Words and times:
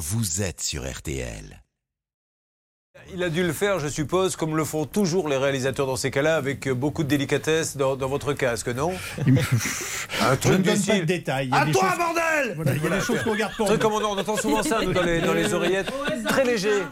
vous 0.00 0.40
êtes 0.40 0.62
sur 0.62 0.90
RTL. 0.90 1.62
Il 3.12 3.22
a 3.22 3.28
dû 3.28 3.42
le 3.42 3.52
faire, 3.52 3.78
je 3.78 3.88
suppose, 3.88 4.34
comme 4.34 4.56
le 4.56 4.64
font 4.64 4.84
toujours 4.86 5.28
les 5.28 5.36
réalisateurs 5.36 5.86
dans 5.86 5.96
ces 5.96 6.10
cas-là, 6.10 6.36
avec 6.36 6.68
beaucoup 6.70 7.02
de 7.02 7.08
délicatesse 7.08 7.76
dans, 7.76 7.96
dans 7.96 8.08
votre 8.08 8.32
casque, 8.32 8.68
non 8.68 8.92
Un 9.18 9.24
Je 9.24 9.30
ne 9.30 10.34
truc 10.36 10.56
du 10.56 10.62
donne 10.62 10.82
pas 10.84 10.98
de 10.98 11.04
détails. 11.04 11.48
À 11.52 11.66
toi, 11.66 11.90
choses- 11.90 11.98
bordel 11.98 12.52
Voilà, 12.56 12.72
il 12.74 12.82
y 12.82 12.86
a 12.86 12.90
des 12.90 13.00
choses 13.00 13.22
qu'on 13.22 13.34
garde 13.36 13.54
pour 13.56 13.66
truc 13.66 13.82
nous. 13.82 13.88
comme 13.90 14.02
on, 14.02 14.06
on 14.06 14.18
entend 14.18 14.36
souvent 14.36 14.62
ça 14.62 14.80
nous, 14.82 14.92
dans, 14.92 15.02
les, 15.02 15.20
dans 15.20 15.34
les 15.34 15.52
oreillettes. 15.54 15.92
Très 16.28 16.44
léger. 16.44 16.82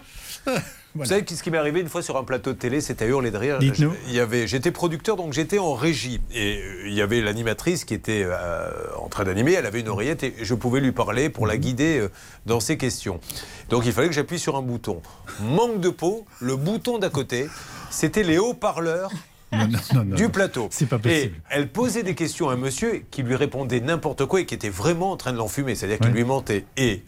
Vous 0.95 1.05
savez 1.05 1.25
ce 1.29 1.43
qui 1.43 1.51
m'est 1.51 1.59
arrivé 1.59 1.81
une 1.81 1.89
fois 1.89 2.03
sur 2.03 2.17
un 2.17 2.25
plateau 2.25 2.53
de 2.53 2.59
télé, 2.59 2.81
c'était 2.81 3.05
à 3.05 3.09
hurler 3.09 3.31
de 3.31 3.37
rire. 3.37 3.59
Dites-nous. 3.59 3.93
Il 4.09 4.15
y 4.15 4.21
avait, 4.21 4.47
j'étais 4.49 4.71
producteur, 4.73 5.17
donc 5.17 5.33
j'étais 5.33 5.59
en 5.59 5.75
régie. 5.75 6.21
Et 6.35 6.57
euh, 6.59 6.89
il 6.89 6.95
y 6.95 7.03
avait 7.03 7.21
l'animatrice 7.21 7.85
qui 7.85 7.95
était 7.95 8.23
euh, 8.25 8.69
en 8.99 9.09
train 9.09 9.25
d'animer, 9.25 9.53
elle 9.53 9.67
avait 9.67 9.81
une 9.81 9.89
oreillette 9.89 10.23
et 10.25 10.35
je 10.41 10.55
pouvais 10.55 10.81
lui 10.81 10.93
parler 10.93 11.29
pour 11.29 11.47
la 11.47 11.57
guider 11.57 11.99
euh, 11.99 12.09
dans 12.47 12.59
ses 12.61 12.77
questions. 12.79 13.21
Donc 13.69 13.85
il 13.87 13.93
fallait 13.93 14.09
que 14.09 14.15
j'appuie 14.15 14.39
sur 14.39 14.57
un 14.57 14.63
bouton. 14.63 15.01
Manque 15.41 15.81
de 15.81 15.91
peau, 15.91 16.25
le 16.41 16.57
bouton 16.57 16.99
d'à 16.99 17.11
côté, 17.11 17.49
c'était 17.91 18.23
les 18.25 18.39
haut-parleurs 18.39 19.11
Non, 19.53 19.67
non, 19.67 19.79
non, 19.95 20.05
non. 20.05 20.15
du 20.17 20.29
plateau. 20.29 20.69
C'est 20.71 20.85
pas 20.87 20.97
Et 20.97 21.01
possible. 21.01 21.35
elle 21.49 21.69
posait 21.69 22.03
des 22.03 22.15
questions 22.15 22.51
à 22.51 22.53
un 22.53 22.57
monsieur 22.57 23.03
qui 23.11 23.23
lui 23.23 23.35
répondait 23.35 23.81
n'importe 23.81 24.27
quoi 24.27 24.41
et 24.43 24.47
qui 24.47 24.55
était 24.55 24.69
vraiment 24.69 25.11
en 25.13 25.17
train 25.17 25.33
de 25.33 25.39
l'enfumer, 25.39 25.75
c'est-à-dire 25.75 25.99
qu'il 25.99 26.09
Ouais. 26.09 26.13
lui 26.17 26.25
mentait. 26.25 26.65
Et 26.77 27.03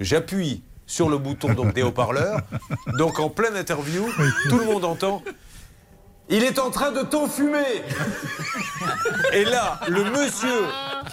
j'appuie 0.00 0.62
sur 0.88 1.08
le 1.08 1.18
bouton 1.18 1.52
donc 1.52 1.74
des 1.74 1.82
haut-parleurs, 1.82 2.40
donc 2.96 3.20
en 3.20 3.28
pleine 3.28 3.54
interview, 3.56 4.08
tout 4.48 4.58
le 4.58 4.64
monde 4.64 4.84
entend. 4.84 5.22
Il 6.30 6.42
est 6.42 6.58
en 6.58 6.70
train 6.70 6.90
de 6.90 7.02
t'enfumer. 7.02 7.82
Et 9.32 9.44
là, 9.44 9.80
le 9.88 10.04
monsieur 10.04 10.66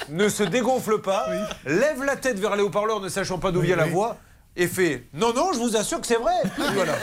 ne 0.10 0.28
se 0.28 0.44
dégonfle 0.44 1.00
pas, 1.00 1.28
lève 1.66 2.04
la 2.04 2.16
tête 2.16 2.40
vers 2.40 2.56
les 2.56 2.64
haut-parleurs 2.64 3.02
ne 3.02 3.10
sachant 3.10 3.38
pas 3.38 3.52
d'où 3.52 3.62
vient 3.62 3.76
la 3.76 3.86
voix, 3.86 4.18
et 4.58 4.68
fait 4.68 5.04
Non, 5.14 5.34
non, 5.34 5.52
je 5.54 5.60
vous 5.60 5.76
assure 5.76 6.00
que 6.02 6.08
c'est 6.08 6.16
vrai 6.16 6.34
Et 6.46 6.74
voilà. 6.74 6.94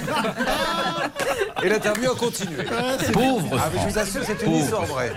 Et 1.62 1.68
l'interview 1.68 2.10
a 2.10 2.14
continué. 2.16 2.64
Pauvre 3.12 3.58
Ah, 3.60 3.68
mais 3.72 3.80
je 3.82 3.88
vous 3.92 3.98
assure, 3.98 4.22
c'est 4.24 4.42
une 4.42 4.54
histoire 4.56 4.84
vraie. 4.86 5.12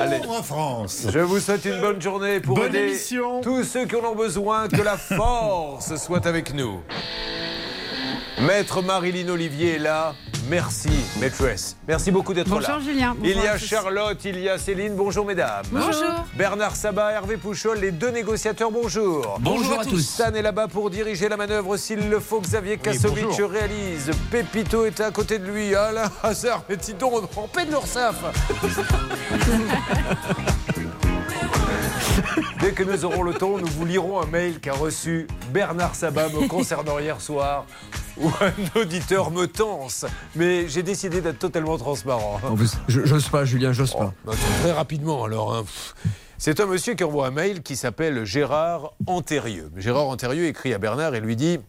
Allez. 0.00 0.18
Pauvre 0.20 0.42
France. 0.42 1.06
Je 1.12 1.18
vous 1.20 1.38
souhaite 1.38 1.64
une 1.64 1.80
bonne 1.80 2.00
journée 2.00 2.40
pour 2.40 2.56
Bonne 2.56 2.68
aider 2.74 2.88
émission. 2.88 3.40
tous 3.40 3.62
ceux 3.64 3.84
qui 3.86 3.94
en 3.96 4.04
ont 4.04 4.14
besoin. 4.14 4.68
Que 4.68 4.82
la 4.82 4.96
force 4.96 5.94
soit 5.96 6.26
avec 6.26 6.52
nous. 6.54 6.80
Maître 8.40 8.82
Marilyn 8.82 9.30
Olivier 9.30 9.76
est 9.76 9.78
là. 9.78 10.14
Merci, 10.48 10.90
maîtresse. 11.18 11.76
Merci 11.88 12.10
beaucoup 12.10 12.34
d'être 12.34 12.48
là. 12.48 12.54
Bonjour 12.60 12.80
Julien. 12.80 13.16
Il 13.24 13.36
y 13.36 13.46
a. 13.46 13.56
Charlotte, 13.58 14.22
il 14.24 14.38
y 14.38 14.48
a 14.48 14.58
Céline. 14.58 14.94
Bonjour 14.94 15.24
mesdames. 15.24 15.64
Bonjour. 15.72 16.24
Bernard 16.34 16.76
Sabat, 16.76 17.12
Hervé 17.12 17.36
Pouchol, 17.38 17.80
les 17.80 17.90
deux 17.90 18.10
négociateurs, 18.10 18.70
bonjour. 18.70 19.38
Bonjour 19.40 19.80
à 19.80 19.84
tous. 19.84 20.00
Stan 20.00 20.34
est 20.34 20.42
là-bas 20.42 20.68
pour 20.68 20.90
diriger 20.90 21.28
la 21.28 21.36
manœuvre 21.36 21.76
s'il 21.78 22.10
le 22.10 22.20
faut. 22.20 22.40
Xavier 22.40 22.76
Kassovitch 22.76 23.40
réalise. 23.40 24.10
Pépito 24.30 24.84
est 24.84 25.00
à 25.00 25.10
côté 25.10 25.38
de 25.38 25.46
lui. 25.46 25.74
Alain 25.74 26.10
Hazard, 26.22 26.62
mais 26.68 26.76
dis 26.76 26.94
donc, 26.94 27.24
en 27.36 27.48
paix 27.48 27.64
de 27.64 27.70
l'URSSAF. 27.70 28.16
Dès 32.66 32.72
que 32.72 32.82
nous 32.82 33.04
aurons 33.04 33.22
le 33.22 33.32
temps, 33.32 33.58
nous 33.58 33.66
vous 33.68 33.84
lirons 33.84 34.20
un 34.20 34.26
mail 34.26 34.58
qu'a 34.58 34.72
reçu 34.72 35.28
Bernard 35.52 35.94
Sabat 35.94 36.30
me 36.30 36.48
concernant 36.48 36.98
hier 36.98 37.20
soir, 37.20 37.64
où 38.20 38.28
un 38.40 38.80
auditeur 38.80 39.30
me 39.30 39.46
tense. 39.46 40.04
Mais 40.34 40.66
j'ai 40.68 40.82
décidé 40.82 41.20
d'être 41.20 41.38
totalement 41.38 41.78
transparent. 41.78 42.40
J'ose 42.88 43.28
pas, 43.28 43.44
Julien, 43.44 43.72
j'ose 43.72 43.92
Oh, 43.94 43.98
pas. 44.00 44.14
bah, 44.24 44.32
très 44.62 44.72
rapidement, 44.72 45.22
alors. 45.22 45.54
hein. 45.54 45.64
C'est 46.38 46.58
un 46.58 46.66
monsieur 46.66 46.94
qui 46.94 47.04
envoie 47.04 47.28
un 47.28 47.30
mail 47.30 47.62
qui 47.62 47.76
s'appelle 47.76 48.24
Gérard 48.24 48.94
Antérieux. 49.06 49.70
Gérard 49.76 50.08
Antérieux 50.08 50.46
écrit 50.46 50.74
à 50.74 50.78
Bernard 50.78 51.14
et 51.14 51.20
lui 51.20 51.36
dit 51.36 51.60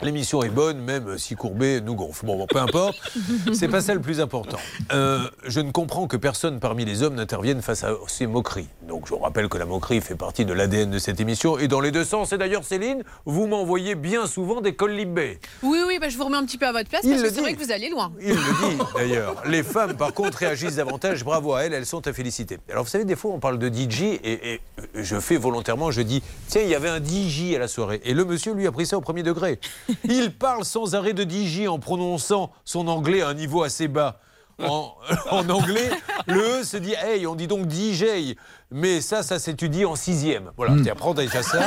L'émission 0.00 0.44
est 0.44 0.48
bonne, 0.48 0.78
même 0.78 1.18
si 1.18 1.34
Courbet 1.34 1.80
nous 1.80 1.96
gonfle. 1.96 2.24
Bon, 2.24 2.36
bon, 2.36 2.46
peu 2.46 2.58
importe. 2.58 2.96
C'est 3.52 3.66
pas 3.66 3.80
ça 3.80 3.94
le 3.94 4.00
plus 4.00 4.20
important. 4.20 4.58
Euh, 4.92 5.28
je 5.44 5.58
ne 5.58 5.72
comprends 5.72 6.06
que 6.06 6.16
personne 6.16 6.60
parmi 6.60 6.84
les 6.84 7.02
hommes 7.02 7.16
n'intervienne 7.16 7.62
face 7.62 7.82
à 7.82 7.94
ces 8.06 8.28
moqueries. 8.28 8.68
Donc, 8.86 9.06
je 9.06 9.10
vous 9.10 9.18
rappelle 9.18 9.48
que 9.48 9.58
la 9.58 9.64
moquerie 9.64 10.00
fait 10.00 10.14
partie 10.14 10.44
de 10.44 10.52
l'ADN 10.52 10.88
de 10.92 11.00
cette 11.00 11.18
émission 11.18 11.58
et 11.58 11.66
dans 11.66 11.80
les 11.80 11.90
deux 11.90 12.04
sens. 12.04 12.32
Et 12.32 12.38
d'ailleurs, 12.38 12.62
Céline, 12.62 13.02
vous 13.26 13.48
m'envoyez 13.48 13.96
bien 13.96 14.28
souvent 14.28 14.60
des 14.60 14.72
colibés. 14.76 15.40
Oui, 15.64 15.80
oui, 15.84 15.98
bah, 16.00 16.08
je 16.08 16.16
vous 16.16 16.26
remets 16.26 16.36
un 16.36 16.46
petit 16.46 16.58
peu 16.58 16.68
à 16.68 16.72
votre 16.72 16.88
place 16.88 17.02
Il 17.02 17.10
parce 17.10 17.22
que 17.24 17.30
c'est 17.34 17.40
vrai 17.40 17.54
que 17.54 17.64
vous 17.64 17.72
allez 17.72 17.90
loin. 17.90 18.12
Il 18.20 18.28
le 18.28 18.34
dit 18.36 18.82
d'ailleurs. 18.94 19.42
Les 19.46 19.64
femmes, 19.64 19.96
par 19.96 20.14
contre, 20.14 20.38
réagissent 20.38 20.76
davantage. 20.76 21.24
Bravo 21.24 21.54
à 21.54 21.64
elles, 21.64 21.72
elles 21.72 21.86
sont 21.86 22.06
à 22.06 22.12
féliciter. 22.12 22.58
Alors, 22.70 22.84
vous 22.84 22.90
savez, 22.90 23.04
des 23.04 23.16
fois, 23.16 23.32
on 23.32 23.40
parle 23.40 23.58
de 23.58 23.68
DJ 23.68 24.02
et, 24.02 24.52
et 24.52 24.60
je 24.94 25.18
fais 25.18 25.38
volontairement, 25.38 25.90
je 25.90 26.02
dis 26.02 26.22
tiens, 26.46 26.62
il 26.62 26.68
y 26.68 26.76
avait 26.76 26.88
un 26.88 27.02
DJ 27.02 27.56
à 27.56 27.58
la 27.58 27.66
soirée. 27.66 28.00
Et 28.04 28.14
le 28.14 28.24
monsieur, 28.24 28.54
lui, 28.54 28.68
a 28.68 28.70
pris 28.70 28.86
ça 28.86 28.96
au 28.96 29.00
premier 29.00 29.24
degré. 29.24 29.58
Il 30.04 30.32
parle 30.32 30.64
sans 30.64 30.94
arrêt 30.94 31.12
de 31.14 31.22
DJ 31.28 31.66
en 31.68 31.78
prononçant 31.78 32.50
son 32.64 32.88
anglais 32.88 33.22
à 33.22 33.28
un 33.28 33.34
niveau 33.34 33.62
assez 33.62 33.88
bas. 33.88 34.20
En, 34.60 34.92
en 35.30 35.48
anglais, 35.50 35.88
le 36.26 36.60
E 36.60 36.64
se 36.64 36.76
dit 36.76 36.94
hey, 37.00 37.26
on 37.26 37.34
dit 37.36 37.46
donc 37.46 37.70
DJ. 37.70 38.34
Mais 38.70 39.00
ça, 39.00 39.22
ça 39.22 39.38
s'étudie 39.38 39.84
en 39.84 39.94
sixième. 39.94 40.50
Voilà, 40.56 40.74
tu 40.82 40.90
apprends 40.90 41.14
déjà 41.14 41.42
ça. 41.42 41.60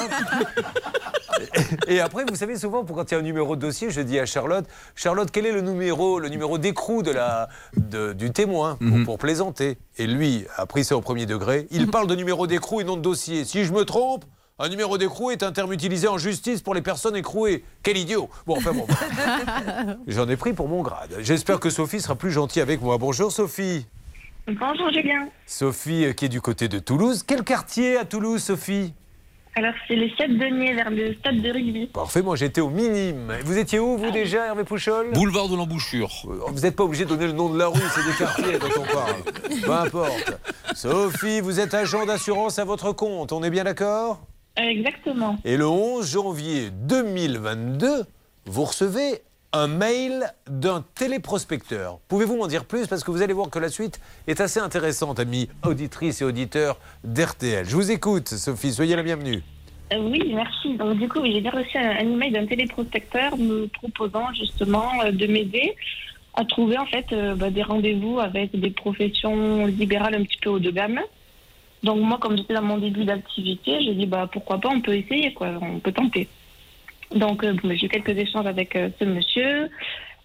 Et 1.88 2.00
après, 2.00 2.24
vous 2.26 2.36
savez, 2.36 2.58
souvent, 2.58 2.84
pour 2.84 2.96
quand 2.98 3.10
il 3.10 3.14
y 3.14 3.18
a 3.18 3.20
un 3.20 3.24
numéro 3.24 3.56
de 3.56 3.62
dossier, 3.62 3.90
je 3.90 4.02
dis 4.02 4.20
à 4.20 4.26
Charlotte, 4.26 4.66
Charlotte, 4.96 5.30
quel 5.32 5.46
est 5.46 5.52
le 5.52 5.62
numéro, 5.62 6.20
le 6.20 6.30
numéro 6.30 6.58
d'écrou 6.58 7.02
de 7.02 7.12
la, 7.12 7.50
de- 7.76 8.14
du 8.14 8.32
témoin 8.32 8.76
pour, 8.78 9.04
pour 9.06 9.18
plaisanter? 9.18 9.78
Et 9.98 10.06
lui 10.06 10.46
a 10.58 10.66
pris 10.66 10.84
ça 10.84 10.96
au 10.96 11.02
premier 11.02 11.26
degré. 11.26 11.68
Il 11.72 11.90
parle 11.90 12.08
de 12.08 12.16
numéro 12.16 12.46
d'écrou 12.46 12.82
et 12.82 12.84
non 12.84 12.96
de 12.98 13.02
dossier. 13.02 13.46
Si 13.46 13.64
je 13.66 13.74
me 13.74 13.86
trompe, 13.86 14.26
un 14.64 14.70
numéro 14.70 14.98
d'écrou 15.00 15.32
est 15.32 15.42
un 15.42 15.52
terme 15.52 15.74
utilisé 15.74 16.08
en 16.08 16.20
justice 16.20 16.62
pour 16.62 16.76
les 16.76 16.84
personnes 16.84 17.16
écrouées. 17.16 17.64
Quel 17.82 17.98
idiot 17.98 18.30
Bon, 18.46 18.58
enfin 18.58 18.74
bon. 18.74 18.86
J'en 20.08 20.30
ai 20.30 20.38
pris 20.38 20.54
pour 20.54 20.68
mon 20.68 20.84
grade. 20.84 21.16
J'espère 21.20 21.60
que 21.60 21.72
Sophie 21.72 22.00
sera 22.00 22.16
plus 22.16 22.32
gentille 22.32 22.62
avec 22.62 22.80
moi. 22.82 23.00
Bonjour 23.00 23.32
Sophie. 23.32 23.88
Bonjour 24.48 24.92
Julien. 24.92 25.28
Sophie 25.48 26.06
euh, 26.06 26.14
qui 26.14 26.26
est 26.26 26.30
du 26.30 26.42
côté 26.42 26.68
de 26.68 26.78
Toulouse. 26.78 27.24
Quel 27.26 27.44
quartier 27.44 27.98
à 27.98 28.06
Toulouse, 28.06 28.42
Sophie? 28.42 28.94
Alors 29.56 29.74
c'est 29.88 29.96
le 29.96 30.08
7 30.16 30.38
deniers 30.38 30.74
vers 30.76 30.90
le 30.92 31.14
stade 31.16 31.42
de 31.42 31.52
rugby. 31.52 31.88
Parfait, 31.88 32.22
moi 32.22 32.36
j'étais 32.36 32.62
au 32.62 32.70
minime. 32.70 33.34
Vous 33.44 33.58
étiez 33.58 33.80
où, 33.80 33.98
vous 33.98 34.12
déjà, 34.12 34.46
Hervé 34.46 34.64
Pouchol? 34.64 35.12
Boulevard 35.12 35.50
de 35.50 35.56
l'embouchure. 35.56 36.10
Euh, 36.26 36.40
Vous 36.48 36.62
n'êtes 36.62 36.76
pas 36.76 36.84
obligé 36.84 37.04
de 37.06 37.10
donner 37.10 37.28
le 37.28 37.34
nom 37.34 37.50
de 37.50 37.58
la 37.58 37.68
rue, 37.68 37.82
c'est 37.94 38.06
des 38.06 38.16
quartiers 38.18 38.60
dont 38.60 38.82
on 38.82 38.94
parle. 38.94 39.24
Peu 39.64 39.72
importe. 39.72 40.40
Sophie, 40.76 41.42
vous 41.42 41.60
êtes 41.60 41.74
agent 41.74 42.06
d'assurance 42.06 42.60
à 42.60 42.64
votre 42.64 42.94
compte, 42.94 43.34
on 43.34 43.44
est 43.44 43.50
bien 43.50 43.64
d'accord? 43.66 44.22
Exactement. 44.58 45.38
Et 45.46 45.58
le 45.58 45.68
11 45.68 46.10
janvier 46.10 46.70
2022, 46.72 48.04
vous 48.46 48.64
recevez 48.64 49.22
un 49.54 49.68
mail 49.68 50.32
d'un 50.48 50.84
téléprospecteur. 50.96 52.00
Pouvez-vous 52.08 52.38
m'en 52.38 52.48
dire 52.48 52.66
plus? 52.66 52.88
Parce 52.88 53.04
que 53.04 53.12
vous 53.12 53.22
allez 53.22 53.34
voir 53.34 53.50
que 53.50 53.60
la 53.60 53.70
suite 53.70 54.00
est 54.28 54.40
assez 54.40 54.60
intéressante, 54.60 55.20
amis 55.20 55.50
auditrices 55.66 56.22
et 56.22 56.26
auditeurs 56.26 56.80
d'RTL. 57.04 57.68
Je 57.68 57.76
vous 57.76 57.92
écoute, 57.92 58.30
Sophie, 58.30 58.72
soyez 58.72 58.96
la 58.96 59.04
bienvenue. 59.04 59.44
Euh, 59.94 59.98
oui, 60.10 60.32
merci. 60.34 60.76
Donc 60.76 60.98
du 60.98 61.10
coup, 61.10 61.20
j'ai 61.26 61.42
bien 61.42 61.52
reçu 61.52 61.78
un, 61.78 61.90
un 61.90 62.12
email 62.14 62.32
d'un 62.32 62.46
téléprospecteur 62.46 63.38
me 63.38 63.68
proposant 63.68 64.34
justement 64.34 64.90
euh, 65.04 65.12
de 65.12 65.28
m'aider 65.28 65.76
à 66.34 66.46
trouver 66.46 66.78
en 66.78 66.86
fait 66.86 67.12
euh, 67.12 67.36
bah, 67.36 67.50
des 67.50 67.64
rendez-vous 67.64 68.20
avec 68.20 68.58
des 68.58 68.72
professions 68.72 69.66
libérales 69.66 70.16
un 70.16 70.24
petit 70.24 70.38
peu 70.42 70.50
haut 70.50 70.60
de 70.60 70.72
gamme. 70.72 71.02
Donc 71.84 72.00
moi, 72.00 72.18
comme 72.20 72.38
j'étais 72.38 72.54
dans 72.54 72.62
mon 72.62 72.78
début 72.78 73.06
d'activité, 73.06 73.82
j'ai 73.82 73.94
dit 73.94 74.06
bah 74.06 74.30
pourquoi 74.32 74.60
pas, 74.60 74.70
on 74.70 74.82
peut 74.82 74.96
essayer 74.96 75.34
quoi, 75.34 75.50
on 75.62 75.80
peut 75.80 75.92
tenter. 75.92 76.28
Donc 77.16 77.44
euh, 77.44 77.56
j'ai 77.64 77.86
eu 77.86 77.90
quelques 77.90 78.18
échanges 78.18 78.46
avec 78.46 78.76
euh, 78.76 78.90
ce 79.00 79.06
monsieur. 79.06 79.70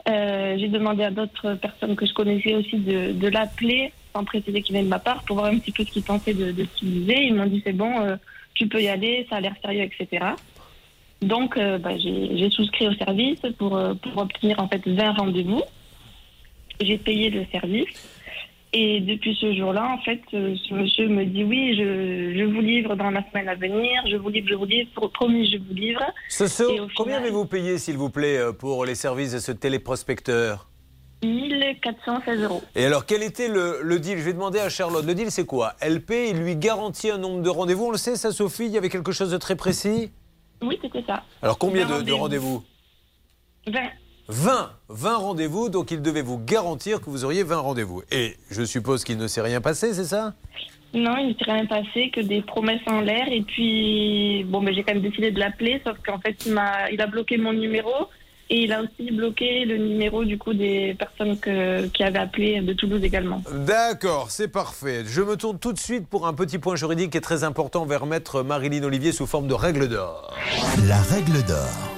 Euh, 0.09 0.57
j'ai 0.59 0.69
demandé 0.69 1.03
à 1.03 1.11
d'autres 1.11 1.55
personnes 1.55 1.97
que 1.97 2.07
je 2.07 2.15
connaissais 2.15 2.55
aussi 2.55 2.77
de, 2.77 3.29
l'appeler 3.29 3.93
sans 4.15 4.25
préciser 4.25 4.63
qu'il 4.63 4.75
venait 4.75 4.85
de 4.85 4.91
ma 4.91 5.01
part 5.01 5.25
pour 5.25 5.37
voir 5.37 5.51
un 5.51 5.59
petit 5.59 5.73
peu 5.73 5.85
ce 5.85 5.91
qu'ils 5.91 6.05
pensaient 6.05 6.35
de, 6.35 6.53
ce 6.53 6.79
qu'il 6.79 6.93
disait. 6.93 7.27
Ils 7.27 7.35
m'ont 7.35 7.47
dit 7.47 7.61
c'est 7.65 7.73
bon, 7.73 8.17
tu 8.55 8.69
peux 8.69 8.81
y 8.81 8.89
aller, 8.89 9.27
ça 9.29 9.37
a 9.37 9.41
l'air 9.41 9.55
sérieux, 9.61 9.83
etc. 9.83 10.27
Donc 11.23 11.59
bah, 11.59 11.99
j'ai 11.99 12.51
souscrit 12.51 12.87
au 12.87 12.95
service 12.95 13.41
pour, 13.59 13.83
pour 14.01 14.19
obtenir 14.19 14.61
en 14.61 14.69
fait 14.69 14.87
20 14.87 15.13
rendez-vous. 15.13 15.63
J'ai 16.81 16.99
payé 16.99 17.31
le 17.31 17.45
service. 17.51 18.16
Et 18.79 19.01
depuis 19.01 19.35
ce 19.41 19.55
jour-là, 19.55 19.87
en 19.91 19.99
fait, 20.03 20.21
euh, 20.35 20.55
ce 20.69 20.75
monsieur 20.75 21.09
me 21.09 21.25
dit 21.25 21.45
oui, 21.45 21.75
je, 21.79 22.39
je 22.39 22.45
vous 22.45 22.61
livre 22.61 22.95
dans 22.95 23.09
la 23.11 23.23
semaine 23.31 23.49
à 23.49 23.55
venir, 23.55 24.03
je 24.11 24.17
vous 24.17 24.29
livre, 24.29 24.49
je 24.51 24.55
vous 24.55 24.67
livre, 24.67 24.91
Pro- 24.95 25.09
promis, 25.09 25.51
je 25.51 25.57
vous 25.57 25.73
livre. 25.73 26.03
Ce, 26.29 26.45
combien 26.95 27.15
final- 27.17 27.23
avez-vous 27.23 27.47
payé, 27.47 27.79
s'il 27.79 27.97
vous 27.97 28.11
plaît, 28.11 28.37
euh, 28.37 28.53
pour 28.53 28.85
les 28.85 28.95
services 28.95 29.33
de 29.33 29.39
ce 29.39 29.51
téléprospecteur 29.53 30.69
1416 31.25 32.43
euros. 32.43 32.63
Et 32.75 32.85
alors, 32.85 33.07
quel 33.07 33.23
était 33.23 33.49
le, 33.49 33.79
le 33.83 33.99
deal? 33.99 34.19
Je 34.19 34.23
vais 34.25 34.35
demander 34.35 34.59
à 34.59 34.69
Charlotte. 34.69 35.07
Le 35.07 35.15
deal, 35.15 35.31
c'est 35.31 35.47
quoi? 35.47 35.73
Elle 35.81 36.03
paie, 36.05 36.29
il 36.31 36.37
lui 36.37 36.55
garantit 36.57 37.11
un 37.11 37.17
nombre 37.19 37.43
de 37.43 37.49
rendez-vous. 37.49 37.87
On 37.87 37.91
le 37.91 37.97
sait, 37.97 38.17
ça, 38.17 38.31
Sophie 38.31 38.67
Il 38.67 38.73
y 38.73 38.79
avait 38.79 38.91
quelque 38.91 39.13
chose 39.13 39.31
de 39.31 39.39
très 39.39 39.57
précis? 39.57 40.11
Oui, 40.63 40.79
c'était 40.83 41.03
ça. 41.07 41.23
Alors, 41.41 41.57
combien 41.57 41.87
de 41.87 42.13
rendez-vous 42.13 42.63
20. 43.67 43.81
20 44.29 44.71
20 44.89 45.17
rendez-vous, 45.17 45.69
donc 45.69 45.91
il 45.91 46.03
devait 46.03 46.23
vous 46.23 46.39
garantir 46.39 47.01
que 47.01 47.11
vous 47.11 47.25
auriez 47.25 47.43
20 47.43 47.59
rendez-vous. 47.59 48.03
Et 48.11 48.37
je 48.51 48.63
suppose 48.65 49.05
qu'il 49.05 49.19
ne 49.19 49.27
s'est 49.27 49.41
rien 49.41 49.61
passé, 49.61 49.95
c'est 49.95 50.05
ça? 50.05 50.35
Non, 50.95 51.17
il 51.19 51.29
ne 51.29 51.35
s'est 51.35 51.51
rien 51.51 51.67
passé, 51.67 52.11
que 52.15 52.21
des 52.21 52.43
promesses 52.43 52.81
en 52.87 53.01
l'air. 53.01 53.27
Et 53.31 53.43
puis, 53.43 54.45
bon, 54.45 54.61
mais 54.61 54.73
j'ai 54.75 54.83
quand 54.83 54.95
même 54.95 55.03
décidé 55.03 55.31
de 55.31 55.39
l'appeler, 55.39 55.81
sauf 55.85 55.97
qu'en 56.07 56.19
fait, 56.19 56.37
il, 56.47 57.01
a 57.01 57.07
bloqué 57.07 57.37
mon 57.37 57.53
numéro. 57.53 57.91
Et 58.49 58.63
il 58.63 58.73
a 58.73 58.81
aussi 58.81 59.11
bloqué 59.11 59.65
le 59.65 59.77
numéro 59.77 60.25
du 60.25 60.39
coup 60.39 60.55
des 60.55 60.95
personnes 60.95 61.37
que, 61.37 61.87
qui 61.89 62.05
avaient 62.05 62.21
appelé 62.21 62.61
de 62.61 62.73
Toulouse 62.75 63.03
également. 63.03 63.43
D'accord, 63.53 64.31
c'est 64.31 64.47
parfait. 64.47 65.03
Je 65.05 65.21
me 65.21 65.37
tourne 65.37 65.59
tout 65.59 65.73
de 65.73 65.81
suite 65.81 66.07
pour 66.07 66.29
un 66.29 66.33
petit 66.33 66.59
point 66.59 66.77
juridique 66.77 67.11
qui 67.11 67.19
est 67.19 67.23
très 67.23 67.43
important 67.43 67.85
vers 67.87 68.07
maître 68.07 68.45
Marilyn 68.45 68.85
Olivier 68.85 69.11
sous 69.11 69.27
forme 69.27 69.49
de 69.49 69.55
règle 69.55 69.89
d'or. 69.89 70.33
La 70.87 71.03
règle 71.03 71.45
d'or. 71.45 71.91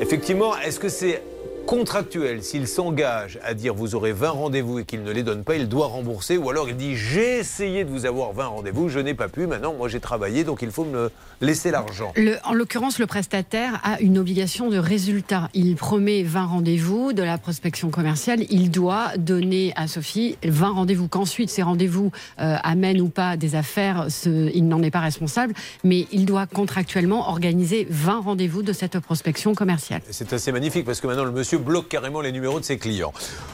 Effectivement, 0.00 0.56
est-ce 0.58 0.80
que 0.80 0.88
c'est 0.88 1.22
contractuel 1.68 2.42
S'il 2.42 2.66
s'engage 2.66 3.38
à 3.44 3.52
dire 3.52 3.74
vous 3.74 3.94
aurez 3.94 4.12
20 4.12 4.30
rendez-vous 4.30 4.78
et 4.78 4.84
qu'il 4.86 5.02
ne 5.02 5.12
les 5.12 5.22
donne 5.22 5.44
pas, 5.44 5.54
il 5.54 5.68
doit 5.68 5.86
rembourser. 5.86 6.38
Ou 6.38 6.48
alors 6.48 6.66
il 6.70 6.76
dit 6.78 6.96
j'ai 6.96 7.36
essayé 7.40 7.84
de 7.84 7.90
vous 7.90 8.06
avoir 8.06 8.32
20 8.32 8.46
rendez-vous, 8.46 8.88
je 8.88 8.98
n'ai 9.00 9.12
pas 9.12 9.28
pu, 9.28 9.46
maintenant 9.46 9.74
moi 9.74 9.86
j'ai 9.88 10.00
travaillé, 10.00 10.44
donc 10.44 10.62
il 10.62 10.70
faut 10.70 10.86
me 10.86 11.10
laisser 11.42 11.70
l'argent. 11.70 12.14
En 12.44 12.54
l'occurrence, 12.54 12.98
le 12.98 13.06
prestataire 13.06 13.80
a 13.84 14.00
une 14.00 14.16
obligation 14.16 14.70
de 14.70 14.78
résultat. 14.78 15.50
Il 15.52 15.76
promet 15.76 16.22
20 16.22 16.44
rendez-vous 16.46 17.12
de 17.12 17.22
la 17.22 17.36
prospection 17.36 17.90
commerciale. 17.90 18.40
Il 18.48 18.70
doit 18.70 19.08
donner 19.18 19.74
à 19.76 19.88
Sophie 19.88 20.38
20 20.42 20.70
rendez-vous. 20.70 21.06
Qu'ensuite, 21.06 21.50
ces 21.50 21.62
rendez-vous 21.62 22.10
euh, 22.40 22.56
amènent 22.62 23.00
ou 23.02 23.08
pas 23.10 23.36
des 23.36 23.54
affaires, 23.56 24.06
ce- 24.08 24.50
il 24.54 24.66
n'en 24.68 24.82
est 24.82 24.90
pas 24.90 25.00
responsable. 25.00 25.52
Mais 25.84 26.06
il 26.12 26.24
doit 26.24 26.46
contractuellement 26.46 27.28
organiser 27.28 27.86
20 27.90 28.20
rendez-vous 28.20 28.62
de 28.62 28.72
cette 28.72 28.98
prospection 29.00 29.54
commerciale. 29.54 30.00
C'est 30.10 30.32
assez 30.32 30.50
magnifique 30.50 30.86
parce 30.86 31.00
que 31.02 31.06
maintenant 31.06 31.24
le 31.24 31.30
monsieur 31.32 31.57
bloque 31.58 31.88
carrément 31.88 32.20
les 32.20 32.32
numéros 32.32 32.60
de 32.60 32.64
ses 32.64 32.78
clients. 32.78 33.12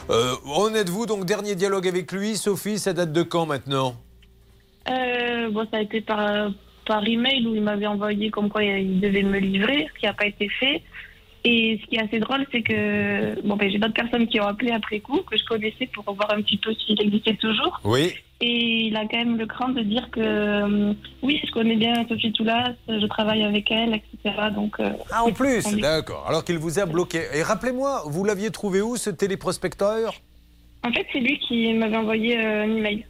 Euh, 0.09 0.33
en 0.45 0.73
êtes-vous 0.73 1.05
donc 1.05 1.25
dernier 1.25 1.55
dialogue 1.55 1.87
avec 1.87 2.11
lui, 2.11 2.35
Sophie? 2.35 2.79
Ça 2.79 2.93
date 2.93 3.11
de 3.11 3.23
quand 3.23 3.45
maintenant? 3.45 3.95
Euh, 4.89 5.49
bon, 5.49 5.67
ça 5.71 5.77
a 5.77 5.81
été 5.81 6.01
par, 6.01 6.51
par 6.85 7.07
email 7.07 7.45
où 7.47 7.55
il 7.55 7.61
m'avait 7.61 7.87
envoyé 7.87 8.29
comme 8.29 8.49
quoi 8.49 8.63
il 8.63 8.99
devait 8.99 9.23
me 9.23 9.39
livrer, 9.39 9.87
ce 9.93 9.99
qui 9.99 10.05
n'a 10.05 10.13
pas 10.13 10.27
été 10.27 10.49
fait. 10.49 10.81
Et 11.43 11.79
ce 11.81 11.87
qui 11.87 11.95
est 11.95 12.01
assez 12.01 12.19
drôle, 12.19 12.45
c'est 12.51 12.63
que 12.63 13.39
bon, 13.41 13.55
ben, 13.55 13.69
j'ai 13.69 13.77
d'autres 13.77 13.93
personnes 13.93 14.27
qui 14.27 14.39
ont 14.39 14.47
appelé 14.47 14.71
après 14.71 14.99
coup, 14.99 15.21
que 15.29 15.37
je 15.37 15.45
connaissais 15.45 15.87
pour 15.93 16.03
voir 16.05 16.31
un 16.31 16.41
petit 16.41 16.57
peu 16.57 16.73
s'il 16.73 16.99
existait 16.99 17.35
toujours. 17.35 17.79
Oui. 17.83 18.13
Et 18.41 18.87
il 18.87 18.97
a 18.97 19.01
quand 19.07 19.17
même 19.17 19.37
le 19.37 19.45
cran 19.45 19.69
de 19.69 19.81
dire 19.81 20.09
que 20.11 20.19
euh, 20.19 20.93
oui, 21.23 21.41
je 21.45 21.51
connais 21.51 21.77
bien 21.77 22.05
Sophie 22.09 22.33
Toulas, 22.33 22.73
je 22.87 23.05
travaille 23.05 23.43
avec 23.43 23.71
elle, 23.71 23.93
etc. 23.93 24.35
Donc, 24.53 24.77
euh, 24.79 24.91
Ah, 25.09 25.23
en 25.23 25.31
plus 25.31 25.63
D'accord. 25.77 26.25
Alors 26.27 26.43
qu'il 26.43 26.57
vous 26.57 26.77
a 26.79 26.85
bloqué. 26.85 27.21
Et 27.33 27.43
rappelez-moi, 27.43 28.03
vous 28.07 28.25
l'aviez 28.25 28.51
trouvé 28.51 28.81
où 28.81 28.97
ce 28.97 29.09
téléprospecteur? 29.09 30.13
En 30.83 30.91
fait, 30.91 31.07
c'est 31.13 31.19
lui 31.19 31.39
qui 31.39 31.73
m'avait 31.73 31.95
envoyé 31.95 32.37
euh, 32.37 32.63
un 32.63 32.75
email. 32.75 33.05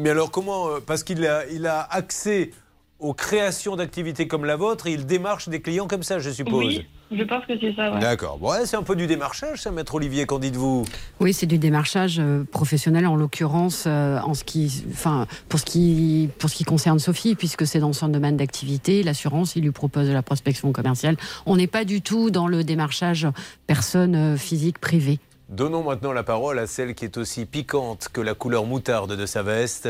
Mais 0.00 0.10
alors 0.10 0.30
comment 0.30 0.68
euh, 0.68 0.78
Parce 0.84 1.04
qu'il 1.04 1.24
a, 1.26 1.46
il 1.52 1.66
a 1.66 1.82
accès 1.82 2.50
aux 2.98 3.14
créations 3.14 3.76
d'activités 3.76 4.26
comme 4.26 4.44
la 4.44 4.56
vôtre 4.56 4.86
et 4.86 4.92
il 4.92 5.06
démarche 5.06 5.48
des 5.48 5.60
clients 5.60 5.86
comme 5.86 6.02
ça, 6.02 6.18
je 6.18 6.30
suppose. 6.30 6.64
Oui, 6.64 6.86
je 7.10 7.22
pense 7.24 7.44
que 7.44 7.58
c'est 7.60 7.74
ça. 7.74 7.92
Ouais. 7.92 8.00
D'accord. 8.00 8.38
Bon, 8.38 8.50
ouais, 8.50 8.64
c'est 8.64 8.76
un 8.76 8.82
peu 8.82 8.96
du 8.96 9.06
démarchage, 9.06 9.60
ça, 9.60 9.70
maître 9.70 9.94
Olivier, 9.94 10.24
qu'en 10.24 10.38
dites-vous? 10.38 10.86
Oui, 11.20 11.32
c'est 11.32 11.46
du 11.46 11.58
démarchage 11.58 12.18
euh, 12.18 12.44
professionnel 12.44 13.06
en 13.06 13.16
l'occurrence, 13.16 13.84
euh, 13.86 14.18
en 14.20 14.34
ce 14.34 14.44
qui, 14.44 14.84
enfin, 14.90 15.26
pour 15.48 15.60
ce 15.60 15.64
qui, 15.64 16.30
pour 16.38 16.48
ce 16.48 16.56
qui 16.56 16.64
concerne 16.64 16.98
Sophie, 16.98 17.34
puisque 17.34 17.66
c'est 17.66 17.80
dans 17.80 17.92
son 17.92 18.08
domaine 18.08 18.36
d'activité. 18.36 19.02
L'assurance, 19.02 19.56
il 19.56 19.62
lui 19.62 19.72
propose 19.72 20.08
de 20.08 20.12
la 20.12 20.22
prospection 20.22 20.72
commerciale. 20.72 21.16
On 21.44 21.56
n'est 21.56 21.66
pas 21.66 21.84
du 21.84 22.00
tout 22.00 22.30
dans 22.30 22.48
le 22.48 22.64
démarchage 22.64 23.26
personne 23.66 24.14
euh, 24.14 24.36
physique 24.36 24.78
privée. 24.78 25.18
Donnons 25.48 25.84
maintenant 25.84 26.12
la 26.12 26.24
parole 26.24 26.58
à 26.58 26.66
celle 26.66 26.96
qui 26.96 27.04
est 27.04 27.16
aussi 27.18 27.46
piquante 27.46 28.08
que 28.12 28.20
la 28.20 28.34
couleur 28.34 28.64
moutarde 28.64 29.12
de 29.14 29.26
sa 29.26 29.44
veste. 29.44 29.88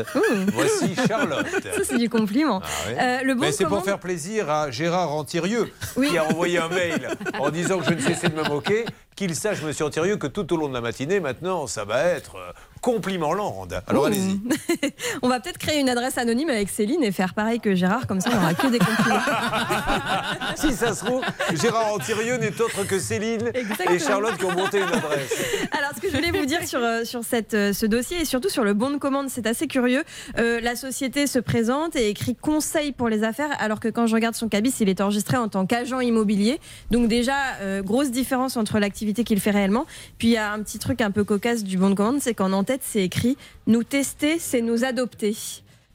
Voici 0.53 0.93
Charlotte. 1.07 1.47
Ça, 1.63 1.83
c'est 1.83 1.97
du 1.97 2.09
compliment. 2.09 2.61
Ah. 2.63 2.89
Euh, 2.91 3.23
le 3.23 3.33
bon 3.33 3.41
Mais 3.41 3.51
c'est 3.51 3.65
pour 3.65 3.83
faire 3.83 3.97
plaisir 3.99 4.51
à 4.51 4.69
Gérard 4.69 5.11
Antirieux, 5.13 5.73
Oui. 5.95 6.09
qui 6.09 6.17
a 6.19 6.25
envoyé 6.25 6.59
un 6.59 6.67
mail 6.69 7.09
en 7.39 7.49
disant 7.49 7.79
que 7.79 7.85
je 7.85 7.93
ne 7.93 7.99
cessais 8.01 8.29
de 8.29 8.35
me 8.35 8.43
moquer, 8.47 8.85
qu'il 9.15 9.33
sache, 9.33 9.63
monsieur 9.63 9.85
Antirieux, 9.85 10.17
que 10.17 10.27
tout 10.27 10.53
au 10.53 10.57
long 10.57 10.69
de 10.69 10.75
la 10.75 10.81
matinée, 10.81 11.19
maintenant, 11.19 11.65
ça 11.65 11.85
va 11.85 12.03
être 12.03 12.35
euh, 12.87 12.93
compliment 12.93 13.33
land. 13.33 13.67
Alors 13.87 14.05
allez-y. 14.05 14.39
On 15.21 15.29
va 15.29 15.39
peut-être 15.39 15.57
créer 15.57 15.79
une 15.79 15.89
adresse 15.89 16.17
anonyme 16.17 16.49
avec 16.49 16.69
Céline 16.69 17.03
et 17.03 17.11
faire 17.11 17.33
pareil 17.33 17.59
que 17.59 17.75
Gérard, 17.75 18.07
comme 18.07 18.21
ça 18.21 18.29
on 18.31 18.35
n'aura 18.35 18.53
que 18.53 18.67
des 18.67 18.79
compliments. 18.79 19.19
Si 20.55 20.73
ça 20.73 20.93
se 20.93 21.05
trouve, 21.05 21.21
Gérard 21.53 21.93
Antirieux 21.93 22.37
n'est 22.37 22.59
autre 22.61 22.85
que 22.87 22.99
Céline 22.99 23.51
et. 23.53 23.99
Charlotte 23.99 24.37
qui 24.37 24.45
ont 24.45 24.55
monté 24.55 24.79
une 24.79 24.87
adresse. 24.87 25.33
Alors, 25.77 25.91
ce 25.95 26.01
que 26.01 26.09
je 26.09 26.15
voulais 26.15 26.31
vous 26.31 26.45
dire 26.45 26.67
sur, 26.67 26.79
euh, 26.79 27.03
sur 27.03 27.23
cette, 27.23 27.53
euh, 27.53 27.73
ce 27.73 27.85
dossier 27.85 28.21
et 28.21 28.25
surtout 28.25 28.49
sur 28.49 28.63
le 28.63 28.73
bon 28.73 28.89
de 28.89 28.97
commande, 28.97 29.29
c'est 29.29 29.47
assez 29.47 29.67
curieux. 29.67 30.03
Euh, 30.37 30.59
la 30.61 30.75
société 30.75 31.27
se 31.27 31.39
présente 31.39 31.95
et 31.95 32.09
écrit 32.09 32.35
conseil 32.35 32.91
pour 32.91 33.09
les 33.09 33.23
affaires, 33.23 33.49
alors 33.59 33.79
que 33.79 33.87
quand 33.87 34.07
je 34.07 34.15
regarde 34.15 34.35
son 34.35 34.47
cabis, 34.49 34.73
il 34.79 34.89
est 34.89 35.01
enregistré 35.01 35.37
en 35.37 35.47
tant 35.47 35.65
qu'agent 35.65 35.99
immobilier. 35.99 36.59
Donc, 36.91 37.07
déjà, 37.07 37.35
euh, 37.61 37.81
grosse 37.81 38.11
différence 38.11 38.57
entre 38.57 38.79
l'activité 38.79 39.23
qu'il 39.23 39.39
fait 39.39 39.51
réellement. 39.51 39.85
Puis, 40.17 40.29
il 40.29 40.33
y 40.33 40.37
a 40.37 40.51
un 40.51 40.61
petit 40.61 40.79
truc 40.79 41.01
un 41.01 41.11
peu 41.11 41.23
cocasse 41.23 41.63
du 41.63 41.77
bon 41.77 41.89
de 41.89 41.95
commande, 41.95 42.19
c'est 42.21 42.33
qu'en 42.33 42.53
c'est 42.83 43.03
écrit 43.03 43.37
Nous 43.65 43.83
tester, 43.83 44.39
c'est 44.39 44.61
nous 44.61 44.83
adopter. 44.83 45.35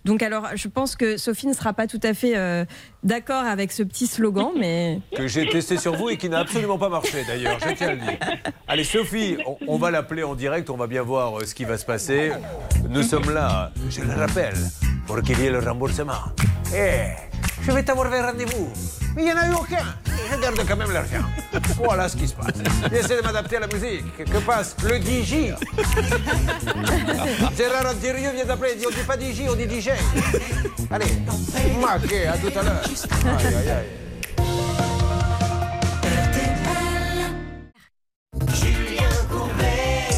Donc, 0.05 0.23
alors, 0.23 0.49
je 0.55 0.67
pense 0.67 0.97
que 0.97 1.17
Sophie 1.17 1.47
ne 1.47 1.53
sera 1.53 1.73
pas 1.73 1.87
tout 1.87 2.01
à 2.03 2.13
fait 2.13 2.37
euh, 2.37 2.65
d'accord 3.05 3.45
avec 3.45 3.71
ce 3.71 3.83
petit 3.83 4.07
slogan, 4.07 4.51
mais. 4.59 5.01
Que 5.17 5.29
j'ai 5.29 5.49
testé 5.49 5.77
sur 5.77 5.95
vous 5.95 6.11
et 6.11 6.17
qui 6.17 6.29
n'a 6.29 6.41
absolument 6.41 6.79
pas 6.79 6.89
marché 6.89 7.25
d'ailleurs, 7.27 7.59
je 7.61 7.75
tiens 7.75 7.89
à 7.89 7.95
le 7.95 8.01
dire. 8.01 8.19
Allez 8.67 8.85
Sophie, 8.85 9.37
on, 9.47 9.57
on 9.67 9.79
va 9.79 9.91
l'appeler 9.91 10.25
en 10.25 10.35
direct, 10.35 10.71
on 10.71 10.77
va 10.77 10.87
bien 10.87 11.03
voir 11.03 11.39
euh, 11.39 11.45
ce 11.45 11.55
qui 11.55 11.65
va 11.65 11.79
se 11.79 11.85
passer. 11.85 12.33
Nous 12.89 13.03
sommes 13.03 13.31
là, 13.31 13.71
je 13.89 14.01
le 14.01 14.13
rappelle, 14.13 14.57
pour 15.07 15.23
qu'il 15.23 15.39
y 15.39 15.47
ait 15.47 15.51
le 15.51 15.61
remboursement. 15.61 16.33
Eh, 16.75 17.13
je 17.63 17.71
vais 17.71 17.85
t'avoir 17.85 18.13
un 18.13 18.27
rendez-vous. 18.27 19.02
Mais 19.15 19.23
il 19.23 19.25
n'y 19.27 19.33
en 19.33 19.37
a 19.37 19.47
eu 19.49 19.53
aucun. 19.53 19.85
Je 20.31 20.41
garde 20.41 20.61
quand 20.67 20.77
même 20.77 20.91
l'argent. 20.91 21.25
Voilà 21.77 22.09
ce 22.09 22.17
qui 22.17 22.27
se 22.27 22.35
passe. 22.35 22.55
J'essaie 22.91 23.19
de 23.19 23.23
m'adapter 23.23 23.57
à 23.57 23.61
la 23.61 23.67
musique. 23.67 24.25
Que 24.25 24.39
passe 24.39 24.75
le 24.83 24.97
DJ 24.97 25.53
Gérard 27.57 27.93
Antirieux 27.93 28.31
vient 28.35 28.45
d'appeler, 28.47 28.73
il 28.75 28.81
dit 28.81 28.87
on 28.87 28.91
dit 28.91 29.05
pas 29.07 29.19
DJ, 29.19 29.43
on 29.51 29.55
dit 29.55 29.69
DJ. 29.69 29.91
Allez, 30.91 31.07
maqué, 31.81 32.27
à 32.27 32.39
tout 32.39 32.59
à 32.59 32.63
l'heure. 32.63 32.83
Aïe, 33.39 33.55
aïe, 33.55 33.71
aïe. 33.71 33.87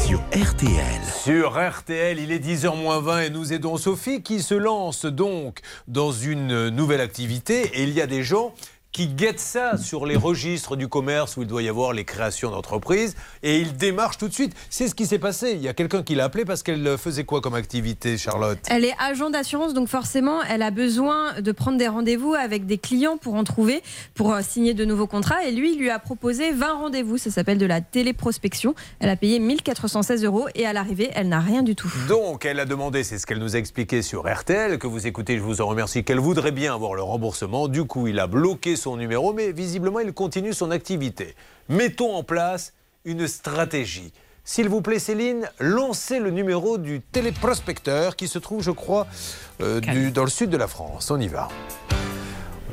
Sur 0.05 0.19
RTL. 0.31 1.01
Sur 1.23 1.59
RTL, 1.59 2.19
il 2.19 2.31
est 2.31 2.39
10h 2.39 3.01
20 3.01 3.21
et 3.21 3.29
nous 3.29 3.51
aidons 3.51 3.77
Sophie 3.77 4.21
qui 4.21 4.41
se 4.41 4.53
lance 4.53 5.05
donc 5.05 5.59
dans 5.87 6.11
une 6.11 6.69
nouvelle 6.69 7.01
activité 7.01 7.71
et 7.73 7.83
il 7.83 7.89
y 7.89 8.01
a 8.01 8.07
des 8.07 8.23
gens 8.23 8.53
qui 8.95 9.07
guettent 9.07 9.41
ça 9.41 9.75
sur 9.75 10.05
les 10.05 10.15
registres 10.15 10.77
du 10.77 10.87
commerce 10.87 11.35
où 11.35 11.41
il 11.41 11.47
doit 11.49 11.61
y 11.61 11.67
avoir 11.67 11.91
les 11.91 12.05
créations 12.05 12.49
d'entreprises 12.49 13.17
et 13.43 13.59
ils 13.59 13.75
démarchent 13.75 14.17
tout 14.17 14.29
de 14.29 14.33
suite. 14.33 14.55
C'est 14.69 14.87
ce 14.87 14.95
qui 14.95 15.05
s'est 15.05 15.19
passé. 15.19 15.51
Il 15.51 15.61
y 15.61 15.67
a 15.67 15.73
quelqu'un 15.73 16.01
qui 16.01 16.15
l'a 16.15 16.23
appelé 16.23 16.45
parce 16.45 16.63
qu'elle 16.63 16.97
faisait 16.97 17.25
quoi 17.25 17.41
comme 17.41 17.55
activité, 17.55 18.17
Charlotte? 18.17 18.57
Elle 18.69 18.85
est 18.85 18.93
agent 18.97 19.29
d'assurance, 19.31 19.73
donc 19.73 19.89
forcément, 19.89 20.41
elle 20.43 20.61
a 20.61 20.71
besoin 20.71 21.41
de 21.41 21.51
prendre 21.51 21.77
des 21.77 21.89
rendez-vous 21.89 22.35
avec 22.35 22.67
des 22.67 22.77
clients 22.77 23.17
pour 23.17 23.33
en 23.33 23.43
trouver, 23.43 23.83
pour 24.13 24.31
euh, 24.31 24.39
signer 24.41 24.73
de 24.73 24.85
nouveaux 24.85 25.07
contrats. 25.07 25.43
Et 25.43 25.51
lui, 25.51 25.73
il 25.73 25.77
lui 25.77 25.89
a 25.89 25.99
proposé 25.99 26.53
20 26.53 26.75
rendez-vous. 26.75 27.17
Ça 27.17 27.31
s'appelle 27.31 27.57
de 27.57 27.65
la 27.65 27.81
téléprospection. 27.81 28.75
Elle 29.01 29.09
a 29.09 29.17
payé 29.17 29.39
1416 29.39 30.23
euros 30.23 30.47
et 30.55 30.65
à 30.65 30.71
l'arrivée, 30.71 31.11
elle 31.15 31.27
n'a 31.27 31.41
rien 31.41 31.63
du 31.63 31.75
tout. 31.75 31.91
Donc, 32.07 32.45
elle 32.45 32.61
a 32.61 32.65
demandé, 32.65 33.03
c'est 33.03 33.17
ce 33.17 33.25
qu'elle 33.25 33.39
nous 33.39 33.57
a 33.57 33.59
expliqué 33.59 34.01
sur 34.01 34.23
RTL, 34.33 34.79
que 34.79 34.87
vous 34.87 35.05
écoutez, 35.05 35.35
je 35.35 35.43
vous 35.43 35.59
en 35.59 35.67
remercie, 35.67 36.05
qu'elle 36.05 36.21
voudrait 36.21 36.53
bien 36.53 36.73
avoir 36.73 36.93
le 36.93 37.03
remboursement. 37.03 37.67
Du 37.67 37.83
coup, 37.83 38.07
il 38.07 38.19
a 38.19 38.27
bloqué 38.27 38.77
son 38.84 38.84
numéro, 38.95 39.33
mais 39.33 39.51
visiblement, 39.51 39.99
il 39.99 40.13
continue 40.13 40.53
son 40.53 40.69
activité. 40.71 41.35
Mettons 41.69 42.15
en 42.15 42.23
place 42.23 42.73
une 43.05 43.27
stratégie. 43.27 44.13
S'il 44.43 44.69
vous 44.69 44.81
plaît, 44.81 44.99
Céline, 44.99 45.49
lancez 45.59 46.19
le 46.19 46.29
numéro 46.29 46.77
du 46.77 47.01
téléprospecteur 47.01 48.15
qui 48.15 48.27
se 48.27 48.37
trouve, 48.37 48.61
je 48.61 48.69
crois, 48.71 49.07
euh, 49.61 49.79
du- 49.79 50.11
dans 50.11 50.23
le 50.23 50.29
sud 50.29 50.51
de 50.51 50.57
la 50.57 50.67
France. 50.67 51.09
On 51.09 51.19
y 51.19 51.27
va. 51.27 51.47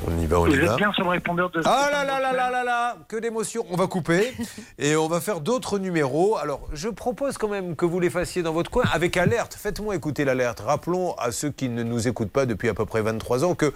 On 0.07 0.19
y 0.21 0.27
va, 0.27 0.41
on 0.41 0.47
y 0.49 0.59
va. 0.59 0.75
bien 0.77 0.91
sur 0.93 1.05
le 1.05 1.11
répondeur 1.11 1.49
de... 1.51 1.63
Ah 1.65 1.89
là 1.93 2.05
là 2.05 2.19
là 2.21 2.33
là 2.33 2.51
là 2.51 2.65
là 2.65 2.97
Que 3.07 3.17
d'émotion 3.19 3.65
On 3.71 3.77
va 3.77 3.87
couper 3.87 4.33
et 4.79 4.97
on 4.97 5.07
va 5.07 5.21
faire 5.21 5.41
d'autres 5.41 5.79
numéros. 5.79 6.37
Alors, 6.39 6.67
je 6.73 6.89
propose 6.89 7.39
quand 7.39 7.47
même 7.49 7.77
que 7.77 7.85
vous 7.87 8.01
les 8.01 8.11
fassiez 8.11 8.43
dans 8.43 8.53
votre 8.53 8.71
coin 8.71 8.85
avec 8.93 9.17
alerte. 9.17 9.55
Faites-moi 9.55 9.95
écouter 9.95 10.25
l'alerte. 10.25 10.61
Rappelons 10.61 11.13
à 11.19 11.31
ceux 11.31 11.51
qui 11.51 11.69
ne 11.69 11.83
nous 11.85 12.09
écoutent 12.09 12.33
pas 12.33 12.47
depuis 12.47 12.69
à 12.69 12.75
peu 12.75 12.85
près 12.85 13.01
23 13.03 13.45
ans 13.45 13.55
que 13.55 13.73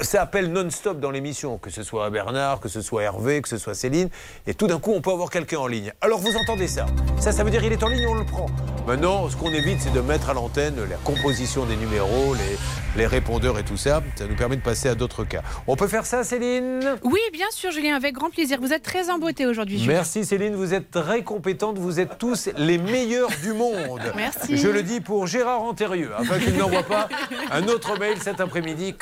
ça 0.00 0.22
appelle 0.22 0.52
non-stop 0.52 1.00
dans 1.00 1.10
l'émission, 1.10 1.58
que 1.58 1.70
ce 1.70 1.82
soit 1.82 2.10
Bernard, 2.10 2.60
que 2.60 2.68
ce 2.68 2.80
soit 2.80 3.02
Hervé, 3.02 3.40
que 3.40 3.48
ce 3.48 3.58
soit 3.58 3.74
Céline. 3.74 4.08
Et 4.46 4.54
tout 4.54 4.66
d'un 4.66 4.78
coup, 4.78 4.92
on 4.92 5.00
peut 5.00 5.10
avoir 5.10 5.30
quelqu'un 5.30 5.58
en 5.58 5.66
ligne. 5.66 5.92
Alors, 6.00 6.18
vous 6.18 6.36
entendez 6.36 6.68
ça? 6.68 6.86
Ça, 7.18 7.32
ça 7.32 7.42
veut 7.44 7.50
dire 7.50 7.64
il 7.64 7.72
est 7.72 7.82
en 7.82 7.88
ligne, 7.88 8.06
on 8.06 8.14
le 8.14 8.24
prend. 8.24 8.46
Maintenant, 8.86 9.28
ce 9.28 9.36
qu'on 9.36 9.52
évite, 9.52 9.80
c'est 9.80 9.92
de 9.92 10.00
mettre 10.00 10.28
à 10.28 10.34
l'antenne 10.34 10.76
la 10.90 10.96
composition 10.96 11.64
des 11.64 11.76
numéros, 11.76 12.34
les, 12.34 13.00
les 13.00 13.06
répondeurs 13.06 13.58
et 13.58 13.62
tout 13.62 13.76
ça. 13.76 14.02
Ça 14.16 14.26
nous 14.26 14.34
permet 14.34 14.56
de 14.56 14.62
passer 14.62 14.88
à 14.88 14.94
d'autres 14.94 15.24
cas. 15.24 15.42
On 15.66 15.76
peut 15.76 15.88
faire 15.88 16.04
ça, 16.04 16.24
Céline? 16.24 16.96
Oui, 17.04 17.20
bien 17.32 17.50
sûr, 17.52 17.70
Julien, 17.70 17.96
avec 17.96 18.14
grand 18.14 18.30
plaisir. 18.30 18.58
Vous 18.60 18.72
êtes 18.72 18.82
très 18.82 19.08
emboîté 19.08 19.46
aujourd'hui. 19.46 19.84
Merci 19.86 20.24
Céline, 20.24 20.54
vous 20.54 20.74
êêtes 20.74 20.90
très 20.90 21.22
compétente, 21.22 21.78
vous 21.78 22.00
êtes 22.00 22.18
tous 22.18 22.50
les 22.56 22.78
meilleurs 22.78 23.30
du 23.42 23.52
monde. 23.52 24.00
Merci. 24.16 24.56
Je 24.56 24.68
le 24.68 24.82
dis 24.82 25.00
pour 25.00 25.26
Gérard 25.26 25.62
Antérieux, 25.62 26.10
afin 26.18 26.38
qu'il 26.38 26.56
n'envoie 26.56 26.82
pas 26.82 27.08
un 27.52 27.68
autre 27.68 27.98
mail 27.98 28.20
cet 28.20 28.40
après-midi. 28.40 28.94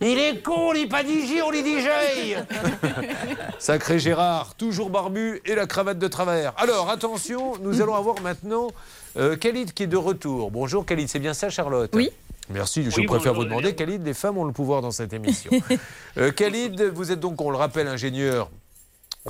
Il 0.00 0.18
est 0.18 0.42
con, 0.42 0.68
on 0.68 0.72
lit 0.72 0.86
pas 0.86 1.02
DJ, 1.02 1.42
on 1.44 1.50
lit 1.50 1.62
DJ 1.62 1.88
Sacré 3.58 3.98
Gérard, 3.98 4.54
toujours 4.54 4.90
barbu 4.90 5.40
et 5.44 5.54
la 5.54 5.66
cravate 5.66 5.98
de 5.98 6.08
travers. 6.08 6.54
Alors 6.56 6.90
attention, 6.90 7.58
nous 7.60 7.82
allons 7.82 7.94
avoir 7.94 8.20
maintenant 8.22 8.68
euh, 9.16 9.36
Khalid 9.36 9.72
qui 9.72 9.82
est 9.82 9.88
de 9.88 9.96
retour. 9.96 10.50
Bonjour 10.50 10.86
Khalid, 10.86 11.08
c'est 11.08 11.18
bien 11.18 11.34
ça 11.34 11.50
Charlotte 11.50 11.90
Oui. 11.94 12.10
Merci, 12.48 12.82
je 12.82 12.96
Oui, 12.96 13.06
préfère 13.06 13.34
vous 13.34 13.44
demander, 13.44 13.74
Khalid, 13.74 14.04
les 14.04 14.14
femmes 14.14 14.38
ont 14.38 14.44
le 14.44 14.52
pouvoir 14.52 14.82
dans 14.82 14.90
cette 14.90 15.12
émission. 15.12 15.50
Euh, 16.18 16.32
Khalid, 16.32 16.82
vous 16.92 17.12
êtes 17.12 17.20
donc, 17.20 17.40
on 17.40 17.50
le 17.50 17.56
rappelle, 17.56 17.86
ingénieur 17.86 18.50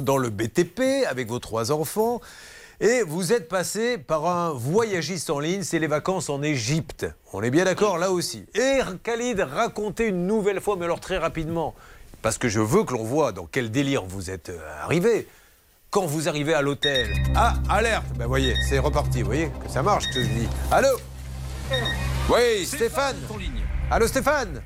dans 0.00 0.16
le 0.16 0.30
BTP 0.30 1.04
avec 1.06 1.28
vos 1.28 1.38
trois 1.38 1.73
enfants. 1.73 2.23
Et 2.82 3.02
vous 3.02 3.34
êtes 3.34 3.46
passé 3.46 3.99
par 3.99 4.25
un 4.26 4.52
voyagiste 4.52 5.28
en 5.28 5.38
ligne, 5.38 5.62
c'est 5.62 5.78
les 5.78 5.87
vacances 5.87 6.30
en 6.30 6.42
Égypte. 6.42 7.06
On 7.34 7.42
est 7.42 7.50
bien 7.50 7.66
d'accord 7.66 7.99
là 7.99 8.10
aussi. 8.10 8.46
Et 8.54 8.78
Khalid, 9.02 9.40
racontez 9.40 10.06
une 10.06 10.26
nouvelle 10.26 10.62
fois, 10.62 10.76
mais 10.76 10.87
alors 10.87 10.99
très 10.99 11.18
rapidement, 11.18 11.75
parce 12.22 12.38
que 12.38 12.49
je 12.49 12.58
veux 12.58 12.84
que 12.84 12.94
l'on 12.94 13.04
voit 13.04 13.32
dans 13.32 13.44
quel 13.44 13.70
délire 13.70 14.06
vous 14.06 14.30
êtes 14.30 14.49
euh, 14.49 14.82
arrivé. 14.82 15.28
Quand 15.90 16.06
vous 16.06 16.26
arrivez 16.26 16.54
à 16.54 16.62
l'hôtel, 16.62 17.12
ah, 17.37 17.52
alerte 17.68 18.06
Ben 18.16 18.26
voyez, 18.26 18.54
c'est 18.66 18.78
reparti, 18.78 19.20
vous 19.20 19.26
voyez 19.26 19.50
que 19.62 19.70
ça 19.70 19.82
marche, 19.82 20.06
que 20.06 20.22
je 20.22 20.28
dis. 20.28 20.49
Allô 20.70 20.88
Oui, 22.30 22.64
Stéphane 22.64 23.16
Allô 23.90 24.06
Stéphane 24.06 24.62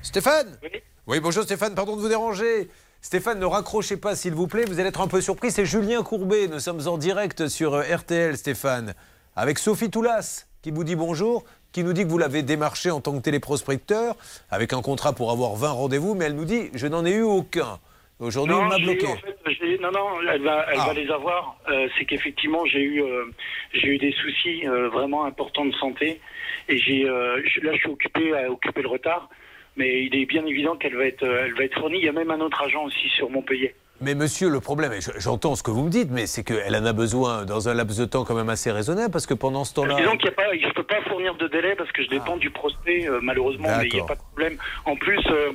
Stéphane 0.00 0.58
Oui. 0.62 0.80
Oui, 1.08 1.20
bonjour 1.20 1.44
Stéphane, 1.44 1.74
pardon 1.74 1.96
de 1.96 2.00
vous 2.00 2.08
déranger. 2.08 2.70
Stéphane, 3.00 3.38
ne 3.38 3.44
raccrochez 3.46 3.96
pas 3.96 4.16
s'il 4.16 4.34
vous 4.34 4.48
plaît, 4.48 4.64
vous 4.66 4.80
allez 4.80 4.88
être 4.88 5.00
un 5.00 5.06
peu 5.08 5.20
surpris. 5.20 5.50
C'est 5.50 5.64
Julien 5.64 6.02
Courbet, 6.02 6.48
nous 6.48 6.58
sommes 6.58 6.86
en 6.88 6.98
direct 6.98 7.48
sur 7.48 7.74
euh, 7.74 7.82
RTL 7.82 8.36
Stéphane, 8.36 8.94
avec 9.36 9.58
Sophie 9.58 9.90
Toulas 9.90 10.46
qui 10.62 10.72
vous 10.72 10.82
dit 10.82 10.96
bonjour, 10.96 11.44
qui 11.70 11.84
nous 11.84 11.92
dit 11.92 12.02
que 12.02 12.08
vous 12.08 12.18
l'avez 12.18 12.42
démarché 12.42 12.90
en 12.90 13.00
tant 13.00 13.12
que 13.16 13.22
téléprospecteur, 13.22 14.16
avec 14.50 14.72
un 14.72 14.82
contrat 14.82 15.12
pour 15.12 15.30
avoir 15.30 15.54
20 15.54 15.70
rendez-vous, 15.70 16.14
mais 16.14 16.24
elle 16.24 16.34
nous 16.34 16.44
dit 16.44 16.70
je 16.74 16.86
n'en 16.88 17.04
ai 17.06 17.12
eu 17.12 17.22
aucun. 17.22 17.78
Aujourd'hui, 18.18 18.56
il 18.58 18.66
m'a 18.66 18.78
eu, 18.78 18.82
bloqué. 18.82 19.06
en 19.06 19.16
fait, 19.16 19.78
non, 19.80 19.90
non, 19.92 20.06
elle 20.32 20.42
va, 20.42 20.64
elle 20.72 20.78
Ah. 20.80 20.86
va 20.86 20.94
les 20.94 21.08
avoir. 21.10 21.58
Euh, 21.68 21.86
c'est 21.98 22.06
qu'effectivement, 22.06 22.64
j'ai 22.64 22.80
eu, 22.80 23.02
euh, 23.02 23.26
j'ai 23.74 23.88
eu 23.88 23.98
des 23.98 24.10
soucis 24.12 24.66
euh, 24.66 24.88
vraiment 24.88 25.26
importants 25.26 25.66
de 25.66 25.74
santé. 25.74 26.20
Et 26.68 26.78
j'ai, 26.78 27.04
là, 27.04 27.72
je 27.74 27.78
suis 27.78 27.90
occupé 27.90 28.34
à 28.36 28.50
occuper 28.50 28.82
le 28.82 28.88
retard. 28.88 29.28
Mais 29.76 30.04
il 30.04 30.14
est 30.14 30.26
bien 30.26 30.44
évident 30.46 30.76
qu'elle 30.76 30.96
va 30.96 31.06
être, 31.06 31.22
euh, 31.22 31.44
elle 31.46 31.54
va 31.54 31.64
être 31.64 31.78
fournie. 31.78 31.98
Il 31.98 32.04
y 32.04 32.08
a 32.08 32.12
même 32.12 32.30
un 32.30 32.40
autre 32.40 32.62
agent 32.62 32.82
aussi 32.84 33.08
sur 33.10 33.30
Montpellier. 33.30 33.74
Mais 34.02 34.14
monsieur, 34.14 34.50
le 34.50 34.60
problème, 34.60 34.92
j'entends 35.18 35.54
ce 35.54 35.62
que 35.62 35.70
vous 35.70 35.82
me 35.82 35.88
dites, 35.88 36.10
mais 36.10 36.26
c'est 36.26 36.44
qu'elle 36.44 36.76
en 36.76 36.84
a 36.84 36.92
besoin 36.92 37.46
dans 37.46 37.70
un 37.70 37.74
laps 37.74 37.98
de 37.98 38.04
temps 38.04 38.24
quand 38.24 38.34
même 38.34 38.50
assez 38.50 38.70
raisonnable, 38.70 39.10
parce 39.10 39.26
que 39.26 39.32
pendant 39.32 39.64
ce 39.64 39.72
temps-là... 39.72 39.94
Disons 39.94 40.18
qu'il 40.18 40.30
pas, 40.32 40.54
je 40.54 40.70
peux 40.74 40.82
pas 40.82 41.00
fournir 41.08 41.34
de 41.36 41.48
délai 41.48 41.74
parce 41.76 41.90
que 41.92 42.02
je 42.02 42.08
dépends 42.08 42.36
du 42.36 42.50
prospect, 42.50 43.08
euh, 43.08 43.20
malheureusement, 43.22 43.68
mais 43.78 43.86
il 43.86 43.94
n'y 43.94 44.00
a 44.00 44.04
pas 44.04 44.16
de 44.16 44.20
problème. 44.20 44.58
En 44.84 44.96
plus, 44.96 45.20
euh, 45.30 45.52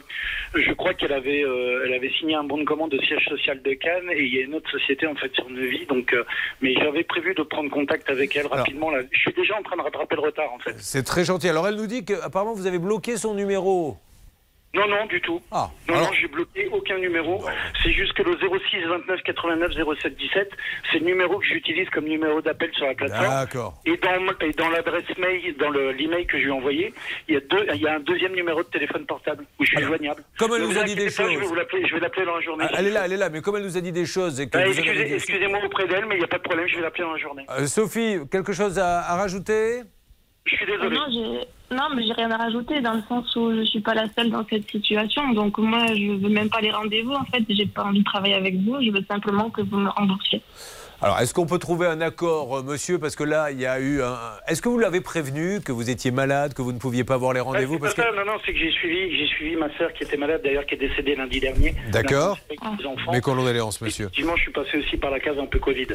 je 0.56 0.74
crois 0.74 0.96
qu'elle 0.96 1.14
avait, 1.14 1.44
euh, 1.44 1.84
elle 1.86 1.94
avait 1.94 2.10
signé 2.20 2.34
un 2.34 2.44
bon 2.44 2.58
de 2.58 2.64
commande 2.64 2.90
de 2.90 3.00
siège 3.04 3.24
social 3.30 3.62
de 3.62 3.74
Cannes 3.74 4.10
et 4.10 4.24
il 4.24 4.34
y 4.34 4.40
a 4.40 4.42
une 4.42 4.56
autre 4.56 4.72
société 4.72 5.06
en 5.06 5.16
fait 5.16 5.32
sur 5.36 5.48
Neuvy. 5.48 5.86
Donc, 5.86 6.16
mais 6.62 6.74
j'avais 6.74 7.04
prévu 7.04 7.36
de 7.36 7.44
prendre 7.44 7.70
contact 7.70 8.10
avec 8.10 8.36
elle 8.36 8.48
rapidement. 8.48 8.90
Là. 8.90 9.02
Je 9.12 9.20
suis 9.20 9.34
déjà 9.34 9.56
en 9.56 9.62
train 9.62 9.78
de 9.78 9.84
rattraper 9.84 10.16
le 10.16 10.22
retard 10.22 10.52
en 10.52 10.60
fait. 10.60 10.74
C'est 10.80 11.04
très 11.04 11.26
gentil. 11.26 11.48
Alors 11.48 11.68
elle 11.68 11.76
nous 11.76 11.88
dit 11.88 12.04
qu'apparemment 12.04 12.54
vous 12.54 12.66
avez 12.66 12.80
bloqué 12.80 13.18
son 13.18 13.36
numéro. 13.36 13.98
Non, 14.74 14.88
non, 14.88 15.06
du 15.08 15.20
tout. 15.20 15.42
Ah, 15.52 15.70
Non, 15.90 15.96
alors- 15.96 16.08
non, 16.08 16.14
j'ai 16.14 16.28
bloqué 16.30 16.68
aucun 16.72 16.98
numéro. 16.98 17.44
C'est 17.84 17.92
juste 17.92 18.14
que 18.14 18.24
le 18.24 18.38
06 18.38 18.86
29 18.88 19.22
89 19.24 19.72
07 20.02 20.16
17, 20.18 20.50
c'est 20.92 21.00
le 21.00 21.06
numéro 21.06 21.40
que 21.40 21.46
j'utilise 21.46 21.90
comme 21.90 22.06
numéro 22.06 22.42
d'appel 22.42 22.72
sur 22.74 22.86
la 22.86 22.94
plateforme. 22.94 23.26
D'accord. 23.28 23.82
Et 23.86 23.98
dans, 23.98 24.16
et 24.48 24.52
dans 24.54 24.70
l'adresse 24.70 25.18
mail, 25.18 25.56
dans 25.60 25.70
le- 25.72 25.92
l'email 25.92 26.26
que 26.26 26.38
je 26.38 26.44
lui 26.44 26.50
ai 26.50 26.54
envoyé, 26.54 26.94
il 27.28 27.34
y, 27.34 27.38
a 27.38 27.42
deux, 27.42 27.66
il 27.76 27.82
y 27.82 27.88
a 27.88 27.96
un 27.96 28.00
deuxième 28.00 28.34
numéro 28.34 28.64
de 28.64 28.70
téléphone 28.70 29.06
portable 29.06 29.44
où 29.60 29.64
je 29.66 29.70
suis 29.70 29.78
Alors, 29.78 29.90
joignable. 29.90 30.24
comme 30.40 30.52
elle 30.56 30.62
nous 30.64 30.78
a 30.80 30.84
dit 30.84 30.96
des 30.96 31.06
pas, 31.06 31.24
choses. 31.24 31.34
je 31.34 31.94
vais 31.94 32.00
l'appeler 32.00 32.26
dans 32.26 32.36
la 32.36 32.42
journée. 32.42 32.66
Ah, 32.70 32.76
Elle 32.78 32.88
est 32.88 32.92
là, 32.92 33.02
elle 33.06 33.14
est 33.14 33.18
là, 33.18 33.30
mais 33.30 33.42
comme 33.42 33.58
elle 33.58 33.64
nous 33.64 33.78
a 33.78 33.82
dit 33.82 33.92
des 33.92 34.06
choses 34.06 34.40
et 34.40 34.48
que 34.48 34.58
Bah, 34.58 34.64
vous 34.66 34.80
avez 34.80 34.90
excusez- 34.90 35.16
Excusez-moi 35.16 35.60
auprès 35.66 35.88
d'elle, 35.88 36.06
mais 36.06 36.16
il 36.16 36.20
n'y 36.20 36.24
a 36.24 36.28
pas 36.30 36.38
de 36.38 36.44
problème, 36.44 36.68
je 36.68 36.78
vais 36.78 36.82
l'appeler 36.82 37.04
dans 37.04 37.14
la 37.14 37.20
journée. 37.20 37.46
Euh, 37.50 37.66
Sophie, 37.68 38.20
quelque 38.32 38.54
chose 38.54 38.80
à, 38.80 39.00
à 39.02 39.16
rajouter? 39.18 39.82
Je 40.46 40.56
suis. 40.56 40.66
Non, 40.66 41.06
j'ai- 41.12 41.76
non, 41.76 41.84
mais 41.96 42.04
j'ai 42.06 42.14
rien 42.14 42.32
à 42.32 42.38
rajouter 42.38 42.82
dans 42.82 42.94
le 42.94 43.02
sens 43.08 43.36
où 43.36 43.54
je 43.56 43.64
suis 43.64 43.80
pas 43.80 43.94
la 43.94 44.08
seule 44.10 44.30
dans 44.32 44.46
cette 44.50 44.70
situation. 44.70 45.32
Donc 45.34 45.58
moi, 45.60 45.86
je 45.88 46.12
veux 46.14 46.30
même 46.30 46.50
pas 46.50 46.62
les 46.62 46.72
rendez-vous. 46.72 47.14
En 47.14 47.26
fait, 47.26 47.44
j'ai 47.50 47.66
pas 47.68 47.84
envie 47.86 48.00
de 48.00 48.04
travailler 48.04 48.34
avec 48.34 48.56
vous. 48.56 48.82
Je 48.82 48.92
veux 48.92 49.04
simplement 49.08 49.50
que 49.50 49.62
vous 49.62 49.78
me 49.78 49.90
remboursiez. 49.90 50.42
Alors, 51.04 51.20
est-ce 51.20 51.34
qu'on 51.34 51.48
peut 51.48 51.58
trouver 51.58 51.88
un 51.88 52.00
accord, 52.00 52.58
euh, 52.60 52.62
monsieur 52.64 53.00
Parce 53.00 53.16
que 53.16 53.24
là, 53.24 53.50
il 53.50 53.60
y 53.60 53.66
a 53.66 53.80
eu 53.80 54.04
un. 54.04 54.18
Est-ce 54.48 54.62
que 54.62 54.70
vous 54.70 54.78
l'avez 54.78 55.02
prévenu 55.02 55.60
que 55.60 55.72
vous 55.72 55.90
étiez 55.90 56.12
malade, 56.12 56.54
que 56.54 56.62
vous 56.62 56.72
ne 56.72 56.78
pouviez 56.78 57.04
pas 57.04 57.18
voir 57.18 57.34
les 57.34 57.40
Ah, 57.40 57.44
rendez-vous? 57.44 57.80
parce 57.80 57.96
que... 57.96 58.02
non, 58.16 58.24
non, 58.24 58.38
c'est 58.46 58.54
que 58.54 58.60
j'ai 58.60 58.70
suivi, 58.70 59.18
j'ai 59.18 59.26
suivi 59.26 59.56
ma 59.56 59.76
sœur 59.80 59.92
qui 59.94 60.04
était 60.04 60.16
malade 60.18 60.42
d'ailleurs, 60.44 60.64
qui 60.68 60.76
est 60.76 60.78
décédée 60.78 61.16
lundi 61.16 61.40
dernier. 61.40 61.74
D'accord. 61.92 62.38
Mes 63.12 63.20
condoléances, 63.22 63.82
monsieur. 63.82 64.06
Effectivement, 64.06 64.36
je 64.36 64.42
suis 64.44 64.52
passé 64.52 64.78
aussi 64.78 64.96
par 64.98 65.10
la 65.10 65.20
case 65.20 65.40
un 65.40 65.48
peu 65.48 65.58
Covid. 65.58 65.88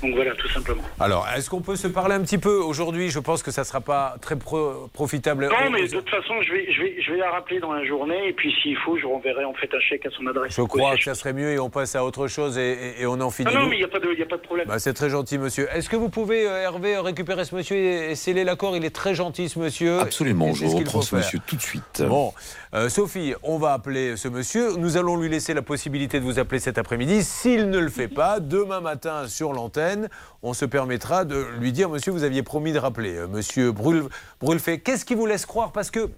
Donc 0.00 0.14
voilà, 0.14 0.32
tout 0.36 0.48
simplement. 0.48 0.82
Alors, 1.00 1.26
est-ce 1.36 1.50
qu'on 1.50 1.60
peut 1.62 1.74
se 1.76 1.88
parler 1.88 2.14
un 2.14 2.20
petit 2.22 2.38
peu 2.38 2.54
aujourd'hui? 2.58 3.10
Je 3.10 3.18
pense 3.18 3.42
que 3.42 3.50
ça 3.50 3.62
ne 3.62 3.66
sera 3.66 3.80
pas 3.80 4.14
très 4.22 4.36
pro- 4.36 4.88
profitable. 4.92 5.48
Non, 5.48 5.70
mais 5.72 5.88
de 5.88 5.92
toute 5.92 6.08
façon, 6.08 6.40
je 6.42 6.52
vais, 6.52 6.72
je, 6.72 6.82
vais, 6.82 7.02
je 7.02 7.10
vais 7.10 7.18
la 7.18 7.30
rappeler 7.32 7.58
dans 7.58 7.72
la 7.72 7.84
journée. 7.84 8.28
Et 8.28 8.32
puis, 8.32 8.54
s'il 8.62 8.76
faut, 8.76 8.96
je 8.96 9.06
renverrai 9.06 9.44
en 9.44 9.54
fait 9.54 9.68
un 9.74 9.80
chèque 9.80 10.06
à 10.06 10.10
son 10.10 10.24
adresse. 10.28 10.54
Je 10.56 10.62
crois 10.62 10.96
que 10.96 11.02
ça 11.02 11.16
serait 11.16 11.32
mieux 11.32 11.50
et 11.50 11.58
on 11.58 11.68
passe 11.68 11.96
à 11.96 12.04
autre 12.04 12.28
chose 12.28 12.58
et, 12.58 12.70
et- 12.98 13.02
et 13.02 13.06
on 13.06 13.20
en 13.20 13.30
finit. 13.30 13.52
Non, 13.52 13.62
non, 13.62 13.66
mais 13.66 13.76
il 13.76 13.80
n'y 13.80 13.84
a, 13.84 13.88
pas 13.88 13.98
de- 13.98 14.14
y 14.14 14.22
a 14.22 14.26
pas 14.26 14.36
de 14.36 14.42
problème. 14.52 14.68
Bah, 14.68 14.78
c'est 14.78 14.92
très 14.92 15.10
gentil, 15.10 15.38
monsieur. 15.38 15.68
Est-ce 15.72 15.88
que 15.88 15.96
vous 15.96 16.08
pouvez, 16.08 16.46
euh, 16.46 16.62
Hervé, 16.62 16.98
récupérer 16.98 17.44
ce 17.44 17.54
monsieur 17.54 17.76
et, 17.76 18.10
et 18.10 18.14
sceller 18.14 18.44
l'accord? 18.44 18.76
Il 18.76 18.84
est 18.84 18.94
très 18.94 19.14
gentil, 19.14 19.48
ce 19.48 19.58
monsieur. 19.58 19.98
Absolument, 19.98 20.52
je 20.52 20.66
reprends 20.66 21.02
ce 21.02 21.16
monsieur 21.16 21.40
tout 21.46 21.56
de 21.56 21.62
suite. 21.62 22.02
Bon, 22.06 22.32
euh, 22.74 22.88
Sophie, 22.88 23.34
on 23.42 23.58
va 23.58 23.72
appeler 23.72 24.16
ce 24.16 24.28
monsieur. 24.28 24.76
Nous 24.76 24.96
allons 24.96 25.16
lui 25.16 25.28
laisser 25.28 25.54
la 25.54 25.62
possibilité 25.62 26.20
de 26.20 26.24
vous 26.24 26.38
appeler 26.38 26.60
cet 26.60 26.78
après-midi. 26.78 27.24
S'il 27.24 27.70
ne 27.70 27.78
le 27.78 27.88
fait 27.88 28.08
pas, 28.08 28.40
demain 28.40 28.80
matin 28.80 29.26
sur 29.26 29.52
l'antenne, 29.52 30.08
on 30.42 30.52
se 30.52 30.64
permettra 30.64 31.24
de 31.24 31.46
lui 31.58 31.72
dire 31.72 31.88
Monsieur, 31.88 32.12
vous 32.12 32.24
aviez 32.24 32.42
promis 32.42 32.72
de 32.72 32.78
rappeler. 32.78 33.16
Euh, 33.16 33.26
monsieur 33.26 33.72
Brul, 33.72 34.04
Brulfait, 34.40 34.78
qu'est-ce 34.78 35.04
qui 35.04 35.14
vous 35.14 35.26
laisse 35.26 35.46
croire? 35.46 35.72
Parce 35.72 35.90
que. 35.90 36.10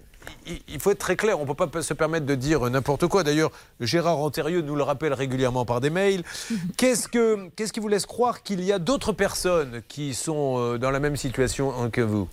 Il- 0.47 0.79
faut 0.79 0.91
être 0.91 0.99
très 0.99 1.15
clair, 1.15 1.39
on 1.39 1.45
ne 1.45 1.51
peut 1.53 1.67
pas 1.67 1.81
se 1.81 1.93
permettre 1.93 2.25
de 2.25 2.35
dire 2.35 2.69
n'importe 2.69 3.07
quoi. 3.07 3.23
D'ailleurs, 3.23 3.51
Gérard 3.79 4.19
Antérieux 4.19 4.61
nous 4.61 4.75
le 4.75 4.83
rappelle 4.83 5.13
régulièrement 5.13 5.65
par 5.65 5.81
des 5.81 5.89
mails. 5.89 6.23
Qu'est-ce, 6.77 7.07
que, 7.07 7.49
qu'est-ce 7.55 7.73
qui 7.73 7.79
vous 7.79 7.87
laisse 7.87 8.05
croire 8.05 8.43
qu'il 8.43 8.63
y 8.63 8.71
a 8.71 8.79
d'autres 8.79 9.11
personnes 9.13 9.81
qui 9.87 10.13
sont 10.13 10.55
euh, 10.59 10.77
dans 10.77 10.91
la 10.91 10.99
même 10.99 11.15
situation 11.15 11.73
hein, 11.73 11.89
que 11.89 12.01
vous? 12.01 12.27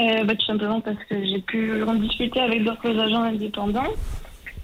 Euh, 0.00 0.24
bah, 0.24 0.34
tout 0.36 0.46
simplement 0.46 0.80
parce 0.80 1.02
que 1.10 1.24
j'ai 1.24 1.40
pu 1.40 1.82
en 1.82 1.94
discuter 1.94 2.40
avec 2.40 2.62
d'autres 2.64 2.96
agents 2.98 3.22
indépendants 3.24 3.92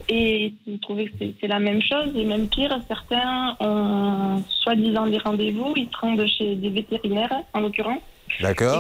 et 0.09 0.53
ils 0.67 0.79
trouvaient 0.81 1.07
que 1.07 1.13
c'est- 1.19 1.35
c'est 1.41 1.49
la 1.49 1.59
même 1.59 1.81
chose 1.83 2.13
et 2.15 2.25
même 2.25 2.47
pire, 2.49 2.79
certains 2.87 3.57
ont 3.59 4.43
soi-disant 4.63 5.07
des 5.09 5.19
rendez-vous, 5.19 5.73
ils 5.77 5.89
se 5.91 5.97
rendent 5.99 6.27
chez 6.27 6.55
des 6.55 6.69
vétérinaires 6.71 7.33
en 7.53 7.61
l'occurrence. 7.61 8.01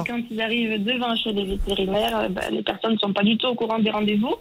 Quand 0.06 0.20
ils 0.30 0.40
arrivent 0.40 0.82
devant 0.82 1.14
chez 1.16 1.32
les 1.32 1.44
vétérinaires, 1.44 2.18
euh, 2.18 2.28
bah, 2.28 2.42
les 2.50 2.62
personnes 2.62 2.94
ne 2.94 2.98
sont 2.98 3.12
pas 3.12 3.22
du 3.22 3.36
tout 3.36 3.46
au 3.46 3.54
courant 3.54 3.78
des 3.78 3.90
rendez-vous. 3.90 4.36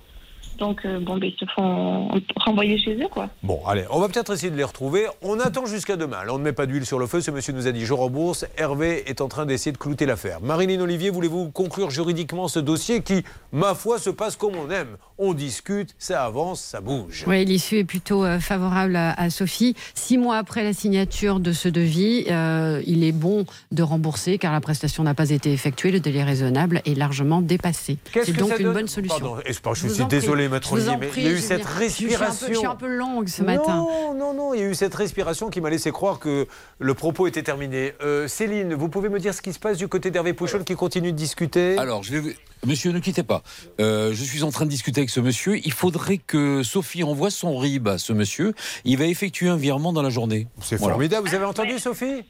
Donc, 0.57 0.81
euh, 0.85 0.99
bon, 0.99 1.17
ben, 1.17 1.31
ils 1.33 1.39
se 1.39 1.45
font 1.53 2.09
renvoyer 2.37 2.77
chez 2.77 2.95
eux, 2.95 3.07
quoi. 3.09 3.29
Bon, 3.41 3.59
allez, 3.65 3.85
on 3.89 3.99
va 3.99 4.07
peut-être 4.07 4.33
essayer 4.33 4.51
de 4.51 4.55
les 4.57 4.63
retrouver. 4.63 5.07
On 5.21 5.39
attend 5.39 5.65
jusqu'à 5.65 5.95
demain. 5.95 6.23
Là, 6.23 6.33
on 6.33 6.37
ne 6.37 6.43
met 6.43 6.53
pas 6.53 6.65
d'huile 6.65 6.85
sur 6.85 6.99
le 6.99 7.07
feu. 7.07 7.21
Ce 7.21 7.31
monsieur 7.31 7.53
nous 7.53 7.67
a 7.67 7.71
dit 7.71 7.85
je 7.85 7.93
rembourse. 7.93 8.45
Hervé 8.57 9.03
est 9.09 9.21
en 9.21 9.27
train 9.27 9.45
d'essayer 9.45 9.71
de 9.71 9.77
clouter 9.77 10.05
l'affaire. 10.05 10.41
Marilyn 10.41 10.81
Olivier, 10.81 11.09
voulez-vous 11.09 11.49
conclure 11.51 11.89
juridiquement 11.89 12.47
ce 12.47 12.59
dossier 12.59 13.01
qui, 13.01 13.23
ma 13.51 13.73
foi, 13.73 13.97
se 13.99 14.09
passe 14.09 14.35
comme 14.35 14.55
on 14.55 14.69
aime? 14.69 14.97
On 15.17 15.33
discute, 15.33 15.95
ça 15.97 16.23
avance, 16.25 16.61
ça 16.61 16.81
bouge. 16.81 17.23
Oui, 17.27 17.45
l'issue 17.45 17.77
est 17.77 17.83
plutôt 17.83 18.25
euh, 18.25 18.39
favorable 18.39 18.95
à, 18.95 19.13
à 19.13 19.29
Sophie. 19.29 19.75
Six 19.93 20.17
mois 20.17 20.37
après 20.37 20.63
la 20.63 20.73
signature 20.73 21.39
de 21.39 21.51
ce 21.51 21.69
devis, 21.69 22.25
euh, 22.29 22.81
il 22.85 23.03
est 23.03 23.11
bon 23.11 23.45
de 23.71 23.83
rembourser 23.83 24.37
car 24.37 24.51
la 24.51 24.61
prestation 24.61 25.03
n'a 25.03 25.13
pas 25.13 25.29
été 25.29 25.51
effectuée. 25.51 25.91
Le 25.91 25.99
délai 25.99 26.23
raisonnable 26.23 26.81
est 26.85 26.97
largement 26.97 27.41
dépassé. 27.41 27.97
C'est 28.13 28.35
donc 28.35 28.49
ça 28.49 28.57
une 28.57 28.63
donne 28.65 28.73
bonne 28.73 28.87
solution. 28.87 29.19
Pardon, 29.19 29.37
je 29.45 29.87
suis 29.87 30.03
prie. 30.03 30.42
Désolé, 30.43 30.49
maître 30.49 30.73
Olivier, 30.73 30.97
mais 30.99 31.09
il 31.17 31.23
y 31.23 31.27
a 31.27 31.31
eu 31.31 31.39
cette 31.39 31.63
Je 31.63 31.87
suis 31.89 32.05
un 32.05 32.07
peu- 32.09 32.13
respiration. 32.15 32.47
Je 32.49 32.53
suis 32.57 32.65
un 32.67 32.75
peu 32.75 32.87
longue 32.87 33.27
ce 33.27 33.41
matin. 33.43 33.75
Non, 33.75 34.13
non, 34.13 34.33
non, 34.33 34.53
il 34.53 34.59
y 34.59 34.63
a 34.63 34.67
eu 34.67 34.75
cette 34.75 34.93
respiration 34.95 35.49
qui 35.49 35.61
m'a 35.61 35.69
laissé 35.69 35.91
croire 35.91 36.19
que 36.19 36.47
le 36.79 36.93
propos 36.93 37.27
était 37.27 37.43
terminé. 37.43 37.93
Euh, 38.01 38.27
Céline, 38.27 38.73
vous 38.73 38.89
pouvez 38.89 39.09
me 39.09 39.19
dire 39.19 39.33
ce 39.33 39.41
qui 39.41 39.53
se 39.53 39.59
passe 39.59 39.77
du 39.77 39.87
côté 39.87 40.11
d'Hervé 40.11 40.33
Pouchol 40.33 40.63
qui 40.63 40.75
continue 40.75 41.11
de 41.11 41.17
discuter? 41.17 41.77
Alors, 41.77 42.03
je 42.03 42.15
vais... 42.17 42.35
Monsieur, 42.65 42.91
ne 42.93 42.99
quittez 42.99 43.23
pas. 43.23 43.43
Euh, 43.81 44.11
je 44.13 44.23
suis 44.23 44.43
en 44.43 44.49
train 44.51 44.63
de 44.63 44.69
discuter 44.69 45.01
avec 45.01 45.09
ce 45.09 45.19
monsieur. 45.19 45.57
Il 45.65 45.73
faudrait 45.73 46.17
que 46.17 46.63
Sophie 46.63 47.03
envoie 47.03 47.29
son 47.29 47.57
RIB 47.57 47.89
à 47.89 47.97
ce 47.97 48.13
monsieur. 48.13 48.53
Il 48.85 48.97
va 48.97 49.05
effectuer 49.05 49.49
un 49.49 49.57
virement 49.57 49.91
dans 49.91 50.01
la 50.01 50.09
journée. 50.09 50.47
C'est 50.61 50.77
Voilà. 50.77 50.93
formidable. 50.93 51.27
Vous 51.27 51.35
avez 51.35 51.43
entendu, 51.45 51.77
Sophie? 51.77 52.23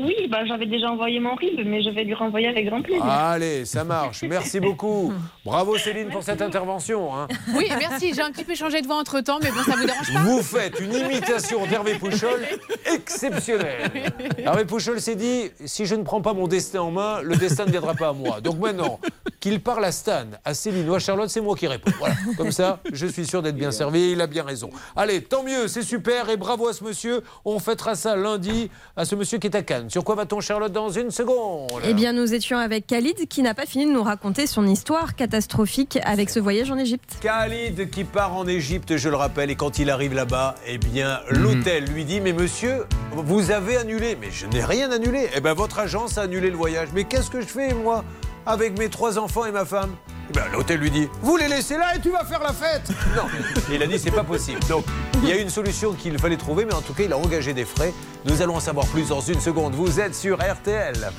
Oui, 0.00 0.26
bah, 0.30 0.38
j'avais 0.46 0.64
déjà 0.64 0.90
envoyé 0.90 1.20
mon 1.20 1.34
RIB, 1.34 1.60
mais 1.66 1.82
je 1.82 1.90
vais 1.90 2.04
lui 2.04 2.14
renvoyer 2.14 2.48
avec 2.48 2.64
grand 2.64 2.80
plaisir. 2.80 3.04
Allez, 3.04 3.66
ça 3.66 3.84
marche. 3.84 4.22
Merci 4.22 4.58
beaucoup. 4.58 5.12
Bravo 5.44 5.76
Céline 5.76 6.08
pour 6.08 6.22
cette 6.22 6.40
intervention. 6.40 7.14
hein. 7.14 7.28
Oui, 7.54 7.66
merci. 7.78 8.14
J'ai 8.14 8.22
un 8.22 8.30
petit 8.32 8.44
peu 8.44 8.54
changé 8.54 8.80
de 8.80 8.86
voix 8.86 8.96
entre 8.96 9.20
temps, 9.20 9.38
mais 9.42 9.50
bon, 9.50 9.58
ça 9.62 9.76
vous 9.76 9.84
dérange 9.84 10.10
pas 10.14 10.20
Vous 10.20 10.42
faites 10.42 10.80
une 10.80 10.94
imitation 10.94 11.66
d'Hervé 11.66 11.96
Pouchol 11.96 12.40
exceptionnelle. 12.86 13.90
Hervé 14.38 14.64
Pouchol 14.64 14.98
s'est 14.98 15.14
dit 15.14 15.50
si 15.66 15.84
je 15.84 15.94
ne 15.94 16.04
prends 16.04 16.22
pas 16.22 16.32
mon 16.32 16.48
destin 16.48 16.80
en 16.80 16.90
main, 16.90 17.20
le 17.20 17.36
destin 17.36 17.66
ne 17.66 17.70
viendra 17.70 17.92
pas 17.94 18.08
à 18.08 18.12
moi. 18.14 18.40
Donc 18.40 18.58
maintenant, 18.58 18.98
qu'il 19.40 19.60
parle 19.60 19.84
à 19.84 19.92
Stan, 19.92 20.24
à 20.42 20.54
Céline 20.54 20.88
ou 20.88 20.94
à 20.94 21.00
Charlotte, 21.00 21.28
c'est 21.28 21.42
moi 21.42 21.54
qui 21.54 21.66
réponds. 21.66 21.92
Voilà. 21.98 22.14
Comme 22.38 22.50
ça, 22.52 22.80
je 22.90 23.06
suis 23.06 23.26
sûr 23.26 23.42
d'être 23.42 23.56
bien 23.56 23.70
servi. 23.72 24.12
Il 24.12 24.22
a 24.22 24.26
bien 24.26 24.42
raison. 24.44 24.70
Allez, 24.96 25.22
tant 25.22 25.42
mieux, 25.42 25.68
c'est 25.68 25.82
super 25.82 26.30
et 26.30 26.38
bravo 26.38 26.66
à 26.68 26.72
ce 26.72 26.82
monsieur. 26.82 27.22
On 27.44 27.58
fêtera 27.58 27.94
ça 27.94 28.16
lundi 28.16 28.70
à 28.96 29.04
ce 29.04 29.14
monsieur 29.16 29.36
qui 29.38 29.48
est 29.48 29.54
à 29.56 29.62
Cannes. 29.62 29.81
Sur 29.88 30.04
quoi 30.04 30.14
va-t-on, 30.14 30.40
Charlotte, 30.40 30.72
dans 30.72 30.90
une 30.90 31.10
seconde? 31.10 31.70
Eh 31.84 31.94
bien, 31.94 32.12
nous 32.12 32.34
étions 32.34 32.58
avec 32.58 32.86
Khalid 32.86 33.26
qui 33.28 33.42
n'a 33.42 33.54
pas 33.54 33.66
fini 33.66 33.86
de 33.86 33.92
nous 33.92 34.02
raconter 34.02 34.46
son 34.46 34.66
histoire 34.66 35.14
catastrophique 35.14 35.98
avec 36.04 36.30
ce 36.30 36.40
voyage 36.40 36.70
en 36.70 36.76
Égypte. 36.78 37.16
Khalid 37.20 37.90
qui 37.90 38.04
part 38.04 38.34
en 38.34 38.46
Égypte, 38.46 38.96
je 38.96 39.08
le 39.08 39.16
rappelle, 39.16 39.50
et 39.50 39.56
quand 39.56 39.78
il 39.78 39.90
arrive 39.90 40.14
là-bas, 40.14 40.54
eh 40.66 40.78
bien, 40.78 41.20
l'hôtel 41.30 41.84
lui 41.86 42.04
dit 42.04 42.20
Mais 42.20 42.32
monsieur, 42.32 42.86
vous 43.12 43.50
avez 43.50 43.76
annulé. 43.76 44.16
Mais 44.20 44.30
je 44.30 44.46
n'ai 44.46 44.64
rien 44.64 44.90
annulé. 44.90 45.28
Eh 45.34 45.40
bien, 45.40 45.54
votre 45.54 45.78
agence 45.78 46.18
a 46.18 46.22
annulé 46.22 46.50
le 46.50 46.56
voyage. 46.56 46.88
Mais 46.94 47.04
qu'est-ce 47.04 47.30
que 47.30 47.40
je 47.40 47.46
fais, 47.46 47.74
moi, 47.74 48.04
avec 48.46 48.78
mes 48.78 48.88
trois 48.88 49.18
enfants 49.18 49.44
et 49.44 49.52
ma 49.52 49.64
femme? 49.64 49.90
Eh 50.28 50.32
bien, 50.32 50.44
l'hôtel 50.52 50.80
lui 50.80 50.90
dit 50.90 51.08
Vous 51.20 51.36
les 51.36 51.48
laissez 51.48 51.76
là 51.76 51.96
et 51.96 52.00
tu 52.00 52.10
vas 52.10 52.24
faire 52.24 52.40
la 52.40 52.52
fête 52.52 52.88
Non. 53.16 53.24
Et 53.70 53.76
il 53.76 53.82
a 53.82 53.86
dit 53.86 53.98
C'est 53.98 54.10
pas 54.10 54.24
possible. 54.24 54.60
Donc, 54.68 54.84
il 55.22 55.28
y 55.28 55.32
a 55.32 55.36
une 55.36 55.50
solution 55.50 55.92
qu'il 55.92 56.18
fallait 56.18 56.36
trouver, 56.36 56.64
mais 56.64 56.74
en 56.74 56.82
tout 56.82 56.94
cas, 56.94 57.04
il 57.04 57.12
a 57.12 57.18
engagé 57.18 57.52
des 57.52 57.64
frais. 57.64 57.92
Nous 58.24 58.42
allons 58.42 58.56
en 58.56 58.60
savoir 58.60 58.86
plus 58.86 59.08
dans 59.08 59.20
une 59.20 59.40
seconde. 59.40 59.74
Vous 59.74 60.00
êtes 60.00 60.14
sur 60.14 60.38
RTL. 60.38 61.12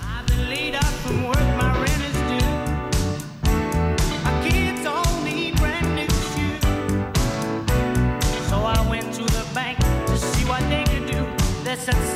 I 11.86 12.13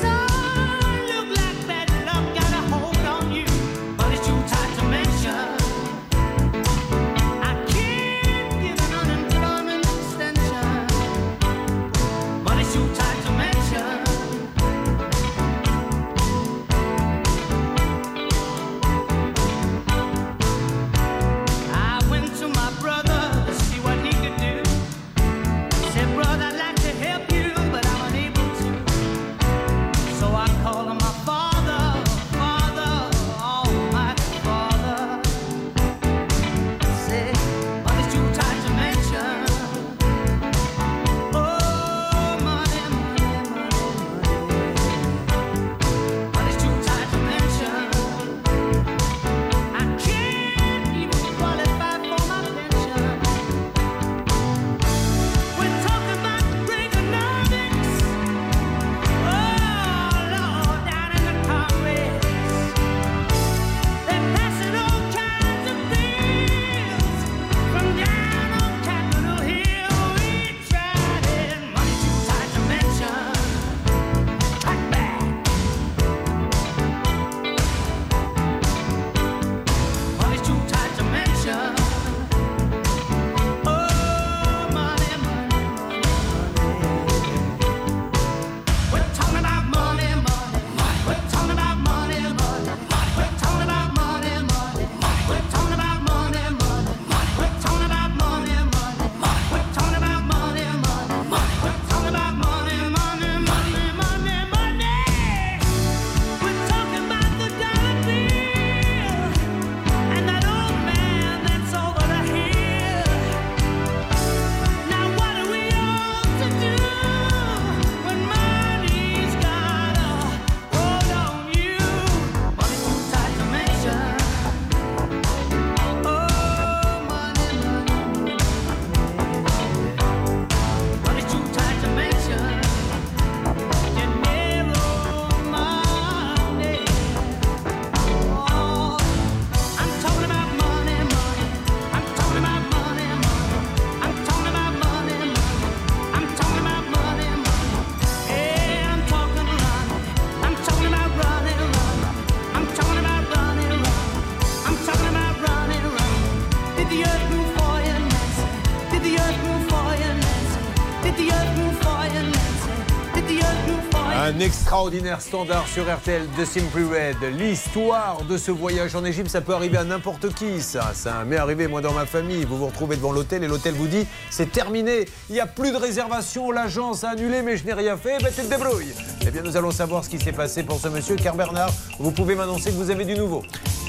extraordinaire 164.78 165.22
standard 165.22 165.68
sur 165.68 165.92
RTL 165.92 166.22
de 166.38 166.46
Simply 166.46 166.84
Red. 166.84 167.18
L'histoire 167.36 168.22
de 168.22 168.38
ce 168.38 168.52
voyage 168.52 168.96
en 168.96 169.04
Égypte, 169.06 169.28
ça 169.28 169.42
peut 169.42 169.56
arriver 169.56 169.78
à 169.78 169.84
n'importe 169.84 170.32
qui, 170.36 170.62
ça. 170.62 170.92
Ça 170.94 171.24
m'est 171.26 171.38
arrivé, 171.38 171.68
moi, 171.68 171.82
dans 171.82 171.94
ma 171.94 172.06
famille. 172.06 172.46
Vous 172.46 172.60
vous 172.60 172.68
retrouvez 172.68 172.96
devant 172.96 173.12
l'hôtel 173.12 173.44
et 173.44 173.48
l'hôtel 173.48 173.74
vous 173.74 173.88
dit 173.88 174.06
c'est 174.30 174.52
terminé. 174.52 175.06
Il 175.30 175.34
n'y 175.34 175.40
a 175.40 175.48
plus 175.48 175.72
de 175.72 175.78
réservation. 175.78 176.52
L'agence 176.52 177.04
a 177.04 177.10
annulé, 177.10 177.42
mais 177.42 177.58
je 177.58 177.66
n'ai 177.66 177.74
rien 177.74 177.98
fait. 177.98 178.22
Ben, 178.22 178.30
tu 178.30 178.44
te 178.44 178.56
débrouilles. 178.56 178.94
Eh 179.26 179.32
bien, 179.32 179.42
nous 179.42 179.58
allons 179.58 179.72
savoir 179.72 180.06
ce 180.06 180.10
qui 180.10 180.20
s'est 180.20 180.32
passé 180.32 180.62
pour 180.62 180.80
ce 180.80 180.90
monsieur. 180.90 181.16
Car 181.16 181.34
Bernard, 181.34 181.72
vous 181.98 182.12
pouvez 182.12 182.36
m'annoncer 182.36 182.70
que 182.70 182.76
vous 182.76 182.92
avez 182.92 183.06
du 183.06 183.16
nouveau. 183.16 183.42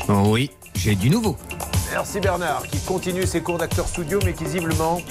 Oui, 0.09 0.51
j'ai 0.75 0.95
du 0.95 1.11
nouveau. 1.11 1.37
Merci 1.93 2.19
Bernard, 2.19 2.63
qui 2.63 2.79
continue 2.81 3.27
ses 3.27 3.43
cours 3.43 3.59
d'acteur 3.59 3.87
studio, 3.87 4.21
mais 4.25 4.33
qui 4.33 4.45
visiblement 4.45 5.03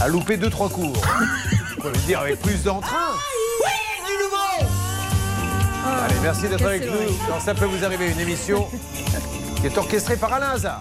a 0.00 0.08
loupé 0.08 0.36
deux 0.36 0.50
trois 0.50 0.68
cours. 0.68 1.00
On 1.78 1.82
peut 1.82 1.92
le 1.92 2.06
dire 2.06 2.18
avec 2.18 2.40
plus 2.40 2.64
d'entrain. 2.64 3.03
Merci 6.24 6.48
d'être 6.48 6.64
avec 6.64 6.86
nous. 6.86 7.28
dans 7.28 7.38
Ça 7.38 7.54
peut 7.54 7.66
vous 7.66 7.84
arriver, 7.84 8.10
une 8.10 8.18
émission 8.18 8.66
qui 9.60 9.66
est 9.66 9.76
orchestrée 9.76 10.16
par 10.16 10.32
Alain 10.32 10.50
Hazard. 10.50 10.80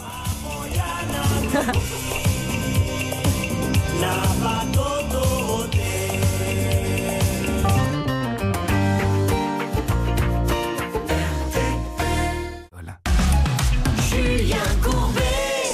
Julien 14.09 14.55
Courbet 14.81 15.21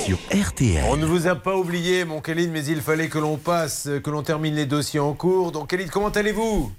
Sur 0.03 0.17
RTL. 0.33 0.83
On 0.89 0.97
ne 0.97 1.05
vous 1.05 1.27
a 1.27 1.35
pas 1.35 1.55
oublié, 1.55 2.05
mon 2.05 2.21
Khalid, 2.21 2.49
mais 2.51 2.65
il 2.65 2.81
fallait 2.81 3.07
que 3.07 3.19
l'on 3.19 3.37
passe, 3.37 3.87
que 4.03 4.09
l'on 4.09 4.23
termine 4.23 4.55
les 4.55 4.65
dossiers 4.65 4.99
en 4.99 5.13
cours. 5.13 5.51
Donc, 5.51 5.69
Khalid, 5.69 5.91
comment 5.91 6.09
allez-vous? 6.09 6.71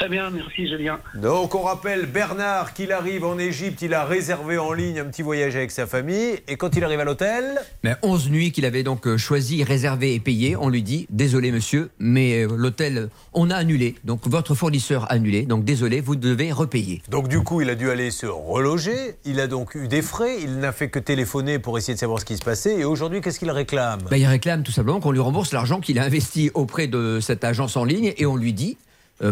Très 0.00 0.08
bien, 0.08 0.30
merci 0.30 0.66
Julien. 0.66 0.98
Donc 1.14 1.54
on 1.54 1.60
rappelle 1.60 2.06
Bernard 2.06 2.72
qu'il 2.72 2.90
arrive 2.90 3.22
en 3.22 3.38
Égypte, 3.38 3.82
il 3.82 3.92
a 3.92 4.06
réservé 4.06 4.56
en 4.56 4.72
ligne 4.72 4.98
un 4.98 5.04
petit 5.04 5.20
voyage 5.20 5.56
avec 5.56 5.70
sa 5.70 5.86
famille 5.86 6.38
et 6.48 6.56
quand 6.56 6.74
il 6.74 6.82
arrive 6.84 7.00
à 7.00 7.04
l'hôtel, 7.04 7.60
Mais 7.84 7.94
11 8.00 8.30
nuits 8.30 8.50
qu'il 8.50 8.64
avait 8.64 8.82
donc 8.82 9.06
euh, 9.06 9.18
choisi, 9.18 9.62
réservé 9.62 10.14
et 10.14 10.18
payé, 10.18 10.56
on 10.56 10.70
lui 10.70 10.82
dit 10.82 11.06
désolé 11.10 11.52
monsieur, 11.52 11.90
mais 11.98 12.44
euh, 12.44 12.48
l'hôtel 12.56 12.96
euh, 12.96 13.06
on 13.34 13.50
a 13.50 13.56
annulé. 13.56 13.94
Donc 14.04 14.26
votre 14.26 14.54
fournisseur 14.54 15.04
a 15.04 15.12
annulé. 15.12 15.42
Donc 15.42 15.64
désolé, 15.64 16.00
vous 16.00 16.16
devez 16.16 16.50
repayer. 16.50 17.02
donc 17.10 17.28
du 17.28 17.42
coup 17.42 17.60
il 17.60 17.68
a 17.68 17.74
dû 17.74 17.90
aller 17.90 18.10
se 18.10 18.24
reloger, 18.24 19.16
il 19.26 19.38
a 19.38 19.48
donc 19.48 19.74
eu 19.74 19.86
des 19.86 20.00
frais, 20.00 20.40
il 20.40 20.60
n'a 20.60 20.72
fait 20.72 20.88
que 20.88 20.98
téléphoner 20.98 21.58
pour 21.58 21.76
essayer 21.76 21.92
de 21.92 21.98
savoir 21.98 22.20
ce 22.20 22.24
qui 22.24 22.38
se 22.38 22.42
passait 22.42 22.78
et 22.78 22.84
aujourd'hui 22.84 23.20
qu'est-ce 23.20 23.38
qu'il 23.38 23.50
réclame? 23.50 24.00
Bah, 24.10 24.16
il 24.16 24.24
réclame 24.24 24.62
tout 24.62 24.72
simplement 24.72 25.00
qu'on 25.00 25.12
lui 25.12 25.20
rembourse 25.20 25.52
l'argent 25.52 25.78
qu'il 25.78 25.98
a 25.98 26.04
investi 26.04 26.50
auprès 26.54 26.86
de 26.86 27.18
cette 27.20 27.44
agence 27.44 27.76
en 27.76 27.84
ligne 27.84 28.14
et 28.16 28.24
on 28.24 28.36
lui 28.36 28.54
dit 28.54 28.78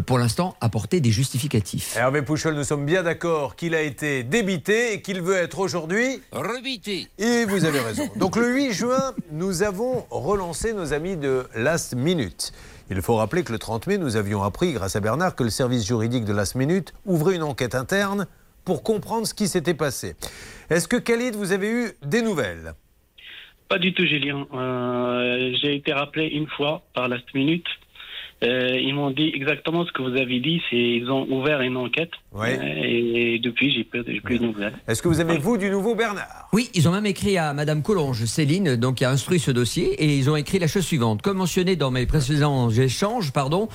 pour 0.07 0.19
l'instant 0.19 0.57
apporter 0.61 1.01
des 1.01 1.11
justificatifs. 1.11 1.97
Hervé 1.97 2.23
Pouchol, 2.23 2.55
nous 2.55 2.65
sommes 2.65 2.85
bien 2.85 3.03
d'accord 3.03 3.57
qu'il 3.57 3.75
a 3.75 3.83
été 3.83 4.23
débité 4.23 4.93
et 4.93 5.01
qu'il 5.03 5.23
veut 5.23 5.37
être 5.37 5.59
aujourd'hui 5.59 6.21
Rebité. 6.33 7.09
Et 7.19 7.45
vous 7.47 7.65
avez 7.65 7.81
raison. 7.81 8.09
Donc 8.17 8.37
le 8.37 8.55
8 8.55 8.73
juin, 8.73 9.15
nous 9.33 9.63
avons 9.63 10.05
relancé 10.11 10.73
nos 10.75 10.93
amis 10.93 11.17
de 11.17 11.47
Last 11.55 11.95
Minute. 11.95 12.53
Il 12.91 13.01
faut 13.03 13.17
rappeler 13.17 13.43
que 13.45 13.53
le 13.53 13.59
30 13.59 13.87
mai, 13.87 13.99
nous 13.99 14.17
avions 14.17 14.43
appris, 14.43 14.73
grâce 14.73 14.97
à 14.97 15.01
Bernard, 15.01 15.35
que 15.35 15.45
le 15.45 15.51
service 15.51 15.87
juridique 15.87 16.25
de 16.25 16.33
Last 16.33 16.55
Minute 16.55 16.95
ouvrait 17.05 17.37
une 17.37 17.43
enquête 17.43 17.75
interne 17.75 18.27
pour 18.65 18.83
comprendre 18.83 19.27
ce 19.27 19.35
qui 19.35 19.49
s'était 19.49 19.75
passé. 19.75 20.17
Est-ce 20.71 20.89
que 20.89 20.97
Khalid, 20.97 21.35
vous 21.35 21.53
avez 21.53 21.71
eu 21.71 21.91
des 22.03 22.23
nouvelles? 22.23 22.75
Pas 23.69 23.79
du 23.79 23.93
tout, 23.93 24.07
Julien. 24.07 24.47
Euh, 24.55 25.53
J'ai 25.61 25.77
été 25.77 25.93
rappelé 25.93 26.27
une 26.29 26.47
fois 26.49 26.83
par 26.95 27.09
Last 27.09 27.27
Minute. 27.35 27.67
Euh, 28.45 28.79
ils 28.81 28.95
m'ont 28.95 29.11
dit 29.11 29.33
exactement 29.35 29.85
ce 29.85 29.91
que 29.93 30.01
vous 30.03 30.17
avez 30.17 30.39
dit. 30.41 30.63
C'est 30.71 30.77
ils 30.77 31.11
ont 31.11 31.27
ouvert 31.31 31.61
une 31.61 31.77
enquête. 31.77 32.13
Ouais. 32.33 32.57
Euh, 32.59 32.83
et, 32.85 33.39
depuis, 33.41 33.73
j'ai 33.73 33.83
plus, 33.85 34.05
j'ai 34.07 34.21
plus 34.21 34.39
de 34.39 34.45
nouvelles. 34.45 34.75
Est-ce 34.87 35.03
que 35.03 35.09
vous 35.09 35.19
avez, 35.21 35.39
vous, 35.39 35.57
du 35.57 35.71
nouveau 35.71 35.95
Bernard? 35.95 36.49
Oui, 36.53 36.71
ils 36.75 36.89
ont 36.89 36.93
même 36.93 37.07
écrit 37.07 37.37
à 37.37 37.53
Madame 37.53 37.83
Collonge, 37.83 38.25
Céline, 38.27 38.77
donc 38.77 38.97
qui 38.97 39.05
a 39.05 39.11
instruit 39.11 39.41
ce 39.41 39.51
dossier, 39.51 39.93
et 39.95 40.17
ils 40.17 40.31
ont 40.31 40.37
écrit 40.37 40.59
la 40.59 40.69
chose 40.69 40.85
suivante. 40.85 41.21
Comme 41.23 41.39
mentionné 41.39 41.75
dans 41.77 41.91
mes 41.91 42.07
précédents 42.07 42.71
échanges, 42.71 43.33
pardon, 43.33 43.69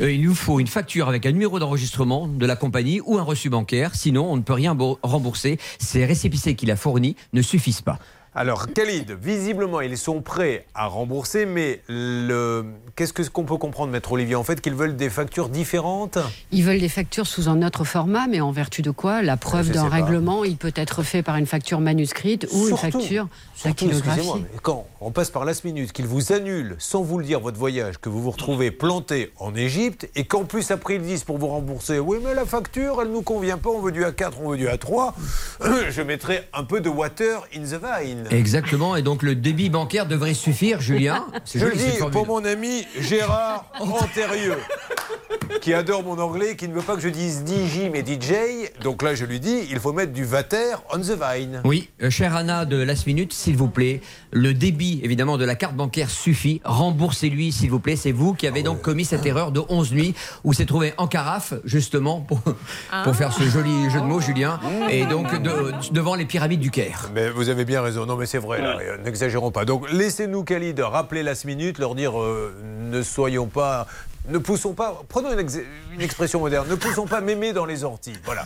euh, 0.00 0.12
il 0.12 0.22
nous 0.22 0.34
faut 0.34 0.60
une 0.60 0.66
facture 0.68 1.08
avec 1.08 1.26
un 1.26 1.32
numéro 1.32 1.58
d'enregistrement 1.58 2.28
de 2.28 2.46
la 2.46 2.54
compagnie 2.56 3.00
ou 3.04 3.18
un 3.18 3.22
reçu 3.22 3.50
bancaire, 3.50 3.94
sinon 3.94 4.30
on 4.30 4.36
ne 4.36 4.42
peut 4.42 4.52
rien 4.52 4.74
bo- 4.74 4.98
rembourser. 5.02 5.58
Ces 5.78 6.04
récépissés 6.04 6.54
qu'il 6.54 6.70
a 6.70 6.76
fournis 6.76 7.16
ne 7.32 7.42
suffisent 7.42 7.82
pas. 7.82 7.98
Alors, 8.40 8.68
Khalid, 8.72 9.18
visiblement, 9.20 9.80
ils 9.80 9.98
sont 9.98 10.22
prêts 10.22 10.64
à 10.72 10.86
rembourser, 10.86 11.44
mais 11.44 11.80
le... 11.88 12.66
qu'est-ce 12.94 13.12
que- 13.12 13.28
qu'on 13.28 13.42
peut 13.42 13.56
comprendre, 13.56 13.90
Maître 13.90 14.12
Olivier 14.12 14.36
En 14.36 14.44
fait, 14.44 14.60
qu'ils 14.60 14.76
veulent 14.76 14.94
des 14.94 15.10
factures 15.10 15.48
différentes 15.48 16.18
Ils 16.52 16.62
veulent 16.62 16.78
des 16.78 16.88
factures 16.88 17.26
sous 17.26 17.48
un 17.48 17.66
autre 17.66 17.82
format, 17.82 18.28
mais 18.28 18.40
en 18.40 18.52
vertu 18.52 18.80
de 18.80 18.92
quoi? 18.92 19.22
La 19.22 19.36
preuve 19.36 19.72
d'un 19.72 19.88
règlement, 19.88 20.44
il 20.44 20.56
peut 20.56 20.72
être 20.76 21.02
fait 21.02 21.24
par 21.24 21.34
une 21.34 21.46
facture 21.46 21.80
manuscrite 21.80 22.46
ou 22.52 22.68
une 22.68 22.76
facture 22.76 23.26
dactylographie. 23.64 24.30
mais 24.36 24.58
quand 24.62 24.86
on 25.00 25.10
passe 25.10 25.30
par 25.30 25.44
last 25.44 25.64
minute, 25.64 25.90
qu'ils 25.90 26.06
vous 26.06 26.32
annulent 26.32 26.76
sans 26.78 27.02
vous 27.02 27.18
le 27.18 27.24
dire 27.24 27.40
votre 27.40 27.58
voyage, 27.58 27.98
que 27.98 28.08
vous 28.08 28.22
vous 28.22 28.30
retrouvez 28.30 28.70
planté 28.70 29.32
en 29.40 29.52
Égypte, 29.56 30.08
et 30.14 30.22
qu'en 30.24 30.44
plus 30.44 30.70
après 30.70 30.94
ils 30.94 31.02
disent 31.02 31.24
pour 31.24 31.38
vous 31.38 31.48
rembourser, 31.48 31.98
oui 31.98 32.18
mais 32.24 32.34
la 32.34 32.44
facture 32.44 33.00
elle 33.02 33.10
nous 33.10 33.22
convient 33.22 33.58
pas, 33.58 33.70
on 33.70 33.80
veut 33.80 33.90
du 33.90 34.04
A4, 34.04 34.34
on 34.44 34.50
veut 34.50 34.56
du 34.56 34.68
A3, 34.68 35.12
je 35.90 36.02
mettrai 36.02 36.42
un 36.54 36.62
peu 36.62 36.80
de 36.80 36.88
water 36.88 37.42
in 37.52 37.62
the 37.62 37.80
vine. 37.82 38.27
Exactement, 38.30 38.96
et 38.96 39.02
donc 39.02 39.22
le 39.22 39.34
débit 39.34 39.70
bancaire 39.70 40.06
devrait 40.06 40.34
suffire, 40.34 40.80
Julien. 40.80 41.24
Je 41.54 41.58
le 41.64 41.70
joli 41.72 41.78
dis 41.84 41.98
pour 42.12 42.26
mon 42.26 42.44
ami 42.44 42.84
Gérard 43.00 43.66
Antérieux, 43.80 44.56
qui 45.60 45.72
adore 45.74 46.02
mon 46.04 46.18
anglais, 46.18 46.56
qui 46.56 46.68
ne 46.68 46.74
veut 46.74 46.82
pas 46.82 46.94
que 46.94 47.00
je 47.00 47.08
dise 47.08 47.44
DJ 47.46 47.90
mais 47.92 48.00
DJ. 48.00 48.70
Donc 48.82 49.02
là, 49.02 49.14
je 49.14 49.24
lui 49.24 49.40
dis, 49.40 49.60
il 49.70 49.78
faut 49.78 49.92
mettre 49.92 50.12
du 50.12 50.24
Vater 50.24 50.76
on 50.92 50.98
the 50.98 51.16
vine. 51.18 51.60
Oui, 51.64 51.88
euh, 52.02 52.10
chère 52.10 52.34
Anna 52.36 52.64
de 52.64 52.76
Last 52.82 53.06
Minute, 53.06 53.32
s'il 53.32 53.56
vous 53.56 53.68
plaît, 53.68 54.00
le 54.30 54.52
débit 54.54 55.00
évidemment 55.02 55.38
de 55.38 55.44
la 55.44 55.54
carte 55.54 55.74
bancaire 55.74 56.10
suffit. 56.10 56.60
Remboursez-lui, 56.64 57.52
s'il 57.52 57.70
vous 57.70 57.80
plaît. 57.80 57.96
C'est 57.96 58.12
vous 58.12 58.34
qui 58.34 58.46
avez 58.46 58.62
donc 58.62 58.82
commis 58.82 59.04
cette 59.04 59.24
erreur 59.26 59.52
de 59.52 59.62
11 59.68 59.92
nuits 59.92 60.14
où 60.44 60.52
s'est 60.52 60.66
trouvé 60.66 60.92
en 60.98 61.06
carafe, 61.06 61.54
justement, 61.64 62.20
pour, 62.20 62.40
pour 63.04 63.16
faire 63.16 63.32
ce 63.32 63.42
joli 63.44 63.90
jeu 63.90 64.00
de 64.00 64.04
mots, 64.06 64.20
Julien, 64.20 64.60
et 64.90 65.04
donc 65.06 65.40
de- 65.42 65.72
devant 65.92 66.14
les 66.14 66.24
pyramides 66.26 66.60
du 66.60 66.70
Caire. 66.70 67.10
Mais 67.14 67.30
vous 67.30 67.48
avez 67.48 67.64
bien 67.64 67.80
raison. 67.82 68.06
Non, 68.06 68.16
mais 68.18 68.26
c'est 68.26 68.38
vrai, 68.38 68.60
euh, 68.62 68.98
n'exagérons 68.98 69.50
pas. 69.50 69.64
Donc, 69.64 69.90
laissez-nous, 69.90 70.44
Khalid, 70.44 70.78
rappeler 70.80 71.22
la 71.22 71.32
minute, 71.44 71.78
leur 71.78 71.94
dire 71.94 72.20
euh, 72.20 72.52
ne 72.90 73.02
soyons 73.02 73.46
pas. 73.46 73.86
Ne 74.28 74.36
poussons 74.38 74.74
pas. 74.74 75.00
Prenons 75.08 75.32
une, 75.32 75.38
ex- 75.38 75.58
une 75.94 76.02
expression 76.02 76.40
moderne. 76.40 76.66
Ne 76.68 76.74
poussons 76.74 77.06
pas 77.06 77.22
mémé 77.22 77.54
dans 77.54 77.64
les 77.64 77.82
orties. 77.84 78.12
Voilà. 78.24 78.44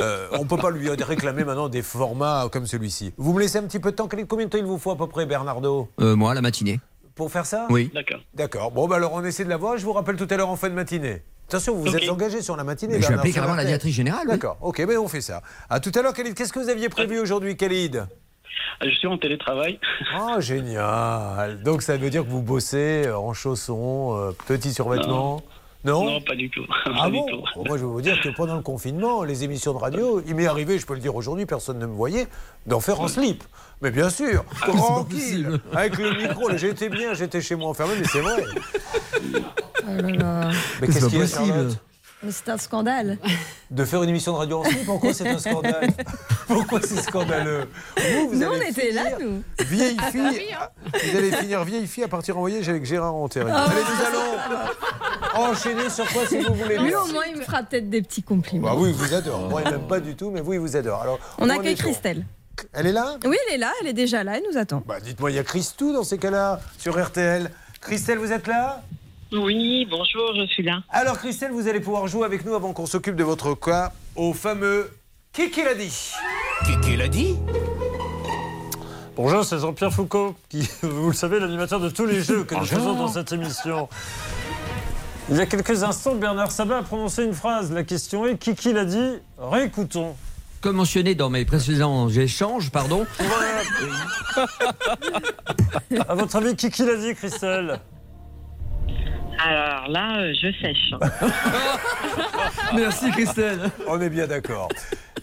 Euh, 0.00 0.26
on 0.32 0.40
ne 0.40 0.48
peut 0.48 0.56
pas 0.56 0.70
lui 0.70 0.90
réclamer 0.90 1.44
maintenant 1.44 1.68
des 1.68 1.82
formats 1.82 2.48
comme 2.50 2.66
celui-ci. 2.66 3.12
Vous 3.16 3.32
me 3.32 3.38
laissez 3.40 3.58
un 3.58 3.62
petit 3.62 3.78
peu 3.78 3.92
de 3.92 3.96
temps, 3.96 4.08
Khalid 4.08 4.26
Combien 4.26 4.46
de 4.46 4.50
temps 4.50 4.58
il 4.58 4.64
vous 4.64 4.78
faut 4.78 4.90
à 4.90 4.96
peu 4.98 5.06
près, 5.06 5.24
Bernardo 5.24 5.88
Euh, 6.00 6.16
moi, 6.16 6.34
la 6.34 6.40
matinée. 6.40 6.80
Pour 7.14 7.30
faire 7.30 7.46
ça? 7.46 7.68
Oui. 7.70 7.92
D'accord. 7.94 8.18
D'accord. 8.34 8.70
Bon, 8.72 8.88
bah 8.88 8.96
alors 8.96 9.12
on 9.12 9.24
essaie 9.24 9.44
de 9.44 9.50
la 9.50 9.56
voir. 9.56 9.78
Je 9.78 9.84
vous 9.84 9.92
rappelle 9.92 10.16
tout 10.16 10.26
à 10.28 10.36
l'heure 10.36 10.48
en 10.48 10.56
fin 10.56 10.68
de 10.68 10.74
matinée. 10.74 11.22
Attention, 11.48 11.76
vous 11.76 11.82
vous 11.84 11.94
êtes 11.96 12.08
engagé 12.10 12.42
sur 12.42 12.56
la 12.56 12.64
matinée. 12.64 12.94
Mais 12.94 12.98
je 12.98 13.02
vais 13.02 13.08
Bernard, 13.10 13.20
appeler 13.20 13.32
carrément 13.34 13.54
la 13.54 13.64
directrice 13.64 13.94
générale. 13.94 14.22
oui. 14.24 14.32
D'accord. 14.32 14.56
Ok, 14.62 14.80
mais 14.88 14.96
on 14.96 15.06
fait 15.06 15.20
ça. 15.20 15.42
À 15.70 15.78
tout 15.78 15.92
à 15.94 16.02
l'heure, 16.02 16.12
Khalid. 16.14 16.34
Qu'est-ce 16.34 16.52
que 16.52 16.58
vous 16.58 16.70
aviez 16.70 16.88
prévu 16.88 17.20
aujourd'hui, 17.20 17.56
Khalid? 17.56 18.06
Je 18.82 18.90
suis 18.90 19.06
en 19.06 19.18
télétravail. 19.18 19.78
Oh, 20.18 20.40
génial. 20.40 21.62
Donc 21.62 21.82
ça 21.82 21.96
veut 21.96 22.10
dire 22.10 22.24
que 22.24 22.30
vous 22.30 22.42
bossez 22.42 23.04
euh, 23.06 23.16
en 23.16 23.32
chaussons, 23.32 24.16
euh, 24.16 24.32
petits 24.46 24.72
survêtements 24.72 25.42
Non. 25.84 26.04
Non, 26.04 26.20
pas 26.20 26.34
du 26.34 26.48
tout. 26.50 26.64
Ah 26.86 26.90
Pas 27.04 27.06
du 27.06 27.12
bon 27.12 27.26
tout. 27.26 27.42
Bon, 27.56 27.64
Moi, 27.66 27.76
je 27.76 27.82
vais 27.82 27.90
vous 27.90 28.00
dire 28.00 28.20
que 28.20 28.28
pendant 28.30 28.56
le 28.56 28.62
confinement, 28.62 29.22
les 29.22 29.44
émissions 29.44 29.72
de 29.72 29.78
radio, 29.78 30.22
il 30.26 30.34
m'est 30.34 30.46
arrivé, 30.46 30.78
je 30.78 30.86
peux 30.86 30.94
le 30.94 31.00
dire 31.00 31.14
aujourd'hui, 31.14 31.46
personne 31.46 31.78
ne 31.78 31.86
me 31.86 31.94
voyait, 31.94 32.26
d'en 32.66 32.80
faire 32.80 33.00
en 33.00 33.08
slip. 33.08 33.42
Mais 33.82 33.90
bien 33.90 34.08
sûr, 34.08 34.44
tranquille, 34.60 35.44
possible. 35.44 35.60
avec 35.74 35.98
le 35.98 36.12
micro. 36.12 36.56
J'étais 36.56 36.88
bien, 36.88 37.12
j'étais 37.14 37.40
chez 37.42 37.54
moi 37.54 37.68
enfermé, 37.68 37.94
mais 37.98 38.06
c'est 38.06 38.20
vrai. 38.20 38.44
Là 39.86 40.10
là. 40.10 40.50
Mais 40.80 40.86
qu'est-ce 40.86 41.08
qu'il 41.08 41.18
y 41.18 41.22
a. 41.22 41.26
Charlotte 41.26 41.78
Mais 42.24 42.32
c'est 42.32 42.48
un 42.48 42.56
scandale. 42.58 43.18
De 43.70 43.84
faire 43.84 44.02
une 44.02 44.08
émission 44.08 44.32
de 44.32 44.38
radio 44.38 44.60
en 44.60 44.64
slip, 44.64 44.86
pourquoi 44.86 45.12
c'est 45.12 45.28
un 45.28 45.38
scandale 45.38 45.90
Pourquoi 46.46 46.80
c'est 46.80 47.00
scandaleux 47.02 47.68
Vous, 47.96 48.28
vous 48.30 48.36
Nous, 48.36 48.46
on 48.46 48.60
était 48.60 48.92
là, 48.92 49.18
nous. 49.20 49.42
Vieille 49.66 49.96
Ah, 50.00 50.10
fille, 50.10 50.22
bah 50.22 50.30
oui, 50.32 50.46
hein. 50.54 50.68
vous 51.10 51.16
allez 51.18 51.32
finir 51.32 51.64
vieille 51.64 51.86
fille 51.86 52.04
à 52.04 52.08
partir 52.08 52.36
en 52.38 52.40
voyage 52.40 52.68
avec 52.68 52.84
Gérard 52.84 53.14
Antérieur. 53.14 53.54
Ah, 53.56 53.64
allez, 53.70 53.82
nous 53.82 54.06
allons 54.06 55.50
enchaîner 55.50 55.90
sur 55.90 56.10
quoi 56.12 56.26
si 56.26 56.38
vous 56.38 56.54
voulez. 56.54 56.78
Lui, 56.78 56.94
au 56.94 57.06
moins, 57.08 57.24
il 57.28 57.36
me 57.36 57.42
fera 57.42 57.62
peut-être 57.62 57.90
des 57.90 58.00
petits 58.02 58.22
compliments. 58.22 58.68
Bah 58.68 58.74
oui, 58.78 58.90
il 58.90 58.94
vous 58.94 59.12
adore. 59.14 59.48
Moi, 59.48 59.62
il 59.64 59.70
m'aime 59.70 59.86
pas 59.86 60.00
du 60.00 60.14
tout, 60.16 60.30
mais 60.30 60.40
vous, 60.40 60.54
il 60.54 60.60
vous 60.60 60.76
adore. 60.76 61.02
Alors, 61.02 61.18
On 61.38 61.48
accueille 61.50 61.76
Christelle. 61.76 62.24
Elle 62.72 62.86
est 62.86 62.92
là 62.92 63.16
Oui, 63.26 63.36
elle 63.48 63.54
est 63.56 63.58
là, 63.58 63.72
elle 63.80 63.88
est 63.88 63.92
déjà 63.94 64.22
là, 64.24 64.36
elle 64.36 64.44
nous 64.50 64.56
attend. 64.58 64.82
Bah, 64.86 65.00
dites-moi, 65.00 65.30
il 65.30 65.36
y 65.36 65.40
a 65.40 65.42
Christou 65.44 65.92
dans 65.92 66.04
ces 66.04 66.18
cas-là, 66.18 66.60
sur 66.78 67.02
RTL. 67.02 67.50
Christelle, 67.80 68.18
vous 68.18 68.32
êtes 68.32 68.46
là 68.46 68.82
Oui, 69.36 69.86
bonjour, 69.90 70.32
je 70.36 70.46
suis 70.46 70.62
là. 70.62 70.82
Alors, 70.90 71.18
Christelle, 71.18 71.50
vous 71.50 71.66
allez 71.66 71.80
pouvoir 71.80 72.06
jouer 72.06 72.24
avec 72.24 72.44
nous 72.44 72.54
avant 72.54 72.72
qu'on 72.72 72.86
s'occupe 72.86 73.16
de 73.16 73.24
votre 73.24 73.54
cas 73.54 73.92
au 74.14 74.32
fameux 74.32 74.90
Qui 75.32 75.50
qui 75.50 75.64
l'a 75.64 75.74
dit 75.74 76.12
Qui 76.82 76.96
l'a 76.96 77.08
dit 77.08 77.36
Bonjour, 79.16 79.44
c'est 79.44 79.58
Jean-Pierre 79.58 79.92
Foucault, 79.92 80.36
qui, 80.48 80.68
vous 80.82 81.08
le 81.08 81.12
savez, 81.14 81.40
l'animateur 81.40 81.80
de 81.80 81.88
tous 81.88 82.06
les 82.06 82.22
jeux 82.22 82.44
que 82.44 82.54
nous 82.54 82.60
Bonjour. 82.60 82.78
faisons 82.78 82.94
dans 82.94 83.08
cette 83.08 83.32
émission. 83.32 83.88
Il 85.30 85.36
y 85.36 85.40
a 85.40 85.46
quelques 85.46 85.82
instants, 85.82 86.14
Bernard 86.14 86.52
Sabat 86.52 86.78
a 86.78 86.82
prononcé 86.82 87.24
une 87.24 87.32
phrase. 87.34 87.72
La 87.72 87.82
question 87.82 88.26
est 88.26 88.36
qui 88.38 88.54
qui 88.54 88.72
l'a 88.72 88.84
dit 88.84 89.14
Réécoutons. 89.38 90.14
Comme 90.60 90.76
mentionné 90.76 91.14
dans 91.14 91.30
mes 91.30 91.44
précédents 91.44 92.08
échanges, 92.08 92.70
pardon. 92.70 93.04
À 96.08 96.14
votre 96.14 96.36
avis, 96.36 96.54
qui 96.56 96.70
qui 96.70 96.84
l'a 96.84 96.96
dit, 96.96 97.14
Christelle? 97.14 97.80
Alors 99.38 99.88
là, 99.88 100.32
je 100.32 100.52
sèche. 100.60 100.94
Merci 102.74 103.10
Christelle. 103.10 103.70
On 103.86 104.00
est 104.00 104.10
bien 104.10 104.26
d'accord. 104.26 104.68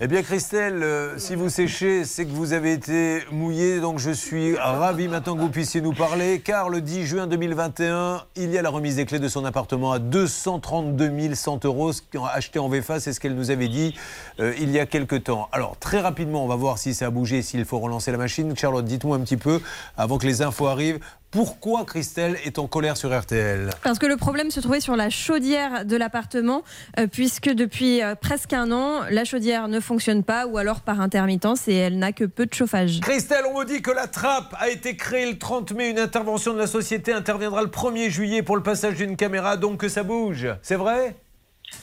Eh 0.04 0.08
bien, 0.08 0.24
Christelle, 0.24 0.82
euh, 0.82 1.20
si 1.20 1.36
vous 1.36 1.50
séchez, 1.50 2.06
c'est 2.06 2.26
que 2.26 2.32
vous 2.32 2.54
avez 2.54 2.74
été 2.74 3.20
mouillé. 3.32 3.80
Donc, 3.80 4.00
je 4.00 4.10
suis 4.10 4.56
ravi 4.58 5.08
maintenant 5.08 5.36
que 5.36 5.42
vous 5.42 5.52
puissiez 5.52 5.80
nous 5.80 5.94
parler. 5.94 6.40
Car 6.44 6.70
le 6.70 6.82
10 6.82 7.06
juin 7.06 7.28
2021, 7.28 8.24
il 8.36 8.50
y 8.50 8.58
a 8.58 8.64
la 8.64 8.72
remise 8.72 8.96
des 8.96 9.06
clés 9.06 9.20
de 9.20 9.28
son 9.28 9.46
appartement 9.46 9.92
à 9.92 10.00
232 10.00 11.36
100 11.36 11.66
euros, 11.66 11.94
ce 11.94 12.02
qu'on 12.02 12.26
a 12.26 12.32
acheté 12.32 12.58
en 12.58 12.68
VFA. 12.68 13.00
C'est 13.00 13.14
ce 13.14 13.20
qu'elle 13.20 13.36
nous 13.36 13.52
avait 13.52 13.68
dit 13.68 13.94
euh, 14.40 14.56
il 14.60 14.72
y 14.72 14.80
a 14.80 14.88
quelques 14.88 15.26
temps. 15.26 15.50
Alors, 15.52 15.78
très 15.78 16.00
rapidement, 16.00 16.44
on 16.44 16.48
va 16.48 16.56
voir 16.56 16.80
si 16.80 16.96
ça 16.96 17.06
a 17.06 17.10
bougé, 17.12 17.44
s'il 17.44 17.64
faut 17.64 17.78
relancer 17.78 18.12
la 18.12 18.18
machine. 18.18 18.58
Charlotte, 18.58 18.86
dites-moi 18.86 19.18
un 19.18 19.22
petit 19.22 19.38
peu, 19.38 19.62
avant 19.98 20.18
que 20.18 20.26
les 20.26 20.42
infos 20.42 20.66
arrivent, 20.66 21.00
pourquoi 21.32 21.86
Christelle 21.86 22.38
est 22.44 22.60
en 22.60 22.68
colère 22.68 22.98
sur 22.98 23.18
RTL 23.18 23.70
Parce 23.84 24.00
que 24.00 24.06
le 24.06 24.18
problème 24.18 24.52
se 24.52 24.60
trouvait 24.60 24.82
sur 24.82 24.98
la 24.98 25.10
chaudière 25.10 25.86
de 25.86 25.96
l'appartement, 25.96 26.64
euh, 27.00 27.08
puisque 27.08 27.50
depuis 27.50 28.04
euh, 28.04 28.16
presque 28.16 28.52
un 28.52 28.72
an, 28.72 29.04
la 29.10 29.24
chaudière 29.24 29.70
ne 29.70 29.80
fonctionne 29.80 30.24
pas 30.24 30.46
ou 30.46 30.58
alors 30.58 30.82
par 30.82 31.00
intermittence 31.00 31.70
et 31.70 31.74
elle 31.74 31.98
n'a 31.98 32.12
que 32.12 32.26
peu 32.26 32.46
de 32.46 32.54
chauffage. 32.54 33.00
Christelle, 33.00 33.46
on 33.50 33.60
me 33.60 33.66
dit 33.66 33.82
que 33.82 33.92
la 33.92 34.08
trappe 34.08 34.54
a 34.60 34.70
été 34.70 34.98
créée 34.98 35.32
le 35.32 35.38
30 35.38 35.72
mai. 35.72 35.90
Une 35.90 36.00
intervention 36.00 36.54
de 36.54 36.60
la 36.60 36.68
société 36.68 37.14
interviendra 37.14 37.62
le 37.62 37.70
1er 37.70 38.10
juillet 38.10 38.44
pour 38.44 38.58
le 38.58 38.64
passage 38.64 38.96
d'une 38.96 39.16
caméra, 39.16 39.56
donc 39.56 39.80
que 39.80 39.90
ça 39.90 40.04
bouge. 40.04 40.48
C'est 40.62 40.76
vrai? 40.76 41.16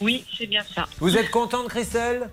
Oui, 0.03 0.27
c'est 0.37 0.47
bien 0.47 0.63
ça. 0.75 0.85
Vous 1.01 1.17
êtes 1.17 1.31
contente, 1.31 1.69
Christelle? 1.69 2.29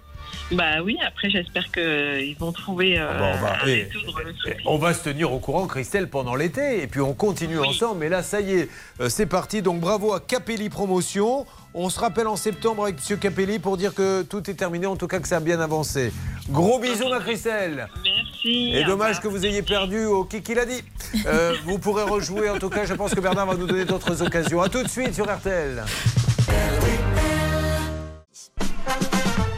Bah 0.52 0.82
oui, 0.84 0.98
après 1.06 1.30
j'espère 1.30 1.72
qu'ils 1.72 2.36
vont 2.38 2.52
trouver 2.52 3.00
euh, 3.00 3.18
Bon, 3.18 3.32
on 3.34 3.42
va- 3.42 3.54
à 3.54 3.68
eh, 3.68 3.84
résoudre 3.84 4.22
le 4.24 4.34
souci. 4.34 4.56
On 4.66 4.78
va 4.78 4.94
se 4.94 5.04
tenir 5.04 5.34
au 5.34 5.40
courant, 5.40 5.66
Christelle, 5.68 6.08
pendant 6.10 6.36
l'été. 6.36 6.82
Et 6.84 6.88
puis 6.88 7.02
on 7.02 7.14
continue 7.14 7.60
ensemble. 7.60 8.00
Mais 8.00 8.10
là, 8.10 8.22
ça 8.24 8.42
y 8.42 8.54
est, 8.54 8.70
euh, 9.02 9.10
c'est 9.10 9.26
parti. 9.26 9.62
Donc 9.62 9.80
bravo 9.80 10.14
à 10.14 10.20
Capelli 10.20 10.70
Promotion. 10.70 11.46
On 11.74 11.90
se 11.90 12.00
rappelle 12.00 12.28
en 12.28 12.38
septembre 12.38 12.84
avec 12.84 12.96
M. 13.10 13.18
Capelli 13.18 13.60
pour 13.60 13.76
dire 13.76 13.94
que 13.94 14.22
tout 14.22 14.50
est 14.50 14.54
terminé, 14.54 14.86
en 14.86 14.96
tout 14.96 15.08
cas 15.08 15.20
que 15.20 15.28
ça 15.28 15.38
a 15.38 15.40
bien 15.42 15.60
avancé. 15.60 16.14
Gros 16.50 16.80
bisous, 16.80 17.10
ma 17.10 17.20
Christelle. 17.20 17.90
Merci. 18.04 18.72
Et 18.76 18.86
dommage 18.86 19.20
que 19.20 19.28
vous 19.28 19.46
ayez 19.46 19.62
perdu 19.62 20.06
au 20.06 20.24
Kiki 20.24 20.54
l'a 20.54 20.66
dit. 20.66 20.84
Euh, 21.26 21.54
vous 21.66 21.78
pourrez 21.78 22.04
rejouer, 22.04 22.50
en 22.50 22.60
tout 22.60 22.70
cas, 22.70 22.86
je 22.86 22.94
pense 22.94 23.14
que 23.14 23.20
Bernard 23.20 23.48
va 23.48 23.56
nous 23.56 23.68
donner 23.68 23.84
d'autres 23.84 24.22
occasions. 24.22 24.62
A 24.62 24.70
tout 24.70 24.84
de 24.84 24.88
suite 24.88 25.16
sur 25.16 25.26
RTL. 25.26 25.84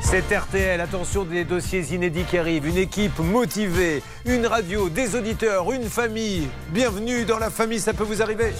C'est 0.09 0.31
RTL, 0.33 0.79
attention 0.79 1.25
des 1.25 1.43
dossiers 1.43 1.93
inédits 1.93 2.23
qui 2.23 2.37
arrivent, 2.37 2.65
une 2.65 2.77
équipe 2.77 3.19
motivée, 3.19 4.01
une 4.25 4.47
radio, 4.47 4.87
des 4.87 5.17
auditeurs, 5.17 5.69
une 5.73 5.89
famille. 5.89 6.47
Bienvenue 6.69 7.25
dans 7.25 7.39
la 7.39 7.49
famille, 7.49 7.81
ça 7.81 7.93
peut 7.93 8.05
vous 8.05 8.21
arriver. 8.21 8.53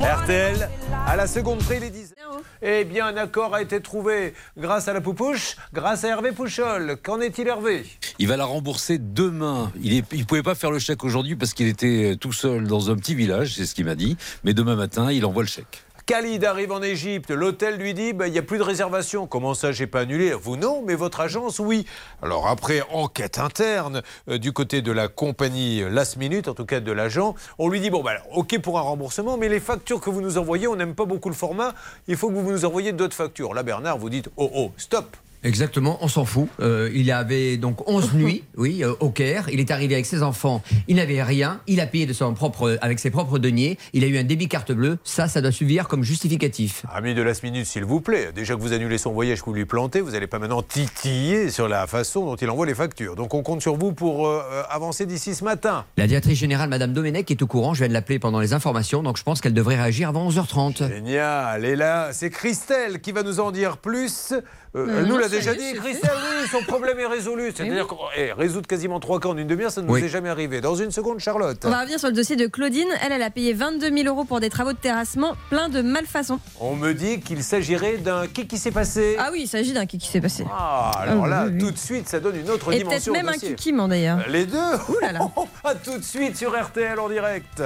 RTL, 0.00 0.70
à 1.08 1.16
la 1.16 1.26
seconde 1.26 1.58
près, 1.58 1.80
les 1.80 1.90
10. 1.90 2.14
Eh 2.62 2.84
bien, 2.84 3.06
un 3.08 3.16
accord 3.16 3.52
a 3.52 3.60
été 3.60 3.80
trouvé 3.80 4.32
grâce 4.56 4.86
à 4.86 4.92
la 4.92 5.00
poupouche, 5.00 5.56
grâce 5.72 6.04
à 6.04 6.08
Hervé 6.10 6.30
Pouchol. 6.30 6.96
Qu'en 7.02 7.20
est-il, 7.20 7.48
Hervé? 7.48 7.84
Il 8.20 8.28
va 8.28 8.36
la 8.36 8.44
rembourser 8.44 8.98
demain. 8.98 9.72
Il 9.82 9.96
ne 9.96 10.24
pouvait 10.24 10.44
pas 10.44 10.54
faire 10.54 10.70
le 10.70 10.78
chèque 10.78 11.02
aujourd'hui 11.02 11.34
parce 11.34 11.52
qu'il 11.52 11.66
était 11.66 12.14
tout 12.20 12.32
seul 12.32 12.68
dans 12.68 12.90
un 12.92 12.94
petit 12.94 13.16
village, 13.16 13.54
c'est 13.56 13.66
ce 13.66 13.74
qu'il 13.74 13.86
m'a 13.86 13.96
dit. 13.96 14.16
Mais 14.44 14.54
demain 14.54 14.76
matin, 14.76 15.10
il 15.10 15.26
envoie 15.26 15.42
le 15.42 15.48
chèque. 15.48 15.82
Khalid 16.08 16.42
arrive 16.46 16.72
en 16.72 16.80
Égypte, 16.80 17.30
l'hôtel 17.30 17.76
lui 17.76 17.92
dit 17.92 18.14
bah, 18.14 18.28
il 18.28 18.32
n'y 18.32 18.38
a 18.38 18.42
plus 18.42 18.56
de 18.56 18.62
réservation. 18.62 19.26
Comment 19.26 19.52
ça, 19.52 19.72
j'ai 19.72 19.86
pas 19.86 20.00
annulé? 20.00 20.32
Vous 20.32 20.56
non, 20.56 20.82
mais 20.86 20.94
votre 20.94 21.20
agence, 21.20 21.58
oui. 21.58 21.84
Alors 22.22 22.46
après, 22.46 22.80
enquête 22.90 23.38
interne 23.38 24.00
euh, 24.30 24.38
du 24.38 24.54
côté 24.54 24.80
de 24.80 24.90
la 24.90 25.08
compagnie 25.08 25.82
euh, 25.82 25.90
Last 25.90 26.16
Minute, 26.16 26.48
en 26.48 26.54
tout 26.54 26.64
cas 26.64 26.80
de 26.80 26.92
l'agent, 26.92 27.34
on 27.58 27.68
lui 27.68 27.80
dit 27.80 27.90
bon, 27.90 28.02
alors, 28.06 28.24
ok 28.32 28.58
pour 28.60 28.78
un 28.78 28.82
remboursement, 28.82 29.36
mais 29.36 29.50
les 29.50 29.60
factures 29.60 30.00
que 30.00 30.08
vous 30.08 30.22
nous 30.22 30.38
envoyez, 30.38 30.66
on 30.66 30.76
n'aime 30.76 30.94
pas 30.94 31.04
beaucoup 31.04 31.28
le 31.28 31.34
format, 31.34 31.74
il 32.06 32.16
faut 32.16 32.30
que 32.30 32.36
vous 32.36 32.52
nous 32.52 32.64
envoyiez 32.64 32.92
d'autres 32.92 33.14
factures. 33.14 33.52
Là, 33.52 33.62
Bernard, 33.62 33.98
vous 33.98 34.08
dites 34.08 34.30
oh, 34.38 34.50
oh, 34.54 34.72
stop 34.78 35.14
Exactement, 35.44 35.98
on 36.00 36.08
s'en 36.08 36.24
fout. 36.24 36.48
Euh, 36.60 36.90
il 36.94 37.12
avait 37.12 37.56
donc 37.56 37.88
11 37.88 38.14
nuits, 38.14 38.44
oui, 38.56 38.82
euh, 38.82 38.94
au 39.00 39.10
Caire. 39.10 39.48
Il 39.52 39.60
est 39.60 39.70
arrivé 39.70 39.94
avec 39.94 40.06
ses 40.06 40.22
enfants. 40.22 40.62
Il 40.88 40.96
n'avait 40.96 41.22
rien. 41.22 41.60
Il 41.66 41.80
a 41.80 41.86
payé 41.86 42.06
de 42.06 42.12
son 42.12 42.34
propre, 42.34 42.76
avec 42.80 42.98
ses 42.98 43.10
propres 43.10 43.38
deniers. 43.38 43.78
Il 43.92 44.04
a 44.04 44.08
eu 44.08 44.18
un 44.18 44.24
débit 44.24 44.48
carte 44.48 44.72
bleue. 44.72 44.98
Ça, 45.04 45.28
ça 45.28 45.40
doit 45.40 45.52
suffire 45.52 45.86
comme 45.86 46.02
justificatif. 46.02 46.84
Ami 46.92 47.14
de 47.14 47.22
Last 47.22 47.42
Minute, 47.42 47.66
s'il 47.66 47.84
vous 47.84 48.00
plaît, 48.00 48.32
déjà 48.34 48.54
que 48.54 48.60
vous 48.60 48.72
annulez 48.72 48.98
son 48.98 49.12
voyage, 49.12 49.40
que 49.40 49.44
vous 49.46 49.54
lui 49.54 49.64
plantez, 49.64 50.00
vous 50.00 50.10
n'allez 50.10 50.26
pas 50.26 50.38
maintenant 50.38 50.62
titiller 50.62 51.50
sur 51.50 51.68
la 51.68 51.86
façon 51.86 52.24
dont 52.26 52.36
il 52.36 52.50
envoie 52.50 52.66
les 52.66 52.74
factures. 52.74 53.14
Donc 53.14 53.34
on 53.34 53.42
compte 53.42 53.62
sur 53.62 53.76
vous 53.76 53.92
pour 53.92 54.26
euh, 54.26 54.42
euh, 54.50 54.62
avancer 54.70 55.06
d'ici 55.06 55.34
ce 55.34 55.44
matin. 55.44 55.84
La 55.96 56.06
directrice 56.06 56.38
générale, 56.38 56.68
Madame 56.68 56.92
Domenech, 56.92 57.30
est 57.30 57.42
au 57.42 57.46
courant. 57.46 57.74
Je 57.74 57.80
viens 57.80 57.88
de 57.88 57.92
l'appeler 57.92 58.18
pendant 58.18 58.40
les 58.40 58.54
informations, 58.54 59.02
donc 59.02 59.16
je 59.16 59.22
pense 59.22 59.40
qu'elle 59.40 59.54
devrait 59.54 59.76
réagir 59.76 60.08
avant 60.08 60.28
11h30. 60.28 60.88
Génial. 60.88 61.64
Et 61.64 61.76
là, 61.76 62.10
c'est 62.12 62.30
Christelle 62.30 63.00
qui 63.00 63.12
va 63.12 63.22
nous 63.22 63.38
en 63.38 63.52
dire 63.52 63.76
plus. 63.76 64.34
Euh, 64.74 64.86
Euh, 64.86 64.96
elle 65.00 65.06
nous 65.06 65.18
l'a 65.18 65.28
déjà 65.28 65.54
dit, 65.54 65.72
Christelle, 65.74 66.10
oui, 66.14 66.48
son 66.50 66.62
problème 66.62 66.98
est 66.98 67.06
résolu. 67.06 67.52
C'est-à-dire 67.56 67.86
qu'on 67.86 67.96
eh, 68.16 68.32
résoudre 68.32 68.66
quasiment 68.66 69.00
trois 69.00 69.18
cas 69.18 69.28
en 69.30 69.36
une 69.36 69.46
demi-heure, 69.46 69.70
ça 69.70 69.80
ne 69.80 69.86
nous 69.86 69.94
Oui. 69.94 70.04
est 70.04 70.08
jamais 70.08 70.28
arrivé. 70.28 70.60
Dans 70.60 70.74
une 70.74 70.90
seconde, 70.90 71.20
Charlotte. 71.20 71.58
On 71.64 71.70
va 71.70 71.80
revenir 71.80 71.98
sur 71.98 72.08
le 72.08 72.14
dossier 72.14 72.36
de 72.36 72.46
Claudine. 72.46 72.86
Elle, 73.04 73.12
elle 73.12 73.22
a 73.22 73.30
payé 73.30 73.54
22 73.54 73.90
000 73.94 74.06
euros 74.08 74.24
pour 74.24 74.40
des 74.40 74.50
travaux 74.50 74.72
de 74.72 74.78
terrassement 74.78 75.34
plein 75.50 75.68
de 75.68 75.80
malfaçons. 75.82 76.38
On 76.60 76.76
me 76.76 76.92
dit 76.92 77.20
qu'il 77.20 77.42
s'agirait 77.42 77.96
d'un 77.98 78.26
qui 78.26 78.46
qui 78.46 78.58
s'est 78.58 78.70
passé. 78.70 79.16
Ah 79.18 79.30
oui, 79.32 79.40
il 79.44 79.48
s'agit 79.48 79.72
d'un 79.72 79.86
qui 79.86 79.98
qui 79.98 80.08
s'est 80.08 80.20
passé. 80.20 80.44
Ah, 80.50 80.90
alors 80.98 81.24
Ah, 81.24 81.28
là, 81.28 81.44
oui, 81.46 81.52
oui. 81.54 81.58
tout 81.60 81.70
de 81.70 81.78
suite, 81.78 82.08
ça 82.08 82.20
donne 82.20 82.36
une 82.36 82.50
autre 82.50 82.72
Et 82.72 82.84
peut-être 82.84 82.88
dimension. 83.04 83.12
au 83.12 83.16
même 83.16 83.28
un 83.28 83.32
kikiment 83.32 83.88
d'ailleurs. 83.88 84.18
Les 84.28 84.44
deux 84.46 84.58
Ouh 84.88 84.98
là 85.00 85.12
là. 85.12 85.20
À 85.64 85.74
tout 85.84 85.96
de 85.98 86.04
suite 86.04 86.36
sur 86.36 86.50
RTL 86.58 86.98
en 86.98 87.08
direct. 87.08 87.62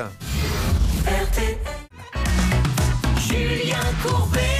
Julien 3.19 3.77
Courbet. 4.05 4.52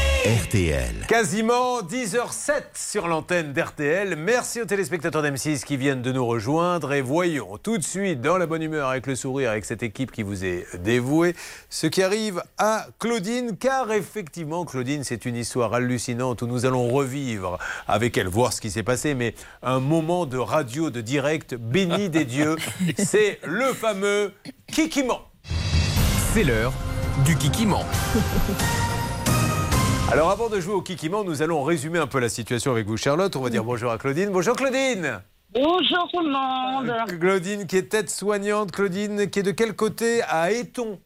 RTL. 0.43 1.07
Quasiment 1.09 1.83
10h07 1.83 2.63
sur 2.75 3.07
l'antenne 3.07 3.53
d'RTL. 3.53 4.17
Merci 4.17 4.61
aux 4.61 4.65
téléspectateurs 4.65 5.23
d'M6 5.23 5.63
qui 5.63 5.77
viennent 5.77 6.03
de 6.03 6.11
nous 6.11 6.27
rejoindre. 6.27 6.93
Et 6.93 7.01
voyons 7.01 7.59
tout 7.59 7.79
de 7.79 7.83
suite, 7.83 8.21
dans 8.21 8.39
la 8.39 8.47
bonne 8.47 8.63
humeur, 8.63 8.89
avec 8.89 9.07
le 9.07 9.15
sourire, 9.15 9.51
avec 9.51 9.65
cette 9.65 9.83
équipe 9.83 10.11
qui 10.11 10.23
vous 10.23 10.45
est 10.45 10.67
dévouée, 10.79 11.37
ce 11.71 11.87
qui 11.87 12.03
arrive 12.03 12.43
à 12.59 12.87
Claudine. 12.99 13.57
Car 13.57 13.93
effectivement, 13.93 14.65
Claudine, 14.65 15.05
c'est 15.05 15.27
une 15.27 15.37
histoire 15.37 15.75
hallucinante 15.75 16.43
où 16.43 16.47
nous 16.47 16.67
allons 16.67 16.89
revivre 16.89 17.59
avec 17.87 18.17
elle, 18.17 18.29
voir 18.29 18.53
ce 18.53 18.61
qui 18.61 18.71
s'est 18.71 18.83
passé. 18.83 19.15
Mais 19.15 19.35
un 19.63 19.79
moment 19.79 20.27
de 20.27 20.39
radio, 20.39 20.91
de 20.91 21.01
direct, 21.03 21.55
béni 21.55 22.09
des 22.09 22.25
dieux. 22.25 22.57
C'est 22.99 23.39
le 23.45 23.73
fameux 23.75 24.33
Kikiment. 24.67 25.21
C'est 26.35 26.45
l'heure 26.45 26.73
du 27.25 27.37
Kikiment. 27.37 27.85
Alors 30.12 30.31
avant 30.31 30.51
de 30.51 30.61
jouer 30.61 30.75
au 30.75 30.83
Kikiment, 30.83 31.25
nous 31.25 31.40
allons 31.40 31.62
résumer 31.62 31.98
un 31.98 32.07
peu 32.07 32.20
la 32.20 32.29
situation 32.29 32.70
avec 32.70 32.87
vous, 32.87 32.98
Charlotte. 32.98 33.35
On 33.35 33.40
va 33.40 33.48
dire 33.48 33.64
bonjour 33.64 33.90
à 33.90 33.96
Claudine. 33.96 34.29
Bonjour 34.29 34.55
Claudine 34.55 35.22
Bonjour 35.55 36.07
tout 36.12 36.20
le 36.20 36.31
monde. 36.31 36.92
Claudine 37.18 37.66
qui 37.66 37.79
est 37.79 37.88
tête 37.88 38.11
soignante, 38.11 38.72
Claudine 38.72 39.31
qui 39.31 39.38
est 39.38 39.42
de 39.42 39.53
quel 39.53 39.75
côté 39.75 40.20
À 40.29 40.53
Éton. 40.53 41.01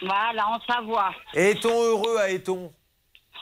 Voilà, 0.00 0.48
en 0.48 0.58
Savoie. 0.66 1.10
Est-on 1.34 1.68
heureux 1.68 2.16
à 2.16 2.30
Éton 2.30 2.72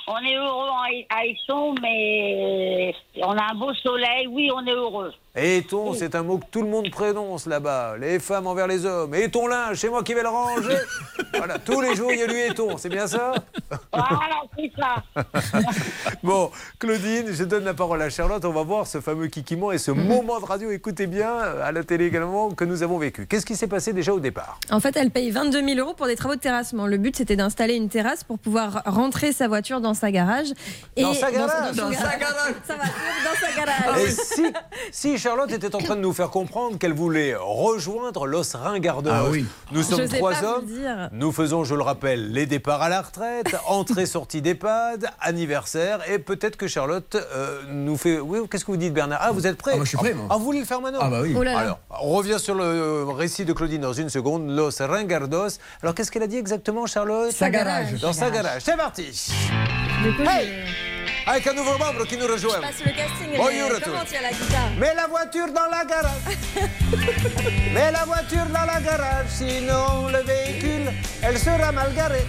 On 0.08 0.18
est 0.18 0.34
heureux 0.34 0.70
à 1.08 1.18
Aixon, 1.18 1.76
mais 1.80 2.92
on 3.22 3.36
a 3.36 3.52
un 3.52 3.54
beau 3.54 3.72
soleil. 3.74 4.26
Oui, 4.26 4.50
on 4.52 4.66
est 4.66 4.72
heureux. 4.72 5.12
Éton, 5.36 5.92
c'est 5.92 6.14
un 6.14 6.22
mot 6.22 6.38
que 6.38 6.46
tout 6.50 6.62
le 6.62 6.68
monde 6.68 6.90
prononce 6.90 7.44
là-bas. 7.44 7.96
Les 8.00 8.18
femmes 8.18 8.46
envers 8.46 8.66
les 8.66 8.86
hommes. 8.86 9.14
Et 9.14 9.30
ton 9.30 9.46
linge, 9.46 9.76
c'est 9.76 9.90
moi 9.90 10.02
qui 10.02 10.14
vais 10.14 10.22
le 10.22 10.30
ranger. 10.30 10.78
voilà, 11.36 11.58
tous 11.58 11.82
les 11.82 11.94
jours 11.94 12.10
il 12.10 12.20
y 12.20 12.22
a 12.22 12.26
du 12.26 12.38
Éton, 12.38 12.78
c'est 12.78 12.88
bien 12.88 13.06
ça? 13.06 13.34
Voilà, 13.92 14.42
c'est 14.56 14.72
ça. 14.76 15.02
Bon, 16.22 16.50
Claudine, 16.78 17.32
je 17.32 17.44
donne 17.44 17.64
la 17.64 17.74
parole 17.74 18.00
à 18.00 18.08
Charlotte. 18.10 18.44
On 18.44 18.52
va 18.52 18.62
voir 18.62 18.86
ce 18.86 19.00
fameux 19.00 19.26
kikiment 19.26 19.72
et 19.72 19.78
ce 19.78 19.90
moment 19.90 20.40
de 20.40 20.44
radio, 20.44 20.70
écoutez 20.70 21.06
bien, 21.06 21.36
à 21.36 21.70
la 21.70 21.84
télé 21.84 22.06
également, 22.06 22.50
que 22.50 22.64
nous 22.64 22.82
avons 22.82 22.98
vécu. 22.98 23.26
Qu'est-ce 23.26 23.46
qui 23.46 23.56
s'est 23.56 23.66
passé 23.66 23.92
déjà 23.92 24.12
au 24.12 24.20
départ? 24.20 24.58
En 24.70 24.80
fait, 24.80 24.96
elle 24.96 25.10
paye 25.10 25.30
22 25.30 25.62
000 25.62 25.78
euros 25.78 25.94
pour 25.94 26.06
des 26.06 26.16
travaux 26.16 26.34
de 26.34 26.40
terrassement. 26.40 26.86
Le 26.86 26.96
but, 26.96 27.14
c'était 27.14 27.36
d'installer 27.36 27.74
une 27.74 27.88
terrasse 27.88 28.24
pour 28.24 28.38
pouvoir 28.38 28.82
rentrer 28.86 29.32
sa 29.32 29.48
voiture 29.48 29.80
dans 29.80 29.94
sa 29.94 30.10
garage. 30.10 30.48
Dans 30.96 31.12
sa 31.12 31.30
garage 31.30 31.76
Dans, 31.76 31.92
sa 31.92 32.16
garage 32.16 32.54
Sa 32.66 32.74
voiture 32.74 32.92
dans 33.24 33.46
sa 33.46 33.64
garage 33.64 34.02
Et 34.02 34.10
si, 34.10 34.46
si 34.90 35.18
Charlotte 35.26 35.50
était 35.50 35.74
en 35.74 35.78
train 35.78 35.96
de 35.96 36.00
nous 36.02 36.12
faire 36.12 36.30
comprendre 36.30 36.78
qu'elle 36.78 36.92
voulait 36.92 37.34
rejoindre 37.36 38.28
Los 38.28 38.56
Ringardos, 38.56 39.10
Ah 39.12 39.24
oui. 39.28 39.44
nous 39.72 39.82
sommes 39.82 40.02
Je 40.08 40.16
trois 40.18 40.44
hommes. 40.44 40.66
Nous 41.10 41.32
faisons, 41.32 41.64
je 41.64 41.74
le 41.74 41.82
rappelle, 41.82 42.30
les 42.30 42.46
départs 42.46 42.80
à 42.80 42.88
la 42.88 43.02
retraite, 43.02 43.56
entrée-sortie 43.66 44.40
d'EHPAD, 44.40 45.08
anniversaire, 45.20 46.08
et 46.08 46.20
peut-être 46.20 46.56
que 46.56 46.68
Charlotte 46.68 47.16
euh, 47.16 47.62
nous 47.72 47.96
fait. 47.96 48.20
Oui, 48.20 48.38
qu'est-ce 48.48 48.64
que 48.64 48.70
vous 48.70 48.76
dites, 48.76 48.94
Bernard? 48.94 49.18
Ah, 49.20 49.32
vous 49.32 49.48
êtes 49.48 49.56
prêt 49.56 49.72
Ah, 49.74 49.78
moi, 49.78 49.84
je 49.84 49.88
suis 49.88 49.98
prêt, 49.98 50.14
moi. 50.14 50.26
Ah, 50.30 50.36
vous 50.36 50.44
voulez 50.44 50.60
le 50.60 50.64
faire 50.64 50.80
maintenant? 50.80 51.00
Ah, 51.02 51.10
bah 51.10 51.18
oui. 51.22 51.34
Oh 51.36 51.42
là 51.42 51.54
là. 51.54 51.58
Alors, 51.58 51.78
on 52.02 52.10
revient 52.10 52.38
sur 52.38 52.54
le 52.54 53.02
récit 53.08 53.44
de 53.44 53.52
Claudine 53.52 53.80
dans 53.80 53.92
une 53.92 54.10
seconde. 54.10 54.48
Los 54.48 54.78
Ringardos. 54.78 55.58
Alors, 55.82 55.96
qu'est-ce 55.96 56.12
qu'elle 56.12 56.22
a 56.22 56.28
dit 56.28 56.36
exactement, 56.38 56.86
Charlotte? 56.86 57.32
Sa 57.32 57.50
garage. 57.50 58.00
Dans 58.00 58.12
sa 58.12 58.30
garage. 58.30 58.62
C'est 58.64 58.76
parti 58.76 59.10
Hey 60.20 60.95
Avec 61.26 61.46
un 61.48 61.54
nouveau 61.54 61.76
membre 61.76 62.06
qui 62.06 62.16
nous 62.16 62.26
rejoint. 62.26 62.56
Je 62.56 62.60
passe 62.60 62.84
le 62.84 62.92
casting. 62.92 63.30
Bonjour 63.36 63.76
à 63.76 63.80
comment 63.80 64.00
tous. 64.00 64.10
tient 64.10 64.22
la 64.22 64.30
guitare 64.30 64.70
Mets 64.78 64.94
la 64.94 65.06
voiture 65.08 65.46
dans 65.48 65.66
la 65.70 65.84
garage. 65.84 66.22
Mets 67.74 67.90
la 67.90 68.04
voiture 68.04 68.46
dans 68.46 68.64
la 68.64 68.80
garage, 68.80 69.26
sinon 69.28 70.06
le 70.08 70.18
véhicule, 70.22 70.92
elle 71.22 71.36
sera 71.38 71.72
mal 71.72 71.92
garée. 71.94 72.24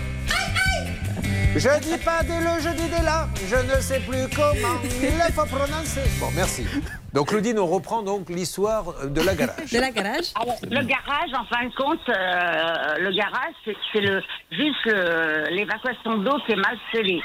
Je 1.55 1.79
dis 1.79 1.97
pas 2.03 2.21
dès 2.23 2.39
le, 2.39 2.59
je 2.61 2.69
dis 2.69 2.87
dès 2.89 3.03
là. 3.03 3.27
Je 3.47 3.55
ne 3.55 3.79
sais 3.81 3.99
plus 3.99 4.27
comment 4.35 4.79
il 4.83 5.33
faut 5.33 5.45
prononcer. 5.45 6.01
Bon, 6.19 6.27
merci. 6.35 6.65
Donc, 7.13 7.29
Claudine, 7.29 7.57
on 7.59 7.65
reprend 7.67 8.03
donc 8.03 8.29
l'histoire 8.29 8.83
de 9.05 9.21
la 9.21 9.33
garage. 9.33 9.71
De 9.71 9.79
la 9.79 9.89
garage 9.91 10.25
Alors, 10.39 10.55
le 10.63 10.83
garage, 10.83 11.29
en 11.33 11.45
fin 11.45 11.65
de 11.65 11.73
compte, 11.75 12.09
euh, 12.09 12.97
le 12.99 13.11
garage, 13.15 13.53
c'est 13.93 14.01
le, 14.01 14.21
juste 14.51 14.85
le- 14.85 15.47
l'évacuation 15.55 16.17
d'eau 16.17 16.37
qui 16.45 16.51
est 16.51 16.55
mal 16.57 16.77
scellée. 16.91 17.21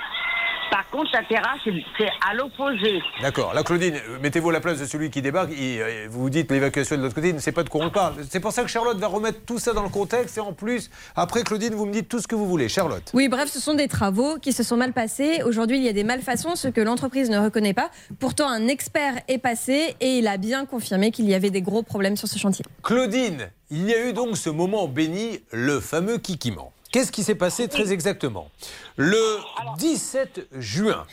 Par 0.72 0.88
contre, 0.88 1.10
la 1.12 1.22
terrasse, 1.24 1.60
c'est 1.98 2.08
à 2.26 2.32
l'opposé. 2.32 3.02
D'accord. 3.20 3.52
Là, 3.52 3.62
Claudine, 3.62 3.94
euh, 3.94 4.18
mettez-vous 4.22 4.48
à 4.48 4.54
la 4.54 4.60
place 4.60 4.80
de 4.80 4.86
celui 4.86 5.10
qui 5.10 5.20
débarque. 5.20 5.50
Il, 5.52 5.82
euh, 5.82 6.06
vous 6.08 6.22
vous 6.22 6.30
dites 6.30 6.50
l'évacuation 6.50 6.96
de 6.96 7.02
l'autre 7.02 7.14
côté, 7.14 7.28
il 7.28 7.34
ne 7.34 7.40
sait 7.40 7.52
pas 7.52 7.62
de 7.62 7.68
quoi 7.68 7.84
on 7.84 7.90
parle. 7.90 8.14
C'est 8.30 8.40
pour 8.40 8.52
ça 8.52 8.62
que 8.62 8.68
Charlotte 8.68 8.96
va 8.96 9.06
remettre 9.06 9.40
tout 9.44 9.58
ça 9.58 9.74
dans 9.74 9.82
le 9.82 9.90
contexte. 9.90 10.38
Et 10.38 10.40
en 10.40 10.54
plus, 10.54 10.90
après, 11.14 11.42
Claudine, 11.42 11.74
vous 11.74 11.84
me 11.84 11.92
dites 11.92 12.08
tout 12.08 12.20
ce 12.20 12.26
que 12.26 12.34
vous 12.34 12.46
voulez. 12.46 12.70
Charlotte. 12.70 13.02
Oui, 13.12 13.28
bref, 13.28 13.50
ce 13.50 13.60
sont 13.60 13.74
des 13.74 13.86
travaux 13.86 14.38
qui 14.38 14.54
se 14.54 14.62
sont 14.62 14.78
mal 14.78 14.94
passés. 14.94 15.42
Aujourd'hui, 15.44 15.76
il 15.76 15.84
y 15.84 15.90
a 15.90 15.92
des 15.92 16.04
malfaçons, 16.04 16.56
ce 16.56 16.68
que 16.68 16.80
l'entreprise 16.80 17.28
ne 17.28 17.38
reconnaît 17.38 17.74
pas. 17.74 17.90
Pourtant, 18.18 18.48
un 18.48 18.66
expert 18.66 19.12
est 19.28 19.36
passé 19.36 19.94
et 20.00 20.16
il 20.16 20.26
a 20.26 20.38
bien 20.38 20.64
confirmé 20.64 21.10
qu'il 21.10 21.28
y 21.28 21.34
avait 21.34 21.50
des 21.50 21.60
gros 21.60 21.82
problèmes 21.82 22.16
sur 22.16 22.28
ce 22.28 22.38
chantier. 22.38 22.64
Claudine, 22.82 23.50
il 23.70 23.84
y 23.84 23.92
a 23.92 24.08
eu 24.08 24.14
donc 24.14 24.38
ce 24.38 24.48
moment 24.48 24.88
béni, 24.88 25.40
le 25.50 25.80
fameux 25.80 26.16
kikiment. 26.16 26.71
Qu'est-ce 26.92 27.10
qui 27.10 27.24
s'est 27.24 27.34
passé 27.34 27.68
très 27.68 27.90
exactement? 27.90 28.50
Le 28.96 29.38
17 29.78 30.48
juin, 30.58 31.06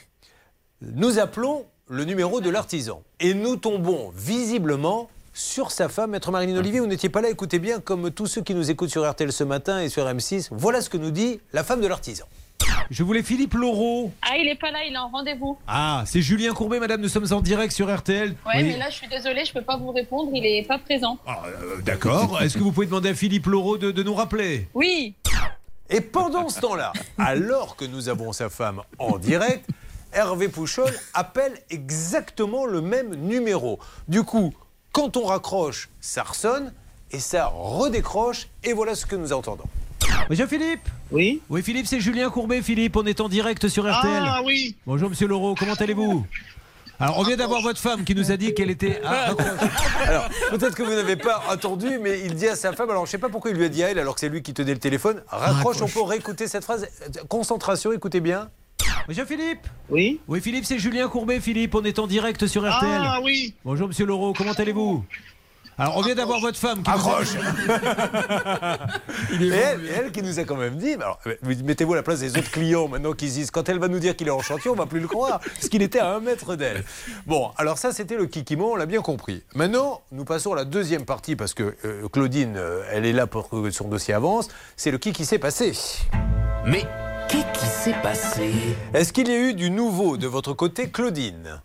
nous 0.81 1.19
appelons 1.19 1.65
le 1.87 2.03
numéro 2.03 2.41
de 2.41 2.49
l'artisan 2.49 3.01
et 3.21 3.33
nous 3.33 3.55
tombons 3.55 4.11
visiblement 4.13 5.09
sur 5.33 5.71
sa 5.71 5.87
femme, 5.87 6.11
Maître 6.11 6.31
Marine 6.31 6.57
Olivier. 6.57 6.81
Vous 6.81 6.87
n'étiez 6.87 7.07
pas 7.07 7.21
là, 7.21 7.29
écoutez 7.29 7.59
bien, 7.59 7.79
comme 7.79 8.11
tous 8.11 8.27
ceux 8.27 8.41
qui 8.41 8.53
nous 8.53 8.69
écoutent 8.69 8.89
sur 8.89 9.09
RTL 9.09 9.31
ce 9.31 9.45
matin 9.45 9.79
et 9.79 9.87
sur 9.87 10.05
M6. 10.05 10.49
Voilà 10.51 10.81
ce 10.81 10.89
que 10.89 10.97
nous 10.97 11.11
dit 11.11 11.39
la 11.53 11.63
femme 11.63 11.79
de 11.79 11.87
l'artisan. 11.87 12.25
Je 12.89 13.03
voulais 13.03 13.23
Philippe 13.23 13.53
Laureau. 13.53 14.11
Ah, 14.21 14.35
il 14.37 14.49
est 14.49 14.59
pas 14.59 14.71
là, 14.71 14.79
il 14.85 14.93
est 14.93 14.97
en 14.97 15.07
rendez-vous. 15.07 15.57
Ah, 15.65 16.03
c'est 16.05 16.21
Julien 16.21 16.53
Courbet, 16.53 16.79
madame, 16.81 16.99
nous 16.99 17.07
sommes 17.07 17.31
en 17.31 17.39
direct 17.39 17.71
sur 17.71 17.95
RTL. 17.95 18.31
Ouais, 18.31 18.35
Oui. 18.57 18.63
mais 18.63 18.77
là, 18.77 18.89
je 18.89 18.95
suis 18.95 19.07
désolée, 19.07 19.45
je 19.45 19.53
peux 19.53 19.61
pas 19.61 19.77
vous 19.77 19.91
répondre, 19.91 20.29
il 20.33 20.45
est 20.45 20.67
pas 20.67 20.77
présent. 20.79 21.17
Euh, 21.27 21.77
D'accord. 21.83 22.41
Est-ce 22.41 22.57
que 22.57 22.63
vous 22.63 22.73
pouvez 22.73 22.87
demander 22.87 23.09
à 23.09 23.13
Philippe 23.15 23.45
Laureau 23.45 23.77
de, 23.77 23.91
de 23.91 24.03
nous 24.03 24.13
rappeler? 24.15 24.67
Oui. 24.73 25.13
Et 25.89 26.01
pendant 26.01 26.49
ce 26.49 26.59
temps-là, 26.61 26.93
alors 27.17 27.75
que 27.75 27.85
nous 27.85 28.09
avons 28.09 28.31
sa 28.31 28.49
femme 28.49 28.81
en 28.99 29.17
direct, 29.17 29.67
Hervé 30.13 30.47
Pouchol 30.47 30.91
appelle 31.13 31.53
exactement 31.69 32.65
le 32.65 32.81
même 32.81 33.15
numéro. 33.15 33.79
Du 34.07 34.23
coup, 34.23 34.53
quand 34.91 35.17
on 35.17 35.25
raccroche, 35.25 35.89
ça 35.99 36.23
ressonne 36.23 36.73
et 37.11 37.19
ça 37.19 37.47
redécroche. 37.47 38.47
Et 38.63 38.73
voilà 38.73 38.95
ce 38.95 39.05
que 39.05 39.15
nous 39.15 39.33
entendons. 39.33 39.65
Monsieur 40.29 40.47
Philippe 40.47 40.87
Oui 41.11 41.41
Oui, 41.49 41.63
Philippe, 41.63 41.87
c'est 41.87 41.99
Julien 41.99 42.29
Courbet. 42.29 42.61
Philippe, 42.61 42.95
on 42.95 43.05
est 43.05 43.19
en 43.21 43.29
direct 43.29 43.67
sur 43.67 43.83
RTL. 43.83 44.23
Ah 44.25 44.41
oui 44.45 44.75
Bonjour, 44.85 45.09
monsieur 45.09 45.27
Laureau, 45.27 45.55
comment 45.55 45.73
allez-vous? 45.73 46.25
Alors, 47.01 47.17
on 47.17 47.23
vient 47.23 47.37
d'avoir 47.37 47.61
votre 47.61 47.79
femme 47.79 48.03
qui 48.03 48.13
nous 48.13 48.31
a 48.31 48.37
dit 48.37 48.53
qu'elle 48.53 48.69
était. 48.69 48.99
Ah, 49.05 49.33
Alors, 50.05 50.29
peut-être 50.51 50.75
que 50.75 50.83
vous 50.83 50.91
n'avez 50.93 51.15
pas 51.15 51.43
entendu, 51.49 51.97
mais 51.99 52.19
il 52.25 52.35
dit 52.35 52.47
à 52.47 52.55
sa 52.57 52.73
femme, 52.73 52.89
alors 52.89 53.05
je 53.05 53.09
ne 53.09 53.11
sais 53.11 53.17
pas 53.17 53.29
pourquoi 53.29 53.51
il 53.51 53.57
lui 53.57 53.65
a 53.65 53.69
dit 53.69 53.83
à 53.83 53.91
elle, 53.91 53.99
alors 53.99 54.15
que 54.15 54.19
c'est 54.19 54.27
lui 54.29 54.41
qui 54.41 54.53
tenait 54.53 54.73
le 54.73 54.79
téléphone, 54.79 55.23
raccroche, 55.27 55.81
on 55.81 55.87
peut 55.87 56.01
réécouter 56.01 56.47
cette 56.47 56.63
phrase. 56.63 56.87
Concentration, 57.29 57.93
écoutez 57.93 58.19
bien. 58.19 58.49
Monsieur 59.07 59.25
Philippe 59.25 59.65
Oui 59.89 60.19
Oui, 60.27 60.41
Philippe, 60.41 60.65
c'est 60.65 60.77
Julien 60.77 61.07
Courbet. 61.07 61.39
Philippe, 61.39 61.73
on 61.73 61.83
est 61.83 61.99
en 61.99 62.05
direct 62.05 62.45
sur 62.47 62.61
RTL. 62.61 63.01
Ah 63.01 63.19
oui 63.23 63.55
Bonjour, 63.63 63.87
monsieur 63.87 64.05
Laureau, 64.05 64.33
comment 64.33 64.51
allez-vous? 64.51 65.03
Alors, 65.79 65.95
on 65.95 66.01
vient 66.01 66.15
d'avoir 66.15 66.41
votre 66.41 66.57
femme 66.57 66.83
qui. 66.83 66.89
Accroche 66.89 67.35
Et 69.39 69.47
elle, 69.47 69.85
et 69.85 69.91
elle 69.97 70.11
qui 70.11 70.21
nous 70.21 70.37
a 70.37 70.43
quand 70.43 70.57
même 70.57 70.75
dit, 70.75 70.93
alors, 70.95 71.19
mettez-vous 71.63 71.93
à 71.93 71.95
la 71.95 72.03
place 72.03 72.19
des 72.19 72.37
autres 72.37 72.51
clients 72.51 72.89
maintenant 72.89 73.13
qui 73.13 73.29
se 73.29 73.35
disent, 73.35 73.51
quand 73.51 73.69
elle 73.69 73.79
va 73.79 73.87
nous 73.87 73.99
dire 73.99 74.15
qu'il 74.15 74.27
est 74.27 74.31
en 74.31 74.41
chantier, 74.41 74.69
on 74.69 74.75
va 74.75 74.85
plus 74.85 74.99
le 74.99 75.07
croire, 75.07 75.39
parce 75.39 75.69
qu'il 75.69 75.81
était 75.81 75.99
à 75.99 76.09
un 76.09 76.19
mètre 76.19 76.57
d'elle. 76.57 76.83
Bon, 77.27 77.51
alors 77.57 77.77
ça 77.77 77.93
c'était 77.93 78.17
le 78.17 78.25
kikimo, 78.25 78.73
on 78.73 78.75
l'a 78.75 78.85
bien 78.85 79.01
compris. 79.01 79.43
Maintenant, 79.55 80.01
nous 80.11 80.25
passons 80.25 80.51
à 80.51 80.57
la 80.57 80.65
deuxième 80.65 81.05
partie, 81.05 81.37
parce 81.37 81.53
que 81.53 81.75
euh, 81.85 82.09
Claudine, 82.09 82.55
euh, 82.57 82.83
elle 82.91 83.05
est 83.05 83.13
là 83.13 83.25
pour 83.25 83.49
que 83.49 83.71
son 83.71 83.87
dossier 83.87 84.13
avance, 84.13 84.49
c'est 84.75 84.91
le 84.91 84.97
qui 84.97 85.13
qui 85.13 85.23
s'est 85.25 85.39
passé. 85.39 85.71
Mais 86.65 86.83
qu'est-ce 87.29 87.59
qui 87.59 87.65
s'est 87.65 88.01
passé? 88.03 88.51
Est-ce 88.93 89.13
qu'il 89.13 89.29
y 89.29 89.31
a 89.31 89.39
eu 89.39 89.53
du 89.53 89.69
nouveau 89.69 90.17
de 90.17 90.27
votre 90.27 90.53
côté, 90.53 90.89
Claudine? 90.89 91.61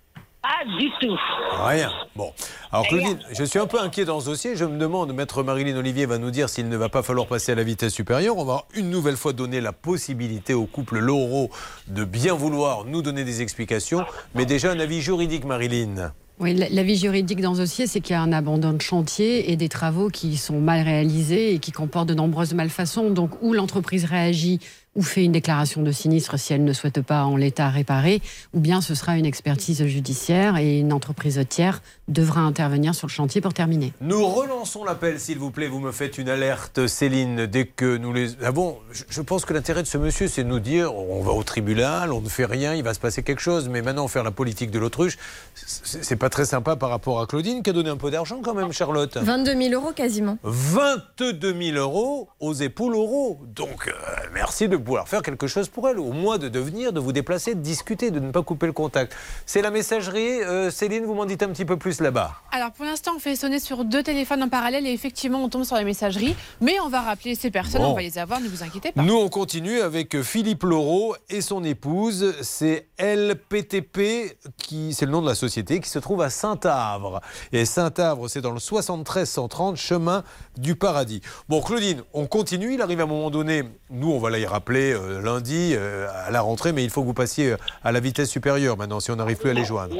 Pas 0.56 0.78
du 0.78 0.88
tout. 1.00 1.16
Rien. 1.64 1.90
Bon. 2.14 2.30
Alors 2.70 2.86
Claudine, 2.86 3.18
je 3.32 3.44
suis 3.44 3.58
un 3.58 3.66
peu 3.66 3.80
inquiet 3.80 4.04
dans 4.04 4.20
ce 4.20 4.26
dossier. 4.26 4.56
Je 4.56 4.64
me 4.64 4.78
demande, 4.78 5.12
maître 5.12 5.42
Marilyn 5.42 5.76
Olivier 5.76 6.06
va 6.06 6.18
nous 6.18 6.30
dire 6.30 6.48
s'il 6.48 6.68
ne 6.68 6.76
va 6.76 6.88
pas 6.88 7.02
falloir 7.02 7.26
passer 7.26 7.52
à 7.52 7.54
la 7.54 7.64
vitesse 7.64 7.92
supérieure. 7.92 8.36
On 8.36 8.44
va 8.44 8.64
une 8.74 8.90
nouvelle 8.90 9.16
fois 9.16 9.32
donner 9.32 9.60
la 9.60 9.72
possibilité 9.72 10.54
au 10.54 10.66
couple 10.66 10.98
Laureau 10.98 11.50
de 11.88 12.04
bien 12.04 12.34
vouloir 12.34 12.84
nous 12.84 13.02
donner 13.02 13.24
des 13.24 13.42
explications. 13.42 14.04
Mais 14.34 14.46
déjà 14.46 14.70
un 14.70 14.78
avis 14.80 15.00
juridique, 15.00 15.44
Marilyn. 15.44 16.12
Oui, 16.40 16.52
la- 16.54 16.68
l'avis 16.68 16.96
juridique 16.96 17.40
dans 17.40 17.54
ce 17.54 17.60
dossier, 17.60 17.86
c'est 17.86 18.00
qu'il 18.00 18.14
y 18.14 18.16
a 18.16 18.22
un 18.22 18.32
abandon 18.32 18.72
de 18.72 18.82
chantier 18.82 19.52
et 19.52 19.56
des 19.56 19.68
travaux 19.68 20.08
qui 20.08 20.36
sont 20.36 20.60
mal 20.60 20.82
réalisés 20.84 21.54
et 21.54 21.58
qui 21.60 21.70
comportent 21.72 22.08
de 22.08 22.14
nombreuses 22.14 22.54
malfaçons. 22.54 23.10
Donc, 23.10 23.30
où 23.40 23.52
l'entreprise 23.54 24.04
réagit 24.04 24.58
ou 24.96 25.02
fait 25.02 25.24
une 25.24 25.32
déclaration 25.32 25.82
de 25.82 25.90
sinistre 25.92 26.38
si 26.38 26.52
elle 26.52 26.64
ne 26.64 26.72
souhaite 26.72 27.00
pas 27.02 27.24
en 27.24 27.36
l'état 27.36 27.68
réparer, 27.68 28.22
ou 28.52 28.60
bien 28.60 28.80
ce 28.80 28.94
sera 28.94 29.16
une 29.18 29.26
expertise 29.26 29.84
judiciaire 29.86 30.56
et 30.56 30.78
une 30.78 30.92
entreprise 30.92 31.40
tiers 31.48 31.82
devra 32.08 32.40
intervenir 32.42 32.94
sur 32.94 33.06
le 33.06 33.12
chantier 33.12 33.40
pour 33.40 33.54
terminer. 33.54 33.92
Nous 34.00 34.24
relançons 34.26 34.84
l'appel, 34.84 35.18
s'il 35.18 35.38
vous 35.38 35.50
plaît. 35.50 35.68
Vous 35.68 35.80
me 35.80 35.90
faites 35.92 36.18
une 36.18 36.28
alerte, 36.28 36.86
Céline, 36.86 37.46
dès 37.46 37.64
que 37.66 37.96
nous 37.96 38.12
les 38.12 38.42
avons. 38.44 38.78
Je- 38.92 39.04
Je 39.08 39.20
pense 39.22 39.44
que 39.44 39.54
l'intérêt 39.54 39.82
de 39.82 39.86
ce 39.88 39.96
monsieur, 39.98 40.28
c'est 40.28 40.44
de 40.44 40.48
nous 40.48 40.60
dire 40.60 40.94
on 40.94 41.22
va 41.22 41.32
au 41.32 41.42
tribunal, 41.42 42.12
on 42.12 42.20
ne 42.20 42.28
fait 42.28 42.44
rien, 42.44 42.74
il 42.74 42.82
va 42.82 42.92
se 42.94 43.00
passer 43.00 43.22
quelque 43.22 43.40
chose. 43.40 43.68
Mais 43.68 43.80
maintenant, 43.82 44.06
faire 44.08 44.22
la 44.24 44.30
politique 44.30 44.70
de 44.70 44.78
l'autruche, 44.78 45.16
c'est 45.54 46.04
c'est 46.04 46.16
pas 46.16 46.28
très 46.28 46.44
sympa 46.44 46.76
par 46.76 46.90
rapport 46.90 47.20
à 47.20 47.26
Claudine, 47.26 47.62
qui 47.62 47.70
a 47.70 47.72
donné 47.72 47.88
un 47.90 47.96
peu 47.96 48.10
d'argent 48.10 48.40
quand 48.44 48.54
même, 48.54 48.72
Charlotte. 48.72 49.16
22 49.16 49.54
000 49.56 49.72
euros 49.74 49.92
quasiment. 49.94 50.36
22 50.42 51.54
000 51.72 51.76
euros 51.78 52.28
aux 52.40 52.52
épaules 52.54 52.94
euros. 52.94 53.40
Donc, 53.54 53.88
euh, 53.88 53.92
merci 54.32 54.68
de 54.68 54.76
pouvoir 54.84 55.08
faire 55.08 55.22
quelque 55.22 55.46
chose 55.46 55.68
pour 55.68 55.88
elle. 55.88 55.98
Au 55.98 56.12
moins 56.12 56.38
de 56.38 56.48
devenir, 56.48 56.92
de 56.92 57.00
vous 57.00 57.12
déplacer, 57.12 57.54
de 57.54 57.60
discuter, 57.60 58.10
de 58.10 58.20
ne 58.20 58.30
pas 58.30 58.42
couper 58.42 58.66
le 58.66 58.72
contact. 58.72 59.14
C'est 59.46 59.62
la 59.62 59.70
messagerie. 59.70 60.42
Euh, 60.42 60.70
Céline, 60.70 61.04
vous 61.04 61.14
m'en 61.14 61.24
dites 61.24 61.42
un 61.42 61.48
petit 61.48 61.64
peu 61.64 61.76
plus 61.76 62.00
là-bas. 62.00 62.32
Alors 62.52 62.70
pour 62.72 62.84
l'instant, 62.84 63.12
on 63.16 63.18
fait 63.18 63.34
sonner 63.36 63.58
sur 63.58 63.84
deux 63.84 64.02
téléphones 64.02 64.42
en 64.42 64.48
parallèle 64.48 64.86
et 64.86 64.92
effectivement, 64.92 65.42
on 65.42 65.48
tombe 65.48 65.64
sur 65.64 65.76
la 65.76 65.84
messagerie. 65.84 66.36
Mais 66.60 66.78
on 66.84 66.88
va 66.88 67.00
rappeler 67.00 67.34
ces 67.34 67.50
personnes, 67.50 67.80
Bon. 67.82 67.92
on 67.92 67.94
va 67.94 68.02
les 68.02 68.18
avoir, 68.18 68.40
ne 68.40 68.48
vous 68.48 68.62
inquiétez 68.62 68.92
pas. 68.92 69.02
Nous, 69.02 69.14
on 69.16 69.28
continue 69.28 69.80
avec 69.80 70.20
Philippe 70.22 70.62
Laureau 70.64 71.16
et 71.30 71.40
son 71.40 71.64
épouse. 71.64 72.34
C'est 72.42 72.88
LPTP, 72.98 74.36
qui, 74.58 74.92
c'est 74.94 75.06
le 75.06 75.12
nom 75.12 75.22
de 75.22 75.28
la 75.28 75.34
société, 75.34 75.80
qui 75.80 75.88
se 75.88 75.98
trouve 75.98 76.20
à 76.22 76.30
Saint-Avre. 76.30 77.20
Et 77.52 77.64
Saint-Avre, 77.64 78.28
c'est 78.28 78.40
dans 78.40 78.52
le 78.52 78.60
73 78.60 79.28
130, 79.28 79.76
chemin 79.76 80.24
du 80.56 80.76
paradis. 80.76 81.20
Bon, 81.48 81.60
Claudine, 81.62 82.02
on 82.12 82.26
continue. 82.26 82.74
Il 82.74 82.82
arrive 82.82 83.00
à 83.00 83.04
un 83.04 83.06
moment 83.06 83.30
donné, 83.30 83.62
nous, 83.90 84.10
on 84.12 84.18
va 84.18 84.30
la 84.30 84.38
y 84.38 84.46
rappeler 84.46 84.73
euh, 84.92 85.20
lundi 85.22 85.72
euh, 85.74 86.06
à 86.26 86.30
la 86.30 86.40
rentrée, 86.40 86.72
mais 86.72 86.84
il 86.84 86.90
faut 86.90 87.00
que 87.02 87.06
vous 87.06 87.14
passiez 87.14 87.52
euh, 87.52 87.56
à 87.82 87.92
la 87.92 88.00
vitesse 88.00 88.30
supérieure 88.30 88.76
maintenant, 88.76 89.00
si 89.00 89.10
on 89.10 89.16
n'arrive 89.16 89.38
plus 89.38 89.50
à 89.50 89.54
les 89.54 89.64
joindre. 89.64 89.94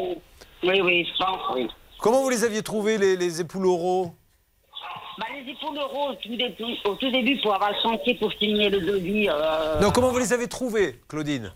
Oui, 0.63 0.81
oui, 0.83 1.07
je 1.11 1.25
pense, 1.25 1.41
oui. 1.55 1.69
Comment 2.01 2.23
vous 2.23 2.31
les 2.31 2.45
aviez 2.45 2.63
trouvés, 2.63 2.99
les, 2.99 3.17
les 3.17 3.41
époux 3.41 3.61
Laureau 3.61 4.13
Bah, 5.19 5.27
les 5.35 5.51
épaules 5.53 5.77
euros 5.79 6.11
au 6.11 6.15
tout, 6.15 6.37
début, 6.37 6.65
au 6.85 6.95
tout 6.95 7.11
début 7.11 7.39
pour 7.43 7.55
avoir 7.55 7.71
le 7.71 7.77
chantier 7.83 8.15
pour 8.17 8.33
signer 8.33 8.69
le 8.71 8.81
devis. 8.81 9.29
euh, 9.29 9.81
Non, 9.81 9.91
comment 9.91 10.11
vous 10.11 10.19
les 10.19 10.33
avez 10.33 10.49
trouvés, 10.49 11.01
Claudine? 11.09 11.53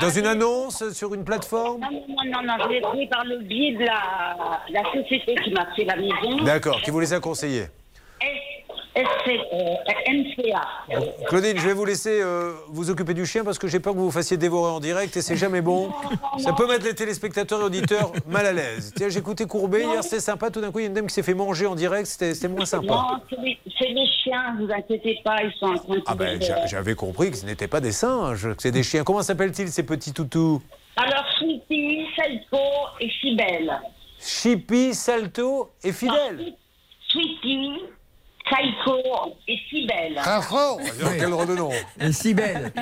Dans 0.00 0.10
une 0.10 0.26
annonce, 0.26 0.90
sur 0.92 1.14
une 1.14 1.24
plateforme? 1.24 1.80
Non, 1.80 1.90
non, 1.90 2.30
non, 2.30 2.42
non, 2.46 2.64
je 2.64 2.68
l'ai 2.68 2.80
trouvé 2.82 3.06
par 3.08 3.24
le 3.24 3.38
biais 3.38 3.72
de 3.72 3.84
la, 3.86 4.60
la 4.70 4.82
société 4.92 5.34
qui 5.42 5.50
m'a 5.50 5.66
fait 5.74 5.84
la 5.84 5.96
maison. 5.96 6.44
D'accord, 6.44 6.80
qui 6.82 6.90
vous 6.90 7.00
les 7.00 7.12
a 7.14 7.20
conseillés. 7.20 7.66
Claudine, 11.28 11.58
je 11.58 11.66
vais 11.66 11.72
vous 11.72 11.84
laisser 11.84 12.20
euh, 12.20 12.54
vous 12.68 12.90
occuper 12.90 13.14
du 13.14 13.26
chien 13.26 13.44
parce 13.44 13.58
que 13.58 13.68
j'ai 13.68 13.80
peur 13.80 13.92
que 13.92 13.98
vous 13.98 14.06
vous 14.06 14.10
fassiez 14.10 14.36
dévorer 14.36 14.72
en 14.72 14.80
direct 14.80 15.16
et 15.16 15.22
c'est 15.22 15.36
jamais 15.36 15.60
bon. 15.60 15.92
Ça 16.38 16.52
peut 16.52 16.66
mettre 16.66 16.84
les 16.84 16.94
téléspectateurs 16.94 17.60
et 17.60 17.64
auditeurs 17.64 18.12
mal 18.26 18.46
à 18.46 18.52
l'aise. 18.52 18.92
Tiens, 18.96 19.08
j'ai 19.08 19.20
écouté 19.20 19.46
Courbet 19.46 19.82
hier, 19.82 20.02
c'était 20.02 20.20
sympa. 20.20 20.50
Tout 20.50 20.60
d'un 20.60 20.72
coup, 20.72 20.80
il 20.80 20.82
y 20.82 20.84
a 20.86 20.88
une 20.88 20.94
dame 20.94 21.06
qui 21.06 21.14
s'est 21.14 21.22
fait 21.22 21.34
manger 21.34 21.66
en 21.66 21.74
direct, 21.74 22.06
c'était 22.06 22.48
moins 22.48 22.64
sympa. 22.64 22.86
Non, 22.86 23.20
c'est 23.30 23.88
les, 23.88 24.06
chiens, 24.24 24.56
vous 24.58 24.70
inquiétez 24.70 25.20
pas, 25.24 25.42
ils 25.42 25.52
sont 25.58 25.66
en 25.66 25.78
train 25.78 25.94
de 25.94 26.02
Ah 26.06 26.14
ben, 26.14 26.40
j'avais 26.66 26.94
compris 26.94 27.30
que 27.30 27.36
ce 27.36 27.46
n'était 27.46 27.68
pas 27.68 27.80
des 27.80 27.92
singes, 27.92 28.54
que 28.54 28.62
c'est 28.62 28.72
des 28.72 28.82
chiens. 28.82 29.04
Comment 29.04 29.22
s'appellent-ils 29.22 29.68
ces 29.68 29.84
petits 29.84 30.12
toutous? 30.12 30.60
Alors, 30.96 31.24
Sweetie, 31.38 32.06
Selco 32.16 32.58
et 33.00 33.10
Cybelle. 33.20 33.78
Chippy, 34.20 34.94
Salto 34.94 35.70
et 35.84 35.92
Fidèle. 35.92 36.54
Sweetie, 37.08 37.78
Saiko 38.50 39.36
et 39.46 39.56
Cybelle. 39.68 40.20
Ah, 40.24 40.40
oh, 40.52 40.78
quel 41.18 41.32
redonnant. 41.32 41.70
Si 42.12 42.34
belle. 42.34 42.72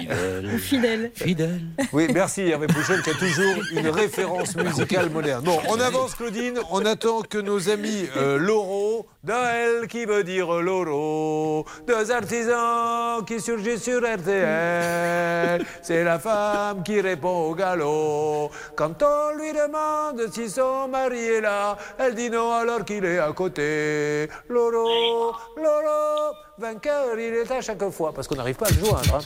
Fidèle. 0.58 1.10
Fidèle. 1.14 1.60
Oui, 1.92 2.06
merci 2.12 2.42
Hervé 2.42 2.66
Pouchel 2.66 3.02
qui 3.02 3.10
a 3.10 3.14
toujours 3.14 3.62
une 3.72 3.88
référence 3.88 4.56
musicale 4.56 5.10
moderne. 5.10 5.44
Bon, 5.44 5.58
on 5.68 5.80
avance 5.80 6.14
Claudine, 6.14 6.58
on 6.70 6.84
attend 6.84 7.22
que 7.22 7.38
nos 7.38 7.68
amis 7.68 8.08
euh, 8.16 8.38
Loro, 8.38 9.06
Daël 9.24 9.88
qui 9.88 10.04
veut 10.04 10.22
dire 10.22 10.52
Loro, 10.62 11.64
deux 11.86 12.10
artisans 12.10 13.24
qui 13.26 13.40
surgissent 13.40 13.82
sur 13.82 14.00
RTL, 14.00 15.64
c'est 15.82 16.04
la 16.04 16.18
femme 16.18 16.82
qui 16.82 17.00
répond 17.00 17.48
au 17.50 17.54
galop. 17.54 18.50
Quand 18.76 19.02
on 19.02 19.36
lui 19.36 19.52
demande 19.52 20.32
si 20.32 20.48
son 20.48 20.88
mari 20.88 21.18
est 21.18 21.40
là, 21.40 21.76
elle 21.98 22.14
dit 22.14 22.30
non 22.30 22.52
alors 22.52 22.84
qu'il 22.84 23.04
est 23.04 23.18
à 23.18 23.32
côté. 23.32 24.28
Loro, 24.48 25.34
Loro, 25.56 26.34
vainqueur, 26.58 27.18
il 27.18 27.34
est 27.34 27.50
à 27.50 27.60
chaque 27.62 27.88
fois, 27.90 28.12
parce 28.12 28.28
qu'on 28.28 28.34
n'arrive 28.36 28.56
pas 28.56 28.66
à 28.66 28.70
le 28.70 28.76
joindre. 28.84 29.14
hein. 29.16 29.20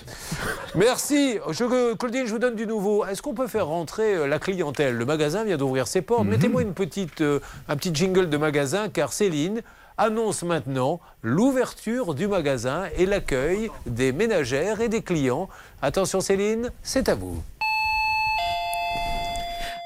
Merci. 0.77 1.39
Je- 1.51 1.95
Claudine, 1.95 2.27
je 2.27 2.31
vous 2.33 2.39
donne 2.39 2.55
du 2.55 2.67
nouveau. 2.67 3.05
Est-ce 3.05 3.21
qu'on 3.21 3.35
peut 3.35 3.49
faire 3.49 3.67
rentrer 3.67 4.15
euh, 4.15 4.27
la 4.29 4.39
clientèle? 4.39 4.97
Le 4.97 5.05
magasin 5.05 5.43
vient 5.45 5.57
d'ouvrir 5.57 5.89
ses 5.89 6.03
portes. 6.03 6.27
Mettez-moi 6.27 6.63
une 6.63 6.73
petite, 6.75 7.21
euh, 7.21 7.41
un 7.69 7.77
petit 7.77 7.93
jingle 7.95 8.29
de 8.31 8.37
magasin, 8.37 8.89
car 8.89 9.13
Céline 9.13 9.61
annonce 9.99 10.43
maintenant 10.45 11.01
l'ouverture 11.23 12.15
du 12.15 12.27
magasin 12.29 12.85
et 12.97 13.07
l'accueil 13.07 13.71
des 13.87 14.13
ménagères 14.13 14.81
et 14.81 14.89
des 14.89 15.03
clients. 15.03 15.49
Attention 15.83 16.21
Céline, 16.21 16.71
c'est 16.83 17.09
à 17.09 17.15
vous. 17.17 17.43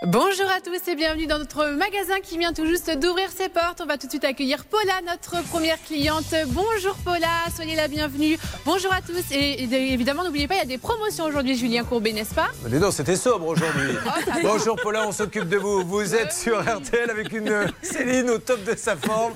Bonjour 0.06 0.46
à 0.54 0.60
tous 0.60 0.90
et 0.90 0.96
bienvenue 0.96 1.26
dans 1.26 1.38
notre 1.38 1.66
magasin 1.70 2.20
qui 2.22 2.36
vient 2.36 2.52
tout 2.52 2.66
juste 2.66 2.90
d'ouvrir 2.98 3.30
ses 3.30 3.48
portes. 3.48 3.80
On 3.82 3.86
va 3.86 3.96
tout 3.96 4.06
de 4.06 4.12
suite 4.12 4.24
accueillir 4.24 4.66
Paula, 4.66 5.00
notre 5.06 5.42
première 5.44 5.82
cliente. 5.82 6.34
Bonjour 6.48 6.94
Paula, 7.04 7.28
soyez 7.54 7.74
la 7.74 7.88
bienvenue. 7.88 8.38
Bonjour 8.66 8.92
à 8.92 9.00
tous 9.00 9.24
et 9.30 9.62
et 9.64 9.92
évidemment 9.92 10.22
n'oubliez 10.22 10.46
pas, 10.46 10.56
il 10.56 10.58
y 10.58 10.62
a 10.62 10.66
des 10.66 10.76
promotions 10.76 11.24
aujourd'hui 11.24 11.56
Julien 11.56 11.84
Courbet, 11.84 12.12
n'est-ce 12.12 12.34
pas? 12.34 12.48
Mais 12.68 12.78
non, 12.78 12.90
c'était 12.90 13.16
sobre 13.16 13.46
aujourd'hui. 13.46 13.92
Oh. 14.06 14.38
Bonjour 14.42 14.76
Paula, 14.76 15.06
on 15.06 15.12
s'occupe 15.12 15.48
de 15.48 15.56
vous. 15.56 15.84
Vous 15.84 16.14
êtes 16.14 16.32
sur 16.32 16.60
RTL 16.60 17.10
avec 17.10 17.32
une 17.32 17.66
Céline 17.82 18.30
au 18.30 18.38
top 18.38 18.62
de 18.64 18.76
sa 18.76 18.96
forme. 18.96 19.32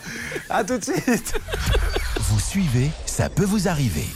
À 0.51 0.65
tout 0.65 0.79
de 0.79 0.85
suite. 0.85 1.35
Vous 2.21 2.41
suivez, 2.41 2.91
ça 3.07 3.29
peut 3.31 3.45
vous 3.45 3.69
arriver. 3.69 4.07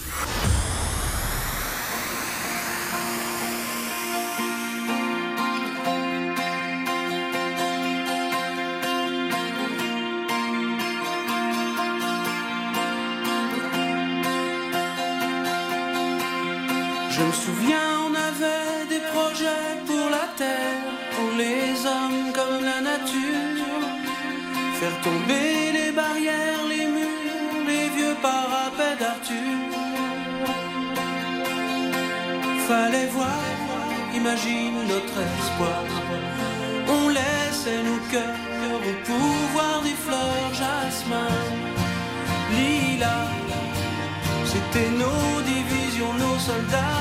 Des 19.33 19.39
projets 19.39 19.76
pour 19.87 20.11
la 20.11 20.26
terre, 20.37 20.83
pour 21.14 21.37
les 21.37 21.87
hommes 21.87 22.33
comme 22.33 22.64
la 22.64 22.80
nature. 22.80 23.87
Faire 24.78 25.01
tomber 25.03 25.72
les 25.72 25.93
barrières, 25.93 26.64
les 26.68 26.87
murs, 26.87 27.66
les 27.66 27.89
vieux 27.97 28.16
parapets 28.20 28.97
d'Arthur. 28.99 29.59
Fallait 32.68 33.07
voir, 33.09 33.45
imagine 34.14 34.87
notre 34.89 35.18
espoir. 35.39 35.85
On 36.89 37.09
laissait 37.09 37.83
nos 37.89 38.01
cœurs 38.11 38.80
au 38.89 39.07
pouvoir 39.07 39.83
des 39.83 39.97
fleurs, 40.05 40.53
jasmin, 40.53 41.35
lilas. 42.55 43.30
C'était 44.45 44.91
nos 44.91 45.41
divisions, 45.43 46.12
nos 46.14 46.39
soldats 46.39 46.91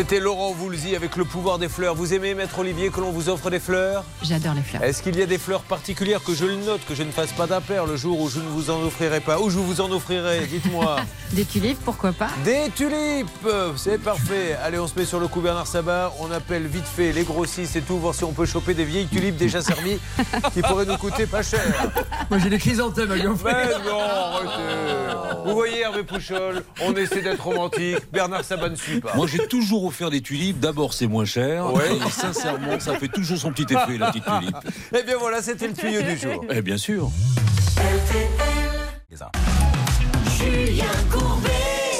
C'était 0.00 0.18
Laurent 0.18 0.52
Voulzy 0.52 0.96
avec 0.96 1.16
le 1.16 1.26
pouvoir 1.26 1.58
des 1.58 1.68
fleurs. 1.68 1.94
Vous 1.94 2.14
aimez, 2.14 2.32
Maître 2.32 2.58
Olivier, 2.58 2.88
que 2.88 3.02
l'on 3.02 3.10
vous 3.10 3.28
offre 3.28 3.50
des 3.50 3.60
fleurs? 3.60 4.02
J'adore 4.22 4.54
les 4.54 4.62
fleurs. 4.62 4.82
Est-ce 4.82 5.02
qu'il 5.02 5.14
y 5.18 5.20
a 5.20 5.26
des 5.26 5.36
fleurs 5.36 5.60
particulières 5.60 6.24
que 6.24 6.32
je 6.32 6.46
le 6.46 6.56
note, 6.56 6.80
que 6.88 6.94
je 6.94 7.02
ne 7.02 7.10
fasse 7.10 7.32
pas 7.32 7.46
d'impair 7.46 7.84
le 7.84 7.96
jour 7.96 8.18
où 8.18 8.30
je 8.30 8.38
ne 8.38 8.48
vous 8.48 8.70
en 8.70 8.80
offrirai 8.80 9.20
pas? 9.20 9.38
Ou 9.38 9.50
je 9.50 9.58
vous 9.58 9.82
en 9.82 9.92
offrirai 9.92 10.46
Dites-moi? 10.46 10.96
Des 11.32 11.44
tulipes, 11.44 11.78
pourquoi 11.84 12.12
pas? 12.12 12.30
Des 12.46 12.70
tulipes 12.74 13.28
C'est 13.76 13.98
parfait. 13.98 14.56
Allez, 14.64 14.78
on 14.78 14.88
se 14.88 14.98
met 14.98 15.04
sur 15.04 15.20
le 15.20 15.28
coup 15.28 15.42
Bernard 15.42 15.66
Sabat. 15.66 16.14
On 16.18 16.30
appelle 16.32 16.66
vite 16.66 16.86
fait 16.86 17.12
les 17.12 17.22
grossistes 17.22 17.76
et 17.76 17.82
tout, 17.82 17.98
voir 17.98 18.14
si 18.14 18.24
on 18.24 18.32
peut 18.32 18.46
choper 18.46 18.72
des 18.72 18.84
vieilles 18.84 19.06
tulipes 19.06 19.36
déjà 19.36 19.60
servies 19.60 20.00
qui 20.54 20.62
pourraient 20.62 20.86
nous 20.86 20.96
coûter 20.96 21.26
pas 21.26 21.42
cher. 21.42 21.60
Moi 22.30 22.38
j'ai 22.42 22.48
des 22.48 22.58
chrysanthèmes 22.58 23.12
à 23.12 23.16
lui 23.16 23.26
offrir. 23.26 23.54
Mais 23.54 23.90
non, 23.90 24.00
arrêtez. 24.00 25.44
Vous 25.44 25.54
voyez 25.54 25.80
Hervé 25.80 26.04
Pouchol, 26.04 26.64
on 26.82 26.94
essaie 26.94 27.22
d'être 27.22 27.44
romantique. 27.44 27.98
Bernard 28.12 28.44
Sabat 28.44 28.70
ne 28.70 28.74
suit 28.74 29.00
pas. 29.00 29.14
Moi, 29.14 29.26
j'ai 29.26 29.46
toujours 29.46 29.89
offert 29.90 30.10
des 30.10 30.20
tulipes. 30.20 30.60
D'abord, 30.60 30.94
c'est 30.94 31.08
moins 31.08 31.24
cher. 31.24 31.72
Ouais. 31.72 31.96
Et 31.96 32.10
sincèrement, 32.10 32.78
ça 32.78 32.94
fait 32.96 33.08
toujours 33.08 33.38
son 33.38 33.52
petit 33.52 33.74
effet, 33.74 33.98
la 33.98 34.12
petite 34.12 34.24
tulipe. 34.24 34.56
Eh 34.96 35.02
bien 35.02 35.16
voilà, 35.18 35.42
c'était 35.42 35.66
le 35.66 35.74
tuyau 35.74 36.02
du 36.02 36.16
jour. 36.16 36.44
Eh 36.48 36.62
bien 36.62 36.76
sûr. 36.76 37.10
Julien 40.38 40.84
Courbet. 41.10 41.50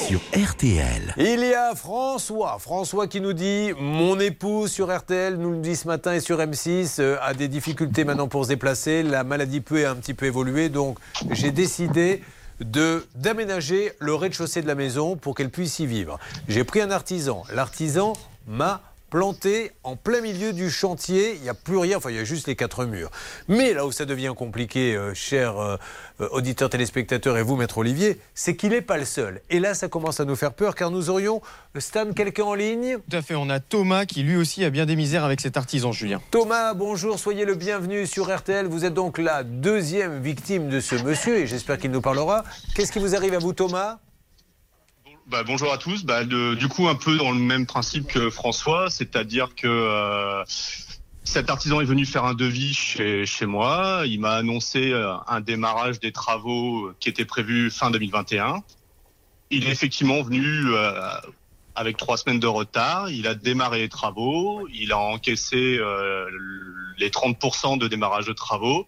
Sur 0.06 0.20
RTL. 0.32 1.14
Il 1.18 1.40
y 1.40 1.54
a 1.54 1.74
François, 1.74 2.58
François 2.60 3.08
qui 3.08 3.20
nous 3.20 3.32
dit 3.32 3.72
Mon 3.78 4.18
épouse 4.20 4.70
sur 4.70 4.96
RTL 4.96 5.36
nous 5.36 5.50
le 5.50 5.58
dit 5.58 5.74
ce 5.74 5.88
matin 5.88 6.14
et 6.14 6.20
sur 6.20 6.38
M6 6.38 7.00
euh, 7.00 7.16
a 7.22 7.34
des 7.34 7.48
difficultés 7.48 8.04
maintenant 8.04 8.28
pour 8.28 8.44
se 8.44 8.50
déplacer. 8.50 9.02
La 9.02 9.24
maladie 9.24 9.60
peut 9.60 9.86
un 9.86 9.96
petit 9.96 10.14
peu 10.14 10.26
évoluer, 10.26 10.68
donc 10.68 10.98
j'ai 11.32 11.50
décidé 11.50 12.22
de 12.60 13.06
d'aménager 13.14 13.92
le 13.98 14.14
rez-de-chaussée 14.14 14.62
de 14.62 14.66
la 14.66 14.74
maison 14.74 15.16
pour 15.16 15.34
qu'elle 15.34 15.50
puisse 15.50 15.78
y 15.78 15.86
vivre. 15.86 16.18
J'ai 16.48 16.64
pris 16.64 16.80
un 16.80 16.90
artisan. 16.90 17.42
L'artisan 17.52 18.14
m'a 18.46 18.82
planté 19.10 19.72
en 19.82 19.96
plein 19.96 20.20
milieu 20.20 20.52
du 20.52 20.70
chantier. 20.70 21.34
Il 21.34 21.42
n'y 21.42 21.48
a 21.48 21.54
plus 21.54 21.76
rien, 21.76 21.98
enfin 21.98 22.10
il 22.10 22.16
y 22.16 22.20
a 22.20 22.24
juste 22.24 22.46
les 22.46 22.56
quatre 22.56 22.84
murs. 22.84 23.10
Mais 23.48 23.74
là 23.74 23.84
où 23.84 23.92
ça 23.92 24.04
devient 24.06 24.32
compliqué, 24.36 24.94
euh, 24.94 25.12
chers 25.14 25.58
euh, 25.58 25.76
euh, 26.20 26.28
auditeurs, 26.30 26.70
téléspectateurs 26.70 27.36
et 27.36 27.42
vous, 27.42 27.56
maître 27.56 27.78
Olivier, 27.78 28.20
c'est 28.34 28.56
qu'il 28.56 28.70
n'est 28.70 28.80
pas 28.80 28.96
le 28.96 29.04
seul. 29.04 29.42
Et 29.50 29.58
là, 29.58 29.74
ça 29.74 29.88
commence 29.88 30.20
à 30.20 30.24
nous 30.24 30.36
faire 30.36 30.52
peur 30.52 30.74
car 30.74 30.90
nous 30.90 31.10
aurions, 31.10 31.42
Stan, 31.78 32.12
quelqu'un 32.12 32.44
en 32.44 32.54
ligne 32.54 32.98
Tout 33.10 33.16
à 33.16 33.22
fait, 33.22 33.34
on 33.34 33.50
a 33.50 33.60
Thomas 33.60 34.06
qui 34.06 34.22
lui 34.22 34.36
aussi 34.36 34.64
a 34.64 34.70
bien 34.70 34.86
des 34.86 34.96
misères 34.96 35.24
avec 35.24 35.40
cet 35.40 35.56
artisan, 35.56 35.92
Julien. 35.92 36.20
Thomas, 36.30 36.74
bonjour, 36.74 37.18
soyez 37.18 37.44
le 37.44 37.56
bienvenu 37.56 38.06
sur 38.06 38.34
RTL. 38.34 38.66
Vous 38.66 38.84
êtes 38.84 38.94
donc 38.94 39.18
la 39.18 39.42
deuxième 39.42 40.20
victime 40.22 40.68
de 40.68 40.80
ce 40.80 40.94
monsieur 40.94 41.38
et 41.38 41.46
j'espère 41.46 41.78
qu'il 41.78 41.90
nous 41.90 42.00
parlera. 42.00 42.44
Qu'est-ce 42.74 42.92
qui 42.92 43.00
vous 43.00 43.16
arrive 43.16 43.34
à 43.34 43.38
vous, 43.38 43.52
Thomas? 43.52 43.98
Bah, 45.26 45.42
bonjour 45.44 45.72
à 45.72 45.78
tous. 45.78 46.04
Bah, 46.04 46.24
du 46.24 46.68
coup, 46.68 46.88
un 46.88 46.94
peu 46.94 47.16
dans 47.16 47.30
le 47.30 47.38
même 47.38 47.66
principe 47.66 48.06
que 48.06 48.30
François, 48.30 48.90
c'est-à-dire 48.90 49.54
que 49.54 49.68
euh, 49.68 50.42
cet 51.24 51.50
artisan 51.50 51.80
est 51.80 51.84
venu 51.84 52.04
faire 52.06 52.24
un 52.24 52.34
devis 52.34 52.74
chez, 52.74 53.46
moi. 53.46 54.02
Il 54.06 54.20
m'a 54.20 54.32
annoncé 54.32 54.90
euh, 54.90 55.14
un 55.28 55.40
démarrage 55.40 56.00
des 56.00 56.12
travaux 56.12 56.90
qui 56.98 57.08
était 57.08 57.24
prévu 57.24 57.70
fin 57.70 57.90
2021. 57.90 58.62
Il 59.50 59.68
est 59.68 59.70
effectivement 59.70 60.22
venu 60.22 60.74
euh, 60.74 61.00
avec 61.74 61.96
trois 61.96 62.16
semaines 62.16 62.40
de 62.40 62.46
retard. 62.46 63.10
Il 63.10 63.26
a 63.26 63.34
démarré 63.34 63.80
les 63.80 63.88
travaux. 63.88 64.66
Il 64.72 64.90
a 64.92 64.98
encaissé 64.98 65.78
les 66.98 67.10
30% 67.10 67.78
de 67.78 67.88
démarrage 67.88 68.26
de 68.26 68.32
travaux. 68.32 68.86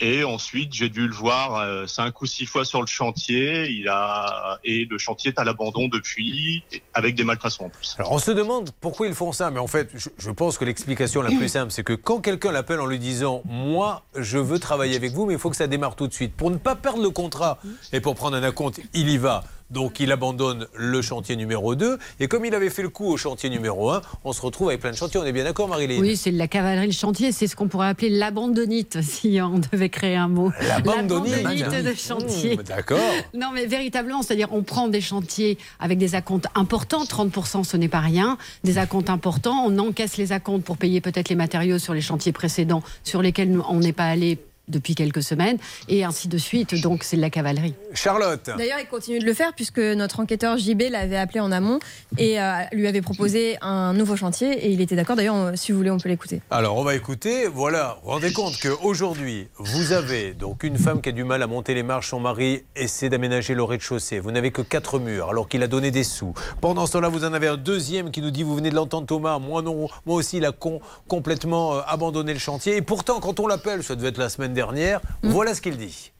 Et 0.00 0.24
ensuite, 0.24 0.72
j'ai 0.72 0.88
dû 0.88 1.08
le 1.08 1.14
voir 1.14 1.56
euh, 1.56 1.86
cinq 1.86 2.20
ou 2.22 2.26
six 2.26 2.46
fois 2.46 2.64
sur 2.64 2.80
le 2.80 2.86
chantier. 2.86 3.68
Il 3.68 3.88
a 3.88 4.58
et 4.64 4.86
le 4.88 4.98
chantier 4.98 5.32
est 5.32 5.40
à 5.40 5.44
l'abandon 5.44 5.88
depuis, 5.88 6.62
avec 6.94 7.14
des 7.14 7.24
malfaçons 7.24 7.64
en 7.64 7.68
plus. 7.68 7.96
Alors 7.98 8.12
on 8.12 8.18
se 8.18 8.30
demande 8.30 8.70
pourquoi 8.80 9.08
ils 9.08 9.14
font 9.14 9.32
ça, 9.32 9.50
mais 9.50 9.58
en 9.60 9.66
fait, 9.66 9.90
je, 9.94 10.08
je 10.16 10.30
pense 10.30 10.58
que 10.58 10.64
l'explication 10.64 11.22
la 11.22 11.30
plus 11.30 11.48
simple, 11.48 11.72
c'est 11.72 11.82
que 11.82 11.92
quand 11.92 12.20
quelqu'un 12.20 12.52
l'appelle 12.52 12.80
en 12.80 12.86
lui 12.86 12.98
disant 12.98 13.42
Moi, 13.44 14.04
je 14.16 14.38
veux 14.38 14.58
travailler 14.58 14.96
avec 14.96 15.12
vous, 15.12 15.26
mais 15.26 15.34
il 15.34 15.38
faut 15.38 15.50
que 15.50 15.56
ça 15.56 15.66
démarre 15.66 15.96
tout 15.96 16.06
de 16.06 16.12
suite. 16.12 16.34
Pour 16.34 16.50
ne 16.50 16.56
pas 16.56 16.76
perdre 16.76 17.02
le 17.02 17.10
contrat 17.10 17.58
et 17.92 18.00
pour 18.00 18.14
prendre 18.14 18.36
un 18.36 18.42
acompte, 18.42 18.80
il 18.94 19.08
y 19.08 19.18
va. 19.18 19.44
Donc 19.70 20.00
il 20.00 20.10
abandonne 20.12 20.66
le 20.74 21.02
chantier 21.02 21.36
numéro 21.36 21.74
2. 21.74 21.98
Et 22.20 22.28
comme 22.28 22.44
il 22.44 22.54
avait 22.54 22.70
fait 22.70 22.82
le 22.82 22.88
coup 22.88 23.06
au 23.06 23.16
chantier 23.16 23.50
numéro 23.50 23.90
1, 23.90 24.00
on 24.24 24.32
se 24.32 24.40
retrouve 24.40 24.68
avec 24.68 24.80
plein 24.80 24.90
de 24.90 24.96
chantiers. 24.96 25.20
On 25.20 25.24
est 25.24 25.32
bien 25.32 25.44
d'accord, 25.44 25.68
Marilyn 25.68 26.00
Oui, 26.00 26.16
c'est 26.16 26.32
de 26.32 26.38
la 26.38 26.48
cavalerie 26.48 26.86
le 26.86 26.92
chantier. 26.92 27.32
C'est 27.32 27.46
ce 27.46 27.54
qu'on 27.54 27.68
pourrait 27.68 27.88
appeler 27.88 28.08
l'abandonnite, 28.08 29.00
si 29.02 29.38
on 29.42 29.58
devait 29.58 29.90
créer 29.90 30.16
un 30.16 30.28
mot. 30.28 30.50
L'abandonnite. 30.66 31.68
De 31.68 31.94
chantier. 31.94 32.56
Mmh, 32.56 32.62
D'accord. 32.62 32.98
Non, 33.34 33.50
mais 33.52 33.66
véritablement, 33.66 34.22
c'est-à-dire 34.22 34.48
on 34.52 34.62
prend 34.62 34.88
des 34.88 35.00
chantiers 35.00 35.58
avec 35.80 35.98
des 35.98 36.14
acomptes 36.14 36.46
importants, 36.54 37.04
30% 37.04 37.64
ce 37.64 37.76
n'est 37.76 37.88
pas 37.88 38.00
rien, 38.00 38.38
des 38.64 38.78
acomptes 38.78 39.10
importants, 39.10 39.64
on 39.66 39.78
encaisse 39.78 40.16
les 40.16 40.32
acomptes 40.32 40.64
pour 40.64 40.78
payer 40.78 41.00
peut-être 41.00 41.28
les 41.28 41.36
matériaux 41.36 41.78
sur 41.78 41.94
les 41.94 42.00
chantiers 42.00 42.32
précédents 42.32 42.82
sur 43.04 43.22
lesquels 43.22 43.60
on 43.68 43.78
n'est 43.78 43.92
pas 43.92 44.06
allé 44.06 44.38
depuis 44.68 44.94
quelques 44.94 45.22
semaines, 45.22 45.58
et 45.88 46.04
ainsi 46.04 46.28
de 46.28 46.38
suite. 46.38 46.80
Donc 46.82 47.02
c'est 47.04 47.16
de 47.16 47.22
la 47.22 47.30
cavalerie. 47.30 47.74
Charlotte. 47.94 48.50
D'ailleurs, 48.56 48.78
il 48.80 48.86
continue 48.86 49.18
de 49.18 49.24
le 49.24 49.34
faire 49.34 49.52
puisque 49.54 49.78
notre 49.78 50.20
enquêteur 50.20 50.56
JB 50.58 50.82
l'avait 50.90 51.16
appelé 51.16 51.40
en 51.40 51.50
amont 51.52 51.78
et 52.16 52.40
euh, 52.40 52.52
lui 52.72 52.86
avait 52.86 53.02
proposé 53.02 53.56
un 53.60 53.92
nouveau 53.94 54.16
chantier 54.16 54.52
et 54.66 54.70
il 54.70 54.80
était 54.80 54.96
d'accord. 54.96 55.16
D'ailleurs, 55.16 55.52
si 55.56 55.72
vous 55.72 55.78
voulez, 55.78 55.90
on 55.90 55.98
peut 55.98 56.08
l'écouter. 56.08 56.40
Alors, 56.50 56.76
on 56.76 56.84
va 56.84 56.94
écouter. 56.94 57.46
Voilà, 57.46 57.96
vous 58.02 58.06
vous 58.06 58.12
rendez 58.12 58.32
compte 58.32 58.54
qu'aujourd'hui, 58.60 59.48
vous 59.58 59.92
avez 59.92 60.34
donc 60.34 60.62
une 60.62 60.78
femme 60.78 61.00
qui 61.00 61.08
a 61.08 61.12
du 61.12 61.24
mal 61.24 61.42
à 61.42 61.46
monter 61.46 61.74
les 61.74 61.82
marches. 61.82 62.08
Son 62.10 62.20
mari 62.20 62.62
essaie 62.76 63.08
d'aménager 63.08 63.54
le 63.54 63.62
rez-de-chaussée. 63.62 64.20
Vous 64.20 64.30
n'avez 64.30 64.50
que 64.50 64.62
quatre 64.62 64.98
murs, 64.98 65.28
alors 65.30 65.48
qu'il 65.48 65.62
a 65.62 65.66
donné 65.66 65.90
des 65.90 66.04
sous. 66.04 66.34
Pendant 66.60 66.86
ce 66.86 66.92
temps-là, 66.92 67.08
vous 67.08 67.24
en 67.24 67.32
avez 67.32 67.48
un 67.48 67.56
deuxième 67.56 68.10
qui 68.10 68.22
nous 68.22 68.30
dit 68.30 68.42
Vous 68.42 68.54
venez 68.56 68.70
de 68.70 68.74
l'entendre, 68.74 69.06
Thomas. 69.06 69.38
Moi, 69.38 69.62
non. 69.62 69.88
Moi 70.06 70.16
aussi, 70.16 70.38
il 70.38 70.44
a 70.44 70.52
con- 70.52 70.80
complètement 71.06 71.76
euh, 71.76 71.80
abandonné 71.86 72.32
le 72.32 72.38
chantier. 72.38 72.76
Et 72.76 72.82
pourtant, 72.82 73.20
quand 73.20 73.40
on 73.40 73.46
l'appelle, 73.46 73.82
ça 73.82 73.94
devait 73.96 74.08
être 74.08 74.18
la 74.18 74.28
semaine 74.28 74.52
dernière, 74.62 75.00
voilà 75.22 75.54
ce 75.54 75.60
qu'il 75.60 75.76
dit. 75.76 76.10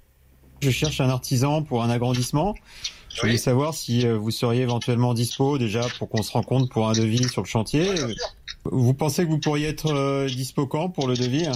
Je 0.62 0.70
cherche 0.70 1.01
un 1.01 1.11
artisan 1.11 1.62
pour 1.62 1.82
un 1.82 1.91
agrandissement. 1.91 2.55
Je 3.12 3.20
voulais 3.22 3.36
savoir 3.36 3.74
si 3.74 4.07
euh, 4.07 4.16
vous 4.16 4.30
seriez 4.30 4.62
éventuellement 4.62 5.12
dispo 5.12 5.59
déjà 5.59 5.80
pour 5.99 6.09
qu'on 6.09 6.22
se 6.22 6.30
rencontre 6.30 6.68
pour 6.72 6.89
un 6.89 6.93
devis 6.93 7.28
sur 7.28 7.43
le 7.43 7.49
chantier. 7.49 7.84
Vous 8.64 8.95
pensez 8.95 9.24
que 9.24 9.30
vous 9.30 9.41
pourriez 9.41 9.66
être 9.68 9.93
euh, 9.93 10.28
dispo 10.28 10.66
quand 10.68 10.89
pour 10.89 11.09
le 11.09 11.16
devis 11.16 11.49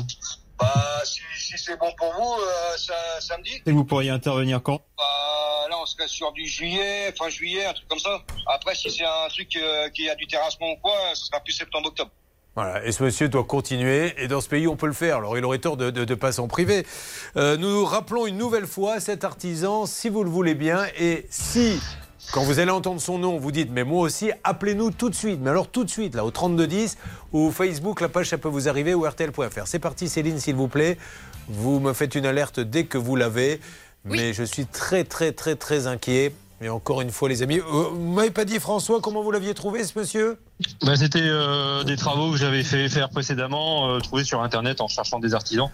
Bah, 0.58 1.02
si, 1.04 1.20
si 1.38 1.54
c'est 1.56 1.78
bon 1.78 1.90
pour 1.98 2.12
vous, 2.18 2.32
euh, 2.42 2.76
ça- 2.78 3.20
samedi. 3.20 3.52
Et 3.66 3.70
vous 3.72 3.84
pourriez 3.84 4.10
intervenir 4.10 4.60
quand? 4.62 4.80
Bah, 4.98 5.04
là, 5.70 5.76
on 5.80 5.86
serait 5.86 6.08
sur 6.08 6.32
du 6.32 6.46
juillet, 6.48 7.12
fin 7.16 7.28
juillet, 7.28 7.64
un 7.64 7.74
truc 7.74 7.86
comme 7.88 7.98
ça. 8.00 8.22
Après, 8.46 8.74
si 8.74 8.90
c'est 8.90 9.04
un 9.04 9.28
truc 9.28 9.54
euh, 9.56 9.88
qui 9.90 10.08
a 10.08 10.16
du 10.16 10.26
terrassement 10.26 10.70
ou 10.72 10.76
quoi, 10.82 10.96
ce 11.14 11.26
sera 11.26 11.38
plus 11.40 11.52
septembre-octobre. 11.52 12.10
Voilà, 12.54 12.84
et 12.84 12.92
ce 12.92 13.02
monsieur 13.02 13.30
doit 13.30 13.44
continuer, 13.44 14.12
et 14.18 14.28
dans 14.28 14.42
ce 14.42 14.48
pays, 14.48 14.68
on 14.68 14.76
peut 14.76 14.86
le 14.86 14.92
faire. 14.92 15.16
Alors, 15.16 15.38
il 15.38 15.44
aurait 15.44 15.58
tort 15.58 15.78
de 15.78 15.90
ne 15.90 16.14
pas 16.14 16.32
s'en 16.32 16.48
priver. 16.48 16.84
Euh, 17.36 17.56
nous 17.56 17.82
rappelons 17.86 18.26
une 18.26 18.36
nouvelle 18.36 18.66
fois 18.66 19.00
cet 19.00 19.24
artisan, 19.24 19.86
si 19.86 20.10
vous 20.10 20.22
le 20.22 20.28
voulez 20.28 20.54
bien, 20.54 20.84
et 21.00 21.26
si, 21.30 21.80
quand 22.30 22.42
vous 22.42 22.58
allez 22.58 22.70
entendre 22.70 23.00
son 23.00 23.18
nom, 23.18 23.38
vous 23.38 23.52
dites, 23.52 23.70
mais 23.72 23.84
moi 23.84 24.02
aussi, 24.02 24.32
appelez-nous 24.44 24.90
tout 24.90 25.08
de 25.08 25.14
suite. 25.14 25.40
Mais 25.42 25.48
alors, 25.48 25.68
tout 25.68 25.82
de 25.82 25.88
suite, 25.88 26.14
là, 26.14 26.26
au 26.26 26.30
3210, 26.30 26.98
ou 27.32 27.50
Facebook, 27.50 28.02
la 28.02 28.10
page, 28.10 28.28
ça 28.28 28.36
peut 28.36 28.50
vous 28.50 28.68
arriver, 28.68 28.94
ou 28.94 29.06
RTL.fr. 29.06 29.66
C'est 29.66 29.78
parti, 29.78 30.10
Céline, 30.10 30.38
s'il 30.38 30.56
vous 30.56 30.68
plaît. 30.68 30.98
Vous 31.48 31.80
me 31.80 31.94
faites 31.94 32.14
une 32.14 32.26
alerte 32.26 32.60
dès 32.60 32.84
que 32.84 32.98
vous 32.98 33.16
l'avez. 33.16 33.60
Mais 34.04 34.34
je 34.34 34.42
suis 34.42 34.66
très, 34.66 35.04
très, 35.04 35.32
très, 35.32 35.56
très 35.56 35.86
inquiet. 35.86 36.34
Mais 36.60 36.68
encore 36.68 37.00
une 37.00 37.10
fois, 37.10 37.28
les 37.28 37.42
amis, 37.42 37.58
euh, 37.58 37.88
vous 37.92 38.12
m'avez 38.12 38.30
pas 38.30 38.44
dit, 38.44 38.60
François, 38.60 39.00
comment 39.00 39.22
vous 39.22 39.32
l'aviez 39.32 39.54
trouvé, 39.54 39.84
ce 39.84 39.98
monsieur? 39.98 40.36
Bah, 40.84 40.96
C'était 40.96 41.20
euh, 41.22 41.84
des 41.84 41.96
travaux 41.96 42.32
que 42.32 42.38
j'avais 42.38 42.62
fait 42.62 42.88
faire 42.88 43.08
précédemment, 43.08 43.90
euh, 43.90 44.00
trouvés 44.00 44.24
sur 44.24 44.42
Internet 44.42 44.80
en 44.80 44.88
cherchant 44.88 45.18
des 45.18 45.34
artisans. 45.34 45.70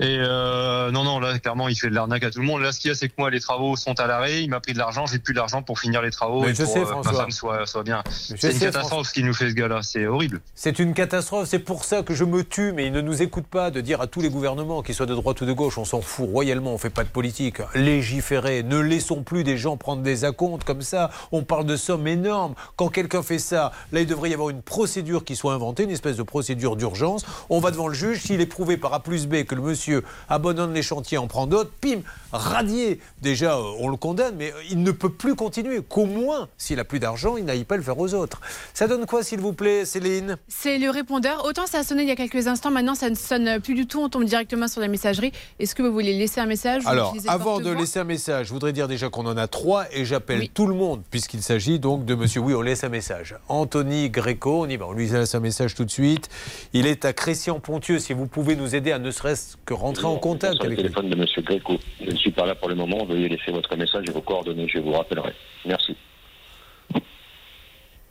Et 0.00 0.18
euh, 0.20 0.90
non, 0.90 1.04
non, 1.04 1.20
là, 1.20 1.38
clairement, 1.38 1.68
il 1.68 1.76
fait 1.76 1.88
de 1.88 1.94
l'arnaque 1.94 2.24
à 2.24 2.30
tout 2.30 2.40
le 2.40 2.46
monde. 2.46 2.62
Là, 2.62 2.72
ce 2.72 2.80
qu'il 2.80 2.88
y 2.88 2.92
a, 2.92 2.94
c'est 2.94 3.08
que 3.08 3.14
moi, 3.18 3.30
les 3.30 3.40
travaux 3.40 3.76
sont 3.76 3.98
à 4.00 4.06
l'arrêt. 4.06 4.42
Il 4.42 4.50
m'a 4.50 4.60
pris 4.60 4.72
de 4.72 4.78
l'argent. 4.78 5.06
J'ai 5.06 5.18
plus 5.18 5.34
d'argent 5.34 5.62
pour 5.62 5.78
finir 5.78 6.02
les 6.02 6.10
travaux 6.10 6.42
Mais 6.42 6.50
et 6.50 6.54
je 6.54 6.62
pour 6.62 6.72
sais, 6.72 6.82
que 6.82 6.94
ma 6.94 7.12
femme 7.12 7.30
soit, 7.30 7.66
soit 7.66 7.82
bien. 7.82 8.02
C'est 8.08 8.42
une 8.42 8.58
catastrophe 8.58 8.86
François. 8.86 9.04
ce 9.04 9.12
qu'il 9.12 9.26
nous 9.26 9.34
fait, 9.34 9.50
ce 9.50 9.54
gars-là. 9.54 9.80
C'est 9.82 10.06
horrible. 10.06 10.40
C'est 10.54 10.78
une 10.78 10.94
catastrophe, 10.94 11.48
c'est 11.48 11.58
pour 11.58 11.84
ça 11.84 12.02
que 12.02 12.14
je 12.14 12.24
me 12.24 12.44
tue, 12.44 12.72
mais 12.72 12.86
ils 12.86 12.92
ne 12.92 13.00
nous 13.00 13.22
écoutent 13.22 13.46
pas 13.46 13.70
de 13.70 13.80
dire 13.80 14.00
à 14.00 14.06
tous 14.06 14.20
les 14.20 14.30
gouvernements, 14.30 14.82
qu'ils 14.82 14.94
soient 14.94 15.06
de 15.06 15.14
droite 15.14 15.40
ou 15.40 15.46
de 15.46 15.52
gauche, 15.52 15.78
on 15.78 15.84
s'en 15.84 16.00
fout 16.00 16.28
royalement, 16.30 16.72
on 16.72 16.78
fait 16.78 16.90
pas 16.90 17.04
de 17.04 17.08
politique. 17.08 17.58
Légiférer, 17.74 18.62
ne 18.62 18.78
laissons 18.78 19.22
plus 19.22 19.44
des 19.44 19.56
gens 19.56 19.76
prendre 19.76 20.02
des 20.02 20.24
acomptes 20.24 20.64
comme 20.64 20.82
ça. 20.82 21.10
On 21.32 21.42
parle 21.42 21.66
de 21.66 21.76
sommes 21.76 22.06
énormes. 22.06 22.54
Quand 22.76 22.88
quelqu'un 22.88 23.22
fait 23.22 23.38
ça, 23.38 23.72
là 23.92 24.00
il 24.06 24.10
devrait 24.10 24.30
y 24.30 24.34
avoir 24.34 24.50
une 24.50 24.62
procédure 24.62 25.24
qui 25.24 25.34
soit 25.34 25.52
inventée, 25.52 25.82
une 25.82 25.90
espèce 25.90 26.16
de 26.16 26.22
procédure 26.22 26.76
d'urgence. 26.76 27.26
On 27.50 27.58
va 27.58 27.72
devant 27.72 27.88
le 27.88 27.94
juge, 27.94 28.22
s'il 28.22 28.40
est 28.40 28.46
prouvé 28.46 28.76
par 28.76 28.94
A 28.94 29.00
plus 29.00 29.26
B 29.26 29.42
que 29.42 29.56
le 29.56 29.62
monsieur 29.62 30.04
abandonne 30.28 30.72
les 30.72 30.82
chantiers, 30.82 31.18
en 31.18 31.26
prend 31.26 31.48
d'autres, 31.48 31.72
pim, 31.80 32.02
radié. 32.32 33.00
Déjà, 33.20 33.56
euh, 33.56 33.62
on 33.80 33.88
le 33.88 33.96
condamne, 33.96 34.36
mais 34.38 34.52
euh, 34.52 34.62
il 34.70 34.80
ne 34.84 34.92
peut 34.92 35.08
plus 35.08 35.34
continuer. 35.34 35.82
Qu'au 35.82 36.06
moins, 36.06 36.48
s'il 36.56 36.78
a 36.78 36.84
plus 36.84 37.00
d'argent, 37.00 37.36
il 37.36 37.44
n'aille 37.44 37.64
pas 37.64 37.76
le 37.76 37.82
faire 37.82 37.98
aux 37.98 38.14
autres. 38.14 38.40
Ça 38.74 38.86
donne 38.86 39.06
quoi, 39.06 39.24
s'il 39.24 39.40
vous 39.40 39.52
plaît, 39.52 39.84
Céline? 39.84 40.36
C'est 40.46 40.78
le 40.78 40.88
répondeur. 40.88 41.44
Autant 41.44 41.66
ça 41.66 41.80
a 41.80 41.82
sonné 41.82 42.02
il 42.02 42.08
y 42.08 42.12
a 42.12 42.16
quelques 42.16 42.46
instants, 42.46 42.70
maintenant 42.70 42.94
ça 42.94 43.10
ne 43.10 43.16
sonne 43.16 43.60
plus 43.60 43.74
du 43.74 43.88
tout. 43.88 44.00
On 44.00 44.08
tombe 44.08 44.24
directement 44.24 44.68
sur 44.68 44.80
la 44.80 44.88
messagerie. 44.88 45.32
Est-ce 45.58 45.74
que 45.74 45.82
vous 45.82 45.92
voulez 45.92 46.16
laisser 46.16 46.40
un 46.40 46.46
message 46.46 46.84
Alors, 46.86 47.12
avant 47.26 47.58
de 47.58 47.70
laisser 47.70 47.98
un 47.98 48.04
message, 48.04 48.46
je 48.46 48.52
voudrais 48.52 48.72
dire 48.72 48.86
déjà 48.86 49.08
qu'on 49.08 49.26
en 49.26 49.36
a 49.36 49.48
trois 49.48 49.86
et 49.90 50.04
j'appelle 50.04 50.48
tout 50.50 50.68
le 50.68 50.74
monde, 50.74 51.02
puisqu'il 51.10 51.42
s'agit 51.42 51.80
donc 51.80 52.04
de 52.04 52.14
monsieur. 52.14 52.40
Oui, 52.40 52.54
on 52.54 52.62
laisse 52.62 52.84
un 52.84 52.88
message. 52.88 53.34
Anthony 53.48 53.85
Gréco, 54.10 54.62
on 54.64 54.68
y 54.68 54.76
va, 54.76 54.86
on 54.86 54.92
lui 54.92 55.08
laisse 55.08 55.34
un 55.34 55.40
message 55.40 55.74
tout 55.74 55.84
de 55.84 55.90
suite. 55.90 56.28
Il 56.72 56.86
est 56.86 57.04
à 57.04 57.12
Crécy-en-Pontieux. 57.12 57.98
Si 57.98 58.12
vous 58.12 58.26
pouvez 58.26 58.56
nous 58.56 58.74
aider 58.74 58.92
à 58.92 58.98
ne 58.98 59.10
serait-ce 59.10 59.56
que 59.64 59.74
rentrer 59.74 60.06
en 60.06 60.16
contact 60.16 60.54
le 60.60 60.66
avec 60.66 60.78
lui. 60.78 60.84
téléphone 60.84 61.08
de 61.10 61.16
Monsieur 61.16 61.42
Greco. 61.42 61.78
Je 62.04 62.10
ne 62.10 62.16
suis 62.16 62.30
pas 62.30 62.46
là 62.46 62.54
pour 62.54 62.68
le 62.68 62.74
moment. 62.74 63.04
Veuillez 63.04 63.28
laisser 63.28 63.52
votre 63.52 63.74
message 63.76 64.04
et 64.08 64.12
vos 64.12 64.20
coordonnées. 64.20 64.68
Je 64.68 64.78
vous 64.78 64.92
rappellerai. 64.92 65.32
Merci. 65.64 65.96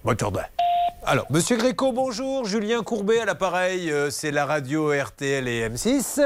Bonne 0.03 0.19
journée. 0.19 0.39
Alors, 1.03 1.25
Monsieur 1.29 1.57
Gréco, 1.57 1.91
bonjour. 1.91 2.45
Julien 2.45 2.81
Courbet 2.81 3.19
à 3.19 3.25
l'appareil. 3.25 3.91
euh, 3.91 4.09
C'est 4.09 4.31
la 4.31 4.45
radio 4.45 4.91
RTL 4.91 5.47
et 5.47 5.69
M6. 5.69 6.21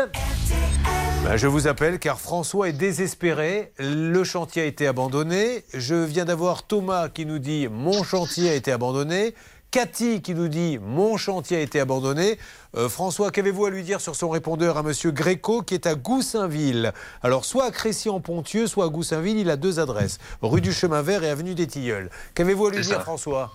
Ben, 1.24 1.36
je 1.36 1.48
vous 1.48 1.68
appelle 1.68 2.00
car 2.00 2.20
François 2.20 2.70
est 2.70 2.74
désespéré. 2.74 3.74
Le 3.78 4.24
chantier 4.24 4.62
a 4.62 4.66
été 4.66 4.88
abandonné. 4.88 5.64
Je 5.74 5.96
viens 5.96 6.26
d'avoir 6.26 6.64
Thomas 6.64 7.10
qui 7.10 7.26
nous 7.26 7.40
dit 7.40 7.68
mon 7.70 8.04
chantier 8.04 8.50
a 8.50 8.54
été 8.56 8.72
abandonné. 8.72 9.36
Cathy 9.70 10.22
qui 10.22 10.34
nous 10.34 10.48
dit 10.48 10.80
mon 10.82 11.18
chantier 11.18 11.58
a 11.58 11.60
été 11.60 11.80
abandonné. 11.80 12.40
Euh, 12.76 12.88
François, 12.88 13.32
qu'avez-vous 13.32 13.66
à 13.66 13.70
lui 13.70 13.84
dire 13.84 14.02
sur 14.02 14.16
son 14.16 14.30
répondeur 14.30 14.78
à 14.78 14.84
Monsieur 14.84 15.12
Gréco 15.12 15.62
qui 15.62 15.76
est 15.76 15.86
à 15.86 15.96
Goussainville? 15.96 16.94
Alors, 17.22 17.46
soit 17.46 17.66
à 17.66 17.72
Crécy-en-Pontieux, 17.72 18.66
soit 18.66 18.86
à 18.86 18.90
Goussainville, 18.90 19.38
il 19.38 19.50
a 19.50 19.58
deux 19.58 19.80
adresses 19.80 20.20
rue 20.42 20.62
du 20.62 20.72
Chemin 20.72 21.02
Vert 21.02 21.24
et 21.24 21.30
avenue 21.30 21.54
des 21.54 21.68
Tilleuls. 21.68 22.10
Qu'avez-vous 22.34 22.68
à 22.68 22.72
lui 22.72 22.82
dire. 22.82 23.02
François? 23.02 23.52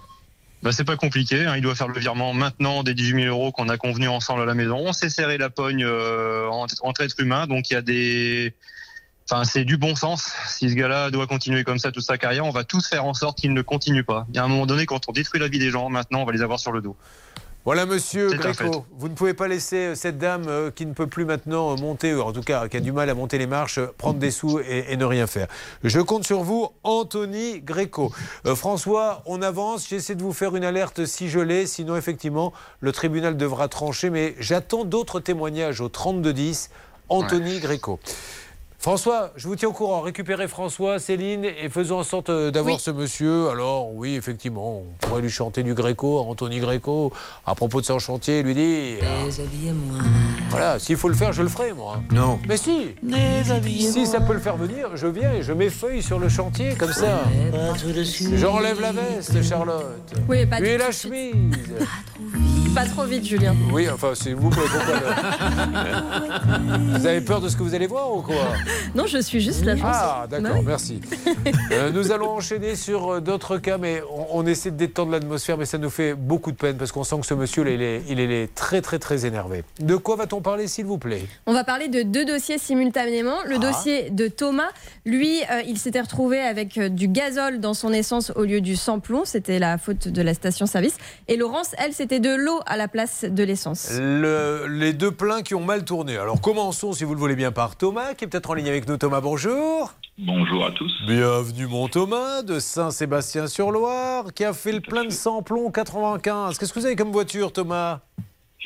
Bah, 0.65 0.73
c'est 0.73 0.85
pas 0.85 0.97
compliqué. 0.97 1.45
hein. 1.45 1.57
Il 1.57 1.63
doit 1.63 1.75
faire 1.75 1.89
le 1.89 2.01
virement 2.01 2.33
maintenant 2.33 2.83
des 2.83 2.95
18 2.95 3.25
000 3.25 3.29
euros 3.37 3.53
qu'on 3.53 3.69
a 3.69 3.77
convenu 3.77 4.09
ensemble 4.09 4.41
à 4.41 4.47
la 4.47 4.55
maison. 4.55 4.79
On 4.79 4.95
s'est 4.95 5.11
serré 5.11 5.37
la 5.37 5.51
pogne 5.51 5.85
euh, 5.85 6.49
entre, 6.49 6.75
entre 6.83 7.03
êtres 7.03 7.21
humains. 7.21 7.47
Donc, 7.47 7.69
il 7.71 7.75
y 7.75 7.77
a 7.77 7.83
des. 7.83 8.55
Enfin, 9.31 9.45
c'est 9.45 9.65
du 9.67 9.77
bon 9.77 9.95
sens. 9.95 10.33
Si 10.49 10.71
ce 10.71 10.75
gars-là 10.75 11.11
doit 11.11 11.27
continuer 11.27 11.65
comme 11.65 11.79
ça 11.79 11.93
toute 11.93 12.03
sa 12.03 12.17
carrière, 12.17 12.47
on 12.47 12.51
va 12.51 12.65
tous 12.65 12.89
faire 12.89 13.05
en 13.05 13.13
sorte 13.13 13.39
qu'il 13.39 13.53
ne 13.53 13.61
continue 13.61 14.05
pas. 14.05 14.27
Il 14.31 14.37
y 14.37 14.39
a 14.39 14.45
un 14.45 14.49
moment 14.49 14.65
donné, 14.65 14.87
quand 14.87 15.07
on 15.07 15.13
détruit 15.13 15.39
la 15.39 15.49
vie 15.49 15.59
des 15.59 15.71
gens, 15.71 15.91
maintenant, 15.91 16.23
on 16.23 16.25
va 16.25 16.33
les 16.33 16.41
avoir 16.41 16.59
sur 16.59 16.73
le 16.73 16.81
dos. 16.81 16.97
Voilà, 17.65 17.87
monsieur 17.87 18.29
Gréco, 18.29 18.85
vous 18.93 19.09
ne 19.09 19.15
pouvez 19.15 19.33
pas 19.33 19.49
laisser 19.49 19.77
euh, 19.77 19.95
cette 19.95 20.19
dame 20.19 20.45
euh, 20.49 20.71
qui 20.71 20.85
ne 20.85 20.93
peut 20.93 21.07
plus 21.07 21.25
maintenant 21.25 21.73
euh, 21.73 21.77
monter, 21.77 22.15
ou 22.15 22.21
en 22.21 22.31
tout 22.31 22.43
cas 22.43 22.69
qui 22.69 22.77
a 22.77 22.81
du 22.81 22.93
mal 22.93 23.09
à 23.09 23.15
monter 23.15 23.39
les 23.39 23.47
marches, 23.47 23.81
prendre 23.97 24.19
des 24.19 24.31
sous 24.31 24.61
et, 24.61 24.85
et 24.91 24.99
ne 24.99 25.05
rien 25.07 25.27
faire. 25.27 25.49
Je 25.83 25.99
compte 26.01 26.27
sur 26.27 26.43
vous, 26.43 26.69
Anthony 26.83 27.61
Gréco. 27.61 28.13
Euh, 28.45 28.55
François, 28.55 29.23
on 29.25 29.41
avance, 29.41 29.89
j'essaie 29.89 30.15
de 30.15 30.23
vous 30.23 30.35
faire 30.35 30.55
une 30.57 30.65
alerte 30.65 31.07
si 31.07 31.31
je 31.31 31.41
l'ai, 31.41 31.67
sinon 31.67 31.97
effectivement 31.97 32.53
le 32.81 32.93
tribunal 32.93 33.35
devra 33.35 33.69
trancher, 33.69 34.11
mais 34.11 34.35
j'attends 34.39 34.85
d'autres 34.85 35.19
témoignages 35.19 35.81
au 35.81 35.89
3210, 35.89 36.69
Anthony 37.09 37.61
Gréco. 37.61 37.99
François, 38.89 39.31
je 39.35 39.49
vous 39.49 39.57
tiens 39.57 39.69
au 39.71 39.73
courant. 39.73 40.03
Récupérez 40.03 40.47
François, 40.47 40.99
Céline 40.99 41.47
et 41.47 41.71
faisons 41.71 42.01
en 42.01 42.03
sorte 42.03 42.29
euh, 42.29 42.51
d'avoir 42.51 42.75
Oui. 42.75 42.81
ce 42.83 42.91
monsieur. 42.91 43.49
Alors, 43.49 43.95
oui, 43.95 44.15
effectivement, 44.15 44.83
on 44.83 45.07
pourrait 45.07 45.23
lui 45.23 45.31
chanter 45.31 45.63
du 45.63 45.73
Gréco, 45.73 46.19
Anthony 46.19 46.61
Gréco, 46.61 47.11
à 47.47 47.55
propos 47.55 47.81
de 47.81 47.87
son 47.87 47.99
chantier, 47.99 48.43
lui 48.43 48.53
dire. 48.53 48.99
Voilà, 50.51 50.79
s'il 50.79 50.99
faut 50.99 51.09
le 51.09 51.15
faire, 51.15 51.33
je 51.33 51.41
le 51.41 51.49
ferai, 51.49 51.73
moi. 51.73 52.03
Non. 52.13 52.39
Mais 52.47 52.59
si 52.59 52.89
Si 53.91 54.05
ça 54.07 54.21
peut 54.21 54.35
le 54.35 54.41
faire 54.41 54.59
venir, 54.59 54.91
je 54.97 55.07
viens 55.07 55.33
et 55.33 55.43
je 55.43 55.55
m'effeuille 55.55 56.03
sur 56.03 56.19
le 56.19 56.29
chantier, 56.29 56.75
comme 56.75 56.93
ça. 56.93 57.23
J'enlève 58.35 58.83
la 58.83 58.93
veste, 58.93 59.43
Charlotte. 59.43 60.13
Oui, 60.29 60.45
pas, 60.45 60.57
Puis 60.59 60.73
tout 60.75 60.79
la 60.79 60.89
de 60.89 60.93
suite. 60.93 61.11
chemise. 61.11 62.64
Pas 62.75 62.85
trop 62.87 63.05
vite, 63.05 63.25
Julien. 63.25 63.55
Oui, 63.73 63.89
enfin, 63.89 64.15
s'il 64.15 64.35
vous 64.35 64.51
pourquoi 64.51 64.71
Vous 66.99 67.07
avez 67.07 67.21
peur 67.21 67.41
de 67.41 67.49
ce 67.49 67.57
que 67.57 67.63
vous 67.63 67.75
allez 67.75 67.87
voir 67.87 68.15
ou 68.17 68.23
quoi 68.23 68.35
Non, 68.95 69.07
je 69.07 69.19
suis 69.19 69.41
juste 69.41 69.65
la 69.65 69.77
chanson. 69.77 69.89
Ah, 69.93 70.27
d'accord, 70.29 70.57
Ouais. 70.57 70.63
merci. 70.67 71.01
Euh, 71.73 71.91
nous 71.91 72.13
allons 72.13 72.31
enchaîner 72.31 72.77
sur 72.77 73.15
euh, 73.15 73.21
d'autres 73.21 73.59
cas, 73.59 73.79
mais 73.79 74.03
on, 74.11 74.39
on 74.39 74.47
essaie 74.47 74.71
de 74.71 74.77
détendre 74.77 75.13
l'atmosphère, 75.13 75.59
mais 75.59 75.65
ça 75.67 75.79
nous 75.79 75.91
fait 75.91 76.15
beaucoup 76.15 76.53
de 76.53 76.57
peine 76.57 76.77
parce 76.77 76.93
qu'on 76.93 77.05
sent 77.05 77.17
que 77.21 77.27
ce 77.27 77.35
monsieur, 77.35 77.69
il 77.71 77.83
est, 77.83 78.03
il 78.09 78.21
est 78.21 78.55
très, 78.55 78.81
très, 78.81 78.99
très 78.99 79.27
énervé. 79.27 79.65
De 79.81 79.97
quoi 79.97 80.17
va-t-on 80.17 80.41
parler, 80.41 80.67
s'il 80.69 80.87
vous 80.87 80.99
plaît? 80.99 81.23
On 81.47 81.53
va 81.53 81.65
parler 81.65 81.89
de 81.89 82.03
deux 82.03 82.25
dossiers 82.25 82.59
simultanément. 82.59 83.37
Le 83.47 83.57
Ah. 83.57 83.59
dossier 83.59 84.11
de 84.11 84.29
Thomas, 84.29 84.69
lui, 85.05 85.41
euh, 85.51 85.63
il 85.67 85.79
s'était 85.79 86.01
retrouvé 86.01 86.41
avec 86.41 86.79
du 86.79 87.09
gazole 87.09 87.61
dans 87.61 87.75
son 87.75 87.93
essence 87.93 88.33
au 88.37 88.45
lieu 88.45 88.61
du 88.61 88.77
sans-plomb. 88.77 89.23
C'était 89.25 89.59
la 89.59 89.77
faute 89.79 90.09
de 90.09 90.23
la 90.23 90.35
station-service. 90.35 90.97
Et 91.29 91.37
Laurence, 91.37 91.75
elle, 91.79 91.93
c'était 91.93 92.21
de 92.21 92.35
l'eau 92.35 92.61
à 92.67 92.77
la 92.77 92.89
place 92.89 93.25
de 93.25 93.43
l'essence. 93.45 93.89
Le- 93.93 94.67
les 94.69 94.93
deux 94.93 95.11
pleins 95.11 95.43
qui 95.43 95.55
ont 95.55 95.65
mal 95.65 95.85
tourné. 95.85 96.17
Alors 96.17 96.41
commençons, 96.41 96.93
si 96.93 97.05
vous 97.05 97.15
le 97.15 97.21
voulez 97.21 97.37
bien, 97.37 97.53
par 97.53 97.77
Thomas, 97.77 98.15
qui 98.15 98.25
est 98.25 98.29
peut-être 98.29 98.51
en 98.51 98.55
ligne 98.55 98.69
avec 98.69 98.89
nous. 98.89 98.97
Thomas, 98.97 99.21
bonjour. 99.21 99.93
Bonjour 100.19 100.65
à 100.67 100.71
tous. 100.71 100.93
Bienvenue, 101.07 101.67
mon 101.67 101.89
Thomas, 101.89 102.43
de 102.43 102.61
Saint-Sébastien-sur-Loire, 102.61 104.33
qui 104.35 104.45
a 104.45 104.53
fait 104.53 104.73
le 104.73 104.81
plein 104.81 105.05
de 105.05 105.11
sans-plomb 105.11 105.71
95. 105.71 106.57
Qu'est-ce 106.59 106.73
que 106.73 106.79
vous 106.79 106.87
avez 106.87 106.97
comme 106.97 107.11
voiture, 107.13 107.53
Thomas? 107.53 108.01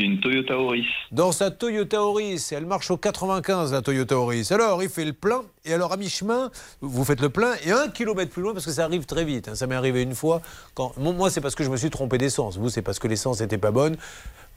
Une 0.01 0.20
Toyota 0.20 0.57
Auris. 0.57 0.86
Dans 1.11 1.32
sa 1.32 1.51
Toyota 1.51 2.01
Auris, 2.03 2.51
elle 2.53 2.66
marche 2.66 2.90
au 2.92 2.96
95, 2.96 3.72
la 3.72 3.82
Toyota 3.82 4.16
Auris. 4.16 4.46
Alors, 4.53 4.80
il 4.82 4.88
fait 4.88 5.05
le 5.05 5.12
plein, 5.12 5.42
et 5.64 5.74
alors 5.74 5.92
à 5.92 5.96
mi-chemin, 5.96 6.51
vous 6.80 7.05
faites 7.05 7.20
le 7.20 7.30
plein, 7.30 7.55
et 7.66 7.72
un 7.72 7.88
kilomètre 7.88 8.30
plus 8.30 8.42
loin, 8.42 8.53
parce 8.53 8.64
que 8.64 8.70
ça 8.70 8.84
arrive 8.84 9.07
très 9.07 9.24
vite. 9.24 9.49
hein. 9.49 9.55
Ça 9.57 9.66
m'est 9.66 9.74
arrivé 9.74 10.03
une 10.03 10.14
fois. 10.14 10.40
Quand... 10.74 10.96
Moi, 10.99 11.30
c'est 11.30 11.40
parce 11.40 11.57
que 11.57 11.64
je 11.64 11.70
me 11.70 11.76
suis 11.76 11.90
trompé 11.90 12.16
d'essence. 12.16 12.57
Vous, 12.59 12.68
c'est 12.68 12.82
parce 12.82 13.01
que 13.01 13.09
l'essence 13.09 13.40
n'était 13.40 13.59
pas 13.59 13.72
bonne. 13.72 13.96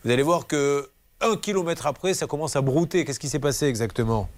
Vous 0.06 0.12
allez 0.12 0.22
voir 0.24 0.46
que 0.46 0.88
un 1.22 1.36
kilomètre 1.36 1.88
après, 1.88 2.14
ça 2.14 2.28
commence 2.28 2.56
à 2.56 2.62
brouter. 2.62 3.04
Qu'est-ce 3.04 3.20
qui 3.20 3.28
s'est 3.30 3.40
passé 3.40 3.66
exactement? 3.66 4.30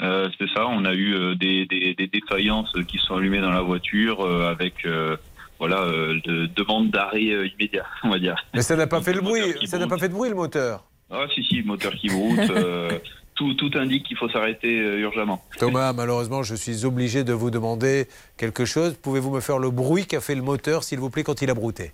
Euh, 0.00 0.28
c'est 0.38 0.48
ça, 0.54 0.66
on 0.66 0.84
a 0.86 0.92
eu 0.94 1.14
euh, 1.14 1.34
des, 1.34 1.66
des- 1.66 1.94
des 1.94 2.06
défaillances 2.08 2.72
qui 2.88 2.98
sont 2.98 3.14
allumées 3.16 3.40
dans 3.40 3.50
la 3.52 3.60
voiture 3.62 4.22
euh, 4.24 4.50
avec 4.50 4.84
euh, 4.86 5.16
voilà, 5.58 5.82
euh, 5.82 6.20
de, 6.24 6.46
demande 6.46 6.90
d'arrêt 6.90 7.30
euh, 7.30 7.48
immédiat, 7.48 7.86
on 8.02 8.10
va 8.10 8.18
dire. 8.18 8.36
Mais 8.54 8.62
ça 8.62 8.76
n'a 8.76 8.86
pas 8.86 9.00
fait 9.00 9.12
le 9.12 9.20
bruit. 9.20 9.42
Ça 9.66 9.78
n'a 9.78 9.86
pas 9.86 9.98
fait 9.98 10.08
de 10.08 10.14
bruit, 10.14 10.28
le 10.30 10.36
moteur. 10.36 10.84
Ah 11.10 11.26
si, 11.34 11.44
si, 11.44 11.62
moteur 11.62 11.92
qui 11.94 12.08
broute. 12.08 12.38
euh, 12.50 12.98
tout, 13.34 13.54
tout 13.54 13.70
indique 13.74 14.04
qu'il 14.06 14.16
faut 14.16 14.28
s'arrêter 14.28 14.80
euh, 14.80 14.98
urgemment. 15.00 15.44
Thomas, 15.58 15.92
malheureusement, 15.92 16.42
je 16.42 16.54
suis 16.54 16.84
obligé 16.84 17.24
de 17.24 17.32
vous 17.32 17.50
demander 17.50 18.06
quelque 18.36 18.64
chose. 18.64 18.94
Pouvez-vous 19.00 19.30
me 19.30 19.40
faire 19.40 19.58
le 19.58 19.70
bruit 19.70 20.06
qu'a 20.06 20.20
fait 20.20 20.34
le 20.34 20.42
moteur, 20.42 20.82
s'il 20.82 20.98
vous 20.98 21.10
plaît, 21.10 21.22
quand 21.24 21.42
il 21.42 21.50
a 21.50 21.54
brouté? 21.54 21.92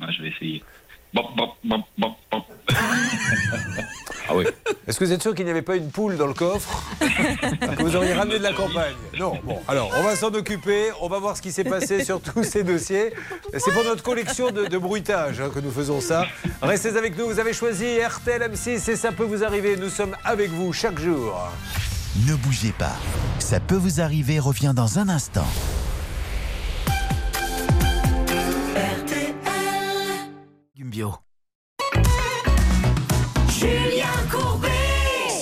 Ah, 0.00 0.06
je 0.10 0.22
vais 0.22 0.28
essayer. 0.28 0.62
Bop, 1.12 1.26
bop, 1.36 1.50
bop, 1.64 1.80
bop, 1.98 2.12
bop. 2.30 2.42
Ah 4.28 4.34
oui. 4.36 4.44
Est-ce 4.90 4.98
que 4.98 5.04
vous 5.04 5.12
êtes 5.12 5.22
sûr 5.22 5.36
qu'il 5.36 5.44
n'y 5.44 5.52
avait 5.52 5.62
pas 5.62 5.76
une 5.76 5.88
poule 5.88 6.16
dans 6.16 6.26
le 6.26 6.34
coffre 6.34 6.82
que 6.98 7.80
vous 7.80 7.94
auriez 7.94 8.12
ramené 8.12 8.40
de 8.40 8.42
la 8.42 8.52
campagne 8.52 8.96
Non. 9.16 9.38
Bon, 9.44 9.60
alors 9.68 9.88
on 9.96 10.02
va 10.02 10.16
s'en 10.16 10.34
occuper. 10.34 10.90
On 11.00 11.06
va 11.06 11.20
voir 11.20 11.36
ce 11.36 11.42
qui 11.42 11.52
s'est 11.52 11.62
passé 11.62 12.02
sur 12.04 12.20
tous 12.20 12.42
ces 12.42 12.64
dossiers. 12.64 13.14
C'est 13.56 13.70
pour 13.70 13.84
notre 13.84 14.02
collection 14.02 14.50
de, 14.50 14.66
de 14.66 14.78
bruitage 14.78 15.40
hein, 15.40 15.48
que 15.54 15.60
nous 15.60 15.70
faisons 15.70 16.00
ça. 16.00 16.26
Restez 16.60 16.96
avec 16.96 17.16
nous. 17.16 17.26
Vous 17.26 17.38
avez 17.38 17.52
choisi 17.52 18.00
RTL 18.00 18.42
M6 18.42 18.90
et 18.90 18.96
ça 18.96 19.12
peut 19.12 19.22
vous 19.22 19.44
arriver. 19.44 19.76
Nous 19.76 19.90
sommes 19.90 20.16
avec 20.24 20.50
vous 20.50 20.72
chaque 20.72 20.98
jour. 20.98 21.38
Ne 22.26 22.34
bougez 22.34 22.72
pas. 22.76 22.96
Ça 23.38 23.60
peut 23.60 23.76
vous 23.76 24.00
arriver 24.00 24.40
revient 24.40 24.72
dans 24.74 24.98
un 24.98 25.08
instant. 25.08 25.46
Bio. 30.74 31.14
Julien 31.14 31.29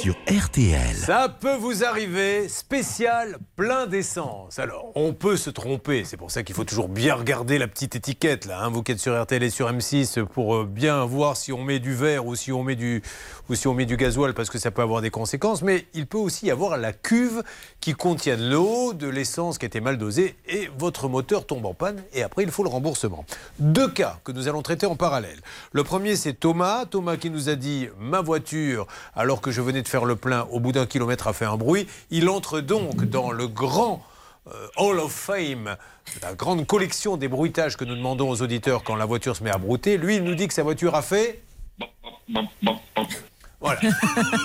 Sur 0.08 0.17
RTL. 0.28 0.94
Ça 0.94 1.30
peut 1.40 1.56
vous 1.56 1.84
arriver, 1.84 2.50
spécial 2.50 3.38
plein 3.56 3.86
d'essence. 3.86 4.58
Alors, 4.58 4.92
on 4.94 5.14
peut 5.14 5.38
se 5.38 5.48
tromper, 5.48 6.04
c'est 6.04 6.18
pour 6.18 6.30
ça 6.30 6.42
qu'il 6.42 6.54
faut 6.54 6.64
toujours 6.64 6.90
bien 6.90 7.14
regarder 7.14 7.56
la 7.56 7.66
petite 7.66 7.96
étiquette 7.96 8.44
là. 8.44 8.60
hein. 8.60 8.68
Vous 8.68 8.82
qui 8.82 8.92
êtes 8.92 8.98
sur 8.98 9.18
RTL 9.18 9.42
et 9.42 9.48
sur 9.48 9.72
M6 9.72 10.22
pour 10.26 10.54
euh, 10.56 10.64
bien 10.66 11.02
voir 11.06 11.38
si 11.38 11.50
on 11.50 11.64
met 11.64 11.78
du 11.78 11.94
verre 11.94 12.26
ou 12.26 12.34
si 12.34 12.52
on 12.52 12.62
met 12.62 12.76
du 12.76 13.00
ou 13.48 13.54
si 13.54 13.68
on 13.68 13.72
met 13.72 13.86
du 13.86 13.96
gasoil 13.96 14.34
parce 14.34 14.50
que 14.50 14.58
ça 14.58 14.70
peut 14.70 14.82
avoir 14.82 15.00
des 15.00 15.08
conséquences. 15.08 15.62
Mais 15.62 15.86
il 15.94 16.06
peut 16.06 16.18
aussi 16.18 16.46
y 16.46 16.50
avoir 16.50 16.76
la 16.76 16.92
cuve 16.92 17.42
qui 17.80 17.94
contient 17.94 18.36
de 18.36 18.50
l'eau, 18.50 18.92
de 18.92 19.08
l'essence 19.08 19.56
qui 19.56 19.64
était 19.64 19.80
mal 19.80 19.96
dosée 19.96 20.36
et 20.46 20.68
votre 20.76 21.08
moteur 21.08 21.46
tombe 21.46 21.64
en 21.64 21.72
panne 21.72 22.02
et 22.12 22.22
après 22.22 22.42
il 22.42 22.50
faut 22.50 22.64
le 22.64 22.68
remboursement. 22.68 23.24
Deux 23.60 23.88
cas 23.88 24.18
que 24.24 24.32
nous 24.32 24.46
allons 24.46 24.60
traiter 24.60 24.84
en 24.84 24.94
parallèle. 24.96 25.38
Le 25.72 25.84
premier 25.84 26.16
c'est 26.16 26.34
Thomas, 26.34 26.84
Thomas 26.84 27.16
qui 27.16 27.30
nous 27.30 27.48
a 27.48 27.54
dit 27.54 27.88
ma 27.98 28.20
voiture 28.20 28.86
alors 29.16 29.40
que 29.40 29.50
je 29.50 29.62
venais 29.62 29.80
de 29.80 29.88
faire 29.88 30.04
le 30.04 30.17
au 30.50 30.60
bout 30.60 30.72
d'un 30.72 30.86
kilomètre 30.86 31.26
a 31.26 31.32
fait 31.32 31.44
un 31.44 31.56
bruit. 31.56 31.86
Il 32.10 32.28
entre 32.28 32.60
donc 32.60 33.04
dans 33.04 33.30
le 33.30 33.48
grand 33.48 34.02
euh, 34.48 34.66
Hall 34.76 34.98
of 34.98 35.12
Fame, 35.12 35.76
la 36.22 36.34
grande 36.34 36.66
collection 36.66 37.16
des 37.16 37.28
bruitages 37.28 37.76
que 37.76 37.84
nous 37.84 37.94
demandons 37.94 38.30
aux 38.30 38.42
auditeurs 38.42 38.82
quand 38.82 38.96
la 38.96 39.04
voiture 39.04 39.36
se 39.36 39.44
met 39.44 39.50
à 39.50 39.58
brouter. 39.58 39.98
Lui, 39.98 40.16
il 40.16 40.24
nous 40.24 40.34
dit 40.34 40.48
que 40.48 40.54
sa 40.54 40.62
voiture 40.62 40.94
a 40.94 41.02
fait. 41.02 41.42
Voilà. 43.60 43.80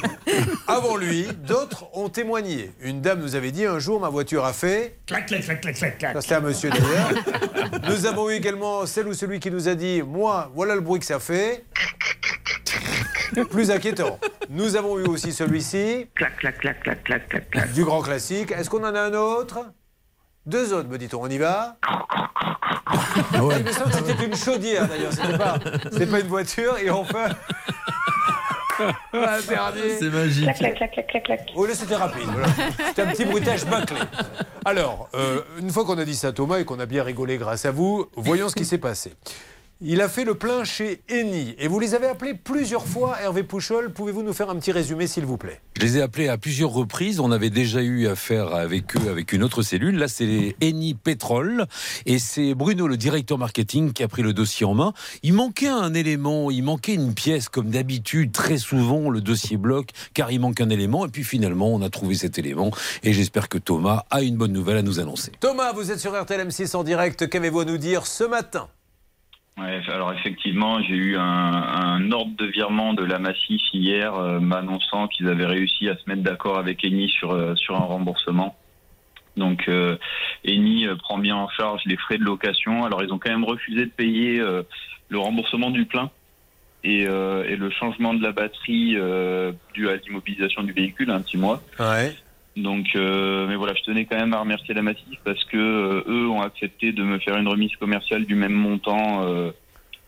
Avant 0.67 0.95
lui, 0.97 1.27
d'autres 1.27 1.85
ont 1.93 2.09
témoigné. 2.09 2.71
Une 2.81 3.01
dame 3.01 3.19
nous 3.19 3.35
avait 3.35 3.51
dit 3.51 3.65
un 3.65 3.77
jour, 3.77 3.99
ma 3.99 4.09
voiture 4.09 4.43
a 4.43 4.53
fait. 4.53 4.97
Clac, 5.05 5.27
clac, 5.27 5.43
clac, 5.43 5.61
clac, 5.61 5.75
clac, 5.75 5.97
clac. 5.99 6.13
Ça, 6.15 6.21
C'était 6.21 6.35
un 6.35 6.39
monsieur 6.39 6.71
d'ailleurs. 6.71 7.11
Nous 7.87 8.05
avons 8.07 8.29
eu 8.29 8.33
également 8.33 8.85
celle 8.87 9.07
ou 9.07 9.13
celui 9.13 9.39
qui 9.39 9.51
nous 9.51 9.67
a 9.67 9.75
dit 9.75 10.01
Moi, 10.01 10.51
voilà 10.55 10.73
le 10.73 10.81
bruit 10.81 10.99
que 10.99 11.05
ça 11.05 11.19
fait. 11.19 11.63
Plus 13.51 13.69
inquiétant. 13.71 14.19
Nous 14.49 14.75
avons 14.75 14.99
eu 14.99 15.03
aussi 15.03 15.31
celui-ci. 15.31 16.07
Clac, 16.15 16.37
clac, 16.37 16.57
clac, 16.57 16.81
clac, 16.81 17.03
clac, 17.03 17.29
clac, 17.29 17.49
clac. 17.49 17.71
Du 17.73 17.83
grand 17.83 18.01
classique. 18.01 18.51
Est-ce 18.51 18.69
qu'on 18.69 18.83
en 18.83 18.95
a 18.95 19.01
un 19.01 19.13
autre? 19.13 19.59
Deux 20.45 20.73
autres, 20.73 20.89
me 20.89 20.97
dit-on. 20.97 21.21
On 21.21 21.29
y 21.29 21.37
va? 21.37 21.77
Il 23.33 23.63
me 23.63 23.71
semble 23.71 23.91
que 23.91 23.97
c'était 24.07 24.25
une 24.25 24.35
chaudière 24.35 24.87
d'ailleurs. 24.87 25.13
C'était 25.13 25.37
pas, 25.37 25.57
pas 26.11 26.19
une 26.19 26.27
voiture. 26.27 26.77
Et 26.79 26.89
enfin. 26.89 27.29
C'est 29.99 30.09
magique. 30.09 30.43
Clac, 30.43 30.57
clac, 30.57 30.75
clac, 30.75 30.91
clac, 30.91 31.07
clac, 31.07 31.23
clac. 31.23 31.49
Oh 31.55 31.65
là, 31.65 31.73
c'était 31.73 31.95
rapide. 31.95 32.27
voilà. 32.31 32.47
C'était 32.87 33.01
un 33.01 33.07
petit 33.07 33.25
bruitage 33.25 33.65
bâclé. 33.65 33.97
Alors, 34.65 35.09
euh, 35.13 35.41
une 35.59 35.69
fois 35.69 35.85
qu'on 35.85 35.97
a 35.97 36.05
dit 36.05 36.15
ça 36.15 36.29
à 36.29 36.31
Thomas 36.31 36.57
et 36.59 36.65
qu'on 36.65 36.79
a 36.79 36.85
bien 36.85 37.03
rigolé 37.03 37.37
grâce 37.37 37.65
à 37.65 37.71
vous, 37.71 38.07
voyons 38.15 38.49
ce 38.49 38.55
qui 38.55 38.65
s'est 38.65 38.77
passé. 38.77 39.13
Il 39.85 39.99
a 39.99 40.07
fait 40.07 40.23
le 40.23 40.35
plein 40.35 40.63
chez 40.63 41.01
Eni 41.09 41.55
et 41.59 41.67
vous 41.67 41.77
les 41.77 41.93
avez 41.93 42.07
appelés 42.07 42.35
plusieurs 42.35 42.87
fois, 42.87 43.17
Hervé 43.21 43.43
Pouchol. 43.43 43.91
Pouvez-vous 43.91 44.23
nous 44.23 44.31
faire 44.31 44.49
un 44.49 44.55
petit 44.55 44.71
résumé, 44.71 45.07
s'il 45.07 45.25
vous 45.25 45.35
plaît? 45.35 45.59
Je 45.75 45.81
les 45.81 45.97
ai 45.97 46.01
appelés 46.01 46.29
à 46.29 46.37
plusieurs 46.37 46.69
reprises. 46.69 47.19
On 47.19 47.33
avait 47.33 47.49
déjà 47.49 47.81
eu 47.81 48.07
affaire 48.07 48.55
avec 48.55 48.95
eux, 48.95 49.09
avec 49.09 49.33
une 49.33 49.43
autre 49.43 49.61
cellule. 49.61 49.97
Là, 49.97 50.07
c'est 50.07 50.55
Eni 50.61 50.93
Pétrole. 50.93 51.65
Et 52.05 52.17
c'est 52.17 52.53
Bruno, 52.53 52.87
le 52.87 52.95
directeur 52.95 53.37
marketing, 53.37 53.91
qui 53.91 54.03
a 54.03 54.07
pris 54.07 54.21
le 54.21 54.31
dossier 54.31 54.65
en 54.65 54.73
main. 54.73 54.93
Il 55.21 55.33
manquait 55.33 55.67
un 55.67 55.93
élément, 55.93 56.49
il 56.49 56.63
manquait 56.63 56.93
une 56.93 57.13
pièce, 57.13 57.49
comme 57.49 57.69
d'habitude. 57.69 58.31
Très 58.31 58.59
souvent, 58.59 59.09
le 59.09 59.19
dossier 59.19 59.57
bloque, 59.57 59.89
car 60.13 60.31
il 60.31 60.39
manque 60.39 60.61
un 60.61 60.69
élément. 60.69 61.05
Et 61.05 61.09
puis 61.09 61.25
finalement, 61.25 61.67
on 61.67 61.81
a 61.81 61.89
trouvé 61.89 62.15
cet 62.15 62.39
élément. 62.39 62.71
Et 63.03 63.11
j'espère 63.11 63.49
que 63.49 63.57
Thomas 63.57 64.05
a 64.11 64.21
une 64.21 64.37
bonne 64.37 64.53
nouvelle 64.53 64.77
à 64.77 64.81
nous 64.81 65.01
annoncer. 65.01 65.33
Thomas, 65.41 65.73
vous 65.73 65.91
êtes 65.91 65.99
sur 65.99 66.17
RTL 66.17 66.47
M6 66.47 66.73
en 66.77 66.85
direct. 66.85 67.27
Qu'avez-vous 67.27 67.59
à 67.59 67.65
nous 67.65 67.77
dire 67.77 68.07
ce 68.07 68.23
matin? 68.23 68.69
Ouais, 69.55 69.81
alors 69.87 70.11
effectivement, 70.13 70.81
j'ai 70.81 70.95
eu 70.95 71.15
un, 71.15 71.21
un 71.21 72.11
ordre 72.11 72.35
de 72.37 72.45
virement 72.45 72.93
de 72.93 73.03
la 73.03 73.19
Massif 73.19 73.61
hier 73.71 74.15
euh, 74.15 74.39
m'annonçant 74.39 75.07
qu'ils 75.07 75.27
avaient 75.27 75.45
réussi 75.45 75.89
à 75.89 75.95
se 75.95 76.01
mettre 76.07 76.23
d'accord 76.23 76.57
avec 76.57 76.83
Eni 76.83 77.07
sur, 77.07 77.31
euh, 77.31 77.55
sur 77.55 77.75
un 77.75 77.85
remboursement. 77.85 78.55
Donc 79.37 79.67
euh, 79.67 79.95
Eni 80.43 80.87
euh, 80.87 80.95
prend 80.95 81.19
bien 81.19 81.35
en 81.35 81.49
charge 81.49 81.83
les 81.85 81.97
frais 81.97 82.17
de 82.17 82.23
location. 82.23 82.83
Alors 82.83 83.03
ils 83.03 83.13
ont 83.13 83.19
quand 83.19 83.29
même 83.29 83.43
refusé 83.43 83.85
de 83.85 83.91
payer 83.91 84.41
le 85.09 85.19
remboursement 85.19 85.69
du 85.69 85.85
plein 85.85 86.09
et, 86.83 87.03
et 87.03 87.55
le 87.55 87.69
changement 87.69 88.15
de 88.15 88.23
la 88.23 88.31
batterie 88.31 88.97
dû 89.73 89.87
à 89.87 89.95
l'immobilisation 89.97 90.63
du 90.63 90.73
véhicule, 90.73 91.11
un 91.11 91.21
petit 91.21 91.37
mois. 91.37 91.61
Donc, 92.55 92.95
euh, 92.95 93.47
mais 93.47 93.55
voilà, 93.55 93.73
je 93.73 93.81
tenais 93.83 94.05
quand 94.05 94.17
même 94.17 94.33
à 94.33 94.39
remercier 94.39 94.73
la 94.73 94.83
Massif 94.83 95.19
parce 95.23 95.43
que 95.45 95.57
euh, 95.57 96.03
eux 96.07 96.29
ont 96.29 96.41
accepté 96.41 96.91
de 96.91 97.03
me 97.03 97.17
faire 97.17 97.37
une 97.37 97.47
remise 97.47 97.75
commerciale 97.77 98.25
du 98.25 98.35
même 98.35 98.53
montant 98.53 99.23
euh, 99.23 99.51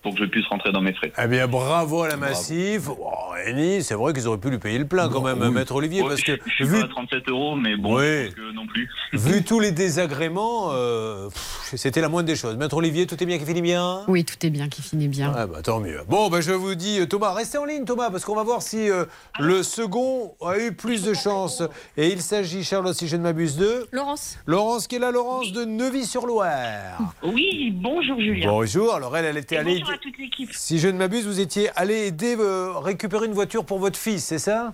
pour 0.06 0.14
que 0.14 0.20
je 0.24 0.30
puisse 0.30 0.46
rentrer 0.46 0.72
dans 0.72 0.82
mes 0.82 0.94
frais. 0.94 1.12
Eh 1.18 1.26
bien, 1.28 1.48
bravo 1.48 2.04
à 2.04 2.10
la 2.10 2.16
Massif. 2.16 2.90
Oh, 2.90 3.34
c'est 3.82 3.94
vrai 3.96 4.14
qu'ils 4.14 4.28
auraient 4.28 4.38
pu 4.38 4.52
lui 4.52 4.60
payer 4.60 4.78
le 4.78 4.86
plein 4.86 5.10
quand 5.10 5.22
même, 5.24 5.42
oui. 5.42 5.50
Maître 5.50 5.74
Olivier, 5.74 6.04
Ouais, 6.04 6.10
parce 6.10 6.22
que 6.22 6.34
je 6.46 6.52
suis 6.54 6.64
vu, 6.66 6.80
pas 6.80 6.86
à 6.86 6.90
37 6.90 7.28
euros, 7.30 7.56
mais 7.56 7.76
bon, 7.76 7.96
Oui. 7.98 8.32
que 8.36 8.52
non 8.54 8.68
plus. 8.68 8.88
vu 9.14 9.44
tous 9.44 9.60
les 9.60 9.72
désagréments, 9.72 10.70
euh, 10.74 11.30
c'était 11.64 12.02
la 12.02 12.10
moindre 12.10 12.28
des 12.28 12.36
choses. 12.36 12.56
Maître 12.56 12.78
Olivier, 12.78 13.08
tout 13.08 13.22
est 13.22 13.26
bien 13.26 13.40
qui 13.40 13.46
finit 13.46 13.64
bien? 13.64 14.04
Oui, 14.08 14.24
tout 14.24 14.36
est 14.46 14.52
bien 14.52 14.70
qui 14.70 14.84
finit 14.84 15.08
bien. 15.08 15.34
Ah 15.36 15.48
bah 15.48 15.64
tant 15.64 15.80
mieux. 15.80 16.02
Bon, 16.08 16.30
bah, 16.30 16.42
je 16.42 16.52
vous 16.52 16.76
dis, 16.76 17.00
euh, 17.00 17.08
Thomas, 17.08 17.34
restez 17.34 17.58
en 17.58 17.66
ligne, 17.66 17.84
Thomas, 17.86 18.12
parce 18.12 18.26
qu'on 18.26 18.36
va 18.36 18.44
voir 18.44 18.62
si 18.62 18.88
euh, 18.92 19.06
le 19.40 19.64
second 19.64 20.36
a 20.46 20.60
eu 20.60 20.72
plus 20.72 21.02
de 21.04 21.16
chance. 21.16 21.64
Et 21.98 22.10
il 22.10 22.22
s'agit, 22.22 22.64
Charlotte, 22.64 22.94
si 22.96 23.08
je 23.08 23.18
ne 23.18 23.24
m'abuse, 23.24 23.58
de 23.58 23.88
Laurence. 23.92 24.38
Laurence 24.46 24.88
qui 24.88 24.98
est 24.98 25.00
là, 25.00 25.10
Laurence 25.10 25.52
de 25.52 25.66
Neuvy-sur-Loire. 25.66 27.00
Oui, 27.24 27.72
bonjour 27.76 28.20
Julien. 28.20 28.50
Bonjour. 28.50 28.94
Alors 28.94 29.18
elle, 29.18 29.26
elle 29.26 29.38
était 29.38 29.58
allée. 29.58 29.80
bonjour 29.80 29.95
à 29.96 29.98
toute 29.98 30.18
l'équipe. 30.18 30.54
Si 30.54 30.80
je 30.80 30.88
ne 30.88 30.98
m'abuse, 30.98 31.26
vous 31.26 31.40
étiez 31.40 31.70
allé 31.76 32.08
aider 32.08 32.36
euh, 32.38 32.78
récupérer 32.78 33.26
une 33.26 33.34
voiture 33.34 33.66
pour 33.66 33.80
votre 33.80 33.98
fils, 33.98 34.26
c'est 34.26 34.40
ça? 34.40 34.74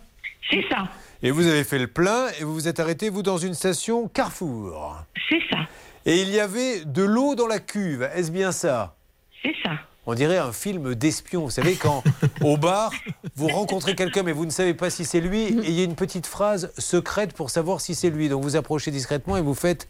C'est 0.50 0.66
ça. 0.70 0.90
Et 1.22 1.32
vous 1.32 1.46
avez 1.48 1.64
fait 1.64 1.78
le 1.78 1.88
plein 1.88 2.28
et 2.40 2.44
vous 2.44 2.54
vous 2.54 2.68
êtes 2.68 2.80
arrêté, 2.80 3.10
vous, 3.10 3.22
dans 3.22 3.38
une 3.38 3.54
station 3.54 4.08
Carrefour. 4.08 4.98
C'est 5.30 5.42
ça. 5.50 5.60
Et 6.06 6.22
il 6.22 6.30
y 6.30 6.40
avait 6.40 6.84
de 6.86 7.04
l'eau 7.04 7.36
dans 7.36 7.46
la 7.46 7.60
cuve. 7.60 8.10
Est-ce 8.16 8.32
bien 8.32 8.52
ça? 8.52 8.96
C'est 9.44 9.54
ça. 9.64 9.72
On 10.08 10.16
dirait 10.16 10.40
un 10.40 10.52
film 10.52 10.96
d'espion. 10.96 11.44
Vous 11.44 11.52
savez, 11.52 11.76
quand 11.76 12.04
au 12.42 12.58
bar, 12.58 12.92
vous 13.36 13.48
rencontrez 13.48 13.96
quelqu'un 13.96 14.24
mais 14.24 14.32
vous 14.32 14.48
ne 14.48 14.52
savez 14.52 14.74
pas 14.74 14.90
si 14.90 15.06
c'est 15.06 15.22
lui, 15.22 15.44
et 15.44 15.70
il 15.70 15.72
y 15.74 15.82
a 15.82 15.84
une 15.84 15.96
petite 15.96 16.26
phrase 16.26 16.74
secrète 16.80 17.34
pour 17.34 17.52
savoir 17.52 17.82
si 17.82 17.94
c'est 17.94 18.10
lui. 18.10 18.28
Donc 18.28 18.42
vous 18.42 18.56
approchez 18.56 18.90
discrètement 18.90 19.38
et 19.38 19.42
vous 19.42 19.54
faites 19.54 19.88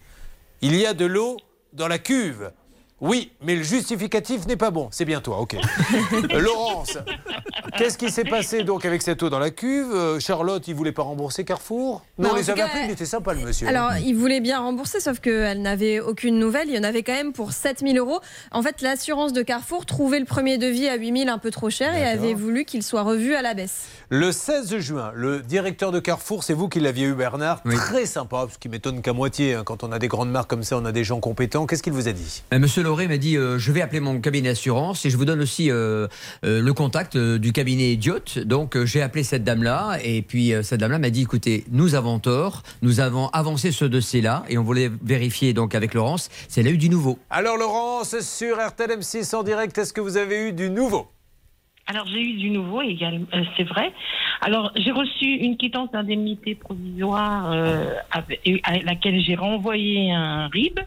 Il 0.62 0.76
y 0.76 0.86
a 0.86 0.94
de 0.94 1.06
l'eau 1.06 1.38
dans 1.72 1.88
la 1.88 1.98
cuve. 1.98 2.52
Oui, 3.02 3.32
mais 3.42 3.56
le 3.56 3.64
justificatif 3.64 4.46
n'est 4.46 4.56
pas 4.56 4.70
bon. 4.70 4.88
C'est 4.92 5.06
bien 5.06 5.22
toi, 5.22 5.40
ok. 5.40 5.56
Euh, 6.34 6.40
Laurence, 6.40 6.98
qu'est-ce 7.78 7.98
qui 7.98 8.12
s'est 8.12 8.24
passé 8.24 8.64
donc 8.64 8.86
avec 8.86 9.02
cette 9.02 9.24
eau 9.24 9.30
dans 9.30 9.40
la 9.40 9.50
cuve? 9.50 9.92
Euh, 9.92 10.20
Charlotte, 10.20 10.68
il 10.68 10.76
voulait 10.76 10.92
pas 10.92 11.02
rembourser 11.02 11.44
Carrefour? 11.44 12.04
Non, 12.18 12.28
Non, 12.30 12.34
en 12.34 12.38
les 12.38 12.50
avait 12.50 12.62
appelés, 12.62 12.84
il 12.86 12.92
était 12.92 13.06
sympa 13.06 13.34
le 13.34 13.42
monsieur. 13.42 13.68
Alors, 13.68 13.94
il 13.98 14.14
voulait 14.14 14.40
bien 14.40 14.60
rembourser, 14.60 15.00
sauf 15.00 15.20
qu'elle 15.20 15.62
n'avait 15.62 16.00
aucune 16.00 16.38
nouvelle. 16.38 16.70
Il 16.70 16.76
y 16.76 16.80
en 16.80 16.84
avait 16.84 17.02
quand 17.02 17.14
même 17.14 17.34
pour 17.34 17.54
7000 17.54 17.98
euros. 17.98 18.20
En 18.52 18.62
fait, 18.62 18.82
l'assurance 18.82 19.34
de 19.34 19.42
Carrefour 19.42 19.86
trouvait 19.86 20.20
le 20.20 20.26
premier 20.26 20.58
devis 20.58 20.88
à 20.88 20.96
8000 20.96 21.30
un 21.30 21.38
peu 21.40 21.50
trop 21.50 21.70
cher 21.70 21.96
et 21.96 22.04
avait 22.04 22.34
voulu 22.34 22.66
qu'il 22.66 22.84
soit 22.84 23.04
revu 23.04 23.34
à 23.36 23.42
la 23.42 23.54
baisse. 23.54 23.88
Le 24.10 24.32
16 24.32 24.78
juin, 24.78 25.12
le 25.16 25.40
directeur 25.42 25.92
de 25.92 26.00
Carrefour, 26.00 26.44
c'est 26.44 26.54
vous 26.54 26.70
qui 26.70 26.80
l'aviez 26.80 27.08
eu, 27.08 27.14
Bernard, 27.14 27.64
très 27.64 28.06
sympa, 28.06 28.48
ce 28.52 28.58
qui 28.58 28.70
m'étonne 28.70 29.02
qu'à 29.02 29.14
moitié, 29.14 29.56
hein, 29.56 29.64
quand 29.66 29.84
on 29.84 29.92
a 29.92 30.00
des 30.00 30.08
grandes 30.08 30.32
marques 30.32 30.50
comme 30.50 30.64
ça, 30.64 30.78
on 30.78 30.86
a 30.86 30.92
des 30.92 31.04
gens 31.04 31.20
compétents. 31.20 31.66
Qu'est-ce 31.66 31.84
qu'il 31.84 31.94
vous 31.94 32.08
a 32.08 32.12
dit? 32.12 32.44
Euh, 32.54 32.60
Monsieur 32.60 32.84
Lauré 32.92 33.08
m'a 33.08 33.16
dit 33.16 33.38
euh, 33.38 33.58
je 33.58 33.72
vais 33.72 33.82
appeler 33.82 34.02
mon 34.02 34.20
cabinet 34.20 34.50
d'assurance 34.50 35.06
et 35.06 35.10
je 35.10 35.16
vous 35.16 35.24
donne 35.24 35.40
aussi 35.40 35.72
euh, 35.72 36.10
euh, 36.44 36.62
le 36.62 36.74
contact 36.74 37.16
euh, 37.16 37.40
du 37.40 37.54
cabinet 37.54 37.94
Idiot. 37.94 38.44
Donc 38.44 38.76
euh, 38.76 38.86
j'ai 38.86 39.02
appelé 39.02 39.24
cette 39.24 39.46
dame-là 39.46 39.98
et 40.04 40.22
puis 40.22 40.54
euh, 40.54 40.62
cette 40.62 40.82
dame-là 40.82 41.00
m'a 41.00 41.10
dit 41.10 41.22
écoutez, 41.22 41.64
nous 41.72 41.96
avons 41.96 42.20
tort, 42.20 42.64
nous 42.82 43.00
avons 43.00 43.30
avancé 43.30 43.72
ce 43.72 43.86
dossier-là 43.86 44.44
et 44.50 44.58
on 44.58 44.64
voulait 44.64 44.92
vérifier 45.06 45.54
donc 45.54 45.74
avec 45.74 45.94
Laurence 45.94 46.30
si 46.50 46.60
elle 46.60 46.68
a 46.68 46.72
eu 46.72 46.78
du 46.78 46.90
nouveau. 46.90 47.18
Alors 47.30 47.56
Laurence, 47.56 48.20
sur 48.20 48.58
RTL 48.58 48.90
M6 49.00 49.38
en 49.38 49.44
direct, 49.44 49.78
est-ce 49.78 49.94
que 49.94 50.02
vous 50.02 50.18
avez 50.18 50.50
eu 50.50 50.52
du 50.52 50.70
nouveau? 50.70 51.08
Alors 51.88 52.08
j'ai 52.08 52.22
eu 52.22 52.34
du 52.34 52.50
nouveau 52.50 52.82
également, 52.82 53.26
euh, 53.34 53.44
c'est 53.56 53.64
vrai. 53.64 53.94
Alors 54.42 54.74
j'ai 54.76 54.92
reçu 54.92 55.28
une 55.28 55.56
quittance 55.56 55.90
d'indemnité 55.92 56.56
provisoire 56.56 57.54
euh, 57.54 57.86
à 58.12 58.78
laquelle 58.80 59.22
j'ai 59.22 59.36
renvoyé 59.36 60.12
un 60.12 60.50
RIB. 60.50 60.82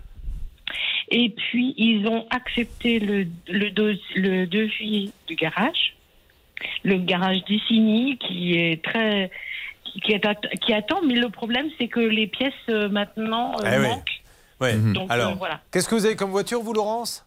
Et 1.11 1.31
puis 1.31 1.75
ils 1.77 2.07
ont 2.09 2.27
accepté 2.31 2.99
le, 2.99 3.27
le, 3.49 3.71
dos- 3.71 3.93
le 4.17 4.47
devis 4.47 5.13
du 5.27 5.35
garage, 5.35 5.95
le 6.83 6.97
garage 6.99 7.45
d'Issigny 7.45 8.17
qui 8.19 8.55
est 8.59 8.83
très 8.83 9.31
qui, 10.03 10.15
attend. 10.73 11.03
Mais 11.03 11.15
le 11.15 11.29
problème 11.29 11.69
c'est 11.79 11.89
que 11.89 12.01
les 12.01 12.27
pièces 12.27 12.53
euh, 12.69 12.89
maintenant 12.89 13.53
euh, 13.61 13.71
Eh 13.75 13.79
oui. 13.81 13.89
manquent. 13.89 14.21
Ouais. 14.61 14.77
Donc, 14.77 15.11
Alors, 15.11 15.33
euh, 15.33 15.35
voilà. 15.35 15.61
qu'est-ce 15.73 15.89
que 15.89 15.95
vous 15.95 16.07
avez 16.07 16.17
comme 16.17 16.31
voiture, 16.31 16.61
vous, 16.63 16.73
Laurence? 16.73 17.27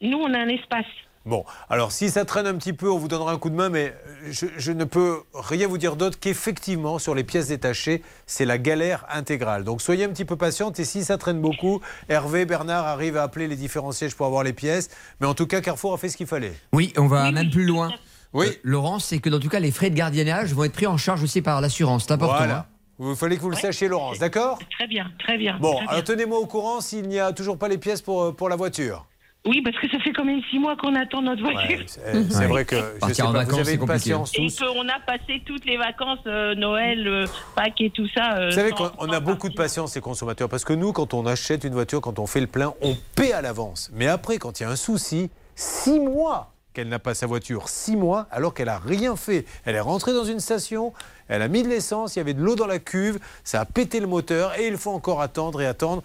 Nous 0.00 0.18
on 0.18 0.32
a 0.32 0.38
un 0.38 0.48
espace. 0.48 0.86
Bon, 1.26 1.44
alors 1.68 1.92
si 1.92 2.08
ça 2.08 2.24
traîne 2.24 2.46
un 2.46 2.54
petit 2.54 2.72
peu, 2.72 2.90
on 2.90 2.96
vous 2.96 3.06
donnera 3.08 3.32
un 3.32 3.36
coup 3.38 3.50
de 3.50 3.54
main, 3.54 3.68
mais 3.68 3.94
je, 4.30 4.46
je 4.56 4.72
ne 4.72 4.84
peux 4.84 5.18
rien 5.34 5.68
vous 5.68 5.76
dire 5.76 5.96
d'autre 5.96 6.18
qu'effectivement, 6.18 6.98
sur 6.98 7.14
les 7.14 7.24
pièces 7.24 7.48
détachées, 7.48 8.02
c'est 8.26 8.46
la 8.46 8.56
galère 8.56 9.04
intégrale. 9.10 9.64
Donc 9.64 9.82
soyez 9.82 10.04
un 10.04 10.08
petit 10.08 10.24
peu 10.24 10.36
patiente 10.36 10.80
et 10.80 10.84
si 10.84 11.04
ça 11.04 11.18
traîne 11.18 11.38
beaucoup, 11.40 11.80
Hervé, 12.08 12.46
Bernard 12.46 12.86
arrivent 12.86 13.18
à 13.18 13.22
appeler 13.22 13.48
les 13.48 13.56
différents 13.56 13.92
sièges 13.92 14.14
pour 14.14 14.24
avoir 14.24 14.44
les 14.44 14.54
pièces. 14.54 14.88
Mais 15.20 15.26
en 15.26 15.34
tout 15.34 15.46
cas, 15.46 15.60
Carrefour 15.60 15.92
a 15.92 15.98
fait 15.98 16.08
ce 16.08 16.16
qu'il 16.16 16.26
fallait. 16.26 16.54
Oui, 16.72 16.92
on 16.96 17.06
va 17.06 17.30
même 17.30 17.50
plus 17.50 17.66
loin. 17.66 17.92
Oui. 18.32 18.46
Euh, 18.46 18.52
Laurence, 18.62 19.04
c'est 19.06 19.18
que 19.18 19.28
dans 19.28 19.40
tout 19.40 19.48
cas 19.50 19.60
les 19.60 19.72
frais 19.72 19.90
de 19.90 19.96
gardiennage 19.96 20.54
vont 20.54 20.64
être 20.64 20.72
pris 20.72 20.86
en 20.86 20.96
charge 20.96 21.22
aussi 21.22 21.42
par 21.42 21.60
l'assurance. 21.60 22.04
C'est 22.06 22.12
important. 22.12 22.36
Voilà. 22.38 22.58
hein. 23.00 23.10
Il 23.10 23.16
fallait 23.16 23.36
que 23.36 23.42
vous 23.42 23.50
le 23.50 23.56
sachiez, 23.56 23.88
Laurence, 23.88 24.18
d'accord? 24.18 24.58
Très 24.78 24.86
bien, 24.86 25.10
très 25.18 25.36
bien. 25.36 25.58
Bon, 25.58 25.72
très 25.74 25.80
bien. 25.84 25.90
alors 25.90 26.04
tenez-moi 26.04 26.38
au 26.38 26.46
courant 26.46 26.80
s'il 26.80 27.08
n'y 27.08 27.18
a 27.18 27.32
toujours 27.32 27.58
pas 27.58 27.68
les 27.68 27.78
pièces 27.78 28.02
pour, 28.02 28.22
euh, 28.22 28.32
pour 28.32 28.48
la 28.48 28.56
voiture. 28.56 29.06
Oui, 29.46 29.62
parce 29.62 29.74
que 29.78 29.88
ça 29.88 29.98
fait 30.00 30.12
quand 30.12 30.24
même 30.26 30.42
six 30.50 30.58
mois 30.58 30.76
qu'on 30.76 30.94
attend 30.94 31.22
notre 31.22 31.40
voiture. 31.42 31.78
C'est 31.86 32.46
vrai 32.46 32.66
que 32.66 32.76
je 33.08 33.12
sais 33.14 33.22
en 33.22 33.32
pas, 33.32 33.38
vacances, 33.38 33.52
vous 33.52 33.58
avez 33.60 33.64
c'est 33.64 33.72
une 33.74 33.78
compliqué. 33.80 34.10
patience 34.10 34.32
Et 34.34 34.46
qu'on 34.66 34.88
a 34.88 35.00
passé 35.06 35.42
toutes 35.46 35.64
les 35.64 35.78
vacances, 35.78 36.18
euh, 36.26 36.54
Noël, 36.54 37.08
euh, 37.08 37.26
Pâques 37.56 37.80
et 37.80 37.88
tout 37.90 38.06
ça. 38.14 38.36
euh, 38.36 38.46
Vous 38.50 38.56
savez 38.56 38.72
qu'on 38.72 38.90
on 38.98 39.10
a 39.10 39.20
beaucoup 39.20 39.48
de 39.48 39.54
patience, 39.54 39.94
les 39.94 40.02
consommateurs, 40.02 40.50
parce 40.50 40.64
que 40.64 40.74
nous, 40.74 40.92
quand 40.92 41.14
on 41.14 41.24
achète 41.26 41.64
une 41.64 41.72
voiture, 41.72 42.02
quand 42.02 42.18
on 42.18 42.26
fait 42.26 42.40
le 42.42 42.48
plein, 42.48 42.74
on 42.82 42.94
paie 43.14 43.32
à 43.32 43.40
l'avance. 43.40 43.90
Mais 43.94 44.08
après, 44.08 44.36
quand 44.36 44.60
il 44.60 44.64
y 44.64 44.66
a 44.66 44.70
un 44.70 44.76
souci, 44.76 45.30
six 45.54 45.98
mois 45.98 46.52
qu'elle 46.74 46.88
n'a 46.88 46.98
pas 47.00 47.14
sa 47.14 47.26
voiture, 47.26 47.68
six 47.68 47.96
mois, 47.96 48.26
alors 48.30 48.52
qu'elle 48.54 48.68
a 48.68 48.78
rien 48.78 49.16
fait. 49.16 49.44
Elle 49.64 49.74
est 49.74 49.80
rentrée 49.80 50.12
dans 50.12 50.24
une 50.24 50.38
station, 50.38 50.92
elle 51.28 51.42
a 51.42 51.48
mis 51.48 51.62
de 51.64 51.68
l'essence, 51.68 52.14
il 52.14 52.18
y 52.18 52.22
avait 52.22 52.34
de 52.34 52.42
l'eau 52.42 52.54
dans 52.54 52.66
la 52.68 52.78
cuve, 52.78 53.18
ça 53.42 53.60
a 53.62 53.64
pété 53.64 53.98
le 54.00 54.06
moteur, 54.06 54.56
et 54.56 54.68
il 54.68 54.76
faut 54.76 54.92
encore 54.92 55.20
attendre 55.20 55.60
et 55.62 55.66
attendre. 55.66 56.02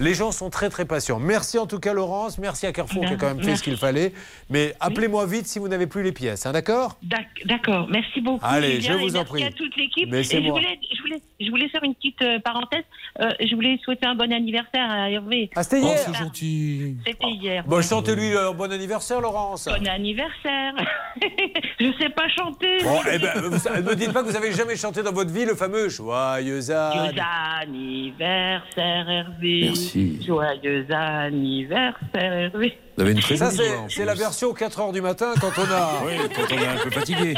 Les 0.00 0.14
gens 0.14 0.30
sont 0.32 0.48
très 0.50 0.68
très 0.70 0.84
patients. 0.84 1.18
Merci 1.18 1.58
en 1.58 1.66
tout 1.66 1.80
cas 1.80 1.92
Laurence, 1.92 2.38
merci 2.38 2.66
à 2.66 2.72
Carrefour 2.72 3.04
qui 3.04 3.12
a 3.14 3.16
quand 3.16 3.26
même 3.26 3.38
fait 3.38 3.42
ce 3.44 3.48
Merci. 3.48 3.62
qu'il 3.64 3.76
fallait. 3.76 4.12
Mais 4.48 4.74
appelez-moi 4.78 5.26
vite 5.26 5.46
si 5.46 5.58
vous 5.58 5.66
n'avez 5.68 5.86
plus 5.88 6.02
les 6.04 6.12
pièces, 6.12 6.46
hein, 6.46 6.52
d'accord? 6.52 6.96
D'ac- 7.02 7.26
D'accord, 7.46 7.88
merci 7.90 8.20
beaucoup. 8.20 8.44
Allez, 8.46 8.80
Julien, 8.80 8.98
je 8.98 9.02
vous 9.04 9.10
en 9.16 9.18
merci 9.20 9.24
prie. 9.32 9.44
à 9.44 9.50
toute 9.50 9.76
l'équipe. 9.76 10.12
Et 10.14 10.22
je 10.22 10.36
voulais, 10.50 10.78
je, 10.94 11.00
voulais, 11.02 11.20
je 11.40 11.50
voulais 11.50 11.68
faire 11.68 11.82
une 11.82 11.94
petite 11.94 12.22
euh, 12.22 12.38
parenthèse. 12.38 12.84
Euh, 13.20 13.30
je 13.40 13.54
voulais 13.54 13.78
souhaiter 13.84 14.06
un 14.06 14.14
bon 14.14 14.32
anniversaire 14.32 14.88
à 14.88 15.10
Hervé. 15.10 15.50
Ah, 15.56 15.62
c'était 15.64 15.80
hier 15.80 15.96
Oh, 15.98 16.00
c'est 16.12 16.18
gentil. 16.18 16.96
C'était 17.04 17.26
hier. 17.30 17.64
Bon, 17.66 17.82
chantez-lui 17.82 18.30
le 18.30 18.52
bon 18.52 18.70
anniversaire 18.72 19.20
Laurence. 19.20 19.64
Bon 19.66 19.88
anniversaire. 19.88 20.74
je 21.80 21.92
sais 22.00 22.10
pas 22.10 22.28
chanter. 22.28 22.78
Bon, 22.84 23.00
eh 23.12 23.18
ben, 23.18 23.32
vous- 23.40 23.50
ne 23.50 23.82
me 23.82 23.94
dites 23.96 24.12
pas 24.12 24.22
que 24.22 24.28
vous 24.28 24.36
avez 24.36 24.52
jamais 24.52 24.76
chanté 24.76 25.02
dans 25.02 25.12
votre 25.12 25.30
vie 25.32 25.44
le 25.44 25.54
fameux 25.56 25.88
Joyeux 25.88 26.60
Joyeux 26.60 26.76
anniversaire. 26.78 27.26
anniversaire 27.62 29.08
Hervé. 29.10 29.60
Merci. 29.64 29.87
Joyeux 29.94 30.86
anniversaire. 30.90 32.52
Vous 32.98 33.02
avez 33.02 33.12
une 33.12 33.20
très 33.20 33.36
Ça, 33.36 33.52
c'est 33.88 34.04
la 34.04 34.14
version 34.14 34.52
4 34.52 34.80
heures 34.80 34.92
du 34.92 35.00
matin 35.00 35.32
quand 35.40 35.52
on 35.56 35.72
a. 35.72 36.02
Oui, 36.04 36.14
quand 36.34 36.52
on 36.52 36.58
est 36.58 36.66
un 36.66 36.78
peu 36.82 36.90
fatigué. 36.90 37.34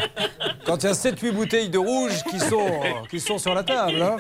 Quand 0.65 0.83
il 0.83 0.87
y 0.87 0.89
a 0.89 0.93
7-8 0.95 1.33
bouteilles 1.33 1.69
de 1.69 1.77
rouge 1.77 2.15
qui 2.31 2.41
sont, 2.41 2.81
qui 3.11 3.21
sont 3.21 3.37
sur 3.37 3.53
la 3.53 3.63
table. 3.63 4.01
hein. 4.01 4.17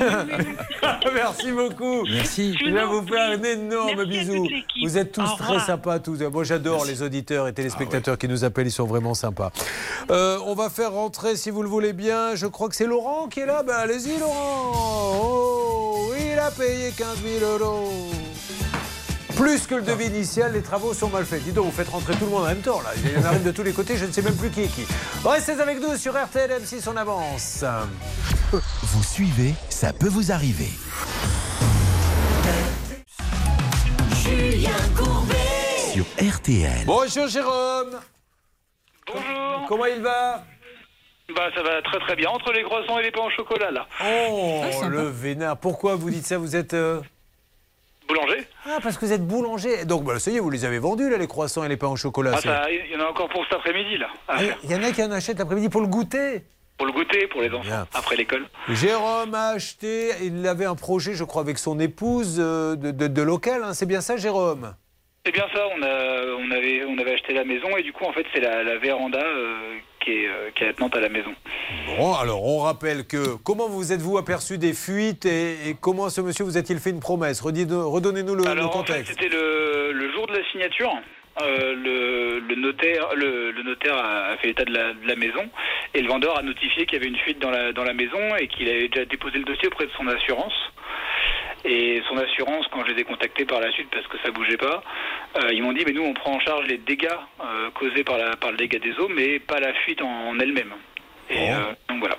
Merci 1.14 1.52
beaucoup. 1.52 2.04
Merci. 2.10 2.56
Je 2.58 2.70
vais 2.70 2.84
vous 2.86 3.06
faire 3.06 3.38
un 3.38 3.42
énorme 3.42 4.06
bisou. 4.06 4.48
Vous 4.82 4.96
êtes 4.96 5.12
tous 5.12 5.36
très 5.36 5.60
sympas 5.60 5.98
tous. 5.98 6.18
Moi 6.32 6.44
j'adore 6.44 6.86
les 6.86 7.02
auditeurs 7.02 7.48
et 7.48 7.52
téléspectateurs 7.52 8.16
qui 8.16 8.26
nous 8.26 8.42
appellent, 8.42 8.68
ils 8.68 8.70
sont 8.70 8.86
vraiment 8.86 9.12
sympas. 9.12 9.52
Euh, 10.10 10.38
on 10.46 10.54
va 10.54 10.70
faire 10.70 10.92
rentrer, 10.92 11.36
si 11.36 11.50
vous 11.50 11.62
le 11.62 11.68
voulez 11.68 11.92
bien, 11.92 12.34
je 12.34 12.46
crois 12.46 12.70
que 12.70 12.76
c'est 12.76 12.86
Laurent 12.86 13.28
qui 13.28 13.40
est 13.40 13.46
là. 13.46 13.62
Ben 13.62 13.74
allez-y 13.74 14.18
Laurent. 14.18 14.72
Oh, 15.22 16.12
il 16.18 16.38
a 16.38 16.50
payé 16.50 16.92
15 16.96 17.18
000 17.40 17.58
euros. 17.62 17.90
Plus 19.36 19.66
que 19.66 19.74
le 19.74 19.82
devis 19.82 20.06
initial, 20.06 20.52
les 20.52 20.62
travaux 20.62 20.94
sont 20.94 21.08
mal 21.08 21.24
faits. 21.24 21.42
Dis 21.42 21.52
donc, 21.52 21.66
vous 21.66 21.72
faites 21.72 21.88
rentrer 21.88 22.14
tout 22.14 22.24
le 22.26 22.30
monde 22.30 22.44
en 22.44 22.48
même 22.48 22.60
temps, 22.60 22.80
là. 22.82 22.90
Il 23.04 23.12
y 23.12 23.16
en 23.16 23.24
arrive 23.24 23.42
de 23.44 23.50
tous 23.50 23.62
les 23.62 23.72
côtés, 23.72 23.96
je 23.96 24.04
ne 24.04 24.12
sais 24.12 24.22
même 24.22 24.36
plus 24.36 24.50
qui 24.50 24.62
est 24.62 24.68
qui. 24.68 24.86
Restez 25.24 25.52
avec 25.60 25.80
nous 25.80 25.96
sur 25.96 26.12
RTL 26.14 26.50
M6, 26.62 26.88
on 26.88 26.96
avance. 26.96 27.64
Vous 28.52 29.02
suivez, 29.02 29.54
ça 29.70 29.92
peut 29.92 30.08
vous 30.08 30.30
arriver. 30.32 30.68
Julien 34.22 34.70
Courbet. 34.96 35.34
Sur 35.92 36.04
RTL. 36.36 36.84
Bonjour 36.86 37.26
Jérôme. 37.28 38.00
Bonjour. 39.06 39.66
Comment 39.68 39.86
il 39.86 40.02
va? 40.02 40.44
Bah 41.34 41.48
ça 41.54 41.62
va 41.62 41.80
très 41.82 41.98
très 42.00 42.16
bien 42.16 42.28
entre 42.28 42.52
les 42.52 42.62
croissants 42.62 42.98
et 42.98 43.04
les 43.04 43.10
pains 43.10 43.22
au 43.26 43.30
chocolat 43.30 43.70
là. 43.70 43.86
Oh, 44.04 44.62
Ah, 44.82 44.88
le 44.88 45.08
vénard. 45.08 45.56
Pourquoi 45.56 45.94
vous 45.96 46.10
dites 46.10 46.26
ça? 46.26 46.36
Vous 46.36 46.56
êtes. 46.56 46.74
euh, 46.74 47.00
Boulanger 48.08 48.46
Ah, 48.66 48.78
parce 48.82 48.96
que 48.98 49.04
vous 49.06 49.12
êtes 49.12 49.26
boulanger. 49.26 49.84
Donc, 49.84 50.04
bah, 50.04 50.18
ça 50.18 50.30
y 50.30 50.36
est, 50.36 50.40
vous 50.40 50.50
les 50.50 50.64
avez 50.64 50.78
vendus, 50.78 51.08
là, 51.08 51.16
les 51.18 51.26
croissants 51.26 51.64
et 51.64 51.68
les 51.68 51.76
pains 51.76 51.88
au 51.88 51.96
chocolat. 51.96 52.32
Ah, 52.44 52.66
Il 52.70 52.90
y 52.92 52.96
en 52.96 53.00
a 53.04 53.08
encore 53.08 53.28
pour 53.28 53.44
cet 53.44 53.54
après-midi 53.54 53.96
là. 53.98 54.08
Ah. 54.28 54.38
Il 54.64 54.70
y 54.70 54.74
en 54.74 54.82
a 54.82 54.90
qui 54.92 55.02
en 55.02 55.10
achètent 55.12 55.38
l'après-midi 55.38 55.68
pour 55.68 55.80
le 55.80 55.86
goûter. 55.86 56.42
Pour 56.78 56.86
le 56.86 56.92
goûter, 56.92 57.26
pour 57.28 57.42
les 57.42 57.48
enfants, 57.50 57.60
Bien. 57.62 57.86
après 57.94 58.16
l'école. 58.16 58.46
Jérôme 58.68 59.34
a 59.34 59.48
acheté, 59.50 60.10
il 60.22 60.46
avait 60.46 60.64
un 60.64 60.74
projet, 60.74 61.14
je 61.14 61.22
crois, 61.22 61.42
avec 61.42 61.58
son 61.58 61.78
épouse 61.78 62.38
euh, 62.40 62.74
de, 62.76 62.90
de- 62.90 63.06
de 63.08 63.22
local. 63.22 63.62
hein. 63.62 63.72
C'est 63.74 63.86
bien 63.86 64.00
ça, 64.00 64.16
Jérôme? 64.16 64.74
C'est 65.24 65.30
bien 65.32 65.44
ça, 65.54 65.60
on, 65.76 65.82
a, 65.82 66.24
on, 66.40 66.50
avait, 66.50 66.84
on 66.88 66.98
avait 66.98 67.14
acheté 67.14 67.32
la 67.34 67.44
maison 67.44 67.68
et 67.76 67.84
du 67.84 67.92
coup 67.92 68.04
en 68.04 68.12
fait 68.12 68.26
c'est 68.34 68.40
la, 68.40 68.64
la 68.64 68.76
véranda 68.78 69.20
euh, 69.22 69.76
qui 70.04 70.10
est, 70.12 70.28
euh, 70.28 70.50
qui 70.54 70.64
est 70.64 70.68
attenante 70.68 70.96
à 70.96 71.00
la 71.00 71.08
maison. 71.08 71.34
Bon, 71.96 72.14
alors 72.14 72.44
on 72.44 72.58
rappelle 72.60 73.06
que 73.06 73.36
comment 73.44 73.68
vous 73.68 73.92
êtes-vous 73.92 74.18
aperçu 74.18 74.58
des 74.58 74.72
fuites 74.74 75.24
et, 75.26 75.70
et 75.70 75.76
comment 75.80 76.08
ce 76.10 76.20
monsieur 76.20 76.44
vous 76.44 76.56
a-t-il 76.56 76.78
fait 76.78 76.90
une 76.90 77.00
promesse? 77.00 77.40
Redonnez-nous 77.40 78.34
le, 78.34 78.44
le 78.44 78.48
Alors 78.50 78.76
en 78.76 78.82
fait, 78.84 78.92
contexte. 78.92 79.12
c'était 79.12 79.28
le, 79.34 79.92
le 79.92 80.12
jour 80.12 80.26
de 80.26 80.32
la 80.34 80.44
signature. 80.50 80.92
Euh, 81.40 81.74
le, 81.74 82.40
le 82.40 82.54
notaire, 82.56 83.08
le, 83.16 83.52
le 83.52 83.62
notaire 83.62 83.96
a, 83.96 84.32
a 84.32 84.36
fait 84.36 84.48
l'état 84.48 84.64
de 84.66 84.72
la, 84.74 84.92
de 84.92 85.06
la 85.08 85.16
maison 85.16 85.48
et 85.94 86.02
le 86.02 86.08
vendeur 86.08 86.36
a 86.38 86.42
notifié 86.42 86.84
qu'il 86.84 86.98
y 86.98 87.00
avait 87.00 87.08
une 87.08 87.16
fuite 87.16 87.38
dans 87.38 87.50
la, 87.50 87.72
dans 87.72 87.84
la 87.84 87.94
maison 87.94 88.36
et 88.38 88.48
qu'il 88.48 88.68
avait 88.68 88.88
déjà 88.88 89.06
déposé 89.06 89.38
le 89.38 89.44
dossier 89.44 89.68
auprès 89.68 89.86
de 89.86 89.90
son 89.96 90.06
assurance. 90.08 90.52
Et 91.64 92.02
son 92.08 92.16
assurance, 92.16 92.66
quand 92.72 92.84
je 92.84 92.92
les 92.92 93.02
ai 93.02 93.04
contactés 93.04 93.44
par 93.44 93.60
la 93.60 93.70
suite 93.70 93.88
parce 93.90 94.06
que 94.08 94.18
ça 94.24 94.30
bougeait 94.32 94.56
pas, 94.56 94.82
euh, 95.36 95.52
ils 95.52 95.62
m'ont 95.62 95.72
dit 95.72 95.84
mais 95.86 95.92
nous 95.92 96.02
on 96.02 96.12
prend 96.12 96.32
en 96.32 96.40
charge 96.40 96.66
les 96.66 96.78
dégâts 96.78 97.08
euh, 97.40 97.70
causés 97.70 98.02
par, 98.02 98.18
la, 98.18 98.36
par 98.36 98.50
le 98.50 98.56
dégât 98.56 98.80
des 98.80 98.98
eaux, 98.98 99.08
mais 99.08 99.38
pas 99.38 99.60
la 99.60 99.72
fuite 99.72 100.02
en, 100.02 100.28
en 100.28 100.38
elle-même. 100.40 100.72
Et 101.30 101.50
euh, 101.50 101.72
donc 101.88 102.00
voilà. 102.00 102.16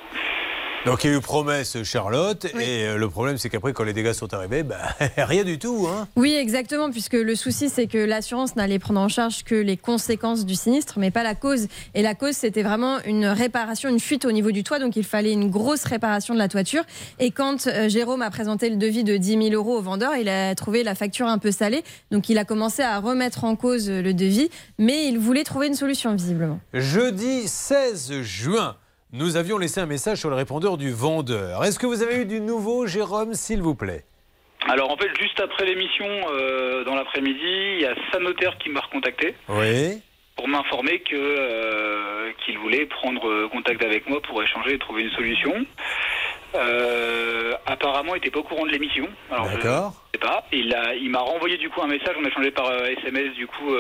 Donc 0.86 1.06
il 1.06 1.12
y 1.12 1.14
a 1.14 1.18
eu 1.18 1.22
promesse 1.22 1.82
Charlotte 1.84 2.44
et 2.60 2.86
euh, 2.86 2.98
le 2.98 3.10
problème 3.10 3.38
c'est 3.38 3.50
qu'après 3.50 3.72
quand 3.72 3.86
les 3.86 3.94
dégâts 3.94 4.12
sont 4.12 4.34
arrivés, 4.34 4.64
bah, 4.64 4.80
rien 5.18 5.46
du 5.46 5.58
tout. 5.58 5.88
Hein. 5.90 6.10
Oui, 6.18 6.34
exactement, 6.34 6.92
puisque 6.92 7.14
le 7.14 7.36
souci, 7.36 7.70
c'est 7.70 7.88
que 7.88 7.98
l'assurance 7.98 8.58
n'allait 8.58 8.80
prendre 8.80 9.00
en 9.00 9.08
charge 9.08 9.46
que 9.46 9.56
les 9.56 9.78
conséquences 9.78 10.46
du 10.46 10.56
sinistre, 10.56 11.00
mais 11.00 11.10
pas 11.10 11.24
la 11.24 11.36
cause. 11.36 11.68
Et 11.94 12.02
la 12.02 12.16
cause, 12.16 12.34
c'était 12.34 12.64
vraiment 12.64 13.02
une 13.06 13.26
réparation, 13.26 13.88
une 13.88 14.02
fuite 14.02 14.26
au 14.26 14.34
niveau 14.34 14.52
du 14.52 14.66
toit, 14.66 14.80
donc 14.80 14.98
il 14.98 15.06
fallait 15.06 15.32
une 15.32 15.50
grosse 15.50 15.86
réparation 15.86 16.34
de 16.34 16.40
la 16.40 16.50
toiture. 16.50 16.84
Et 17.18 17.32
quand 17.32 17.68
euh, 17.68 17.88
Jérôme 17.88 18.22
a 18.22 18.30
présenté 18.30 18.70
le 18.70 18.76
devis 18.76 19.06
de 19.06 19.16
10 19.16 19.52
000 19.52 19.54
euros 19.54 19.78
au 19.78 19.82
vendeur, 19.82 20.18
il 20.18 20.28
a 20.28 20.54
trouvé 20.54 20.84
la 20.84 20.96
facture 20.96 21.28
un 21.28 21.38
peu 21.38 21.52
salée, 21.52 21.86
donc 22.12 22.28
il 22.28 22.38
a 22.38 22.44
commencé 22.44 22.82
à 22.82 23.00
remettre 23.00 23.46
en 23.46 23.56
cause 23.56 23.90
euh, 23.90 24.02
le 24.02 24.14
devis, 24.14 24.50
mais 24.80 25.08
il 25.08 25.18
voulait 25.18 25.46
trouver 25.46 25.68
une 25.68 25.76
solution, 25.76 26.14
visiblement. 26.14 26.60
Jeudi 26.74 27.48
16 27.48 28.22
juin, 28.22 28.76
nous 29.14 29.38
avions 29.38 29.60
laissé 29.60 29.80
un 29.80 29.86
message 29.86 30.18
sur 30.18 30.30
le 30.30 30.36
répondeur 30.36 30.76
du 30.76 30.92
vendeur. 30.92 31.64
Est-ce 31.64 31.78
que 31.78 31.86
vous 31.86 32.02
avez 32.02 32.18
eu 32.22 32.26
du 32.26 32.42
nouveau, 32.42 32.88
Jérôme, 32.88 33.36
s'il 33.36 33.62
vous 33.62 33.76
plaît? 33.76 34.04
Alors 34.68 34.90
en 34.92 34.98
fait, 34.98 35.10
juste 35.22 35.40
après 35.40 35.66
l'émission, 35.66 36.08
euh, 36.32 36.84
dans 36.84 36.96
l'après-midi, 36.96 37.40
il 37.44 37.82
y 37.82 37.86
a 37.86 37.94
sa 38.12 38.20
notaire 38.20 38.58
qui 38.58 38.70
m'a 38.70 38.80
recontacté. 38.82 39.36
Oui. 39.50 40.02
pour 40.36 40.48
m'informer 40.48 41.00
que 41.02 41.16
euh, 41.16 42.32
qu'il 42.44 42.58
voulait 42.58 42.88
prendre 42.88 43.48
contact 43.50 43.84
avec 43.84 44.10
moi 44.10 44.20
pour 44.22 44.42
échanger 44.42 44.74
et 44.74 44.80
trouver 44.80 45.04
une 45.04 45.12
solution. 45.12 45.54
Euh, 46.56 47.54
apparemment, 47.68 48.16
il 48.16 48.20
n'était 48.20 48.32
pas 48.32 48.40
au 48.40 48.44
courant 48.44 48.66
de 48.66 48.72
l'émission. 48.72 49.08
Alors, 49.30 49.48
je 49.50 49.58
D'accord. 49.58 49.94
sais 50.14 50.20
pas. 50.20 50.44
Il 50.52 50.74
a, 50.74 50.96
il 50.96 51.12
m'a 51.12 51.20
renvoyé 51.20 51.58
du 51.58 51.70
coup 51.70 51.82
un 51.84 51.88
message. 51.88 52.16
On 52.20 52.26
a 52.26 52.30
échangé 52.30 52.50
par 52.50 52.72
SMS 52.84 53.34
du 53.36 53.46
coup 53.46 53.76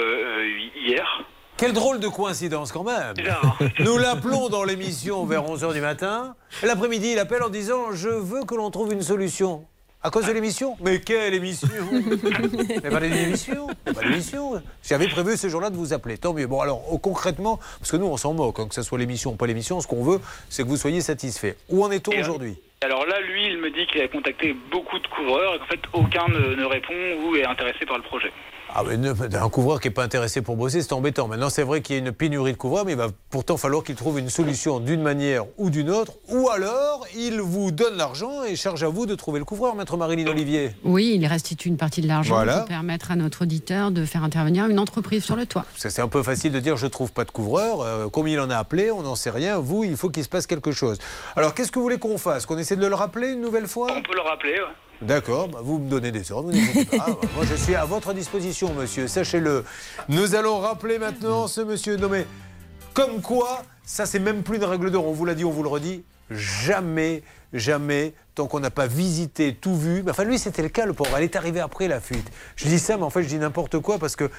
hier. 0.75 1.23
Quelle 1.58 1.74
drôle 1.74 1.99
de 1.99 2.08
coïncidence 2.08 2.72
quand 2.72 2.84
même. 2.84 3.14
Nous 3.80 3.97
l'appelons 3.97 4.49
dans 4.49 4.64
l'émission 4.64 5.26
vers 5.26 5.43
11h 5.43 5.74
du 5.74 5.82
matin. 5.82 6.36
L'après-midi, 6.64 7.12
il 7.12 7.20
appelle 7.20 7.43
en 7.43 7.49
disant 7.49 7.91
Je 7.93 8.10
veux 8.10 8.43
que 8.43 8.56
l'on 8.56 8.72
trouve 8.72 8.91
une 8.91 9.04
solution. 9.04 9.66
À 10.06 10.10
cause 10.10 10.26
de 10.26 10.34
l'émission 10.34 10.76
Mais 10.82 10.99
quelle 10.99 11.34
émission 11.34 11.70
Mais 12.84 12.89
pas 12.89 12.99
d'émission 12.99 13.68
Pas 13.86 14.01
d'émission 14.01 14.62
J'avais 14.84 15.08
prévu 15.08 15.38
ce 15.38 15.47
jour-là 15.47 15.70
de 15.70 15.78
vous 15.78 15.93
appeler. 15.93 16.18
Tant 16.18 16.34
mieux. 16.34 16.47
Bon, 16.47 16.60
alors, 16.60 16.82
oh, 16.91 16.97
concrètement, 16.97 17.58
parce 17.80 17.91
que 17.91 17.95
nous, 17.97 18.08
on 18.08 18.18
s'en 18.18 18.34
moque, 18.34 18.60
hein, 18.60 18.68
que 18.68 18.76
ce 18.76 18.82
soit 18.82 18.97
l'émission 18.97 19.32
ou 19.32 19.36
pas 19.36 19.47
l'émission, 19.47 19.80
ce 19.80 19.88
qu'on 19.88 20.04
veut, 20.04 20.20
c'est 20.49 20.64
que 20.64 20.68
vous 20.68 20.76
soyez 20.76 20.99
satisfait. 20.99 21.56
Où 21.70 21.86
en 21.86 21.91
est-on 21.91 22.12
aujourd'hui? 22.20 22.58
Alors 22.82 23.06
là, 23.06 23.22
lui, 23.22 23.47
il 23.47 23.60
me 23.60 23.70
dit 23.72 23.88
qu'il 23.88 24.01
a 24.01 24.10
contacté 24.10 24.54
beaucoup 24.70 24.99
de 24.99 25.08
couvreurs 25.08 25.56
et 25.56 25.60
qu'en 25.60 25.66
fait, 25.68 25.82
aucun 25.93 26.28
ne, 26.28 26.56
ne 26.56 26.66
répond 26.66 26.93
ou 27.24 27.38
est 27.38 27.45
intéressé 27.45 27.86
par 27.86 27.95
le 27.95 28.04
projet. 28.04 28.34
Ah, 28.76 28.82
mais 28.88 28.97
ne- 28.97 29.13
un 29.13 29.49
couvreur 29.49 29.80
qui 29.80 29.88
n'est 29.88 29.93
pas 29.93 30.03
intéressé 30.03 30.41
pour 30.41 30.55
bosser, 30.55 30.82
c'est 30.82 30.93
embêtant. 30.93 31.28
Maintenant, 31.28 31.49
c'est 31.51 31.61
vrai 31.61 31.82
qu'il 31.82 31.95
y 31.95 31.99
a 31.99 32.01
une 32.01 32.11
pénurie 32.11 32.53
de 32.53 32.57
couvreurs, 32.57 32.86
mais 32.86 32.93
il 32.93 32.97
va 32.97 33.09
pourtant 33.30 33.55
falloir 33.55 33.84
qu'il 33.84 33.93
trouve 33.95 34.17
une 34.17 34.30
solution 34.30 34.80
d'une 34.80 35.01
manière 35.03 35.45
ou 35.57 35.69
d'une 35.69 35.91
autre. 35.91 36.13
Ou 36.30 36.49
alors, 36.49 37.05
il 37.15 37.39
vous 37.39 37.71
donne 37.71 37.95
l'argent 37.97 38.43
et 38.43 38.55
charge 38.55 38.84
à 38.84 38.88
vous 38.88 39.05
de 39.05 39.13
trouver 39.13 39.38
le 39.38 39.45
couvreur, 39.45 39.76
maître 39.76 39.95
Marilyn 39.95 40.26
Olivier. 40.28 40.71
Oui, 40.84 41.13
il 41.19 41.26
restitue 41.28 41.67
une 41.67 41.78
partie 41.78 42.01
de 42.01 42.07
l'argent 42.07 42.34
Voilà. 42.34 42.57
pour 42.59 42.65
permettre 42.67 43.11
à 43.11 43.15
notre 43.15 43.43
auditeur 43.43 43.91
de 43.91 44.05
faire 44.05 44.24
intervenir 44.24 44.65
une 44.67 44.80
entreprise 44.80 45.24
sur 45.24 45.36
le 45.36 45.45
toit. 45.45 45.65
C'est 45.78 45.99
un 46.01 46.07
peu 46.07 46.24
facile 46.24 46.51
de 46.51 46.59
dire 46.59 46.76
je 46.76 46.88
trouve 46.88 47.11
pas 47.11 47.26
de 47.26 47.32
couvreur. 47.32 47.82
Euh, 47.82 48.07
combien 48.11 48.34
il 48.34 48.39
en 48.39 48.49
a 48.49 48.57
appelé 48.57 48.89
On 48.89 49.03
n'en 49.03 49.15
sait 49.15 49.30
rien. 49.30 49.59
Vous, 49.59 49.84
il 49.84 49.95
faut 49.97 50.09
qu'il 50.09 50.24
se 50.24 50.30
passe 50.30 50.47
quelque 50.47 50.71
chose. 50.71 50.97
Alors, 51.36 51.53
qu'est-ce 51.53 51.71
que 51.71 51.78
vous 51.78 51.84
voulez 51.84 51.99
qu'on 51.99 52.17
fasse? 52.17 52.47
Qu'on 52.47 52.57
essaie 52.57 52.76
de 52.76 52.88
le 52.88 52.95
rappeler 52.95 53.30
une 53.34 53.41
nouvelle 53.41 53.67
fois? 53.67 53.88
On 53.95 54.01
peut 54.01 54.15
le 54.15 54.21
rappeler. 54.21 54.53
ouais. 54.53 54.67
D'accord, 55.08 55.49
bah, 55.49 55.60
vous 55.62 55.80
me 55.80 55.89
donnez 55.89 56.12
des 56.12 56.32
ordres, 56.32 56.49
vous 56.51 56.56
n'hésitez 56.56 56.97
pas. 56.97 57.06
Ah, 57.10 57.26
Moi, 57.36 57.45
je 57.49 57.56
suis 57.56 57.76
à 57.76 57.86
votre 57.86 58.14
disposition, 58.14 58.74
monsieur, 58.74 59.08
sachez-le. 59.08 59.66
Nous 60.10 60.36
allons 60.36 60.60
rappeler 60.60 60.97
maintenant 60.99 61.47
ce 61.47 61.62
monsieur 61.62 61.97
nommé. 61.97 62.26
Comme 62.93 63.22
quoi, 63.22 63.64
ça, 63.84 64.06
c'est 64.06 64.20
même 64.20 64.43
plus 64.43 64.58
une 64.58 64.64
règle 64.66 64.91
d'or. 64.91 65.06
On 65.08 65.12
vous 65.12 65.26
l'a 65.26 65.36
dit, 65.36 65.43
on 65.43 65.51
vous 65.51 65.64
le 65.64 65.70
redit. 65.70 66.04
Jamais, 66.30 67.24
jamais, 67.51 68.14
tant 68.34 68.47
qu'on 68.47 68.60
n'a 68.62 68.70
pas 68.72 68.88
visité, 68.88 69.54
tout 69.56 69.76
vu. 69.76 70.04
Mais 70.04 70.12
Enfin, 70.12 70.24
lui, 70.24 70.39
c'était 70.39 70.62
le 70.62 70.70
cas, 70.70 70.86
le 70.86 70.93
pauvre. 70.93 71.18
Elle 71.18 71.24
est 71.24 71.36
arrivée 71.36 71.60
après 71.60 71.88
la 71.88 71.99
fuite. 71.99 72.32
Je 72.56 72.68
dis 72.68 72.80
ça, 72.80 72.95
mais 72.97 73.04
en 73.04 73.10
fait, 73.10 73.24
je 73.24 73.28
dis 73.28 73.38
n'importe 73.38 73.80
quoi 73.80 73.97
parce 73.99 74.16
que 74.16 74.30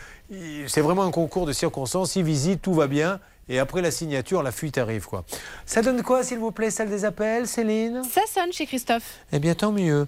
c'est 0.67 0.81
vraiment 0.81 1.03
un 1.03 1.11
concours 1.11 1.47
de 1.47 1.53
circonstances. 1.53 2.17
Il 2.17 2.25
visite, 2.25 2.62
tout 2.62 2.75
va 2.75 2.87
bien. 2.87 3.21
Et 3.49 3.59
après 3.59 3.82
la 3.82 3.90
signature, 3.90 4.42
la 4.42 4.53
fuite 4.53 4.78
arrive, 4.78 5.05
quoi. 5.07 5.24
Ça 5.66 5.82
donne 5.82 6.03
quoi, 6.03 6.22
s'il 6.22 6.38
vous 6.38 6.51
plaît, 6.51 6.70
salle 6.70 6.88
des 6.88 7.05
appels, 7.05 7.47
Céline? 7.47 8.03
Ça 8.05 8.22
sonne 8.26 8.53
chez 8.53 8.64
Christophe. 8.66 9.18
eh 9.32 9.38
bien, 9.38 9.55
tant 9.55 9.70
mieux. 9.72 10.07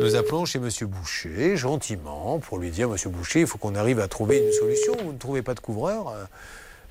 Nous 0.00 0.14
appelons 0.14 0.44
chez 0.44 0.60
Monsieur 0.60 0.86
Boucher, 0.86 1.56
gentiment, 1.56 2.38
pour 2.38 2.58
lui 2.58 2.70
dire 2.70 2.88
Monsieur 2.88 3.10
Boucher, 3.10 3.40
il 3.40 3.46
faut 3.48 3.58
qu'on 3.58 3.74
arrive 3.74 3.98
à 3.98 4.06
trouver 4.06 4.38
une 4.38 4.52
solution. 4.52 4.94
Vous 5.02 5.12
ne 5.12 5.18
trouvez 5.18 5.42
pas 5.42 5.54
de 5.54 5.60
couvreur 5.60 6.08
euh, 6.10 6.24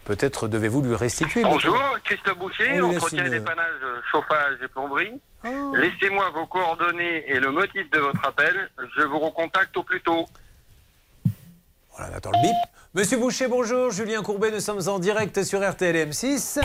Peut-être 0.03 0.47
devez-vous 0.49 0.81
lui 0.81 0.95
restituer. 0.95 1.41
Bonjour, 1.43 1.79
Christophe 2.03 2.37
Boucher, 2.37 2.79
On 2.81 2.93
entretien 2.95 3.23
et 3.23 3.27
une- 3.27 3.33
dépannage, 3.33 3.65
euh, 3.83 4.01
chauffage 4.11 4.57
et 4.63 4.67
plomberie. 4.67 5.13
Laissez-moi 5.75 6.29
vos 6.31 6.45
coordonnées 6.47 7.23
et 7.29 7.39
le 7.39 7.51
motif 7.51 7.89
de 7.91 7.99
votre 7.99 8.23
appel. 8.25 8.69
Je 8.97 9.03
vous 9.03 9.19
recontacte 9.19 9.75
au 9.77 9.83
plus 9.83 10.01
tôt. 10.01 10.25
Voilà, 11.95 12.11
on 12.13 12.17
attend 12.17 12.31
le 12.31 12.41
bip. 12.41 12.55
Monsieur 12.95 13.17
Boucher, 13.17 13.49
bonjour. 13.49 13.91
Julien 13.91 14.23
Courbet, 14.23 14.51
nous 14.51 14.61
sommes 14.61 14.87
en 14.87 14.99
direct 14.99 15.43
sur 15.43 15.59
RTL 15.69 16.09
M6. 16.09 16.61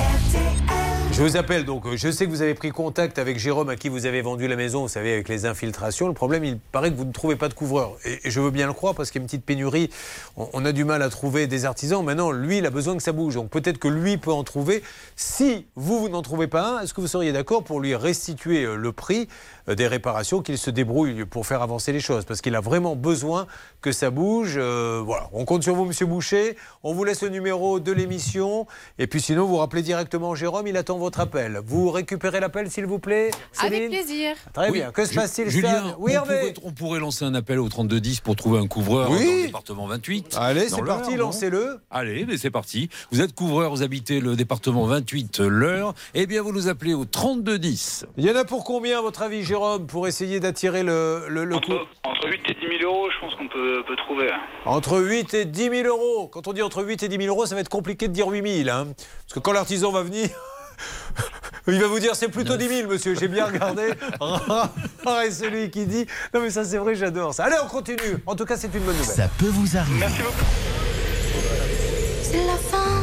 Je 1.13 1.23
vous 1.23 1.37
appelle 1.37 1.65
donc, 1.65 1.87
euh, 1.87 1.97
je 1.97 2.09
sais 2.09 2.25
que 2.25 2.31
vous 2.31 2.41
avez 2.41 2.55
pris 2.55 2.71
contact 2.71 3.19
avec 3.19 3.37
Jérôme 3.37 3.69
à 3.69 3.77
qui 3.77 3.89
vous 3.89 4.07
avez 4.07 4.23
vendu 4.23 4.47
la 4.47 4.55
maison, 4.55 4.83
vous 4.83 4.89
savez, 4.89 5.13
avec 5.13 5.29
les 5.29 5.45
infiltrations. 5.45 6.07
Le 6.07 6.15
problème, 6.15 6.45
il 6.45 6.59
paraît 6.59 6.91
que 6.93 6.97
vous 6.97 7.05
ne 7.05 7.13
trouvez 7.13 7.35
pas 7.35 7.49
de 7.49 7.55
couvreur. 7.55 7.97
Et 8.05 8.31
je 8.31 8.41
veux 8.41 8.53
bien 8.53 8.69
le 8.69 8.73
croire 8.73 8.95
parce 8.95 9.11
qu'il 9.11 9.19
y 9.19 9.21
a 9.21 9.25
une 9.25 9.27
petite 9.27 9.45
pénurie. 9.45 9.91
On, 10.37 10.65
a 10.65 10.71
du 10.71 10.85
mal 10.85 11.03
à 11.03 11.11
trouver 11.11 11.49
des 11.49 11.65
artisans. 11.65 12.03
Maintenant, 12.05 12.31
lui, 12.31 12.59
il 12.59 12.67
a 12.67 12.71
besoin 12.71 12.97
que 12.97 13.03
ça 13.03 13.11
bouge. 13.11 13.35
Donc 13.35 13.51
peut-être 13.51 13.79
que 13.79 13.89
lui 13.89 14.19
peut 14.19 14.31
en 14.31 14.45
trouver. 14.45 14.85
Si 15.17 15.67
vous, 15.75 15.99
vous 15.99 16.09
n'en 16.09 16.23
trouvez 16.23 16.47
pas 16.47 16.77
un, 16.77 16.81
est-ce 16.83 16.95
que 16.95 17.01
vous 17.01 17.09
seriez 17.09 17.33
d'accord 17.33 17.65
pour 17.65 17.81
lui 17.81 17.95
restituer 17.97 18.63
euh, 18.63 18.77
le 18.77 18.93
prix 18.93 19.29
euh, 19.69 19.75
des 19.75 19.89
réparations, 19.89 20.43
qu'il 20.43 20.59
se 20.59 20.71
débrouille 20.71 21.25
pour 21.25 21.45
faire 21.45 21.61
avancer 21.61 21.93
les 21.93 22.01
choses? 22.01 22.25
Parce 22.25 22.41
qu'il 22.41 22.55
a 22.55 22.61
vraiment 22.61 22.95
besoin 22.95 23.49
que 23.83 23.91
ça 23.91 24.11
bouge. 24.11 24.59
Voilà, 24.59 25.29
on 25.33 25.45
compte 25.45 25.65
sur 25.65 25.75
vous, 25.75 25.87
monsieur 25.87 26.07
Boucher. 26.07 26.57
On 26.85 26.95
vous 26.95 27.03
laisse 27.03 27.23
le 27.23 27.31
numéro 27.31 27.81
de 27.81 27.91
l'émission. 27.91 28.67
Et 28.99 29.09
puis 29.09 29.21
sinon, 29.21 29.47
vous 29.47 29.57
rappelez 29.57 29.83
directement 29.83 30.37
Jérôme, 30.37 30.69
il 30.69 30.77
attend 30.77 31.00
votre 31.01 31.19
appel. 31.21 31.61
Vous 31.65 31.91
récupérez 31.91 32.39
l'appel, 32.41 32.71
s'il 32.71 32.87
vous 32.87 32.99
plaît 33.01 33.31
Avec 33.61 33.73
Céline 33.75 33.91
plaisir. 33.91 34.37
Très 34.53 34.67
Oui, 34.71 34.79
bien. 34.79 34.93
Que 34.93 35.05
se 35.05 35.15
passe-t-il 35.15 35.51
Julien, 35.51 35.97
Oui, 35.99 36.13
on, 36.13 36.15
Hervé 36.17 36.39
pourrait, 36.39 36.55
on 36.65 36.73
pourrait 36.73 37.01
lancer 37.01 37.25
un 37.25 37.35
appel 37.35 37.59
au 37.59 37.69
3210 37.69 38.21
pour 38.21 38.37
trouver 38.37 38.59
un 38.61 38.67
couvreur 38.67 39.11
Oui. 39.11 39.19
dans 39.27 39.33
le 39.33 39.43
département 39.47 39.87
28. 39.87 40.37
Allez, 40.39 40.69
c'est 40.69 40.83
parti, 40.85 41.17
lancez-le. 41.17 41.79
Allez, 41.91 42.25
mais 42.27 42.37
c'est 42.37 42.51
parti. 42.51 42.89
Vous 43.11 43.21
êtes 43.21 43.35
couvreur, 43.35 43.71
vous 43.71 43.83
habitez 43.83 44.21
le 44.21 44.37
département 44.37 44.85
28, 44.87 45.41
l'heure. 45.41 45.95
Eh 46.15 46.27
bien, 46.27 46.43
vous 46.43 46.53
nous 46.53 46.69
appelez 46.69 46.95
au 46.95 47.05
3210. 47.05 48.07
Il 48.17 48.25
y 48.25 48.31
en 48.31 48.37
a 48.37 48.45
pour 48.45 48.65
combien, 48.65 48.99
à 48.99 49.03
votre 49.03 49.23
avis, 49.23 49.43
Jérôme, 49.43 49.87
pour 49.87 50.07
essayer 50.07 50.39
d'attirer 50.41 50.83
le, 50.83 51.25
le, 51.29 51.45
le 51.45 51.57
coup 51.57 51.73
Entre 52.05 52.29
8 52.29 52.41
et 52.49 52.55
10 52.55 52.79
000 52.81 52.93
euros, 52.93 53.09
je 53.11 53.19
pense 53.21 53.35
qu'on 53.35 53.49
peut, 53.49 53.83
peut 53.87 53.97
trouver. 53.97 54.31
Entre 54.67 54.99
8 55.01 55.35
et 55.35 55.45
10 55.47 55.71
000 55.71 55.89
euros. 55.89 56.29
Quand 56.29 56.47
on 56.49 56.53
dit 56.53 56.63
entre 56.63 56.83
8 56.85 57.03
et 57.03 57.09
10 57.09 57.17
000 57.17 57.29
euros, 57.29 57.47
ça 57.47 57.55
va 57.55 57.61
être 57.63 57.69
compliqué 57.69 58.09
de 58.09 58.13
dire 58.13 58.29
8 58.29 58.65
000. 58.65 58.69
Hein. 58.77 58.89
Parce 58.95 59.35
que 59.35 59.39
quand 59.41 59.53
l'artisan 59.53 59.91
va 59.91 60.03
venir, 60.03 60.29
il 61.66 61.81
va 61.81 61.87
vous 61.87 62.01
dire 62.01 62.14
c'est 62.14 62.28
plutôt 62.28 62.57
10 62.57 62.68
000, 62.68 62.89
monsieur. 62.89 63.14
J'ai 63.14 63.28
bien 63.28 63.47
regardé. 63.47 63.93
Est 65.24 65.31
celui 65.31 65.70
qui 65.70 65.87
dit. 65.87 66.07
Non, 66.33 66.41
mais 66.41 66.51
ça, 66.51 66.64
c'est 66.64 66.78
vrai, 66.78 66.95
j'adore 66.95 67.35
ça. 67.35 67.45
Allez, 67.45 67.57
on 67.62 67.68
continue. 67.68 68.22
En 68.26 68.35
tout 68.35 68.45
cas, 68.45 68.57
c'est 68.57 68.72
une 68.72 68.83
bonne 68.83 68.97
nouvelle. 68.97 69.14
Ça 69.14 69.28
peut 69.39 69.49
vous 69.51 69.76
arriver. 69.76 70.07
C'est 72.22 72.47
la 72.47 72.57
fin, 72.57 73.00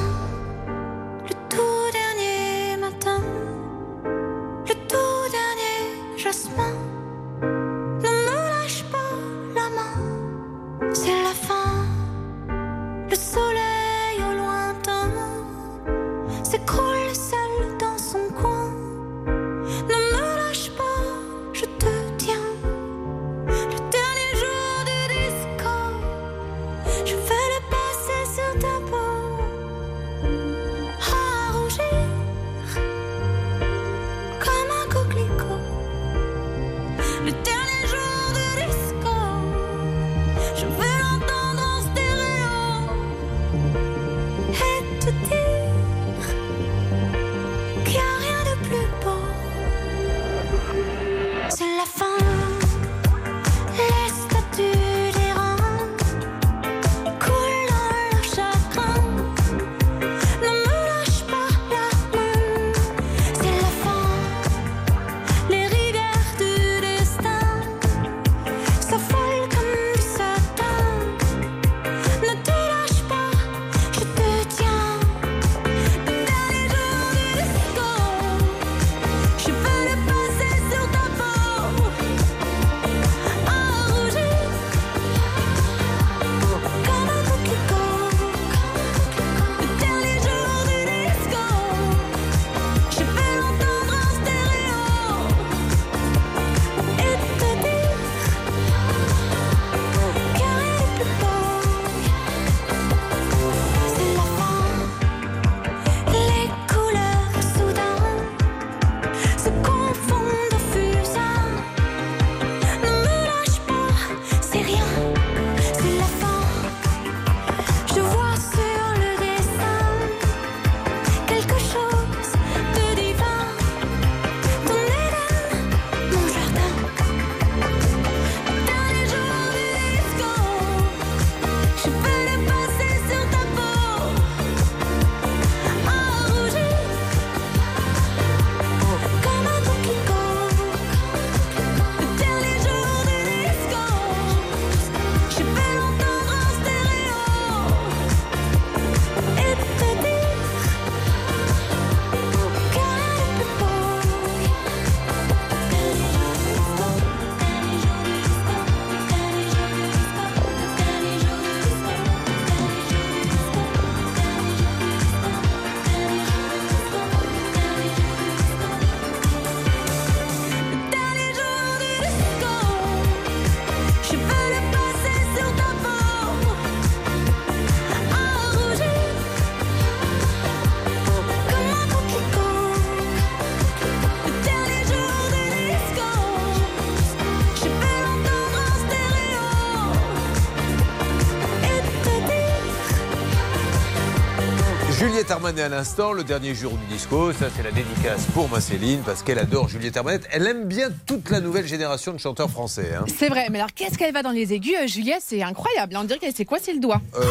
Juliette 195.27 195.43
Armanet 195.43 195.61
à 195.63 195.67
l'instant, 195.67 196.13
le 196.13 196.23
dernier 196.23 196.55
jour 196.55 196.71
du 196.71 196.85
disco. 196.85 197.33
Ça, 197.33 197.47
c'est 197.53 197.61
la 197.61 197.71
dédicace 197.71 198.25
pour 198.33 198.47
ma 198.49 198.61
Céline 198.61 199.01
parce 199.05 199.23
qu'elle 199.23 199.39
adore 199.39 199.67
Juliette 199.67 199.97
Armanet. 199.97 200.21
Elle 200.31 200.47
aime 200.47 200.63
bien 200.63 200.87
toute 201.05 201.29
la 201.29 201.41
nouvelle 201.41 201.67
génération 201.67 202.13
de 202.13 202.17
chanteurs 202.17 202.49
français. 202.49 202.93
hein. 202.97 203.03
C'est 203.13 203.27
vrai, 203.27 203.47
mais 203.51 203.57
alors 203.59 203.73
qu'est-ce 203.75 203.97
qu'elle 203.97 204.13
va 204.13 204.23
dans 204.23 204.31
les 204.31 204.53
aigus, 204.53 204.75
euh, 204.81 204.87
Juliette? 204.87 205.21
C'est 205.25 205.43
incroyable. 205.43 205.97
On 205.97 206.05
dirait 206.05 206.17
qu'elle 206.19 206.33
sait 206.33 206.45
quoi, 206.45 206.59
c'est 206.61 206.71
le 206.71 206.79
doigt. 206.79 207.01
Euh, 207.17 207.25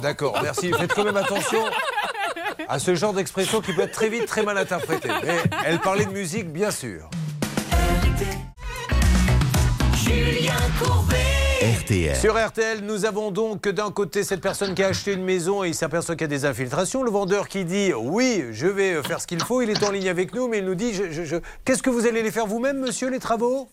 D'accord, 0.00 0.40
merci. 0.42 0.72
Faites 0.72 0.94
quand 0.94 1.04
même 1.04 1.18
attention 1.18 1.62
à 2.66 2.78
ce 2.78 2.94
genre 2.94 3.12
d'expression 3.12 3.60
qui 3.60 3.74
peut 3.74 3.82
être 3.82 3.92
très 3.92 4.08
vite 4.08 4.24
très 4.24 4.42
mal 4.42 4.56
interprétée. 4.56 5.10
Mais 5.22 5.36
elle 5.66 5.80
parlait 5.80 6.06
de 6.06 6.12
musique, 6.12 6.50
bien 6.50 6.70
sûr. 6.70 7.10
Julien 10.02 10.54
Courbet. 10.82 11.23
RTL. 11.64 12.14
Sur 12.16 12.34
RTL, 12.36 12.80
nous 12.84 13.06
avons 13.06 13.30
donc 13.30 13.66
d'un 13.68 13.90
côté 13.90 14.22
cette 14.22 14.42
personne 14.42 14.74
qui 14.74 14.82
a 14.82 14.88
acheté 14.88 15.14
une 15.14 15.24
maison 15.24 15.64
et 15.64 15.68
il 15.68 15.74
s'aperçoit 15.74 16.14
qu'il 16.14 16.24
y 16.24 16.24
a 16.26 16.28
des 16.28 16.44
infiltrations. 16.44 17.02
Le 17.02 17.10
vendeur 17.10 17.48
qui 17.48 17.64
dit 17.64 17.90
oui, 17.94 18.44
je 18.52 18.66
vais 18.66 19.02
faire 19.02 19.18
ce 19.18 19.26
qu'il 19.26 19.42
faut. 19.42 19.62
Il 19.62 19.70
est 19.70 19.82
en 19.82 19.90
ligne 19.90 20.10
avec 20.10 20.34
nous, 20.34 20.46
mais 20.46 20.58
il 20.58 20.66
nous 20.66 20.74
dit 20.74 20.92
je- 20.92 21.10
je- 21.10 21.24
je- 21.24 21.36
qu'est-ce 21.64 21.82
que 21.82 21.88
vous 21.88 22.06
allez 22.06 22.22
les 22.22 22.30
faire 22.30 22.46
vous-même, 22.46 22.78
monsieur, 22.80 23.08
les 23.08 23.18
travaux? 23.18 23.68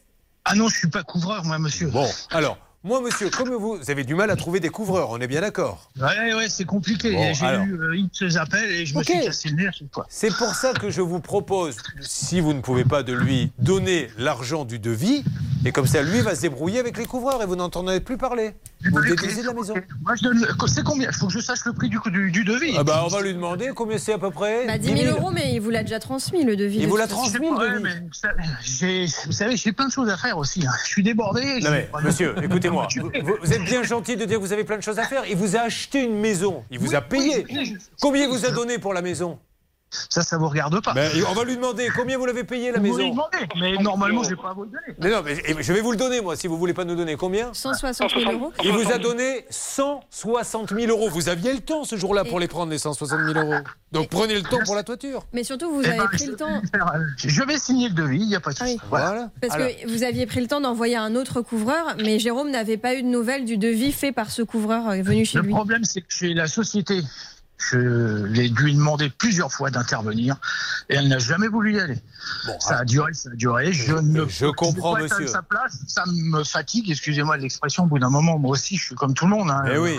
Ah 0.46 0.56
non, 0.56 0.70
je 0.70 0.78
suis 0.78 0.90
pas 0.90 1.04
couvreur, 1.04 1.44
moi, 1.44 1.60
monsieur. 1.60 1.88
Bon, 1.88 2.08
alors, 2.32 2.58
moi, 2.84 3.00
monsieur, 3.02 3.30
comme 3.30 3.50
vous, 3.54 3.78
vous 3.78 3.92
avez 3.92 4.04
du 4.04 4.16
mal 4.16 4.32
à 4.32 4.36
trouver 4.36 4.60
des 4.60 4.70
couvreurs, 4.70 5.10
on 5.12 5.20
est 5.22 5.28
bien 5.28 5.42
d'accord 5.42 5.92
Ouais, 6.00 6.34
ouais, 6.34 6.50
c'est 6.50 6.66
compliqué. 6.66 7.12
Bon, 7.14 7.34
J'ai 7.34 7.46
alors. 7.46 7.66
eu 7.66 7.74
euh, 7.80 7.96
X 7.96 8.36
appels 8.38 8.72
et 8.72 8.86
je 8.88 8.98
me 8.98 9.04
suis 9.04 9.20
cassé 9.22 9.50
le 9.50 9.56
nez 9.56 9.68
à 9.68 9.72
chaque 9.72 9.94
fois. 9.94 10.06
C'est 10.10 10.36
pour 10.36 10.56
ça 10.56 10.74
que 10.74 10.90
je 10.90 11.02
vous 11.02 11.20
propose, 11.20 11.78
si 12.00 12.40
vous 12.40 12.54
ne 12.54 12.62
pouvez 12.62 12.84
pas 12.84 13.04
de 13.04 13.14
lui 13.14 13.52
donner 13.60 14.10
l'argent 14.18 14.66
du 14.66 14.80
devis, 14.80 15.24
et 15.64 15.72
comme 15.72 15.86
ça, 15.86 16.02
lui 16.02 16.22
va 16.22 16.34
se 16.34 16.42
débrouiller 16.42 16.80
avec 16.80 16.98
les 16.98 17.06
couvreurs 17.06 17.44
et 17.44 17.46
vous 17.46 17.56
n'entendrez 17.56 18.00
plus 18.00 18.18
parler. 18.18 18.56
Vous 18.92 18.98
le 18.98 19.12
déduisez 19.12 19.44
de 19.44 19.48
la 19.48 19.54
maison. 19.54 19.76
Moi, 20.02 20.16
je 20.16 20.24
donne. 20.24 20.48
C'est 20.68 20.84
combien? 20.84 21.10
Il 21.10 21.14
faut 21.16 21.28
que 21.28 21.34
je 21.34 21.40
sache 21.40 21.64
le 21.66 21.74
prix 21.74 21.88
du, 21.88 22.00
du, 22.08 22.32
du 22.32 22.44
devis. 22.44 22.74
Ah 22.80 22.84
bah, 22.84 23.04
on 23.06 23.10
va 23.10 23.22
lui 23.22 23.32
demander 23.36 23.70
combien 23.76 24.00
c'est 24.00 24.14
à 24.14 24.18
peu 24.18 24.32
près? 24.32 24.66
Bah, 24.66 24.80
10 24.80 24.98
000 25.04 25.16
euros, 25.20 25.30
mais 25.30 25.54
il 25.54 25.60
vous 25.62 25.70
l'a 25.70 25.84
déjà 25.84 26.00
transmis 26.00 26.44
le 26.44 26.56
devis. 26.56 26.78
Il 26.80 26.86
de 26.86 26.88
vous 26.88 26.98
l'a 26.98 27.06
transmis, 27.06 27.48
le 27.48 27.56
Ouais, 27.56 27.80
mais 27.80 27.92
ça- 28.12 28.30
Vous 29.28 29.32
savez, 29.34 29.56
j'ai 29.56 29.72
plein 29.72 29.86
de 29.88 29.92
choses 29.92 30.10
à 30.10 30.18
faire 30.18 30.40
aussi. 30.40 30.66
hein. 30.66 30.72
Je 30.84 30.90
suis 30.90 31.04
débordé. 31.04 31.60
Non 31.62 31.70
mais, 31.70 31.88
monsieur, 32.04 32.34
vous 32.72 33.54
êtes 33.54 33.64
bien 33.66 33.84
gentil 33.84 34.16
de 34.16 34.26
dire 34.26 34.38
que 34.38 34.44
vous 34.44 34.54
avez 34.54 34.64
plein 34.64 34.78
de 34.78 34.84
choses 34.84 35.00
à 35.00 35.04
faire. 35.04 35.24
Il 35.28 35.36
vous 35.36 35.56
a 35.56 35.60
acheté 35.62 36.04
une 36.04 36.20
maison, 36.20 36.64
il 36.72 36.80
vous 36.80 36.96
a 36.96 37.02
payé. 37.02 37.46
Combien 38.00 38.24
il 38.24 38.30
vous 38.30 38.46
a 38.46 38.52
donné 38.52 38.80
pour 38.80 38.94
la 38.94 39.02
maison? 39.02 39.40
Ça, 40.10 40.22
ça 40.24 40.38
vous 40.38 40.48
regarde 40.48 40.82
pas. 40.84 40.94
Ben, 40.94 41.10
On 41.30 41.34
va 41.34 41.44
lui 41.44 41.56
demander 41.56 41.90
combien 41.96 42.18
vous 42.18 42.26
l'avez 42.26 42.44
payé 42.44 42.72
la 42.72 42.78
Vous 42.78 42.84
maison. 42.84 42.98
lui 42.98 43.12
demandez, 43.12 43.38
mais 43.60 43.74
normalement, 43.84 44.24
je 44.24 44.30
vais 44.32 44.36
pas 44.42 44.54
vous 44.54 44.64
le 44.64 44.70
donner. 44.70 44.96
Mais 45.00 45.10
non, 45.10 45.22
mais 45.24 45.64
je 45.64 45.74
vais 45.74 45.82
vous 45.82 45.92
le 45.92 45.98
donner 45.98 46.22
moi, 46.22 46.36
si 46.36 46.48
vous 46.48 46.58
voulez 46.58 46.74
pas 46.74 46.86
nous 46.86 46.96
donner 46.96 47.16
combien 47.18 47.54
160 47.54 48.12
000 48.12 48.32
euros. 48.32 48.54
Il 48.64 48.72
vous 48.72 48.92
a 48.92 48.98
donné 48.98 49.46
160 49.50 50.74
000 50.74 50.88
euros. 50.92 51.10
Vous 51.10 51.30
aviez 51.30 51.54
le 51.54 51.60
temps 51.60 51.84
ce 51.84 51.96
jour-là 51.98 52.24
pour 52.26 52.40
les 52.40 52.48
prendre, 52.48 52.72
les 52.72 52.78
160 52.78 53.20
000 53.34 53.40
euros. 53.46 53.62
Donc 53.92 54.10
prenez 54.10 54.36
le 54.36 54.44
temps 54.44 54.60
pour 54.66 54.76
la 54.76 54.84
toiture. 54.84 55.26
Mais 55.34 55.44
surtout, 55.44 55.72
vous 55.74 55.82
Eh 55.84 55.88
avez 55.90 55.98
ben, 55.98 56.08
pris 56.08 56.26
le 56.26 56.36
temps. 56.36 56.62
Je 57.18 57.44
vais 57.44 57.58
signer 57.58 57.90
le 57.90 57.96
devis, 57.96 58.20
il 58.22 58.28
n'y 58.28 58.36
a 58.36 58.40
pas 58.40 58.52
de 58.52 58.58
souci. 58.58 58.80
Voilà. 58.90 59.30
Parce 59.42 59.56
que 59.58 59.88
vous 59.88 60.04
aviez 60.04 60.26
pris 60.26 60.40
le 60.42 60.48
temps 60.48 60.62
d'envoyer 60.62 60.96
un 60.96 61.16
autre 61.16 61.42
couvreur, 61.42 61.96
mais 62.04 62.20
Jérôme 62.20 62.50
n'avait 62.52 62.78
pas 62.78 62.96
eu 62.96 63.04
de 63.04 63.08
nouvelles 63.08 63.46
du 63.46 63.58
devis 63.58 63.92
fait 63.92 64.12
par 64.12 64.32
ce 64.32 64.42
couvreur 64.42 64.88
euh, 64.90 65.02
venu 65.02 65.26
chez 65.26 65.38
Le 65.40 65.44
lui. 65.46 65.52
problème, 65.54 65.84
c'est 65.84 66.02
que 66.02 66.08
chez 66.12 66.34
la 66.34 66.48
société, 66.48 67.02
je 67.70 68.24
l'ai 68.26 68.50
lui 68.50 68.74
demandé 68.76 69.10
plusieurs 69.10 69.52
fois 69.52 69.70
d'intervenir 69.70 70.36
et 70.90 70.96
elle 70.96 71.08
n'a 71.08 71.20
jamais 71.20 71.48
voulu 71.48 71.76
y 71.76 71.80
aller. 71.80 72.00
ça 72.60 72.80
a 72.80 72.86
duré, 72.86 73.14
ça 73.14 73.30
a 73.32 73.36
duré. 73.36 73.72
Je 73.72 73.94
ne 73.94 74.28
je 74.28 74.48
comprends, 74.48 74.96
pas 74.96 75.02
monsieur. 75.04 75.28
Sa 75.28 75.42
place, 75.42 75.78
ça 75.88 76.04
me 76.08 76.44
fatigue, 76.44 76.90
excusez-moi 76.90 77.38
l'expression. 77.38 77.84
Au 77.84 77.88
bout 77.88 78.00
d'un 78.00 78.10
moment, 78.10 78.38
moi 78.40 78.52
aussi, 78.52 78.78
je 78.78 78.86
suis 78.86 78.96
comme 78.96 79.14
tout 79.14 79.26
le 79.26 79.32
monde. 79.32 79.50
hein. 79.52 79.62
Mais 79.66 79.78
oui. 79.78 79.98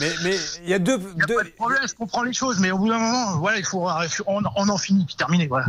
Mais 0.00 0.12
mais 0.22 0.36
il 0.62 0.68
y 0.70 0.74
a 0.74 0.78
deux. 0.78 0.98
Il 1.16 1.26
pas 1.34 1.42
de 1.44 1.48
problème, 1.50 1.82
je 1.88 1.94
comprends 1.94 2.22
les 2.22 2.32
choses, 2.32 2.58
mais 2.60 2.70
au 2.70 2.78
bout 2.78 2.88
d'un 2.88 2.98
moment, 2.98 3.38
voilà, 3.38 3.58
il 3.58 3.64
faut, 3.64 3.86
on, 4.26 4.42
on 4.56 4.68
en 4.68 4.78
finit, 4.78 5.04
puis 5.04 5.16
terminé, 5.16 5.46
voilà. 5.46 5.66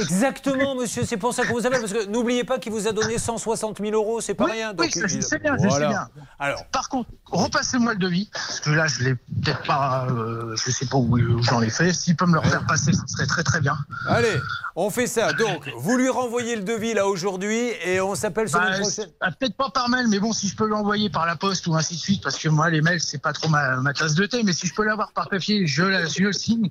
Exactement, 0.00 0.74
monsieur, 0.74 1.04
c'est 1.04 1.16
pour 1.16 1.32
ça 1.34 1.44
qu'on 1.44 1.54
vous 1.54 1.66
appelle. 1.66 1.80
Parce 1.80 1.92
que 1.92 2.06
n'oubliez 2.06 2.44
pas 2.44 2.58
qu'il 2.58 2.72
vous 2.72 2.86
a 2.88 2.92
donné 2.92 3.18
160 3.18 3.78
000 3.78 3.92
euros, 3.92 4.20
c'est 4.20 4.34
pas 4.34 4.44
Oui, 4.44 4.52
rien. 4.52 4.72
oui, 4.78 4.90
ça, 4.90 5.06
je 5.06 5.20
sais 5.20 5.38
bien, 5.38 5.56
je 5.62 5.68
sais 5.68 5.86
bien. 5.86 6.08
Alors, 6.38 6.64
Par 6.72 6.88
contre, 6.88 7.10
repassez-moi 7.26 7.92
le 7.94 7.98
devis, 7.98 8.28
parce 8.32 8.60
que 8.60 8.70
là, 8.70 8.86
je 8.86 9.02
l'ai 9.04 9.14
peut-être 9.14 9.62
pas, 9.62 10.06
euh, 10.10 10.54
je 10.56 10.70
sais 10.70 10.86
pas 10.86 10.96
où, 10.96 11.16
où 11.18 11.42
j'en 11.42 11.62
ai 11.62 11.70
fait. 11.70 11.92
S'il 11.92 12.16
peut 12.16 12.26
me 12.26 12.34
le 12.34 12.40
refaire 12.40 12.64
passer, 12.66 12.92
ce 12.92 13.02
serait 13.06 13.26
très 13.26 13.42
très 13.42 13.60
bien. 13.60 13.76
allez, 14.08 14.36
on 14.74 14.90
fait 14.90 15.06
ça. 15.06 15.32
Donc, 15.32 15.68
vous 15.76 15.96
lui 15.96 16.08
renvoyez 16.08 16.56
le 16.56 16.62
devis 16.62 16.94
là 16.94 17.06
aujourd'hui 17.06 17.70
et 17.84 18.00
on 18.00 18.14
s'appelle 18.14 18.48
semaine 18.48 18.70
Bah, 18.72 18.80
prochaine. 18.80 19.10
ah, 19.20 19.30
Peut-être 19.32 19.56
pas 19.56 19.70
par 19.70 19.88
mail, 19.88 20.06
mais 20.08 20.18
bon, 20.18 20.32
si 20.32 20.48
je 20.48 20.56
peux 20.56 20.66
l'envoyer 20.66 21.10
par 21.10 21.26
la 21.26 21.36
poste 21.36 21.66
ou 21.66 21.74
ainsi 21.74 21.94
de 21.94 22.00
suite, 22.00 22.22
parce 22.22 22.38
que 22.38 22.48
moi, 22.48 22.70
les 22.70 22.82
mails, 22.82 23.00
c'est 23.00 23.18
pas 23.18 23.32
trop 23.40 23.48
ma, 23.48 23.76
ma 23.76 23.92
tasse 23.92 24.14
de 24.14 24.26
thé, 24.26 24.42
mais 24.42 24.52
si 24.52 24.66
je 24.66 24.74
peux 24.74 24.84
l'avoir 24.84 25.12
par 25.12 25.28
papier, 25.28 25.66
je, 25.66 25.82
la- 25.84 26.06
je 26.06 26.22
le 26.22 26.32
signe. 26.32 26.70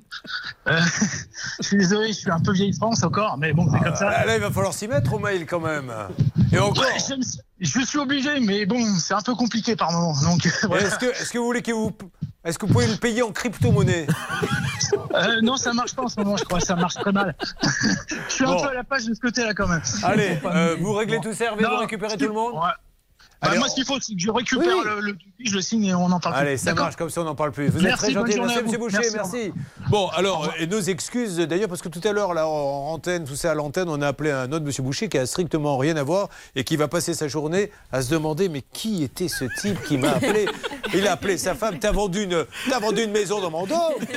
Euh, 0.67 0.79
je 1.61 1.67
suis 1.67 1.77
désolé, 1.77 2.07
je 2.09 2.13
suis 2.19 2.31
un 2.31 2.39
peu 2.39 2.51
vieille 2.53 2.73
France 2.73 3.03
encore, 3.03 3.37
mais 3.37 3.53
bon, 3.53 3.67
c'est 3.71 3.79
comme 3.83 3.95
ça. 3.95 4.09
Là, 4.09 4.25
là, 4.25 4.35
il 4.35 4.41
va 4.41 4.51
falloir 4.51 4.73
s'y 4.73 4.87
mettre 4.87 5.13
au 5.13 5.19
mail 5.19 5.45
quand 5.45 5.59
même. 5.59 5.91
Et 6.51 6.59
encore. 6.59 6.83
Ouais, 6.83 6.97
je, 7.09 7.15
me 7.15 7.21
suis- 7.23 7.39
je 7.59 7.79
suis 7.85 7.97
obligé, 7.99 8.39
mais 8.39 8.65
bon, 8.65 8.83
c'est 8.99 9.13
un 9.13 9.21
peu 9.21 9.35
compliqué 9.35 9.75
par 9.75 9.91
moment. 9.91 10.13
Donc, 10.21 10.47
voilà. 10.63 10.85
Est-ce 10.87 10.97
que, 10.99 11.05
est-ce 11.05 11.31
que 11.31 11.37
vous 11.37 11.45
voulez 11.45 11.61
que 11.61 11.71
vous. 11.71 11.91
Est-ce 12.43 12.59
que 12.59 12.67
vous 12.67 12.73
pouvez 12.73 12.85
le 12.87 12.95
payer 12.97 13.23
en 13.23 13.31
crypto-monnaie? 13.31 14.05
Euh, 15.15 15.41
non, 15.41 15.57
ça 15.57 15.73
marche 15.73 15.95
pas 15.95 16.03
en 16.03 16.07
ce 16.07 16.19
moment, 16.19 16.37
je 16.37 16.43
crois, 16.43 16.59
ça 16.59 16.75
marche 16.75 16.93
très 16.93 17.11
mal. 17.11 17.35
je 18.29 18.33
suis 18.33 18.43
un 18.43 18.49
Bon. 18.53 18.61
peu 18.61 18.67
à 18.69 18.73
la 18.75 18.83
page 18.83 19.05
de 19.05 19.15
ce 19.15 19.19
côté-là 19.19 19.55
quand 19.55 19.67
même. 19.67 19.81
Allez, 20.03 20.37
euh, 20.45 20.75
vous 20.79 20.93
réglez 20.93 21.19
tout 21.21 21.33
ça, 21.33 21.45
vous 21.57 21.77
récupérez 21.77 22.17
tout 22.17 22.27
le 22.27 22.33
monde? 22.33 22.53
Bah, 23.45 23.51
Allez, 23.51 23.59
moi, 23.59 23.69
ce 23.69 23.75
qu'il 23.75 23.85
faut, 23.85 23.99
c'est 23.99 24.13
que 24.15 24.19
je 24.19 24.29
récupère 24.31 24.65
Oui. 24.67 24.83
le, 24.85 24.99
le 25.01 25.17
je 25.39 25.53
le 25.53 25.61
signe 25.61 25.85
et 25.85 25.93
on 25.93 26.05
en 26.05 26.19
parle. 26.19 26.35
Allez, 26.35 26.51
plus. 26.51 26.57
ça 26.59 26.65
D'accord 26.71 26.85
marche, 26.85 26.95
comme 26.95 27.09
ça 27.09 27.21
on 27.21 27.25
n'en 27.25 27.35
parle 27.35 27.51
plus. 27.51 27.67
Vous 27.69 27.77
êtes 27.77 27.83
Merci, 27.83 28.05
très 28.05 28.13
bonne 28.13 28.31
gentil, 28.31 28.39
merci. 28.39 28.63
Monsieur 28.63 28.77
Boucher, 28.77 28.97
Merci, 28.97 29.15
merci. 29.15 29.53
Bon, 29.89 30.07
alors, 30.09 30.51
et 30.59 30.67
nos 30.67 30.79
excuses 30.81 31.37
d'ailleurs, 31.37 31.69
parce 31.69 31.81
que 31.81 31.89
tout 31.89 32.01
à 32.03 32.11
l'heure, 32.11 32.33
là, 32.33 32.47
en 32.47 32.91
antenne, 32.93 33.25
tout 33.25 33.35
ça 33.35 33.51
à 33.51 33.55
l'antenne, 33.55 33.87
on 33.89 34.01
a 34.01 34.07
appelé 34.07 34.31
un 34.31 34.51
autre 34.51 34.65
Monsieur 34.65 34.81
Boucher 34.83 35.07
qui 35.09 35.17
a 35.17 35.25
strictement 35.25 35.77
rien 35.77 35.95
à 35.97 36.03
voir 36.03 36.29
et 36.55 36.63
qui 36.63 36.75
va 36.77 36.87
passer 36.87 37.13
sa 37.13 37.27
journée 37.27 37.71
à 37.91 38.01
se 38.01 38.09
demander, 38.09 38.49
mais 38.49 38.63
qui 38.73 39.03
était 39.03 39.27
ce 39.27 39.45
type 39.61 39.81
qui 39.83 39.97
m'a 39.97 40.11
appelé? 40.11 40.47
Il 40.93 41.07
a 41.07 41.13
appelé 41.13 41.37
sa 41.37 41.53
femme, 41.55 41.77
t'as 41.79 41.91
vendu 41.91 42.23
une, 42.23 42.45
vendu 42.79 43.03
une 43.03 43.11
maison 43.11 43.41
dans 43.41 43.51
mon 43.51 43.65
dos? 43.65 43.75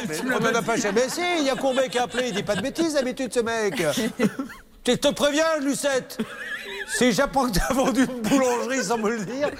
Mais 0.09 0.17
On 0.35 0.41
n'en 0.41 0.55
a 0.55 0.63
pas 0.63 0.77
jamais. 0.77 1.09
Si, 1.09 1.21
il 1.41 1.45
y 1.47 1.51
a 1.51 1.57
Courbet 1.57 1.89
qui 1.89 1.99
a 1.99 2.05
appelé, 2.05 2.29
il 2.29 2.35
dit 2.35 2.43
pas 2.43 2.57
de 2.57 2.63
bêtises 2.63 2.95
d'habitude 2.95 3.33
ce 3.35 3.41
mec. 3.41 3.83
Je 4.87 4.95
te 4.95 5.09
préviens, 5.13 5.59
Lucette 5.61 6.17
si 6.97 7.13
j'apprends 7.13 7.47
que 7.49 7.53
tu 7.53 7.61
as 7.69 7.73
vendu 7.73 8.01
une 8.05 8.21
boulangerie 8.23 8.83
sans 8.83 8.99
me 8.99 9.11
le 9.11 9.25
dire. 9.25 9.51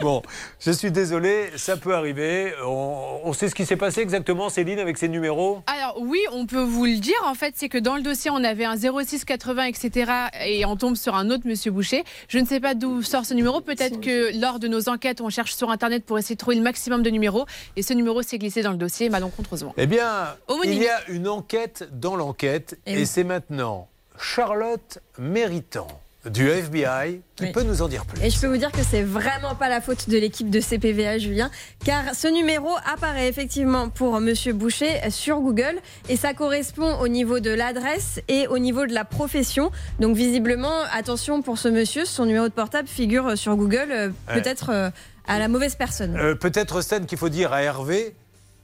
Bon, 0.00 0.22
je 0.60 0.70
suis 0.72 0.90
désolé, 0.90 1.50
ça 1.56 1.76
peut 1.76 1.94
arriver. 1.94 2.52
On, 2.64 3.20
on 3.24 3.32
sait 3.32 3.48
ce 3.48 3.54
qui 3.54 3.64
s'est 3.66 3.76
passé 3.76 4.00
exactement, 4.00 4.48
Céline, 4.50 4.78
avec 4.78 4.98
ses 4.98 5.08
numéros? 5.08 5.62
Alors 5.66 5.96
oui, 6.00 6.20
on 6.32 6.46
peut 6.46 6.62
vous 6.62 6.84
le 6.86 6.96
dire. 6.96 7.14
En 7.24 7.34
fait, 7.34 7.54
c'est 7.56 7.68
que 7.68 7.78
dans 7.78 7.96
le 7.96 8.02
dossier, 8.02 8.30
on 8.30 8.42
avait 8.44 8.64
un 8.64 8.76
06 8.76 9.24
80, 9.24 9.64
etc. 9.64 10.12
Et 10.44 10.64
on 10.66 10.76
tombe 10.76 10.96
sur 10.96 11.14
un 11.14 11.30
autre 11.30 11.46
Monsieur 11.46 11.70
Boucher. 11.70 12.04
Je 12.28 12.38
ne 12.38 12.46
sais 12.46 12.60
pas 12.60 12.74
d'où 12.74 13.02
sort 13.02 13.24
ce 13.24 13.34
numéro. 13.34 13.60
Peut-être 13.60 14.00
que 14.00 14.38
lors 14.40 14.58
de 14.58 14.68
nos 14.68 14.88
enquêtes, 14.88 15.20
on 15.20 15.30
cherche 15.30 15.54
sur 15.54 15.70
Internet 15.70 16.04
pour 16.04 16.18
essayer 16.18 16.34
de 16.34 16.40
trouver 16.40 16.56
le 16.56 16.62
maximum 16.62 17.02
de 17.02 17.10
numéros. 17.10 17.46
Et 17.76 17.82
ce 17.82 17.92
numéro 17.94 18.22
s'est 18.22 18.38
glissé 18.38 18.62
dans 18.62 18.72
le 18.72 18.76
dossier 18.76 19.08
malencontreusement. 19.08 19.74
Eh 19.76 19.86
bien, 19.86 20.34
Homonyme. 20.48 20.72
il 20.74 20.82
y 20.82 20.88
a 20.88 21.08
une 21.08 21.28
enquête 21.28 21.88
dans 21.92 22.16
l'enquête 22.16 22.78
Eh 22.86 22.92
et, 22.92 22.96
oui. 22.98 23.06
c'est 23.06 23.24
maintenant 23.24 23.88
Charlotte 24.20 24.98
Méritant 25.18 25.86
du 26.30 26.48
FBI 26.48 27.20
qui 27.34 27.44
Oui. 27.44 27.52
peut 27.52 27.62
nous 27.62 27.82
en 27.82 27.88
dire 27.88 28.04
plus. 28.04 28.22
Et 28.24 28.30
je 28.30 28.38
peux 28.40 28.46
vous 28.46 28.56
dire 28.56 28.70
que 28.70 28.82
c'est 28.88 29.02
vraiment 29.02 29.54
pas 29.56 29.68
la 29.68 29.80
faute 29.80 30.08
de 30.08 30.16
l'équipe 30.18 30.48
de 30.50 30.60
CPVA 30.60 31.18
Julien, 31.18 31.50
car 31.84 32.14
ce 32.14 32.28
numéro 32.28 32.68
apparaît 32.92 33.28
effectivement 33.28 33.88
pour 33.88 34.20
Monsieur 34.20 34.52
Boucher 34.52 35.00
sur 35.10 35.40
Google 35.40 35.80
et 36.08 36.16
ça 36.16 36.32
correspond 36.32 36.98
au 37.00 37.08
niveau 37.08 37.40
de 37.40 37.50
l'adresse 37.50 38.20
et 38.28 38.46
au 38.46 38.58
niveau 38.58 38.86
de 38.86 38.94
la 38.94 39.04
profession. 39.04 39.72
Donc 39.98 40.16
visiblement, 40.16 40.82
attention 40.92 41.42
pour 41.42 41.58
ce 41.58 41.68
monsieur, 41.68 42.04
son 42.04 42.24
numéro 42.26 42.46
de 42.46 42.52
portable 42.52 42.86
figure 42.88 43.36
sur 43.36 43.56
Google 43.56 43.88
euh, 43.90 44.08
Ouais. 44.28 44.40
peut-être 44.40 44.70
euh, 44.70 44.90
à 45.26 45.38
la 45.40 45.48
mauvaise 45.48 45.74
personne. 45.74 46.16
Euh, 46.16 46.34
peut-être, 46.36 46.80
Stan, 46.82 47.00
qu'il 47.04 47.18
faut 47.18 47.28
dire 47.30 47.52
à 47.52 47.62
Hervé 47.62 48.14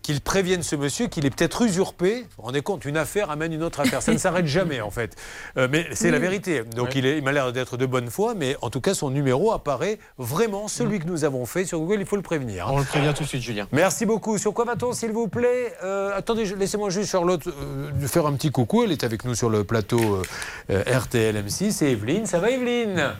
qu'il 0.08 0.22
prévienne 0.22 0.62
ce 0.62 0.74
monsieur 0.74 1.06
qu'il 1.06 1.26
est 1.26 1.30
peut-être 1.30 1.60
usurpé. 1.60 2.20
Vous 2.20 2.26
vous 2.38 2.42
rendez 2.44 2.62
compte, 2.62 2.86
une 2.86 2.96
affaire 2.96 3.30
amène 3.30 3.52
une 3.52 3.62
autre 3.62 3.80
affaire. 3.80 4.00
Ça 4.00 4.10
ne 4.10 4.16
s'arrête 4.16 4.46
jamais, 4.58 4.80
en 4.80 4.90
fait. 4.90 5.14
Euh, 5.58 5.68
mais 5.70 5.86
c'est 5.92 6.10
la 6.10 6.18
vérité. 6.18 6.62
Donc 6.64 6.94
il, 6.94 7.04
est, 7.04 7.18
il 7.18 7.22
m'a 7.22 7.30
l'air 7.30 7.52
d'être 7.52 7.76
de 7.76 7.84
bonne 7.84 8.08
foi, 8.08 8.32
mais 8.34 8.56
en 8.62 8.70
tout 8.70 8.80
cas, 8.80 8.94
son 8.94 9.10
numéro 9.10 9.52
apparaît 9.52 9.98
vraiment 10.16 10.66
celui 10.66 10.98
que 10.98 11.04
nous 11.06 11.24
avons 11.24 11.44
fait 11.44 11.66
sur 11.66 11.78
Google. 11.80 12.00
Il 12.00 12.06
faut 12.06 12.16
le 12.16 12.22
prévenir. 12.22 12.68
On 12.72 12.78
le 12.78 12.86
prévient 12.86 13.12
tout 13.14 13.22
de 13.24 13.28
suite, 13.28 13.42
Julien. 13.42 13.68
Merci 13.70 14.06
beaucoup. 14.06 14.38
Sur 14.38 14.54
quoi 14.54 14.64
va-t-on, 14.64 14.94
s'il 14.94 15.12
vous 15.12 15.28
plaît? 15.28 15.74
Euh, 15.84 16.16
Attendez, 16.16 16.46
laissez-moi 16.56 16.88
juste, 16.88 17.10
Charlotte, 17.10 17.46
euh, 17.46 18.06
faire 18.06 18.24
un 18.24 18.32
petit 18.32 18.50
coucou. 18.50 18.84
Elle 18.84 18.92
est 18.92 19.04
avec 19.04 19.26
nous 19.26 19.34
sur 19.34 19.50
le 19.50 19.64
plateau 19.64 20.22
RTL 20.70 21.36
M6. 21.36 21.70
C'est 21.72 21.92
Evelyne. 21.92 22.24
Ça 22.24 22.38
va, 22.38 22.48
Evelyne? 22.50 23.12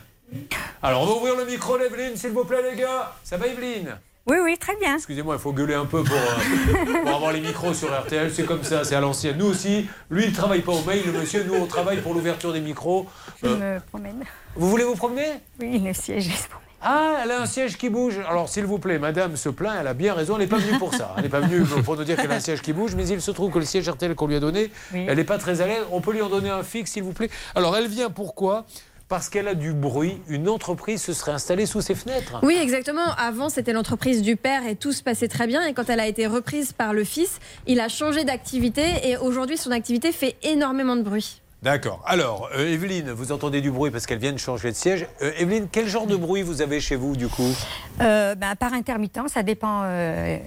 Alors, 0.83 1.03
on 1.03 1.07
va 1.07 1.13
ouvrir 1.17 1.37
le 1.37 1.45
micro 1.45 1.77
d'Evelyne, 1.77 2.17
s'il 2.17 2.31
vous 2.31 2.45
plaît, 2.45 2.63
les 2.71 2.81
gars. 2.81 3.13
Ça 3.25 3.37
va, 3.37 3.47
Evelyne? 3.47 3.99
Oui, 4.29 4.37
oui, 4.43 4.59
très 4.59 4.77
bien. 4.77 4.97
Excusez-moi, 4.97 5.37
il 5.37 5.41
faut 5.41 5.53
gueuler 5.53 5.75
un 5.75 5.87
peu 5.87 6.03
pour, 6.05 6.17
euh, 6.17 7.03
pour 7.03 7.15
avoir 7.15 7.33
les 7.33 7.41
micros 7.41 7.73
sur 7.73 7.89
RTL. 7.99 8.31
C'est 8.33 8.45
comme 8.45 8.63
ça, 8.63 8.85
c'est 8.85 8.95
à 8.95 9.01
l'ancienne. 9.01 9.37
Nous 9.39 9.47
aussi, 9.47 9.87
lui, 10.11 10.25
il 10.25 10.31
ne 10.31 10.35
travaille 10.37 10.61
pas 10.61 10.73
au 10.73 10.83
mail, 10.83 11.03
le 11.07 11.13
monsieur. 11.13 11.45
Nous, 11.45 11.55
on 11.55 11.67
travaille 11.67 12.01
pour 12.03 12.13
l'ouverture 12.15 12.53
des 12.53 12.61
micros. 12.61 13.07
Je 13.43 13.49
Euh, 13.49 13.77
me 13.77 13.81
promène. 13.81 14.25
vous 14.55 14.69
voulez 14.69 14.85
vous 14.85 14.97
promener? 14.97 15.27
Oui, 15.61 15.79
le 15.79 15.95
siège, 15.95 16.25
se 16.27 16.47
promène. 16.49 16.65
Ah, 16.81 17.17
elle 17.25 17.33
a 17.33 17.41
un 17.43 17.47
siège 17.47 17.77
qui 17.77 17.89
bouge. 17.89 18.21
Alors, 18.29 18.49
s'il 18.49 18.65
vous 18.65 18.79
plaît, 18.79 19.01
madame 19.01 19.35
se 19.37 19.49
plaint, 19.49 19.75
elle 19.81 19.89
a 19.89 19.95
bien 19.95 20.15
raison, 20.15 20.35
elle 20.37 20.43
n'est 20.43 20.47
pas 20.47 20.59
venue 20.59 20.79
pour 20.79 20.95
ça. 20.95 21.13
Elle 21.17 21.25
n'est 21.25 21.29
pas 21.29 21.41
venue 21.41 21.65
pour 21.85 21.97
nous 21.97 22.05
dire 22.05 22.17
qu'elle 22.17 22.31
a 22.31 22.37
un 22.37 22.41
siège 22.41 22.63
qui 22.63 22.73
bouge, 22.73 22.95
mais 22.95 23.09
il 23.09 23.21
se 23.21 23.33
trouve 23.33 23.51
que 23.51 23.59
le 23.59 23.65
siège 23.65 23.89
RTL 23.89 24.15
qu'on 24.15 24.29
lui 24.29 24.37
a 24.37 24.41
donné, 24.41 24.71
Oui. 24.95 25.05
elle 25.09 25.17
n'est 25.17 25.25
pas 25.25 25.39
très 25.39 25.61
à 25.61 25.67
l'aise. 25.67 25.83
On 25.91 26.01
peut 26.01 26.13
lui 26.13 26.23
en 26.23 26.29
donner 26.29 26.51
un 26.51 26.63
fixe, 26.63 26.93
s'il 26.93 27.03
vous 27.03 27.13
plaît? 27.13 27.31
Alors, 27.57 27.77
elle 27.77 27.89
vient 27.89 28.11
pourquoi? 28.11 28.65
Parce 29.09 29.31
qu'elle 29.31 29.49
a 29.49 29.55
du 29.55 29.73
bruit. 29.73 30.21
Une 30.29 30.49
entreprise 30.49 31.03
se 31.03 31.15
serait 31.15 31.33
installée 31.33 31.65
sous 31.65 31.81
ses 31.81 31.95
fenêtres. 31.95 32.41
Oui, 32.43 32.59
exactement. 32.61 33.07
Avant, 33.17 33.49
c'était 33.49 33.73
l'entreprise 33.73 34.21
du 34.21 34.37
père 34.37 34.67
et 34.67 34.77
tout 34.77 34.93
se 34.93 35.03
passait 35.03 35.29
très 35.29 35.47
bien. 35.47 35.65
Et 35.65 35.73
quand 35.73 35.89
elle 35.89 36.01
a 36.01 36.07
été 36.07 36.27
reprise 36.27 36.73
par 36.73 36.93
le 36.93 37.05
fils, 37.05 37.39
il 37.67 37.81
a 37.81 37.89
changé 37.89 38.25
d'activité 38.25 38.85
et 39.05 39.17
aujourd'hui, 39.17 39.57
son 39.57 39.71
activité 39.71 40.13
fait 40.13 40.37
énormément 40.43 40.95
de 40.95 41.03
bruit. 41.03 41.41
D'accord. 41.61 42.01
Alors, 42.07 42.49
euh, 42.57 42.73
Evelyne, 42.73 43.11
vous 43.11 43.33
entendez 43.33 43.61
du 43.61 43.73
bruit 43.73 43.91
parce 43.91 44.07
qu'elle 44.07 44.21
vient 44.21 44.33
de 44.33 44.39
changer 44.39 44.71
de 44.71 44.77
siège. 44.77 45.09
Euh, 45.23 45.33
Evelyne, 45.39 45.67
quel 45.71 45.89
genre 45.89 46.07
de 46.07 46.15
bruit 46.15 46.43
vous 46.43 46.63
avez 46.63 46.79
chez 46.79 46.95
vous, 46.95 47.17
du 47.17 47.27
coup? 47.27 47.51
Euh, 48.01 48.37
ben, 48.37 48.55
par 48.55 48.73
intermittent, 48.75 49.19
ça 49.27 49.43
dépend. 49.43 49.83
euh, 49.83 50.39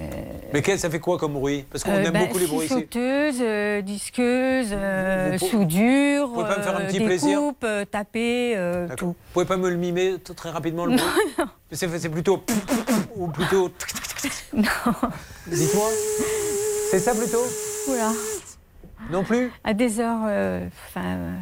Mais 0.54 0.62
quel, 0.62 0.80
ça 0.80 0.90
fait 0.90 1.00
quoi 1.02 1.18
comme 1.18 1.34
bruit? 1.34 1.66
Parce 1.70 1.84
qu'on 1.84 1.92
euh, 1.92 2.04
aime 2.06 2.14
ben, 2.14 2.26
beaucoup 2.28 2.38
les 2.38 2.48
bruits 2.48 2.66
ici. 2.66 2.88
euh, 2.96 3.82
disqueuse, 3.82 4.70
euh, 4.72 5.38
Vous 5.38 5.48
soudure, 5.48 6.28
vous 6.28 6.34
pouvez 6.36 6.48
pas 6.48 6.58
me 6.58 6.64
faire 6.64 6.78
un 6.78 6.82
euh, 6.82 6.88
petit 6.88 7.02
plaisir 7.02 7.42
euh, 7.66 7.84
taper, 7.84 8.54
euh, 8.56 8.88
tout. 8.96 9.08
Vous 9.08 9.16
pouvez 9.34 9.46
pas 9.46 9.58
me 9.58 9.70
le 9.70 9.76
mimer 9.76 10.16
très 10.36 10.50
rapidement 10.50 10.86
le 10.86 10.96
bruit? 10.96 11.48
C'est 11.74 11.90
c'est 12.00 12.10
plutôt 12.10 12.42
ou 13.18 13.28
plutôt 13.28 13.70
Non. 14.54 14.64
Dites-moi. 15.48 15.90
C'est 16.90 17.00
ça 17.00 17.14
plutôt? 17.14 17.44
Oula. 17.90 18.12
Non 19.10 19.24
plus 19.24 19.52
À 19.64 19.74
des 19.74 20.00
heures. 20.00 20.22
euh, 20.26 20.66
enfin, 20.88 21.06
euh, 21.06 21.36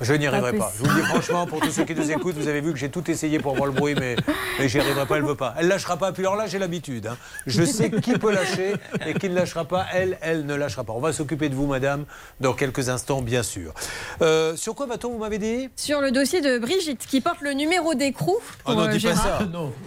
Je 0.00 0.12
n'y 0.12 0.26
arriverai 0.26 0.52
Pas 0.52 0.58
pas. 0.58 0.72
Je 0.76 0.82
vous 0.84 0.94
le 0.94 1.00
dis 1.02 1.06
franchement, 1.08 1.46
pour 1.46 1.60
tous 1.60 1.70
ceux 1.70 1.84
qui 1.84 1.94
nous 1.94 2.10
écoutent, 2.10 2.36
vous 2.36 2.48
avez 2.48 2.60
vu 2.60 2.72
que 2.72 2.78
j'ai 2.78 2.90
tout 2.90 3.10
essayé 3.10 3.38
pour 3.38 3.54
voir 3.54 3.66
le 3.66 3.72
bruit, 3.72 3.94
mais, 3.98 4.16
mais 4.58 4.68
j'y 4.68 4.78
arriverai 4.78 5.06
pas, 5.06 5.16
elle 5.16 5.24
veut 5.24 5.34
pas. 5.34 5.54
Elle 5.58 5.68
lâchera 5.68 5.96
pas. 5.96 6.12
Puis 6.12 6.22
alors 6.22 6.36
là, 6.36 6.46
j'ai 6.46 6.58
l'habitude. 6.58 7.06
hein. 7.06 7.16
Je 7.46 7.64
sais 7.64 7.90
qui 7.90 8.12
peut 8.12 8.32
lâcher 8.32 8.74
et 9.06 9.14
qui 9.14 9.30
ne 9.30 9.34
lâchera 9.34 9.64
pas. 9.64 9.86
Elle, 9.94 10.18
elle 10.20 10.44
ne 10.44 10.54
lâchera 10.54 10.84
pas. 10.84 10.92
On 10.92 11.00
va 11.00 11.12
s'occuper 11.14 11.48
de 11.48 11.54
vous, 11.54 11.66
madame, 11.66 12.04
dans 12.40 12.52
quelques 12.52 12.88
instants, 12.90 13.22
bien 13.22 13.42
sûr. 13.42 13.72
Euh, 14.20 14.54
sur 14.56 14.74
quoi 14.74 14.84
va-t-on, 14.86 15.10
vous 15.12 15.18
m'avez 15.18 15.38
dit? 15.38 15.70
Sur 15.76 16.00
le 16.02 16.10
dossier 16.10 16.40
de 16.42 16.58
Brigitte, 16.58 17.06
qui 17.06 17.20
porte 17.22 17.40
le 17.40 17.52
numéro 17.52 17.94
d'écrou. 17.94 18.36
Oh 18.66 18.74
non, 18.74 18.82
euh, 18.82 18.88
dites 18.88 19.04
pas 19.08 19.14
ça. 19.14 19.38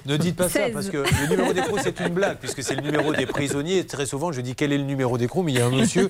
Ne 0.08 0.18
dites 0.18 0.36
pas 0.36 0.50
ça, 0.50 0.66
16. 0.66 0.74
parce 0.74 0.90
que 0.90 0.98
le 0.98 1.30
numéro 1.30 1.54
d'écrou, 1.54 1.78
c'est 1.84 2.00
une 2.00 2.10
blague, 2.16 2.38
puisque 2.40 2.64
c'est 2.64 2.76
le 2.76 2.82
numéro 2.82 3.14
des 3.14 3.28
prisonniers. 3.28 3.78
Et 3.80 3.86
très 3.86 4.08
souvent, 4.08 4.32
je 4.32 4.42
dis 4.42 4.56
quel 4.56 4.74
est 4.74 4.78
le 4.80 4.84
numéro 4.86 5.18
d'écrou, 5.20 5.44
mais 5.44 5.52
il 5.52 5.60
y 5.60 5.62
a 5.62 5.68
un 5.68 5.72
monsieur, 5.72 6.10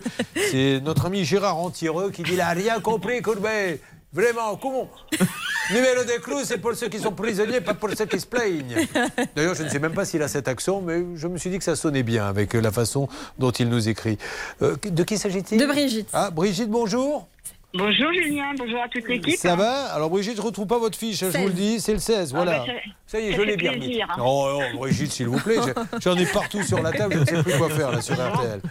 c'est 0.51 0.79
notre 0.83 1.07
ami 1.07 1.25
Gérard 1.25 1.57
Antireux, 1.57 2.11
qui 2.11 2.23
dit 2.23 2.31
il 2.33 2.41
a 2.41 2.49
rien 2.49 2.79
compris, 2.79 3.21
Courbet. 3.21 3.81
Vraiment, 4.11 4.55
comment 4.55 4.89
Numéro 5.71 6.03
d'écrou, 6.03 6.39
c'est 6.43 6.57
pour 6.57 6.73
ceux 6.73 6.89
qui 6.89 6.97
sont 6.97 7.11
prisonniers, 7.11 7.61
pas 7.61 7.75
pour 7.75 7.91
ceux 7.95 8.07
qui 8.07 8.19
se 8.19 8.25
plaignent. 8.25 8.87
D'ailleurs, 9.35 9.53
je 9.53 9.61
ne 9.61 9.69
sais 9.69 9.77
même 9.77 9.93
pas 9.93 10.03
s'il 10.03 10.23
a 10.23 10.27
cet 10.27 10.47
accent, 10.47 10.81
mais 10.81 11.05
je 11.15 11.27
me 11.27 11.37
suis 11.37 11.51
dit 11.51 11.59
que 11.59 11.63
ça 11.63 11.75
sonnait 11.75 12.01
bien 12.01 12.25
avec 12.27 12.53
la 12.55 12.71
façon 12.71 13.07
dont 13.37 13.51
il 13.51 13.69
nous 13.69 13.87
écrit. 13.87 14.17
Euh, 14.63 14.75
de 14.83 15.03
qui 15.03 15.19
s'agit-il 15.19 15.59
De 15.59 15.65
Brigitte. 15.67 16.09
Ah, 16.11 16.31
Brigitte, 16.31 16.71
bonjour. 16.71 17.27
Bonjour 17.71 18.11
Julien, 18.13 18.51
bonjour 18.57 18.81
à 18.81 18.87
toute 18.89 19.07
l'équipe. 19.07 19.35
Ça 19.37 19.55
va 19.55 19.93
Alors 19.93 20.09
Brigitte, 20.09 20.35
je 20.37 20.41
ne 20.41 20.45
retrouve 20.47 20.65
pas 20.65 20.79
votre 20.79 20.97
fiche, 20.97 21.21
hein, 21.21 21.29
je 21.31 21.37
vous 21.37 21.47
le 21.47 21.53
dis, 21.53 21.79
c'est 21.79 21.93
le 21.93 21.99
16, 21.99 22.31
Ah 22.33 22.35
voilà. 22.35 22.59
bah, 22.59 22.65
ça- 22.65 22.89
ça 23.05 23.19
y 23.19 23.27
est, 23.27 23.33
je 23.33 23.41
l'ai 23.43 23.57
bien 23.57 23.73
mis. 23.75 24.01
hein. 24.01 24.07
Oh, 24.19 24.49
oh, 24.55 24.77
Brigitte, 24.77 25.11
s'il 25.11 25.27
vous 25.27 25.39
plaît, 25.39 25.57
j'en 26.01 26.17
ai 26.17 26.25
partout 26.25 26.63
sur 26.63 26.81
la 26.81 26.91
table, 26.91 27.13
je 27.13 27.19
ne 27.19 27.25
sais 27.25 27.43
plus 27.43 27.57
quoi 27.59 27.69
faire 27.69 27.91
là 27.91 28.01
sur 28.01 28.15
RTL. 28.15 28.61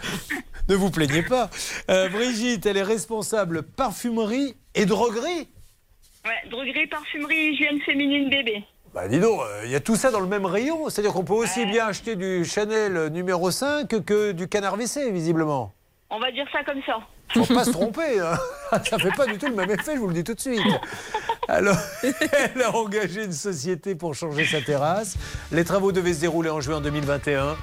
Ne 0.69 0.75
vous 0.75 0.91
plaignez 0.91 1.23
pas. 1.23 1.49
Euh, 1.91 2.09
Brigitte, 2.09 2.67
elle 2.67 2.77
est 2.77 2.83
responsable 2.83 3.63
parfumerie 3.63 4.57
et 4.75 4.85
droguerie. 4.85 5.49
Ouais, 6.27 6.51
droguerie, 6.51 6.89
parfumerie, 6.89 7.53
hygiène 7.53 7.81
féminine, 7.83 8.29
bébé. 8.29 8.65
Bah 8.95 9.07
dis 9.07 9.21
donc, 9.21 9.41
euh, 9.41 9.63
il 9.65 9.71
y 9.71 9.77
a 9.77 9.81
tout 9.81 9.95
ça 9.97 10.11
dans 10.11 10.21
le 10.21 10.27
même 10.27 10.45
rayon, 10.45 10.89
c'est-à-dire 10.89 11.13
qu'on 11.13 11.25
peut 11.25 11.35
aussi 11.35 11.65
bien 11.67 11.87
acheter 11.87 12.17
du 12.17 12.45
Chanel 12.45 13.09
numéro 13.13 13.51
5 13.53 13.87
que 14.05 14.33
du 14.33 14.49
canard 14.49 14.75
WC, 14.77 15.13
visiblement. 15.13 15.73
On 16.11 16.19
va 16.19 16.33
dire 16.33 16.47
ça 16.53 16.65
comme 16.65 16.83
ça. 16.85 16.99
Faut 17.33 17.55
pas 17.55 17.65
se 17.65 17.71
tromper, 17.71 18.21
hein. 18.21 18.39
ça 18.89 18.99
fait 18.99 19.15
pas 19.17 19.27
du 19.27 19.39
tout 19.39 19.47
le 19.47 19.55
même 19.55 19.71
effet, 19.71 19.95
je 19.95 20.01
vous 20.01 20.09
le 20.09 20.15
dis 20.15 20.25
tout 20.25 20.35
de 20.35 20.41
suite. 20.41 20.61
Alors, 21.49 21.77
elle 22.03 22.63
a 22.63 22.75
engagé 22.75 23.25
une 23.25 23.33
société 23.33 23.95
pour 23.95 24.15
changer 24.15 24.47
sa 24.47 24.61
terrasse. 24.61 25.17
Les 25.53 25.65
travaux 25.65 25.93
devaient 25.93 26.15
se 26.15 26.21
dérouler 26.21 26.51
en 26.51 26.61
juin 26.61 26.81
2021. 26.81 27.57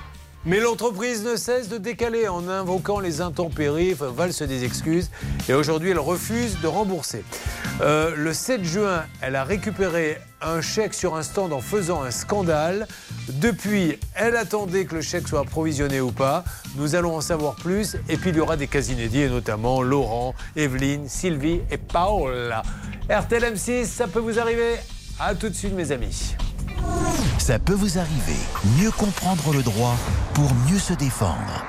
Mais 0.45 0.59
l'entreprise 0.59 1.23
ne 1.23 1.35
cesse 1.38 1.69
de 1.69 1.80
décaler 1.80 2.27
en 2.27 2.47
invoquant 2.47 2.99
les 2.99 3.19
intempéries, 3.19 3.93
enfin, 3.93 4.11
valse 4.15 4.43
des 4.43 4.63
excuses. 4.63 5.09
Et 5.49 5.53
aujourd'hui, 5.53 5.89
elle 5.89 5.99
refuse 5.99 6.59
de 6.61 6.67
rembourser. 6.67 7.23
Euh, 7.81 8.13
le 8.15 8.31
7 8.31 8.63
juin, 8.63 9.05
elle 9.22 9.35
a 9.35 9.43
récupéré 9.43 10.19
un 10.41 10.61
chèque 10.61 10.93
sur 10.93 11.15
un 11.15 11.23
stand 11.23 11.51
en 11.51 11.61
faisant 11.61 12.03
un 12.03 12.11
scandale. 12.11 12.88
Depuis, 13.27 13.97
elle 14.13 14.35
attendait 14.35 14.85
que 14.85 14.93
le 14.93 15.01
chèque 15.01 15.27
soit 15.27 15.39
approvisionné 15.39 15.99
ou 15.99 16.11
pas. 16.11 16.43
Nous 16.76 16.93
allons 16.93 17.15
en 17.15 17.22
savoir 17.22 17.55
plus. 17.55 17.97
Et 18.07 18.17
puis, 18.17 18.30
il 18.30 18.35
y 18.35 18.39
aura 18.39 18.55
des 18.55 18.67
cas 18.67 18.81
inédits, 18.81 19.27
notamment 19.27 19.81
Laurent, 19.81 20.35
Evelyne, 20.55 21.09
Sylvie 21.09 21.61
et 21.72 21.77
Paola. 21.77 22.61
RTL 23.09 23.55
M6, 23.55 23.85
ça 23.85 24.07
peut 24.07 24.19
vous 24.19 24.39
arriver 24.39 24.76
À 25.19 25.34
tout 25.34 25.49
de 25.49 25.55
suite, 25.55 25.73
mes 25.73 25.91
amis. 25.91 26.35
Ça 27.38 27.60
peut 27.60 27.74
vous 27.74 27.98
arriver. 27.98 28.40
Mieux 28.80 28.91
comprendre 28.91 29.53
le 29.53 29.64
droit 29.64 29.95
pour 30.34 30.52
mieux 30.70 30.80
se 30.80 30.94
défendre. 30.94 31.66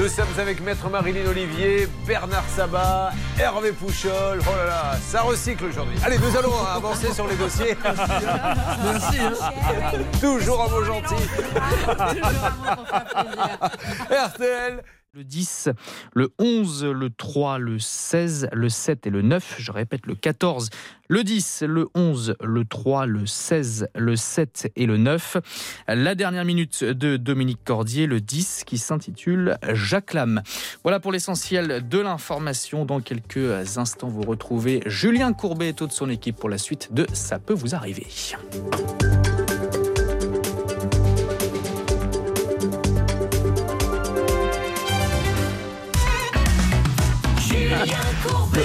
Nous 0.00 0.08
sommes 0.08 0.38
avec 0.38 0.62
Maître 0.62 0.88
Marilyn 0.88 1.28
Olivier, 1.28 1.86
Bernard 2.06 2.48
Sabat, 2.56 3.12
Hervé 3.38 3.70
Pouchol. 3.72 4.40
Oh 4.40 4.56
là 4.56 4.64
là, 4.64 4.96
ça 5.06 5.20
recycle 5.20 5.66
aujourd'hui. 5.66 5.98
Allez, 6.02 6.16
nous 6.18 6.34
allons 6.38 6.64
avancer 6.64 7.12
sur 7.12 7.28
les 7.28 7.36
dossiers. 7.36 7.76
Merci, 7.84 9.18
hein. 9.20 9.34
Toujours 10.18 10.64
un 10.64 10.68
mot 10.70 10.84
gentil. 10.84 11.22
RTL. 14.10 14.82
Le 15.12 15.24
10, 15.24 15.70
le 16.14 16.28
11, 16.38 16.84
le 16.84 17.10
3, 17.10 17.58
le 17.58 17.80
16, 17.80 18.48
le 18.52 18.68
7 18.68 19.08
et 19.08 19.10
le 19.10 19.22
9. 19.22 19.56
Je 19.58 19.72
répète, 19.72 20.06
le 20.06 20.14
14, 20.14 20.70
le 21.08 21.24
10, 21.24 21.64
le 21.66 21.88
11, 21.96 22.36
le 22.40 22.64
3, 22.64 23.06
le 23.06 23.26
16, 23.26 23.88
le 23.96 24.14
7 24.14 24.70
et 24.76 24.86
le 24.86 24.98
9. 24.98 25.38
La 25.88 26.14
dernière 26.14 26.44
minute 26.44 26.84
de 26.84 27.16
Dominique 27.16 27.58
Cordier, 27.64 28.06
le 28.06 28.20
10, 28.20 28.62
qui 28.64 28.78
s'intitule 28.78 29.58
Jacques 29.72 30.14
Lam. 30.14 30.42
Voilà 30.84 31.00
pour 31.00 31.10
l'essentiel 31.10 31.88
de 31.88 31.98
l'information. 31.98 32.84
Dans 32.84 33.00
quelques 33.00 33.76
instants, 33.78 34.06
vous 34.06 34.22
retrouvez 34.22 34.80
Julien 34.86 35.32
Courbet 35.32 35.70
et 35.70 35.74
toute 35.74 35.90
son 35.90 36.08
équipe 36.08 36.36
pour 36.36 36.48
la 36.48 36.58
suite 36.58 36.94
de 36.94 37.08
Ça 37.12 37.40
peut 37.40 37.54
vous 37.54 37.74
arriver. 37.74 38.06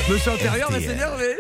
Monsieur 0.10 0.32
intérieur 0.32 0.72
va 0.72 0.80
s'énerver. 0.80 1.36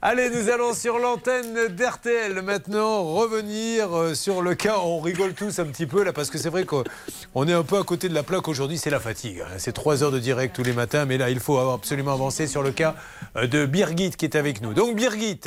Allez, 0.00 0.30
nous 0.30 0.48
allons 0.48 0.74
sur 0.74 0.98
l'antenne 0.98 1.68
d'RTL 1.74 2.40
maintenant 2.42 3.02
revenir 3.04 3.96
euh, 3.96 4.14
sur 4.14 4.42
le 4.42 4.54
cas. 4.54 4.76
On 4.78 5.00
rigole 5.00 5.34
tous 5.34 5.58
un 5.58 5.64
petit 5.64 5.86
peu 5.86 6.04
là 6.04 6.12
parce 6.12 6.30
que 6.30 6.38
c'est 6.38 6.50
vrai 6.50 6.64
qu'on 6.64 7.48
est 7.48 7.52
un 7.52 7.64
peu 7.64 7.78
à 7.78 7.82
côté 7.82 8.08
de 8.08 8.14
la 8.14 8.22
plaque 8.22 8.46
aujourd'hui. 8.48 8.78
C'est 8.78 8.90
la 8.90 9.00
fatigue. 9.00 9.40
hein. 9.40 9.54
C'est 9.58 9.72
trois 9.72 10.02
heures 10.02 10.12
de 10.12 10.20
direct 10.20 10.54
tous 10.54 10.62
les 10.62 10.72
matins, 10.72 11.04
mais 11.04 11.18
là 11.18 11.30
il 11.30 11.40
faut 11.40 11.58
absolument 11.58 12.12
avancer 12.12 12.46
sur 12.46 12.62
le 12.62 12.70
cas 12.70 12.94
euh, 13.36 13.46
de 13.46 13.66
Birgit 13.66 14.10
qui 14.12 14.24
est 14.24 14.36
avec 14.36 14.62
nous. 14.62 14.72
Donc 14.72 14.94
Birgit, 14.94 15.40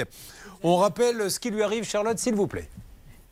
on 0.63 0.75
rappelle 0.77 1.31
ce 1.31 1.39
qui 1.39 1.49
lui 1.49 1.63
arrive, 1.63 1.85
Charlotte, 1.85 2.19
s'il 2.19 2.35
vous 2.35 2.47
plaît. 2.47 2.67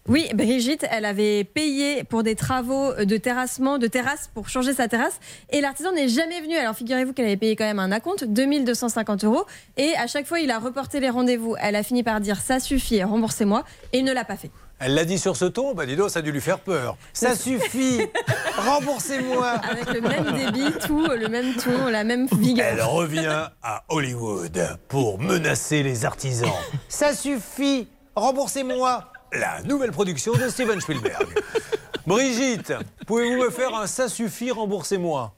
Oui, 0.10 0.27
Brigitte, 0.34 0.88
elle 0.90 1.06
avait 1.06 1.44
payé 1.44 2.03
pour 2.03 2.23
des 2.23 2.34
travaux 2.34 2.95
de 2.95 3.18
terrassement, 3.18 3.77
de 3.77 3.86
terrasse, 3.86 4.31
pour 4.34 4.49
changer 4.49 4.73
sa 4.73 4.88
terrasse. 4.88 5.19
Et 5.52 5.61
l'artisan 5.61 5.91
n'est 5.91 6.07
jamais 6.07 6.41
venu. 6.41 6.56
Alors 6.56 6.73
figurez-vous 6.73 7.14
qu'elle 7.14 7.27
avait 7.27 7.38
payé 7.38 7.56
quand 7.56 7.64
même 7.64 7.77
un 7.77 7.91
acompte, 7.91 8.23
2250 8.23 9.23
euros. 9.26 9.45
Et 9.77 9.94
à 9.98 10.07
chaque 10.07 10.26
fois, 10.26 10.40
il 10.40 10.49
a 10.49 10.57
reporté 10.57 10.99
les 10.99 11.11
rendez-vous. 11.11 11.56
Elle 11.61 11.76
a 11.76 11.84
fini 11.84 12.02
par 12.02 12.22
dire 12.22 12.41
ça 12.41 12.60
suffit, 12.60 13.03
remboursez-moi. 13.03 13.64
Et 13.94 13.99
il 13.99 14.03
ne 14.03 14.11
l'a 14.11 14.26
pas 14.26 14.36
fait. 14.36 14.49
Elle 14.80 14.95
l'a 14.95 15.06
dit 15.06 15.19
sur 15.19 15.38
ce 15.38 15.45
ton, 15.45 15.76
bah 15.76 15.86
dis 15.86 15.95
donc, 15.95 16.10
ça 16.10 16.19
a 16.19 16.22
dû 16.23 16.31
lui 16.31 16.41
faire 16.41 16.57
peur. 16.57 16.98
Ça 17.14 17.36
suffit, 17.36 17.99
remboursez-moi. 18.57 19.48
Avec 19.48 19.94
le 19.94 20.02
même 20.02 20.31
débit, 20.31 20.72
tout, 20.88 21.06
le 21.06 21.27
même 21.27 21.53
ton, 21.53 21.86
la 21.88 22.03
même 22.03 22.26
vigueur. 22.31 22.65
Elle 22.65 22.81
revient 22.81 23.49
à 23.61 23.84
Hollywood 23.90 24.60
pour 24.88 25.19
menacer 25.19 25.84
les 25.84 26.03
artisans. 26.03 26.49
Ça 26.88 27.14
suffit, 27.14 27.88
remboursez-moi. 28.15 29.11
La 29.32 29.62
nouvelle 29.64 29.92
production 29.92 30.34
de 30.34 30.50
Steven 30.50 30.82
Spielberg. 30.82 31.28
Brigitte, 32.08 32.74
pouvez-vous 33.06 33.44
me 33.44 33.50
faire 33.52 33.76
un 33.76 33.86
ça 33.86 34.10
suffit, 34.10 34.50
remboursez-moi? 34.50 35.36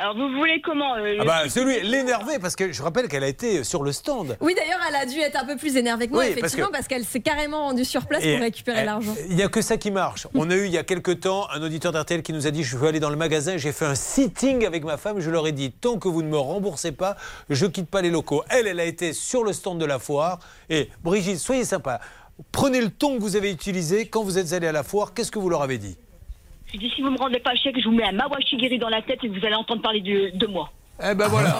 Alors, 0.00 0.16
vous 0.16 0.30
voulez 0.30 0.62
comment 0.62 0.96
euh, 0.96 1.18
Ah 1.20 1.24
bah 1.24 1.48
celui, 1.50 1.82
l'énerver, 1.82 2.38
parce 2.38 2.56
que 2.56 2.72
je 2.72 2.82
rappelle 2.82 3.06
qu'elle 3.06 3.22
a 3.22 3.28
été 3.28 3.64
sur 3.64 3.82
le 3.82 3.92
stand. 3.92 4.34
Oui, 4.40 4.54
d'ailleurs, 4.56 4.80
elle 4.88 4.96
a 4.96 5.04
dû 5.04 5.18
être 5.18 5.36
un 5.36 5.44
peu 5.44 5.56
plus 5.56 5.76
énervée 5.76 6.06
que 6.06 6.12
moi, 6.12 6.24
Oui, 6.24 6.30
effectivement, 6.30 6.70
parce 6.72 6.88
qu'elle 6.88 7.04
s'est 7.04 7.20
carrément 7.20 7.66
rendue 7.66 7.84
sur 7.84 8.06
place 8.06 8.24
pour 8.24 8.40
récupérer 8.40 8.84
l'argent. 8.86 9.14
Il 9.28 9.36
n'y 9.36 9.42
a 9.42 9.48
que 9.48 9.60
ça 9.60 9.76
qui 9.76 9.90
marche. 9.90 10.26
On 10.34 10.48
a 10.50 10.54
eu 10.54 10.64
il 10.64 10.72
y 10.72 10.78
a 10.78 10.84
quelques 10.84 11.20
temps 11.20 11.50
un 11.50 11.62
auditeur 11.62 11.92
d'RTL 11.92 12.22
qui 12.22 12.32
nous 12.32 12.46
a 12.46 12.50
dit 12.50 12.64
Je 12.64 12.78
veux 12.78 12.88
aller 12.88 12.98
dans 12.98 13.10
le 13.10 13.16
magasin, 13.16 13.58
j'ai 13.58 13.72
fait 13.72 13.84
un 13.84 13.94
sitting 13.94 14.64
avec 14.64 14.84
ma 14.84 14.96
femme. 14.96 15.20
Je 15.20 15.30
leur 15.30 15.46
ai 15.46 15.52
dit 15.52 15.70
Tant 15.70 15.98
que 15.98 16.08
vous 16.08 16.22
ne 16.22 16.28
me 16.28 16.38
remboursez 16.38 16.92
pas, 16.92 17.16
je 17.50 17.66
quitte 17.66 17.90
pas 17.90 18.00
les 18.00 18.10
locaux. 18.10 18.42
Elle, 18.48 18.68
elle 18.68 18.80
a 18.80 18.86
été 18.86 19.12
sur 19.12 19.44
le 19.44 19.52
stand 19.52 19.78
de 19.78 19.84
la 19.84 19.98
foire. 19.98 20.38
Et 20.70 20.88
Brigitte, 21.04 21.38
soyez 21.38 21.66
sympa. 21.66 22.00
Prenez 22.52 22.80
le 22.80 22.90
ton 22.90 23.16
que 23.16 23.20
vous 23.20 23.36
avez 23.36 23.50
utilisé 23.50 24.08
quand 24.08 24.22
vous 24.22 24.38
êtes 24.38 24.52
allé 24.52 24.66
à 24.66 24.72
la 24.72 24.82
foire. 24.82 25.14
Qu'est-ce 25.14 25.30
que 25.30 25.38
vous 25.38 25.50
leur 25.50 25.62
avez 25.62 25.78
dit? 25.78 25.96
Je 26.72 26.78
dis, 26.78 26.90
si 26.94 27.02
vous 27.02 27.10
me 27.10 27.18
rendez 27.18 27.40
pas 27.40 27.52
le 27.52 27.58
chèque, 27.58 27.76
je 27.80 27.88
vous 27.88 27.94
mets 27.94 28.04
un 28.04 28.12
mawashigiri 28.12 28.78
dans 28.78 28.88
la 28.88 29.02
tête 29.02 29.18
et 29.24 29.28
vous 29.28 29.44
allez 29.44 29.54
entendre 29.54 29.82
parler 29.82 30.00
de, 30.00 30.36
de 30.36 30.46
moi. 30.46 30.70
Eh 31.02 31.14
ben 31.14 31.28
voilà. 31.28 31.58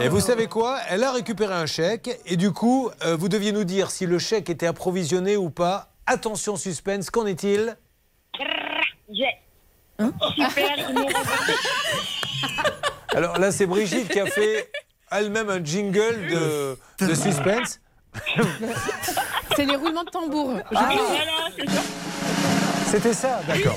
Et 0.00 0.08
vous 0.08 0.20
savez 0.20 0.46
quoi? 0.46 0.78
Elle 0.90 1.02
a 1.02 1.10
récupéré 1.12 1.54
un 1.54 1.66
chèque 1.66 2.10
et 2.26 2.36
du 2.36 2.52
coup, 2.52 2.90
euh, 3.04 3.16
vous 3.16 3.28
deviez 3.28 3.50
nous 3.50 3.64
dire 3.64 3.90
si 3.90 4.06
le 4.06 4.18
chèque 4.18 4.50
était 4.50 4.66
approvisionné 4.66 5.36
ou 5.36 5.50
pas. 5.50 5.88
Attention 6.06 6.56
suspense, 6.56 7.10
qu'en 7.10 7.26
est-il? 7.26 7.76
Super, 9.98 10.86
remboursé. 10.86 11.52
Alors 13.14 13.38
là, 13.38 13.50
c'est 13.50 13.66
Brigitte 13.66 14.08
qui 14.08 14.20
a 14.20 14.26
fait 14.26 14.70
elle-même 15.10 15.48
un 15.50 15.64
jingle 15.64 16.28
de, 16.30 16.78
de 17.06 17.14
suspense. 17.14 17.80
C'est 19.56 19.64
les 19.64 19.76
roulements 19.76 20.04
de 20.04 20.10
tambour. 20.10 20.54
Je 20.70 20.76
Ah. 20.76 20.90
C'était 22.86 23.12
ça, 23.12 23.40
d'accord. 23.46 23.76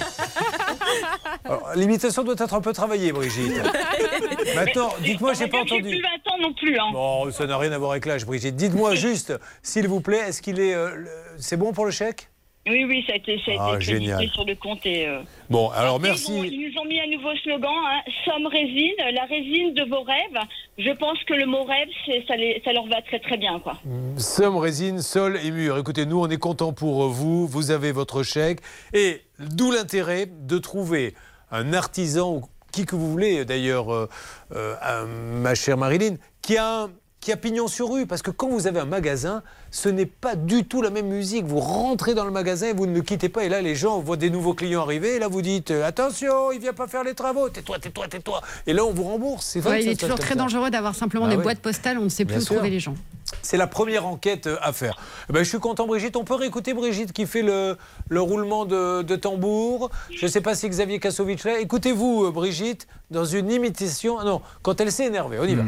L'imitation 1.76 2.23
doit 2.23 2.35
être 2.38 2.53
un 2.53 2.61
peu 2.61 2.72
travaillée, 2.72 3.11
Brigitte. 3.11 3.51
Maintenant, 4.55 4.93
Mais- 5.01 5.07
dites-moi, 5.09 5.34
j'ai 5.34 5.47
pas 5.47 5.59
entendu. 5.59 5.81
plus 5.81 6.01
20 6.01 6.31
ans 6.31 6.38
non 6.41 6.53
plus. 6.53 6.77
Hein. 6.80 6.89
Bon, 6.93 7.31
ça 7.31 7.45
n'a 7.45 7.57
rien 7.57 7.72
à 7.73 7.77
voir 7.77 7.91
avec 7.91 8.05
l'âge, 8.05 8.26
Brigitte. 8.26 8.55
Dites-moi 8.55 8.95
juste, 9.07 9.34
s'il 9.63 9.88
vous 9.88 9.99
plaît, 10.01 10.19
est-ce 10.30 10.41
qu'il 10.41 10.59
est. 10.61 10.73
euh, 10.73 10.95
le- 10.95 11.09
c'est 11.38 11.57
bon 11.57 11.73
pour 11.73 11.84
le 11.85 11.91
chèque? 11.91 12.30
Oui, 12.67 12.85
oui, 12.88 13.03
ça 13.07 13.13
a 13.13 13.15
été, 13.15 13.39
ça 13.43 13.51
a 13.53 13.55
Ah, 13.71 13.75
été 13.75 13.81
génial. 13.85 14.27
sur 14.29 14.45
le 14.45 14.53
compte. 14.55 14.85
Et, 14.85 15.07
euh, 15.07 15.21
Bon, 15.49 15.69
alors 15.71 15.95
Après, 15.95 16.09
merci. 16.09 16.31
Ils, 16.31 16.69
nous 16.71 16.79
ont 16.79 16.85
mis 16.85 16.99
un 16.99 17.07
nouveau 17.07 17.35
slogan, 17.43 17.71
hein, 17.73 18.01
Somme 18.23 18.45
résine, 18.45 18.93
la 19.15 19.25
résine 19.25 19.73
de 19.73 19.83
vos 19.89 20.03
rêves. 20.03 20.45
Je 20.77 20.91
pense 20.91 21.17
que 21.27 21.33
le 21.33 21.47
mot 21.47 21.63
rêve, 21.63 21.88
ça, 22.27 22.35
les- 22.35 22.61
ça 22.63 22.71
leur 22.71 22.85
va 22.85 23.01
très 23.01 23.19
très 23.19 23.38
bien. 23.38 23.59
Quoi. 23.59 23.73
Somme, 24.17 24.57
résine, 24.57 25.01
sol 25.01 25.39
et 25.43 25.49
mur. 25.49 25.77
Écoutez, 25.79 26.05
nous, 26.05 26.19
on 26.21 26.29
est 26.29 26.38
contents 26.38 26.71
pour 26.71 27.07
vous. 27.09 27.47
Vous 27.47 27.71
avez 27.71 27.91
votre 27.91 28.21
chèque. 28.21 28.59
Et 28.93 29.21
d'où 29.39 29.71
l'intérêt 29.71 30.27
de 30.27 30.57
trouver 30.59 31.15
un 31.49 31.73
artisan, 31.73 32.31
ou 32.35 32.41
qui 32.71 32.85
que 32.85 32.95
vous 32.95 33.09
voulez, 33.11 33.43
d'ailleurs, 33.43 33.91
euh, 33.91 34.07
euh, 34.55 35.05
ma 35.41 35.55
chère 35.55 35.77
Marilyn, 35.77 36.15
qui 36.43 36.57
a, 36.57 36.89
qui 37.21 37.31
a 37.31 37.38
pignon 37.38 37.67
sur 37.67 37.91
rue. 37.91 38.05
Parce 38.05 38.21
que 38.21 38.29
quand 38.31 38.49
vous 38.49 38.67
avez 38.67 38.79
un 38.79 38.85
magasin, 38.85 39.41
ce 39.72 39.88
n'est 39.89 40.06
pas 40.06 40.35
du 40.35 40.65
tout 40.65 40.81
la 40.81 40.89
même 40.89 41.07
musique. 41.07 41.45
Vous 41.45 41.60
rentrez 41.60 42.14
dans 42.14 42.26
le 42.26 42.31
magasin 42.31 42.68
et 42.68 42.73
vous 42.73 42.85
ne 42.85 42.93
le 42.93 43.02
quittez 43.02 43.30
pas. 43.30 43.45
Et 43.45 43.49
là, 43.49 43.61
les 43.61 43.73
gens 43.76 43.99
voient 43.99 44.18
des 44.18 44.30
nouveaux 44.30 44.53
clients 44.53 44.81
arriver. 44.81 45.15
Et 45.15 45.19
là, 45.19 45.30
vous 45.30 45.41
dites 45.41 45.72
euh, 45.72 45.85
Attention, 45.88 46.52
il 46.52 46.60
vient 46.60 46.73
pas 46.73 46.88
faire 46.88 47.03
les 47.06 47.14
travaux. 47.14 47.48
Tais-toi, 47.49 47.80
tais-toi, 47.80 48.07
tais-toi. 48.10 48.41
Et 48.68 48.73
là, 48.73 48.84
on 48.85 48.91
vous 48.91 49.03
rembourse. 49.06 49.45
C'est 49.45 49.61
vrai 49.61 49.72
Ouais, 49.77 49.84
il 49.84 49.89
est 49.89 49.95
toujours 49.99 50.19
très 50.19 50.35
dangereux 50.35 50.69
d'avoir 50.69 50.93
simplement 50.93 51.26
Ah 51.27 51.35
des 51.35 51.41
boîtes 51.41 51.60
postales, 51.60 51.98
on 51.98 52.03
ne 52.03 52.10
sait 52.10 52.26
Bien 52.26 52.35
plus 52.35 52.43
où 52.43 52.48
sûr. 52.48 52.56
trouver 52.56 52.69
les 52.69 52.80
gens. 52.81 52.95
C'est 53.41 53.56
la 53.56 53.68
première 53.68 54.06
enquête 54.06 54.48
euh, 54.48 54.57
à 54.61 54.73
faire. 54.73 54.98
Eh 55.30 55.34
ben, 55.34 55.41
je 55.43 55.48
suis 55.48 55.60
content, 55.60 55.88
Brigitte. 55.88 56.18
On 56.18 56.26
peut 56.26 56.35
réécouter 56.35 56.73
Brigitte 56.73 57.14
qui 57.14 57.26
fait 57.26 57.41
le, 57.41 57.77
le 58.10 58.22
roulement 58.22 58.65
de, 58.65 59.03
de 59.03 59.15
tambour. 59.15 59.89
Je 60.14 60.26
ne 60.26 60.30
sais 60.31 60.41
pas 60.41 60.53
si 60.53 60.68
Xavier 60.68 60.99
Kassovitch 60.99 61.45
là. 61.45 61.60
Écoutez-vous, 61.60 62.26
euh, 62.26 62.31
Brigitte, 62.31 62.88
dans 63.10 63.23
une 63.23 63.49
imitation. 63.49 64.19
Ah 64.19 64.26
non, 64.26 64.41
quand 64.64 64.81
elle 64.81 64.91
s'est 64.91 65.06
énervée. 65.06 65.38
On 65.39 65.45
y 65.45 65.56
va. 65.56 65.64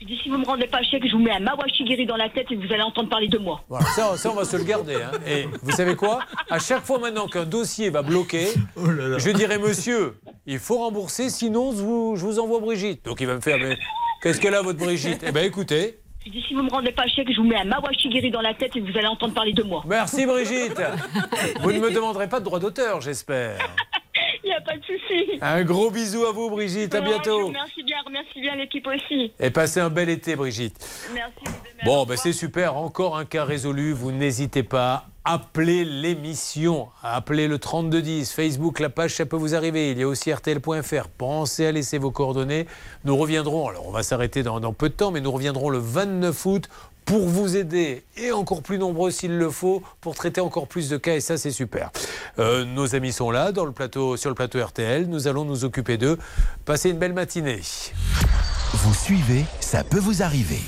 Je 0.00 0.06
dis, 0.06 0.18
si 0.22 0.28
vous 0.28 0.38
me 0.38 0.44
rendez 0.44 0.66
pas 0.66 0.80
le 0.80 0.84
chèque, 0.84 1.06
je 1.06 1.12
vous 1.12 1.22
mets 1.22 1.30
un 1.30 1.38
mawashigiri 1.40 2.04
dans 2.04 2.16
la 2.16 2.28
tête 2.28 2.46
et 2.50 2.56
vous 2.56 2.70
allez 2.72 2.82
entendre 2.82 3.08
parler 3.08 3.28
de 3.28 3.38
moi. 3.38 3.62
Voilà, 3.68 3.86
ça, 3.86 4.16
ça, 4.16 4.30
on 4.30 4.34
va 4.34 4.44
se 4.44 4.56
le 4.56 4.64
garder. 4.64 4.96
hein. 4.96 5.12
Et 5.26 5.46
vous 5.62 5.70
savez 5.70 5.94
quoi? 5.94 6.18
À 6.50 6.58
chaque 6.58 6.84
fois 6.84 6.98
maintenant 6.98 7.26
qu'un 7.28 7.44
dossier 7.44 7.90
va 7.90 8.02
bloquer, 8.02 8.48
je 8.76 9.30
dirai 9.30 9.58
monsieur, 9.58 10.16
il 10.46 10.58
faut 10.58 10.78
rembourser, 10.78 11.30
sinon 11.30 11.70
je 11.72 11.76
vous, 11.82 12.16
je 12.16 12.24
vous 12.24 12.38
envoie 12.40 12.58
Brigitte. 12.60 13.04
Donc 13.04 13.20
il 13.20 13.26
va 13.28 13.36
me 13.36 13.40
faire, 13.40 13.56
mais 13.58 13.78
qu'est-ce 14.22 14.40
qu'elle 14.40 14.54
a 14.56 14.62
votre 14.62 14.78
Brigitte? 14.80 15.22
Eh 15.26 15.30
bien 15.32 15.42
écoutez, 15.44 16.00
Je 16.26 16.30
dis, 16.30 16.42
si 16.48 16.54
vous 16.54 16.62
me 16.62 16.70
rendez 16.70 16.92
pas 16.92 17.06
chèque, 17.06 17.30
je 17.30 17.36
vous 17.36 17.46
mets 17.46 17.56
un 17.56 17.64
mawashigiri 17.64 18.30
dans 18.30 18.40
la 18.40 18.54
tête 18.54 18.74
et 18.76 18.80
vous 18.80 18.96
allez 18.96 19.06
entendre 19.06 19.34
parler 19.34 19.52
de 19.52 19.62
moi. 19.62 19.82
merci 19.86 20.24
Brigitte. 20.24 20.80
Vous 21.60 21.72
ne 21.72 21.80
me 21.80 21.90
demanderez 21.92 22.28
pas 22.28 22.40
de 22.40 22.44
droit 22.44 22.58
d'auteur, 22.58 23.00
j'espère. 23.00 23.58
Il 24.44 24.48
n'y 24.48 24.54
a 24.54 24.60
pas 24.60 24.76
de 24.76 24.84
souci. 24.84 25.38
Un 25.40 25.64
gros 25.64 25.90
bisou 25.90 26.24
à 26.26 26.32
vous, 26.32 26.50
Brigitte. 26.50 26.94
À 26.94 27.00
bientôt. 27.00 27.50
Merci 27.50 27.82
bien, 27.82 27.96
remercie 28.04 28.40
bien 28.40 28.54
l'équipe 28.56 28.86
aussi. 28.86 29.32
Et 29.40 29.50
passez 29.50 29.80
un 29.80 29.88
bel 29.88 30.10
été, 30.10 30.36
Brigitte. 30.36 30.76
Merci. 31.14 31.32
Bon, 31.84 32.04
ben 32.04 32.16
c'est 32.16 32.34
super. 32.34 32.76
Encore 32.76 33.16
un 33.16 33.24
cas 33.24 33.44
résolu. 33.44 33.92
Vous 33.92 34.12
n'hésitez 34.12 34.62
pas. 34.62 35.06
Appelez 35.26 35.86
l'émission. 35.86 36.88
Appelez 37.02 37.48
le 37.48 37.58
3210. 37.58 38.30
Facebook, 38.32 38.78
la 38.78 38.90
page, 38.90 39.14
ça 39.14 39.24
peut 39.24 39.38
vous 39.38 39.54
arriver. 39.54 39.90
Il 39.90 39.98
y 39.98 40.02
a 40.02 40.08
aussi 40.08 40.30
RTL.fr. 40.30 41.08
Pensez 41.16 41.64
à 41.64 41.72
laisser 41.72 41.96
vos 41.96 42.10
coordonnées. 42.10 42.66
Nous 43.04 43.16
reviendrons. 43.16 43.68
Alors, 43.68 43.88
on 43.88 43.90
va 43.90 44.02
s'arrêter 44.02 44.42
dans, 44.42 44.60
dans 44.60 44.74
peu 44.74 44.90
de 44.90 44.94
temps, 44.94 45.10
mais 45.10 45.22
nous 45.22 45.32
reviendrons 45.32 45.70
le 45.70 45.78
29 45.78 46.46
août 46.46 46.68
pour 47.06 47.26
vous 47.26 47.56
aider 47.56 48.04
et 48.16 48.32
encore 48.32 48.62
plus 48.62 48.78
nombreux 48.78 49.10
s'il 49.10 49.36
le 49.36 49.50
faut 49.50 49.82
pour 50.00 50.14
traiter 50.14 50.40
encore 50.40 50.66
plus 50.66 50.88
de 50.88 50.96
cas 50.96 51.14
et 51.16 51.20
ça 51.20 51.36
c'est 51.36 51.50
super. 51.50 51.90
Euh, 52.38 52.64
nos 52.64 52.94
amis 52.94 53.12
sont 53.12 53.30
là 53.30 53.52
dans 53.52 53.66
le 53.66 53.72
plateau, 53.72 54.16
sur 54.16 54.30
le 54.30 54.34
plateau 54.34 54.64
RTL, 54.64 55.06
nous 55.06 55.28
allons 55.28 55.44
nous 55.44 55.66
occuper 55.66 55.98
d'eux. 55.98 56.18
Passez 56.64 56.90
une 56.90 56.98
belle 56.98 57.12
matinée. 57.12 57.60
Vous 58.72 58.94
suivez, 58.94 59.44
ça 59.60 59.84
peut 59.84 59.98
vous 59.98 60.22
arriver. 60.22 60.62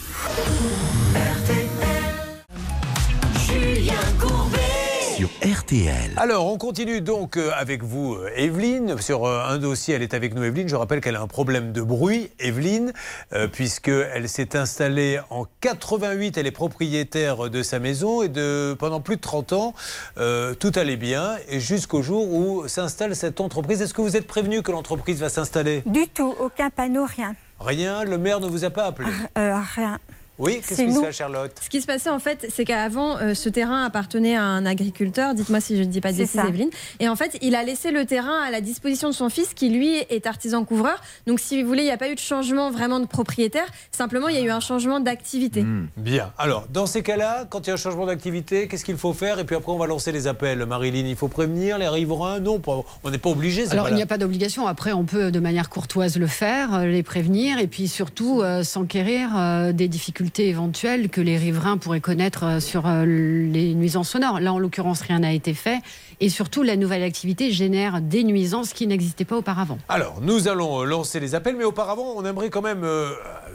Sur 5.16 5.30
RTL. 5.43 6.12
Alors, 6.18 6.44
on 6.52 6.59
continue 6.59 7.01
donc 7.01 7.38
euh, 7.38 7.51
avec 7.56 7.82
vous, 7.82 8.16
euh, 8.16 8.28
Evelyne. 8.36 9.01
Sur 9.01 9.24
euh, 9.24 9.47
un 9.48 9.56
dossier, 9.56 9.94
elle 9.94 10.02
est 10.02 10.12
avec 10.12 10.34
nous, 10.34 10.44
Evelyne. 10.44 10.68
Je 10.68 10.76
rappelle 10.76 11.01
qu'elle 11.01 11.16
a 11.16 11.22
un 11.22 11.26
problème 11.26 11.72
de 11.72 11.80
bruit, 11.80 12.30
Evelyne, 12.38 12.93
euh, 13.32 13.48
puisqu'elle 13.48 14.28
s'est 14.28 14.59
installée 14.59 15.18
en 15.30 15.47
88. 15.62 16.36
Elle 16.36 16.47
est 16.47 16.51
propriétaire 16.51 17.48
de 17.48 17.62
sa 17.62 17.78
maison 17.78 18.20
et 18.20 18.28
de, 18.28 18.76
pendant 18.78 19.01
plus 19.01 19.16
de 19.16 19.22
30 19.22 19.55
ans, 19.55 19.74
euh, 20.18 20.52
tout 20.52 20.72
allait 20.76 20.97
bien. 20.97 21.36
Et 21.48 21.60
jusqu'au 21.60 22.02
jour 22.02 22.30
où 22.30 22.68
s'installe 22.68 23.16
cette 23.16 23.40
entreprise. 23.40 23.80
Est-ce 23.80 23.94
que 23.94 24.02
vous 24.02 24.18
êtes 24.18 24.26
prévenu 24.26 24.60
que 24.60 24.70
l'entreprise 24.70 25.18
va 25.20 25.30
s'installer? 25.30 25.82
Du 25.86 26.09
tout, 26.09 26.34
aucun 26.38 26.68
panneau, 26.68 27.06
rien. 27.06 27.34
Rien? 27.59 28.05
Le 28.05 28.18
maire 28.18 28.40
ne 28.40 28.48
vous 28.48 28.66
a 28.66 28.70
pas 28.70 28.84
appelé? 28.84 29.09
Euh, 29.38 29.60
rien. 29.76 29.98
Oui 30.39 30.57
Qu'est-ce 30.57 30.75
C'est 30.75 30.85
qui 30.87 30.93
se 30.93 30.97
nous. 30.97 31.03
passe, 31.03 31.17
Charlotte 31.17 31.53
Ce 31.63 31.69
qui 31.71 31.81
se 31.81 31.87
passait 31.87 32.11
en 32.11 32.19
fait, 32.19 32.47
c'est 32.55 32.65
qu'avant, 32.65 33.17
euh, 33.19 33.33
ce 33.35 33.49
terrain 33.49 33.85
appartenait 33.85 34.37
à 34.37 34.43
un 34.43 34.67
agriculteur. 34.67 35.35
Dites-moi 35.35 35.61
si 35.61 35.77
je 35.77 35.83
ne 35.83 35.87
dis 35.89 36.01
pas 36.03 36.13
de 36.13 36.19
bêtises. 36.19 36.37
Evelyne. 36.47 36.69
Et 37.01 37.09
en 37.09 37.17
fait, 37.17 37.39
il 37.41 37.55
a 37.55 37.65
laissé 37.65 37.91
le 37.91 38.05
terrain 38.05 38.43
à 38.47 38.51
la 38.51 38.61
disposition 38.61 39.09
de 39.09 39.15
son 39.15 39.31
fils, 39.31 39.55
qui 39.55 39.71
lui 39.71 39.97
est 39.97 40.27
artisan 40.27 40.65
couvreur. 40.65 41.01
Donc, 41.27 41.41
si 41.41 41.63
vous 41.63 41.67
voulez, 41.69 41.83
il 41.83 41.87
n'y 41.87 41.91
a 41.91 41.97
pas 41.97 42.11
eu 42.11 42.15
de 42.15 42.21
changement 42.21 42.71
vraiment 42.71 43.01
de 43.01 43.07
propriétaire. 43.07 43.67
Simplement, 43.93 44.29
il 44.29 44.37
y 44.37 44.39
a 44.39 44.43
eu 44.43 44.51
un 44.51 44.61
changement 44.61 45.01
d'activité. 45.01 45.65
Bien. 45.97 46.33
Alors, 46.37 46.67
dans 46.71 46.85
ces 46.87 47.03
cas-là, 47.03 47.47
quand 47.49 47.61
il 47.67 47.69
y 47.69 47.71
a 47.71 47.75
un 47.75 47.79
changement 47.79 48.05
d'activité, 48.07 48.69
qu'est-ce 48.69 48.85
qu'il 48.85 48.97
faut 48.99 49.15
faire? 49.15 49.39
Et 49.39 49.45
puis 49.45 49.57
après, 49.57 49.73
on 49.73 49.79
va 49.79 49.87
lancer 49.87 50.13
les 50.13 50.27
appels. 50.27 50.65
Marilyn, 50.67 51.07
il 51.07 51.17
faut 51.17 51.29
prévenir 51.29 51.79
les 51.79 51.89
riverains? 51.89 52.41
Non, 52.41 52.59
pas- 52.59 52.83
on 53.05 53.11
n'est 53.11 53.17
pas 53.19 53.31
obligé. 53.31 53.71
Alors, 53.71 53.89
il 53.89 53.95
n'y 53.95 54.03
a 54.03 54.07
pas 54.07 54.19
d'obligation. 54.19 54.67
Après, 54.67 54.93
on 54.93 55.05
peut 55.05 55.31
de 55.31 55.41
manière 55.41 55.71
courtoise 55.71 56.19
le 56.19 56.27
faire, 56.27 56.75
euh, 56.75 56.85
les 56.87 57.03
prévenir 57.03 57.59
et 57.59 57.67
puis 57.69 57.89
surtout 57.89 58.43
euh, 58.43 58.63
s'enquérir 58.63 59.31
euh, 59.37 59.73
des 59.73 59.89
difficultés 59.89 60.26
éventuelles 60.39 61.09
que 61.09 61.20
les 61.20 61.36
riverains 61.36 61.78
pourraient 61.78 62.01
connaître 62.01 62.44
euh, 62.44 62.61
sur 62.61 62.86
euh, 62.86 63.05
les 63.05 63.74
nuisances 63.74 64.11
sonores. 64.11 64.40
Là, 64.40 64.53
en 64.53 64.59
l'occurrence, 64.59 65.01
rien 65.01 65.20
n'a 65.20 65.32
été 65.32 65.55
fait. 65.55 65.81
Et 66.20 66.28
surtout, 66.28 66.62
la 66.62 66.77
nouvelle 66.77 67.03
activité 67.03 67.51
génère 67.51 68.01
des 68.01 68.24
nuisances 68.24 68.73
qui 68.73 68.86
n'existaient 68.86 69.24
pas 69.24 69.36
auparavant. 69.36 69.78
Alors, 69.89 70.20
nous 70.20 70.48
allons 70.48 70.82
euh, 70.82 70.85
lancer 70.85 71.20
les 71.20 71.35
appels, 71.35 71.57
mais 71.57 71.65
auparavant, 71.65 72.15
on 72.16 72.24
aimerait 72.24 72.51
quand 72.51 72.62
même, 72.62 72.86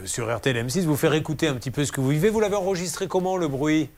sur 0.04 0.34
RTL 0.34 0.56
M6, 0.66 0.82
vous 0.82 0.96
faire 0.96 1.14
écouter 1.14 1.48
un 1.48 1.54
petit 1.54 1.70
peu 1.70 1.84
ce 1.84 1.92
que 1.92 2.00
vous 2.00 2.08
vivez. 2.08 2.30
Vous 2.30 2.40
l'avez 2.40 2.56
enregistré 2.56 3.06
comment, 3.06 3.36
le 3.36 3.48
bruit? 3.48 3.88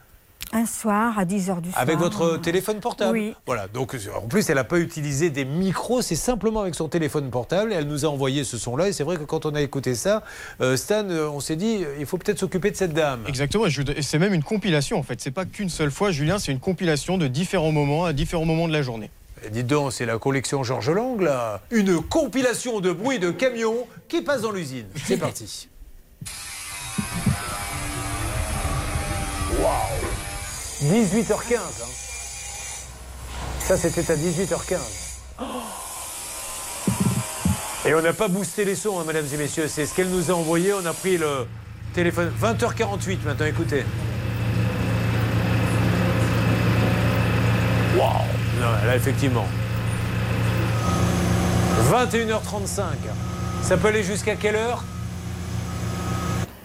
Un 0.57 0.67
soir, 0.67 1.19
à 1.19 1.25
10h 1.25 1.61
du 1.61 1.71
soir. 1.73 1.83
Avec 1.83 1.99
votre 1.99 2.37
téléphone 2.37 2.79
portable 2.79 3.19
Oui. 3.19 3.35
Voilà, 3.45 3.67
donc 3.67 3.97
euh, 3.97 3.99
en 4.17 4.29
plus, 4.29 4.49
elle 4.49 4.55
n'a 4.55 4.63
pas 4.63 4.79
utilisé 4.79 5.29
des 5.29 5.45
micros, 5.45 6.01
c'est 6.01 6.15
simplement 6.15 6.61
avec 6.61 6.77
son 6.77 6.87
téléphone 6.89 7.29
portable. 7.29 7.73
Et 7.73 7.75
elle 7.75 7.89
nous 7.89 8.05
a 8.05 8.09
envoyé 8.09 8.45
ce 8.45 8.57
son-là. 8.57 8.87
Et 8.87 8.93
c'est 8.93 9.03
vrai 9.03 9.17
que 9.17 9.25
quand 9.25 9.47
on 9.47 9.55
a 9.57 9.61
écouté 9.61 9.97
ça, 9.97 10.23
euh, 10.61 10.77
Stan, 10.77 11.11
euh, 11.11 11.29
on 11.29 11.41
s'est 11.41 11.57
dit, 11.57 11.85
il 11.99 12.07
faut 12.07 12.19
peut-être 12.19 12.39
s'occuper 12.39 12.71
de 12.71 12.77
cette 12.77 12.93
dame. 12.93 13.25
Exactement, 13.27 13.67
et 13.67 14.03
c'est 14.03 14.21
même 14.21 14.33
une 14.33 14.45
compilation 14.45 14.97
en 14.97 15.03
fait. 15.03 15.21
C'est 15.21 15.33
pas 15.33 15.45
qu'une 15.45 15.71
seule 15.71 15.91
fois, 15.91 16.13
Julien, 16.13 16.39
c'est 16.39 16.53
une 16.53 16.61
compilation 16.61 17.19
de 17.19 17.27
différents 17.27 17.73
moments 17.73 18.05
à 18.05 18.13
différents 18.13 18.45
moments 18.45 18.69
de 18.69 18.73
la 18.73 18.83
journée. 18.83 19.11
Eh, 19.45 19.51
Dites 19.51 19.67
donc, 19.67 19.93
c'est 19.93 20.07
la 20.07 20.19
collection 20.19 20.63
Georges 20.63 20.91
Lang, 20.91 21.21
là. 21.21 21.63
Une 21.73 22.01
compilation 22.01 22.79
de 22.79 22.93
bruits 22.93 23.19
de 23.19 23.33
camions 23.33 23.89
qui 24.07 24.23
passent 24.23 24.43
dans 24.43 24.53
l'usine. 24.53 24.87
C'est 25.05 25.17
parti. 25.17 25.69
Waouh 29.61 30.04
18h15. 30.85 31.57
hein. 31.57 31.89
Ça, 33.61 33.77
c'était 33.79 34.11
à 34.11 34.17
18h15. 34.17 34.77
Et 37.87 37.95
on 37.95 38.03
n'a 38.03 38.13
pas 38.13 38.29
boosté 38.29 38.65
les 38.65 38.75
sons, 38.75 38.99
hein, 39.01 39.05
mesdames 39.07 39.27
et 39.33 39.37
messieurs. 39.37 39.69
C'est 39.69 39.87
ce 39.87 39.95
qu'elle 39.95 40.09
nous 40.09 40.31
a 40.31 40.35
envoyé. 40.35 40.73
On 40.73 40.85
a 40.87 40.93
pris 40.93 41.17
le 41.19 41.47
téléphone. 41.95 42.33
20h48 42.41 43.19
maintenant, 43.25 43.47
écoutez. 43.47 43.85
Waouh 47.97 48.11
Là, 48.61 48.97
effectivement. 48.97 49.47
21h35. 51.91 52.83
Ça 53.63 53.77
peut 53.77 53.89
aller 53.89 54.03
jusqu'à 54.03 54.37
quelle 54.37 54.57
heure? 54.57 54.83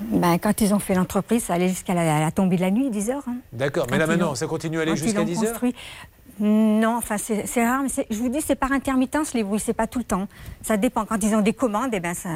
Ben, 0.10 0.38
quand 0.40 0.62
ils 0.62 0.74
ont 0.74 0.80
fait 0.80 0.96
l'entreprise, 0.96 1.44
ça 1.44 1.54
allait 1.54 1.70
jusqu'à 1.70 1.94
la, 1.94 2.20
la 2.20 2.32
tombée 2.32 2.56
de 2.56 2.62
la 2.62 2.72
nuit, 2.72 2.90
10 2.90 3.10
heures. 3.12 3.24
hein. 3.28 3.36
D'accord, 3.54 3.88
mais 3.92 3.98
là 3.98 4.08
maintenant, 4.08 4.36
ça 4.36 4.48
continue 4.48 4.80
à 4.80 4.82
aller 4.82 4.96
jusqu'à 4.96 5.20
l'ont 5.20 5.26
10 5.26 5.44
heures. 5.46 5.62
Non, 6.42 6.96
enfin 6.98 7.18
c'est 7.18 7.66
rare, 7.66 7.82
mais 7.84 7.90
c'est- 7.90 8.08
je 8.10 8.18
vous 8.18 8.30
dis 8.30 8.40
c'est 8.42 8.56
par 8.56 8.72
intermittence 8.72 9.34
les 9.34 9.44
bruits, 9.44 9.60
c'est 9.60 9.74
pas 9.74 9.88
tout 9.88 10.00
le 10.00 10.06
temps. 10.06 10.28
Ça 10.62 10.78
dépend. 10.78 11.04
Quand 11.06 11.22
ils 11.22 11.36
ont 11.36 11.42
des 11.42 11.52
commandes, 11.54 11.90
eh 11.94 12.00
ben 12.00 12.14
ça. 12.14 12.30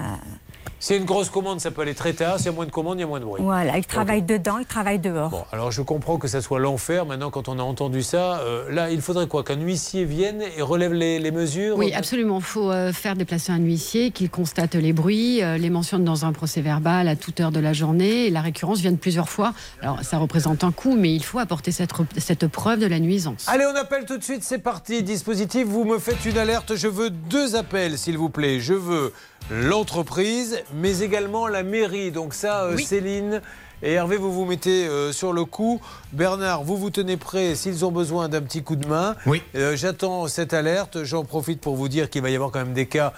C'est 0.86 0.98
une 0.98 1.06
grosse 1.06 1.30
commande, 1.30 1.62
ça 1.62 1.72
peut 1.72 1.84
aller 1.84 1.94
très 1.94 2.12
tard. 2.12 2.40
S'il 2.40 2.48
y 2.48 2.50
a 2.50 2.52
moins 2.52 2.66
de 2.66 2.72
commandes, 2.72 2.98
il 2.98 3.00
y 3.00 3.04
a 3.06 3.08
moins 3.08 3.22
de 3.22 3.24
bruit. 3.24 3.42
Voilà, 3.42 3.78
ils 3.78 3.86
travaillent 3.86 4.22
dedans, 4.22 4.58
ils 4.58 4.66
travaillent 4.66 5.00
dehors. 5.00 5.30
Bon, 5.30 5.46
alors 5.54 5.72
je 5.72 5.82
comprends 5.82 6.18
que 6.18 6.28
ça 6.28 6.42
soit 6.42 6.60
l'enfer. 6.60 7.06
Maintenant, 7.06 7.32
quand 7.32 7.48
on 7.48 7.58
a 7.58 7.64
entendu 7.64 8.04
ça, 8.04 8.40
euh, 8.40 8.70
là, 8.70 8.90
il 8.90 9.00
faudrait 9.00 9.28
quoi? 9.28 9.46
Qu'un 9.46 9.62
huissier 9.62 10.04
vienne 10.04 10.44
et 10.58 10.62
relève 10.62 10.92
les, 10.92 11.20
les 11.20 11.32
mesures? 11.32 11.78
Oui, 11.78 11.94
absolument. 11.94 12.40
Il 12.40 12.44
faut 12.44 12.70
euh, 12.70 12.92
faire 12.92 13.16
déplacer 13.16 13.54
un 13.54 13.60
huissier 13.60 14.12
qui 14.12 14.28
constate 14.28 14.76
les 14.76 14.92
bruits, 14.92 15.42
euh, 15.42 15.58
les 15.58 15.70
mentionne 15.70 16.04
dans 16.04 16.26
un 16.26 16.34
procès 16.34 16.60
verbal 16.60 17.08
à 17.08 17.16
toute 17.16 17.40
heure 17.40 17.54
de 17.54 17.62
la 17.62 17.72
journée. 17.72 18.26
Et 18.26 18.30
la 18.30 18.42
récurrence 18.42 18.82
vient 18.82 18.92
de 18.92 18.98
plusieurs 18.98 19.30
fois. 19.30 19.54
Alors, 19.82 20.04
ça 20.04 20.18
représente 20.18 20.66
un 20.66 20.74
coût, 20.74 20.98
mais 20.98 21.16
il 21.16 21.24
faut 21.24 21.40
apporter 21.40 21.72
cette, 21.72 21.92
cette 22.18 22.48
preuve 22.48 22.80
de 22.80 22.88
la 22.88 23.00
nuisance. 23.00 23.46
Allez, 23.48 23.66
on 23.74 23.78
appelle 23.78 24.04
tout 24.04 24.18
de 24.18 24.24
suite, 24.24 24.44
c'est 24.44 24.60
parti. 24.60 25.02
Dispositif, 25.02 25.66
vous 25.66 25.86
me 25.86 25.98
faites 25.98 26.26
une 26.26 26.38
alerte. 26.38 26.76
Je 26.76 26.90
veux 26.90 27.10
deux 27.10 27.56
appels, 27.56 27.98
s'il 27.98 28.18
vous 28.18 28.28
plaît. 28.28 28.60
Je 28.60 28.74
veux 28.74 29.14
l'entreprise, 29.52 30.60
mais 30.74 31.00
également 31.00 31.48
la 31.48 31.64
mairie. 31.64 32.12
Donc 32.12 32.34
ça, 32.34 32.64
euh, 32.64 32.78
Céline 32.78 33.42
et 33.82 33.94
Hervé, 33.94 34.16
vous 34.16 34.32
vous 34.32 34.46
mettez 34.46 34.88
euh, 34.88 35.12
sur 35.12 35.34
le 35.34 35.44
coup. 35.46 35.82
Bernard, 36.14 36.64
vous 36.64 36.78
vous 36.78 36.90
tenez 36.90 37.18
prêt 37.18 37.56
s'ils 37.56 37.84
ont 37.84 37.92
besoin 37.92 38.30
d'un 38.30 38.42
petit 38.42 38.64
coup 38.64 38.78
de 38.78 38.88
main. 38.88 39.16
Oui. 39.26 39.42
Euh, 39.56 39.76
J'attends 39.76 40.28
cette 40.28 40.54
alerte. 40.54 41.04
J'en 41.04 41.26
profite 41.26 41.60
pour 41.60 41.76
vous 41.76 41.90
dire 41.90 42.10
qu'il 42.10 42.22
va 42.22 42.30
y 42.30 42.36
avoir 42.36 42.52
quand 42.52 42.60
même 42.60 42.74
des 42.74 42.86
cas 42.86 43.14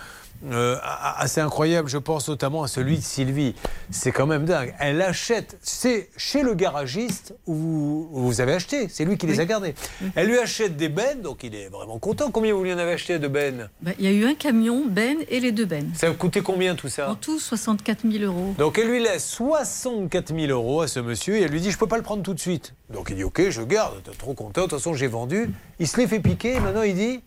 euh, 0.51 0.77
assez 1.17 1.41
incroyables. 1.41 1.89
Je 1.89 1.97
pense 1.97 2.27
notamment 2.29 2.63
à 2.63 2.67
celui 2.67 2.97
de 2.97 3.03
Sylvie. 3.03 3.55
C'est 3.89 4.11
quand 4.11 4.27
même 4.27 4.45
dingue. 4.45 4.73
Elle 4.79 5.01
achète, 5.01 5.57
c'est 5.61 6.09
chez 6.17 6.41
le 6.43 6.53
garagiste 6.53 7.33
où 7.47 7.53
vous, 7.53 8.09
où 8.11 8.19
vous 8.21 8.41
avez 8.41 8.53
acheté. 8.53 8.87
C'est 8.89 9.05
lui 9.05 9.17
qui 9.17 9.27
les 9.27 9.39
a 9.39 9.45
gardés. 9.45 9.75
Elle 10.15 10.27
lui 10.27 10.37
achète 10.37 10.75
des 10.77 10.89
bennes, 10.89 11.21
donc 11.21 11.43
il 11.43 11.55
est 11.55 11.69
vraiment 11.69 11.99
content. 11.99 12.31
Combien 12.31 12.53
vous 12.53 12.63
lui 12.63 12.73
en 12.73 12.77
avez 12.77 12.93
acheté 12.93 13.19
de 13.19 13.27
bennes? 13.27 13.69
Bah, 13.81 13.91
Il 13.99 14.05
y 14.05 14.07
a 14.07 14.11
eu 14.11 14.25
un 14.25 14.35
camion, 14.35 14.85
Ben 14.87 15.17
et 15.29 15.39
les 15.39 15.51
deux 15.51 15.65
Ben. 15.65 15.89
Ça 15.93 16.07
a 16.07 16.11
coûté 16.11 16.41
combien 16.41 16.75
tout 16.75 16.89
ça? 16.89 17.09
En 17.09 17.15
tout, 17.15 17.39
64 17.39 18.09
000 18.09 18.23
euros. 18.23 18.55
Donc 18.57 18.77
elle 18.77 18.87
lui 18.89 19.01
laisse 19.01 19.25
64 19.27 20.33
000 20.35 20.51
euros 20.51 20.81
à 20.81 20.87
ce 20.87 20.99
monsieur 20.99 21.35
et 21.37 21.41
elle 21.43 21.51
lui 21.51 21.61
dit 21.61 21.71
je 21.71 21.77
peux 21.77 21.87
pas 21.87 21.97
le 21.97 22.03
prendre 22.03 22.23
tout 22.23 22.33
de 22.33 22.39
suite. 22.39 22.73
Donc 22.93 23.07
il 23.09 23.15
dit 23.15 23.23
ok 23.23 23.49
je 23.49 23.61
garde, 23.61 24.01
t'es 24.03 24.11
trop 24.11 24.33
content, 24.33 24.61
de 24.61 24.67
toute 24.67 24.79
façon 24.79 24.93
j'ai 24.93 25.07
vendu. 25.07 25.49
Il 25.79 25.87
se 25.87 25.97
les 25.97 26.07
fait 26.07 26.19
piquer 26.19 26.53
et 26.55 26.59
maintenant 26.59 26.83
il 26.83 26.95
dit 26.95 27.21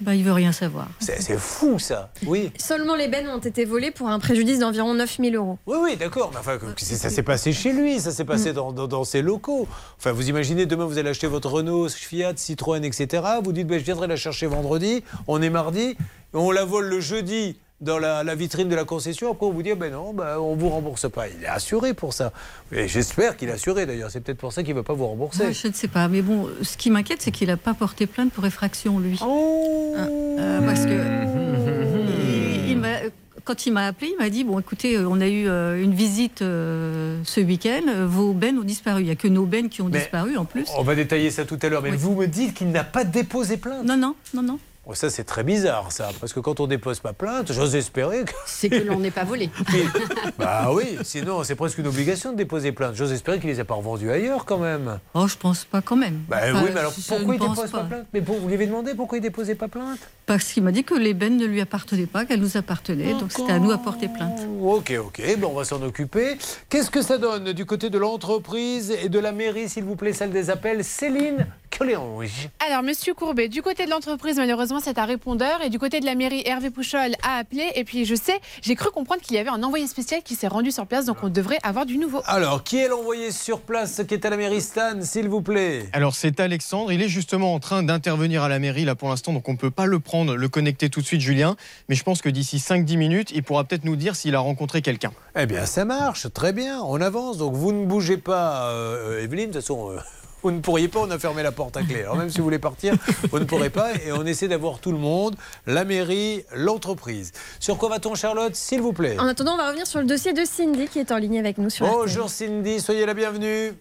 Bah, 0.00 0.14
il 0.14 0.24
veut 0.24 0.32
rien 0.32 0.52
savoir. 0.52 0.88
c'est 1.00 1.38
fou 1.38 1.78
ça. 1.78 2.10
Oui. 2.26 2.52
Seulement 2.58 2.94
les 2.96 3.08
bennes 3.08 3.28
ont 3.28 3.38
été 3.38 3.64
volées 3.64 3.90
pour 3.90 4.08
un 4.08 4.18
préjudice 4.18 4.58
d'environ 4.58 4.92
9 4.94 5.16
000 5.22 5.34
euros. 5.36 5.58
Oui, 5.66 5.76
oui, 5.82 5.96
d'accord. 5.96 6.30
Mais 6.32 6.38
enfin, 6.40 6.58
ça 6.76 7.08
s'est 7.10 7.22
passé 7.22 7.52
chez 7.52 7.72
lui, 7.72 7.98
ça 7.98 8.10
s'est 8.10 8.24
passé 8.26 8.52
dans, 8.52 8.72
dans- 8.72 8.86
dans 8.86 9.04
ses 9.04 9.22
locaux. 9.22 9.66
Enfin, 9.98 10.12
vous 10.12 10.28
imaginez, 10.28 10.66
demain, 10.66 10.84
vous 10.84 10.98
allez 10.98 11.10
acheter 11.10 11.26
votre 11.26 11.48
Renault, 11.50 11.88
Fiat, 11.88 12.34
Citroën, 12.36 12.84
etc. 12.84 13.22
Vous 13.42 13.52
dites, 13.52 13.66
ben, 13.66 13.78
je 13.78 13.84
viendrai 13.84 14.06
la 14.06 14.16
chercher 14.16 14.46
vendredi. 14.46 15.02
On 15.28 15.40
est 15.40 15.50
mardi. 15.50 15.96
On 16.34 16.50
la 16.50 16.64
vole 16.64 16.86
le 16.88 17.00
jeudi 17.00 17.56
dans 17.80 17.98
la, 17.98 18.24
la 18.24 18.34
vitrine 18.34 18.68
de 18.68 18.74
la 18.74 18.84
concession. 18.84 19.30
Après, 19.32 19.46
on 19.46 19.50
vous 19.52 19.62
dit, 19.62 19.74
ben 19.74 19.92
non, 19.92 20.12
ben, 20.14 20.38
on 20.38 20.54
vous 20.56 20.68
rembourse 20.70 21.10
pas. 21.10 21.28
Il 21.28 21.44
est 21.44 21.48
assuré 21.48 21.92
pour 21.94 22.12
ça. 22.14 22.32
Et 22.72 22.88
j'espère 22.88 23.36
qu'il 23.36 23.48
est 23.48 23.52
assuré, 23.52 23.84
d'ailleurs. 23.86 24.10
C'est 24.10 24.20
peut-être 24.20 24.38
pour 24.38 24.52
ça 24.52 24.62
qu'il 24.62 24.72
ne 24.74 24.78
veut 24.78 24.84
pas 24.84 24.94
vous 24.94 25.06
rembourser. 25.06 25.44
Ouais, 25.46 25.52
je 25.52 25.68
ne 25.68 25.72
sais 25.72 25.88
pas. 25.88 26.08
Mais 26.08 26.22
bon, 26.22 26.48
ce 26.62 26.76
qui 26.76 26.90
m'inquiète, 26.90 27.20
c'est 27.22 27.30
qu'il 27.32 27.48
n'a 27.48 27.56
pas 27.58 27.74
porté 27.74 28.06
plainte 28.06 28.32
pour 28.32 28.46
effraction, 28.46 28.98
lui. 28.98 29.18
Oh. 29.22 29.94
Hein, 29.96 30.08
euh, 30.38 30.60
parce 30.66 30.84
que. 30.86 30.90
il- 30.90 32.70
il 32.70 32.78
m'a- 32.78 33.00
quand 33.44 33.64
il 33.66 33.72
m'a 33.72 33.86
appelé, 33.86 34.10
il 34.12 34.18
m'a 34.18 34.28
dit 34.30 34.42
Bon, 34.42 34.58
écoutez, 34.58 34.96
euh, 34.96 35.06
on 35.08 35.20
a 35.20 35.28
eu 35.28 35.46
euh, 35.46 35.80
une 35.80 35.94
visite 35.94 36.42
euh, 36.42 37.20
ce 37.24 37.40
week-end, 37.40 37.82
vos 38.06 38.32
bennes 38.32 38.58
ont 38.58 38.64
disparu. 38.64 39.02
Il 39.02 39.04
n'y 39.04 39.10
a 39.12 39.16
que 39.16 39.28
nos 39.28 39.44
bennes 39.46 39.68
qui 39.68 39.82
ont 39.82 39.88
Mais 39.88 39.98
disparu 40.00 40.36
en 40.36 40.44
plus. 40.44 40.66
On 40.76 40.82
va 40.82 40.94
détailler 40.96 41.30
ça 41.30 41.44
tout 41.44 41.58
à 41.62 41.68
l'heure. 41.68 41.82
Mais 41.82 41.90
Oui. 41.92 41.96
vous 41.96 42.14
me 42.16 42.26
dites 42.26 42.54
qu'il 42.54 42.70
n'a 42.70 42.82
pas 42.84 43.04
déposé 43.04 43.56
plainte. 43.56 43.84
Non, 43.84 43.96
non, 43.96 44.14
non, 44.34 44.42
non. 44.42 44.58
Oh, 44.88 44.94
ça, 44.94 45.10
c'est 45.10 45.24
très 45.24 45.42
bizarre, 45.42 45.90
ça. 45.90 46.10
Parce 46.20 46.32
que 46.32 46.38
quand 46.38 46.60
on 46.60 46.68
dépose 46.68 47.00
pas 47.00 47.12
plainte, 47.12 47.52
j'ose 47.52 47.74
espérer 47.74 48.22
que. 48.24 48.32
C'est 48.46 48.68
que 48.68 48.76
l'on 48.76 49.00
n'est 49.00 49.10
pas 49.10 49.24
volé. 49.24 49.50
Bah 50.38 50.68
oui, 50.72 50.96
sinon 51.02 51.42
c'est 51.44 51.54
presque 51.54 51.78
une 51.78 51.86
obligation 51.86 52.30
de 52.32 52.36
déposer 52.36 52.70
plainte. 52.72 52.94
J'ose 52.94 53.10
espérer 53.12 53.38
qu'il 53.40 53.48
les 53.48 53.58
a 53.58 53.64
pas 53.64 53.74
revendus 53.74 54.10
ailleurs 54.10 54.44
quand 54.44 54.58
même. 54.58 54.98
Oh, 55.14 55.26
je 55.26 55.36
pense 55.36 55.64
pas 55.64 55.80
quand 55.80 55.96
même. 55.96 56.20
Bah 56.28 56.38
Enfin, 56.42 56.62
oui, 56.64 56.70
mais 56.74 56.80
alors 56.80 56.92
pourquoi 56.92 57.26
ne 57.26 57.32
il 57.34 57.40
dépose 57.40 57.70
pas. 57.70 57.84
plainte? 57.84 58.06
Mais 58.12 58.20
pour, 58.20 58.36
vous 58.36 58.46
lui 58.48 58.54
avez 58.54 58.66
demandé 58.66 58.94
pourquoi 58.94 59.18
il 59.18 59.22
déposait 59.22 59.54
pas 59.54 59.68
plainte? 59.68 59.98
Parce 60.26 60.52
qu'il 60.52 60.62
m'a 60.62 60.72
dit 60.72 60.84
que 60.84 60.94
les 60.94 61.14
bennes 61.14 61.36
ne 61.36 61.46
lui 61.46 61.60
appartenaient 61.60 62.06
pas, 62.06 62.24
qu'elles 62.26 62.40
nous 62.40 62.56
appartenaient. 62.56 63.14
Donc 63.14 63.32
c'était 63.32 63.52
à 63.52 63.58
nous 63.58 63.70
à 63.72 63.78
porter 63.78 64.08
plainte. 64.08 64.38
Ok, 64.62 64.92
ok, 64.98 65.22
ben 65.38 65.44
on 65.44 65.54
va 65.54 65.64
s'en 65.64 65.82
occuper. 65.82 66.36
Qu'est-ce 66.68 66.90
que 66.90 67.02
ça 67.02 67.18
donne 67.18 67.52
du 67.52 67.64
côté 67.64 67.88
de 67.90 67.98
l'entreprise 67.98 68.90
et 69.02 69.08
de 69.08 69.18
la 69.18 69.32
mairie, 69.32 69.68
s'il 69.68 69.84
vous 69.84 69.96
plaît, 69.96 70.12
celle 70.12 70.30
des 70.30 70.50
appels? 70.50 70.84
Céline 70.84 71.46
Coléange. 71.76 72.48
Alors, 72.66 72.82
Monsieur 72.82 73.12
Courbet, 73.14 73.48
du 73.48 73.62
côté 73.62 73.84
de 73.86 73.90
l'entreprise, 73.90 74.36
malheureusement, 74.36 74.75
c'est 74.82 74.98
un 74.98 75.04
répondeur. 75.04 75.62
Et 75.62 75.70
du 75.70 75.78
côté 75.78 76.00
de 76.00 76.06
la 76.06 76.14
mairie, 76.14 76.42
Hervé 76.46 76.70
Pouchol 76.70 77.12
a 77.22 77.38
appelé. 77.38 77.70
Et 77.74 77.84
puis, 77.84 78.04
je 78.04 78.14
sais, 78.14 78.40
j'ai 78.62 78.74
cru 78.74 78.90
comprendre 78.90 79.20
qu'il 79.22 79.36
y 79.36 79.38
avait 79.38 79.50
un 79.50 79.62
envoyé 79.62 79.86
spécial 79.86 80.22
qui 80.22 80.34
s'est 80.34 80.48
rendu 80.48 80.70
sur 80.70 80.86
place. 80.86 81.06
Donc, 81.06 81.18
on 81.22 81.28
devrait 81.28 81.58
avoir 81.62 81.86
du 81.86 81.98
nouveau. 81.98 82.20
Alors, 82.26 82.62
qui 82.64 82.78
est 82.78 82.88
l'envoyé 82.88 83.30
sur 83.30 83.60
place 83.60 84.02
qui 84.06 84.14
est 84.14 84.24
à 84.24 84.30
la 84.30 84.36
mairie 84.36 84.60
Stan, 84.60 85.00
s'il 85.02 85.28
vous 85.28 85.42
plaît? 85.42 85.86
Alors 85.92 86.14
c'est 86.14 86.40
Alexandre, 86.40 86.92
il 86.92 87.02
est 87.02 87.08
justement 87.08 87.54
en 87.54 87.60
train 87.60 87.82
d'intervenir 87.82 88.42
à 88.42 88.48
la 88.48 88.58
mairie 88.58 88.84
là 88.84 88.94
pour 88.94 89.08
l'instant, 89.08 89.32
donc 89.32 89.48
on 89.48 89.52
ne 89.52 89.56
peut 89.56 89.70
pas 89.70 89.86
le 89.86 90.00
prendre, 90.00 90.34
le 90.36 90.48
connecter 90.48 90.90
tout 90.90 91.00
de 91.00 91.06
suite 91.06 91.20
Julien, 91.20 91.56
mais 91.88 91.94
je 91.94 92.02
pense 92.04 92.22
que 92.22 92.28
d'ici 92.28 92.58
5-10 92.58 92.96
minutes, 92.96 93.30
il 93.34 93.42
pourra 93.42 93.64
peut-être 93.64 93.84
nous 93.84 93.96
dire 93.96 94.16
s'il 94.16 94.34
a 94.34 94.40
rencontré 94.40 94.82
quelqu'un. 94.82 95.12
Eh 95.38 95.46
bien, 95.46 95.66
ça 95.66 95.84
marche, 95.84 96.26
très 96.32 96.52
bien, 96.52 96.80
on 96.82 97.00
avance. 97.00 97.38
Donc, 97.38 97.54
vous 97.54 97.72
ne 97.72 97.86
bougez 97.86 98.16
pas, 98.18 98.70
euh, 98.70 99.22
Evelyne, 99.22 99.48
de 99.50 99.52
toute 99.54 99.62
façon. 99.62 99.90
euh, 99.90 99.98
Vous 100.42 100.50
ne 100.52 100.60
pourriez 100.60 100.86
pas, 100.88 101.00
on 101.00 101.10
a 101.10 101.18
fermé 101.18 101.42
la 101.42 101.50
porte 101.50 101.76
à 101.76 101.82
clé. 101.82 102.02
Alors 102.02 102.16
même 102.16 102.30
si 102.30 102.38
vous 102.38 102.44
voulez 102.44 102.58
partir, 102.60 102.94
vous 103.32 103.38
ne 103.40 103.44
pourrez 103.44 103.70
pas. 103.70 103.94
Et 104.04 104.12
on 104.12 104.24
essaie 104.24 104.46
d'avoir 104.48 104.78
tout 104.78 104.92
le 104.92 104.98
monde, 104.98 105.34
la 105.66 105.84
mairie, 105.84 106.44
l'entreprise. 106.54 107.32
Sur 107.58 107.78
quoi 107.78 107.88
va-t-on, 107.88 108.14
Charlotte, 108.14 108.54
s'il 108.54 108.80
vous 108.80 108.92
plaît? 108.92 109.16
En 109.18 109.26
attendant, 109.26 109.54
on 109.54 109.56
va 109.56 109.66
revenir 109.68 109.86
sur 109.86 109.98
le 110.00 110.06
dossier 110.06 110.32
de 110.32 110.44
Cindy 110.44 110.86
qui 110.88 111.00
est 111.00 111.10
en 111.10 111.16
ligne 111.16 111.38
avec 111.38 111.58
nous 111.58 111.70
sur 111.70 111.86
RTL. 111.86 111.98
Bonjour 112.00 112.28
Cindy, 112.30 112.80
soyez 112.80 113.06
la 113.06 113.14
bienvenue. 113.14 113.72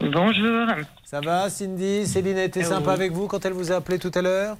Bonjour. 0.00 0.66
Ça 1.04 1.20
va 1.20 1.48
Cindy? 1.50 2.06
Céline 2.06 2.38
a 2.38 2.44
été 2.44 2.60
Euh, 2.64 2.68
sympa 2.68 2.90
oui. 2.90 2.94
avec 2.94 3.12
vous 3.12 3.26
quand 3.28 3.44
elle 3.44 3.52
vous 3.54 3.72
a 3.72 3.76
appelé 3.76 3.98
tout 3.98 4.12
à 4.14 4.22
l'heure? 4.22 4.56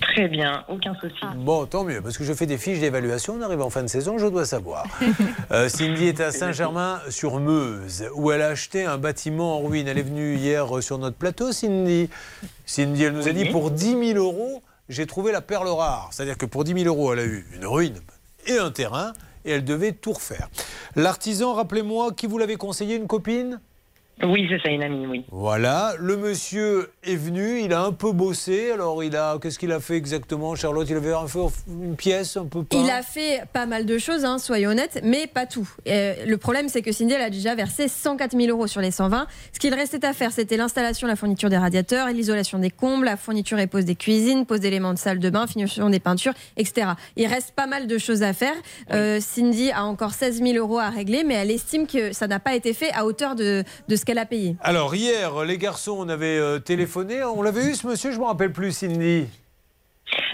Très 0.00 0.28
bien, 0.28 0.64
aucun 0.68 0.94
souci. 0.94 1.24
Bon, 1.36 1.66
tant 1.66 1.84
mieux, 1.84 2.00
parce 2.00 2.18
que 2.18 2.24
je 2.24 2.32
fais 2.32 2.46
des 2.46 2.58
fiches 2.58 2.80
d'évaluation, 2.80 3.34
on 3.38 3.42
arrive 3.42 3.62
en 3.62 3.70
fin 3.70 3.82
de 3.82 3.88
saison, 3.88 4.18
je 4.18 4.26
dois 4.26 4.44
savoir. 4.46 4.86
Euh, 5.50 5.68
Cindy 5.68 6.06
est 6.06 6.20
à 6.20 6.32
Saint-Germain-sur-Meuse, 6.32 8.06
où 8.14 8.32
elle 8.32 8.42
a 8.42 8.48
acheté 8.48 8.84
un 8.84 8.98
bâtiment 8.98 9.58
en 9.58 9.60
ruine. 9.62 9.86
Elle 9.86 9.98
est 9.98 10.02
venue 10.02 10.36
hier 10.36 10.76
euh, 10.76 10.80
sur 10.80 10.98
notre 10.98 11.16
plateau, 11.16 11.52
Cindy. 11.52 12.08
Cindy, 12.66 13.04
elle 13.04 13.12
nous 13.12 13.28
a 13.28 13.32
dit, 13.32 13.44
pour 13.46 13.70
10 13.70 14.14
000 14.14 14.18
euros, 14.18 14.62
j'ai 14.88 15.06
trouvé 15.06 15.32
la 15.32 15.40
perle 15.40 15.68
rare. 15.68 16.08
C'est-à-dire 16.12 16.38
que 16.38 16.46
pour 16.46 16.64
10 16.64 16.82
000 16.82 16.86
euros, 16.86 17.12
elle 17.12 17.18
a 17.18 17.24
eu 17.24 17.46
une 17.54 17.66
ruine 17.66 18.00
et 18.46 18.58
un 18.58 18.70
terrain, 18.70 19.12
et 19.44 19.52
elle 19.52 19.64
devait 19.64 19.92
tout 19.92 20.12
refaire. 20.12 20.48
L'artisan, 20.96 21.54
rappelez-moi, 21.54 22.12
qui 22.12 22.26
vous 22.26 22.38
l'avait 22.38 22.56
conseillé, 22.56 22.96
une 22.96 23.06
copine? 23.06 23.60
Oui, 24.22 24.46
c'est 24.48 24.60
ça, 24.62 24.68
une 24.70 24.82
amie, 24.82 25.06
oui. 25.06 25.24
Voilà, 25.32 25.94
le 25.98 26.16
monsieur 26.16 26.90
est 27.02 27.16
venu, 27.16 27.60
il 27.60 27.72
a 27.72 27.82
un 27.82 27.90
peu 27.90 28.12
bossé. 28.12 28.70
Alors, 28.70 29.02
il 29.02 29.16
a, 29.16 29.38
qu'est-ce 29.42 29.58
qu'il 29.58 29.72
a 29.72 29.80
fait 29.80 29.96
exactement, 29.96 30.54
Charlotte? 30.54 30.86
Il 30.88 30.96
avait 30.96 31.12
un 31.12 31.26
peu 31.26 31.40
une 31.68 31.96
pièce, 31.96 32.36
un 32.36 32.44
peu 32.46 32.62
peint. 32.62 32.78
Il 32.78 32.88
a 32.90 33.02
fait 33.02 33.42
pas 33.52 33.66
mal 33.66 33.86
de 33.86 33.98
choses, 33.98 34.24
hein, 34.24 34.38
soyons 34.38 34.70
honnêtes, 34.70 35.00
mais 35.02 35.26
pas 35.26 35.46
tout. 35.46 35.68
Euh, 35.88 36.14
le 36.26 36.36
problème, 36.38 36.68
c'est 36.68 36.80
que 36.80 36.92
Cindy, 36.92 37.14
elle 37.14 37.22
a 37.22 37.30
déjà 37.30 37.56
versé 37.56 37.88
104 37.88 38.38
000 38.38 38.56
euros 38.56 38.68
sur 38.68 38.80
les 38.80 38.92
120. 38.92 39.26
Ce 39.52 39.58
qu'il 39.58 39.74
restait 39.74 40.04
à 40.06 40.12
faire, 40.12 40.30
c'était 40.30 40.56
l'installation, 40.56 41.08
la 41.08 41.16
fourniture 41.16 41.50
des 41.50 41.58
radiateurs, 41.58 42.06
l'isolation 42.08 42.60
des 42.60 42.70
combles, 42.70 43.06
la 43.06 43.16
fourniture 43.16 43.58
et 43.58 43.66
pose 43.66 43.84
des 43.84 43.96
cuisines, 43.96 44.46
pose 44.46 44.60
d'éléments 44.60 44.94
de 44.94 44.98
salle 44.98 45.18
de 45.18 45.28
bain, 45.28 45.48
finition 45.48 45.90
des 45.90 46.00
peintures, 46.00 46.34
etc. 46.56 46.92
Il 47.16 47.26
reste 47.26 47.50
pas 47.56 47.66
mal 47.66 47.88
de 47.88 47.98
choses 47.98 48.22
à 48.22 48.32
faire. 48.32 48.54
Euh, 48.92 49.18
Cindy 49.20 49.72
a 49.72 49.84
encore 49.84 50.12
16 50.12 50.40
000 50.40 50.56
euros 50.56 50.78
à 50.78 50.88
régler, 50.88 51.24
mais 51.24 51.34
elle 51.34 51.50
estime 51.50 51.88
que 51.88 52.12
ça 52.12 52.28
n'a 52.28 52.38
pas 52.38 52.54
été 52.54 52.74
fait 52.74 52.92
à 52.94 53.06
hauteur 53.06 53.34
de, 53.34 53.64
de 53.88 53.96
ce 53.96 54.03
qu'elle 54.04 54.18
a 54.18 54.26
payé. 54.26 54.56
Alors, 54.60 54.94
hier, 54.94 55.44
les 55.44 55.58
garçons, 55.58 55.96
on 55.98 56.08
avait 56.08 56.38
euh, 56.38 56.58
téléphoné. 56.58 57.22
On 57.24 57.42
l'avait 57.42 57.64
eu, 57.66 57.74
ce 57.74 57.86
monsieur 57.86 58.10
Je 58.10 58.16
ne 58.16 58.22
me 58.22 58.26
rappelle 58.26 58.52
plus, 58.52 58.72
Cindy. 58.72 59.26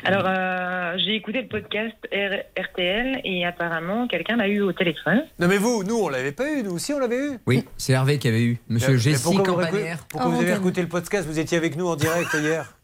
Alors, 0.05 0.25
euh, 0.27 0.97
j'ai 0.99 1.15
écouté 1.15 1.43
le 1.43 1.49
podcast 1.49 1.95
R- 2.13 2.43
RTL 2.59 3.21
et 3.25 3.47
apparemment, 3.47 4.09
quelqu'un 4.09 4.37
l'a 4.37 4.49
eu 4.49 4.61
au 4.63 4.73
téléphone. 4.73 5.23
Non, 5.39 5.47
mais 5.47 5.59
vous, 5.59 5.85
nous, 5.85 5.97
on 5.97 6.09
l'avait 6.09 6.33
pas 6.33 6.51
eu. 6.51 6.63
Nous 6.63 6.73
aussi, 6.73 6.93
on 6.93 6.99
l'avait 6.99 7.19
eu. 7.19 7.39
Oui, 7.47 7.65
c'est 7.77 7.93
Hervé 7.93 8.19
qui 8.19 8.29
avait 8.29 8.43
eu. 8.43 8.59
Monsieur 8.69 8.97
Jessie 8.97 9.23
pourquoi 9.23 9.43
vous, 9.45 9.51
Campaner. 9.61 9.79
écoutez- 9.79 9.95
pourquoi 10.09 10.31
vous 10.31 10.41
avez 10.41 10.53
écouté 10.55 10.83
le 10.83 10.89
podcast? 10.89 11.27
Vous 11.29 11.39
étiez 11.39 11.57
avec 11.57 11.77
nous 11.77 11.87
en 11.87 11.97
direct 11.97 12.29
hier 12.35 12.75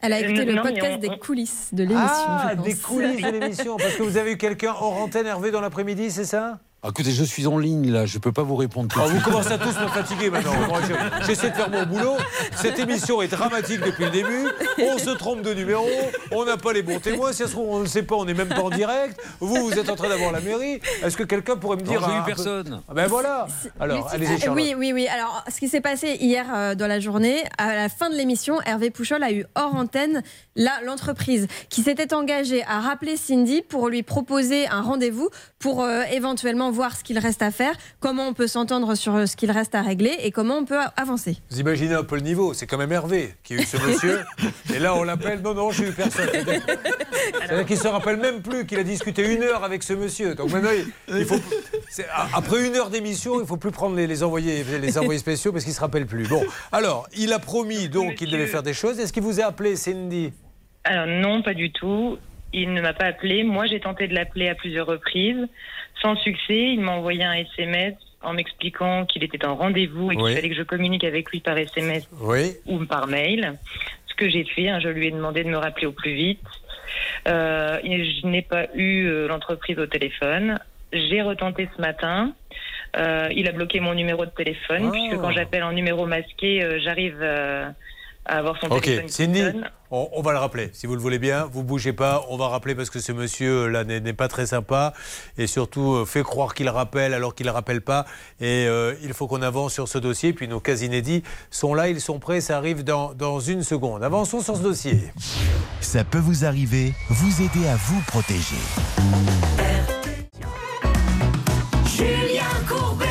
Elle 0.00 0.12
a 0.14 0.20
écouté 0.20 0.40
Euh, 0.40 0.44
le 0.46 0.54
non, 0.54 0.62
podcast 0.62 0.94
on- 0.96 1.08
des 1.08 1.18
coulisses 1.18 1.68
de 1.72 1.84
l'émission. 1.84 2.08
Ah, 2.08 2.48
je 2.50 2.56
pense. 2.56 2.64
des 2.66 2.76
coulisses 2.76 3.22
de 3.22 3.30
l'émission. 3.38 3.76
Parce 3.76 3.94
que 3.94 4.02
vous 4.02 4.16
avez 4.16 4.32
eu 4.32 4.36
quelqu'un 4.36 4.70
hors 4.72 4.96
antenne, 5.00 5.26
Hervé, 5.26 5.50
dans 5.50 5.60
l'après-midi, 5.60 6.10
c'est 6.10 6.24
ça? 6.24 6.58
Ah, 6.86 6.88
Écoutez, 6.90 7.12
je 7.12 7.24
suis 7.24 7.46
en 7.46 7.56
ligne 7.56 7.90
là, 7.90 8.04
je 8.04 8.18
peux 8.18 8.30
pas 8.30 8.42
vous 8.42 8.56
répondre 8.56 8.88
tout 8.92 9.00
Oh, 9.02 9.08
Vous 9.08 9.20
commencez 9.22 9.52
à 9.52 9.56
tous 9.56 9.74
me 9.80 9.88
fatiguer 9.88 10.28
maintenant. 10.28 10.52
J'essaie 11.26 11.48
de 11.48 11.54
faire 11.54 11.70
mon 11.70 11.86
boulot. 11.86 12.16
Cette 12.56 12.78
émission 12.78 13.22
est 13.22 13.28
dramatique 13.28 13.80
depuis 13.80 14.04
le 14.04 14.10
début. 14.10 14.48
On 14.82 14.98
se 14.98 15.08
trompe 15.16 15.40
de 15.40 15.54
numéro. 15.54 15.86
On 16.30 16.44
n'a 16.44 16.58
pas 16.58 16.74
les 16.74 16.82
bons 16.82 17.00
témoins. 17.00 17.32
Si 17.32 17.38
ça 17.38 17.46
se 17.46 17.52
trouve, 17.52 17.70
on 17.70 17.80
ne 17.80 17.86
sait 17.86 18.02
pas, 18.02 18.16
on 18.16 18.26
n'est 18.26 18.34
même 18.34 18.50
pas 18.50 18.60
en 18.60 18.68
direct. 18.68 19.18
Vous, 19.40 19.54
vous 19.64 19.78
êtes 19.78 19.88
en 19.88 19.96
train 19.96 20.10
d'avoir 20.10 20.30
la 20.30 20.40
mairie. 20.40 20.78
Est-ce 21.02 21.16
que 21.16 21.22
quelqu'un 21.22 21.56
pourrait 21.56 21.78
me 21.78 21.82
dire. 21.82 22.02
Non, 22.02 22.06
j'ai 22.06 22.18
eu 22.18 22.24
personne. 22.26 22.82
Ah 22.86 22.92
Ben 22.92 23.06
voilà. 23.06 23.46
Alors, 23.80 24.10
allez-y, 24.12 24.38
Charlotte. 24.38 24.62
Oui, 24.62 24.74
oui, 24.76 24.92
oui. 24.92 25.08
Alors, 25.08 25.42
ce 25.50 25.58
qui 25.58 25.70
s'est 25.70 25.80
passé 25.80 26.18
hier 26.20 26.44
euh, 26.54 26.74
dans 26.74 26.86
la 26.86 27.00
journée, 27.00 27.44
à 27.56 27.74
la 27.74 27.88
fin 27.88 28.10
de 28.10 28.14
l'émission, 28.14 28.60
Hervé 28.66 28.90
Pouchol 28.90 29.22
a 29.22 29.32
eu 29.32 29.46
hors 29.54 29.74
antenne 29.74 30.22
là 30.54 30.72
l'entreprise 30.84 31.46
qui 31.70 31.80
s'était 31.80 32.12
engagée 32.12 32.62
à 32.64 32.80
rappeler 32.80 33.16
Cindy 33.16 33.62
pour 33.62 33.88
lui 33.88 34.02
proposer 34.02 34.68
un 34.68 34.82
rendez-vous 34.82 35.30
pour 35.58 35.82
euh, 35.82 36.02
éventuellement 36.12 36.73
voir 36.74 36.94
ce 36.96 37.02
qu'il 37.04 37.18
reste 37.18 37.40
à 37.42 37.50
faire, 37.50 37.72
comment 38.00 38.28
on 38.28 38.34
peut 38.34 38.46
s'entendre 38.46 38.94
sur 38.94 39.14
euh, 39.14 39.26
ce 39.26 39.36
qu'il 39.36 39.50
reste 39.50 39.74
à 39.74 39.80
régler 39.82 40.12
et 40.22 40.30
comment 40.30 40.58
on 40.58 40.64
peut 40.66 40.78
a- 40.78 40.92
avancer. 40.96 41.38
Vous 41.50 41.60
imaginez 41.60 41.94
un 41.94 42.04
peu 42.04 42.16
le 42.16 42.22
niveau. 42.22 42.52
C'est 42.52 42.66
quand 42.66 42.76
même 42.76 42.92
Hervé 42.92 43.34
qui 43.42 43.54
a 43.54 43.56
eu 43.56 43.62
ce 43.62 43.76
monsieur. 43.78 44.20
Et 44.74 44.78
là, 44.78 44.94
on 44.94 45.04
l'appelle. 45.04 45.40
Non, 45.40 45.54
non, 45.54 45.70
j'ai 45.70 45.88
eu 45.88 45.92
personne. 45.92 46.28
C'est-à-dire 46.32 47.66
qu'il 47.66 47.78
se 47.78 47.88
rappelle 47.88 48.16
même 48.18 48.42
plus 48.42 48.66
qu'il 48.66 48.78
a 48.78 48.82
discuté 48.84 49.34
une 49.34 49.42
heure 49.42 49.64
avec 49.64 49.82
ce 49.82 49.92
monsieur. 49.94 50.34
Donc 50.34 50.50
maintenant, 50.52 50.70
il, 51.08 51.16
il 51.18 51.24
faut. 51.24 51.36
c'est- 51.88 52.06
Après 52.34 52.66
une 52.66 52.74
heure 52.76 52.90
d'émission, 52.90 53.36
il 53.36 53.40
ne 53.42 53.46
faut 53.46 53.56
plus 53.56 53.70
prendre 53.70 53.96
les, 53.96 54.06
les 54.06 54.22
envoyés, 54.22 54.64
les 54.80 54.98
envoyés 54.98 55.18
spéciaux 55.20 55.52
parce 55.52 55.64
qu'il 55.64 55.72
ne 55.72 55.76
se 55.76 55.80
rappelle 55.80 56.06
plus. 56.06 56.26
Bon, 56.28 56.42
alors, 56.72 57.06
il 57.16 57.32
a 57.32 57.38
promis 57.38 57.88
donc 57.88 58.16
qu'il 58.16 58.30
devait 58.30 58.46
faire 58.46 58.62
des 58.62 58.74
choses. 58.74 58.98
Est-ce 58.98 59.12
qu'il 59.12 59.22
vous 59.22 59.40
a 59.40 59.44
appelé, 59.44 59.76
Cindy? 59.76 60.32
Alors 60.84 61.06
non, 61.06 61.42
pas 61.42 61.54
du 61.54 61.72
tout. 61.72 62.18
Il 62.56 62.72
ne 62.72 62.80
m'a 62.80 62.92
pas 62.92 63.06
appelé. 63.06 63.42
Moi, 63.42 63.66
j'ai 63.66 63.80
tenté 63.80 64.06
de 64.06 64.14
l'appeler 64.14 64.48
à 64.48 64.54
plusieurs 64.54 64.86
reprises, 64.86 65.48
sans 66.04 66.16
succès. 66.16 66.60
Il 66.74 66.80
m'a 66.80 66.92
envoyé 66.92 67.24
un 67.24 67.32
SMS 67.32 67.94
en 68.22 68.34
m'expliquant 68.34 69.06
qu'il 69.06 69.24
était 69.24 69.44
en 69.46 69.54
rendez-vous 69.56 70.12
et 70.12 70.16
qu'il 70.16 70.24
Oui. 70.24 70.34
fallait 70.34 70.50
que 70.50 70.54
je 70.54 70.62
communique 70.62 71.04
avec 71.04 71.30
lui 71.30 71.40
par 71.40 71.56
SMS 71.58 72.06
Oui. 72.20 72.52
ou 72.66 72.84
par 72.84 73.06
mail. 73.06 73.54
Ce 74.06 74.14
que 74.14 74.28
j'ai 74.30 74.44
fait, 74.44 74.68
hein, 74.68 74.78
je 74.80 74.88
lui 74.88 75.08
ai 75.08 75.10
demandé 75.10 75.42
de 75.44 75.48
me 75.48 75.56
rappeler 75.56 75.86
au 75.86 75.92
plus 75.92 76.12
vite. 76.14 76.40
Euh, 77.26 77.78
je 77.82 78.26
n'ai 78.26 78.42
pas 78.42 78.66
eu 78.74 79.06
euh, 79.06 79.26
l'entreprise 79.28 79.78
au 79.78 79.86
téléphone. 79.86 80.58
J'ai 80.92 81.22
retenté 81.22 81.68
ce 81.76 81.80
matin. 81.80 82.32
Euh, 82.96 83.28
il 83.34 83.48
a 83.48 83.52
bloqué 83.52 83.80
mon 83.80 83.94
numéro 83.94 84.24
de 84.24 84.30
téléphone, 84.30 84.84
Ah. 84.86 84.90
puisque 84.92 85.20
quand 85.20 85.32
j'appelle 85.32 85.64
en 85.64 85.72
numéro 85.72 86.06
masqué, 86.06 86.78
j'arrive 86.84 87.16
à 88.26 88.38
avoir 88.38 88.58
son 88.60 88.66
Ok, 88.70 88.84
téléphone. 88.84 89.08
Cindy, 89.08 89.42
on, 89.90 90.08
on 90.12 90.22
va 90.22 90.32
le 90.32 90.38
rappeler. 90.38 90.70
Si 90.72 90.86
vous 90.86 90.94
le 90.94 91.00
voulez 91.00 91.18
bien, 91.18 91.44
vous 91.52 91.62
bougez 91.62 91.92
pas. 91.92 92.24
On 92.30 92.36
va 92.36 92.48
rappeler 92.48 92.74
parce 92.74 92.90
que 92.90 92.98
ce 92.98 93.12
monsieur-là 93.12 93.84
n'est 93.84 94.00
n'est 94.00 94.12
pas 94.12 94.28
très 94.28 94.46
sympa 94.46 94.94
et 95.36 95.46
surtout 95.46 95.92
euh, 95.94 96.04
fait 96.04 96.22
croire 96.22 96.54
qu'il 96.54 96.68
rappelle 96.68 97.12
alors 97.14 97.34
qu'il 97.34 97.46
ne 97.46 97.50
rappelle 97.52 97.80
pas. 97.82 98.06
Et 98.40 98.66
euh, 98.66 98.94
il 99.02 99.12
faut 99.12 99.26
qu'on 99.26 99.42
avance 99.42 99.74
sur 99.74 99.88
ce 99.88 99.98
dossier. 99.98 100.32
Puis 100.32 100.48
nos 100.48 100.60
cas 100.60 100.76
inédits 100.76 101.22
sont 101.50 101.74
là, 101.74 101.88
ils 101.88 102.00
sont 102.00 102.18
prêts. 102.18 102.40
Ça 102.40 102.56
arrive 102.56 102.82
dans, 102.82 103.12
dans 103.14 103.40
une 103.40 103.62
seconde. 103.62 104.02
Avançons 104.02 104.40
sur 104.40 104.56
ce 104.56 104.62
dossier. 104.62 104.98
Ça 105.80 106.02
peut 106.04 106.18
vous 106.18 106.44
arriver, 106.44 106.94
vous 107.10 107.42
aider 107.42 107.68
à 107.68 107.76
vous 107.76 108.00
protéger. 108.06 108.56
Julien 111.86 112.44
Courbet. 112.66 113.06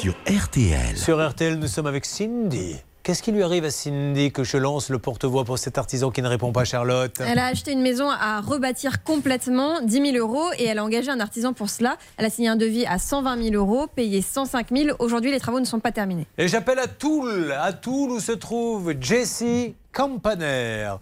Sur 0.00 0.14
RTL. 0.28 0.96
Sur 0.96 1.26
RTL, 1.30 1.58
nous 1.58 1.66
sommes 1.66 1.86
avec 1.86 2.04
Cindy. 2.04 2.76
Qu'est-ce 3.04 3.22
qui 3.22 3.32
lui 3.32 3.42
arrive 3.42 3.66
à 3.66 3.70
Cindy 3.70 4.32
que 4.32 4.44
je 4.44 4.56
lance 4.56 4.88
le 4.88 4.98
porte-voix 4.98 5.44
pour 5.44 5.58
cet 5.58 5.76
artisan 5.76 6.10
qui 6.10 6.22
ne 6.22 6.26
répond 6.26 6.52
pas, 6.52 6.64
Charlotte? 6.64 7.12
Elle 7.20 7.38
a 7.38 7.48
acheté 7.48 7.72
une 7.72 7.82
maison 7.82 8.08
à 8.08 8.40
rebâtir 8.40 9.04
complètement, 9.04 9.82
10 9.82 10.12
000 10.12 10.16
euros, 10.16 10.46
et 10.58 10.64
elle 10.64 10.78
a 10.78 10.84
engagé 10.84 11.10
un 11.10 11.20
artisan 11.20 11.52
pour 11.52 11.68
cela. 11.68 11.98
Elle 12.16 12.24
a 12.24 12.30
signé 12.30 12.48
un 12.48 12.56
devis 12.56 12.86
à 12.86 12.98
120 12.98 13.50
000 13.50 13.56
euros, 13.56 13.88
payé 13.94 14.22
105 14.22 14.68
000. 14.74 14.96
Aujourd'hui, 15.00 15.30
les 15.30 15.38
travaux 15.38 15.60
ne 15.60 15.66
sont 15.66 15.80
pas 15.80 15.92
terminés. 15.92 16.26
Et 16.38 16.48
j'appelle 16.48 16.78
à 16.78 16.86
Toul, 16.86 17.52
à 17.52 17.74
Toul 17.74 18.10
où 18.10 18.20
se 18.20 18.32
trouve 18.32 18.94
Jessie 18.98 19.74
Campaner. 19.92 20.94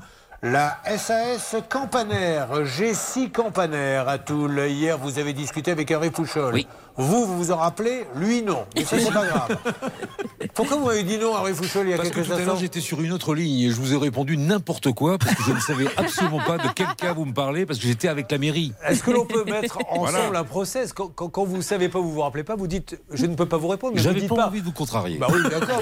La 0.45 0.77
SAS 0.99 1.55
Campaner, 1.69 2.45
Jessie 2.65 3.31
Campaner 3.31 4.03
à 4.09 4.19
Toul. 4.19 4.61
Hier, 4.69 4.99
vous 4.99 5.21
avez 5.21 5.35
discuté 5.35 5.71
avec 5.71 5.89
Hervé 5.89 6.11
Pouchol. 6.11 6.53
Oui. 6.55 6.67
Vous, 6.97 7.25
vous 7.27 7.37
vous 7.39 7.53
en 7.53 7.59
rappelez 7.59 8.07
Lui, 8.17 8.43
non. 8.43 8.65
Mais 8.75 8.85
ça, 8.85 8.99
c'est 8.99 9.13
pas 9.13 9.25
grave. 9.25 9.57
Pourquoi 10.55 10.79
vous 10.79 10.87
m'avez 10.87 11.05
dit 11.05 11.17
non, 11.19 11.33
Hervé 11.37 11.53
Pouchol, 11.53 11.87
il 11.87 11.91
y 11.91 11.95
a 11.95 11.97
Parce 11.97 12.09
que 12.09 12.15
quelques 12.17 12.27
tout 12.27 12.33
à 12.33 12.39
l'heure 12.39 12.49
instants 12.49 12.61
j'étais 12.61 12.81
sur 12.81 13.01
une 13.03 13.13
autre 13.13 13.37
ligne 13.37 13.69
et 13.69 13.71
je 13.71 13.77
vous 13.77 13.95
ai 13.95 13.97
répondu 13.97 14.37
n'importe 14.37 14.91
quoi 14.91 15.17
parce 15.17 15.33
que 15.37 15.45
je 15.45 15.53
ne 15.53 15.61
savais 15.61 15.87
absolument 15.97 16.41
pas 16.41 16.59
de 16.59 16.69
quel 16.75 16.89
cas 16.97 17.13
vous 17.13 17.25
me 17.25 17.33
parlez 17.33 17.65
parce 17.65 17.79
que 17.79 17.87
j'étais 17.87 18.09
avec 18.09 18.29
la 18.33 18.39
mairie. 18.39 18.73
Est-ce 18.85 19.05
que 19.05 19.13
l'on 19.13 19.25
peut 19.27 19.45
mettre 19.47 19.79
ensemble 19.91 20.11
Voilà. 20.11 20.41
un 20.41 20.45
process 20.45 20.93
quand, 20.93 21.07
quand, 21.15 21.29
quand 21.29 21.45
vous 21.45 21.57
ne 21.57 21.63
savez 21.63 21.89
pas, 21.89 22.01
vous 22.01 22.11
vous 22.11 22.21
rappelez 22.21 22.43
pas, 22.43 22.57
vous 22.57 22.67
dites 22.67 23.01
je 23.13 23.27
ne 23.27 23.37
peux 23.37 23.47
pas 23.47 23.59
vous 23.59 23.69
répondre, 23.69 23.95
mais 23.95 24.03
J'avais 24.03 24.27
pas, 24.27 24.35
pas. 24.35 24.47
envie 24.49 24.59
de 24.61 24.67
vous 24.67 24.73
contrarier. 24.73 25.19
Bah 25.19 25.29
oui, 25.33 25.41
d'accord. 25.49 25.81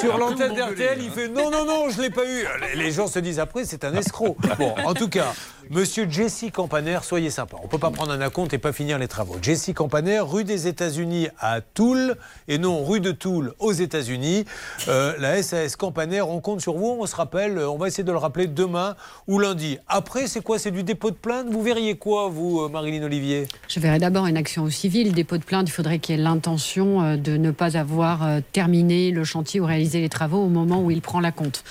Sur 0.00 0.18
l'antenne 0.18 0.54
d'RTL, 0.54 1.02
il 1.02 1.10
fait 1.10 1.28
non, 1.28 1.50
non, 1.50 1.64
non, 1.64 1.88
je 1.90 2.00
l'ai 2.00 2.10
pas 2.10 2.24
eu. 2.24 2.44
Les- 2.74 2.82
Les 2.84 2.90
gens 2.92 3.06
se 3.06 3.18
disent 3.18 3.38
après, 3.38 3.64
c'est 3.64 3.84
un 3.84 3.94
escroc. 3.94 4.36
Bon, 4.58 4.74
en 4.84 4.94
tout 4.94 5.08
cas, 5.08 5.32
monsieur 5.70 6.06
Jesse 6.08 6.46
Campaner, 6.52 6.98
soyez 7.02 7.30
sympa. 7.30 7.56
On 7.62 7.68
peut 7.68 7.78
pas 7.78 7.90
prendre 7.90 8.12
un 8.12 8.20
acompte 8.20 8.52
et 8.52 8.58
pas 8.58 8.72
finir 8.72 8.98
les 8.98 9.08
travaux. 9.08 9.36
Jesse 9.40 9.70
Campaner, 9.74 10.20
rue 10.20 10.44
des 10.44 10.66
États-Unis 10.66 11.28
à 11.38 11.60
Toul, 11.60 12.16
et 12.48 12.58
non 12.58 12.84
rue 12.84 13.00
de 13.00 13.12
Toul 13.12 13.54
aux 13.58 13.72
États-Unis. 13.72 14.44
Euh, 14.88 15.14
la 15.18 15.42
SAS 15.42 15.76
Campaner, 15.76 16.22
on 16.22 16.40
compte 16.40 16.60
sur 16.60 16.74
vous, 16.74 16.96
on 17.00 17.06
se 17.06 17.16
rappelle, 17.16 17.58
on 17.58 17.78
va 17.78 17.88
essayer 17.88 18.04
de 18.04 18.12
le 18.12 18.18
rappeler 18.18 18.46
demain 18.46 18.96
ou 19.26 19.38
lundi. 19.38 19.78
Après, 19.88 20.26
c'est 20.26 20.40
quoi? 20.40 20.58
C'est 20.58 20.70
du 20.70 20.82
dépôt 20.82 21.10
de 21.10 21.16
plainte? 21.16 21.48
Vous 21.50 21.62
verriez 21.62 21.96
quoi, 21.96 22.28
vous, 22.28 22.60
euh, 22.60 22.68
Marilyn 22.68 23.04
Olivier? 23.04 23.46
Je 23.68 23.80
verrais 23.80 23.98
d'abord 23.98 24.26
une 24.26 24.36
action 24.36 24.64
au 24.64 24.70
civil, 24.70 25.12
dépôt 25.12 25.38
de 25.38 25.44
plainte. 25.44 25.68
Il 25.68 25.72
faudrait 25.72 25.98
qu'il 25.98 26.16
y 26.16 26.18
ait 26.18 26.22
l'intention 26.22 27.02
euh, 27.02 27.16
de 27.16 27.36
ne 27.36 27.50
pas 27.50 27.76
avoir 27.76 28.40
terminé 28.52 29.10
le 29.10 29.24
chantier 29.24 29.60
ou 29.60 29.66
réalisé 29.66 30.00
les 30.00 30.08
travaux 30.08 30.42
au 30.44 30.48
moment 30.48 30.82
où 30.82 30.90
il 30.90 31.00
prend 31.00 31.20
la 31.20 31.32
compte. 31.32 31.64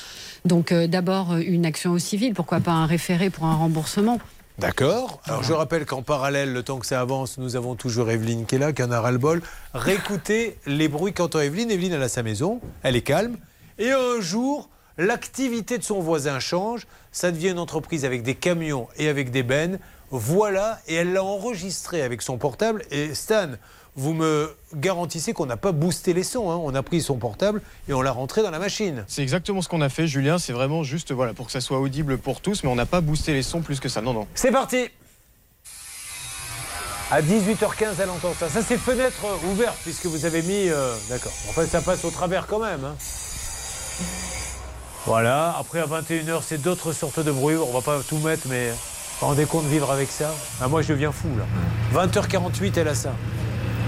Donc 0.46 0.72
euh, 0.72 0.88
d'abord 0.88 1.34
euh, 1.34 1.42
une 1.46 1.66
action 1.66 1.92
au 1.92 2.00
civil, 2.00 2.34
pourquoi 2.34 2.60
pas 2.60 2.72
un 2.72 2.86
référé 2.86 3.30
pour 3.30 3.46
un 3.46 3.56
remboursement 3.56 4.20
D'accord. 4.58 5.22
Alors 5.26 5.44
je 5.44 5.54
rappelle 5.54 5.86
qu'en 5.86 6.02
parallèle, 6.02 6.54
le 6.54 6.62
temps 6.62 6.78
que 6.78 6.86
ça 6.86 7.02
avance, 7.02 7.38
nous 7.38 7.56
avons 7.56 7.76
toujours 7.76 8.12
Evelyne 8.12 8.46
qui 8.46 8.56
est 8.56 8.60
là, 8.60 8.74
qui 8.74 8.84
en 8.84 8.92
a 8.92 9.00
ras-le-bol. 9.00 9.42
Les 10.68 10.88
bruits 10.88 11.14
qu'entend 11.14 11.40
Evelyne. 11.40 11.72
Evelyne, 11.72 11.94
elle 11.94 12.04
a 12.04 12.10
sa 12.10 12.22
maison, 12.22 12.60
elle 12.84 12.96
est 12.96 13.02
calme. 13.02 13.38
Et 13.80 13.92
un 13.92 14.20
jour, 14.20 14.70
l'activité 14.98 15.78
de 15.78 15.84
son 15.84 16.00
voisin 16.00 16.40
change. 16.40 16.86
Ça 17.12 17.32
devient 17.32 17.50
une 17.50 17.60
entreprise 17.60 18.06
avec 18.06 18.24
des 18.24 18.36
camions 18.36 18.88
et 18.98 19.10
avec 19.10 19.32
des 19.32 19.44
bennes. 19.44 19.80
Voilà, 20.12 20.80
et 20.88 20.96
elle 20.96 21.14
l'a 21.14 21.24
enregistré 21.24 22.02
avec 22.02 22.22
son 22.22 22.38
portable. 22.38 22.84
Et 22.92 23.16
Stan, 23.16 23.52
vous 23.96 24.14
me 24.14 24.56
garantissez 24.76 25.34
qu'on 25.34 25.46
n'a 25.46 25.58
pas 25.58 25.72
boosté 25.74 26.14
les 26.14 26.24
sons. 26.24 26.50
hein. 26.52 26.60
On 26.64 26.74
a 26.76 26.82
pris 26.84 27.02
son 27.02 27.16
portable 27.18 27.62
et 27.90 27.94
on 27.94 28.02
l'a 28.02 28.12
rentré 28.12 28.42
dans 28.42 28.52
la 28.52 28.60
machine. 28.60 29.04
C'est 29.08 29.22
exactement 29.22 29.62
ce 29.62 29.68
qu'on 29.70 29.82
a 29.82 29.90
fait, 29.90 30.08
Julien. 30.08 30.38
C'est 30.38 30.54
vraiment 30.54 30.84
juste 30.84 31.12
voilà, 31.12 31.34
pour 31.34 31.48
que 31.48 31.52
ça 31.52 31.62
soit 31.62 31.80
audible 31.80 32.18
pour 32.18 32.40
tous, 32.42 32.64
mais 32.64 32.70
on 32.70 32.76
n'a 32.76 32.86
pas 32.86 33.02
boosté 33.02 33.34
les 33.34 33.44
sons 33.44 33.62
plus 33.62 33.80
que 33.80 33.90
ça. 33.90 34.02
Non, 34.02 34.14
non. 34.14 34.28
C'est 34.34 34.52
parti 34.52 34.88
À 37.12 37.22
18h15, 37.22 37.88
elle 38.02 38.10
entend 38.10 38.34
ça. 38.40 38.48
Ça, 38.50 38.62
c'est 38.62 38.78
fenêtre 38.78 39.26
ouverte, 39.52 39.78
puisque 39.84 40.06
vous 40.06 40.24
avez 40.26 40.42
mis... 40.42 40.70
euh, 40.70 40.96
D'accord. 41.10 41.34
Enfin, 41.50 41.66
ça 41.66 41.82
passe 41.82 42.06
au 42.06 42.12
travers 42.12 42.48
quand 42.48 42.60
même. 42.60 42.86
hein. 42.86 42.96
Voilà. 45.06 45.56
Après, 45.60 45.80
à 45.80 45.86
21h, 45.88 46.42
c'est 46.46 46.62
d'autres 46.62 46.94
sortes 46.94 47.20
de 47.20 47.32
bruits. 47.32 47.58
On 47.58 47.74
va 47.74 47.82
pas 47.82 48.00
tout 48.08 48.18
mettre, 48.20 48.48
mais... 48.48 48.70
Vous 48.70 49.28
vous 49.28 49.34
rendez 49.34 49.46
compte 49.46 49.66
de 49.66 49.70
vivre 49.70 49.92
avec 49.92 50.10
ça? 50.10 50.34
Ah, 50.62 50.68
Moi, 50.68 50.82
je 50.82 50.94
deviens 50.94 51.12
fou, 51.12 51.28
là. 51.38 52.06
20h48, 52.08 52.72
elle 52.78 52.88
a 52.88 52.96
ça. 52.96 53.12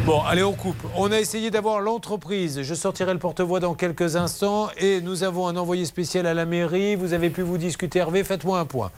Bon, 0.05 0.19
allez, 0.19 0.43
on 0.43 0.51
coupe. 0.51 0.75
On 0.97 1.13
a 1.13 1.19
essayé 1.19 1.49
d'avoir 1.49 1.79
l'entreprise. 1.79 2.61
Je 2.61 2.73
sortirai 2.73 3.13
le 3.13 3.19
porte-voix 3.19 3.61
dans 3.61 3.73
quelques 3.73 4.17
instants. 4.17 4.67
Et 4.77 4.99
nous 4.99 5.23
avons 5.23 5.47
un 5.47 5.55
envoyé 5.55 5.85
spécial 5.85 6.25
à 6.25 6.33
la 6.33 6.45
mairie. 6.45 6.95
Vous 6.97 7.13
avez 7.13 7.29
pu 7.29 7.41
vous 7.41 7.57
discuter, 7.57 7.99
Hervé. 7.99 8.25
Faites-moi 8.25 8.59
un 8.59 8.65
point. 8.65 8.91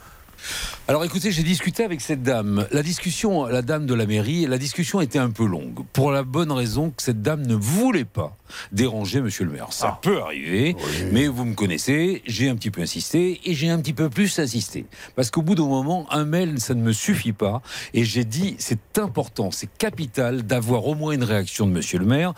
Alors 0.88 1.04
écoutez, 1.04 1.32
j'ai 1.32 1.42
discuté 1.42 1.84
avec 1.84 2.00
cette 2.00 2.22
dame. 2.22 2.66
La 2.70 2.82
discussion, 2.82 3.46
la 3.46 3.62
dame 3.62 3.86
de 3.86 3.94
la 3.94 4.06
mairie, 4.06 4.46
la 4.46 4.58
discussion 4.58 5.00
était 5.00 5.18
un 5.18 5.30
peu 5.30 5.44
longue. 5.44 5.84
Pour 5.92 6.12
la 6.12 6.22
bonne 6.22 6.52
raison 6.52 6.90
que 6.90 7.02
cette 7.02 7.22
dame 7.22 7.44
ne 7.46 7.54
voulait 7.54 8.04
pas 8.04 8.36
déranger 8.72 9.20
monsieur 9.20 9.44
le 9.44 9.52
maire. 9.52 9.66
Ça 9.70 9.98
peut 10.00 10.20
arriver, 10.20 10.76
mais 11.12 11.26
vous 11.26 11.44
me 11.44 11.54
connaissez, 11.54 12.22
j'ai 12.26 12.48
un 12.48 12.54
petit 12.54 12.70
peu 12.70 12.82
insisté 12.82 13.40
et 13.44 13.54
j'ai 13.54 13.68
un 13.68 13.80
petit 13.80 13.94
peu 13.94 14.08
plus 14.08 14.38
insisté. 14.38 14.86
Parce 15.16 15.30
qu'au 15.30 15.42
bout 15.42 15.54
d'un 15.54 15.66
moment, 15.66 16.06
un 16.10 16.24
mail, 16.24 16.60
ça 16.60 16.74
ne 16.74 16.82
me 16.82 16.92
suffit 16.92 17.32
pas. 17.32 17.62
Et 17.92 18.04
j'ai 18.04 18.24
dit, 18.24 18.54
c'est 18.58 18.98
important, 18.98 19.50
c'est 19.50 19.68
capital 19.78 20.42
d'avoir 20.42 20.86
au 20.86 20.94
moins 20.94 21.12
une 21.12 21.24
réaction 21.24 21.66
de 21.66 21.72
monsieur 21.72 21.98
le 21.98 22.06
maire. 22.06 22.34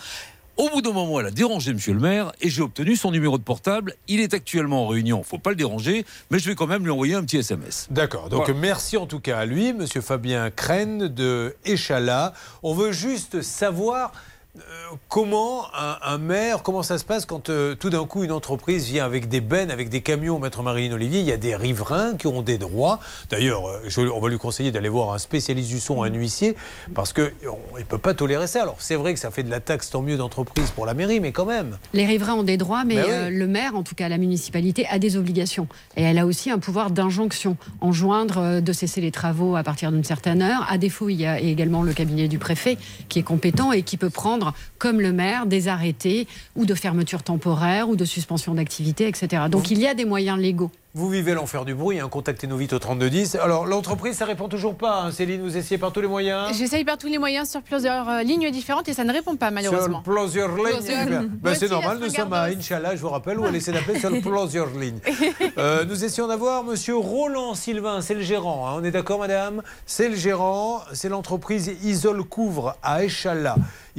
Au 0.59 0.69
bout 0.71 0.83
d'un 0.83 0.91
moment, 0.91 1.21
elle 1.21 1.27
a 1.27 1.31
dérangé 1.31 1.73
Monsieur 1.73 1.93
le 1.93 2.01
maire 2.01 2.33
et 2.41 2.51
j'ai 2.51 2.63
obtenu 2.63 2.97
son 2.97 3.13
numéro 3.13 3.39
de 3.39 3.45
portable. 3.45 3.95
Il 4.09 4.19
est 4.19 4.35
actuellement 4.35 4.85
en 4.85 4.89
réunion, 4.89 5.23
faut 5.23 5.39
pas 5.39 5.51
le 5.51 5.57
déranger, 5.57 6.05
mais 6.33 6.41
je 6.41 6.49
vais 6.49 6.57
quand 6.57 6.67
même 6.67 6.83
lui 6.83 6.91
envoyer 6.91 7.15
un 7.15 7.23
petit 7.23 7.37
SMS. 7.37 7.87
D'accord. 7.93 8.29
Donc 8.29 8.47
Voilà. 8.47 8.61
merci 8.61 8.97
en 8.97 9.07
tout 9.07 9.21
cas 9.21 9.39
à 9.39 9.47
lui, 9.47 9.73
Monsieur 9.73 10.01
Fabien 10.01 10.51
Crène 10.51 11.07
de 11.07 11.55
Échala. 11.65 12.33
On 12.65 12.75
veut 12.75 12.91
juste 12.91 13.41
savoir 13.41 14.11
comment 15.09 15.67
un, 15.75 15.97
un 16.03 16.19
maire, 16.19 16.63
comment 16.63 16.83
ça 16.83 16.99
se 16.99 17.05
passe 17.05 17.27
quand 17.27 17.49
euh, 17.51 17.75
tout 17.75 17.91
d'un 17.91 18.05
coup 18.05 18.25
une 18.25 18.33
entreprise 18.33 18.87
vient 18.87 19.05
avec 19.05 19.29
des 19.29 19.41
bennes, 19.41 19.71
avec 19.71 19.89
des 19.89 20.01
camions, 20.01 20.39
maître 20.39 20.63
Marilyn 20.63 20.95
Olivier, 20.95 21.21
il 21.21 21.27
y 21.27 21.33
a 21.33 21.37
des 21.37 21.57
riverains 21.57 22.17
qui 22.17 22.27
ont 22.27 22.43
des 22.43 22.59
droits. 22.59 23.01
D'ailleurs, 23.31 23.69
euh, 23.69 24.11
on 24.15 24.21
va 24.21 24.29
lui 24.29 24.39
conseiller 24.39 24.71
d'aller 24.73 24.89
voir 24.89 25.13
un 25.13 25.19
spécialiste 25.19 25.69
du 25.69 25.81
son, 25.81 26.03
un 26.03 26.13
huissier, 26.13 26.57
parce 26.95 27.13
qu'il 27.13 27.31
ne 27.79 27.85
peut 27.85 27.99
pas 27.99 28.15
tolérer 28.15 28.47
ça. 28.47 28.63
Alors 28.63 28.77
c'est 28.79 28.97
vrai 28.97 29.15
que 29.15 29.21
ça 29.21 29.31
fait 29.31 29.43
de 29.43 29.51
la 29.51 29.61
taxe, 29.61 29.91
tant 29.91 30.03
mieux 30.03 30.17
d'entreprise 30.17 30.71
pour 30.71 30.87
la 30.87 30.95
mairie, 30.95 31.21
mais 31.21 31.33
quand 31.33 31.47
même. 31.47 31.79
Les 31.93 32.07
riverains 32.07 32.35
ont 32.35 32.43
des 32.43 32.57
droits, 32.57 32.85
mais 32.85 32.97
Ben 32.97 33.05
oui. 33.05 33.11
euh, 33.13 33.31
le 33.31 33.47
maire, 33.47 33.75
en 33.77 33.83
tout 33.83 33.95
cas 33.95 34.09
la 34.09 34.19
municipalité, 34.19 34.87
a 34.91 34.99
des 34.99 35.17
obligations. 35.17 35.69
Et 35.97 36.03
elle 36.03 36.19
a 36.19 36.27
aussi 36.27 36.51
un 36.51 36.59
pouvoir 36.59 36.91
d'injonction, 36.91 37.57
enjoindre 37.81 38.39
euh, 38.39 38.61
de 38.61 38.73
cesser 38.73 39.01
les 39.01 39.11
travaux 39.13 39.57
à 39.57 39.63
partir 39.63 39.93
d'une 39.93 40.05
certaine 40.05 40.43
heure. 40.43 40.67
À 40.71 40.79
défaut, 40.79 41.09
il 41.09 41.17
y 41.17 41.27
a 41.27 41.41
également 41.41 41.83
le 41.83 41.93
cabinet 41.93 42.29
du 42.29 42.39
préfet 42.39 42.79
qui 43.09 43.19
est 43.19 43.23
compétent 43.23 43.73
et 43.73 43.83
qui 43.83 43.97
peut 43.97 44.11
prendre, 44.11 44.48
comme 44.79 45.01
le 45.01 45.13
maire, 45.13 45.47
des 45.47 45.69
arrêtés 45.69 46.27
ou 46.57 46.65
de 46.67 46.75
fermeture 46.75 47.23
temporaire 47.23 47.89
ou 47.89 47.97
de 47.97 48.05
suspension 48.05 48.55
d'activité, 48.55 49.07
etc. 49.09 49.45
Donc 49.51 49.71
il 49.71 49.79
y 49.79 49.87
a 49.87 49.95
des 49.95 50.05
moyens 50.05 50.39
légaux. 50.39 50.71
Vous 50.95 51.11
vivez 51.11 51.35
l'enfer 51.35 51.65
du 51.65 51.75
bruit, 51.75 52.01
hein, 52.01 52.09
contactez-nous 52.11 52.57
vite 52.57 52.73
au 52.73 52.79
3210. 52.79 53.37
Alors 53.37 53.67
l'entreprise, 53.67 54.17
ça 54.17 54.25
répond 54.25 54.49
toujours 54.49 54.75
pas. 54.75 55.03
hein, 55.03 55.13
Céline, 55.13 55.43
vous 55.43 55.57
essayez 55.57 55.79
par 55.79 55.93
tous 55.93 56.01
les 56.01 56.09
moyens 56.09 56.57
J'essaye 56.57 56.83
par 56.85 56.97
tous 56.99 57.07
les 57.09 57.19
moyens 57.19 57.49
sur 57.49 57.61
plusieurs 57.63 58.09
euh, 58.09 58.23
lignes 58.23 58.51
différentes 58.51 58.89
et 58.89 58.95
ça 58.95 59.05
ne 59.05 59.13
répond 59.13 59.37
pas 59.37 59.51
malheureusement. 59.51 60.03
Sur 60.03 60.13
plusieurs 60.13 60.57
lignes. 60.57 60.99
Ben, 61.11 61.31
Moi 61.45 61.55
c'est 61.55 61.69
normal, 61.69 61.99
nous 62.01 62.09
sommes 62.09 62.33
à 62.33 62.45
Inch'Allah, 62.45 62.97
je 62.97 63.01
vous 63.03 63.11
rappelle, 63.11 63.39
où 63.39 63.47
elle 63.47 63.55
essaie 63.55 63.71
d'appeler 63.71 64.01
sur 64.01 64.11
plusieurs 64.23 64.71
lignes. 64.71 64.99
Euh, 65.59 65.85
nous 65.85 66.05
essayons 66.05 66.27
d'avoir 66.27 66.65
monsieur 66.65 66.97
Roland 66.97 67.55
Sylvain, 67.55 68.01
c'est 68.01 68.15
le 68.15 68.23
gérant. 68.23 68.67
hein, 68.69 68.73
on 68.81 68.83
est 68.85 68.91
d'accord, 68.91 69.19
madame? 69.21 69.63
C'est 69.87 70.09
le 70.09 70.17
gérant, 70.17 70.81
c'est 70.95 71.11
l'entreprise 71.11 71.71
Isol 71.85 72.25
Couvre 72.25 72.77
à 72.83 73.05
Échallah. 73.05 73.57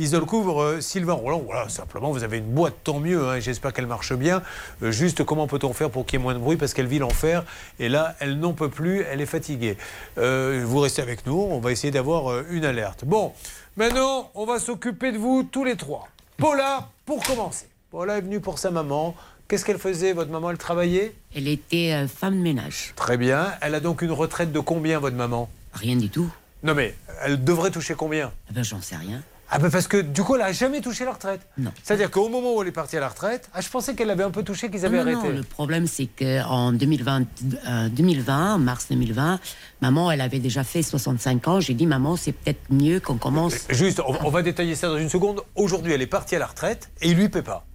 Couvre, 0.07 0.61
euh, 0.61 0.81
Sylvain 0.81 1.13
Roland, 1.13 1.43
voilà, 1.45 1.67
simplement, 1.69 2.11
vous 2.11 2.23
avez 2.23 2.37
une 2.37 2.51
boîte, 2.51 2.75
tant 2.83 2.99
mieux, 2.99 3.27
hein, 3.27 3.39
j'espère 3.39 3.73
qu'elle 3.73 3.87
marche 3.87 4.13
bien. 4.13 4.41
Euh, 4.81 4.91
juste, 4.91 5.23
comment 5.23 5.47
peut-on 5.47 5.73
faire 5.73 5.89
pour 5.89 6.05
qu'il 6.05 6.19
y 6.19 6.21
ait 6.21 6.23
moins 6.23 6.33
de 6.33 6.39
bruit? 6.39 6.57
Parce 6.57 6.73
qu'elle 6.73 6.87
vit 6.87 6.99
l'enfer, 6.99 7.43
et 7.79 7.89
là, 7.89 8.15
elle 8.19 8.39
n'en 8.39 8.53
peut 8.53 8.69
plus, 8.69 9.01
elle 9.01 9.21
est 9.21 9.25
fatiguée. 9.25 9.77
Euh, 10.17 10.63
vous 10.65 10.79
restez 10.79 11.01
avec 11.01 11.25
nous, 11.25 11.39
on 11.39 11.59
va 11.59 11.71
essayer 11.71 11.91
d'avoir 11.91 12.43
une 12.49 12.65
alerte. 12.65 13.03
Bon, 13.05 13.33
maintenant, 13.75 14.31
on 14.35 14.45
va 14.45 14.59
s'occuper 14.59 15.11
de 15.11 15.17
vous 15.17 15.43
tous 15.43 15.65
les 15.65 15.75
trois. 15.75 16.07
Paula, 16.37 16.89
pour 17.05 17.23
commencer. 17.23 17.67
Paula 17.91 18.17
est 18.17 18.21
venue 18.21 18.39
pour 18.39 18.59
sa 18.59 18.71
maman. 18.71 19.15
Qu'est-ce 19.47 19.65
qu'elle 19.65 19.79
faisait, 19.79 20.13
votre 20.13 20.31
maman? 20.31 20.51
Elle 20.51 20.57
travaillait? 20.57 21.13
Elle 21.35 21.47
était 21.47 22.07
femme 22.07 22.37
de 22.37 22.43
ménage. 22.43 22.93
Très 22.95 23.17
bien. 23.17 23.51
Elle 23.61 23.75
a 23.75 23.79
donc 23.79 24.01
une 24.01 24.11
retraite 24.11 24.51
de 24.51 24.59
combien, 24.59 24.99
votre 24.99 25.15
maman? 25.15 25.49
Rien 25.73 25.95
du 25.95 26.09
tout. 26.09 26.29
Non, 26.61 26.75
mais 26.75 26.95
elle 27.23 27.43
devrait 27.43 27.71
toucher 27.71 27.95
combien? 27.95 28.31
Eh 28.49 28.53
ben, 28.53 28.63
j'en 28.63 28.81
sais 28.81 28.95
rien. 28.95 29.23
Ah 29.51 29.57
ben 29.57 29.71
parce 29.71 29.87
que 29.87 29.97
du 29.97 30.21
coup, 30.21 30.35
elle 30.35 30.41
n'a 30.41 30.51
jamais 30.51 30.79
touché 30.79 31.05
la 31.05 31.13
retraite. 31.13 31.41
Non. 31.57 31.71
C'est-à-dire 31.83 32.11
qu'au 32.11 32.29
moment 32.29 32.53
où 32.55 32.61
elle 32.61 32.67
est 32.67 32.71
partie 32.71 32.97
à 32.97 32.99
la 32.99 33.09
retraite, 33.09 33.49
ah, 33.53 33.61
je 33.61 33.69
pensais 33.69 33.95
qu'elle 33.95 34.11
avait 34.11 34.23
un 34.23 34.29
peu 34.29 34.43
touché, 34.43 34.69
qu'ils 34.69 34.85
avaient 34.85 34.97
non, 35.03 35.11
arrêté. 35.17 35.29
non, 35.29 35.35
le 35.37 35.43
problème, 35.43 35.87
c'est 35.87 36.05
qu'en 36.07 36.71
2020, 36.71 37.23
euh, 37.67 37.89
2020, 37.89 38.59
mars 38.59 38.87
2020, 38.91 39.39
maman, 39.81 40.11
elle 40.11 40.21
avait 40.21 40.37
déjà 40.39 40.63
fait 40.63 40.83
65 40.83 41.47
ans. 41.47 41.59
J'ai 41.59 41.73
dit, 41.73 41.87
maman, 41.87 42.15
c'est 42.15 42.31
peut-être 42.33 42.61
mieux 42.69 42.99
qu'on 42.99 43.17
commence. 43.17 43.55
Juste, 43.71 44.01
on, 44.07 44.15
on 44.23 44.29
va 44.29 44.43
détailler 44.43 44.75
ça 44.75 44.87
dans 44.87 44.97
une 44.97 45.09
seconde. 45.09 45.41
Aujourd'hui, 45.55 45.93
elle 45.93 46.01
est 46.03 46.07
partie 46.07 46.35
à 46.35 46.39
la 46.39 46.45
retraite 46.47 46.91
et 47.01 47.09
il 47.09 47.17
lui 47.17 47.29
paie 47.29 47.41
pas. 47.41 47.65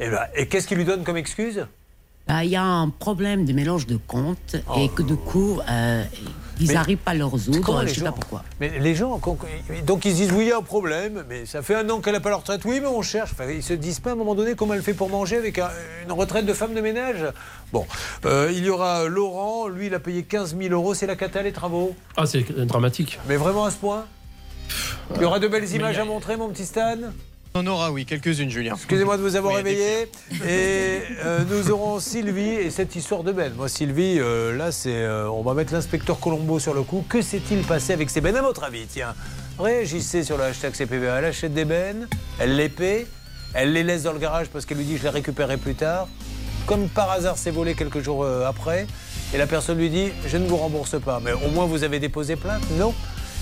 Et, 0.00 0.10
ben, 0.10 0.20
et 0.34 0.48
qu'est-ce 0.48 0.66
qu'il 0.66 0.78
lui 0.78 0.84
donne 0.84 1.04
comme 1.04 1.16
excuse? 1.16 1.66
Bah, 2.26 2.42
Il 2.44 2.50
y 2.50 2.56
a 2.56 2.64
un 2.64 2.88
problème 2.88 3.44
de 3.44 3.52
mélange 3.52 3.86
de 3.86 3.96
comptes 3.96 4.56
Oh. 4.68 4.74
et 4.78 4.88
que 4.88 5.02
du 5.02 5.14
coup, 5.16 5.60
euh, 5.70 6.02
ils 6.60 6.72
n'arrivent 6.72 6.98
pas 6.98 7.12
à 7.12 7.14
le 7.14 7.24
résoudre. 7.24 7.82
les 7.82 7.88
Je 7.88 7.94
sais 7.94 8.00
gens- 8.00 8.06
pas 8.06 8.12
pourquoi. 8.12 8.44
Mais 8.60 8.78
les 8.78 8.94
gens, 8.94 9.20
donc 9.86 10.04
ils 10.04 10.10
se 10.12 10.16
disent 10.16 10.32
oui, 10.32 10.44
il 10.44 10.48
y 10.48 10.52
a 10.52 10.58
un 10.58 10.62
problème, 10.62 11.24
mais 11.28 11.46
ça 11.46 11.62
fait 11.62 11.74
un 11.74 11.88
an 11.90 12.00
qu'elle 12.00 12.12
n'a 12.14 12.20
pas 12.20 12.30
la 12.30 12.36
retraite. 12.36 12.62
Oui, 12.64 12.80
mais 12.80 12.86
on 12.86 13.02
cherche. 13.02 13.30
Enfin, 13.32 13.44
ils 13.50 13.62
se 13.62 13.72
disent 13.74 14.00
pas 14.00 14.10
à 14.10 14.12
un 14.12 14.16
moment 14.16 14.34
donné 14.34 14.54
comment 14.54 14.74
elle 14.74 14.82
fait 14.82 14.94
pour 14.94 15.08
manger 15.08 15.36
avec 15.36 15.58
un- 15.58 15.70
une 16.04 16.12
retraite 16.12 16.46
de 16.46 16.52
femme 16.54 16.74
de 16.74 16.80
ménage. 16.80 17.24
Bon, 17.72 17.86
euh, 18.24 18.50
il 18.52 18.64
y 18.64 18.70
aura 18.70 19.04
Laurent, 19.06 19.68
lui, 19.68 19.86
il 19.86 19.94
a 19.94 19.98
payé 20.00 20.22
15 20.22 20.56
000 20.56 20.72
euros. 20.72 20.94
C'est 20.94 21.06
la 21.06 21.16
cata, 21.16 21.42
les 21.42 21.52
travaux. 21.52 21.94
Ah, 22.16 22.26
c'est 22.26 22.50
dramatique. 22.66 23.18
Mais 23.28 23.36
vraiment 23.36 23.64
à 23.64 23.70
ce 23.70 23.76
point? 23.76 24.04
Il 25.16 25.22
y 25.22 25.24
aura 25.24 25.38
de 25.38 25.48
belles 25.48 25.70
images 25.72 25.98
a- 25.98 26.02
à 26.02 26.04
montrer, 26.04 26.36
mon 26.36 26.48
petit 26.48 26.64
Stan? 26.64 26.96
On 27.56 27.68
aura, 27.68 27.92
oui, 27.92 28.04
quelques-unes, 28.04 28.50
Julien. 28.50 28.74
Excusez-moi 28.74 29.16
de 29.16 29.22
vous 29.22 29.36
avoir 29.36 29.52
Oui, 29.52 29.58
réveillé. 29.58 30.10
Et 30.44 31.02
euh, 31.24 31.44
nous 31.48 31.70
aurons 31.70 32.00
Sylvie 32.00 32.50
et 32.50 32.68
cette 32.68 32.96
histoire 32.96 33.22
de 33.22 33.30
Ben. 33.30 33.52
Moi, 33.54 33.68
Sylvie, 33.68 34.18
euh, 34.18 34.56
là, 34.56 34.72
c'est, 34.72 34.90
euh, 34.92 35.30
on 35.30 35.42
va 35.42 35.54
mettre 35.54 35.72
l'inspecteur 35.72 36.18
Colombo 36.18 36.58
sur 36.58 36.74
le 36.74 36.82
coup. 36.82 37.04
Que 37.08 37.22
s'est-il 37.22 37.62
passé 37.62 37.92
avec 37.92 38.10
ces 38.10 38.20
bennes, 38.20 38.34
à 38.34 38.42
votre 38.42 38.64
avis? 38.64 38.86
Tiens, 38.86 39.14
réagissez 39.56 40.24
sur 40.24 40.36
le 40.36 40.42
hashtag 40.42 40.72
CPVA. 40.72 41.18
Elle 41.20 41.26
achète 41.26 41.54
des 41.54 41.64
bennes, 41.64 42.08
elle 42.40 42.56
les 42.56 42.68
paie, 42.68 43.06
elle 43.52 43.72
les 43.72 43.84
laisse 43.84 44.02
dans 44.02 44.12
le 44.12 44.18
garage 44.18 44.48
parce 44.48 44.66
qu'elle 44.66 44.78
lui 44.78 44.84
dit 44.84 44.96
je 44.96 45.04
les 45.04 45.10
récupérerai 45.10 45.56
plus 45.56 45.76
tard. 45.76 46.08
Comme 46.66 46.88
par 46.88 47.08
hasard, 47.12 47.38
c'est 47.38 47.52
volé 47.52 47.74
quelques 47.74 48.00
jours 48.00 48.26
après. 48.26 48.88
Et 49.32 49.38
la 49.38 49.46
personne 49.46 49.78
lui 49.78 49.90
dit 49.90 50.08
je 50.26 50.38
ne 50.38 50.48
vous 50.48 50.56
rembourse 50.56 51.00
pas. 51.00 51.20
Mais 51.24 51.30
au 51.32 51.50
moins, 51.50 51.66
vous 51.66 51.84
avez 51.84 52.00
déposé 52.00 52.34
plainte? 52.34 52.64
Non. 52.80 52.92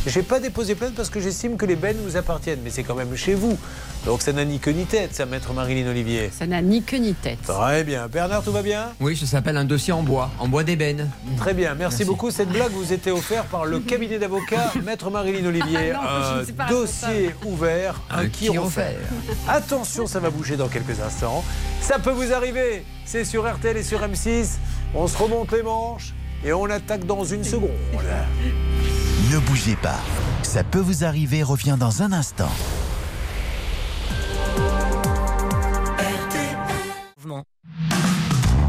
J'ai 0.07 0.23
pas 0.23 0.41
déposé 0.41 0.75
plainte 0.75 0.95
parce 0.95 1.11
que 1.11 1.21
j'estime 1.21 1.57
que 1.57 1.65
les 1.65 1.77
bennes 1.77 1.99
vous 2.05 2.17
appartiennent. 2.17 2.59
Mais 2.65 2.71
c'est 2.71 2.83
quand 2.83 2.95
même 2.97 3.15
chez 3.17 3.35
vous. 3.35 3.57
Donc 4.05 4.21
ça 4.21 4.33
n'a 4.33 4.45
ni 4.45 4.59
queue 4.59 4.73
ni 4.73 4.85
tête, 4.85 5.15
ça, 5.15 5.27
maître 5.27 5.53
Marilyn 5.53 5.89
Olivier. 5.89 6.31
Ça 6.37 6.45
n'a 6.47 6.61
ni 6.61 6.83
queue 6.83 6.97
ni 6.97 7.15
tête. 7.15 7.41
Très 7.43 7.85
bien. 7.85 8.09
Bernard, 8.09 8.43
tout 8.43 8.51
va 8.51 8.63
bien? 8.63 8.89
Oui, 9.01 9.17
ça 9.17 9.27
s'appelle 9.27 9.57
un 9.57 9.65
dossier 9.65 9.93
en 9.93 10.03
bois, 10.03 10.31
en 10.41 10.49
bois 10.49 10.65
d'ébène. 10.65 11.09
Très 11.37 11.55
bien, 11.55 11.75
merci, 11.77 12.05
beaucoup. 12.05 12.33
Cette 12.33 12.49
blague 12.49 12.73
vous 12.73 12.93
était 12.93 13.13
offerte 13.13 13.47
par 13.49 13.65
le 13.65 13.79
cabinet 13.79 14.19
d'avocats 14.19 14.73
Maître 14.85 15.09
Marilyn 15.09 15.47
Olivier. 15.47 15.93
Ah 15.95 16.43
non, 16.49 16.65
un 16.65 16.69
dossier 16.69 17.31
ouvert, 17.45 18.01
un, 18.11 18.25
Un 18.25 18.29
qui 18.29 18.49
refaire. 18.49 18.99
Attention, 19.47 20.09
ça 20.09 20.19
va 20.19 20.31
bouger 20.31 20.57
dans 20.57 20.69
quelques 20.69 21.01
instants. 21.01 21.45
Ça 21.81 22.01
peut 22.01 22.11
vous 22.11 22.33
arriver. 22.33 22.85
C'est 23.05 23.25
sur 23.25 23.49
RTL 23.49 23.77
et 23.77 23.83
sur 23.85 24.01
M6. 24.01 24.57
On 24.95 25.07
se 25.07 25.17
remonte 25.17 25.53
les 25.53 25.63
manches 25.63 26.13
et 26.45 26.53
on 26.53 26.65
attaque 26.65 27.07
dans 27.07 27.25
une 27.25 27.45
seconde. 27.45 27.71
Ne 29.33 29.39
bougez 29.39 29.77
pas. 29.77 29.99
Ça 30.43 30.63
peut 30.63 30.79
vous 30.79 31.05
arriver 31.05 31.43
revient 31.43 31.79
dans 31.81 32.03
un 32.03 32.13
instant. 32.13 32.51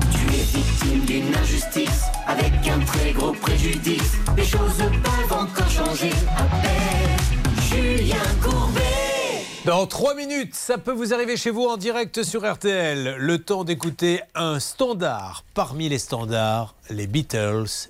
Tu 0.10 0.34
es 0.34 0.44
victime 0.44 1.00
d'une 1.06 1.36
injustice 1.36 2.04
avec 2.26 2.54
un 2.66 2.80
très 2.80 3.12
gros 3.12 3.34
préjudice. 3.34 4.14
Les 4.38 4.46
choses 4.46 4.78
peuvent 4.78 5.38
encore 5.38 5.70
changer. 5.70 6.14
Appelle 6.38 7.20
Julien 7.70 8.24
Courbet. 8.42 8.80
Dans 9.66 9.86
trois 9.86 10.16
minutes, 10.16 10.56
ça 10.56 10.78
peut 10.78 10.94
vous 10.94 11.14
arriver 11.14 11.36
chez 11.36 11.50
vous 11.50 11.66
en 11.66 11.76
direct 11.76 12.24
sur 12.24 12.50
RTL. 12.50 13.18
Le 13.18 13.38
temps 13.40 13.66
d'écouter 13.66 14.22
un 14.34 14.62
standard 14.62 15.44
parmi 15.56 15.90
les 15.90 16.00
standards, 16.00 16.76
les 16.90 17.08
Beatles. 17.08 17.90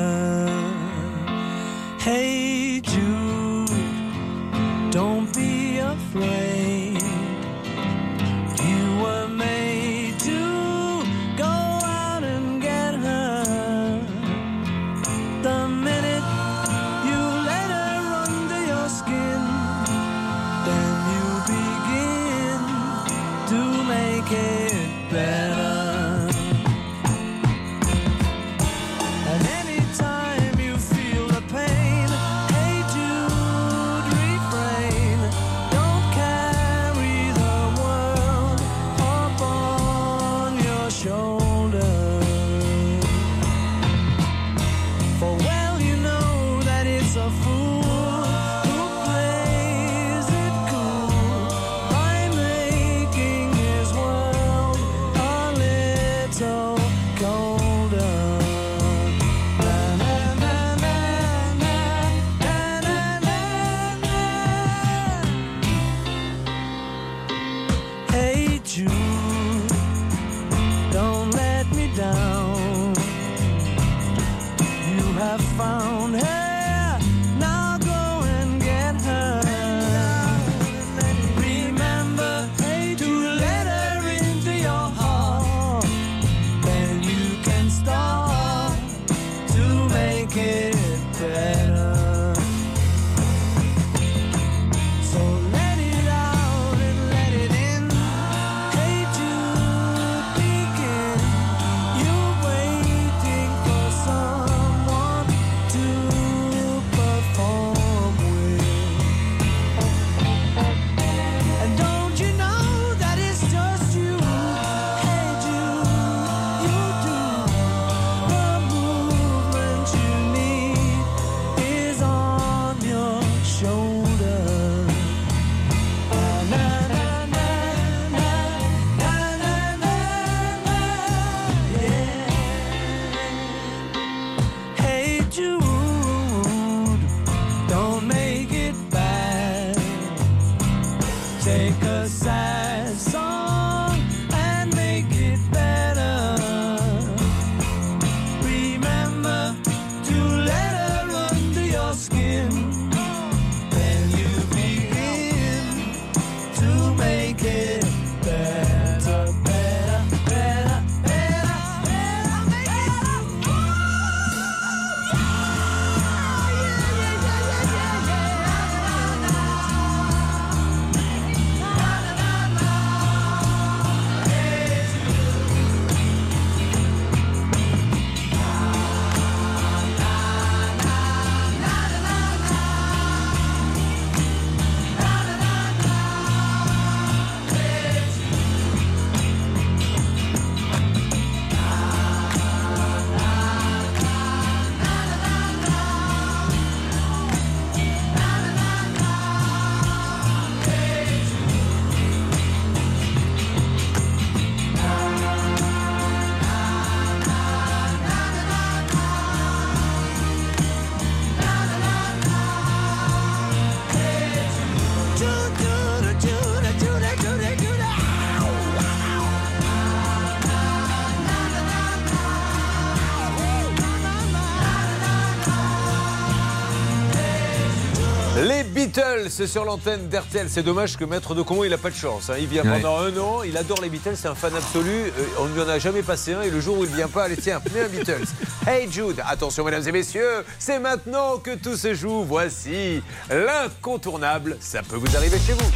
Les 228.93 229.01
Beatles 229.29 229.47
sur 229.47 229.63
l'antenne 229.63 230.09
d'RTL. 230.09 230.47
C'est 230.49 230.63
dommage 230.63 230.97
que 230.97 231.05
Maître 231.05 231.33
de 231.33 231.41
Comont, 231.43 231.63
il 231.63 231.69
n'a 231.69 231.77
pas 231.77 231.89
de 231.91 231.95
chance. 231.95 232.29
hein. 232.29 232.33
Il 232.37 232.47
vient 232.47 232.63
Ouais. 232.63 232.81
pendant 232.81 232.97
un 232.99 233.17
an, 233.17 233.41
il 233.41 233.55
adore 233.55 233.79
les 233.81 233.87
Beatles, 233.89 234.15
c'est 234.17 234.27
un 234.27 234.35
fan 234.35 234.53
absolu. 234.53 234.89
Euh, 234.91 235.11
on 235.39 235.45
ne 235.45 235.53
lui 235.53 235.61
en 235.61 235.69
a 235.69 235.79
jamais 235.79 236.01
passé 236.01 236.33
un 236.33 236.41
et 236.41 236.49
le 236.49 236.59
jour 236.59 236.77
où 236.77 236.83
il 236.83 236.89
vient 236.93 237.07
pas, 237.07 237.23
allez 237.23 237.37
tiens, 237.37 237.61
mets 237.73 237.83
un 237.83 237.87
Beatles. 237.87 238.25
Hey 238.67 238.91
Jude, 238.91 239.21
attention 239.25 239.63
mesdames 239.63 239.87
et 239.87 239.91
messieurs, 239.93 240.43
c'est 240.59 240.77
maintenant 240.79 241.37
que 241.37 241.55
tout 241.55 241.77
se 241.77 241.93
joue. 241.93 242.23
Voici 242.25 243.01
l'incontournable. 243.29 244.57
Ça 244.59 244.81
peut 244.83 244.97
vous 244.97 245.15
arriver 245.15 245.37
chez 245.39 245.53
vous. 245.53 245.71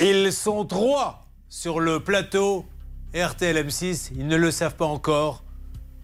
Ils 0.00 0.32
sont 0.32 0.64
trois 0.64 1.26
sur 1.48 1.80
le 1.80 1.98
plateau 1.98 2.64
RTL 3.14 3.56
M6. 3.66 4.10
Ils 4.16 4.28
ne 4.28 4.36
le 4.36 4.52
savent 4.52 4.76
pas 4.76 4.86
encore. 4.86 5.42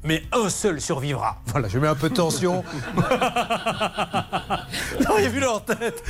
Mais 0.07 0.23
un 0.33 0.49
seul 0.49 0.81
survivra. 0.81 1.37
Voilà, 1.57 1.69
je 1.69 1.79
mets 1.79 1.89
un 1.89 1.95
peu 1.95 2.11
de 2.11 2.15
tension. 2.15 2.63
Vous 4.99 5.07
auriez 5.11 5.29
vu 5.29 5.41
leur 5.41 5.65
tête. 5.65 6.03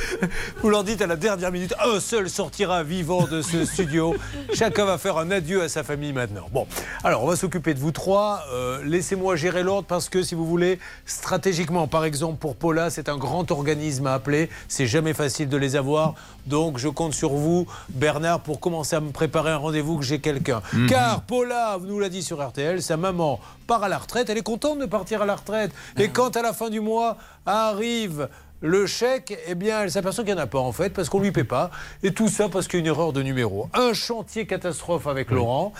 Vous 0.61 0.69
leur 0.69 0.83
dites 0.83 1.01
à 1.01 1.07
la 1.07 1.15
dernière 1.15 1.51
minute, 1.53 1.73
un 1.83 2.01
seul 2.01 2.29
sortira 2.29 2.83
vivant 2.83 3.27
de 3.27 3.41
ce 3.41 3.63
studio. 3.73 4.13
Chacun 4.53 4.83
va 4.83 4.97
faire 4.97 5.17
un 5.17 5.31
adieu 5.31 5.61
à 5.61 5.69
sa 5.69 5.83
famille 5.83 6.11
maintenant. 6.11 6.49
Bon, 6.51 6.67
alors 7.03 7.23
on 7.23 7.27
va 7.27 7.37
s'occuper 7.37 7.73
de 7.73 7.79
vous 7.79 7.91
trois. 7.91 8.41
Euh, 8.51 8.83
Laissez-moi 8.83 9.37
gérer 9.37 9.63
l'ordre 9.63 9.87
parce 9.87 10.09
que 10.09 10.21
si 10.21 10.35
vous 10.35 10.45
voulez, 10.45 10.79
stratégiquement, 11.05 11.87
par 11.87 12.03
exemple 12.03 12.37
pour 12.39 12.57
Paula, 12.57 12.89
c'est 12.89 13.07
un 13.07 13.17
grand 13.17 13.49
organisme 13.51 14.07
à 14.07 14.15
appeler. 14.15 14.49
C'est 14.67 14.87
jamais 14.87 15.13
facile 15.13 15.47
de 15.47 15.57
les 15.57 15.77
avoir. 15.77 16.13
Donc 16.45 16.77
je 16.77 16.89
compte 16.89 17.13
sur 17.13 17.31
vous, 17.31 17.67
Bernard, 17.89 18.41
pour 18.41 18.59
commencer 18.59 18.97
à 18.97 18.99
me 18.99 19.11
préparer 19.11 19.51
un 19.51 19.57
rendez-vous 19.57 19.97
que 19.97 20.03
j'ai 20.05 20.19
quelqu'un. 20.19 20.61
Mhm. 20.73 20.87
Car 20.87 21.21
Paula, 21.21 21.77
vous 21.77 21.87
nous 21.87 21.99
l'a 21.99 22.09
dit 22.09 22.23
sur 22.23 22.45
RTL, 22.45 22.81
sa 22.81 22.97
maman 22.97 23.39
part 23.67 23.83
à 23.83 23.89
la 23.89 23.97
retraite. 23.97 24.29
Elle 24.29 24.37
est 24.37 24.41
contente 24.43 24.79
de 24.79 24.85
partir 24.85 25.21
à 25.21 25.25
la 25.25 25.35
retraite. 25.35 25.71
Et 25.97 26.09
quand 26.09 26.35
à 26.35 26.41
la 26.41 26.53
fin 26.53 26.69
du 26.69 26.79
mois 26.79 27.17
arrive 27.45 28.29
le 28.61 28.87
chèque, 28.87 29.37
eh 29.45 29.53
bien, 29.53 29.83
elle 29.83 29.91
s'aperçoit 29.91 30.23
qu'il 30.23 30.33
n'y 30.33 30.39
en 30.39 30.43
a 30.43 30.47
pas 30.47 30.57
en 30.57 30.71
fait, 30.71 30.89
parce 30.89 31.09
qu'on 31.09 31.19
ne 31.19 31.25
lui 31.25 31.31
paie 31.31 31.43
pas. 31.43 31.69
Et 32.01 32.11
tout 32.11 32.27
ça 32.27 32.49
parce 32.49 32.67
qu'il 32.67 32.79
y 32.79 32.81
a 32.81 32.85
une 32.85 32.87
erreur 32.87 33.13
de 33.13 33.21
numéro. 33.21 33.69
Un 33.75 33.93
chantier 33.93 34.47
catastrophe 34.47 35.05
avec 35.05 35.29
Laurent. 35.29 35.73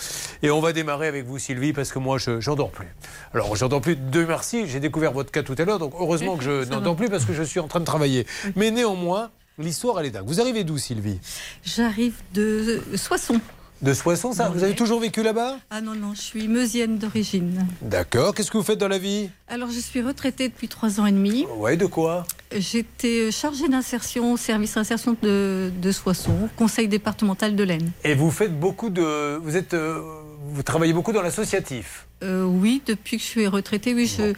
Et 0.43 0.51
on 0.51 0.61
va 0.61 0.73
démarrer 0.73 1.07
avec 1.07 1.25
vous, 1.25 1.39
Sylvie, 1.39 1.73
parce 1.73 1.91
que 1.91 1.97
moi, 1.97 2.19
je 2.19 2.39
j'en 2.39 2.53
dors 2.55 2.69
plus. 2.69 2.93
Alors, 3.33 3.55
j'en 3.55 3.67
dors 3.67 3.81
plus. 3.81 3.95
Dieu 3.95 4.27
merci, 4.27 4.67
j'ai 4.67 4.79
découvert 4.79 5.11
votre 5.11 5.31
cas 5.31 5.41
tout 5.41 5.55
à 5.57 5.63
l'heure, 5.65 5.79
donc 5.79 5.93
heureusement 5.99 6.37
que 6.37 6.43
je 6.43 6.63
Ça 6.65 6.69
n'en 6.69 6.77
va. 6.77 6.83
dors 6.83 6.95
plus 6.95 7.09
parce 7.09 7.25
que 7.25 7.33
je 7.33 7.41
suis 7.41 7.59
en 7.59 7.67
train 7.67 7.79
de 7.79 7.85
travailler. 7.85 8.27
Mais 8.55 8.69
néanmoins, 8.69 9.31
l'histoire, 9.57 9.99
elle 9.99 10.05
est 10.05 10.11
dingue. 10.11 10.27
Vous 10.27 10.39
arrivez 10.39 10.63
d'où, 10.63 10.77
Sylvie? 10.77 11.19
J'arrive 11.63 12.13
de 12.35 12.83
Soissons. 12.95 13.41
De 13.81 13.93
Soissons, 13.93 14.33
ça 14.33 14.49
Vous 14.49 14.63
avez 14.63 14.73
toujours 14.73 14.99
vécu 14.99 15.21
là-bas? 15.21 15.57
Ah 15.69 15.81
non, 15.81 15.93
non, 15.93 16.13
je 16.15 16.21
suis 16.21 16.47
meusienne 16.47 16.97
d'origine. 16.97 17.67
D'accord. 17.83 18.33
Qu'est-ce 18.33 18.49
que 18.49 18.57
vous 18.57 18.63
faites 18.63 18.79
dans 18.79 18.87
la 18.87 18.97
vie? 18.97 19.29
Alors, 19.47 19.69
je 19.69 19.79
suis 19.79 20.01
retraitée 20.01 20.49
depuis 20.49 20.67
trois 20.67 20.99
ans 20.99 21.05
et 21.05 21.11
demi. 21.11 21.45
Ouais, 21.57 21.77
de 21.77 21.85
quoi? 21.85 22.25
J'étais 22.57 23.31
chargée 23.31 23.67
d'insertion 23.67 24.33
au 24.33 24.37
service 24.37 24.73
d'insertion 24.73 25.15
de, 25.21 25.71
de 25.79 25.91
Soissons, 25.91 26.49
conseil 26.55 26.87
départemental 26.87 27.55
de 27.55 27.63
l'Aisne. 27.63 27.91
Et 28.03 28.15
vous 28.15 28.31
faites 28.31 28.59
beaucoup 28.59 28.89
de. 28.89 29.35
Vous 29.37 29.55
êtes. 29.55 29.73
euh, 29.75 30.01
Vous 30.49 30.63
travaillez 30.63 30.93
beaucoup 30.93 31.11
dans 31.11 31.21
l'associatif. 31.21 32.07
Euh, 32.23 32.43
oui, 32.43 32.81
depuis 32.85 33.17
que 33.17 33.23
je 33.23 33.27
suis 33.27 33.47
retraitée, 33.47 33.93
oui, 33.93 34.07
je, 34.07 34.33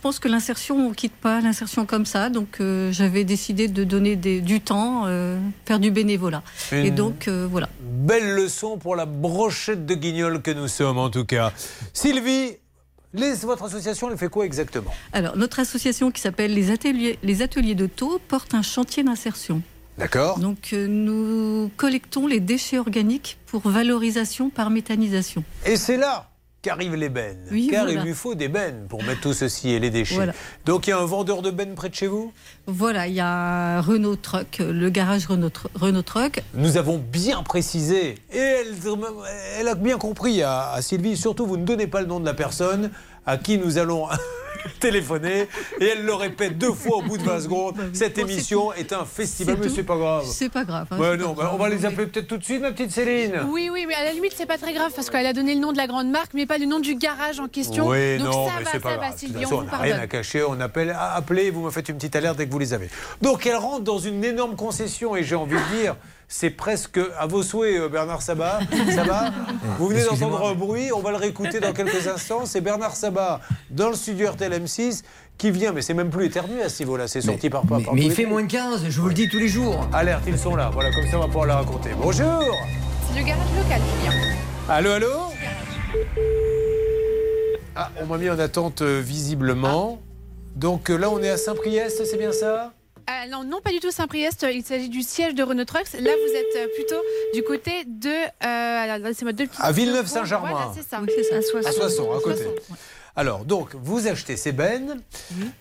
pense 0.00 0.18
que 0.18 0.28
l'insertion, 0.28 0.76
on 0.76 0.88
ne 0.90 0.94
quitte 0.94 1.12
pas 1.14 1.40
l'insertion 1.40 1.86
comme 1.86 2.06
ça. 2.06 2.30
Donc, 2.30 2.60
euh, 2.60 2.90
j'avais 2.92 3.24
décidé 3.24 3.68
de 3.68 3.84
donner 3.84 4.16
des- 4.16 4.40
du 4.40 4.60
temps, 4.60 5.04
euh, 5.06 5.38
faire 5.66 5.78
du 5.78 5.90
bénévolat. 5.90 6.42
Et 6.72 6.90
donc, 6.90 7.28
voilà. 7.28 7.68
Belle 7.80 8.34
leçon 8.34 8.78
pour 8.78 8.96
la 8.96 9.06
brochette 9.06 9.86
de 9.86 9.94
guignol 9.94 10.42
que 10.42 10.50
nous 10.50 10.68
sommes, 10.68 10.98
en 10.98 11.10
tout 11.10 11.24
cas. 11.24 11.52
Sylvie, 11.92 12.56
les- 13.14 13.34
votre 13.34 13.64
association, 13.64 14.10
elle 14.10 14.18
fait 14.18 14.28
quoi 14.28 14.44
exactement? 14.46 14.94
Alors, 15.12 15.36
notre 15.36 15.60
association 15.60 16.10
qui 16.10 16.20
s'appelle 16.20 16.52
les 16.54 16.70
ateliers, 16.70 17.18
les 17.22 17.42
ateliers 17.42 17.74
de 17.74 17.86
Taux 17.86 18.20
porte 18.28 18.54
un 18.54 18.62
chantier 18.62 19.02
d'insertion. 19.02 19.62
D'accord. 19.98 20.38
Donc, 20.38 20.70
euh, 20.72 20.86
nous 20.86 21.70
collectons 21.76 22.26
les 22.26 22.40
déchets 22.40 22.78
organiques 22.78 23.38
pour 23.46 23.68
valorisation 23.68 24.48
par 24.48 24.70
méthanisation. 24.70 25.42
Et 25.66 25.76
c'est 25.76 25.96
là 25.96 26.30
qu'arrivent 26.60 26.96
les 26.96 27.08
bennes. 27.08 27.46
Oui, 27.52 27.68
car 27.70 27.84
voilà. 27.84 28.00
il 28.00 28.04
lui 28.06 28.14
faut 28.14 28.34
des 28.34 28.48
bennes 28.48 28.86
pour 28.88 29.02
mettre 29.04 29.20
tout 29.20 29.32
ceci 29.32 29.70
et 29.70 29.78
les 29.78 29.90
déchets. 29.90 30.16
Voilà. 30.16 30.32
Donc 30.64 30.86
il 30.86 30.90
y 30.90 30.92
a 30.92 30.98
un 30.98 31.04
vendeur 31.04 31.40
de 31.40 31.52
bennes 31.52 31.74
près 31.76 31.88
de 31.88 31.94
chez 31.94 32.08
vous? 32.08 32.32
Voilà, 32.66 33.06
il 33.06 33.14
y 33.14 33.20
a 33.20 33.80
Renault 33.80 34.16
Truck, 34.16 34.58
le 34.58 34.90
garage 34.90 35.26
Renault, 35.26 35.50
Tr- 35.50 35.68
Renault 35.76 36.02
Truck. 36.02 36.42
Nous 36.54 36.76
avons 36.76 36.98
bien 36.98 37.44
précisé, 37.44 38.16
et 38.32 38.38
elle, 38.38 38.74
elle 39.60 39.68
a 39.68 39.76
bien 39.76 39.98
compris 39.98 40.42
à, 40.42 40.72
à 40.72 40.82
Sylvie, 40.82 41.16
surtout 41.16 41.46
vous 41.46 41.56
ne 41.58 41.64
donnez 41.64 41.86
pas 41.86 42.00
le 42.00 42.08
nom 42.08 42.18
de 42.18 42.24
la 42.24 42.34
personne 42.34 42.90
à 43.28 43.36
qui 43.36 43.58
nous 43.58 43.76
allons 43.76 44.08
téléphoner, 44.80 45.46
et 45.80 45.84
elle 45.86 46.04
le 46.04 46.14
répète 46.14 46.56
deux 46.58 46.72
fois 46.72 46.98
au 46.98 47.02
bout 47.02 47.16
de 47.18 47.22
20 47.22 47.40
secondes. 47.40 47.76
Cette 47.92 48.18
émission 48.18 48.72
est 48.72 48.92
un 48.92 49.04
festival, 49.04 49.56
mais 49.60 49.68
c'est 49.68 49.82
pas 49.82 49.96
grave. 49.96 50.24
C'est 50.26 50.48
pas 50.48 50.64
grave. 50.64 50.86
hein, 50.90 50.98
Ouais, 50.98 51.10
c'est 51.12 51.16
non, 51.18 51.34
pas 51.34 51.42
bah, 51.42 51.48
grave. 51.48 51.54
on 51.54 51.62
va 51.62 51.68
les 51.68 51.84
appeler 51.86 52.06
peut-être 52.06 52.26
tout 52.26 52.38
de 52.38 52.44
suite, 52.44 52.60
ma 52.60 52.72
petite 52.72 52.90
Céline. 52.90 53.40
Oui, 53.48 53.70
oui, 53.72 53.84
mais 53.86 53.94
à 53.94 54.04
la 54.04 54.12
limite, 54.12 54.32
c'est 54.36 54.46
pas 54.46 54.58
très 54.58 54.72
grave 54.72 54.92
parce 54.94 55.10
qu'elle 55.10 55.26
a 55.26 55.32
donné 55.32 55.54
le 55.54 55.60
nom 55.60 55.72
de 55.72 55.76
la 55.76 55.86
grande 55.86 56.10
marque, 56.10 56.32
mais 56.34 56.46
pas 56.46 56.58
le 56.58 56.66
nom 56.66 56.80
du 56.80 56.94
garage 56.96 57.38
en 57.40 57.48
question. 57.48 57.88
Oui, 57.88 58.18
Donc 58.18 58.26
non, 58.28 58.46
ça 58.46 58.52
mais 58.58 58.64
va, 58.64 58.70
c'est 58.72 58.80
pas 58.80 58.90
ça 58.90 58.96
grave. 58.96 59.12
Sylvie, 59.16 59.36
on 59.38 59.42
façon, 59.42 59.56
vous 59.62 59.68
on 59.68 59.70
n'a 59.70 59.78
rien 59.78 59.98
à 59.98 60.06
cacher. 60.06 60.42
On 60.48 60.60
appelle, 60.60 60.96
appelez, 60.98 61.50
vous 61.50 61.62
me 61.62 61.70
faites 61.70 61.88
une 61.88 61.96
petite 61.96 62.16
alerte 62.16 62.36
dès 62.38 62.46
que 62.46 62.52
vous 62.52 62.58
les 62.58 62.72
avez. 62.74 62.88
Donc, 63.22 63.46
elle 63.46 63.56
rentre 63.56 63.84
dans 63.84 63.98
une 63.98 64.24
énorme 64.24 64.56
concession 64.56 65.16
et 65.16 65.22
j'ai 65.22 65.36
envie 65.36 65.56
de 65.56 65.76
dire. 65.80 65.96
C'est 66.30 66.50
presque 66.50 67.00
à 67.18 67.26
vos 67.26 67.42
souhaits, 67.42 67.80
euh, 67.80 67.88
Bernard 67.88 68.20
Sabat. 68.20 68.60
Ça 68.94 69.02
va 69.04 69.30
Vous 69.78 69.88
venez 69.88 70.04
d'entendre 70.04 70.46
un 70.46 70.54
bruit, 70.54 70.92
on 70.92 71.00
va 71.00 71.10
le 71.10 71.16
réécouter 71.16 71.58
dans 71.58 71.72
quelques 71.72 72.06
instants. 72.06 72.44
C'est 72.44 72.60
Bernard 72.60 72.94
Sabat 72.96 73.40
dans 73.70 73.88
le 73.88 73.94
studio 73.96 74.30
RTL 74.30 74.52
M6 74.62 75.02
qui 75.38 75.50
vient, 75.50 75.72
mais 75.72 75.80
c'est 75.80 75.94
même 75.94 76.10
plus 76.10 76.26
éternué 76.26 76.62
à 76.62 76.68
ce 76.68 76.82
niveau-là, 76.82 77.08
c'est 77.08 77.22
sorti 77.22 77.48
par 77.48 77.62
par- 77.62 77.78
Mais, 77.78 77.84
par 77.84 77.94
mais 77.94 78.00
tous 78.02 78.06
il 78.08 78.12
fait 78.12 78.26
moins 78.26 78.42
de 78.42 78.50
15, 78.50 78.84
je 78.90 79.00
vous 79.00 79.08
le 79.08 79.14
dis 79.14 79.28
tous 79.30 79.38
les 79.38 79.48
jours. 79.48 79.88
Alerte, 79.92 80.24
ils 80.26 80.38
sont 80.38 80.54
là. 80.54 80.68
Voilà, 80.72 80.90
comme 80.92 81.06
ça 81.10 81.16
on 81.16 81.20
va 81.20 81.26
pouvoir 81.26 81.46
la 81.46 81.56
raconter. 81.56 81.90
Bonjour 81.98 82.42
C'est 83.12 83.20
le 83.20 83.24
garage 83.26 83.46
local, 83.56 83.80
Julien. 84.02 84.12
Allô, 84.68 84.90
allô 84.90 85.12
Ah, 87.74 87.90
on 88.02 88.06
m'a 88.06 88.18
mis 88.18 88.28
en 88.28 88.38
attente 88.38 88.82
euh, 88.82 89.00
visiblement. 89.02 89.98
Donc 90.56 90.90
euh, 90.90 90.96
là, 90.98 91.08
on 91.10 91.22
est 91.22 91.30
à 91.30 91.36
Saint-Priest, 91.36 92.04
c'est 92.04 92.18
bien 92.18 92.32
ça? 92.32 92.72
Ah, 93.10 93.26
non, 93.26 93.42
non, 93.42 93.60
pas 93.62 93.70
du 93.70 93.80
tout 93.80 93.90
Saint-Priest. 93.90 94.44
Il 94.52 94.62
s'agit 94.62 94.90
du 94.90 95.00
siège 95.02 95.34
de 95.34 95.42
Renault 95.42 95.64
Trucks. 95.64 95.94
Là, 95.94 96.10
vous 96.10 96.34
êtes 96.34 96.56
euh, 96.56 96.66
plutôt 96.76 97.00
du 97.32 97.42
côté 97.42 97.84
de. 97.86 98.10
Euh, 98.10 98.34
alors, 98.44 98.98
deux 99.32 99.48
À. 99.58 99.72
Villeneuve-Saint-Germain. 99.72 100.50
Voilà, 100.50 100.72
c'est 100.74 100.86
ça. 100.86 100.98
À 101.66 101.72
Soissons, 101.72 102.12
à 102.12 102.20
côté. 102.20 102.42
Alors, 103.16 103.46
donc, 103.46 103.70
vous 103.74 104.06
achetez 104.08 104.36
ces 104.36 104.52
bennes 104.52 105.00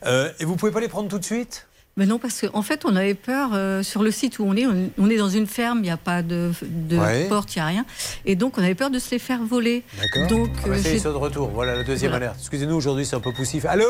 euh, 0.06 0.30
et 0.42 0.46
vous 0.46 0.58
pouvez 0.58 0.72
pas 0.74 0.82
les 0.82 0.90
prendre 0.90 1.08
tout 1.10 1.20
de 1.20 1.24
suite? 1.24 1.68
Mais 1.96 2.06
non, 2.06 2.20
parce 2.20 2.42
qu'en 2.42 2.62
fait, 2.62 2.84
on 2.86 2.96
avait 2.98 3.16
peur 3.16 3.52
euh, 3.54 3.82
sur 3.82 4.04
le 4.04 4.12
site 4.12 4.38
où 4.40 4.44
on 4.46 4.54
est. 4.56 4.68
On, 4.68 4.92
on 5.00 5.10
est 5.10 5.16
dans 5.18 5.30
une 5.30 5.48
ferme, 5.48 5.80
il 5.80 5.84
n'y 5.84 5.90
a 5.90 5.96
pas 5.98 6.22
de, 6.24 6.52
de 6.62 6.98
Ouais. 6.98 7.26
porte, 7.30 7.56
il 7.56 7.60
n'y 7.60 7.64
a 7.64 7.68
rien. 7.68 7.86
Et 8.26 8.36
donc, 8.36 8.58
on 8.58 8.62
avait 8.62 8.76
peur 8.76 8.90
de 8.92 9.00
se 9.00 9.10
les 9.10 9.20
faire 9.20 9.42
voler. 9.42 9.84
D'accord. 10.00 10.28
Donc, 10.28 10.50
Ah 10.64 10.68
bah, 10.68 10.74
euh, 10.74 10.78
ça 10.78 10.78
y 10.78 10.82
est, 10.82 10.84
j'ai- 10.92 10.96
ils 10.98 11.02
sont 11.02 11.12
de 11.12 11.16
retour. 11.16 11.48
Voilà 11.48 11.76
la 11.78 11.84
deuxième 11.84 12.12
Voilà. 12.12 12.26
alerte. 12.28 12.40
Excusez-nous, 12.42 12.76
aujourd'hui, 12.76 13.06
c'est 13.06 13.16
un 13.16 13.20
peu 13.22 13.32
poussif. 13.34 13.64
Allô? 13.66 13.86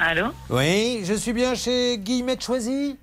Allô 0.00 0.26
Oui, 0.50 1.02
je 1.04 1.14
suis 1.14 1.32
bien 1.32 1.54
chez 1.54 1.98
Guillemette 1.98 2.42
Choisy 2.42 2.96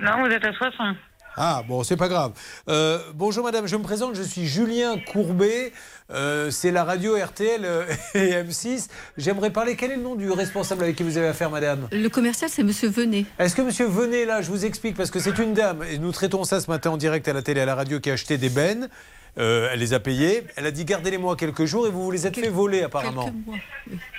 Non, 0.00 0.24
vous 0.24 0.30
êtes 0.30 0.44
à 0.44 0.52
Soissons. 0.52 0.94
Ah, 1.36 1.62
bon, 1.66 1.82
c'est 1.82 1.96
pas 1.96 2.08
grave. 2.08 2.32
Euh, 2.68 2.98
bonjour 3.14 3.44
madame, 3.44 3.66
je 3.66 3.74
me 3.76 3.82
présente, 3.82 4.14
je 4.14 4.22
suis 4.22 4.46
Julien 4.46 4.98
Courbet. 4.98 5.72
Euh, 6.10 6.50
c'est 6.50 6.70
la 6.70 6.84
radio 6.84 7.16
RTL 7.16 7.64
euh, 7.64 7.86
et 8.14 8.32
M6. 8.42 8.88
J'aimerais 9.16 9.50
parler. 9.50 9.76
Quel 9.76 9.92
est 9.92 9.96
le 9.96 10.02
nom 10.02 10.14
du 10.14 10.30
responsable 10.30 10.82
avec 10.82 10.96
qui 10.96 11.02
vous 11.02 11.16
avez 11.16 11.28
affaire, 11.28 11.50
madame? 11.50 11.88
Le 11.90 12.08
commercial, 12.08 12.50
c'est 12.50 12.62
Monsieur 12.62 12.90
Venet. 12.90 13.24
Est-ce 13.38 13.56
que 13.56 13.62
monsieur 13.62 13.86
venez 13.86 14.26
là 14.26 14.42
Je 14.42 14.50
vous 14.50 14.66
explique 14.66 14.94
parce 14.94 15.10
que 15.10 15.20
c'est 15.20 15.38
une 15.38 15.54
dame 15.54 15.82
et 15.90 15.96
nous 15.96 16.12
traitons 16.12 16.44
ça 16.44 16.60
ce 16.60 16.70
matin 16.70 16.90
en 16.90 16.96
direct 16.98 17.26
à 17.28 17.32
la 17.32 17.40
télé, 17.40 17.62
à 17.62 17.66
la 17.66 17.74
radio, 17.74 17.98
qui 17.98 18.10
a 18.10 18.12
acheté 18.12 18.36
des 18.36 18.50
bennes. 18.50 18.90
Euh, 19.38 19.70
elle 19.72 19.80
les 19.80 19.94
a 19.94 20.00
payées. 20.00 20.44
Elle 20.56 20.66
a 20.66 20.70
dit 20.70 20.84
gardez-les-moi 20.84 21.36
quelques 21.36 21.64
jours 21.64 21.86
et 21.86 21.90
vous 21.90 22.04
vous 22.04 22.10
les 22.10 22.26
êtes 22.26 22.38
fait 22.38 22.48
voler 22.50 22.82
apparemment. 22.82 23.24
Quelques 23.24 23.46
mois. 23.46 23.58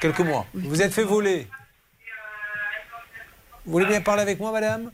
Quelques 0.01 0.19
mois. 0.19 0.47
Vous 0.55 0.69
vous 0.69 0.81
êtes 0.81 0.93
fait 0.93 1.03
voler. 1.03 1.47
Vous 3.65 3.71
voulez 3.71 3.85
bien 3.85 4.01
parler 4.01 4.21
avec 4.21 4.39
moi, 4.39 4.51
madame 4.51 4.91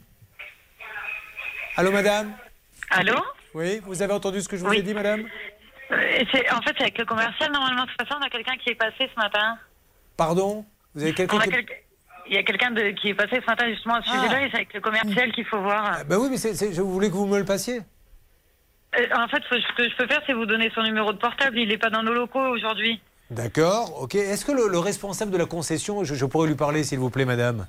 Allô, 1.75 1.91
madame 1.91 2.33
Allô 2.91 3.15
Oui, 3.53 3.79
vous 3.83 4.01
avez 4.01 4.13
entendu 4.13 4.41
ce 4.41 4.49
que 4.49 4.57
je 4.57 4.63
vous 4.63 4.69
Oui. 4.69 4.77
ai 4.79 4.81
dit, 4.83 4.93
madame 4.93 5.21
Euh, 5.91 5.95
En 6.51 6.61
fait, 6.61 6.73
c'est 6.77 6.81
avec 6.83 6.97
le 6.97 7.05
commercial, 7.05 7.51
normalement, 7.51 7.83
de 7.85 7.89
toute 7.89 8.01
façon, 8.01 8.19
on 8.21 8.25
a 8.25 8.29
quelqu'un 8.29 8.57
qui 8.57 8.69
est 8.69 8.75
passé 8.75 9.09
ce 9.13 9.19
matin. 9.19 9.57
Pardon 10.17 10.65
Vous 10.93 11.01
avez 11.03 11.13
quelqu'un 11.13 11.39
qui... 11.39 11.49
Il 12.27 12.35
y 12.35 12.37
a 12.37 12.43
quelqu'un 12.43 12.71
qui 12.93 13.09
est 13.09 13.15
passé 13.15 13.41
ce 13.41 13.45
matin 13.49 13.67
justement 13.69 13.95
à 13.95 14.03
ce 14.03 14.11
sujet-là 14.11 14.45
et 14.45 14.49
c'est 14.51 14.57
avec 14.57 14.73
le 14.75 14.81
commercial 14.81 15.31
qu'il 15.31 15.45
faut 15.45 15.61
voir. 15.61 16.05
Ben 16.05 16.17
oui, 16.17 16.27
mais 16.29 16.37
je 16.37 16.81
voulais 16.81 17.07
que 17.09 17.13
vous 17.15 17.25
me 17.25 17.39
le 17.39 17.45
passiez. 17.45 17.81
Euh, 18.99 19.05
en 19.15 19.27
fait, 19.29 19.41
ce 19.49 19.75
que 19.75 19.89
je 19.89 19.95
peux 19.97 20.05
faire, 20.07 20.21
c'est 20.27 20.33
vous 20.33 20.45
donner 20.45 20.69
son 20.75 20.83
numéro 20.83 21.11
de 21.11 21.17
portable. 21.17 21.57
Il 21.57 21.69
n'est 21.69 21.79
pas 21.79 21.89
dans 21.89 22.03
nos 22.03 22.13
locaux 22.13 22.39
aujourd'hui. 22.49 23.01
D'accord, 23.31 23.99
ok. 24.03 24.13
Est-ce 24.13 24.45
que 24.45 24.51
le, 24.51 24.67
le 24.67 24.77
responsable 24.77 25.31
de 25.31 25.37
la 25.37 25.45
concession, 25.47 26.03
je, 26.03 26.13
je 26.13 26.25
pourrais 26.25 26.47
lui 26.47 26.55
parler, 26.55 26.83
s'il 26.83 26.99
vous 26.99 27.09
plaît, 27.09 27.25
madame 27.25 27.65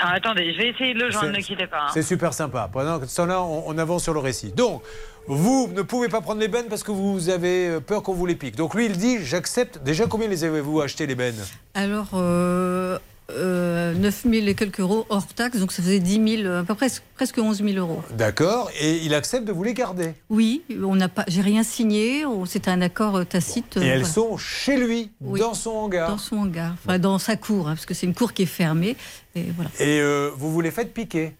Alors, 0.00 0.14
attendez, 0.14 0.52
je 0.54 0.58
vais 0.58 0.68
essayer 0.70 0.94
de 0.94 1.00
le 1.00 1.10
joindre, 1.10 1.26
C'est- 1.32 1.38
ne 1.38 1.42
quittez 1.44 1.66
pas. 1.66 1.82
hein. 1.82 1.90
C'est 1.92 2.02
super 2.02 2.32
sympa. 2.32 2.68
Pendant 2.72 3.00
ce 3.06 3.16
temps-là, 3.16 3.42
on, 3.42 3.64
on 3.66 3.76
avance 3.78 4.02
sur 4.02 4.14
le 4.14 4.20
récit. 4.20 4.50
Donc, 4.52 4.82
Vous 5.26 5.68
ne 5.76 5.82
pouvez 5.82 6.08
pas 6.08 6.22
prendre 6.22 6.40
les 6.40 6.48
bennes 6.48 6.66
parce 6.68 6.82
que 6.82 6.90
vous 6.90 7.28
avez 7.28 7.68
euh, 7.68 7.80
peur 7.80 8.02
qu'on 8.02 8.14
vous 8.14 8.24
les 8.26 8.34
pique. 8.34 8.56
Donc 8.56 8.74
lui, 8.74 8.86
il 8.86 8.96
dit 8.96 9.18
j'accepte. 9.22 9.78
Déjà, 9.82 10.06
combien 10.06 10.26
les 10.26 10.42
avez-vous 10.44 10.80
acheté 10.80 11.06
les 11.06 11.14
bennes? 11.14 11.36
Alors, 11.74 12.08
euh, 12.14 12.98
euh, 13.36 13.94
9 13.94 14.22
000 14.30 14.46
et 14.46 14.54
quelques 14.54 14.80
euros 14.80 15.06
hors 15.08 15.26
taxe, 15.26 15.58
donc 15.58 15.72
ça 15.72 15.82
faisait 15.82 15.98
10 16.00 16.42
000, 16.42 16.52
à 16.54 16.62
peu 16.64 16.74
près 16.74 16.88
presque 17.14 17.38
11 17.38 17.62
000 17.62 17.70
euros. 17.78 18.02
D'accord. 18.16 18.70
Et 18.80 18.98
il 18.98 19.14
accepte 19.14 19.44
de 19.46 19.52
vous 19.52 19.62
les 19.62 19.74
garder. 19.74 20.14
Oui, 20.28 20.62
on 20.82 20.96
n'a 20.96 21.08
pas, 21.08 21.24
j'ai 21.28 21.40
rien 21.42 21.62
signé, 21.62 22.24
c'était 22.46 22.70
un 22.70 22.80
accord 22.82 23.16
euh, 23.16 23.24
tacite. 23.24 23.76
Et 23.76 23.80
euh, 23.80 23.82
elles 23.82 23.98
voilà. 24.00 24.04
sont 24.14 24.36
chez 24.36 24.76
lui, 24.76 25.10
Oui. 25.20 25.40
dans 25.40 25.54
son 25.54 25.70
hangar. 25.70 26.10
Dans 26.10 26.18
son 26.18 26.36
hangar, 26.38 26.74
enfin 26.84 26.98
dans 26.98 27.18
sa 27.18 27.36
cour, 27.36 27.68
hein, 27.68 27.74
parce 27.74 27.86
que 27.86 27.94
c'est 27.94 28.06
une 28.06 28.14
cour 28.14 28.32
qui 28.32 28.42
est 28.42 28.46
fermée. 28.46 28.96
Et 29.34 29.44
voilà. 29.54 29.70
Et 29.78 30.00
euh, 30.00 30.30
vous 30.36 30.50
vous 30.52 30.60
les 30.60 30.70
faites 30.70 30.92
piquer. 30.92 31.34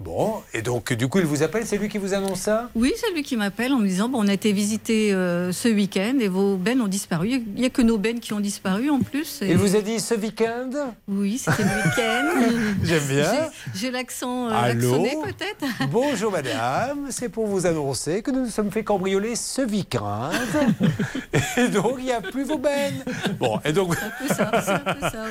Bon, 0.00 0.42
et 0.52 0.60
donc 0.60 0.92
du 0.92 1.06
coup, 1.06 1.20
il 1.20 1.24
vous 1.24 1.44
appelle, 1.44 1.64
c'est 1.64 1.78
lui 1.78 1.88
qui 1.88 1.98
vous 1.98 2.14
annonce 2.14 2.40
ça? 2.40 2.68
Oui, 2.74 2.92
c'est 2.96 3.12
lui 3.12 3.22
qui 3.22 3.36
m'appelle 3.36 3.72
en 3.72 3.78
me 3.78 3.86
disant 3.86 4.08
bon, 4.08 4.24
on 4.24 4.28
a 4.28 4.32
été 4.32 4.52
visiter 4.52 5.12
euh, 5.14 5.52
ce 5.52 5.68
week-end 5.68 6.14
et 6.20 6.26
vos 6.26 6.56
bennes 6.56 6.80
ont 6.80 6.88
disparu. 6.88 7.28
Il 7.30 7.60
n'y 7.60 7.64
a 7.64 7.70
que 7.70 7.80
nos 7.80 7.96
bennes 7.96 8.18
qui 8.18 8.32
ont 8.32 8.40
disparu 8.40 8.90
en 8.90 8.98
plus. 8.98 9.40
et- 9.42 9.50
Il 9.50 9.56
vous 9.56 9.76
a 9.76 9.80
dit 9.82 10.00
ce 10.00 10.14
week-end? 10.14 10.70
Oui, 11.06 11.38
c'était 11.38 11.62
le 11.62 11.68
week-end. 11.84 12.74
J'aime 12.82 13.04
bien. 13.08 13.32
J'ai- 13.74 13.90
l'accent 13.92 14.48
euh, 14.50 14.72
peut-être. 14.74 15.64
Bonjour 15.92 16.32
madame, 16.32 17.06
c'est 17.10 17.28
pour 17.28 17.46
vous 17.46 17.64
annoncer 17.66 18.20
que 18.22 18.32
nous 18.32 18.40
nous 18.40 18.50
sommes 18.50 18.72
fait 18.72 18.82
cambrioler 18.82 19.36
ce 19.36 19.62
week-end. 19.62 20.30
et 21.56 21.68
donc 21.68 21.94
il 21.98 22.06
n'y 22.06 22.12
a 22.12 22.20
plus 22.20 22.42
vos 22.44 22.58
bennes. 22.58 23.04
Bon, 23.38 23.60
et 23.64 23.72
donc. 23.72 23.94
C'est 24.26 24.40
un 24.40 24.46
peu 24.46 24.60
ça, 24.60 24.82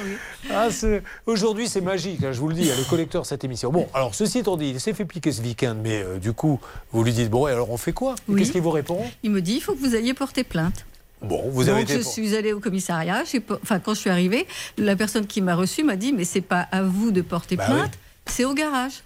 oui. 0.05 0.13
Ah, 0.51 0.69
c'est- 0.71 1.03
Aujourd'hui, 1.25 1.67
c'est 1.67 1.81
magique, 1.81 2.23
hein, 2.23 2.31
je 2.31 2.39
vous 2.39 2.47
le 2.47 2.55
dis, 2.55 2.71
a 2.71 2.75
le 2.77 2.83
collecteur 2.89 3.25
cette 3.25 3.43
émission. 3.43 3.69
Bon, 3.69 3.87
alors 3.93 4.15
ceci 4.15 4.39
étant 4.39 4.53
dit, 4.55 4.62
il 4.69 4.79
s'est 4.79 4.93
fait 4.93 5.05
piquer 5.05 5.31
ce 5.31 5.41
week-end, 5.41 5.75
mais 5.81 6.01
euh, 6.03 6.17
du 6.17 6.33
coup, 6.33 6.59
vous 6.91 7.03
lui 7.03 7.13
dites 7.13 7.29
bon, 7.29 7.47
et 7.47 7.51
alors 7.51 7.69
on 7.71 7.77
fait 7.77 7.93
quoi? 7.93 8.15
Oui. 8.27 8.39
Qu'est-ce 8.39 8.51
qu'il 8.51 8.61
vous 8.61 8.71
répond 8.71 8.99
Il 9.23 9.31
me 9.31 9.41
dit 9.41 9.53
il 9.55 9.61
faut 9.61 9.73
que 9.73 9.79
vous 9.79 9.95
alliez 9.95 10.13
porter 10.13 10.43
plainte. 10.43 10.85
Bon, 11.21 11.41
vous 11.49 11.63
Donc 11.63 11.73
avez 11.73 11.83
été. 11.83 11.93
je 11.97 12.01
suis 12.01 12.35
allée 12.35 12.51
au 12.51 12.59
commissariat. 12.59 13.23
Enfin, 13.61 13.79
quand 13.79 13.93
je 13.93 13.99
suis 13.99 14.09
arrivée, 14.09 14.45
la 14.77 14.95
personne 14.95 15.25
qui 15.25 15.41
m'a 15.41 15.55
reçue 15.55 15.83
m'a 15.83 15.95
dit 15.95 16.11
mais 16.11 16.25
c'est 16.25 16.41
pas 16.41 16.67
à 16.71 16.83
vous 16.83 17.11
de 17.11 17.21
porter 17.21 17.55
Bah 17.55 17.65
plainte, 17.65 17.93
c'est 18.25 18.43
au 18.45 18.53
garage. 18.53 19.03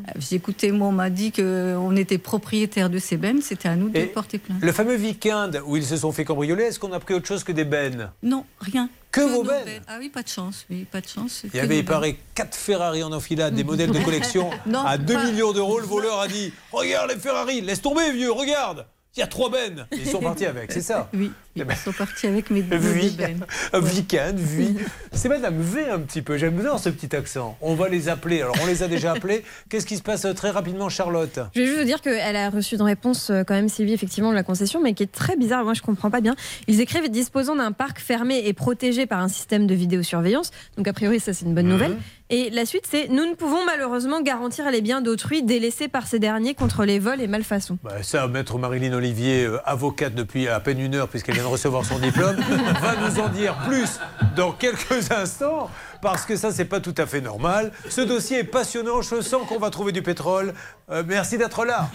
Euh, 0.00 0.12
J'ai 0.18 0.36
écouté, 0.36 0.72
moi, 0.72 0.88
on 0.88 0.92
m'a 0.92 1.10
dit 1.10 1.32
qu'on 1.32 1.96
était 1.96 2.18
propriétaire 2.18 2.90
de 2.90 2.98
ces 2.98 3.16
bennes, 3.16 3.40
c'était 3.42 3.68
à 3.68 3.76
nous 3.76 3.88
de 3.88 3.98
Et 3.98 4.06
porter 4.06 4.38
plainte. 4.38 4.58
Le 4.62 4.72
fameux 4.72 4.96
week-end 4.96 5.50
où 5.66 5.76
ils 5.76 5.84
se 5.84 5.96
sont 5.96 6.12
fait 6.12 6.24
cambrioler, 6.24 6.64
est-ce 6.64 6.78
qu'on 6.78 6.92
a 6.92 7.00
pris 7.00 7.14
autre 7.14 7.26
chose 7.26 7.44
que 7.44 7.52
des 7.52 7.64
bennes? 7.64 8.10
Non, 8.22 8.44
rien. 8.60 8.88
Que 9.10 9.20
vos 9.20 9.42
bennes 9.42 9.82
Ah 9.88 9.96
oui, 9.98 10.08
pas 10.08 10.22
de 10.22 10.28
chance. 10.28 10.64
Oui, 10.70 10.86
pas 10.90 11.00
de 11.02 11.08
chance. 11.08 11.42
Il 11.52 11.54
y 11.56 11.60
avait, 11.60 11.76
il 11.78 11.84
bennes. 11.84 11.94
paraît, 11.94 12.16
4 12.34 12.54
Ferrari 12.56 13.02
en 13.02 13.12
enfilade, 13.12 13.54
des 13.54 13.64
modèles 13.64 13.90
de 13.90 13.98
collection 14.04 14.50
Non, 14.66 14.80
à 14.86 14.96
2 14.96 15.12
pas- 15.14 15.24
millions 15.30 15.52
d'euros. 15.52 15.78
Le 15.80 15.86
voleur 15.86 16.18
a 16.20 16.28
dit 16.28 16.52
Regarde 16.72 17.10
les 17.10 17.18
Ferrari, 17.18 17.60
laisse 17.60 17.82
tomber, 17.82 18.10
vieux, 18.12 18.32
regarde 18.32 18.86
Il 19.14 19.20
y 19.20 19.22
a 19.22 19.26
trois 19.26 19.50
bennes. 19.50 19.86
Ils 19.92 20.06
sont 20.08 20.20
partis 20.20 20.46
avec, 20.46 20.72
c'est 20.72 20.80
ça 20.80 21.10
Oui, 21.12 21.30
ils 21.54 21.66
sont 21.76 21.92
partis 21.92 22.26
avec 22.28 22.48
mes 22.50 22.62
deux 22.62 22.78
Oui, 22.78 23.10
bennes. 23.10 23.44
un 23.74 23.80
week-end, 23.80 24.34
oui. 24.56 24.74
C'est 25.12 25.28
Madame 25.28 25.60
V 25.60 25.86
un 25.90 25.98
petit 26.00 26.22
peu. 26.22 26.38
J'aime 26.38 26.58
bien 26.58 26.78
ce 26.78 26.88
petit 26.88 27.14
accent. 27.14 27.58
On 27.60 27.74
va 27.74 27.90
les 27.90 28.08
appeler. 28.08 28.40
Alors, 28.40 28.56
on 28.62 28.66
les 28.66 28.82
a 28.82 28.88
déjà 28.88 29.12
appelés. 29.12 29.44
Qu'est-ce 29.68 29.84
qui 29.84 29.98
se 29.98 30.02
passe 30.02 30.24
euh, 30.24 30.32
très 30.32 30.48
rapidement, 30.48 30.88
Charlotte? 30.88 31.40
Je 31.54 31.60
vais 31.60 31.66
juste 31.66 31.78
vous 31.80 31.84
dire 31.84 32.00
qu'elle 32.00 32.36
a 32.36 32.48
reçu 32.48 32.76
une 32.76 32.80
réponse 32.82 33.28
euh, 33.28 33.44
quand 33.44 33.52
même, 33.52 33.68
Sylvie, 33.68 33.92
effectivement, 33.92 34.30
de 34.30 34.34
la 34.34 34.42
concession, 34.44 34.80
mais 34.82 34.94
qui 34.94 35.02
est 35.02 35.12
très 35.12 35.36
bizarre. 35.36 35.64
Moi, 35.64 35.74
je 35.74 35.82
comprends 35.82 36.10
pas 36.10 36.22
bien. 36.22 36.34
Ils 36.66 36.80
écrivent 36.80 37.10
disposant 37.10 37.54
d'un 37.54 37.72
parc 37.72 37.98
fermé 38.00 38.40
et 38.46 38.54
protégé 38.54 39.04
par 39.04 39.20
un 39.20 39.28
système 39.28 39.66
de 39.66 39.74
vidéosurveillance. 39.74 40.52
Donc, 40.78 40.88
a 40.88 40.94
priori, 40.94 41.20
ça, 41.20 41.34
c'est 41.34 41.44
une 41.44 41.54
bonne 41.54 41.66
Mhm. 41.66 41.72
nouvelle. 41.72 41.96
Et 42.30 42.50
la 42.50 42.64
suite, 42.64 42.84
c'est 42.90 43.08
Nous 43.08 43.26
ne 43.26 43.34
pouvons 43.34 43.64
malheureusement 43.64 44.22
garantir 44.22 44.70
les 44.70 44.80
biens 44.80 45.00
d'autrui 45.00 45.42
délaissés 45.42 45.88
par 45.88 46.06
ces 46.06 46.18
derniers 46.18 46.54
contre 46.54 46.84
les 46.84 46.98
vols 46.98 47.20
et 47.20 47.26
malfaçons. 47.26 47.78
Bah, 47.82 48.02
ça, 48.02 48.26
maître 48.28 48.58
Marilyn 48.58 48.92
Olivier, 48.94 49.44
euh, 49.44 49.58
avocate 49.64 50.14
depuis 50.14 50.48
à 50.48 50.60
peine 50.60 50.80
une 50.80 50.94
heure, 50.94 51.08
puisqu'elle 51.08 51.34
vient 51.34 51.44
de 51.44 51.48
recevoir 51.48 51.84
son 51.84 51.98
diplôme, 51.98 52.36
va 52.80 52.96
nous 52.96 53.20
en 53.20 53.28
dire 53.28 53.56
plus 53.66 53.98
dans 54.36 54.52
quelques 54.52 55.10
instants, 55.12 55.70
parce 56.00 56.24
que 56.24 56.36
ça, 56.36 56.52
c'est 56.52 56.64
pas 56.64 56.80
tout 56.80 56.94
à 56.96 57.06
fait 57.06 57.20
normal. 57.20 57.72
Ce 57.88 58.00
dossier 58.00 58.38
est 58.38 58.44
passionnant, 58.44 59.02
je 59.02 59.20
sens 59.20 59.46
qu'on 59.46 59.58
va 59.58 59.70
trouver 59.70 59.92
du 59.92 60.02
pétrole. 60.02 60.54
Euh, 60.90 61.02
merci 61.06 61.38
d'être 61.38 61.64
là. 61.64 61.90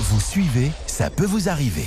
Vous 0.00 0.20
suivez, 0.20 0.70
ça 0.86 1.10
peut 1.10 1.26
vous 1.26 1.48
arriver. 1.48 1.86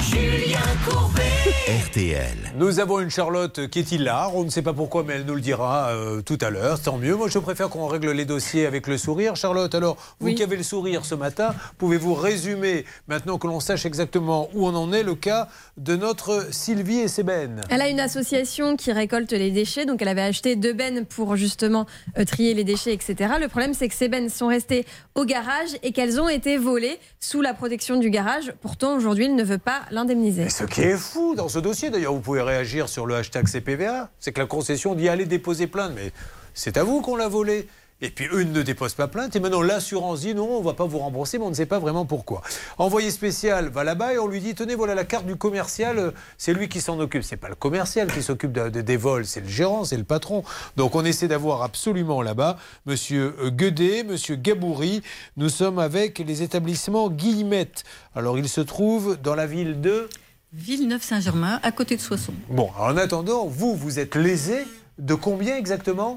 Julien 0.00 0.58
Courbet. 0.86 1.37
RTL. 1.68 2.54
Nous 2.56 2.80
avons 2.80 2.98
une 2.98 3.10
Charlotte 3.10 3.68
qui 3.68 3.80
est 3.80 3.92
hilar, 3.92 4.34
on 4.34 4.42
ne 4.42 4.48
sait 4.48 4.62
pas 4.62 4.72
pourquoi, 4.72 5.04
mais 5.06 5.16
elle 5.16 5.26
nous 5.26 5.34
le 5.34 5.42
dira 5.42 5.90
euh, 5.90 6.22
tout 6.22 6.38
à 6.40 6.48
l'heure, 6.48 6.80
tant 6.80 6.96
mieux. 6.96 7.14
Moi, 7.14 7.28
je 7.28 7.38
préfère 7.38 7.68
qu'on 7.68 7.86
règle 7.86 8.10
les 8.12 8.24
dossiers 8.24 8.64
avec 8.64 8.86
le 8.86 8.96
sourire. 8.96 9.36
Charlotte, 9.36 9.74
alors, 9.74 9.98
vous 10.18 10.32
qui 10.32 10.42
avez 10.42 10.56
le 10.56 10.62
sourire 10.62 11.04
ce 11.04 11.14
matin, 11.14 11.54
pouvez-vous 11.76 12.14
résumer, 12.14 12.86
maintenant 13.06 13.36
que 13.36 13.46
l'on 13.46 13.60
sache 13.60 13.84
exactement 13.84 14.48
où 14.54 14.66
on 14.66 14.74
en 14.74 14.94
est, 14.94 15.02
le 15.02 15.14
cas 15.14 15.48
de 15.76 15.94
notre 15.94 16.54
Sylvie 16.54 17.00
et 17.00 17.08
ses 17.08 17.22
bennes 17.22 17.60
Elle 17.68 17.82
a 17.82 17.90
une 17.90 18.00
association 18.00 18.74
qui 18.74 18.90
récolte 18.90 19.32
les 19.32 19.50
déchets, 19.50 19.84
donc 19.84 20.00
elle 20.00 20.08
avait 20.08 20.22
acheté 20.22 20.56
deux 20.56 20.72
bennes 20.72 21.04
pour 21.04 21.36
justement 21.36 21.84
euh, 22.16 22.24
trier 22.24 22.54
les 22.54 22.64
déchets, 22.64 22.94
etc. 22.94 23.34
Le 23.38 23.48
problème, 23.48 23.74
c'est 23.74 23.88
que 23.88 23.94
ces 23.94 24.08
bennes 24.08 24.30
sont 24.30 24.46
restées 24.46 24.86
au 25.14 25.26
garage 25.26 25.76
et 25.82 25.92
qu'elles 25.92 26.18
ont 26.18 26.30
été 26.30 26.56
volées 26.56 26.98
sous 27.20 27.42
la 27.42 27.52
protection 27.52 27.98
du 27.98 28.08
garage. 28.08 28.54
Pourtant, 28.62 28.96
aujourd'hui, 28.96 29.26
il 29.26 29.36
ne 29.36 29.44
veut 29.44 29.58
pas 29.58 29.82
l'indemniser. 29.90 30.44
Et 30.44 30.48
ce 30.48 30.64
qui 30.64 30.80
est 30.80 30.96
fou 30.96 31.34
dans 31.34 31.48
ce 31.48 31.57
dossier, 31.60 31.90
d'ailleurs, 31.90 32.12
vous 32.14 32.20
pouvez 32.20 32.42
réagir 32.42 32.88
sur 32.88 33.06
le 33.06 33.16
hashtag 33.16 33.46
CPVA, 33.46 34.10
c'est 34.20 34.32
que 34.32 34.40
la 34.40 34.46
concession 34.46 34.94
dit 34.94 35.08
allez 35.08 35.26
déposer 35.26 35.66
plainte, 35.66 35.92
mais 35.94 36.12
c'est 36.54 36.76
à 36.76 36.84
vous 36.84 37.00
qu'on 37.00 37.16
l'a 37.16 37.28
volé. 37.28 37.68
Et 38.00 38.10
puis 38.10 38.28
eux 38.30 38.44
ne 38.44 38.62
déposent 38.62 38.94
pas 38.94 39.08
plainte, 39.08 39.34
et 39.34 39.40
maintenant 39.40 39.60
l'assurance 39.60 40.20
dit 40.20 40.32
non, 40.32 40.48
on 40.48 40.60
ne 40.60 40.64
va 40.64 40.72
pas 40.74 40.86
vous 40.86 40.98
rembourser, 41.00 41.36
mais 41.38 41.44
on 41.44 41.50
ne 41.50 41.54
sait 41.54 41.66
pas 41.66 41.80
vraiment 41.80 42.06
pourquoi. 42.06 42.42
Envoyé 42.78 43.10
spécial 43.10 43.70
va 43.70 43.82
là-bas 43.82 44.14
et 44.14 44.18
on 44.20 44.28
lui 44.28 44.38
dit 44.38 44.54
tenez, 44.54 44.76
voilà 44.76 44.94
la 44.94 45.02
carte 45.04 45.26
du 45.26 45.34
commercial, 45.34 46.12
c'est 46.36 46.52
lui 46.54 46.68
qui 46.68 46.80
s'en 46.80 47.00
occupe. 47.00 47.24
C'est 47.24 47.36
pas 47.36 47.48
le 47.48 47.56
commercial 47.56 48.06
qui 48.12 48.22
s'occupe 48.22 48.52
de- 48.52 48.68
des 48.68 48.96
vols, 48.96 49.26
c'est 49.26 49.40
le 49.40 49.48
gérant, 49.48 49.82
c'est 49.84 49.96
le 49.96 50.04
patron. 50.04 50.44
Donc 50.76 50.94
on 50.94 51.04
essaie 51.04 51.26
d'avoir 51.26 51.62
absolument 51.64 52.22
là-bas 52.22 52.56
Monsieur 52.86 53.34
euh, 53.40 53.50
Guedet, 53.50 54.04
Monsieur 54.04 54.36
Gabouri. 54.36 55.02
Nous 55.36 55.48
sommes 55.48 55.80
avec 55.80 56.20
les 56.20 56.42
établissements 56.44 57.10
Guillemette. 57.10 57.82
Alors 58.14 58.38
il 58.38 58.48
se 58.48 58.60
trouve 58.60 59.16
dans 59.20 59.34
la 59.34 59.46
ville 59.46 59.80
de. 59.80 60.08
Villeneuve-Saint-Germain, 60.52 61.60
à 61.62 61.72
côté 61.72 61.96
de 61.96 62.00
Soissons. 62.00 62.34
Bon, 62.48 62.70
en 62.78 62.96
attendant, 62.96 63.46
vous, 63.46 63.76
vous 63.76 63.98
êtes 63.98 64.16
lésé 64.16 64.64
de 64.98 65.14
combien 65.14 65.56
exactement? 65.56 66.16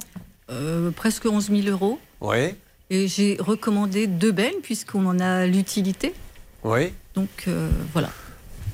Euh, 0.49 0.91
presque 0.91 1.25
11 1.25 1.49
000 1.49 1.67
euros. 1.67 1.99
Oui, 2.21 2.55
Et 2.89 3.07
j'ai 3.07 3.37
recommandé 3.39 4.07
deux 4.07 4.31
bennes, 4.31 4.61
puisqu'on 4.63 5.05
en 5.05 5.19
a 5.19 5.45
l'utilité. 5.45 6.13
oui. 6.63 6.93
Donc 7.13 7.27
euh, 7.49 7.69
voilà. 7.91 8.09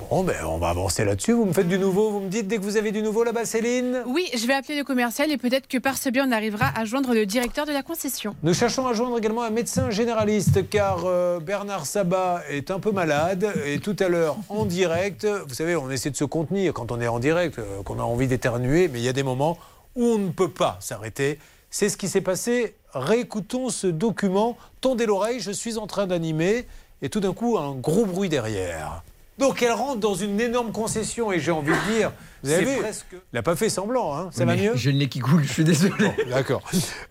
Bon, 0.09 0.23
ben 0.23 0.37
on 0.45 0.57
va 0.57 0.69
avancer 0.69 1.03
là-dessus. 1.03 1.33
Vous 1.33 1.43
me 1.43 1.51
faites 1.51 1.67
du 1.67 1.77
nouveau, 1.77 2.11
vous 2.11 2.21
me 2.21 2.29
dites 2.29 2.47
dès 2.47 2.55
que 2.57 2.61
vous 2.61 2.77
avez 2.77 2.93
du 2.93 3.01
nouveau 3.01 3.25
là-bas, 3.25 3.43
Céline 3.43 4.03
Oui, 4.05 4.29
je 4.33 4.47
vais 4.47 4.53
appeler 4.53 4.77
le 4.77 4.85
commercial 4.85 5.29
et 5.33 5.37
peut-être 5.37 5.67
que 5.67 5.77
par 5.77 5.97
ce 5.97 6.09
biais, 6.09 6.21
on 6.25 6.31
arrivera 6.31 6.71
à 6.77 6.85
joindre 6.85 7.13
le 7.13 7.25
directeur 7.25 7.65
de 7.65 7.73
la 7.73 7.83
concession. 7.83 8.33
Nous 8.41 8.53
cherchons 8.53 8.87
à 8.87 8.93
joindre 8.93 9.17
également 9.17 9.43
un 9.43 9.49
médecin 9.49 9.89
généraliste 9.89 10.69
car 10.69 11.03
euh, 11.03 11.41
Bernard 11.41 11.85
Sabat 11.85 12.41
est 12.49 12.71
un 12.71 12.79
peu 12.79 12.91
malade 12.91 13.51
et 13.65 13.79
tout 13.79 13.97
à 13.99 14.07
l'heure 14.07 14.37
en 14.47 14.63
direct, 14.63 15.25
vous 15.25 15.53
savez, 15.53 15.75
on 15.75 15.91
essaie 15.91 16.09
de 16.09 16.15
se 16.15 16.23
contenir 16.23 16.71
quand 16.71 16.93
on 16.93 17.01
est 17.01 17.09
en 17.09 17.19
direct, 17.19 17.59
euh, 17.59 17.83
qu'on 17.83 17.99
a 17.99 18.03
envie 18.03 18.27
d'éternuer, 18.27 18.87
mais 18.87 18.99
il 18.99 19.05
y 19.05 19.09
a 19.09 19.13
des 19.13 19.23
moments 19.23 19.57
où 19.97 20.05
on 20.05 20.17
ne 20.19 20.29
peut 20.29 20.51
pas 20.51 20.77
s'arrêter. 20.79 21.37
C'est 21.69 21.89
ce 21.89 21.97
qui 21.97 22.07
s'est 22.07 22.21
passé. 22.21 22.75
Réécoutons 22.93 23.67
ce 23.67 23.87
document. 23.87 24.55
Tendez 24.79 25.05
l'oreille, 25.05 25.41
je 25.41 25.51
suis 25.51 25.77
en 25.77 25.85
train 25.85 26.07
d'animer 26.07 26.65
et 27.01 27.09
tout 27.09 27.19
d'un 27.19 27.33
coup 27.33 27.57
un 27.57 27.75
gros 27.75 28.05
bruit 28.05 28.29
derrière. 28.29 29.03
Donc 29.37 29.61
elle 29.61 29.71
rentre 29.71 29.99
dans 29.99 30.15
une 30.15 30.39
énorme 30.41 30.71
concession 30.71 31.31
et 31.31 31.39
j'ai 31.39 31.51
envie 31.51 31.71
de 31.71 31.95
dire, 31.97 32.11
vous 32.43 32.51
avez 32.51 32.65
vu, 32.65 32.77
presque- 32.79 33.05
il 33.11 33.35
n'a 33.35 33.43
pas 33.43 33.55
fait 33.55 33.69
semblant, 33.69 34.15
hein. 34.15 34.29
ça 34.31 34.45
va 34.45 34.55
mieux 34.55 34.71
J'ai 34.75 34.91
le 34.91 34.97
nez 34.97 35.07
qui 35.09 35.19
coule, 35.19 35.43
je 35.43 35.51
suis 35.53 35.63
désolé. 35.63 36.11
D'accord. 36.29 36.61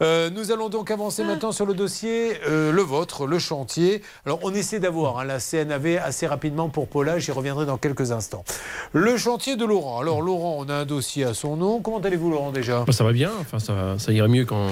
Euh, 0.02 0.28
nous 0.30 0.50
allons 0.50 0.68
donc 0.68 0.90
avancer 0.90 1.22
maintenant 1.24 1.52
sur 1.52 1.66
le 1.66 1.74
dossier, 1.74 2.32
euh, 2.48 2.72
le 2.72 2.82
vôtre, 2.82 3.26
le 3.26 3.38
chantier. 3.38 4.02
Alors, 4.24 4.40
on 4.42 4.52
essaie 4.54 4.80
d'avoir 4.80 5.18
hein, 5.18 5.24
la 5.24 5.38
CNAV 5.38 5.98
assez 6.02 6.26
rapidement 6.26 6.68
pour 6.68 6.88
Paula, 6.88 7.18
j'y 7.18 7.30
reviendrai 7.32 7.64
dans 7.66 7.78
quelques 7.78 8.10
instants. 8.12 8.44
Le 8.92 9.16
chantier 9.16 9.54
de 9.56 9.64
Laurent. 9.64 10.00
Alors, 10.00 10.20
Laurent, 10.22 10.56
on 10.58 10.68
a 10.68 10.74
un 10.74 10.84
dossier 10.84 11.24
à 11.24 11.34
son 11.34 11.56
nom. 11.56 11.80
Comment 11.80 12.00
allez-vous, 12.00 12.30
Laurent, 12.30 12.50
déjà? 12.50 12.84
Bah, 12.86 12.92
ça 12.92 13.04
va 13.04 13.12
bien, 13.12 13.30
enfin, 13.40 13.58
ça, 13.58 13.96
ça 13.98 14.12
irait 14.12 14.28
mieux 14.28 14.44
quand. 14.44 14.66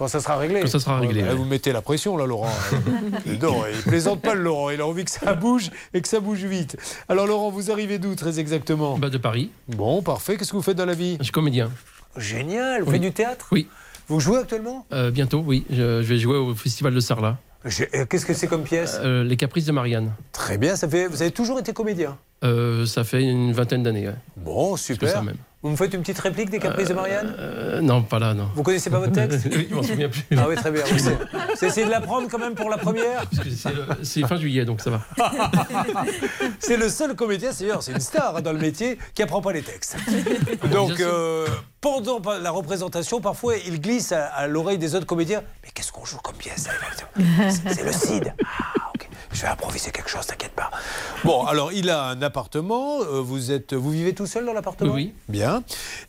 Quand 0.00 0.08
ça 0.08 0.18
sera 0.20 0.38
réglé 0.38 0.62
Quand 0.62 0.66
ça 0.66 0.80
sera 0.80 0.98
réglé. 0.98 1.22
Ouais, 1.22 1.28
ouais. 1.28 1.34
Vous 1.34 1.44
mettez 1.44 1.72
la 1.72 1.82
pression, 1.82 2.16
là, 2.16 2.24
Laurent. 2.24 2.48
non, 3.42 3.62
il 3.70 3.82
plaisante 3.82 4.22
pas, 4.22 4.34
le 4.34 4.40
Laurent. 4.42 4.70
Il 4.70 4.80
a 4.80 4.86
envie 4.86 5.04
que 5.04 5.10
ça 5.10 5.34
bouge 5.34 5.70
et 5.92 6.00
que 6.00 6.08
ça 6.08 6.20
bouge 6.20 6.42
vite. 6.44 6.78
Alors, 7.10 7.26
Laurent, 7.26 7.50
vous 7.50 7.70
arrivez 7.70 7.98
d'où, 7.98 8.14
très 8.14 8.40
exactement 8.40 8.96
Bah, 8.96 9.10
De 9.10 9.18
Paris. 9.18 9.50
Bon, 9.68 10.00
parfait. 10.02 10.38
Qu'est-ce 10.38 10.52
que 10.52 10.56
vous 10.56 10.62
faites 10.62 10.78
dans 10.78 10.86
la 10.86 10.94
vie 10.94 11.16
Je 11.18 11.24
suis 11.24 11.32
comédien. 11.32 11.70
Génial. 12.16 12.80
Vous 12.82 12.86
Oui. 12.86 12.92
faites 12.94 13.02
du 13.02 13.12
théâtre 13.12 13.46
Oui. 13.52 13.68
Vous 14.08 14.20
jouez 14.20 14.38
actuellement 14.38 14.86
Euh, 14.92 15.10
bientôt, 15.10 15.44
oui. 15.46 15.66
Je, 15.70 16.00
je 16.02 16.08
vais 16.08 16.18
jouer 16.18 16.38
au 16.38 16.54
Festival 16.54 16.94
de 16.94 17.00
Sarlat. 17.00 17.36
euh, 17.66 18.06
Qu'est-ce 18.06 18.24
que 18.24 18.32
c'est 18.34 18.46
comme 18.46 18.62
pièce 18.64 18.98
Euh, 19.04 19.22
Les 19.22 19.36
Caprices 19.36 19.66
de 19.66 19.72
Marianne. 19.72 20.12
Très 20.32 20.56
bien. 20.56 20.76
Ça 20.76 20.88
fait... 20.88 21.06
Vous 21.08 21.20
avez 21.20 21.30
toujours 21.30 21.58
été 21.58 21.72
comédien 21.74 22.16
Euh, 22.42 22.86
ça 22.86 23.04
fait 23.04 23.22
une 23.22 23.52
vingtaine 23.52 23.82
d'années. 23.82 24.08
ouais. 24.08 24.14
Bon, 24.38 24.76
super. 24.76 25.10
ça 25.10 25.20
même. 25.22 25.36
Vous 25.62 25.68
me 25.68 25.76
faites 25.76 25.92
une 25.92 26.00
petite 26.00 26.18
réplique 26.18 26.48
des 26.48 26.58
Caprices 26.58 26.88
de 26.88 26.94
Marianne 26.94 27.34
Euh, 27.38 27.82
non, 27.82 28.02
pas 28.02 28.18
là, 28.18 28.32
non. 28.32 28.48
Vous 28.54 28.62
connaissez 28.62 28.88
pas 28.88 28.98
votre 28.98 29.12
texte 29.12 29.46
Oui, 29.52 29.66
je 29.68 29.74
m'en 29.74 29.82
souviens 29.82 30.08
plus. 30.08 30.22
Ah 30.36 30.46
oui, 30.48 30.54
très 30.56 30.70
bien. 30.70 30.82
Vous 30.86 30.96
vous 30.96 31.64
essayez 31.66 31.84
de 31.84 31.90
l'apprendre 31.90 32.28
quand 32.30 32.38
même 32.38 32.54
pour 32.54 32.70
la 32.70 32.78
première 32.78 33.24
c'est 34.02 34.26
fin 34.26 34.36
juillet, 34.36 34.64
donc 34.64 34.80
ça 34.80 34.90
va. 34.90 35.00
C'est 36.58 36.76
le 36.78 36.88
seul 36.88 37.14
comédien, 37.14 37.50
c'est 37.52 37.68
c'est 37.80 37.92
une 37.92 38.00
star 38.00 38.40
dans 38.42 38.52
le 38.52 38.58
métier, 38.58 38.98
qui 39.14 39.22
apprend 39.22 39.40
pas 39.42 39.52
les 39.52 39.62
textes. 39.62 39.96
Donc, 40.70 40.98
euh, 41.00 41.46
pendant 41.80 42.20
la 42.40 42.50
représentation, 42.50 43.20
parfois, 43.20 43.56
il 43.56 43.80
glisse 43.80 44.12
à, 44.12 44.26
à 44.26 44.46
l'oreille 44.46 44.78
des 44.78 44.94
autres 44.94 45.06
comédiens. 45.06 45.42
Mais 45.62 45.70
qu'est-ce 45.74 45.92
qu'on 45.92 46.04
joue 46.04 46.18
comme 46.18 46.36
pièce 46.36 46.68
C'est 47.48 47.84
le 47.84 47.92
Cid. 47.92 48.34
Ah. 48.44 48.89
Je 49.40 49.46
vais 49.46 49.52
improviser 49.52 49.90
quelque 49.90 50.10
chose, 50.10 50.26
t'inquiète 50.26 50.52
pas. 50.52 50.70
Bon, 51.24 51.46
alors, 51.46 51.72
il 51.72 51.88
a 51.88 52.08
un 52.08 52.20
appartement. 52.20 53.00
euh, 53.00 53.22
Vous, 53.22 53.52
êtes, 53.52 53.72
vous 53.72 53.90
vivez 53.90 54.12
tout 54.12 54.26
seul 54.26 54.44
dans 54.44 54.52
l'appartement? 54.52 54.92
Oui. 54.92 55.14
Bien. 55.30 55.62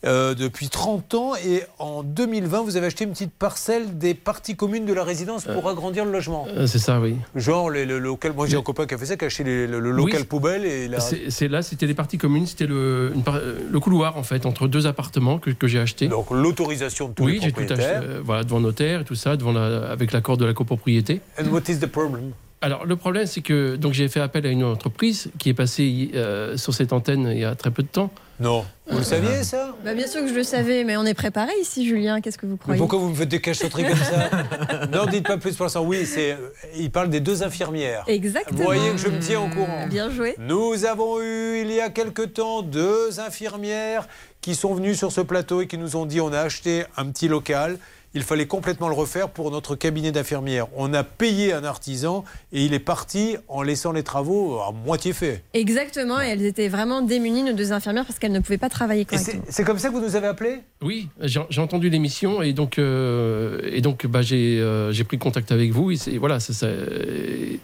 Euh, 0.04 0.34
depuis 0.34 0.68
30 0.68 1.14
ans. 1.14 1.32
Et 1.36 1.62
en 1.78 2.02
2020, 2.02 2.60
vous 2.60 2.76
avez 2.76 2.88
acheté 2.88 3.04
une 3.04 3.12
petite 3.12 3.32
parcelle 3.32 3.96
des 3.96 4.12
parties 4.12 4.54
communes 4.54 4.84
de 4.84 4.92
la 4.92 5.02
résidence 5.02 5.44
pour 5.46 5.66
agrandir 5.66 6.04
le 6.04 6.12
logement. 6.12 6.46
Euh, 6.50 6.66
c'est 6.66 6.78
ça, 6.78 7.00
oui. 7.00 7.16
Genre 7.34 7.70
le 7.70 7.98
local. 7.98 8.34
Moi, 8.34 8.46
j'ai 8.46 8.58
un 8.58 8.62
copain 8.62 8.84
qui 8.86 8.92
a 8.92 8.98
fait 8.98 9.06
ça, 9.06 9.16
qui 9.16 9.24
a 9.24 9.28
acheté 9.28 9.44
les- 9.44 9.66
le, 9.66 9.80
le 9.80 9.90
local 9.92 10.20
Oui. 10.20 10.26
poubelle 10.26 10.66
et 10.66 10.86
la. 10.88 11.00
C'est 11.00 11.30
c'est 11.30 11.48
là, 11.48 11.62
c'était 11.62 11.86
les 11.86 11.94
parties 11.94 12.18
communes, 12.18 12.46
c'était 12.46 12.66
le, 12.66 13.12
une 13.14 13.22
par- 13.22 13.40
le 13.40 13.80
couloir 13.80 14.18
en 14.18 14.22
fait 14.24 14.44
entre 14.44 14.68
deux 14.68 14.86
appartements 14.86 15.38
que, 15.38 15.48
que 15.48 15.66
j'ai 15.68 15.78
acheté. 15.80 16.06
Donc 16.08 16.30
l'autorisation 16.30 17.08
de 17.08 17.14
tous 17.14 17.24
oui, 17.24 17.34
les 17.36 17.40
j'ai 17.40 17.52
tout 17.52 17.62
acheté, 17.62 17.82
euh, 17.82 18.20
voilà, 18.22 18.44
devant 18.44 18.60
notaire 18.60 19.00
et 19.00 19.04
tout 19.04 19.14
ça, 19.14 19.38
devant 19.38 19.52
la- 19.52 19.90
avec 19.90 20.12
l'accord 20.12 20.36
de 20.36 20.44
la 20.44 20.52
copropriété. 20.52 21.22
And 21.40 21.46
what 21.50 21.62
is 21.68 21.78
the 21.78 21.86
problem? 21.86 22.32
Alors 22.62 22.86
le 22.86 22.96
problème, 22.96 23.26
c'est 23.26 23.40
que 23.42 23.76
donc 23.76 23.92
j'ai 23.92 24.08
fait 24.08 24.20
appel 24.20 24.46
à 24.46 24.50
une 24.50 24.62
entreprise 24.64 25.30
qui 25.38 25.48
est 25.50 25.54
passée 25.54 26.10
euh, 26.14 26.56
sur 26.56 26.72
cette 26.72 26.92
antenne 26.92 27.28
il 27.32 27.40
y 27.40 27.44
a 27.44 27.54
très 27.56 27.70
peu 27.72 27.82
de 27.82 27.88
temps. 27.88 28.10
Non. 28.40 28.64
Vous 28.90 28.98
le 28.98 29.04
saviez 29.04 29.44
ça? 29.44 29.74
Bah, 29.84 29.94
bien 29.94 30.06
sûr 30.06 30.20
que 30.22 30.28
je 30.28 30.34
le 30.34 30.42
savais, 30.42 30.82
mais 30.82 30.96
on 30.96 31.04
est 31.04 31.14
préparé 31.14 31.52
ici, 31.60 31.86
Julien. 31.86 32.20
Qu'est-ce 32.20 32.38
que 32.38 32.46
vous 32.46 32.52
Mais 32.54 32.58
croyez? 32.58 32.78
pourquoi 32.78 32.98
vous 32.98 33.10
me 33.10 33.14
faites 33.14 33.28
des 33.28 33.40
cachotteries 33.40 33.84
comme 33.84 33.96
ça? 33.96 34.30
Non, 34.92 35.06
dites 35.06 35.26
pas 35.26 35.36
plus 35.38 35.54
pour 35.54 35.64
l'instant. 35.66 35.84
Oui, 35.84 36.04
c'est. 36.06 36.32
euh, 36.32 36.48
Il 36.76 36.90
parle 36.90 37.08
des 37.10 37.20
deux 37.20 37.42
infirmières. 37.42 38.04
Exactement. 38.08 38.58
Vous 38.58 38.64
voyez 38.64 38.90
que 38.90 38.96
je 38.96 39.08
me 39.08 39.18
tiens 39.20 39.40
au 39.40 39.48
courant. 39.48 39.86
Bien 39.88 40.10
joué. 40.10 40.34
Nous 40.38 40.84
avons 40.84 41.20
eu 41.20 41.60
il 41.62 41.70
y 41.72 41.80
a 41.80 41.90
quelque 41.90 42.22
temps 42.22 42.62
deux 42.62 43.20
infirmières 43.20 44.08
qui 44.40 44.54
sont 44.56 44.74
venues 44.74 44.94
sur 44.96 45.12
ce 45.12 45.20
plateau 45.20 45.60
et 45.62 45.66
qui 45.68 45.78
nous 45.78 45.94
ont 45.96 46.06
dit 46.06 46.20
on 46.20 46.32
a 46.32 46.40
acheté 46.40 46.84
un 46.96 47.06
petit 47.10 47.28
local. 47.28 47.78
Il 48.14 48.22
fallait 48.22 48.46
complètement 48.46 48.88
le 48.88 48.94
refaire 48.94 49.30
pour 49.30 49.50
notre 49.50 49.74
cabinet 49.74 50.12
d'infirmières. 50.12 50.66
On 50.76 50.92
a 50.92 51.02
payé 51.02 51.54
un 51.54 51.64
artisan 51.64 52.24
et 52.52 52.62
il 52.64 52.74
est 52.74 52.78
parti 52.78 53.36
en 53.48 53.62
laissant 53.62 53.90
les 53.92 54.02
travaux 54.02 54.58
à 54.60 54.70
moitié 54.70 55.14
faits. 55.14 55.42
Exactement, 55.54 56.20
et 56.20 56.26
elles 56.26 56.44
étaient 56.44 56.68
vraiment 56.68 57.00
démunies, 57.00 57.42
nos 57.42 57.54
deux 57.54 57.72
infirmières, 57.72 58.04
parce 58.04 58.18
qu'elles 58.18 58.32
ne 58.32 58.40
pouvaient 58.40 58.58
pas 58.58 58.68
travailler 58.68 59.06
correctement. 59.06 59.42
C'est 59.48 59.64
comme 59.64 59.78
ça 59.78 59.88
que 59.88 59.94
vous 59.94 60.02
nous 60.02 60.14
avez 60.14 60.26
appelé 60.26 60.58
Oui, 60.82 61.08
j'ai 61.22 61.60
entendu 61.60 61.88
l'émission 61.88 62.42
et 62.42 62.52
donc 62.52 62.78
euh, 62.78 63.60
et 63.64 63.80
donc 63.80 64.06
bah, 64.06 64.20
j'ai 64.20 64.60
euh, 64.60 64.92
j'ai 64.92 65.04
pris 65.04 65.16
contact 65.18 65.50
avec 65.50 65.70
vous 65.72 65.90
et 65.90 65.96
c'est- 65.96 66.18
voilà 66.18 66.38
ça, 66.38 66.52
ça- 66.52 66.68
et 66.68 67.60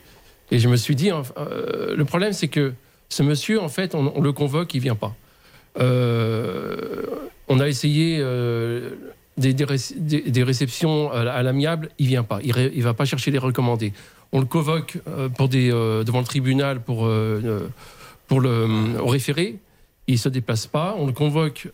et 0.51 0.59
je 0.59 0.69
me 0.69 0.77
suis 0.77 0.97
dit 0.97 1.13
enfin, 1.13 1.35
euh, 1.37 1.95
le 1.95 2.05
problème 2.07 2.33
c'est 2.33 2.49
que 2.49 2.73
ce 3.11 3.23
monsieur 3.23 3.61
en 3.61 3.69
fait 3.69 3.95
on, 3.95 4.13
on 4.17 4.23
le 4.23 4.33
convoque 4.33 4.73
il 4.75 4.81
vient 4.81 4.95
pas. 4.95 5.15
Euh, 5.79 7.03
on 7.49 7.61
a 7.61 7.69
essayé 7.69 8.19
euh, 8.21 8.91
des, 9.39 9.55
des 9.55 9.65
réc- 9.65 9.95
des- 9.99 10.23
des 10.31 10.43
réceptions 10.43 11.11
à, 11.13 11.43
l'amiable 11.43 11.89
il 11.99 12.07
vient 12.09 12.23
pas 12.25 12.39
il, 12.43 12.53
ré- 12.53 12.73
il 12.75 12.83
va 12.83 12.95
pas 12.95 13.05
chercher 13.07 13.31
les 13.31 13.39
recommandés. 13.39 13.93
On 14.33 14.41
le 14.41 14.47
convoque 14.47 14.99
euh, 15.09 15.29
pour 15.31 15.49
des 15.49 15.71
euh, 15.73 16.05
devant 16.05 16.19
le 16.21 16.27
tribunal 16.27 16.81
pour 16.81 17.07
euh, 17.07 17.69
pour 18.27 18.41
le 18.41 18.67
au 19.01 19.07
référé 19.07 19.57
il 20.11 20.19
se 20.19 20.31
déplace 20.31 20.67
pas, 20.67 20.95
on 20.99 21.05
le 21.07 21.13
convoque 21.13 21.69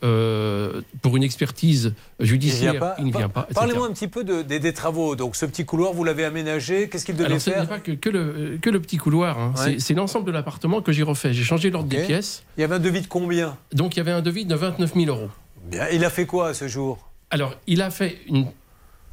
pour 1.02 1.16
une 1.16 1.22
expertise 1.22 1.94
judiciaire, 2.18 2.80
pas. 2.80 2.96
il 2.98 3.06
ne 3.06 3.12
vient 3.12 3.28
pas. 3.28 3.42
etc. 3.42 3.54
Parlez-moi 3.54 3.86
un 3.86 3.92
petit 3.92 4.08
peu 4.08 4.24
de- 4.24 4.42
des, 4.42 4.72
travaux. 4.72 5.14
Donc 5.14 5.36
ce 5.36 5.46
petit 5.46 5.64
couloir, 5.64 5.92
vous 5.92 6.02
l'avez 6.02 6.24
aménagé. 6.24 6.88
Qu'est-ce 6.88 7.04
qu'il 7.04 7.14
devait 7.14 7.26
Alors, 7.26 7.40
ce 7.40 7.50
n'est 7.50 7.56
faire 7.56 7.68
pas 7.68 7.78
que, 7.78 7.92
que 7.92 8.08
le, 8.10 8.58
que 8.60 8.70
le 8.70 8.80
petit 8.80 8.96
couloir, 8.96 9.38
hein. 9.38 9.52
Ouais. 9.64 9.76
C'est- 9.78 9.94
l'ensemble 9.94 10.26
de 10.26 10.32
l'appartement 10.32 10.82
que 10.82 10.90
j'ai 10.90 11.04
refait. 11.04 11.32
J'ai 11.32 11.44
changé 11.44 11.70
l'ordre 11.70 11.88
des 11.88 12.02
pièces. 12.02 12.42
Il 12.58 12.62
y 12.62 12.64
avait 12.64 12.74
un 12.74 12.80
devis 12.80 13.02
de 13.02 13.06
combien? 13.06 13.56
Donc 13.72 13.94
il 13.94 13.98
y 13.98 14.00
avait 14.00 14.10
un 14.10 14.20
devis 14.20 14.44
de 14.46 14.54
29 14.56 14.94
000 14.94 15.06
euros. 15.06 15.28
Bien. 15.70 15.86
Il 15.92 16.04
a 16.04 16.10
fait 16.10 16.26
quoi 16.26 16.48
à 16.48 16.54
ce 16.54 16.66
jour? 16.66 16.98
Alors 17.30 17.54
il 17.66 17.82
a 17.82 17.90
fait 17.90 18.18
une, 18.28 18.46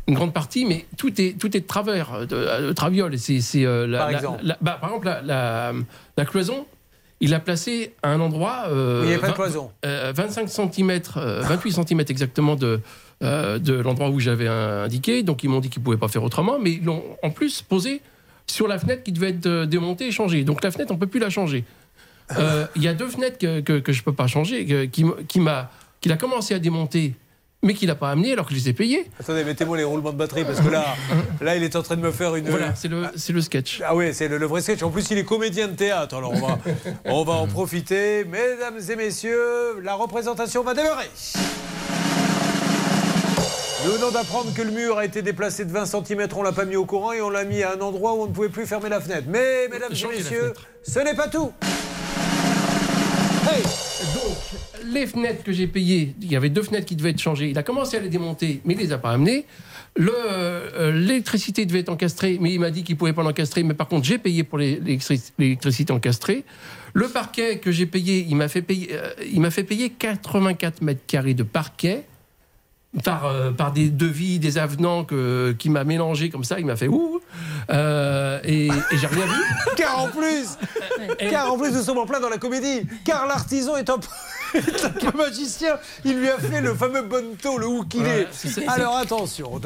une 0.08 0.14
grande 0.16 0.34
partie, 0.34 0.66
mais 0.66 0.86
tout 0.98 1.20
est, 1.22 1.38
tout 1.40 1.56
est 1.56 1.62
de 1.62 1.66
travers, 1.68 2.14
euh, 2.14 2.26
de, 2.26 2.36
euh, 2.36 2.68
de 2.70 2.74
traviole. 2.74 3.18
C'est, 3.18 3.42
c'est, 3.42 3.66
euh, 3.66 3.88
la- 3.88 3.98
Par 4.00 4.10
exemple 4.18 4.40
la- 4.44 4.58
bah, 4.62 4.78
par 4.80 4.90
exemple, 4.90 5.22
la, 5.26 6.26
cloison, 6.26 6.66
il 7.20 7.30
l'a 7.32 7.40
placée 7.40 7.94
à 8.04 8.10
un 8.10 8.20
endroit. 8.20 8.66
euh, 8.70 9.02
Il 9.04 9.08
n'y 9.08 9.14
avait 9.14 9.22
pas 9.22 9.28
de 9.28 9.32
20 9.32 9.36
cloison. 9.36 9.72
euh, 9.86 10.14
25 10.16 10.50
cm, 10.50 11.02
28 11.16 11.72
cm 11.72 12.00
exactement 12.10 12.56
de, 12.56 12.80
de 13.22 13.74
l'endroit 13.74 14.10
où 14.10 14.20
j'avais 14.20 14.48
indiqué. 14.48 15.24
Donc 15.24 15.44
ils 15.44 15.50
m'ont 15.50 15.60
dit 15.60 15.70
qu'ils 15.70 15.82
ne 15.82 15.86
pouvaient 15.86 15.98
pas 15.98 16.08
faire 16.08 16.24
autrement, 16.24 16.58
mais 16.60 16.72
ils 16.74 16.84
l'ont 16.84 17.04
en 17.24 17.30
plus 17.32 17.62
posé 17.62 18.02
sur 18.48 18.68
la 18.68 18.78
fenêtre 18.80 19.04
qui 19.04 19.12
devait 19.12 19.30
être 19.30 19.66
démontée 19.66 20.08
et 20.08 20.12
changée. 20.12 20.44
Donc 20.44 20.64
la 20.64 20.72
fenêtre, 20.72 20.92
on 20.92 20.96
ne 20.96 21.00
peut 21.00 21.08
plus 21.08 21.20
la 21.20 21.30
changer. 21.30 21.64
Il 22.76 22.82
y 22.84 22.88
a 22.88 22.94
deux 22.94 23.08
fenêtres 23.08 23.38
que, 23.38 23.60
que, 23.62 23.80
que 23.80 23.92
je 23.92 24.00
ne 24.00 24.04
peux 24.06 24.14
pas 24.14 24.28
changer, 24.28 24.66
que- 24.66 24.86
qui, 24.86 25.06
qui 25.28 25.40
m'a, 25.40 25.70
qu'il 26.02 26.12
a 26.12 26.18
commencé 26.18 26.54
à 26.54 26.60
démonter, 26.60 27.14
mais 27.64 27.74
qu'il 27.74 27.88
n'a 27.88 27.96
pas 27.96 28.10
amené 28.10 28.34
alors 28.34 28.48
que 28.48 28.54
je 28.54 28.60
les 28.60 28.70
ai 28.70 28.74
payés. 28.74 29.08
Attendez, 29.20 29.44
mettez-moi 29.44 29.78
les 29.78 29.84
roulements 29.84 30.12
de 30.12 30.18
batterie 30.18 30.44
parce 30.44 30.60
que 30.60 30.70
là, 30.70 30.96
là, 31.42 31.56
il 31.56 31.64
est 31.64 31.76
en 31.76 31.84
train 31.84 31.96
de 31.96 32.02
me 32.02 32.12
faire 32.12 32.36
une. 32.36 32.50
Voilà, 32.50 32.74
c'est 32.76 32.88
le, 32.88 33.04
c'est 33.16 33.34
le 33.34 33.42
sketch. 33.42 33.82
Ah 33.86 33.96
oui, 33.96 34.14
c'est 34.14 34.28
le, 34.28 34.38
le 34.38 34.46
vrai 34.48 34.62
sketch. 34.62 34.82
En 34.82 34.90
plus, 34.90 35.10
il 35.12 35.18
est 35.18 35.24
comédien 35.24 35.68
de 35.68 35.76
théâtre. 35.76 36.16
Alors, 36.16 36.32
on 36.34 36.40
va, 36.40 36.58
on 37.06 37.24
va 37.24 37.34
en 37.34 37.48
profiter. 37.48 38.26
Mesdames 38.26 38.80
et 38.90 38.96
messieurs, 38.96 39.80
la 39.84 39.94
représentation 39.94 40.64
va 40.64 40.74
démarrer. 40.74 41.10
Nous 43.86 43.92
venons 43.94 44.12
d'apprendre 44.12 44.54
que 44.54 44.62
le 44.62 44.72
mur 44.72 44.98
a 44.98 45.06
été 45.06 45.22
déplacé 45.22 45.66
de 45.66 45.72
20 45.72 45.86
cm. 45.86 46.28
On 46.36 46.44
l'a 46.44 46.52
pas 46.52 46.66
mis 46.66 46.76
au 46.76 46.86
courant 46.86 47.14
et 47.14 47.22
on 47.22 47.30
l'a 47.30 47.44
mis 47.46 47.64
à 47.64 47.74
un 47.74 47.82
endroit 47.82 48.14
où 48.14 48.24
on 48.24 48.28
ne 48.28 48.32
pouvait 48.34 48.50
plus 48.50 48.66
fermer 48.68 48.90
la 48.90 49.02
fenêtre. 49.02 49.28
Mais, 49.28 49.68
mesdames 49.72 49.92
et 49.92 50.18
messieurs, 50.18 50.54
ce 50.84 51.00
n'est 51.00 51.16
pas 51.16 51.28
tout. 51.28 51.52
Hey 53.52 53.64
les 54.86 55.08
fenêtres 55.08 55.44
que 55.44 55.52
j'ai 55.52 55.68
payées, 55.68 56.16
il 56.22 56.32
y 56.32 56.36
avait 56.36 56.50
deux 56.50 56.64
fenêtres 56.64 56.86
qui 56.86 56.96
devaient 56.96 57.12
être 57.12 57.20
changées. 57.22 57.50
Il 57.50 57.58
a 57.58 57.64
commencé 57.64 57.98
à 57.98 58.00
les 58.00 58.10
démonter, 58.10 58.62
mais 58.66 58.74
il 58.74 58.80
les 58.80 58.92
a 58.92 58.98
pas 58.98 59.12
amenées. 59.12 59.46
Euh, 60.00 60.92
L'électricité 60.92 61.66
devait 61.66 61.80
être 61.80 61.90
encastrée, 61.90 62.38
mais 62.40 62.54
il 62.54 62.60
m'a 62.60 62.72
dit 62.72 62.84
qu'il 62.84 62.96
pouvait 62.98 63.14
pas 63.14 63.24
l'encastrer. 63.24 63.64
Mais 63.64 63.74
par 63.74 63.88
contre, 63.88 64.06
j'ai 64.06 64.18
payé 64.18 64.44
pour 64.44 64.58
l'électricité 64.58 65.92
encastrée. 65.94 66.44
Le 66.94 67.08
parquet 67.08 67.60
que 67.60 67.72
j'ai 67.72 67.86
payé, 67.86 68.26
il 68.28 68.36
m'a 68.36 68.48
fait 68.48 68.62
payer, 68.62 68.90
euh, 68.94 69.10
il 69.32 69.42
m'a 69.42 69.52
fait 69.52 69.64
payer 69.64 69.90
84 69.90 70.82
mètres 70.82 71.02
carrés 71.08 71.34
de 71.34 71.44
parquet. 71.44 72.06
Par, 73.06 73.26
euh, 73.26 73.52
par 73.52 73.72
des 73.72 73.90
devis, 73.90 74.38
des 74.38 74.58
avenants 74.58 75.06
que, 75.06 75.56
qui 75.58 75.70
m'a 75.70 75.86
mélangé 75.86 76.30
comme 76.30 76.44
ça, 76.44 76.60
il 76.60 76.66
m'a 76.66 76.76
fait 76.76 76.90
ouh 76.90 77.22
Euh, 77.70 78.42
et, 78.44 78.68
et 78.68 78.98
j'ai 79.00 79.08
rien 79.08 79.26
vu. 79.26 79.42
Car 79.78 80.04
en 80.04 80.08
plus, 80.10 80.58
car 81.18 81.54
en 81.54 81.58
plus, 81.58 81.72
nous 81.72 81.84
sommes 81.84 82.00
en 82.00 82.06
plein 82.06 82.20
dans 82.20 82.28
la 82.28 82.38
comédie. 82.38 82.82
Car 83.06 83.28
l'artisan 83.28 83.78
est 83.78 83.90
un 83.90 83.98
peu 84.52 85.18
magicien. 85.18 85.78
Il 86.06 86.20
lui 86.20 86.30
a 86.30 86.38
fait 86.38 86.62
le 86.62 86.74
fameux 86.74 87.02
bonto, 87.04 87.58
le 87.58 87.84
qu'il 87.88 88.02
Ouais, 88.02 88.28
Alors 88.68 88.98
attention, 88.98 89.60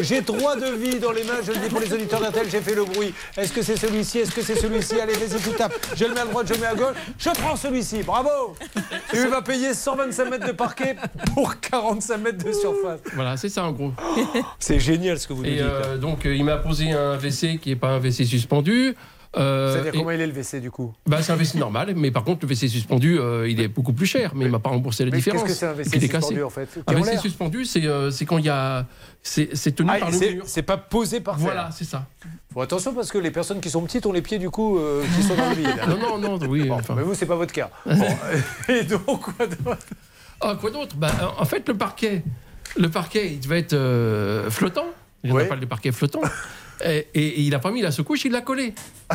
j'ai 0.00 0.22
trois 0.22 0.56
devis 0.56 0.98
dans 0.98 1.12
les 1.12 1.24
mains. 1.24 1.40
Je 1.44 1.52
le 1.52 1.58
dis 1.58 1.68
pour 1.68 1.80
les 1.80 1.92
auditeurs 1.92 2.20
d'Intel, 2.20 2.46
j'ai 2.50 2.60
fait 2.60 2.74
le 2.74 2.84
bruit. 2.84 3.12
Est-ce 3.36 3.52
que 3.52 3.62
c'est 3.62 3.76
celui-ci? 3.76 4.20
Est-ce 4.20 4.30
que 4.32 4.42
c'est 4.42 4.56
celui-ci? 4.56 5.00
Allez, 5.00 5.14
vas-y, 5.14 5.40
tu 5.40 5.50
tapes. 5.56 5.74
Je 5.96 6.04
le 6.04 6.14
mets 6.14 6.20
à 6.20 6.24
droite, 6.26 6.46
je 6.48 6.54
le 6.54 6.60
mets 6.60 6.66
à 6.66 6.74
gauche. 6.74 6.96
Je 7.18 7.30
prends 7.30 7.56
celui-ci. 7.56 8.02
Bravo. 8.02 8.54
Et 9.12 9.16
il 9.18 9.28
va 9.28 9.42
payer 9.42 9.74
125 9.74 10.30
mètres 10.30 10.46
de 10.46 10.52
parquet 10.52 10.96
pour 11.34 11.58
45 11.60 12.16
mètres 12.18 12.44
de 12.44 12.52
surface. 12.52 13.00
Voilà, 13.14 13.36
c'est 13.36 13.48
ça 13.48 13.64
en 13.64 13.72
gros. 13.72 13.92
C'est 14.58 14.80
génial 14.80 15.18
ce 15.18 15.26
que 15.28 15.32
vous 15.32 15.42
nous 15.42 15.50
dites. 15.50 15.60
euh, 15.60 15.96
donc, 15.98 16.26
euh, 16.26 16.34
il 16.34 16.44
m'a 16.44 16.56
posé 16.56 16.92
un 16.92 17.16
WC 17.16 17.58
qui 17.58 17.70
n'est 17.70 17.76
pas 17.76 17.88
un 17.88 17.98
WC 17.98 18.24
suspendu. 18.24 18.94
Euh, 19.36 19.72
C'est-à-dire 19.72 19.92
comment 19.92 20.10
il 20.12 20.20
est 20.20 20.26
le 20.26 20.32
WC 20.32 20.60
du 20.60 20.70
coup? 20.70 20.92
Bah, 21.06 21.22
C'est 21.22 21.32
un 21.32 21.36
WC 21.36 21.58
normal, 21.58 21.92
mais 21.96 22.10
par 22.10 22.22
contre, 22.24 22.40
le 22.46 22.48
WC 22.54 22.68
suspendu, 22.68 23.18
euh, 23.18 23.48
il 23.48 23.60
est 23.60 23.68
beaucoup 23.68 23.92
plus 23.92 24.06
cher, 24.06 24.32
mais 24.34 24.44
il 24.44 24.50
m'a 24.50 24.58
pas 24.60 24.70
remboursé 24.70 25.04
la 25.04 25.10
Mais 25.10 25.16
différence. 25.16 25.42
qu'est-ce 25.42 25.52
que 25.54 25.58
c'est 25.58 25.66
un 25.66 25.72
WC 25.74 26.00
suspendu, 26.00 26.42
en 26.42 26.50
fait? 26.50 26.68
Un 26.86 26.92
WC 26.94 27.18
suspendu, 27.18 27.64
c'est 27.64 27.84
euh, 27.86 28.10
c'est 28.10 28.24
quand 28.26 28.38
il 28.38 28.44
y 28.44 28.48
a. 28.50 28.86
C'est 29.22 29.56
c'est 29.56 29.72
tenu 29.72 29.90
Ah, 29.92 29.98
par 29.98 30.10
le 30.10 30.16
c'est- 30.16 30.34
mur. 30.34 30.44
c'est 30.46 30.62
pas 30.62 30.76
posé 30.76 31.20
par 31.20 31.36
terre. 31.36 31.44
Voilà, 31.46 31.70
c'est 31.72 31.84
ça. 31.84 32.06
Bon, 32.52 32.60
attention 32.60 32.92
parce 32.94 33.10
que 33.10 33.18
les 33.18 33.30
personnes 33.30 33.60
qui 33.60 33.70
sont 33.70 33.82
petites 33.82 34.06
ont 34.06 34.12
les 34.12 34.22
pieds 34.22 34.38
du 34.38 34.50
coup 34.50 34.78
euh, 34.78 35.02
qui 35.16 35.22
sont 35.22 35.34
dans 35.34 35.48
le 35.48 35.54
vide. 35.56 35.68
Non, 35.88 36.18
non, 36.18 36.38
non, 36.38 36.46
oui. 36.46 36.70
enfin. 36.70 36.94
Mais 36.96 37.02
vous, 37.02 37.14
c'est 37.14 37.26
pas 37.26 37.36
votre 37.36 37.52
cas. 37.52 37.70
Bon, 37.86 38.06
et 38.68 38.82
donc, 38.84 39.20
quoi 39.36 39.46
d'autre? 39.46 39.78
Ah, 40.40 40.56
quoi 40.60 40.70
d'autre? 40.70 40.94
Bah, 40.96 41.10
En 41.38 41.44
fait, 41.44 41.66
le 41.68 41.74
parquet, 41.76 42.22
le 42.76 42.88
parquet, 42.90 43.32
il 43.32 43.40
devait 43.40 43.60
être 43.60 43.72
euh, 43.72 44.50
flottant. 44.50 44.86
En 45.28 45.36
a 45.38 45.44
pas 45.44 45.56
de 45.56 45.64
parquet 45.66 45.90
flottant. 45.90 46.20
et, 46.84 47.06
et- 47.14 47.26
et 47.26 47.40
il 47.40 47.50
n'a 47.50 47.58
pas 47.58 47.70
mis 47.70 47.82
la 47.82 47.90
secouche, 47.90 48.24
il 48.24 48.32
l'a 48.32 48.40
collé. 48.40 48.74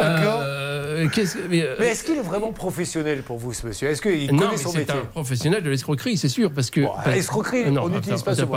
Euh, 0.00 1.08
mais, 1.50 1.62
euh, 1.62 1.76
Mais 1.80 1.88
est-ce 1.88 2.04
qu'il 2.04 2.16
est 2.16 2.22
vraiment 2.22 2.52
professionnel 2.52 3.22
pour 3.22 3.38
vous, 3.38 3.52
ce 3.52 3.66
monsieur? 3.66 3.88
Est-ce 3.90 4.00
qu'il 4.00 4.28
connaît 4.28 4.46
mais 4.52 4.56
son 4.56 4.70
c'est 4.70 4.78
métier? 4.78 4.94
un 4.94 5.04
professionnel 5.06 5.62
de 5.64 5.68
l'escroquerie, 5.70 6.16
c'est 6.16 6.28
sûr, 6.28 6.52
parce 6.52 6.70
que. 6.70 6.80
Escroquerie, 7.10 7.70
Non, 7.72 7.82
on 7.84 7.88
n'utilise 7.88 8.22
pas 8.22 8.34
ce 8.36 8.42
mot. 8.42 8.56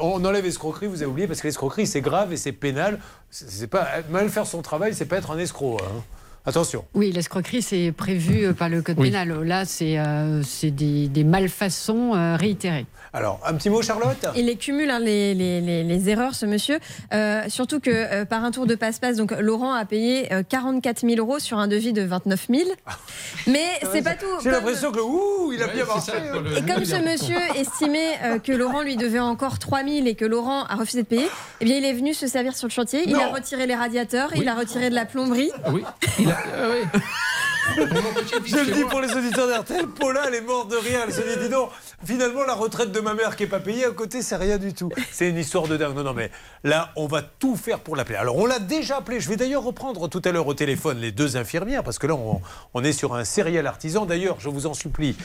On 0.00 0.24
enlève 0.24 0.46
escroquerie, 0.46 0.86
vous 0.86 1.02
avez 1.02 1.10
oublié, 1.10 1.26
parce 1.26 1.40
que 1.40 1.48
l'escroquerie, 1.48 1.86
c'est 1.88 2.00
grave 2.00 2.32
et 2.32 2.36
c'est 2.36 2.52
pénal. 2.52 3.00
C'est 3.30 3.50
c'est 3.50 3.66
pas 3.66 3.86
mal 4.10 4.28
faire 4.30 4.46
son 4.46 4.62
travail, 4.62 4.94
c'est 4.94 5.06
pas 5.06 5.16
être 5.16 5.32
un 5.32 5.38
escroc. 5.38 5.78
hein. 5.82 6.02
Attention. 6.46 6.84
Oui, 6.94 7.10
l'escroquerie, 7.10 7.62
c'est 7.62 7.90
prévu 7.92 8.44
euh, 8.44 8.52
par 8.52 8.68
le 8.68 8.82
code 8.82 8.96
Oui. 8.98 9.08
pénal. 9.10 9.42
Là, 9.44 9.64
c'est 9.64 9.98
euh, 9.98 10.42
c'est 10.42 10.70
des, 10.70 11.08
des 11.08 11.24
malfaçons 11.24 12.14
euh, 12.14 12.36
réitérées. 12.36 12.84
Alors, 13.14 13.40
un 13.46 13.54
petit 13.54 13.70
mot, 13.70 13.80
Charlotte? 13.80 14.26
Il 14.36 14.46
les 14.46 14.56
cumule 14.56 14.90
hein, 14.90 14.98
les, 14.98 15.34
les- 15.34 15.60
les- 15.60 15.84
les 15.84 16.08
erreurs, 16.10 16.34
ce 16.34 16.46
monsieur. 16.46 16.80
Euh, 17.14 17.42
surtout 17.48 17.78
que 17.78 17.90
euh, 17.90 18.24
par 18.24 18.44
un 18.44 18.50
tour 18.50 18.66
de 18.66 18.74
passe-passe, 18.74 19.16
donc 19.16 19.30
Laurent 19.38 19.72
a 19.72 19.84
payé 19.84 20.32
euh, 20.34 20.42
44 20.46 21.06
000 21.08 21.14
euros 21.20 21.38
sur 21.38 21.58
un 21.58 21.68
devis 21.68 21.92
de 21.92 22.02
29 22.02 22.46
000. 22.50 22.62
Mais 23.46 23.60
c'est 23.92 24.02
pas 24.02 24.14
tout. 24.14 24.26
Ah 24.34 24.40
J'ai 24.42 24.50
l'impression 24.50 24.90
que 24.90 24.98
ouh, 25.00 25.52
il 25.52 25.62
a 25.62 25.68
bien 25.68 25.84
marché. 25.86 26.12
hein. 26.12 26.42
Et 26.56 26.62
comme 26.70 26.84
ce 26.84 26.96
monsieur 26.96 27.38
estimait 27.56 28.18
euh, 28.24 28.38
que 28.40 28.50
Laurent 28.52 28.82
lui 28.82 28.96
devait 28.96 29.20
encore 29.20 29.58
3 29.60 29.84
000 29.84 30.06
et 30.06 30.14
que 30.16 30.24
Laurent 30.24 30.64
a 30.64 30.74
refusé 30.74 31.02
de 31.02 31.06
payer, 31.06 31.28
eh 31.60 31.64
bien 31.64 31.76
il 31.76 31.84
est 31.84 31.92
venu 31.94 32.14
se 32.14 32.26
servir 32.26 32.56
sur 32.56 32.66
le 32.66 32.72
chantier. 32.72 33.04
Il 33.06 33.14
a 33.14 33.28
retiré 33.28 33.66
les 33.68 33.76
radiateurs, 33.76 34.30
il 34.36 34.48
a 34.48 34.54
retiré 34.56 34.90
de 34.90 34.94
la 34.96 35.04
plomberie. 35.06 35.50
Oui, 35.72 35.84
il 36.18 36.30
a. 36.30 36.33
ah 36.34 36.68
oui. 36.70 37.00
Je 37.76 38.56
le 38.56 38.72
dis 38.72 38.84
pour 38.84 39.00
les 39.00 39.12
auditeurs 39.14 39.48
d'RTL, 39.48 39.86
Paula, 39.86 40.24
elle 40.28 40.34
est 40.34 40.40
morte 40.42 40.70
de 40.70 40.76
rire. 40.76 41.00
Elle 41.06 41.14
se 41.14 41.22
dit, 41.22 41.44
dis 41.44 41.48
donc, 41.48 41.70
finalement, 42.04 42.44
la 42.44 42.54
retraite 42.54 42.92
de 42.92 43.00
ma 43.00 43.14
mère 43.14 43.36
qui 43.36 43.44
n'est 43.44 43.48
pas 43.48 43.60
payée 43.60 43.86
à 43.86 43.90
côté, 43.90 44.20
c'est 44.20 44.36
rien 44.36 44.58
du 44.58 44.74
tout. 44.74 44.90
C'est 45.10 45.30
une 45.30 45.38
histoire 45.38 45.66
de 45.66 45.76
dingue. 45.76 45.94
Non, 45.96 46.04
non, 46.04 46.12
mais 46.12 46.30
là, 46.62 46.90
on 46.96 47.06
va 47.06 47.22
tout 47.22 47.56
faire 47.56 47.80
pour 47.80 47.96
l'appeler. 47.96 48.16
Alors, 48.16 48.36
on 48.36 48.46
l'a 48.46 48.58
déjà 48.58 48.98
appelé. 48.98 49.18
Je 49.18 49.28
vais 49.28 49.36
d'ailleurs 49.36 49.62
reprendre 49.62 50.08
tout 50.08 50.20
à 50.24 50.30
l'heure 50.30 50.46
au 50.46 50.54
téléphone 50.54 50.98
les 50.98 51.10
deux 51.10 51.36
infirmières, 51.36 51.82
parce 51.82 51.98
que 51.98 52.06
là, 52.06 52.14
on, 52.14 52.40
on 52.74 52.84
est 52.84 52.92
sur 52.92 53.14
un 53.14 53.24
sériel 53.24 53.66
artisan. 53.66 54.04
D'ailleurs, 54.04 54.36
je 54.40 54.50
vous 54.50 54.66
en 54.66 54.74
supplie, 54.74 55.16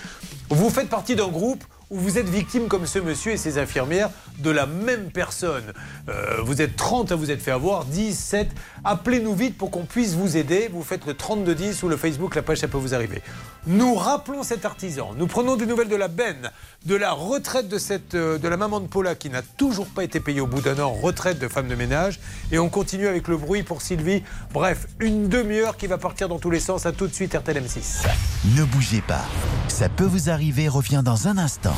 vous 0.49 0.69
faites 0.69 0.89
partie 0.89 1.15
d'un 1.15 1.27
groupe 1.27 1.63
où 1.89 1.97
vous 1.97 2.17
êtes 2.17 2.29
victime, 2.29 2.67
comme 2.67 2.85
ce 2.85 2.99
monsieur 2.99 3.31
et 3.31 3.37
ses 3.37 3.57
infirmières, 3.57 4.09
de 4.39 4.51
la 4.51 4.65
même 4.65 5.09
personne. 5.11 5.73
Euh, 6.07 6.37
vous 6.43 6.61
êtes 6.61 6.75
30 6.75 7.11
à 7.11 7.15
vous 7.15 7.31
être 7.31 7.41
fait 7.41 7.51
avoir, 7.51 7.85
10, 7.85 8.17
7. 8.17 8.49
Appelez-nous 8.83 9.35
vite 9.35 9.57
pour 9.57 9.71
qu'on 9.71 9.85
puisse 9.85 10.13
vous 10.13 10.37
aider. 10.37 10.69
Vous 10.71 10.83
faites 10.83 11.05
le 11.05 11.15
3210 11.15 11.83
ou 11.83 11.89
le 11.89 11.97
Facebook, 11.97 12.35
la 12.35 12.41
page, 12.43 12.59
ça 12.59 12.67
peut 12.67 12.77
vous 12.77 12.93
arriver. 12.93 13.21
Nous 13.67 13.95
rappelons 13.95 14.43
cet 14.43 14.65
artisan. 14.65 15.13
Nous 15.17 15.27
prenons 15.27 15.55
des 15.55 15.65
nouvelles 15.65 15.89
de 15.89 15.95
la 15.95 16.07
benne, 16.07 16.51
de 16.85 16.95
la 16.95 17.11
retraite 17.11 17.67
de, 17.67 17.77
cette, 17.77 18.15
euh, 18.15 18.37
de 18.37 18.47
la 18.47 18.57
maman 18.57 18.79
de 18.79 18.87
Paula 18.87 19.15
qui 19.15 19.29
n'a 19.29 19.41
toujours 19.41 19.87
pas 19.87 20.03
été 20.03 20.19
payée 20.19 20.41
au 20.41 20.47
bout 20.47 20.61
d'un 20.61 20.79
an, 20.79 20.91
retraite 20.93 21.39
de 21.39 21.47
femme 21.47 21.67
de 21.67 21.75
ménage. 21.75 22.19
Et 22.51 22.59
on 22.59 22.69
continue 22.69 23.07
avec 23.07 23.27
le 23.27 23.37
bruit 23.37 23.63
pour 23.63 23.81
Sylvie. 23.81 24.23
Bref, 24.53 24.87
une 24.99 25.27
demi-heure 25.27 25.75
qui 25.75 25.87
va 25.87 25.97
partir 25.97 26.29
dans 26.29 26.39
tous 26.39 26.51
les 26.51 26.59
sens. 26.59 26.85
À 26.85 26.91
tout 26.91 27.07
de 27.07 27.13
suite, 27.13 27.33
RTL 27.33 27.57
M6. 27.57 28.07
Ne 28.55 28.63
bougez 28.63 29.01
pas. 29.01 29.25
Ça 29.67 29.89
peut 29.89 30.05
vous 30.05 30.29
arriver 30.29 30.67
revient 30.67 31.01
dans 31.03 31.27
un 31.27 31.37
instant. 31.37 31.75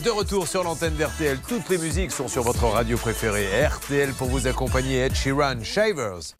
De 0.00 0.10
retour 0.10 0.48
sur 0.48 0.64
l'antenne 0.64 0.94
d'RTL. 0.94 1.38
Toutes 1.46 1.68
les 1.68 1.76
musiques 1.76 2.12
sont 2.12 2.26
sur 2.26 2.42
votre 2.42 2.64
radio 2.64 2.96
préférée. 2.96 3.66
RTL 3.66 4.12
pour 4.14 4.28
vous 4.28 4.46
accompagner. 4.46 5.00
Ed 5.00 5.14
Sheeran, 5.14 5.62
Shivers. 5.62 6.34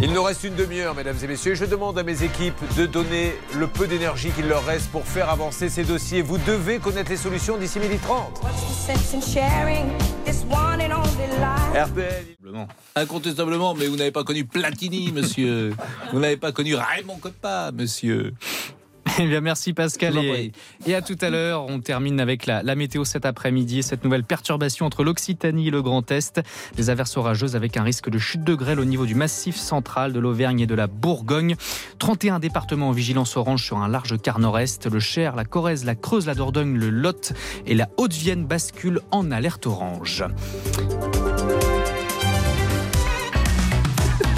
Il 0.00 0.12
nous 0.12 0.22
reste 0.22 0.44
une 0.44 0.54
demi-heure, 0.54 0.94
mesdames 0.94 1.16
et 1.22 1.26
messieurs. 1.26 1.54
Je 1.54 1.64
demande 1.64 1.98
à 1.98 2.02
mes 2.02 2.22
équipes 2.22 2.60
de 2.76 2.86
donner 2.86 3.32
le 3.56 3.66
peu 3.66 3.86
d'énergie 3.86 4.30
qu'il 4.30 4.46
leur 4.48 4.64
reste 4.64 4.90
pour 4.90 5.04
faire 5.04 5.28
avancer 5.28 5.68
ces 5.68 5.84
dossiers. 5.84 6.22
Vous 6.22 6.38
devez 6.38 6.78
connaître 6.78 7.10
les 7.10 7.16
solutions 7.16 7.56
d'ici 7.56 7.78
12h30. 7.78 8.42
RTL. 11.74 12.24
Incontestablement, 12.94 13.74
mais 13.74 13.86
vous 13.86 13.96
n'avez 13.96 14.12
pas 14.12 14.24
connu 14.24 14.44
Platini, 14.44 15.10
monsieur. 15.10 15.74
Vous 16.12 16.20
n'avez 16.20 16.36
pas 16.36 16.52
connu 16.52 16.74
Raymond 16.74 17.16
Coppa, 17.16 17.70
monsieur. 17.72 18.34
Eh 19.18 19.26
bien, 19.26 19.40
merci 19.40 19.72
Pascal 19.72 20.16
et, 20.86 20.94
à 20.94 21.02
tout 21.02 21.18
à 21.20 21.30
l'heure. 21.30 21.66
On 21.68 21.80
termine 21.80 22.20
avec 22.20 22.46
la, 22.46 22.62
la 22.62 22.74
météo 22.74 23.04
cet 23.04 23.26
après-midi 23.26 23.80
et 23.80 23.82
cette 23.82 24.04
nouvelle 24.04 24.24
perturbation 24.24 24.86
entre 24.86 25.04
l'Occitanie 25.04 25.68
et 25.68 25.70
le 25.70 25.82
Grand 25.82 26.10
Est. 26.10 26.40
Des 26.76 26.90
averses 26.90 27.16
orageuses 27.16 27.56
avec 27.56 27.76
un 27.76 27.82
risque 27.82 28.08
de 28.08 28.18
chute 28.18 28.44
de 28.44 28.54
grêle 28.54 28.80
au 28.80 28.84
niveau 28.84 29.06
du 29.06 29.14
massif 29.14 29.56
central 29.56 30.12
de 30.12 30.20
l'Auvergne 30.20 30.60
et 30.60 30.66
de 30.66 30.74
la 30.74 30.86
Bourgogne. 30.86 31.56
31 31.98 32.38
départements 32.38 32.88
en 32.88 32.92
vigilance 32.92 33.36
orange 33.36 33.64
sur 33.64 33.78
un 33.78 33.88
large 33.88 34.20
quart 34.20 34.38
nord-est. 34.38 34.90
Le 34.90 35.00
Cher, 35.00 35.36
la 35.36 35.44
Corrèze, 35.44 35.84
la 35.84 35.94
Creuse, 35.94 36.26
la 36.26 36.34
Dordogne, 36.34 36.76
le 36.76 36.90
Lot 36.90 37.32
et 37.66 37.74
la 37.74 37.88
Haute-Vienne 37.96 38.46
basculent 38.46 39.00
en 39.10 39.30
alerte 39.30 39.66
orange. 39.66 40.24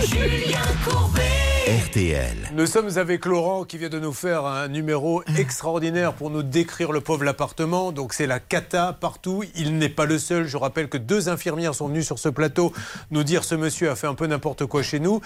Julien 0.04 0.60
Courbet. 0.84 1.33
RTL. 1.66 2.36
Nous 2.52 2.66
sommes 2.66 2.98
avec 2.98 3.24
Laurent 3.24 3.64
qui 3.64 3.78
vient 3.78 3.88
de 3.88 3.98
nous 3.98 4.12
faire 4.12 4.44
un 4.44 4.68
numéro 4.68 5.22
extraordinaire 5.38 6.12
pour 6.12 6.28
nous 6.28 6.42
décrire 6.42 6.92
le 6.92 7.00
pauvre 7.00 7.26
appartement. 7.26 7.90
Donc 7.90 8.12
c'est 8.12 8.26
la 8.26 8.38
cata 8.38 8.92
partout. 8.92 9.44
Il 9.56 9.78
n'est 9.78 9.88
pas 9.88 10.04
le 10.04 10.18
seul. 10.18 10.46
Je 10.46 10.58
rappelle 10.58 10.90
que 10.90 10.98
deux 10.98 11.30
infirmières 11.30 11.74
sont 11.74 11.88
venues 11.88 12.02
sur 12.02 12.18
ce 12.18 12.28
plateau 12.28 12.74
nous 13.10 13.22
dire 13.24 13.44
ce 13.44 13.54
monsieur 13.54 13.90
a 13.90 13.96
fait 13.96 14.06
un 14.06 14.14
peu 14.14 14.26
n'importe 14.26 14.66
quoi 14.66 14.82
chez 14.82 15.00
nous. 15.00 15.22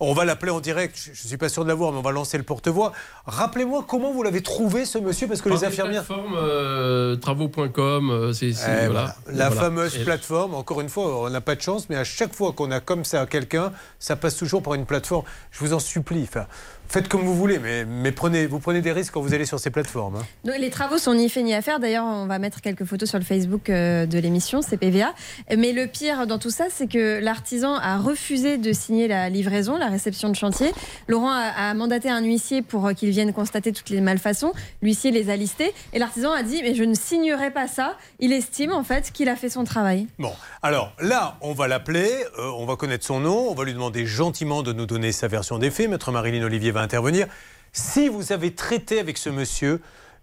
On 0.00 0.12
va 0.12 0.24
l'appeler 0.24 0.50
en 0.50 0.58
direct. 0.58 0.98
Je 1.04 1.10
ne 1.10 1.28
suis 1.28 1.36
pas 1.36 1.48
sûr 1.48 1.62
de 1.62 1.68
l'avoir, 1.68 1.92
mais 1.92 1.98
on 1.98 2.02
va 2.02 2.10
lancer 2.10 2.36
le 2.36 2.42
porte-voix. 2.44 2.90
Rappelez-moi 3.24 3.84
comment 3.88 4.12
vous 4.12 4.24
l'avez 4.24 4.42
trouvé 4.42 4.86
ce 4.86 4.98
monsieur 4.98 5.28
parce 5.28 5.40
que 5.40 5.48
Par 5.50 5.58
les 5.58 5.64
infirmières. 5.64 6.04
plateformes, 6.04 6.34
euh, 6.36 7.14
travaux.com, 7.14 8.10
euh, 8.10 8.32
c'est 8.32 8.52
c'est- 8.52 8.66
Eh, 8.68 8.86
voilà. 8.86 9.14
voilà. 9.24 9.38
La 9.38 9.48
Voilà. 9.50 9.60
fameuse 9.60 9.96
plateforme, 9.98 10.54
encore 10.54 10.80
une 10.80 10.88
fois, 10.88 11.22
on 11.26 11.30
n'a 11.30 11.40
pas 11.40 11.54
de 11.54 11.62
chance, 11.62 11.88
mais 11.88 11.96
à 11.96 12.04
chaque 12.04 12.34
fois 12.34 12.52
qu'on 12.52 12.72
a 12.72 12.80
comme 12.80 13.04
ça 13.04 13.24
quelqu'un, 13.26 13.72
ça 14.00 14.16
passe 14.16 14.36
toujours 14.36 14.62
par 14.64 14.74
une 14.74 14.84
plateforme. 14.84 15.24
Je 15.52 15.60
vous 15.60 15.72
en 15.72 15.75
supplie, 15.78 16.24
enfin, 16.24 16.46
faites 16.88 17.08
comme 17.08 17.22
vous 17.22 17.34
voulez, 17.34 17.58
mais, 17.58 17.84
mais 17.84 18.12
prenez, 18.12 18.46
vous 18.46 18.58
prenez 18.58 18.80
des 18.80 18.92
risques 18.92 19.12
quand 19.12 19.20
vous 19.20 19.34
allez 19.34 19.44
sur 19.46 19.58
ces 19.60 19.70
plateformes. 19.70 20.16
hein. 20.16 20.26
Donc, 20.44 20.58
les 20.58 20.70
travaux 20.70 20.98
sont 20.98 21.14
ni 21.14 21.28
faits 21.28 21.44
ni 21.44 21.54
à 21.54 21.62
faire. 21.62 21.80
D'ailleurs, 21.80 22.04
on 22.04 22.26
va 22.26 22.38
mettre 22.38 22.60
quelques 22.60 22.84
photos 22.84 23.08
sur 23.08 23.18
le 23.18 23.24
Facebook 23.24 23.70
euh, 23.70 24.06
de 24.06 24.18
l'émission, 24.18 24.62
c'est 24.62 24.76
PVA. 24.76 25.14
Mais 25.56 25.72
le 25.72 25.86
pire 25.86 26.26
dans 26.26 26.38
tout 26.38 26.50
ça, 26.50 26.64
c'est 26.70 26.86
que 26.86 27.20
l'artisan 27.20 27.74
a 27.76 27.98
refusé 27.98 28.58
de 28.58 28.72
signer 28.72 29.08
la 29.08 29.28
livraison, 29.28 29.76
la 29.76 29.88
réception 29.88 30.28
de 30.28 30.34
chantier. 30.36 30.72
Laurent 31.08 31.30
a, 31.30 31.70
a 31.70 31.74
mandaté 31.74 32.08
un 32.10 32.22
huissier 32.22 32.62
pour 32.62 32.86
euh, 32.86 32.92
qu'il 32.92 33.10
vienne 33.10 33.32
constater 33.32 33.72
toutes 33.72 33.90
les 33.90 34.00
malfaçons. 34.00 34.52
L'huissier 34.82 35.10
les 35.10 35.30
a 35.30 35.36
listées. 35.36 35.72
Et 35.92 35.98
l'artisan 35.98 36.32
a 36.32 36.42
dit 36.42 36.60
Mais 36.62 36.74
je 36.74 36.84
ne 36.84 36.94
signerai 36.94 37.50
pas 37.50 37.68
ça. 37.68 37.96
Il 38.20 38.32
estime 38.32 38.72
en 38.72 38.84
fait 38.84 39.10
qu'il 39.12 39.28
a 39.28 39.36
fait 39.36 39.48
son 39.50 39.64
travail. 39.64 40.06
Bon, 40.18 40.32
alors 40.62 40.92
là, 41.00 41.36
on 41.40 41.52
va 41.52 41.68
l'appeler, 41.68 42.08
euh, 42.38 42.50
on 42.58 42.66
va 42.66 42.76
connaître 42.76 43.04
son 43.04 43.20
nom, 43.20 43.48
on 43.50 43.54
va 43.54 43.64
lui 43.64 43.72
demander 43.72 44.06
gentiment 44.06 44.62
de 44.62 44.72
nous 44.72 44.86
donner 44.86 45.12
sa 45.12 45.28
version 45.28 45.58
des 45.58 45.70
faits. 45.70 45.88
Maître 45.90 46.10
Marilyn 46.12 46.44
Olivier 46.44 46.72
va 46.76 46.82
intervenir. 46.82 47.26
Si 47.72 48.08
vous 48.08 48.32
avez 48.32 48.54
traité 48.54 49.00
avec 49.00 49.18
ce 49.18 49.28
monsieur, 49.28 49.80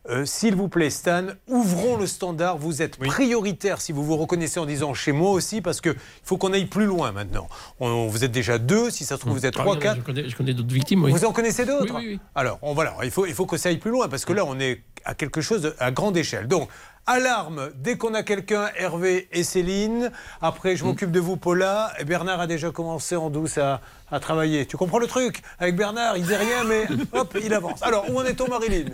euh, 0.10 0.26
s'il 0.26 0.56
vous 0.56 0.68
plaît, 0.68 0.90
Stan, 0.90 1.28
ouvrons 1.48 1.98
le 1.98 2.08
standard. 2.08 2.58
Vous 2.58 2.82
êtes 2.82 2.98
prioritaire 2.98 3.80
si 3.80 3.92
vous 3.94 4.04
vous 4.04 4.18
reconnaissez 4.18 4.60
en 4.60 4.66
disant 4.66 4.94
chez 4.94 5.12
moi 5.14 5.32
aussi, 5.32 5.62
parce 5.62 5.80
qu'il 5.82 5.96
faut 6.24 6.38
qu'on 6.38 6.52
aille 6.54 6.66
plus 6.66 6.86
loin 6.86 7.12
maintenant. 7.12 7.48
On- 7.80 8.08
vous 8.08 8.24
êtes 8.24 8.32
déjà 8.32 8.58
deux, 8.58 8.90
si 8.90 9.06
ça 9.06 9.16
se 9.16 9.22
trouve, 9.22 9.34
vous 9.34 9.46
êtes 9.46 9.56
Ah, 9.58 9.62
trois, 9.64 9.78
quatre. 9.80 10.00
Je 10.06 10.36
connais, 10.36 10.54
d'autres 10.54 10.74
victimes. 10.74 11.04
oui. 11.04 11.12
Vous 11.12 11.26
en 11.26 11.32
connaissez 11.32 11.66
d'autres 11.66 11.96
Oui, 11.96 12.02
oui, 12.08 12.14
oui. 12.14 12.20
Alors, 12.36 12.60
on, 12.62 12.74
voilà, 12.74 12.96
il 13.04 13.12
faut, 13.12 13.26
il 13.26 13.34
faut 13.34 13.46
que 13.46 13.58
ça 13.58 13.70
aille 13.70 13.78
plus 13.78 13.92
loin, 13.92 14.08
parce 14.10 14.26
que 14.26 14.34
là, 14.34 14.44
on 14.46 14.60
est 14.60 14.82
à 15.06 15.14
quelque 15.16 15.42
chose 15.42 15.62
de- 15.62 15.76
à 15.80 15.92
grande 15.92 16.18
échelle. 16.18 16.48
Donc, 16.48 16.68
alarme, 17.06 17.70
dès 17.76 17.98
qu'on 17.98 18.14
a 18.14 18.24
quelqu'un, 18.24 18.70
Hervé 18.78 19.28
et 19.32 19.44
Céline. 19.44 20.12
Après, 20.42 20.74
Mm. 20.74 20.78
je 20.78 20.84
m'occupe 20.86 21.12
de 21.12 21.20
vous, 21.20 21.38
Paula. 21.38 21.92
Et 22.00 22.06
Bernard 22.06 22.40
a 22.40 22.48
déjà 22.48 22.72
commencé 22.72 23.16
en 23.16 23.30
douce 23.30 23.58
à, 23.58 23.82
à 24.12 24.20
travailler. 24.20 24.66
Tu 24.66 24.78
comprends 24.78 25.00
le 25.00 25.08
truc? 25.08 25.42
Avec 25.60 25.76
Bernard, 25.76 26.18
il 26.18 26.26
dit 26.26 26.36
rien, 26.36 26.64
mais 26.64 26.86
hop, 27.14 27.38
il 27.44 27.54
avance. 27.54 27.82
Alors, 27.84 28.10
où 28.10 28.20
en 28.20 28.24
est-on, 28.26 28.48
Marilyn? 28.48 28.86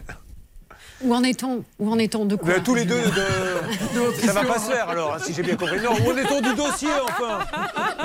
Où 1.02 1.14
en 1.16 1.24
est-on 1.24 1.64
Où 1.80 1.92
en 1.92 1.98
est-on 1.98 2.26
de 2.26 2.36
quoi 2.36 2.48
Mais 2.48 2.60
tous 2.62 2.76
les 2.76 2.86
deux, 2.86 3.02
de... 3.02 4.14
ça 4.26 4.34
va 4.34 4.44
pas 4.44 4.60
se 4.60 4.70
faire 4.72 4.90
alors, 4.90 5.18
si 5.20 5.34
j'ai 5.34 5.44
bien 5.44 5.56
compris. 5.56 5.80
Non, 5.80 5.92
où 6.06 6.12
en 6.12 6.18
est-on 6.18 6.42
du 6.42 6.54
dossier, 6.56 6.90
enfin? 7.04 7.40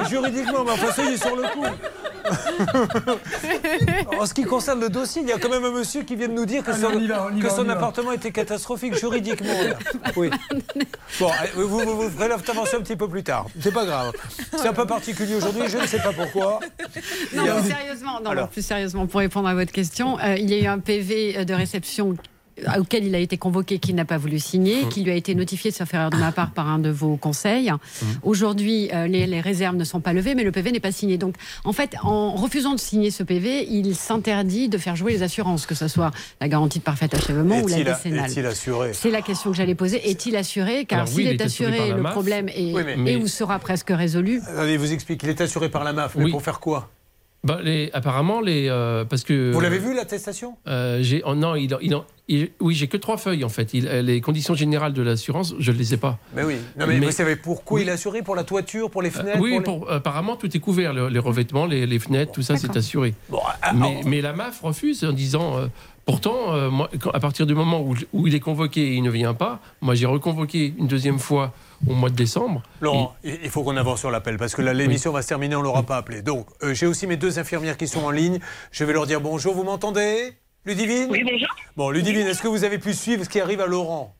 Juridiquement, 0.08 0.64
mais 0.64 0.72
enfin, 0.72 0.92
soyez 0.92 1.16
sur 1.16 1.34
le 1.36 1.42
coup. 1.42 1.66
En 4.18 4.24
ce 4.26 4.32
qui 4.32 4.44
concerne 4.44 4.80
le 4.80 4.88
dossier, 4.88 5.20
il 5.22 5.28
y 5.28 5.32
a 5.32 5.38
quand 5.38 5.50
même 5.50 5.64
un 5.64 5.70
monsieur 5.70 6.02
qui 6.04 6.16
vient 6.16 6.28
de 6.28 6.32
nous 6.32 6.46
dire 6.46 6.62
que 6.62 6.70
Allez, 6.70 6.80
son, 6.80 6.88
on 6.94 6.98
y 7.00 7.06
va, 7.06 7.28
on 7.30 7.36
y 7.36 7.40
que 7.40 7.46
va, 7.46 7.52
on 7.52 7.56
son 7.56 7.64
y 7.64 7.66
va. 7.66 7.72
appartement 7.74 8.12
était 8.12 8.30
catastrophique 8.30 8.96
juridiquement. 8.98 9.52
là. 9.52 9.76
Oui. 10.16 10.30
Bon, 11.20 11.28
allez, 11.38 11.50
vous, 11.54 11.68
vous, 11.68 11.96
vous 12.02 12.08
ferez 12.10 12.28
l'intervention 12.28 12.78
un 12.78 12.82
petit 12.82 12.96
peu 12.96 13.08
plus 13.08 13.22
tard. 13.22 13.46
C'est 13.60 13.72
pas 13.74 13.84
grave. 13.84 14.12
C'est 14.56 14.68
un 14.68 14.72
peu 14.72 14.86
particulier 14.86 15.34
aujourd'hui, 15.34 15.64
je 15.68 15.78
ne 15.78 15.86
sais 15.86 15.98
pas 15.98 16.12
pourquoi. 16.12 16.60
Non, 17.34 17.44
y 17.44 17.48
mais 17.62 17.68
sérieusement, 17.68 18.20
non, 18.22 18.30
Alors. 18.30 18.48
plus 18.48 18.64
sérieusement, 18.64 19.06
pour 19.06 19.20
répondre 19.20 19.48
à 19.48 19.54
votre 19.54 19.72
question, 19.72 20.18
euh, 20.20 20.36
il 20.38 20.48
y 20.50 20.54
a 20.54 20.58
eu 20.62 20.66
un 20.66 20.78
PV 20.78 21.44
de 21.44 21.54
réception 21.54 22.10
euh, 22.12 22.14
auquel 22.78 23.04
il 23.04 23.14
a 23.14 23.18
été 23.18 23.36
convoqué, 23.36 23.78
qu'il 23.78 23.94
n'a 23.94 24.04
pas 24.04 24.16
voulu 24.18 24.38
signer, 24.38 24.86
qui 24.90 25.02
lui 25.02 25.10
a 25.10 25.14
été 25.14 25.34
notifié 25.34 25.70
de 25.70 25.76
sauf 25.76 25.92
erreur 25.92 26.10
de 26.10 26.16
ma 26.16 26.32
part 26.32 26.50
par 26.52 26.68
un 26.68 26.78
de 26.78 26.90
vos 26.90 27.16
conseils. 27.16 27.70
Aujourd'hui, 28.22 28.90
euh, 28.92 29.06
les, 29.06 29.26
les 29.26 29.40
réserves 29.40 29.76
ne 29.76 29.84
sont 29.84 30.00
pas 30.00 30.12
levées, 30.12 30.34
mais 30.34 30.44
le 30.44 30.52
PV 30.52 30.72
n'est 30.72 30.80
pas 30.80 30.92
signé. 30.92 31.18
Donc, 31.18 31.34
en 31.64 31.72
fait, 31.72 31.96
en 32.02 32.32
refusant 32.34 32.72
de 32.74 32.80
signer 32.80 33.10
ce 33.10 33.22
PV, 33.22 33.66
il 33.70 33.94
s'interdit 33.96 34.68
de 34.68 34.78
faire 34.78 34.96
jouer 34.96 35.12
les 35.12 35.22
assurances, 35.22 35.66
que 35.66 35.74
ce 35.74 35.88
soit 35.88 36.10
la 36.40 36.48
garantie 36.48 36.78
de 36.78 36.84
parfait 36.84 37.08
achèvement 37.14 37.60
ou 37.60 37.68
la 37.68 37.82
décennale. 37.82 38.30
est-il 38.30 38.46
assuré 38.46 38.92
C'est 38.92 39.10
la 39.10 39.22
question 39.22 39.50
que 39.50 39.56
j'allais 39.56 39.74
poser. 39.74 40.08
Est-il 40.08 40.36
assuré 40.36 40.84
Car 40.84 41.06
oui, 41.08 41.10
s'il 41.14 41.20
il 41.22 41.28
est 41.28 41.32
est 41.34 41.42
assuré 41.42 41.90
le 41.92 42.02
MAF. 42.02 42.12
problème 42.12 42.48
est, 42.48 42.72
Oui, 42.72 42.82
mais- 42.96 43.12
est 43.12 43.16
ou 43.16 43.26
sera 43.26 43.58
presque 43.58 43.90
résolu. 43.90 44.40
Allez, 44.58 44.76
vous 44.76 44.92
explique. 44.92 45.22
Il 45.22 45.28
est 45.28 45.40
assuré 45.40 45.68
par 45.68 45.84
la 45.84 45.92
MAF, 45.92 46.14
mais 46.16 46.24
Oui. 46.24 46.30
pour 46.30 46.42
faire 46.42 46.60
quoi 46.60 46.90
Bah, 47.44 47.60
les, 47.62 47.90
apparemment, 47.92 48.40
les, 48.40 48.68
euh, 48.70 49.04
parce 49.04 49.22
que. 49.22 49.52
Vous 49.52 49.60
l'avez 49.60 49.78
vu 49.78 49.94
l'attestation? 49.94 50.56
Euh, 50.66 51.00
j'ai, 51.02 51.22
oh, 51.26 51.34
non, 51.34 51.54
il, 51.56 51.76
il, 51.82 51.94
il- 52.28 52.50
oui, 52.58 52.74
j'ai 52.74 52.86
que 52.88 52.96
trois 52.96 53.18
feuilles 53.18 53.44
en 53.44 53.50
fait. 53.50 53.74
Il- 53.74 53.84
les 53.86 54.22
conditions 54.22 54.54
générales 54.54 54.94
de 54.94 55.02
l'assurance, 55.02 55.54
je 55.58 55.70
ne 55.70 55.76
les 55.76 55.92
ai 55.92 55.98
pas. 55.98 56.18
Mais 56.34 56.42
oui. 56.42 56.56
Non, 56.78 56.86
mais, 56.86 56.98
vous 56.98 57.10
savez 57.10 57.36
pourquoi 57.36 57.82
il 57.82 57.88
est 57.88 57.92
assuré? 57.92 58.22
Pour 58.22 58.34
la 58.34 58.44
toiture, 58.44 58.90
pour 58.90 59.02
les 59.02 59.10
fenêtres 59.10 59.40
oui, 59.40 59.60
pour 59.60 59.74
les- 59.74 59.78
pour- 59.80 59.90
apparemment 59.92 60.36
tout 60.36 60.56
est 60.56 60.60
couvert, 60.60 60.94
le- 60.94 61.08
les 61.08 61.18
revêtements, 61.18 61.66
les, 61.66 61.86
les 61.86 61.98
fenêtres, 61.98 62.32
tout 62.32 62.40
ça 62.42 62.56
c'est 62.56 62.74
assuré. 62.78 63.14
ah, 63.60 63.72
mais, 63.74 64.00
mais 64.06 64.20
la 64.22 64.32
MAF 64.32 64.62
refuse 64.62 65.04
en 65.04 65.12
disant, 65.12 65.58
euh, 65.58 65.66
pourtant, 66.06 66.54
euh, 66.54 66.70
moi, 66.70 66.88
quand- 67.00 67.10
à 67.10 67.20
partir 67.20 67.46
du 67.46 67.54
moment 67.54 67.80
où, 67.80 67.94
où 68.12 68.26
il 68.26 68.34
est 68.34 68.40
convoqué 68.40 68.80
et 68.82 68.94
il 68.94 69.02
ne 69.02 69.10
vient 69.10 69.34
pas, 69.34 69.60
moi 69.80 69.94
j'ai 69.94 70.06
reconvoqué 70.06 70.74
une 70.78 70.86
deuxième 70.86 71.18
fois 71.18 71.52
au 71.88 71.94
mois 71.94 72.10
de 72.10 72.14
décembre. 72.14 72.62
Laurent, 72.80 73.14
il 73.24 73.38
il 73.44 73.50
faut 73.50 73.62
qu'on 73.62 73.76
avance 73.76 74.00
sur 74.00 74.10
l'appel 74.10 74.36
parce 74.36 74.54
que 74.54 74.62
l'émission 74.62 75.12
va 75.12 75.22
se 75.22 75.28
terminer, 75.28 75.56
on 75.56 75.60
ne 75.60 75.64
l'aura 75.64 75.82
pas 75.82 75.96
appelé. 75.96 76.22
Donc, 76.22 76.46
euh, 76.62 76.74
j'ai 76.74 76.86
aussi 76.86 77.06
mes 77.06 77.16
deux 77.16 77.38
infirmières 77.38 77.76
qui 77.76 77.88
sont 77.88 78.04
en 78.04 78.10
ligne. 78.10 78.38
Je 78.72 78.84
vais 78.84 78.92
leur 78.92 79.06
dire 79.06 79.20
bonjour. 79.20 79.54
Vous 79.54 79.64
m'entendez? 79.64 80.32
Ludivine? 80.64 81.08
Oui, 81.10 81.22
bonjour. 81.24 81.48
Bon, 81.76 81.90
Ludivine, 81.90 82.26
est-ce 82.26 82.40
que 82.42 82.48
vous 82.48 82.64
avez 82.64 82.78
pu 82.78 82.94
suivre 82.94 83.22
ce 83.24 83.28
qui 83.28 83.38
arrive 83.40 83.60
à 83.60 83.66
Laurent? 83.66 84.14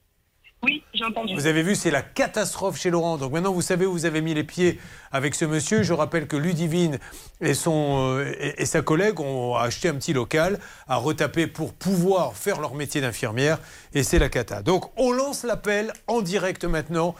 Vous 1.34 1.46
avez 1.46 1.62
vu, 1.62 1.74
c'est 1.74 1.90
la 1.90 2.02
catastrophe 2.02 2.78
chez 2.78 2.90
Laurent. 2.90 3.16
Donc 3.16 3.32
maintenant, 3.32 3.52
vous 3.52 3.62
savez 3.62 3.86
où 3.86 3.92
vous 3.92 4.06
avez 4.06 4.20
mis 4.20 4.34
les 4.34 4.44
pieds 4.44 4.78
avec 5.12 5.34
ce 5.34 5.44
monsieur. 5.44 5.82
Je 5.82 5.92
rappelle 5.92 6.26
que 6.26 6.36
Ludivine 6.36 6.98
et, 7.40 7.54
son, 7.54 8.16
euh, 8.18 8.32
et 8.38 8.66
sa 8.66 8.82
collègue 8.82 9.20
ont 9.20 9.56
acheté 9.56 9.88
un 9.88 9.94
petit 9.94 10.12
local 10.12 10.58
à 10.88 10.96
retaper 10.96 11.46
pour 11.46 11.72
pouvoir 11.72 12.34
faire 12.34 12.60
leur 12.60 12.74
métier 12.74 13.00
d'infirmière. 13.00 13.58
Et 13.92 14.02
c'est 14.02 14.18
la 14.18 14.28
cata. 14.28 14.62
Donc 14.62 14.90
on 14.96 15.12
lance 15.12 15.44
l'appel 15.44 15.92
en 16.06 16.20
direct 16.20 16.64
maintenant. 16.64 17.14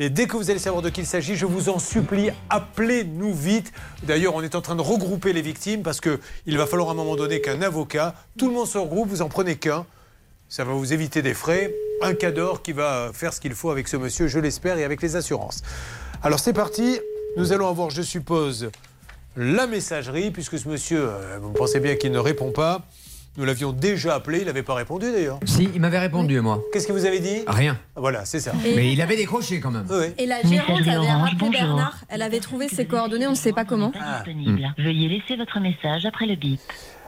Et 0.00 0.10
dès 0.10 0.26
que 0.26 0.36
vous 0.36 0.48
allez 0.50 0.60
savoir 0.60 0.80
de 0.80 0.90
qui 0.90 1.00
il 1.00 1.06
s'agit, 1.06 1.34
je 1.34 1.44
vous 1.44 1.68
en 1.68 1.80
supplie, 1.80 2.30
appelez-nous 2.50 3.34
vite. 3.34 3.72
D'ailleurs, 4.04 4.36
on 4.36 4.42
est 4.42 4.54
en 4.54 4.60
train 4.60 4.76
de 4.76 4.80
regrouper 4.80 5.32
les 5.32 5.42
victimes 5.42 5.82
parce 5.82 6.00
qu'il 6.00 6.56
va 6.56 6.66
falloir 6.66 6.88
à 6.88 6.92
un 6.92 6.94
moment 6.94 7.16
donné 7.16 7.40
qu'un 7.40 7.62
avocat, 7.62 8.14
tout 8.38 8.46
le 8.46 8.54
monde 8.54 8.68
se 8.68 8.78
regroupe, 8.78 9.08
vous 9.08 9.22
en 9.22 9.28
prenez 9.28 9.56
qu'un. 9.56 9.86
Ça 10.48 10.64
va 10.64 10.72
vous 10.72 10.92
éviter 10.92 11.22
des 11.22 11.34
frais. 11.34 11.74
Un 12.02 12.14
cador 12.14 12.62
qui 12.62 12.72
va 12.72 13.10
faire 13.12 13.32
ce 13.32 13.40
qu'il 13.40 13.52
faut 13.54 13.70
avec 13.70 13.88
ce 13.88 13.96
monsieur, 13.96 14.28
je 14.28 14.38
l'espère, 14.38 14.78
et 14.78 14.84
avec 14.84 15.02
les 15.02 15.16
assurances. 15.16 15.62
Alors 16.22 16.38
c'est 16.38 16.52
parti. 16.52 16.98
Nous 17.36 17.52
allons 17.52 17.68
avoir, 17.68 17.90
je 17.90 18.02
suppose, 18.02 18.70
la 19.36 19.66
messagerie, 19.66 20.30
puisque 20.30 20.58
ce 20.58 20.68
monsieur, 20.68 21.00
euh, 21.08 21.38
vous 21.40 21.52
pensez 21.52 21.80
bien 21.80 21.94
qu'il 21.96 22.10
ne 22.12 22.18
répond 22.18 22.50
pas. 22.50 22.82
Nous 23.36 23.44
l'avions 23.44 23.70
déjà 23.72 24.16
appelé, 24.16 24.40
il 24.40 24.46
n'avait 24.46 24.64
pas 24.64 24.74
répondu 24.74 25.12
d'ailleurs. 25.12 25.38
Si, 25.44 25.68
il 25.72 25.80
m'avait 25.80 26.00
répondu, 26.00 26.40
moi. 26.40 26.60
Qu'est-ce 26.72 26.88
que 26.88 26.92
vous 26.92 27.04
avez 27.04 27.20
dit? 27.20 27.42
Rien. 27.46 27.78
Voilà, 27.94 28.24
c'est 28.24 28.40
ça. 28.40 28.52
Et- 28.66 28.74
Mais 28.74 28.92
il 28.92 29.00
avait 29.00 29.16
décroché 29.16 29.60
quand 29.60 29.70
même. 29.70 29.86
Et 30.18 30.26
la 30.26 30.42
gérante 30.42 30.80
avait 30.80 30.96
rappelé 30.96 31.50
Bernard. 31.50 31.98
Elle 32.08 32.22
avait 32.22 32.40
trouvé 32.40 32.66
ses 32.68 32.86
coordonnées, 32.86 33.28
on 33.28 33.32
ne 33.32 33.36
sait 33.36 33.52
pas 33.52 33.64
comment. 33.64 33.92
Veuillez 34.78 35.08
laisser 35.08 35.36
votre 35.36 35.60
message 35.60 36.04
après 36.06 36.26
le 36.26 36.34
bip. 36.34 36.58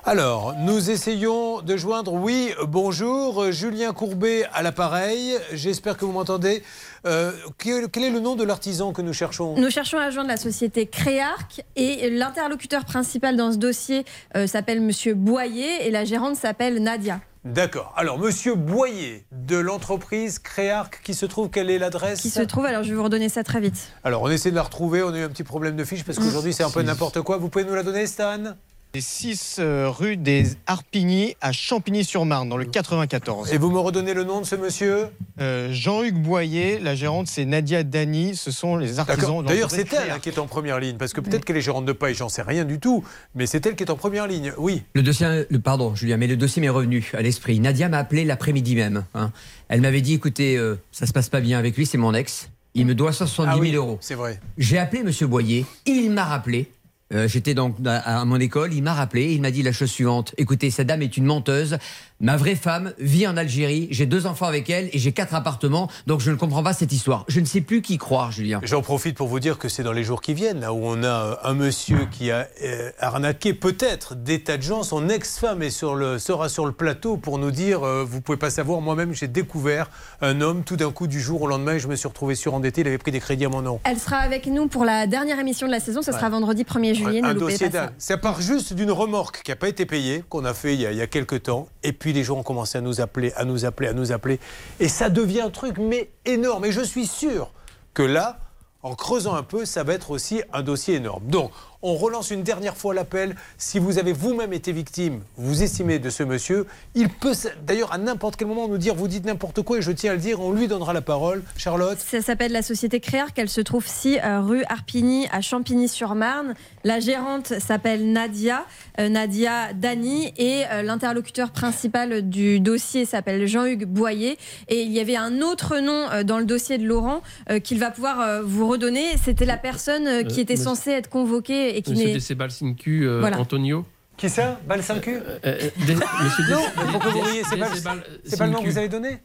Alors, 0.06 0.54
nous 0.56 0.90
essayons 0.90 1.60
de 1.60 1.76
joindre, 1.76 2.14
oui, 2.14 2.54
bonjour, 2.66 3.42
euh, 3.42 3.50
Julien 3.52 3.92
Courbet 3.92 4.46
à 4.54 4.62
l'appareil, 4.62 5.36
j'espère 5.52 5.98
que 5.98 6.06
vous 6.06 6.12
m'entendez. 6.12 6.62
Euh, 7.06 7.32
quel, 7.58 7.88
quel 7.88 8.04
est 8.04 8.10
le 8.10 8.20
nom 8.20 8.34
de 8.34 8.42
l'artisan 8.42 8.92
que 8.94 9.02
nous 9.02 9.12
cherchons? 9.12 9.56
Nous 9.58 9.70
cherchons 9.70 9.98
à 9.98 10.10
joindre 10.10 10.28
la 10.28 10.38
société 10.38 10.86
Créarc 10.86 11.62
et 11.76 12.08
l'interlocuteur 12.08 12.86
principal 12.86 13.36
dans 13.36 13.52
ce 13.52 13.58
dossier 13.58 14.06
euh, 14.36 14.46
s'appelle 14.46 14.80
Monsieur 14.80 15.12
Boyer 15.12 15.86
et 15.86 15.90
la 15.90 16.06
gérante 16.06 16.36
s'appelle 16.36 16.82
Nadia. 16.82 17.20
D'accord. 17.44 17.92
Alors, 17.96 18.18
monsieur 18.18 18.54
Boyer 18.54 19.26
de 19.32 19.58
l'entreprise 19.58 20.38
Créarc, 20.38 21.02
qui 21.04 21.12
se 21.12 21.26
trouve, 21.26 21.50
quelle 21.50 21.68
est 21.68 21.78
l'adresse? 21.78 22.22
Qui 22.22 22.30
se 22.30 22.40
trouve, 22.40 22.64
alors 22.64 22.84
je 22.84 22.90
vais 22.90 22.96
vous 22.96 23.04
redonner 23.04 23.28
ça 23.28 23.44
très 23.44 23.60
vite. 23.60 23.92
Alors, 24.02 24.22
on 24.22 24.30
essaie 24.30 24.50
de 24.50 24.56
la 24.56 24.62
retrouver. 24.62 25.02
On 25.02 25.12
a 25.12 25.18
eu 25.18 25.22
un 25.22 25.28
petit 25.28 25.44
problème 25.44 25.76
de 25.76 25.84
fiche 25.84 26.04
parce 26.04 26.18
qu'aujourd'hui, 26.18 26.54
c'est 26.54 26.64
un 26.64 26.70
peu 26.70 26.82
n'importe 26.82 27.20
quoi. 27.20 27.36
Vous 27.36 27.50
pouvez 27.50 27.64
nous 27.64 27.74
la 27.74 27.82
donner, 27.82 28.06
Stan? 28.06 28.54
Les 28.92 29.00
6 29.00 29.58
euh, 29.60 29.88
rue 29.88 30.16
des 30.16 30.44
Harpigny 30.66 31.36
à 31.40 31.52
Champigny-sur-Marne, 31.52 32.48
dans 32.48 32.56
le 32.56 32.64
94. 32.64 33.52
Et 33.52 33.56
vous 33.58 33.70
me 33.70 33.78
redonnez 33.78 34.14
le 34.14 34.24
nom 34.24 34.40
de 34.40 34.46
ce 34.46 34.56
monsieur? 34.56 35.06
Euh, 35.40 35.68
Jean-Hugues 35.72 36.20
Boyer, 36.20 36.80
la 36.80 36.96
gérante, 36.96 37.28
c'est 37.28 37.44
Nadia 37.44 37.84
Dany. 37.84 38.34
Ce 38.34 38.50
sont 38.50 38.76
les 38.76 38.98
artisans. 38.98 39.44
D'ailleurs, 39.44 39.70
c'est 39.70 39.92
elle 39.92 40.18
qui 40.18 40.30
est 40.30 40.40
en 40.40 40.48
première 40.48 40.80
ligne. 40.80 40.96
Parce 40.96 41.12
que 41.12 41.20
peut-être 41.20 41.44
qu'elle 41.44 41.56
est 41.56 41.60
gérante 41.60 41.84
de 41.84 41.92
paille, 41.92 42.16
j'en 42.16 42.28
sais 42.28 42.42
rien 42.42 42.64
du 42.64 42.80
tout. 42.80 43.04
Mais 43.36 43.46
c'est 43.46 43.64
elle 43.64 43.76
qui 43.76 43.84
est 43.84 43.90
en 43.90 43.96
première 43.96 44.26
ligne. 44.26 44.52
Oui. 44.58 44.82
Le 44.94 45.04
dossier, 45.04 45.44
le, 45.48 45.60
pardon, 45.60 45.94
Julien, 45.94 46.16
mais 46.16 46.26
le 46.26 46.36
dossier 46.36 46.60
m'est 46.60 46.68
revenu 46.68 47.12
à 47.14 47.22
l'esprit. 47.22 47.60
Nadia 47.60 47.88
m'a 47.88 47.98
appelé 47.98 48.24
l'après-midi 48.24 48.74
même. 48.74 49.04
hein. 49.14 49.30
Elle 49.68 49.82
m'avait 49.82 50.00
dit, 50.00 50.14
écoutez, 50.14 50.56
euh, 50.56 50.74
ça 50.90 51.06
se 51.06 51.12
passe 51.12 51.28
pas 51.28 51.40
bien 51.40 51.60
avec 51.60 51.76
lui, 51.76 51.86
c'est 51.86 51.96
mon 51.98 52.12
ex. 52.12 52.50
Il 52.74 52.86
me 52.86 52.96
doit 52.96 53.12
70 53.12 53.48
Ah 53.48 53.54
000 53.54 53.62
oui, 53.62 53.72
euros. 53.76 53.98
C'est 54.00 54.16
vrai. 54.16 54.40
J'ai 54.58 54.78
appelé 54.78 55.04
Monsieur 55.04 55.28
Boyer, 55.28 55.64
il 55.86 56.10
m'a 56.10 56.24
rappelé. 56.24 56.68
Euh, 57.12 57.26
J'étais 57.26 57.54
donc 57.54 57.76
à, 57.84 58.20
à 58.20 58.24
mon 58.24 58.38
école, 58.38 58.72
il 58.72 58.82
m'a 58.82 58.94
rappelé, 58.94 59.32
il 59.32 59.40
m'a 59.40 59.50
dit 59.50 59.62
la 59.62 59.72
chose 59.72 59.90
suivante. 59.90 60.34
Écoutez, 60.38 60.70
cette 60.70 60.86
dame 60.86 61.02
est 61.02 61.16
une 61.16 61.24
menteuse. 61.24 61.78
Ma 62.22 62.36
vraie 62.36 62.54
femme 62.54 62.92
vit 62.98 63.26
en 63.26 63.34
Algérie, 63.38 63.88
j'ai 63.90 64.04
deux 64.04 64.26
enfants 64.26 64.44
avec 64.44 64.68
elle 64.68 64.90
et 64.92 64.98
j'ai 64.98 65.12
quatre 65.12 65.34
appartements, 65.34 65.88
donc 66.06 66.20
je 66.20 66.30
ne 66.30 66.36
comprends 66.36 66.62
pas 66.62 66.74
cette 66.74 66.92
histoire. 66.92 67.24
Je 67.28 67.40
ne 67.40 67.46
sais 67.46 67.62
plus 67.62 67.80
qui 67.80 67.96
croire, 67.96 68.30
Julien. 68.30 68.60
J'en 68.62 68.82
profite 68.82 69.16
pour 69.16 69.26
vous 69.26 69.40
dire 69.40 69.56
que 69.56 69.70
c'est 69.70 69.82
dans 69.82 69.94
les 69.94 70.04
jours 70.04 70.20
qui 70.20 70.34
viennent, 70.34 70.60
là 70.60 70.74
où 70.74 70.80
on 70.82 71.02
a 71.02 71.06
euh, 71.06 71.34
un 71.44 71.54
monsieur 71.54 72.06
qui 72.10 72.30
a 72.30 72.46
euh, 72.62 72.90
arnaqué 72.98 73.54
peut-être 73.54 74.14
des 74.16 74.42
tas 74.42 74.58
de 74.58 74.62
gens. 74.62 74.82
Son 74.82 75.08
ex-femme 75.08 75.62
est 75.62 75.70
sur 75.70 75.94
le, 75.94 76.18
sera 76.18 76.50
sur 76.50 76.66
le 76.66 76.72
plateau 76.72 77.16
pour 77.16 77.38
nous 77.38 77.50
dire 77.50 77.84
euh, 77.84 78.04
Vous 78.06 78.20
pouvez 78.20 78.36
pas 78.36 78.50
savoir, 78.50 78.82
moi-même 78.82 79.14
j'ai 79.14 79.26
découvert 79.28 79.90
un 80.20 80.42
homme 80.42 80.62
tout 80.62 80.76
d'un 80.76 80.90
coup 80.90 81.06
du 81.06 81.22
jour 81.22 81.40
au 81.40 81.46
lendemain 81.46 81.76
et 81.76 81.78
je 81.78 81.88
me 81.88 81.96
suis 81.96 82.06
retrouvé 82.06 82.34
surendetté. 82.34 82.82
Il 82.82 82.86
avait 82.88 82.98
pris 82.98 83.12
des 83.12 83.20
crédits 83.20 83.46
à 83.46 83.48
mon 83.48 83.62
nom. 83.62 83.80
Elle 83.84 83.98
sera 83.98 84.18
avec 84.18 84.46
nous 84.46 84.68
pour 84.68 84.84
la 84.84 85.06
dernière 85.06 85.38
émission 85.38 85.66
de 85.66 85.72
la 85.72 85.80
saison, 85.80 86.02
ça 86.02 86.12
sera 86.12 86.26
Ouais. 86.26 86.32
vendredi 86.32 86.64
1er 86.64 86.92
juillet, 86.94 87.22
ne 87.22 87.28
un 87.28 87.32
loupez 87.32 87.52
dossier 87.52 87.70
pas 87.70 87.92
ça. 87.96 88.18
part 88.18 88.42
juste 88.42 88.74
d'une 88.74 88.90
remorque 88.90 89.40
qui 89.42 89.50
n'a 89.50 89.56
pas 89.56 89.68
été 89.68 89.86
payée, 89.86 90.22
qu'on 90.28 90.44
a 90.44 90.52
fait 90.52 90.74
il 90.74 90.82
y 90.82 90.86
a, 90.86 90.92
il 90.92 90.98
y 90.98 91.00
a 91.00 91.06
quelques 91.06 91.44
temps. 91.44 91.66
Et 91.82 91.94
puis 91.94 92.09
les 92.12 92.24
gens 92.24 92.38
ont 92.38 92.42
commencé 92.42 92.78
à 92.78 92.80
nous 92.80 93.00
appeler, 93.00 93.32
à 93.36 93.44
nous 93.44 93.64
appeler, 93.64 93.88
à 93.88 93.92
nous 93.92 94.12
appeler. 94.12 94.40
Et 94.78 94.88
ça 94.88 95.08
devient 95.08 95.42
un 95.42 95.50
truc, 95.50 95.78
mais 95.78 96.10
énorme. 96.24 96.64
Et 96.64 96.72
je 96.72 96.80
suis 96.80 97.06
sûr 97.06 97.52
que 97.94 98.02
là, 98.02 98.38
en 98.82 98.94
creusant 98.94 99.34
un 99.34 99.42
peu, 99.42 99.64
ça 99.64 99.82
va 99.82 99.94
être 99.94 100.10
aussi 100.10 100.42
un 100.52 100.62
dossier 100.62 100.94
énorme. 100.96 101.24
Donc, 101.26 101.52
on 101.82 101.94
relance 101.94 102.30
une 102.30 102.42
dernière 102.42 102.76
fois 102.76 102.94
l'appel. 102.94 103.36
Si 103.58 103.78
vous 103.78 103.98
avez 103.98 104.12
vous-même 104.12 104.52
été 104.52 104.72
victime, 104.72 105.20
vous 105.36 105.62
estimez 105.62 105.98
de 105.98 106.10
ce 106.10 106.22
monsieur, 106.22 106.66
il 106.94 107.08
peut 107.08 107.32
d'ailleurs 107.66 107.92
à 107.92 107.98
n'importe 107.98 108.36
quel 108.36 108.48
moment 108.48 108.68
nous 108.68 108.78
dire 108.78 108.94
vous 108.94 109.08
dites 109.08 109.24
n'importe 109.24 109.62
quoi 109.62 109.78
et 109.78 109.82
je 109.82 109.92
tiens 109.92 110.12
à 110.12 110.14
le 110.14 110.20
dire, 110.20 110.40
on 110.40 110.52
lui 110.52 110.68
donnera 110.68 110.92
la 110.92 111.00
parole. 111.00 111.42
Charlotte 111.56 111.98
Ça 111.98 112.20
s'appelle 112.20 112.52
la 112.52 112.62
société 112.62 113.00
Créarc. 113.00 113.38
Elle 113.38 113.48
se 113.48 113.60
trouve 113.60 113.86
si 113.86 114.18
euh, 114.18 114.40
rue 114.40 114.62
Arpigny 114.68 115.26
à 115.32 115.40
Champigny-sur-Marne. 115.40 116.54
La 116.84 117.00
gérante 117.00 117.58
s'appelle 117.58 118.12
Nadia, 118.12 118.64
euh, 118.98 119.08
Nadia 119.08 119.72
Dany, 119.74 120.32
et 120.36 120.64
euh, 120.70 120.82
l'interlocuteur 120.82 121.50
principal 121.50 122.28
du 122.28 122.60
dossier 122.60 123.04
s'appelle 123.04 123.46
Jean-Hugues 123.46 123.86
Boyer. 123.86 124.38
Et 124.68 124.82
il 124.82 124.92
y 124.92 125.00
avait 125.00 125.16
un 125.16 125.40
autre 125.40 125.78
nom 125.78 126.08
euh, 126.10 126.24
dans 126.24 126.38
le 126.38 126.44
dossier 126.44 126.78
de 126.78 126.86
Laurent 126.86 127.22
euh, 127.50 127.58
qu'il 127.58 127.78
va 127.78 127.90
pouvoir 127.90 128.20
euh, 128.20 128.42
vous 128.42 128.68
redonner. 128.68 129.04
C'était 129.22 129.44
la 129.44 129.56
personne 129.56 130.06
euh, 130.06 130.22
qui 130.22 130.40
était 130.40 130.56
censée 130.56 130.90
être 130.90 131.08
convoquée 131.08 131.69
et 131.76 131.82
qui 131.82 131.90
Monsieur 131.92 132.06
n'est. 132.08 132.14
Decebalsincu, 132.14 133.06
euh, 133.06 133.20
Voilà. 133.20 133.38
Antonio. 133.38 133.84
Qui 134.16 134.28
ça 134.28 134.60
Balsincu 134.66 135.16
Euh, 135.16 135.38
euh, 135.46 135.70
Des- 135.86 135.94
Monsieur 135.94 136.44
Non, 136.50 136.60
Des- 136.60 136.92
pourquoi 136.92 137.10
vous 137.10 137.20
riez 137.20 137.42
C'est 137.48 137.56
pas, 137.56 137.68
Decebal- 137.70 138.02
c'est 138.24 138.36
pas 138.38 138.46
le 138.46 138.52
nom 138.52 138.62
que 138.62 138.68
vous 138.68 138.78
avez 138.78 138.88
donné. 138.88 139.18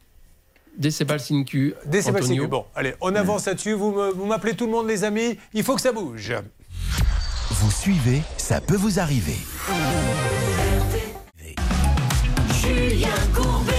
Sécu. 0.89 1.75
Bon, 2.47 2.65
allez, 2.75 2.95
on 3.01 3.13
avance 3.15 3.45
là-dessus. 3.45 3.73
Vous 3.73 4.25
m'appelez 4.25 4.55
tout 4.55 4.65
le 4.65 4.71
monde, 4.71 4.87
les 4.87 5.03
amis. 5.03 5.37
Il 5.53 5.63
faut 5.63 5.75
que 5.75 5.81
ça 5.81 5.91
bouge. 5.91 6.33
Vous 7.51 7.71
suivez, 7.71 8.21
ça 8.37 8.59
peut 8.61 8.75
vous 8.75 8.99
arriver. 8.99 9.37
Julien 12.61 13.07
Courbet. 13.33 13.73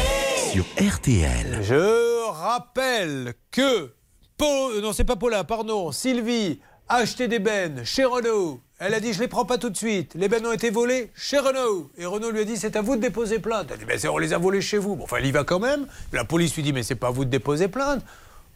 Sur 0.53 0.65
RTL. 0.81 1.61
Je 1.63 2.31
rappelle 2.31 3.35
que. 3.51 3.93
Paul, 4.39 4.81
non, 4.83 4.93
c'est 4.93 5.05
pas 5.05 5.17
Paula, 5.17 5.45
pardon. 5.45 5.93
Sylvie 5.93 6.61
a 6.89 6.97
acheté 6.97 7.29
des 7.29 7.39
bennes 7.39 7.83
chez 7.85 8.05
Renault. 8.05 8.61
Elle 8.79 8.95
a 8.95 9.01
dit 9.01 9.13
Je 9.13 9.21
les 9.21 9.29
prends 9.29 9.45
pas 9.45 9.59
tout 9.59 9.71
de 9.71 9.77
suite. 9.77 10.13
Les 10.15 10.29
bennes 10.29 10.47
ont 10.47 10.53
été 10.53 10.71
volées 10.71 11.11
chez 11.15 11.39
Renault. 11.39 11.91
Et 11.99 12.07
Renault 12.07 12.31
lui 12.31 12.41
a 12.41 12.45
dit 12.45 12.57
C'est 12.57 12.77
à 12.77 12.83
vous 12.83 12.97
de 12.97 13.01
déposer 13.01 13.39
plainte. 13.39 13.69
Elle 13.73 13.79
dit 13.79 13.85
Mais 13.87 13.99
c'est- 13.99 14.09
on 14.09 14.19
les 14.19 14.33
a 14.33 14.39
volées 14.39 14.61
chez 14.61 14.79
vous. 14.79 14.97
Bon, 14.97 15.05
enfin, 15.05 15.17
elle 15.19 15.27
y 15.27 15.33
va 15.33 15.45
quand 15.45 15.59
même. 15.59 15.87
La 16.13 16.25
police 16.25 16.55
lui 16.55 16.63
dit 16.63 16.73
Mais 16.73 16.83
c'est 16.83 16.95
pas 16.95 17.09
à 17.09 17.11
vous 17.11 17.25
de 17.25 17.31
déposer 17.31 17.69
plainte. 17.69 18.05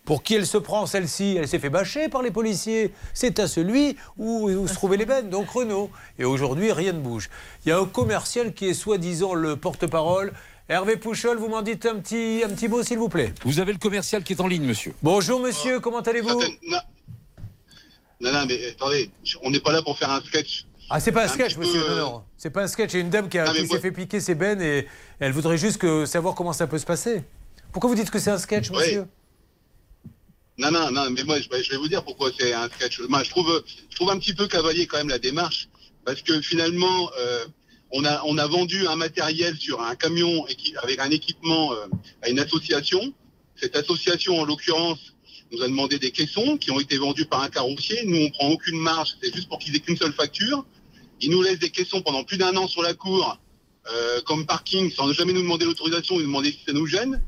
Pour 0.05 0.23
qui 0.23 0.35
elle 0.35 0.47
se 0.47 0.59
prend 0.59 0.87
celle-ci? 0.87 1.37
Elle 1.39 1.47
s'est 1.49 1.59
fait 1.59 1.69
bâcher 1.71 2.09
par 2.09 2.23
les 2.23 2.31
policiers. 2.31 2.93
C'est 3.15 3.39
à 3.39 3.47
celui 3.47 3.97
où, 4.19 4.49
où 4.51 4.67
se 4.67 4.75
trouvaient 4.75 4.97
les 4.97 5.05
bennes, 5.07 5.29
donc 5.29 5.51
Renault. 5.51 5.91
Et 6.19 6.25
aujourd'hui, 6.25 6.73
rien 6.73 6.93
ne 6.93 7.01
bouge. 7.01 7.29
Il 7.65 7.69
y 7.69 7.73
a 7.73 7.79
un 7.79 7.85
commercial 7.85 8.53
qui 8.55 8.69
est 8.69 8.75
soi-disant 8.75 9.35
le 9.35 9.57
porte-parole. 9.57 10.33
Hervé 10.69 10.97
Pouchol, 10.97 11.37
vous 11.39 11.49
m'en 11.49 11.63
dites 11.63 11.85
un 11.85 11.97
petit, 11.97 12.43
un 12.45 12.49
petit 12.49 12.69
mot, 12.69 12.83
s'il 12.83 12.99
vous 12.99 13.09
plaît. 13.09 13.33
Vous 13.45 13.59
avez 13.61 13.73
le 13.73 13.79
commercial 13.79 14.23
qui 14.23 14.33
est 14.33 14.41
en 14.41 14.47
ligne, 14.47 14.65
monsieur. 14.65 14.95
Bonjour, 15.03 15.41
monsieur, 15.41 15.81
comment 15.81 16.01
allez-vous? 16.01 16.41
Non, 18.21 18.33
non, 18.33 18.45
mais 18.47 18.69
attendez, 18.69 19.11
on 19.43 19.51
n'est 19.51 19.61
pas 19.61 19.73
là 19.73 19.83
pour 19.83 19.99
faire 19.99 20.11
un 20.11 20.21
sketch. 20.21 20.67
Ah, 20.91 21.01
c'est 21.01 21.13
pas 21.13 21.23
un 21.23 21.25
Un 21.27 21.29
sketch, 21.29 21.57
monsieur. 21.57 21.81
Non, 21.81 21.87
euh, 21.91 22.01
non. 22.01 22.25
C'est 22.37 22.51
pas 22.51 22.63
un 22.65 22.67
sketch. 22.67 22.93
Il 22.93 22.97
y 22.97 22.99
a 22.99 23.03
une 23.03 23.11
dame 23.11 23.29
qui, 23.29 23.39
a- 23.39 23.47
Non, 23.47 23.55
s'est 23.55 23.81
fait 23.81 23.93
piquer 23.93 24.21
ses 24.21 24.35
bennes 24.35 24.61
et 24.61 24.87
elle 25.21 25.33
voudrait 25.33 25.57
juste 25.57 25.79
que, 25.79 26.05
savoir 26.05 26.35
comment 26.35 26.53
ça 26.53 26.67
peut 26.67 26.79
se 26.79 26.85
passer. 26.87 27.23
Pourquoi 27.73 27.89
vous 27.89 27.97
dites 27.97 28.11
que 28.11 28.19
c'est 28.19 28.31
un 28.31 28.39
sketch, 28.39 28.71
monsieur? 28.71 29.07
Non, 30.59 30.71
non, 30.71 30.91
non, 30.91 31.09
mais 31.11 31.23
moi, 31.25 31.39
je, 31.41 31.49
je 31.63 31.71
vais 31.71 31.77
vous 31.77 31.89
dire 31.89 32.05
pourquoi 32.05 32.31
c'est 32.39 32.53
un 32.53 32.69
sketch. 32.69 33.01
Moi, 33.09 33.23
je 33.23 33.31
trouve, 33.31 33.63
je 33.89 33.97
trouve 33.97 34.11
un 34.11 34.19
petit 34.19 34.35
peu 34.35 34.47
cavalier 34.47 34.87
quand 34.87 34.99
même 34.99 35.09
la 35.09 35.19
démarche, 35.19 35.69
parce 36.05 36.21
que 36.21 36.41
finalement, 36.43 37.11
euh, 37.19 37.47
on, 37.93 38.05
a, 38.05 38.21
on 38.27 38.37
a 38.37 38.47
vendu 38.47 38.87
un 38.87 38.97
matériel 38.97 39.57
sur 39.57 39.81
un 39.81 39.95
camion 39.95 40.45
avec 40.83 40.99
un 40.99 41.11
équipement 41.11 41.73
euh, 41.73 41.87
à 42.23 42.29
une 42.29 42.39
association. 42.41 43.01
Cette 43.57 43.77
association, 43.77 44.39
en 44.41 44.45
l'occurrence, 44.45 44.99
nous 45.53 45.63
a 45.63 45.69
demandé 45.69 45.99
des 45.99 46.11
caissons 46.11 46.57
qui 46.57 46.71
ont 46.71 46.81
été 46.81 46.97
vendus 46.97 47.25
par 47.25 47.43
un 47.43 47.49
carrossier. 47.49 48.05
Nous, 48.05 48.17
on 48.17 48.31
prend 48.31 48.49
aucune 48.49 48.79
marge, 48.79 49.17
c'est 49.23 49.35
juste 49.35 49.49
pour 49.49 49.59
qu'ils 49.59 49.75
aient 49.75 49.81
qu'une 49.81 49.97
seule 49.97 50.13
facture. 50.13 50.65
Ils 51.21 51.31
nous 51.31 51.43
laissent 51.43 51.59
des 51.59 51.71
caissons 51.71 52.03
pendant 52.03 52.25
plus 52.25 52.39
d'un 52.39 52.57
an 52.57 52.67
sur 52.67 52.83
la 52.83 52.95
cour, 52.95 53.39
euh, 53.93 54.21
comme 54.23 54.47
parking, 54.47 54.91
sans 54.91 55.13
jamais 55.13 55.33
nous 55.33 55.43
demander 55.43 55.65
l'autorisation, 55.65 56.17
nous 56.17 56.23
demander 56.23 56.53
si 56.53 56.61
ça 56.67 56.73
nous 56.73 56.87
gêne. 56.87 57.23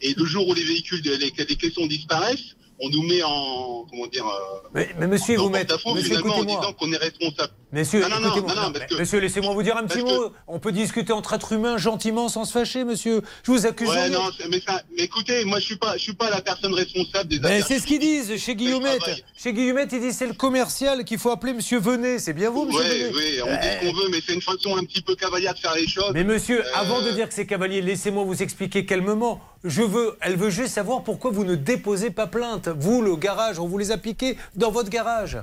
Et 0.00 0.14
le 0.14 0.24
jour 0.24 0.46
où 0.48 0.54
les 0.54 0.62
véhicules, 0.62 1.00
les, 1.02 1.16
les 1.16 1.56
caissons 1.56 1.86
disparaissent, 1.86 2.56
on 2.80 2.88
nous 2.90 3.02
met 3.02 3.22
en, 3.22 3.84
comment 3.90 4.06
dire, 4.06 4.24
euh, 4.26 4.68
Mais, 4.74 4.88
mais 4.98 5.06
monsieur, 5.06 5.38
en 5.38 5.44
vous 5.44 5.50
mettez. 5.50 5.74
Monsieur, 5.74 6.16
en 6.16 6.18
écoutez-moi. 6.20 6.44
disant 6.60 6.72
qu'on 6.74 6.92
est 6.92 6.96
responsable. 6.96 7.52
Monsieur, 7.72 8.00
non, 8.08 8.20
non, 8.20 8.30
que- 8.30 8.98
monsieur, 8.98 9.18
laissez-moi 9.18 9.52
vous 9.52 9.62
dire 9.62 9.76
un 9.76 9.84
petit 9.84 10.00
parce 10.00 10.12
mot. 10.14 10.32
On 10.46 10.58
peut 10.58 10.72
discuter 10.72 11.12
entre 11.12 11.34
êtres 11.34 11.52
humains 11.52 11.76
gentiment 11.76 12.28
sans 12.30 12.44
se 12.46 12.52
fâcher, 12.52 12.84
monsieur. 12.84 13.20
Je 13.42 13.50
vous 13.52 13.66
accuse 13.66 13.88
Ouais, 13.90 14.08
non, 14.08 14.30
mais, 14.50 14.60
ça- 14.66 14.80
mais 14.96 15.02
écoutez, 15.04 15.44
moi 15.44 15.58
je 15.58 15.64
suis 15.66 15.76
pas, 15.76 15.96
je 15.98 16.02
suis 16.02 16.14
pas 16.14 16.30
la 16.30 16.40
personne 16.40 16.72
responsable 16.72 17.28
des 17.28 17.40
Mais 17.40 17.60
c'est 17.62 17.78
ce 17.78 17.86
qu'ils 17.86 17.98
disent 17.98 18.36
chez 18.38 18.54
Guillaumette. 18.54 19.24
Chez 19.36 19.52
Guillaumette, 19.52 19.90
ils 19.92 20.00
disent 20.00 20.16
c'est 20.16 20.26
le 20.26 20.32
commercial 20.34 21.04
qu'il 21.04 21.18
faut 21.18 21.30
appeler 21.30 21.52
monsieur 21.52 21.78
Venet. 21.78 22.18
C'est 22.20 22.32
bien 22.32 22.48
vous, 22.50 22.64
monsieur 22.64 22.80
Oui, 22.80 22.88
Venet 22.88 23.12
oui, 23.14 23.40
on 23.42 23.52
dit 23.60 23.68
ce 23.68 23.80
qu'on 23.86 23.92
veut, 24.00 24.08
mais 24.10 24.18
c'est 24.26 24.34
une 24.34 24.42
façon 24.42 24.76
un 24.76 24.84
petit 24.84 25.02
peu 25.02 25.14
cavalière 25.14 25.52
de 25.52 25.58
faire 25.58 25.74
les 25.74 25.86
choses. 25.86 26.12
Mais 26.14 26.24
monsieur, 26.24 26.60
Euh, 26.64 26.70
avant 26.74 27.02
de 27.02 27.10
dire 27.10 27.28
que 27.28 27.34
c'est 27.34 27.46
cavalier, 27.46 27.82
laissez-moi 27.82 28.24
vous 28.24 28.42
expliquer 28.42 28.86
calmement. 28.86 29.40
Je 29.64 29.82
veux, 29.82 30.16
elle 30.20 30.36
veut 30.36 30.50
juste 30.50 30.74
savoir 30.74 31.02
pourquoi 31.02 31.30
vous 31.30 31.44
ne 31.44 31.54
déposez 31.56 32.10
pas 32.10 32.26
plainte. 32.26 32.68
Vous, 32.68 33.02
le 33.02 33.16
garage, 33.16 33.58
on 33.58 33.66
vous 33.66 33.78
les 33.78 33.90
a 33.90 33.98
piqués 33.98 34.36
dans 34.54 34.70
votre 34.70 34.88
garage. 34.88 35.38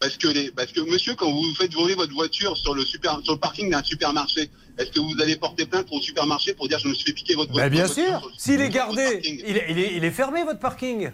Parce 0.00 0.16
que, 0.16 0.28
les, 0.28 0.52
parce 0.52 0.70
que 0.70 0.80
monsieur, 0.80 1.16
quand 1.16 1.28
vous 1.30 1.54
faites 1.56 1.74
voler 1.74 1.96
votre 1.96 2.12
voiture 2.14 2.56
sur 2.56 2.72
le, 2.74 2.84
super, 2.84 3.18
sur 3.24 3.32
le 3.32 3.40
parking 3.40 3.68
d'un 3.70 3.82
supermarché, 3.82 4.48
est-ce 4.78 4.92
que 4.92 5.00
vous 5.00 5.14
allez 5.20 5.34
porter 5.34 5.66
plainte 5.66 5.88
au 5.90 6.00
supermarché 6.00 6.54
pour 6.54 6.68
dire 6.68 6.78
je 6.78 6.86
me 6.86 6.94
suis 6.94 7.06
fait 7.06 7.12
piquer 7.12 7.34
votre 7.34 7.52
Bah, 7.52 7.68
voiture 7.68 7.94
bien 7.96 8.20
sûr. 8.20 8.30
S'il 8.38 8.60
est 8.60 8.68
gardé, 8.68 9.20
il 9.24 9.56
est, 9.56 9.66
il 9.70 9.78
est- 9.78 9.96
il 9.96 10.04
est 10.04 10.10
fermé 10.12 10.44
votre 10.44 10.60
parking. 10.60 11.10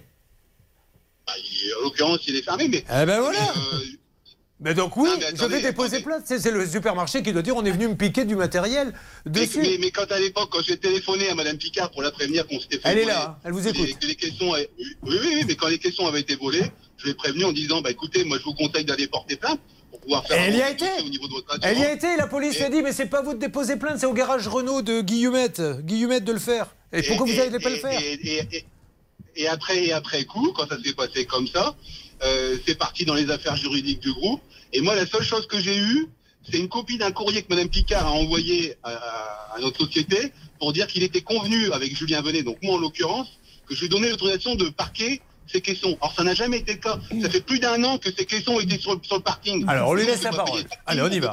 Bah, 1.26 1.32
il- 1.38 1.72
En 1.80 1.84
l'occurrence, 1.84 2.20
il 2.28 2.36
est 2.36 2.42
fermé, 2.42 2.68
mais. 2.68 2.84
Eh 2.86 3.06
ben 3.06 3.20
voilà. 3.20 3.38
mais, 3.40 3.78
euh, 3.78 3.80
Mais 4.60 4.72
donc 4.72 4.96
oui, 4.96 5.10
Ah, 5.12 5.16
mais 5.18 5.36
je 5.36 5.44
vais 5.46 5.60
déposer 5.60 6.00
plainte. 6.00 6.22
C'est 6.26 6.50
le 6.50 6.66
supermarché 6.66 7.22
qui 7.22 7.32
doit 7.32 7.42
dire 7.42 7.56
on 7.56 7.64
est 7.64 7.72
venu 7.72 7.88
me 7.88 7.96
piquer 7.96 8.24
du 8.24 8.36
matériel 8.36 8.92
dessus. 9.26 9.58
mais, 9.60 9.78
mais 9.80 9.90
quand 9.90 10.10
à 10.12 10.18
l'époque, 10.18 10.48
quand 10.52 10.62
j'ai 10.62 10.76
téléphoné 10.76 11.28
à 11.28 11.34
Madame 11.34 11.58
Picard 11.58 11.90
pour 11.90 12.02
la 12.02 12.12
prévenir 12.12 12.46
qu'on 12.46 12.60
s'était 12.60 12.76
fait 12.78 12.88
Elle 12.88 12.98
est 12.98 13.04
là, 13.04 13.30
hein, 13.36 13.40
elle 13.44 13.52
vous 13.52 13.66
écoute. 13.66 13.86
les- 13.86 14.14
oui, 14.42 14.66
oui, 15.02 15.18
oui, 15.22 15.44
mais 15.46 15.56
quand 15.56 15.66
les 15.68 15.78
caissons 15.78 16.06
avaient 16.06 16.20
été 16.20 16.36
volés, 16.36 16.62
je 16.98 17.06
l'ai 17.06 17.14
prévenu 17.14 17.44
en 17.44 17.52
disant 17.52 17.82
bah 17.82 17.90
écoutez, 17.90 18.24
moi 18.24 18.38
je 18.38 18.44
vous 18.44 18.54
conseille 18.54 18.84
d'aller 18.84 19.08
porter 19.08 19.36
plainte 19.36 19.58
pour 19.90 20.00
pouvoir 20.00 20.24
faire. 20.26 20.40
Elle 20.40 20.54
y 20.54 20.62
a 20.62 20.70
été. 20.70 20.84
dossier 20.86 21.04
au 21.04 21.08
niveau 21.10 21.26
de 21.26 21.32
votre 21.32 21.58
Elle 21.62 21.78
y 21.78 21.84
a 21.84 21.92
été, 21.92 22.16
la 22.16 22.28
police 22.28 22.56
lui 22.56 22.64
a 22.64 22.70
dit 22.70 22.80
mais 22.80 22.92
c'est 22.92 23.06
pas 23.06 23.22
vous 23.22 23.34
de 23.34 23.40
déposer 23.40 23.76
plainte, 23.76 23.98
c'est 23.98 24.06
au 24.06 24.14
garage 24.14 24.46
Renault 24.46 24.82
de 24.82 25.00
Guillemette, 25.00 25.60
Guillemette 25.80 26.24
de 26.24 26.32
le 26.32 26.38
faire. 26.38 26.74
Et 26.92 27.02
pourquoi 27.02 27.26
vous 27.26 27.34
n'allez 27.34 27.58
pas 27.58 27.70
le 27.70 27.76
faire 27.76 28.00
Et 29.36 29.48
après, 29.48 29.84
et 29.84 29.92
après 29.92 30.24
coup, 30.24 30.52
quand 30.56 30.68
ça 30.68 30.76
s'est 30.82 30.92
passé 30.92 31.24
comme 31.26 31.48
ça, 31.48 31.74
euh, 32.24 32.56
c'est 32.66 32.76
parti 32.76 33.04
dans 33.04 33.14
les 33.14 33.30
affaires 33.30 33.56
juridiques 33.56 34.00
du 34.00 34.12
groupe. 34.12 34.40
Et 34.72 34.80
moi, 34.80 34.94
la 34.94 35.06
seule 35.06 35.22
chose 35.22 35.46
que 35.46 35.60
j'ai 35.60 35.76
eue, 35.76 36.08
c'est 36.50 36.58
une 36.58 36.68
copie 36.68 36.98
d'un 36.98 37.12
courrier 37.12 37.42
que 37.42 37.52
Mme 37.52 37.68
Picard 37.68 38.06
a 38.06 38.10
envoyé 38.10 38.76
à, 38.82 38.90
à 39.54 39.60
notre 39.60 39.84
société 39.86 40.32
pour 40.58 40.72
dire 40.72 40.86
qu'il 40.86 41.02
était 41.02 41.22
convenu 41.22 41.70
avec 41.72 41.96
Julien 41.96 42.22
Venet, 42.22 42.42
donc 42.42 42.58
moi 42.62 42.74
en 42.74 42.78
l'occurrence, 42.78 43.28
que 43.66 43.74
je 43.74 43.82
lui 43.82 43.88
donnais 43.88 44.10
l'autorisation 44.10 44.54
de 44.54 44.68
parquer 44.68 45.20
ces 45.46 45.60
caissons. 45.60 45.96
Or, 46.00 46.12
ça 46.16 46.22
n'a 46.22 46.34
jamais 46.34 46.58
été 46.58 46.72
le 46.74 46.78
cas. 46.78 46.98
Ça 47.22 47.30
fait 47.30 47.40
plus 47.40 47.58
d'un 47.58 47.82
an 47.84 47.98
que 47.98 48.10
ces 48.16 48.24
caissons 48.24 48.58
étaient 48.60 48.78
sur, 48.78 48.98
sur 49.02 49.16
le 49.16 49.22
parking. 49.22 49.64
Alors, 49.68 49.88
on 49.90 49.94
lui 49.94 50.06
laisse 50.06 50.22
la 50.22 50.30
parole. 50.30 50.62
payer 50.62 50.66
Allez, 50.86 51.02
on 51.02 51.08
y 51.08 51.20
va. 51.20 51.32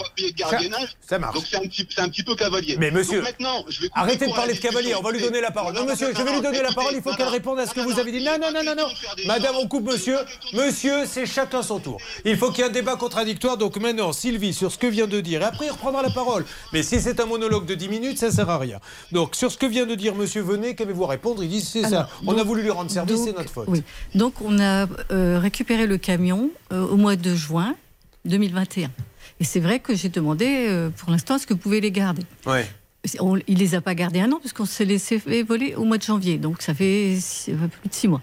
Ça 1.01 1.19
marche. 1.19 1.35
Donc, 1.35 1.43
c'est 1.49 1.57
un, 1.57 1.61
petit, 1.61 1.88
c'est 1.89 2.01
un 2.01 2.09
petit 2.09 2.23
peu 2.23 2.35
cavalier. 2.35 2.75
Mais 2.79 2.91
monsieur, 2.91 3.21
Donc, 3.21 3.29
maintenant, 3.29 3.65
je 3.67 3.81
vais 3.81 3.88
couper 3.89 3.99
Arrêtez 3.99 4.27
de 4.27 4.33
parler 4.33 4.53
de 4.53 4.59
cavalier, 4.59 4.95
on 4.95 5.01
va 5.01 5.11
lui 5.11 5.21
donner 5.21 5.41
la 5.41 5.51
parole. 5.51 5.73
Non, 5.73 5.81
Non, 5.81 5.91
monsieur, 5.91 6.13
je 6.15 6.21
vais 6.21 6.33
lui 6.33 6.41
donner 6.41 6.61
la 6.61 6.71
parole, 6.71 6.93
il 6.95 7.01
faut 7.01 7.13
qu'elle 7.13 7.27
réponde 7.27 7.59
à 7.59 7.65
ce 7.65 7.73
que 7.73 7.81
vous 7.81 7.99
avez 7.99 8.11
dit. 8.11 8.23
Non, 8.23 8.38
non, 8.39 8.51
non, 8.53 8.63
non, 8.63 8.75
non. 8.75 8.88
Madame, 9.25 9.55
on 9.57 9.67
coupe 9.67 9.85
monsieur. 9.85 10.17
Monsieur, 10.53 11.05
c'est 11.05 11.25
chacun 11.25 11.61
son 11.61 11.79
tour. 11.79 11.97
Il 12.25 12.38
faut 12.38 12.49
qu'il 12.51 12.59
y 12.59 12.67
ait 12.67 12.69
un 12.69 12.73
débat 12.73 12.95
contradictoire. 12.95 13.57
Donc 13.57 13.77
maintenant, 13.77 14.11
Sylvie, 14.13 14.53
sur 14.53 14.71
ce 14.71 14.77
que 14.77 14.88
vient 14.88 15.07
de 15.07 15.19
dire, 15.19 15.41
et 15.41 15.45
après, 15.45 15.65
il 15.67 15.71
reprendra 15.71 16.01
la 16.01 16.09
parole. 16.09 16.45
Mais 16.73 16.83
si 16.83 17.01
c'est 17.01 17.19
un 17.19 17.25
monologue 17.25 17.65
de 17.65 17.75
10 17.75 17.89
minutes, 17.89 18.17
ça 18.17 18.31
sert 18.31 18.49
à 18.49 18.57
rien. 18.57 18.79
Donc, 19.11 19.35
sur 19.35 19.51
ce 19.51 19.57
que 19.57 19.65
vient 19.65 19.85
de 19.85 19.95
dire 19.95 20.15
monsieur 20.15 20.41
Venez, 20.41 20.75
qu'avez-vous 20.75 21.05
à 21.05 21.09
répondre? 21.09 21.43
Il 21.43 21.49
dit 21.49 21.61
c'est 21.61 21.88
ça. 21.88 22.09
On 22.25 22.38
a 22.38 22.43
voulu 22.43 22.61
lui 22.63 22.71
rendre 22.71 22.91
service, 22.91 23.21
c'est 23.23 23.38
notre 23.38 23.51
faute. 23.51 23.65
Oui. 23.67 23.83
Donc, 24.15 24.41
on 24.41 24.60
a 24.60 24.88
euh, 25.11 25.40
récupéré 25.40 25.88
le 25.88 25.98
camion 25.98 26.49
euh, 26.72 26.86
au 26.88 26.95
mois 26.98 27.15
de 27.15 27.34
juin 27.36 27.76
2021. 28.26 28.90
Et 29.40 29.44
c'est 29.44 29.60
vrai 29.60 29.80
que 29.80 29.95
j'ai 29.95 30.10
demandé, 30.10 30.45
euh, 30.69 30.90
pour 30.90 31.10
l'instant, 31.11 31.36
est-ce 31.36 31.48
que 31.48 31.53
vous 31.53 31.60
pouvez 31.60 31.82
les 31.82 31.91
garder? 31.91 32.23
Ouais. 32.45 32.68
On- 33.19 33.38
Il 33.48 33.57
les 33.57 33.73
a 33.76 33.82
pas 33.82 33.95
gardés 33.95 34.19
un 34.19 34.32
an, 34.32 34.40
parce 34.41 34.53
qu'on 34.53 34.65
s'est 34.65 34.86
laissé 34.86 35.18
voler 35.48 35.73
au 35.76 35.84
mois 35.86 35.98
de 35.98 36.03
janvier. 36.03 36.38
Donc, 36.38 36.61
ça 36.61 36.73
fait 36.73 37.18
six- 37.19 37.52
plus 37.53 37.90
de 37.90 37.94
six 37.94 38.07
mois. 38.07 38.22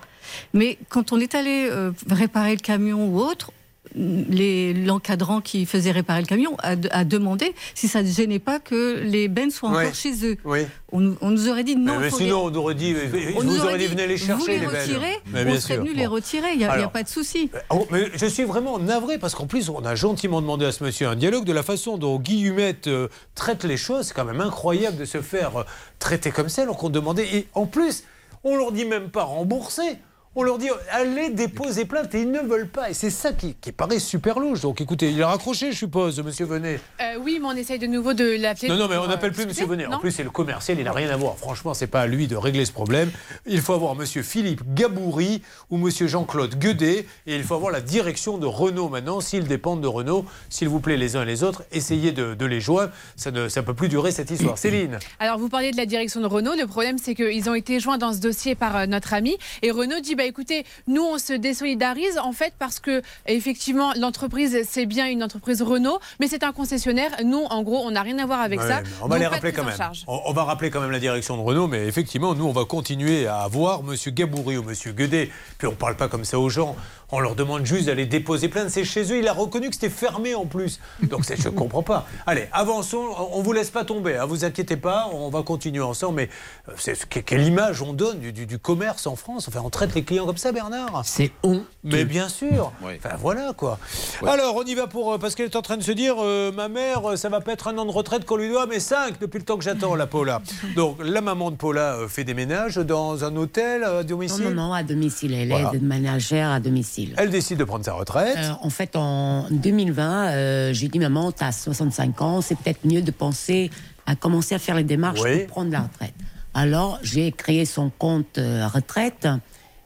Mais 0.55 0.79
quand 0.89 1.11
on 1.13 1.19
est 1.19 1.35
allé 1.35 1.69
réparer 2.11 2.53
le 2.55 2.61
camion 2.61 3.07
ou 3.09 3.19
autre, 3.19 3.51
l'encadrant 3.94 5.40
qui 5.40 5.66
faisait 5.66 5.90
réparer 5.90 6.20
le 6.20 6.27
camion 6.27 6.56
a, 6.59 6.74
a 6.90 7.05
demandé 7.05 7.55
si 7.74 7.89
ça 7.89 8.02
ne 8.02 8.09
gênait 8.10 8.39
pas 8.39 8.59
que 8.60 9.01
les 9.02 9.28
bennes 9.28 9.51
soient 9.51 9.69
encore 9.70 9.78
Ouais. 9.82 9.93
chez 9.94 10.24
eux. 10.27 10.36
Oui. 10.44 10.60
On, 10.93 11.01
nous- 11.01 11.16
on 11.20 11.31
nous 11.31 11.48
aurait 11.48 11.65
dit 11.65 11.77
non. 11.77 11.94
Mais, 11.94 12.05
mais 12.05 12.10
faut 12.10 12.19
les- 12.19 12.24
sinon, 12.24 12.44
on 12.47 12.55
aurait 12.55 12.74
dit, 12.74 12.94
on 13.36 13.43
nous 13.43 13.60
aurait 13.60 13.78
dit, 13.78 13.86
venez 13.86 14.06
les 14.06 14.16
chercher, 14.16 14.35
vous 14.35 14.47
les, 14.47 14.59
les 14.60 14.66
retirez, 14.66 15.16
Mais 15.32 15.44
on 15.47 15.60
serait 15.60 15.77
venu 15.78 15.93
les 15.93 16.06
retirer, 16.06 16.52
il 16.52 16.59
n'y 16.59 16.65
a, 16.65 16.89
pas 16.89 17.02
de 17.02 17.09
souci. 17.09 17.51
Oh, 17.70 17.86
mais 17.90 18.06
je 18.15 18.27
suis 18.27 18.44
vraiment 18.44 18.78
navré 18.78 19.19
parce 19.19 19.35
qu'en 19.35 19.47
plus, 19.47 19.69
on 19.69 19.85
a 19.85 19.94
gentiment 19.94 20.40
demandé 20.40 20.65
à 20.65 20.73
ce 20.73 20.82
monsieur 20.82 21.09
un 21.09 21.16
dialogue 21.16 21.44
de 21.44 21.52
la 21.52 21.62
façon 21.62 21.98
dont 21.98 22.19
Guy 22.19 22.48
euh, 22.86 23.09
traite 23.35 23.65
les 23.65 23.77
choses. 23.77 24.06
C'est 24.06 24.15
quand 24.15 24.24
même 24.24 24.40
incroyable 24.40 24.97
de 24.97 25.05
se 25.05 25.20
faire 25.20 25.60
euh, 25.60 25.65
traiter 25.98 26.31
comme 26.31 26.48
ça 26.48 26.62
alors 26.62 26.77
qu'on 26.78 26.90
demandait. 26.90 27.27
Et 27.36 27.47
en 27.55 27.66
plus, 27.66 28.05
on 28.44 28.56
leur 28.56 28.73
dit 28.73 28.85
même 28.85 29.10
pas 29.10 29.24
rembourser. 29.24 29.98
On 30.40 30.44
leur 30.44 30.56
dit 30.56 30.69
allez 30.93 31.31
déposer 31.31 31.85
plainte 31.85 32.15
et 32.15 32.20
ils 32.20 32.31
ne 32.31 32.39
veulent 32.39 32.69
pas. 32.69 32.90
Et 32.90 32.94
c'est 32.94 33.10
ça 33.10 33.32
qui, 33.32 33.56
qui 33.60 33.73
paraît 33.73 33.98
super 33.98 34.39
louche. 34.39 34.60
Donc 34.60 34.81
écoutez, 34.81 35.10
il 35.10 35.20
a 35.20 35.27
raccroché, 35.27 35.73
je 35.73 35.78
suppose, 35.78 36.23
monsieur 36.23 36.47
Venet. 36.47 36.78
Euh, 37.01 37.19
oui, 37.20 37.40
mais 37.43 37.48
on 37.48 37.56
essaye 37.56 37.81
de 37.81 37.89
nouveau 37.89 38.12
de 38.15 38.40
l'appeler. 38.40 38.69
Non, 38.69 38.77
non, 38.77 38.86
mais 38.86 38.97
on 38.98 39.02
euh, 39.02 39.09
n'appelle 39.09 39.32
plus 39.32 39.47
Monsieur. 39.47 39.66
Venet. 39.66 39.86
En 39.86 39.98
plus, 39.98 40.12
c'est 40.12 40.23
le 40.23 40.31
commercial, 40.31 40.78
il 40.78 40.85
n'a 40.85 40.93
rien 40.93 41.10
à 41.10 41.16
voir. 41.16 41.36
Franchement, 41.36 41.74
c'est 41.74 41.89
pas 41.89 42.02
à 42.02 42.06
lui 42.06 42.28
de 42.28 42.36
régler 42.36 42.65
ce 42.66 42.70
problème. 42.70 43.10
Il 43.47 43.60
faut 43.60 43.73
avoir 43.73 43.97
Monsieur 43.97 44.23
Philippe 44.23 44.62
Gaboury 44.74 45.43
ou 45.70 45.77
Monsieur 45.77 46.06
Jean-Claude 46.06 46.56
Guedet. 46.56 47.05
Et 47.27 47.35
il 47.35 47.43
faut 47.43 47.56
avoir 47.56 47.73
la 47.73 47.81
direction 47.81 48.39
de 48.39 48.47
Renault 48.47 48.90
maintenant. 48.90 49.20
S'ils 49.20 49.48
dépendent 49.48 49.81
de 49.81 49.89
Renault, 49.89 50.24
s'il 50.51 50.69
vous 50.69 50.78
plaît, 50.78 50.97
les 50.97 51.16
uns 51.16 51.24
et 51.24 51.27
les 51.27 51.43
autres, 51.43 51.65
essayez 51.73 52.12
de, 52.12 52.35
de 52.35 52.47
les 52.47 52.60
joindre. 52.60 52.93
Ça 53.16 53.32
ne 53.32 53.48
ça 53.48 53.65
peut 53.65 53.74
plus 53.74 53.89
durer 53.89 54.12
cette 54.12 54.31
histoire. 54.31 54.56
Céline. 54.56 55.01
Alors, 55.19 55.36
vous 55.36 55.48
parliez 55.48 55.73
de 55.73 55.77
la 55.77 55.86
direction 55.86 56.20
de 56.20 56.27
Renault. 56.27 56.55
Le 56.56 56.69
problème, 56.69 56.97
c'est 56.97 57.16
qu'ils 57.16 57.51
ont 57.51 57.55
été 57.55 57.81
joints 57.81 57.98
dans 57.98 58.12
ce 58.12 58.20
dossier 58.20 58.55
par 58.55 58.77
euh, 58.77 58.86
notre 58.86 59.15
ami. 59.15 59.36
Et 59.62 59.73
Renault 59.73 59.98
dit 60.01 60.15
bah, 60.15 60.28
écoutez, 60.29 60.65
nous, 60.87 61.03
on 61.03 61.19
se 61.19 61.33
désolidarise 61.33 62.19
en 62.19 62.33
fait 62.33 62.53
parce 62.59 62.79
que, 62.81 63.03
effectivement, 63.27 63.93
l'entreprise, 63.99 64.57
c'est 64.69 64.87
bien 64.87 65.07
une 65.09 65.23
entreprise 65.23 65.63
Renault, 65.63 65.99
mais 66.21 66.29
c'est 66.29 66.45
un 66.45 66.53
concessionnaire. 66.53 67.11
Nous, 67.25 67.43
en 67.51 67.63
gros, 67.63 67.79
on 67.85 67.91
n'a 67.91 68.03
rien 68.03 68.19
à 68.19 68.27
voir 68.27 68.41
avec 68.41 68.61
Ouais, 68.61 68.69
ça. 68.69 68.83
on 69.03 69.09
va 69.09 69.17
Donc, 69.17 69.21
les 69.21 69.27
rappeler 69.27 69.53
quand 69.53 69.65
même. 69.65 69.77
On, 70.07 70.21
on 70.27 70.33
va 70.33 70.45
rappeler 70.45 70.71
quand 70.71 70.81
même 70.81 70.91
la 70.91 71.01
direction 71.01 71.37
de 71.37 71.43
Renault, 71.43 71.67
mais 71.69 71.87
effectivement, 71.87 72.35
nous, 72.35 72.47
on 72.47 72.53
va 72.53 72.65
continuer 72.65 73.27
à 73.27 73.41
avoir 73.41 73.83
Monsieur 73.83 74.11
Gaboury 74.11 74.57
ou 74.59 74.63
Monsieur 74.63 74.93
Guedet. 74.93 75.31
Puis 75.59 75.67
on 75.67 75.75
parle 75.75 75.97
pas 75.97 76.09
comme 76.09 76.25
ça 76.25 76.39
aux 76.39 76.49
gens. 76.49 76.77
On 77.10 77.20
leur 77.20 77.35
demande 77.35 77.64
juste 77.64 77.86
d'aller 77.86 78.05
déposer 78.06 78.48
plainte. 78.48 78.68
C'est 78.70 78.85
chez 78.85 79.10
eux. 79.12 79.18
Il 79.18 79.28
a 79.28 79.32
reconnu 79.32 79.68
que 79.68 79.74
c'était 79.74 79.89
fermé 79.89 80.35
en 80.35 80.44
plus. 80.44 80.78
Donc 81.02 81.22
je 81.26 81.48
comprends 81.48 81.82
pas. 81.82 82.06
Allez, 82.26 82.48
avançons. 82.52 83.02
On, 83.18 83.39
on 83.39 83.43
vous 83.43 83.52
laisse 83.52 83.70
pas 83.70 83.85
tomber. 83.85 84.16
Hein, 84.16 84.26
vous 84.26 84.44
inquiétez 84.44 84.76
pas. 84.76 85.09
On 85.12 85.30
va 85.30 85.43
continuer 85.43 85.80
ensemble. 85.82 86.16
Mais 86.16 86.28
euh, 86.68 86.94
quelle 87.24 87.47
image 87.47 87.80
on 87.82 87.93
donne 87.94 88.18
du, 88.20 88.32
du- 88.32 88.47
du 88.47 88.59
commerce 88.59 89.06
en 89.06 89.16
France? 89.16 89.48
Enfin, 89.48 89.60
on 89.64 89.70
traite 89.70 89.94
les 89.94 90.05
clients 90.05 90.26
comme 90.26 90.36
ça, 90.36 90.52
Bernard? 90.52 91.02
C'est 91.05 91.30
honteux. 91.43 91.64
Mais 91.85 92.05
bien 92.05 92.28
sûr. 92.28 92.72
Enfin 92.82 93.16
voilà 93.18 93.52
quoi. 93.56 93.78
Alors 94.26 94.56
on 94.56 94.64
y 94.64 94.74
va 94.74 94.86
pour 94.86 95.12
euh, 95.14 95.18
parce 95.18 95.35
qu'elle 95.35 95.47
est 95.47 95.56
en 95.56 95.62
train 95.62 95.76
de 95.78 95.82
se 95.82 95.93
dire 95.93 96.16
euh, 96.18 96.52
ma 96.52 96.68
mère 96.68 97.16
ça 97.16 97.28
va 97.30 97.40
pas 97.40 97.52
être 97.52 97.68
un 97.68 97.78
an 97.78 97.86
de 97.86 97.90
retraite 97.90 98.24
qu'on 98.26 98.36
lui 98.36 98.48
doit 98.51 98.66
mais 98.66 98.80
cinq 98.80 99.18
depuis 99.20 99.39
le 99.39 99.44
temps 99.44 99.56
que 99.56 99.64
j'attends 99.64 99.94
la 99.94 100.06
Paula. 100.06 100.43
Donc 100.76 100.98
la 101.02 101.20
maman 101.22 101.51
de 101.51 101.56
Paula 101.56 101.97
fait 102.09 102.24
des 102.24 102.35
ménages 102.35 102.76
dans 102.76 103.24
un 103.24 103.35
hôtel 103.36 103.85
à 103.85 103.93
Non, 104.02 104.05
domicile? 104.05 104.44
non, 104.51 104.68
non, 104.68 104.72
à 104.74 104.82
domicile. 104.82 105.32
Elle 105.32 105.48
Voilà. 105.48 105.70
est 105.74 105.78
ménagère 105.80 106.51
à 106.51 106.60
domicile. 106.60 106.98
Elle 107.16 107.31
décide 107.31 107.59
de 107.59 107.65
prendre 107.65 107.85
sa 107.85 107.93
retraite. 107.93 108.37
Euh, 108.39 108.53
en 108.62 108.70
fait, 108.70 108.97
en 108.97 109.47
2020, 109.51 110.29
euh, 110.29 110.73
j'ai 110.73 110.89
dit, 110.89 110.99
maman, 110.99 111.33
tu 111.33 111.45
as 111.45 111.53
65 111.53 112.20
ans, 112.23 112.41
c'est 112.41 112.57
peut-être 112.57 112.85
mieux 112.85 113.03
de 113.03 113.11
penser 113.11 113.70
à 114.07 114.16
commencer 114.16 114.55
à 114.55 114.59
faire 114.59 114.75
les 114.75 114.85
démarches 114.85 115.20
Oui. 115.23 115.39
pour 115.41 115.47
prendre 115.49 115.70
la 115.73 115.81
retraite. 115.83 116.15
Alors, 116.55 116.99
j'ai 117.03 117.31
créé 117.33 117.65
son 117.65 117.91
compte 117.91 118.39
euh, 118.39 118.66
retraite 118.66 119.29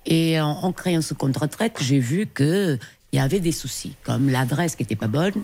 et 0.07 0.41
en, 0.41 0.49
en 0.51 0.73
créant 0.73 1.03
ce 1.03 1.15
compte 1.15 1.37
retraite, 1.37 1.77
j'ai 1.81 1.99
vu 1.99 2.27
qu'il 2.27 2.79
y 3.13 3.19
avait 3.19 3.41
des 3.41 3.53
soucis, 3.53 3.95
comme 4.05 4.31
l'adresse 4.31 4.77
qui 4.77 4.83
n'était 4.83 4.97
pas 4.97 5.09
bonne, 5.09 5.35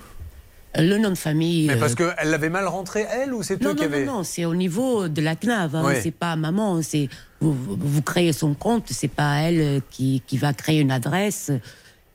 le 0.77 0.99
nom 0.99 1.11
de 1.11 1.15
famille. 1.15 1.67
Mais 1.67 1.75
euh, 1.75 1.81
parce 1.81 1.95
qu'elle 1.95 2.31
l'avait 2.31 2.51
mal 2.51 2.67
rentré 2.67 3.07
elle 3.11 3.33
ou 3.33 3.43
c'est 3.43 3.61
non, 3.61 3.71
eux 3.71 3.75
qui 3.75 3.81
non, 3.83 3.87
avaient 3.87 4.05
non, 4.05 4.15
non, 4.19 4.23
c'est 4.23 4.45
au 4.45 4.55
niveau 4.55 5.09
de 5.09 5.21
la 5.23 5.35
CNAV. 5.37 5.77
hein. 5.77 5.83
Oui. 5.87 5.95
C'est 6.03 6.11
pas 6.11 6.37
maman. 6.37 6.83
C'est 6.83 7.09
vous, 7.41 8.03
créez 8.03 8.33
son 8.33 8.55
compte. 8.55 8.87
C'est 8.91 9.09
pas 9.09 9.37
elle 9.41 9.61
euh, 9.61 9.81
qui, 9.91 10.23
qui 10.27 10.37
va 10.39 10.53
créer 10.53 10.81
une 10.81 10.91
adresse. 10.91 11.51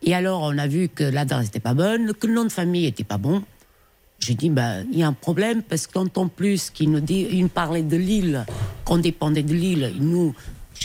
Et 0.03 0.13
alors, 0.13 0.41
on 0.41 0.57
a 0.57 0.67
vu 0.67 0.89
que 0.89 1.03
l'adresse 1.03 1.45
n'était 1.45 1.59
pas 1.61 1.73
bonne, 1.73 2.13
que 2.13 2.27
le 2.27 2.33
nom 2.33 2.43
de 2.43 2.51
famille 2.51 2.83
n'était 2.83 3.05
pas 3.05 3.17
bon. 3.17 3.41
J'ai 4.19 4.35
dit, 4.35 4.49
bah, 4.49 4.81
il 4.91 4.97
y 4.99 5.03
a 5.03 5.07
un 5.07 5.13
problème 5.13 5.63
parce 5.63 5.87
que 5.87 5.93
quand 5.93 6.17
en 6.17 6.27
plus 6.27 6.69
qu'il 6.69 6.91
nous 6.91 6.99
dit, 7.01 7.27
il 7.31 7.41
nous 7.41 7.47
parlait 7.49 7.83
de 7.83 7.97
Lille, 7.97 8.45
qu'on 8.85 8.97
dépendait 8.97 9.43
de 9.43 9.53
Lille, 9.53 9.91
il 9.95 10.05
nous, 10.07 10.33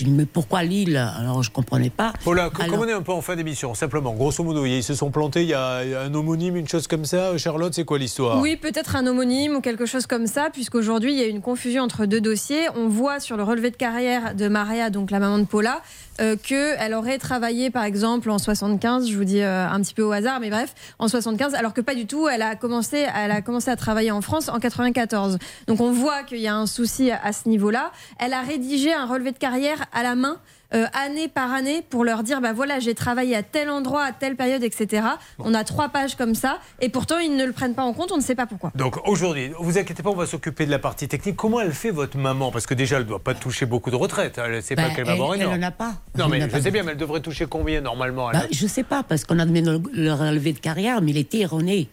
mais 0.07 0.27
pourquoi 0.27 0.63
Lille? 0.63 0.97
Alors, 0.97 1.43
je 1.43 1.51
comprenais 1.51 1.91
pas. 1.91 2.13
Alors- 2.27 2.53
comme 2.53 2.81
on 2.81 2.89
est 2.89 2.93
un 2.93 3.03
peu 3.03 3.13
en 3.13 3.21
fin 3.23 3.37
d'émission, 3.37 3.75
simplement, 3.75 4.13
grosso 4.13 4.43
modo, 4.45 4.65
ils 4.67 4.83
se 4.83 4.95
sont 4.95 5.11
plantés, 5.11 5.43
il 5.43 5.49
y 5.49 5.55
a 5.55 5.79
un 5.79 6.15
homonyme, 6.15 6.57
une 6.57 6.69
chose 6.69 6.87
comme 6.87 7.05
ça. 7.05 7.37
Charlotte, 7.39 7.75
c'est 7.75 7.85
quoi 7.85 7.99
l'histoire? 7.99 8.41
Oui, 8.41 8.57
peut-être 8.57 8.97
un 8.97 9.07
homonyme 9.07 9.57
ou 9.57 9.61
quelque 9.61 9.87
chose 9.87 10.07
comme 10.07 10.27
ça, 10.27 10.49
puisqu'aujourd'hui, 10.53 11.13
il 11.13 11.19
y 11.19 11.23
a 11.23 11.27
une 11.27 11.41
confusion 11.41 11.83
entre 11.83 12.07
deux 12.07 12.21
dossiers. 12.21 12.69
On 12.77 12.89
voit 12.89 13.21
sur 13.21 13.37
le 13.37 13.43
relevé 13.43 13.71
de 13.71 13.77
carrière 13.77 14.35
de 14.35 14.49
Maria, 14.49 14.91
donc 14.91 15.11
la 15.11 15.19
maman 15.19 15.39
de 15.39 15.45
Paula, 15.45 15.81
euh, 16.21 16.37
qu'elle 16.37 16.95
aurait 16.95 17.19
travaillé, 17.19 17.71
par 17.71 17.85
exemple, 17.85 18.31
en 18.31 18.39
75, 18.39 19.09
je 19.09 19.17
vous 19.17 19.25
dis 19.25 19.41
euh, 19.41 19.69
un 19.69 19.81
petit 19.81 19.95
peu 19.95 20.03
au 20.03 20.13
hasard, 20.13 20.41
mais 20.41 20.51
bref, 20.51 20.75
en 20.99 21.09
75, 21.09 21.55
alors 21.55 21.73
que 21.75 21.81
pas 21.81 21.95
du 21.95 22.07
tout, 22.07 22.29
elle 22.29 22.43
a 22.43 22.57
commencé, 22.57 23.07
elle 23.17 23.31
a 23.31 23.41
commencé 23.41 23.71
à 23.71 23.77
travailler 23.77 24.11
en 24.11 24.21
France 24.21 24.49
en 24.49 24.59
94. 24.59 25.39
Donc 25.67 25.81
on 25.81 25.93
voit 25.93 26.23
qu'il 26.25 26.39
y 26.41 26.49
a 26.49 26.57
un 26.57 26.67
souci 26.67 27.11
à, 27.11 27.21
à 27.23 27.33
ce 27.33 27.49
niveau-là. 27.49 27.93
Elle 28.19 28.33
a 28.33 28.41
rédigé 28.43 28.93
un 28.93 29.07
relevé 29.07 29.33
de 29.33 29.39
carrière 29.39 29.87
à 29.93 30.03
la 30.03 30.15
main. 30.15 30.37
euh, 30.75 30.85
année 30.93 31.29
par 31.29 31.51
année 31.55 31.83
pour 31.89 32.05
leur 32.05 32.23
dire 32.23 32.43
bah 32.43 32.53
voilà 32.53 32.79
j'ai 32.79 32.95
travaillé 32.95 33.35
à 33.35 33.43
tel 33.43 33.71
endroit 33.71 34.05
à 34.05 34.13
telle 34.13 34.37
période 34.37 34.63
etc 34.63 35.03
on 35.39 35.55
a 35.55 35.65
trois 35.65 35.89
pages 35.89 36.15
comme 36.15 36.35
ça 36.35 36.59
et 36.83 36.91
pourtant 36.91 37.17
ils 37.17 37.35
ne 37.35 37.47
le 37.47 37.53
prennent 37.53 37.75
pas 37.75 37.85
en 37.85 37.95
compte 37.95 38.13
on 38.13 38.19
ne 38.19 38.23
sait 38.23 38.35
pas 38.35 38.45
pourquoi 38.45 38.71
Donc 38.75 38.99
aujourd'hui, 39.09 39.51
vous 39.59 39.79
inquiétez 39.79 40.03
pas, 40.03 40.11
on 40.11 40.15
va 40.15 40.27
s'occuper 40.27 40.67
de 40.67 40.71
la 40.71 40.79
partie 40.79 41.09
technique. 41.09 41.37
Comment 41.37 41.61
elle 41.63 41.73
fait 41.73 41.91
votre 41.91 42.19
maman? 42.19 42.51
Parce 42.51 42.67
que 42.67 42.75
déjà, 42.75 42.97
elle 42.97 43.05
ne 43.05 43.09
doit 43.09 43.19
pas 43.19 43.33
toucher 43.35 43.65
beaucoup 43.65 43.91
de 43.91 43.97
retraite. 43.97 44.39
Elle 44.45 44.57
ne 44.57 44.61
sait 44.61 44.75
Bah, 44.75 44.89
pas 44.89 44.95
qu'elle 44.95 45.07
va 45.07 45.13
elle- 45.13 45.17
avoir 45.19 45.35
elle 45.35 45.41
énorme. 45.41 45.59
en 45.59 45.63
a 45.67 45.71
pas. 45.71 45.93
Non, 46.19 46.27
Elle 46.27 46.31
mais 46.33 46.43
a 46.43 46.47
je 46.49 46.53
pas. 46.53 46.61
sais 46.61 46.71
bien, 46.71 46.83
mais 46.83 46.93
elle 46.93 46.99
devrait 46.99 47.21
toucher 47.23 47.47
combien 47.47 47.81
normalement 47.81 48.31
elle 48.31 48.39
Bah, 48.41 48.47
je 48.53 48.67
sais 48.67 48.83
pas, 48.85 49.03
parce 49.03 49.25
qu'on 49.25 49.39
a 49.39 49.47
donné 49.47 49.63
le, 49.63 49.81
le 49.95 50.13
relevé 50.13 50.53
de 50.53 50.59
carrière, 50.59 51.01
mais 51.01 51.13
il 51.13 51.17
était 51.17 51.39
erroné. 51.39 51.89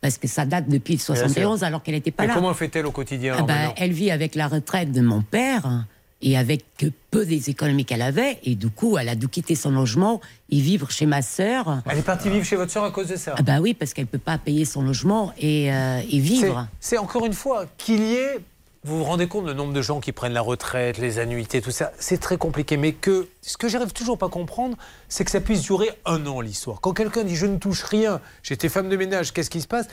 Parce 0.00 0.18
que 0.18 0.26
ça 0.26 0.44
date 0.46 0.68
depuis 0.68 0.98
71, 0.98 1.62
alors 1.62 1.80
qu'elle 1.80 1.94
n'était 1.94 2.10
pas 2.10 2.24
Et 2.24 2.26
là. 2.26 2.34
comment 2.34 2.52
fait-elle 2.54 2.86
au 2.86 2.90
quotidien 2.90 3.36
Ah 3.38 3.42
bah, 3.42 3.54
elle 3.76 3.92
vit 3.92 4.10
avec 4.10 4.34
la 4.34 4.48
retraite 4.48 4.90
de 4.90 5.00
mon 5.00 5.22
père 5.22 5.64
hein, 5.64 5.86
et 6.22 6.36
avec 6.36 6.64
peu 7.10 7.26
des 7.26 7.50
économies 7.50 7.84
qu'elle 7.84 8.02
avait. 8.02 8.38
Et 8.44 8.54
du 8.54 8.68
coup, 8.70 8.98
elle 8.98 9.08
a 9.08 9.14
dû 9.14 9.28
quitter 9.28 9.54
son 9.54 9.70
logement 9.70 10.20
et 10.50 10.60
vivre 10.60 10.90
chez 10.90 11.06
ma 11.06 11.22
sœur. 11.22 11.82
Elle 11.90 11.98
est 11.98 12.02
partie 12.02 12.30
vivre 12.30 12.44
chez 12.44 12.56
votre 12.56 12.72
sœur 12.72 12.84
à 12.84 12.90
cause 12.90 13.08
de 13.08 13.16
ça 13.16 13.34
Ah 13.36 13.42
bah 13.42 13.58
oui, 13.60 13.74
parce 13.74 13.94
qu'elle 13.94 14.06
peut 14.06 14.18
pas 14.18 14.38
payer 14.38 14.64
son 14.64 14.82
logement 14.82 15.32
et, 15.38 15.72
euh, 15.72 16.00
et 16.10 16.18
vivre. 16.18 16.66
C'est 16.80 16.98
encore 16.98 17.26
une 17.26 17.34
fois 17.34 17.66
qu'il 17.78 18.02
y 18.02 18.14
ait. 18.14 18.38
Vous 18.84 18.98
vous 18.98 19.04
rendez 19.04 19.26
compte 19.26 19.46
le 19.46 19.52
nombre 19.52 19.72
de 19.72 19.82
gens 19.82 19.98
qui 19.98 20.12
prennent 20.12 20.32
la 20.32 20.40
retraite, 20.40 20.98
les 20.98 21.18
annuités, 21.18 21.60
tout 21.60 21.72
ça, 21.72 21.90
c'est 21.98 22.18
très 22.20 22.36
compliqué. 22.36 22.76
Mais 22.76 22.92
que 22.92 23.26
ce 23.42 23.56
que 23.56 23.68
j'arrive 23.68 23.92
toujours 23.92 24.16
pas 24.16 24.26
à 24.26 24.28
comprendre, 24.28 24.76
c'est 25.08 25.24
que 25.24 25.30
ça 25.32 25.40
puisse 25.40 25.62
durer 25.62 25.90
un 26.04 26.24
an 26.26 26.40
l'histoire. 26.40 26.80
Quand 26.80 26.92
quelqu'un 26.92 27.24
dit 27.24 27.34
je 27.34 27.46
ne 27.46 27.56
touche 27.56 27.82
rien, 27.82 28.20
j'étais 28.44 28.68
femme 28.68 28.88
de 28.88 28.96
ménage, 28.96 29.32
qu'est-ce 29.32 29.50
qui 29.50 29.60
se 29.60 29.66
passe? 29.66 29.88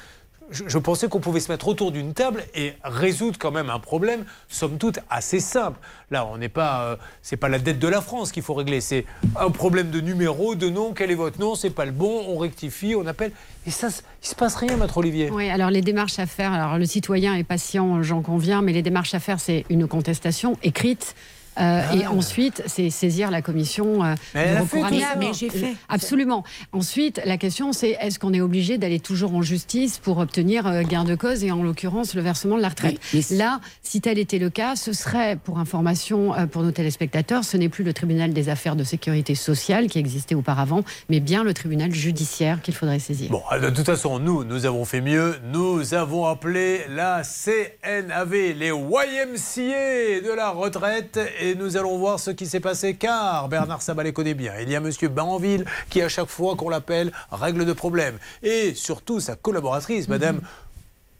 Je, 0.51 0.77
pensais 0.77 1.07
qu'on 1.07 1.19
pouvait 1.19 1.39
se 1.39 1.51
mettre 1.51 1.67
autour 1.67 1.91
d'une 1.91 2.13
table 2.13 2.43
et 2.55 2.73
résoudre 2.83 3.37
quand 3.39 3.51
même 3.51 3.69
un 3.69 3.79
problème, 3.79 4.25
somme 4.49 4.77
toute, 4.77 4.99
assez 5.09 5.39
simple. 5.39 5.79
Là, 6.11 6.25
on 6.25 6.37
n'est 6.37 6.49
pas, 6.49 6.83
euh, 6.83 6.95
c'est 7.21 7.37
pas 7.37 7.49
la 7.49 7.59
dette 7.59 7.79
de 7.79 7.87
la 7.87 8.01
France 8.01 8.31
qu'il 8.31 8.43
faut 8.43 8.53
régler, 8.53 8.81
c'est 8.81 9.05
un 9.39 9.49
problème 9.49 9.89
de 9.89 10.01
numéro, 10.01 10.55
de 10.55 10.69
nom, 10.69 10.93
quel 10.93 11.11
est 11.11 11.15
votre 11.15 11.39
nom, 11.39 11.55
c'est 11.55 11.69
pas 11.69 11.85
le 11.85 11.91
bon, 11.91 12.25
on 12.27 12.37
rectifie, 12.37 12.95
on 12.95 13.05
appelle. 13.05 13.31
Et 13.65 13.71
ça, 13.71 13.87
il 14.21 14.27
se 14.27 14.35
passe 14.35 14.55
rien, 14.55 14.77
maître 14.77 14.97
Olivier. 14.97 15.29
Oui, 15.31 15.49
alors 15.49 15.69
les 15.69 15.81
démarches 15.81 16.19
à 16.19 16.25
faire, 16.25 16.51
alors 16.51 16.77
le 16.77 16.85
citoyen 16.85 17.35
est 17.35 17.43
patient, 17.43 18.03
j'en 18.03 18.21
conviens, 18.21 18.61
mais 18.61 18.73
les 18.73 18.81
démarches 18.81 19.13
à 19.13 19.19
faire, 19.19 19.39
c'est 19.39 19.65
une 19.69 19.87
contestation 19.87 20.57
écrite. 20.63 21.15
Euh, 21.59 21.81
Et 21.93 22.07
ensuite, 22.07 22.63
c'est 22.67 22.89
saisir 22.89 23.31
la 23.31 23.41
commission 23.41 24.03
euh, 24.03 24.15
Mais 24.35 24.55
de 24.55 24.61
recours. 24.61 24.87
Mais 25.19 25.33
j'ai 25.33 25.49
fait. 25.49 25.75
Absolument. 25.89 26.43
Ensuite, 26.71 27.21
la 27.25 27.37
question, 27.37 27.73
c'est 27.73 27.97
est-ce 28.01 28.19
qu'on 28.19 28.33
est 28.33 28.41
obligé 28.41 28.77
d'aller 28.77 28.99
toujours 28.99 29.35
en 29.35 29.41
justice 29.41 29.99
pour 29.99 30.17
obtenir 30.17 30.65
euh, 30.67 30.81
gain 30.83 31.03
de 31.03 31.15
cause 31.15 31.43
et 31.43 31.51
en 31.51 31.63
l'occurrence 31.63 32.15
le 32.15 32.21
versement 32.21 32.57
de 32.57 32.61
la 32.61 32.69
retraite 32.69 32.99
Là, 33.31 33.59
si 33.81 34.01
tel 34.01 34.17
était 34.19 34.39
le 34.39 34.49
cas, 34.49 34.75
ce 34.75 34.93
serait, 34.93 35.35
pour 35.35 35.59
information 35.59 36.35
euh, 36.35 36.45
pour 36.45 36.63
nos 36.63 36.71
téléspectateurs, 36.71 37.43
ce 37.43 37.57
n'est 37.57 37.69
plus 37.69 37.83
le 37.83 37.93
tribunal 37.93 38.33
des 38.33 38.49
affaires 38.49 38.75
de 38.75 38.83
sécurité 38.83 39.35
sociale 39.35 39.87
qui 39.87 39.99
existait 39.99 40.35
auparavant, 40.35 40.83
mais 41.09 41.19
bien 41.19 41.43
le 41.43 41.53
tribunal 41.53 41.91
judiciaire 41.93 42.61
qu'il 42.61 42.73
faudrait 42.73 42.99
saisir. 42.99 43.29
Bon, 43.29 43.43
de 43.61 43.69
toute 43.69 43.85
façon, 43.85 44.19
nous, 44.19 44.43
nous 44.43 44.65
avons 44.65 44.85
fait 44.85 45.01
mieux. 45.01 45.35
Nous 45.51 45.93
avons 45.93 46.25
appelé 46.25 46.81
la 46.89 47.21
CNAV, 47.23 48.33
les 48.57 48.69
YMCA 48.69 50.21
de 50.21 50.35
la 50.35 50.49
retraite, 50.49 51.19
et 51.39 51.42
nous 51.55 51.77
allons 51.77 51.97
voir 51.97 52.19
ce 52.19 52.31
qui 52.31 52.45
s'est 52.45 52.59
passé, 52.59 52.95
car 52.95 53.49
Bernard 53.49 53.81
Sabat 53.81 54.03
les 54.03 54.13
connaît 54.13 54.33
bien. 54.33 54.53
Il 54.61 54.69
y 54.69 54.75
a 54.75 54.79
Monsieur 54.79 55.09
Banville 55.09 55.65
qui, 55.89 56.01
à 56.01 56.09
chaque 56.09 56.29
fois 56.29 56.55
qu'on 56.55 56.69
l'appelle, 56.69 57.11
règle 57.31 57.65
de 57.65 57.73
problème. 57.73 58.17
Et 58.41 58.73
surtout, 58.73 59.19
sa 59.19 59.35
collaboratrice, 59.35 60.07
Madame 60.07 60.41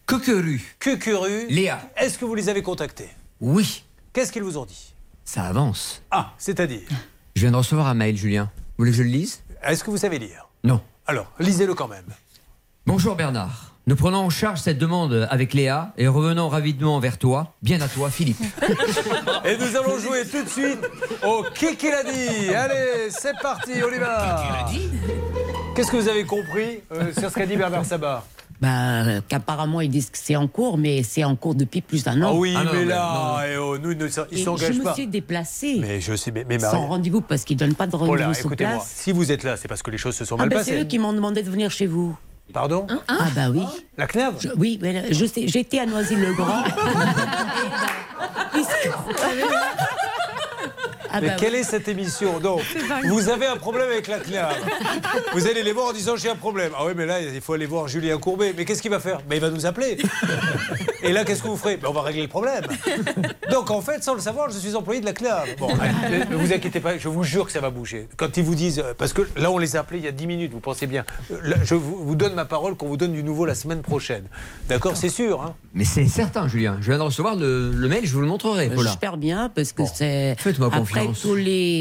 Cucuru. 0.07 0.75
Cucuru. 0.79 1.47
Léa. 1.47 1.79
Est-ce 1.97 2.17
que 2.17 2.25
vous 2.25 2.35
les 2.35 2.49
avez 2.49 2.61
contactés? 2.61 3.09
Oui. 3.41 3.83
Qu'est-ce 4.13 4.31
qu'ils 4.31 4.43
vous 4.43 4.57
ont 4.57 4.65
dit? 4.65 4.93
Ça 5.25 5.43
avance. 5.43 6.01
Ah, 6.11 6.33
c'est-à-dire? 6.37 6.87
Je 7.35 7.41
viens 7.41 7.51
de 7.51 7.57
recevoir 7.57 7.87
un 7.87 7.93
mail, 7.93 8.15
Julien. 8.15 8.51
Vous 8.55 8.83
voulez 8.83 8.91
que 8.91 8.97
je 8.97 9.03
le 9.03 9.09
lise? 9.09 9.41
Est-ce 9.63 9.83
que 9.83 9.89
vous 9.89 9.97
savez 9.97 10.19
lire? 10.19 10.47
Non. 10.63 10.81
Alors, 11.07 11.31
lisez-le 11.39 11.73
quand 11.73 11.87
même. 11.87 12.05
Bonjour 12.85 13.15
Bernard. 13.15 13.72
Nous 13.85 13.97
prenons 13.97 14.19
en 14.19 14.30
charge 14.30 14.60
cette 14.61 14.77
demande 14.77 15.27
avec 15.30 15.53
Léa 15.53 15.91
et 15.97 16.07
revenons 16.07 16.47
rapidement 16.47 16.99
vers 16.99 17.18
toi. 17.18 17.53
Bien 17.61 17.81
à 17.81 17.89
toi, 17.89 18.10
Philippe. 18.10 18.38
Et 19.45 19.57
nous 19.57 19.76
allons 19.76 19.99
jouer 19.99 20.23
tout 20.26 20.41
de 20.41 20.47
suite 20.49 20.80
au 21.22 21.43
qui 21.53 21.76
qui 21.76 21.88
l'a 21.91 22.03
dit? 22.03 22.53
Allez, 22.55 23.10
c'est 23.10 23.38
parti, 23.41 23.72
on 23.85 23.93
y 23.93 23.99
va. 23.99 24.65
Qu'est-ce 25.76 25.91
que 25.91 25.97
vous 25.97 26.07
avez 26.07 26.23
compris 26.23 26.80
euh, 26.93 27.11
sur 27.11 27.30
ce 27.30 27.35
qu'a 27.35 27.45
dit 27.45 27.57
Bernard 27.57 27.84
Sabat? 27.84 28.23
Bah, 28.61 28.69
euh, 29.05 29.22
qu'apparemment 29.27 29.81
ils 29.81 29.89
disent 29.89 30.10
que 30.10 30.18
c'est 30.18 30.38
en 30.38 30.47
cours, 30.47 30.77
mais 30.77 31.03
c'est 31.03 31.26
en 31.26 31.35
cours 31.35 31.53
depuis 31.55 31.81
plus 31.81 32.05
d'un 32.05 32.22
an. 32.22 32.30
Ah 32.31 32.35
oui, 32.35 32.55
mais 32.72 32.85
là, 32.85 33.41
eh 33.51 33.57
oh, 33.57 33.77
nous, 33.77 33.91
ils 33.91 33.97
ne 33.97 34.07
s'engagent 34.07 34.72
je 34.76 34.80
me 34.80 34.84
pas. 34.85 34.93
suis 34.93 35.07
déplacée 35.07 35.80
Mais 35.81 35.99
je 35.99 36.15
sais, 36.15 36.31
mais, 36.31 36.45
mais 36.47 36.57
Marie- 36.57 36.72
sans 36.73 36.88
rendez-vous 36.88 37.19
parce 37.19 37.43
qu'ils 37.43 37.57
donnent 37.57 37.76
pas 37.76 37.88
de 37.88 37.95
rendez-vous 37.97 38.15
Paula, 38.18 38.34
sur 38.34 38.45
écoutez-moi, 38.45 38.76
place. 38.76 38.88
si 38.95 39.11
vous 39.11 39.30
êtes 39.34 39.43
là, 39.43 39.57
c'est 39.57 39.68
parce 39.68 39.84
que 39.84 39.91
les 39.91 39.97
choses 39.97 40.15
se 40.15 40.23
sont 40.23 40.35
Ah 40.35 40.45
mal 40.45 40.49
bah, 40.49 40.64
c'est 40.64 40.72
eux 40.72 40.76
passées. 40.76 40.88
qui 40.88 40.99
m'ont 40.99 41.11
demandé 41.11 41.43
de 41.43 41.49
venir 41.49 41.69
chez 41.72 41.88
vous. 41.88 42.15
Pardon 42.52 42.86
Ah 43.07 43.28
bah 43.36 43.49
oui. 43.49 43.64
La 43.98 44.06
CNAV 44.07 44.36
Je- 44.41 44.49
Oui, 44.57 44.80
je 45.11 45.26
sais, 45.26 45.48
j'étais 45.48 45.80
à 45.80 45.86
Noisy-le-Grand. 45.86 46.64
Ah 51.15 51.22
mais 51.22 51.27
bah 51.27 51.35
quelle 51.40 51.53
oui. 51.53 51.60
est 51.60 51.64
cette 51.64 51.88
émission 51.88 52.40
Donc, 52.40 52.61
vous 53.06 53.30
avez 53.30 53.45
un 53.45 53.56
problème 53.57 53.88
avec 53.90 54.07
la 54.07 54.19
CNAV. 54.19 54.56
Vous 55.34 55.48
allez 55.48 55.64
les 55.64 55.72
voir 55.72 55.88
en 55.90 55.94
disant 55.94 56.15
j'ai 56.15 56.30
un 56.30 56.35
problème. 56.35 56.72
Ah 56.77 56.85
oui, 56.85 56.94
mais 56.95 57.06
là, 57.06 57.22
il 57.22 57.40
faut 57.41 57.53
aller 57.53 57.65
voir 57.68 57.88
Julien 57.88 58.18
Courbet. 58.18 58.53
Mais 58.57 58.65
qu'est-ce 58.65 58.81
qu'il 58.81 58.91
va 58.91 58.99
faire? 58.99 59.19
Ben, 59.30 59.35
Il 59.35 59.41
va 59.41 59.49
nous 59.49 59.65
appeler. 59.65 59.98
Et 61.03 61.11
là, 61.11 61.23
qu'est-ce 61.23 61.44
que 61.44 61.48
vous 61.48 61.57
ferez? 61.57 61.77
Ben, 61.77 61.88
On 61.90 61.94
va 61.94 62.02
régler 62.02 62.23
le 62.23 62.27
problème. 62.27 62.64
Donc, 63.52 63.69
en 63.72 63.81
fait, 63.81 64.03
sans 64.03 64.14
le 64.15 64.19
savoir, 64.22 64.49
je 64.49 64.57
suis 64.57 64.76
employé 64.76 65.02
de 65.02 65.06
la 65.06 65.14
CNAV. 65.14 65.56
Bon, 65.60 65.69
allez, 66.03 66.26
ne 66.30 66.35
vous 66.35 66.52
inquiétez 66.53 66.80
pas, 66.80 66.98
je 66.98 67.07
vous 67.10 67.23
jure 67.23 67.45
que 67.45 67.52
ça 67.52 67.60
va 67.61 67.69
bouger. 67.69 68.07
Quand 68.18 68.35
ils 68.38 68.44
vous 68.44 68.56
disent. 68.56 68.80
euh, 68.80 68.94
Parce 68.98 69.14
que 69.14 69.22
là, 69.38 69.52
on 69.52 69.57
les 69.57 69.76
a 69.76 69.81
appelés 69.81 69.99
il 69.99 70.06
y 70.06 70.07
a 70.07 70.11
10 70.11 70.27
minutes, 70.27 70.52
vous 70.52 70.60
pensez 70.60 70.88
bien. 70.88 71.06
Euh, 71.31 71.38
là, 71.44 71.57
je 71.64 71.76
vous, 71.76 72.15
donne 72.15 72.34
ma 72.34 72.45
parole 72.45 72.76
qu'on 72.76 72.88
vous 72.88 72.98
donne 72.98 73.14
du 73.14 73.23
nouveau 73.23 73.45
la 73.45 73.56
semaine 73.56 73.81
prochaine. 73.81 74.23
D'accord? 74.68 74.95
C'est 74.95 75.10
sûr, 75.10 75.41
hein? 75.41 75.56
Mais 75.73 75.84
c'est 75.85 76.07
certain, 76.07 76.48
Julien. 76.48 76.77
Je 76.81 76.88
viens 76.91 76.98
de 76.98 77.03
recevoir 77.03 77.35
le, 77.35 77.72
le 77.72 77.88
mail, 77.88 78.06
je 78.06 78.14
vous 78.14 78.22
le 78.22 78.27
montrerai, 78.27 78.69
Paula. 78.69 78.90
J'espère 78.90 79.18
bien 79.18 79.49
parce 79.53 79.72
que 79.73 79.84
c'est 79.94 80.35
Faites-moi 80.40 80.69
confiance. 80.69 81.02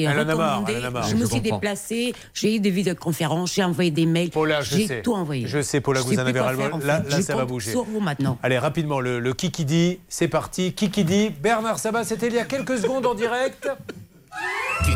Elle 0.04 0.20
en 0.20 0.28
a 0.28 0.34
marre. 0.34 0.64
je 1.08 1.16
me 1.16 1.26
suis 1.26 1.40
déplacée, 1.40 2.14
j'ai 2.34 2.56
eu 2.56 2.60
des 2.60 2.70
vidéoconférences, 2.70 3.54
j'ai 3.54 3.64
envoyé 3.64 3.90
des 3.90 4.06
mails, 4.06 4.30
j'ai 4.62 5.02
tout 5.02 5.14
envoyé. 5.14 5.46
Je 5.46 5.62
sais, 5.62 5.80
Paula, 5.80 6.00
Je 6.00 6.06
vous 6.06 6.14
en 6.18 6.26
avez 6.26 6.40
en 6.40 6.78
Là- 6.78 7.02
là, 7.08 7.22
ça 7.22 7.36
va 7.36 7.44
bouger. 7.44 7.70
Sur 7.70 7.84
vous 7.84 8.00
maintenant. 8.00 8.38
Allez, 8.42 8.58
rapidement, 8.58 9.00
le, 9.00 9.18
le 9.18 9.34
Kiki 9.34 9.64
dit, 9.64 9.98
c'est 10.08 10.28
parti. 10.28 10.72
Kiki 10.72 11.04
dit, 11.04 11.30
Bernard 11.30 11.78
Sabat, 11.78 12.04
c'était 12.04 12.28
il 12.28 12.34
y 12.34 12.38
a 12.38 12.44
quelques 12.44 12.78
secondes 12.78 13.06
en 13.06 13.14
direct. 13.14 13.68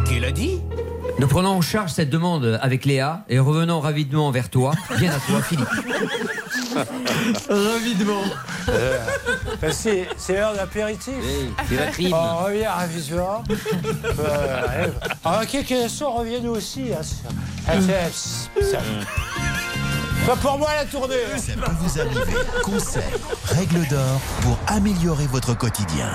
Qui 0.07 0.21
l'a 0.21 0.31
dit 0.33 0.61
Nous 1.19 1.27
prenons 1.27 1.51
en 1.51 1.61
charge 1.61 1.91
cette 1.93 2.11
demande 2.11 2.59
avec 2.63 2.85
Léa 2.85 3.25
et 3.29 3.39
revenons 3.39 3.81
rapidement 3.81 4.31
vers 4.31 4.51
toi. 4.51 4.73
Bien 4.99 5.13
à 5.13 5.19
toi, 5.21 5.41
Philippe. 5.43 5.69
Rapidement. 7.49 8.23
Euh, 8.69 8.99
ben, 9.61 9.73
c'est 9.73 10.09
c'est 10.17 10.35
l'heure 10.35 10.55
d'apéritif. 10.55 11.15
c'est 11.69 11.77
la 11.77 11.87
crime. 11.87 12.13
On 12.15 12.45
revient 12.45 12.65
à 12.67 12.87
Visual. 12.87 13.41
Euh, 14.19 14.89
alors, 15.25 15.47
qui 15.47 15.65
que 15.65 15.89
soit, 15.89 16.11
reviennent 16.11 16.49
aussi. 16.49 16.91
hein, 16.93 17.03
ça- 17.03 18.79
Pas 20.27 20.37
pour 20.37 20.59
moi 20.59 20.69
la 20.77 20.85
tournée. 20.85 21.15
hein. 21.35 21.39
Ça 21.39 21.53
peut 21.55 21.73
vous 21.81 22.01
arriver. 22.01 22.35
Conseils, 22.63 23.03
règles 23.47 23.87
d'or 23.89 24.21
pour 24.43 24.59
améliorer 24.67 25.27
votre 25.27 25.57
quotidien. 25.57 26.11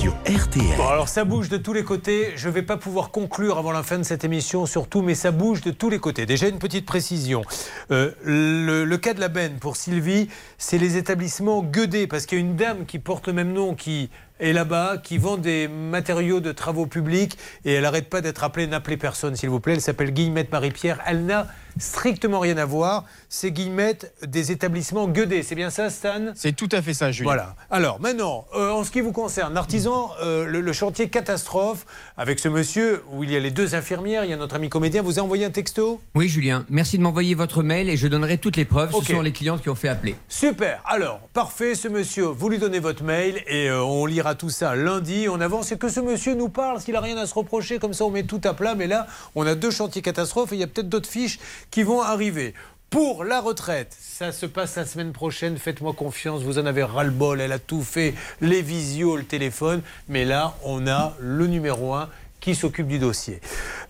Sur 0.00 0.12
RTL. 0.24 0.76
Bon, 0.76 0.88
alors 0.88 1.08
ça 1.08 1.24
bouge 1.24 1.48
de 1.48 1.56
tous 1.56 1.72
les 1.72 1.84
côtés. 1.84 2.32
Je 2.36 2.48
ne 2.48 2.54
vais 2.54 2.62
pas 2.62 2.76
pouvoir 2.76 3.10
conclure 3.10 3.58
avant 3.58 3.72
la 3.72 3.82
fin 3.82 3.98
de 3.98 4.02
cette 4.02 4.24
émission, 4.24 4.66
surtout, 4.66 5.02
mais 5.02 5.14
ça 5.14 5.30
bouge 5.30 5.60
de 5.60 5.70
tous 5.70 5.90
les 5.90 5.98
côtés. 5.98 6.26
Déjà, 6.26 6.48
une 6.48 6.58
petite 6.58 6.86
précision. 6.86 7.42
Euh, 7.90 8.12
le, 8.22 8.84
le 8.84 8.96
cas 8.98 9.14
de 9.14 9.20
la 9.20 9.28
benne 9.28 9.58
pour 9.58 9.76
Sylvie, 9.76 10.28
c'est 10.58 10.78
les 10.78 10.96
établissements 10.96 11.62
Gueudé, 11.62 12.06
parce 12.06 12.24
qu'il 12.26 12.38
y 12.38 12.40
a 12.40 12.44
une 12.44 12.56
dame 12.56 12.86
qui 12.86 12.98
porte 12.98 13.26
le 13.26 13.32
même 13.32 13.52
nom 13.52 13.74
qui 13.74 14.10
est 14.40 14.52
là-bas, 14.52 14.98
qui 15.02 15.18
vend 15.18 15.36
des 15.36 15.68
matériaux 15.68 16.40
de 16.40 16.52
travaux 16.52 16.86
publics, 16.86 17.36
et 17.64 17.74
elle 17.74 17.82
n'arrête 17.82 18.08
pas 18.08 18.20
d'être 18.20 18.44
appelée, 18.44 18.66
n'appelez 18.66 18.96
personne, 18.96 19.36
s'il 19.36 19.50
vous 19.50 19.60
plaît. 19.60 19.74
Elle 19.74 19.80
s'appelle 19.80 20.12
Guillemette 20.12 20.52
Marie-Pierre. 20.52 21.00
Elle 21.06 21.24
n'a 21.26 21.46
strictement 21.78 22.40
rien 22.40 22.56
à 22.56 22.64
voir. 22.64 23.04
C'est 23.28 23.50
Guillemette 23.50 24.14
des 24.26 24.52
établissements 24.52 25.08
Gueudé. 25.08 25.42
C'est 25.42 25.54
bien 25.54 25.70
ça, 25.70 25.90
Stan? 25.90 26.32
C'est 26.34 26.54
tout 26.54 26.68
à 26.72 26.82
fait 26.82 26.94
ça, 26.94 27.12
Julien. 27.12 27.30
Voilà. 27.30 27.56
Alors 27.70 28.00
maintenant, 28.00 28.46
euh, 28.54 28.70
en 28.70 28.84
ce 28.84 28.90
qui 28.90 29.00
vous 29.00 29.12
concerne, 29.12 29.54
l'artisan, 29.54 30.10
euh, 30.22 30.44
le, 30.46 30.60
le 30.60 30.72
chantier 30.72 31.08
catastrophe, 31.08 31.86
avec 32.16 32.38
ce 32.38 32.48
monsieur 32.48 33.02
où 33.12 33.24
il 33.24 33.30
y 33.30 33.36
a 33.36 33.40
les 33.40 33.50
deux 33.50 33.74
infirmières, 33.74 34.24
il 34.24 34.30
y 34.30 34.32
a 34.32 34.36
notre 34.36 34.56
ami 34.56 34.68
comédien, 34.68 35.02
vous 35.02 35.18
a 35.18 35.22
envoyé 35.22 35.44
un 35.44 35.50
texto? 35.50 36.00
Oui, 36.14 36.28
Julien. 36.28 36.64
Merci 36.68 36.98
de 36.98 37.02
m'envoyer 37.02 37.34
votre 37.34 37.62
mail 37.62 37.88
et 37.88 37.96
je 37.96 38.08
donnerai 38.08 38.38
toutes 38.38 38.56
les 38.56 38.64
preuves. 38.64 38.94
Ok. 38.94 39.04
Ce 39.04 39.12
sont 39.12 39.22
les 39.22 39.32
clientes 39.32 39.62
qui 39.62 39.68
ont 39.68 39.74
fait 39.74 39.88
appeler. 39.88 40.16
Super. 40.28 40.82
Alors, 40.86 41.20
parfait, 41.32 41.74
ce 41.74 41.88
monsieur, 41.88 42.24
vous 42.26 42.48
lui 42.48 42.58
donnez 42.58 42.78
votre 42.78 43.02
mail 43.02 43.42
et 43.46 43.68
euh, 43.68 43.82
on 43.82 44.06
lira 44.06 44.34
tout 44.34 44.50
ça 44.50 44.74
lundi. 44.74 45.26
On 45.28 45.40
avance 45.40 45.72
et 45.72 45.78
que 45.78 45.88
ce 45.88 46.00
monsieur 46.00 46.34
nous 46.34 46.48
parle, 46.48 46.80
s'il 46.80 46.96
a 46.96 47.00
rien 47.00 47.16
à 47.16 47.26
se 47.26 47.34
reprocher, 47.34 47.78
comme 47.78 47.92
ça 47.92 48.04
on 48.04 48.10
met 48.10 48.22
tout 48.22 48.40
à 48.44 48.54
plat. 48.54 48.74
Mais 48.74 48.86
là, 48.86 49.06
on 49.34 49.46
a 49.46 49.54
deux 49.54 49.70
chantiers 49.70 50.02
catastrophes 50.02 50.52
et 50.52 50.56
il 50.56 50.60
y 50.60 50.64
a 50.64 50.66
peut-être 50.66 50.88
d'autres 50.88 51.08
fiches 51.08 51.38
qui 51.70 51.82
vont 51.82 52.00
arriver. 52.00 52.54
Pour 52.90 53.24
la 53.24 53.40
retraite, 53.40 53.94
ça 53.98 54.32
se 54.32 54.46
passe 54.46 54.76
la 54.76 54.86
semaine 54.86 55.12
prochaine, 55.12 55.58
faites-moi 55.58 55.92
confiance, 55.92 56.42
vous 56.42 56.58
en 56.58 56.66
avez 56.66 56.84
ras-le-bol, 56.84 57.40
elle 57.40 57.52
a 57.52 57.58
tout 57.58 57.82
fait, 57.82 58.14
les 58.40 58.62
visios, 58.62 59.16
le 59.16 59.24
téléphone, 59.24 59.82
mais 60.08 60.24
là, 60.24 60.56
on 60.62 60.86
a 60.86 61.14
le 61.18 61.46
numéro 61.48 61.94
un 61.94 62.08
qui 62.40 62.54
s'occupe 62.54 62.86
du 62.86 63.00
dossier. 63.00 63.40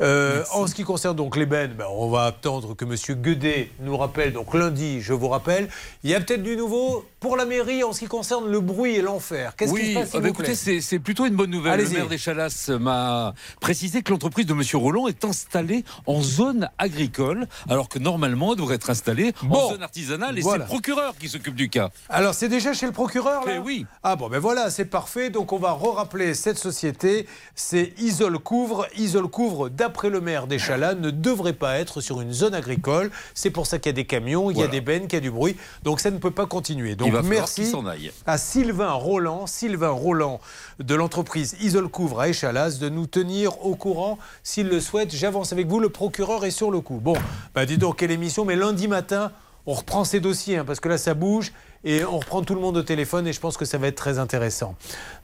Euh, 0.00 0.42
en 0.52 0.66
ce 0.66 0.74
qui 0.74 0.82
concerne 0.82 1.14
donc 1.14 1.36
les 1.36 1.44
bennes, 1.44 1.74
ben, 1.74 1.84
on 1.90 2.08
va 2.08 2.24
attendre 2.24 2.74
que 2.74 2.86
M. 2.86 2.94
Guedet 3.20 3.70
nous 3.80 3.96
rappelle, 3.98 4.32
donc 4.32 4.54
lundi, 4.54 5.02
je 5.02 5.12
vous 5.12 5.28
rappelle, 5.28 5.68
il 6.02 6.10
y 6.10 6.14
a 6.14 6.20
peut-être 6.20 6.42
du 6.42 6.56
nouveau 6.56 7.04
pour 7.26 7.36
la 7.36 7.44
mairie 7.44 7.82
en 7.82 7.92
ce 7.92 7.98
qui 7.98 8.06
concerne 8.06 8.48
le 8.48 8.60
bruit 8.60 8.94
et 8.94 9.02
l'enfer. 9.02 9.56
Qu'est-ce 9.56 9.72
qui 9.72 9.80
oui, 9.80 9.94
se 9.94 9.98
passe, 9.98 10.10
ah 10.12 10.18
bah 10.18 10.20
vous 10.20 10.28
écoutez, 10.28 10.54
c'est 10.54 10.98
plutôt 11.00 11.26
une 11.26 11.34
bonne 11.34 11.50
nouvelle. 11.50 11.80
Le 11.80 11.88
maire 11.88 12.06
des 12.06 12.18
Chalasses 12.18 12.68
m'a 12.68 13.34
précisé 13.58 14.02
que 14.02 14.12
l'entreprise 14.12 14.46
de 14.46 14.52
M. 14.52 14.62
Roland 14.74 15.08
est 15.08 15.24
installée 15.24 15.84
en 16.06 16.22
zone 16.22 16.70
agricole, 16.78 17.48
alors 17.68 17.88
que 17.88 17.98
normalement 17.98 18.52
elle 18.52 18.58
devrait 18.58 18.76
être 18.76 18.90
installée 18.90 19.32
en 19.50 19.70
zone 19.70 19.82
artisanale 19.82 20.38
et 20.38 20.40
Voilà. 20.40 20.66
c'est 20.66 20.68
le 20.68 20.72
procureur 20.72 21.16
qui 21.18 21.28
s'occupe 21.28 21.56
du 21.56 21.68
cas. 21.68 21.90
Alors, 22.08 22.32
c'est 22.32 22.48
déjà 22.48 22.72
chez 22.72 22.86
le 22.86 22.92
procureur, 22.92 23.44
là 23.44 23.54
Eh 23.56 23.58
oui. 23.58 23.86
Ah 24.04 24.14
bon, 24.14 24.28
ben 24.28 24.38
voilà, 24.38 24.70
c'est 24.70 24.84
parfait. 24.84 25.28
Donc, 25.28 25.52
on 25.52 25.58
va 25.58 25.72
re-rappeler 25.72 26.32
cette 26.34 26.58
société. 26.58 27.26
C'est 27.56 27.92
Isole 27.98 28.38
Couvre, 28.38 28.86
Isole 28.96 29.26
Couvre 29.26 29.68
d'après 29.68 30.10
le 30.10 30.20
maire 30.20 30.46
d'Échalas, 30.46 30.94
ne 30.94 31.10
devrait 31.10 31.54
pas 31.54 31.80
être 31.80 32.00
sur 32.00 32.20
une 32.20 32.32
zone 32.32 32.54
agricole. 32.54 33.10
C'est 33.34 33.50
pour 33.50 33.66
ça 33.66 33.80
qu'il 33.80 33.90
y 33.90 33.94
a 33.94 33.94
des 33.94 34.04
camions, 34.06 34.52
il 34.52 34.58
y 34.58 34.62
a 34.62 34.68
des 34.68 34.80
bennes, 34.80 35.08
qu'il 35.08 35.14
y 35.14 35.16
a 35.16 35.20
du 35.20 35.32
bruit. 35.32 35.56
Donc 35.82 35.98
ça 35.98 36.12
ne 36.12 36.18
peut 36.18 36.30
pas 36.30 36.46
continuer. 36.46 36.94
Donc 36.94 37.15
va 37.22 37.28
merci 37.28 37.62
qu'il 37.62 37.70
s'en 37.70 37.86
aille. 37.86 38.12
à 38.26 38.38
Sylvain 38.38 38.92
Roland, 38.92 39.46
Sylvain 39.46 39.90
Roland 39.90 40.40
de 40.78 40.94
l'entreprise 40.94 41.56
Isolcouvre 41.60 42.20
à 42.20 42.28
Échalas 42.28 42.78
de 42.80 42.88
nous 42.88 43.06
tenir 43.06 43.64
au 43.64 43.74
courant 43.76 44.18
s'il 44.42 44.68
le 44.68 44.80
souhaite. 44.80 45.14
J'avance 45.14 45.52
avec 45.52 45.66
vous, 45.66 45.80
le 45.80 45.88
procureur 45.88 46.44
est 46.44 46.50
sur 46.50 46.70
le 46.70 46.80
coup. 46.80 47.00
Bon, 47.02 47.16
bah 47.54 47.66
dis 47.66 47.78
donc 47.78 47.96
quelle 47.96 48.10
émission, 48.10 48.44
mais 48.44 48.56
lundi 48.56 48.88
matin, 48.88 49.32
on 49.66 49.72
reprend 49.74 50.04
ces 50.04 50.20
dossiers 50.20 50.58
hein, 50.58 50.64
parce 50.64 50.78
que 50.80 50.88
là 50.88 50.96
ça 50.98 51.14
bouge 51.14 51.52
et 51.84 52.04
on 52.04 52.18
reprend 52.18 52.42
tout 52.42 52.54
le 52.54 52.60
monde 52.60 52.76
au 52.76 52.82
téléphone 52.82 53.26
et 53.26 53.32
je 53.32 53.40
pense 53.40 53.56
que 53.56 53.64
ça 53.64 53.78
va 53.78 53.88
être 53.88 53.96
très 53.96 54.18
intéressant. 54.18 54.74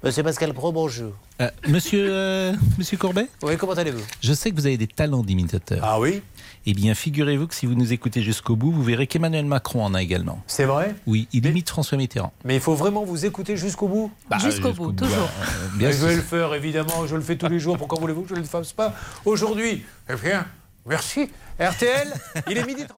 Monsieur 0.03 0.23
Pascal 0.23 0.53
Pro, 0.55 0.71
bonjour. 0.73 1.13
Euh, 1.41 1.49
monsieur, 1.69 2.07
euh, 2.09 2.53
monsieur 2.79 2.97
Courbet? 2.97 3.27
Oui, 3.43 3.57
comment 3.57 3.73
allez-vous? 3.73 4.03
Je 4.21 4.33
sais 4.33 4.51
que 4.51 4.57
vous 4.57 4.67
avez 4.67 4.77
des 4.77 4.87
talents 4.87 5.23
d'imitateur. 5.23 5.81
Ah 5.83 5.99
oui? 5.99 6.23
Eh 6.65 6.75
bien, 6.75 6.95
figurez-vous 6.95 7.49
que 7.49 7.55
si 7.55 7.67
vous 7.67 7.75
nous 7.75 7.93
écoutez 7.93 8.23
jusqu'au 8.23 8.55
bout, 8.55 8.71
vous 8.71 8.83
verrez 8.85 9.07
qu'Emmanuel 9.09 9.45
Macron 9.47 9.85
en 9.85 9.95
a 9.95 10.03
également. 10.03 10.41
C'est 10.47 10.65
vrai? 10.65 10.95
Oui, 11.07 11.27
il 11.33 11.45
imite 11.47 11.69
François 11.69 11.99
Mitterrand. 11.99 12.33
Mais 12.45 12.55
il 12.55 12.61
faut 12.61 12.75
vraiment 12.77 13.05
vous 13.05 13.27
écouter 13.27 13.57
jusqu'au 13.57 13.89
bout? 13.89 14.13
Bah, 14.31 14.39
Jusqu'au 14.39 14.73
bout, 14.73 14.93
bout, 14.93 14.93
toujours. 14.93 15.29
euh, 15.41 15.67
bien 15.77 15.89
Mais 15.89 15.93
je 15.95 16.07
vais 16.07 16.15
le 16.17 16.23
faire, 16.23 16.55
évidemment. 16.55 17.07
Je 17.07 17.17
le 17.17 17.23
fais 17.23 17.37
tous 17.37 17.49
les 17.49 17.59
jours. 17.59 17.77
Pourquoi 17.79 17.99
voulez-vous 17.99 18.23
que 18.23 18.29
je 18.29 18.35
ne 18.35 18.41
le 18.41 18.47
fasse 18.47 18.73
pas? 18.73 18.95
Aujourd'hui 19.25 19.83
Eh 20.09 20.15
bien, 20.15 20.47
merci. 20.87 21.29
RTL, 21.59 22.13
il 22.49 22.57
est 22.59 22.67
midi. 22.67 22.85
30. 22.87 22.97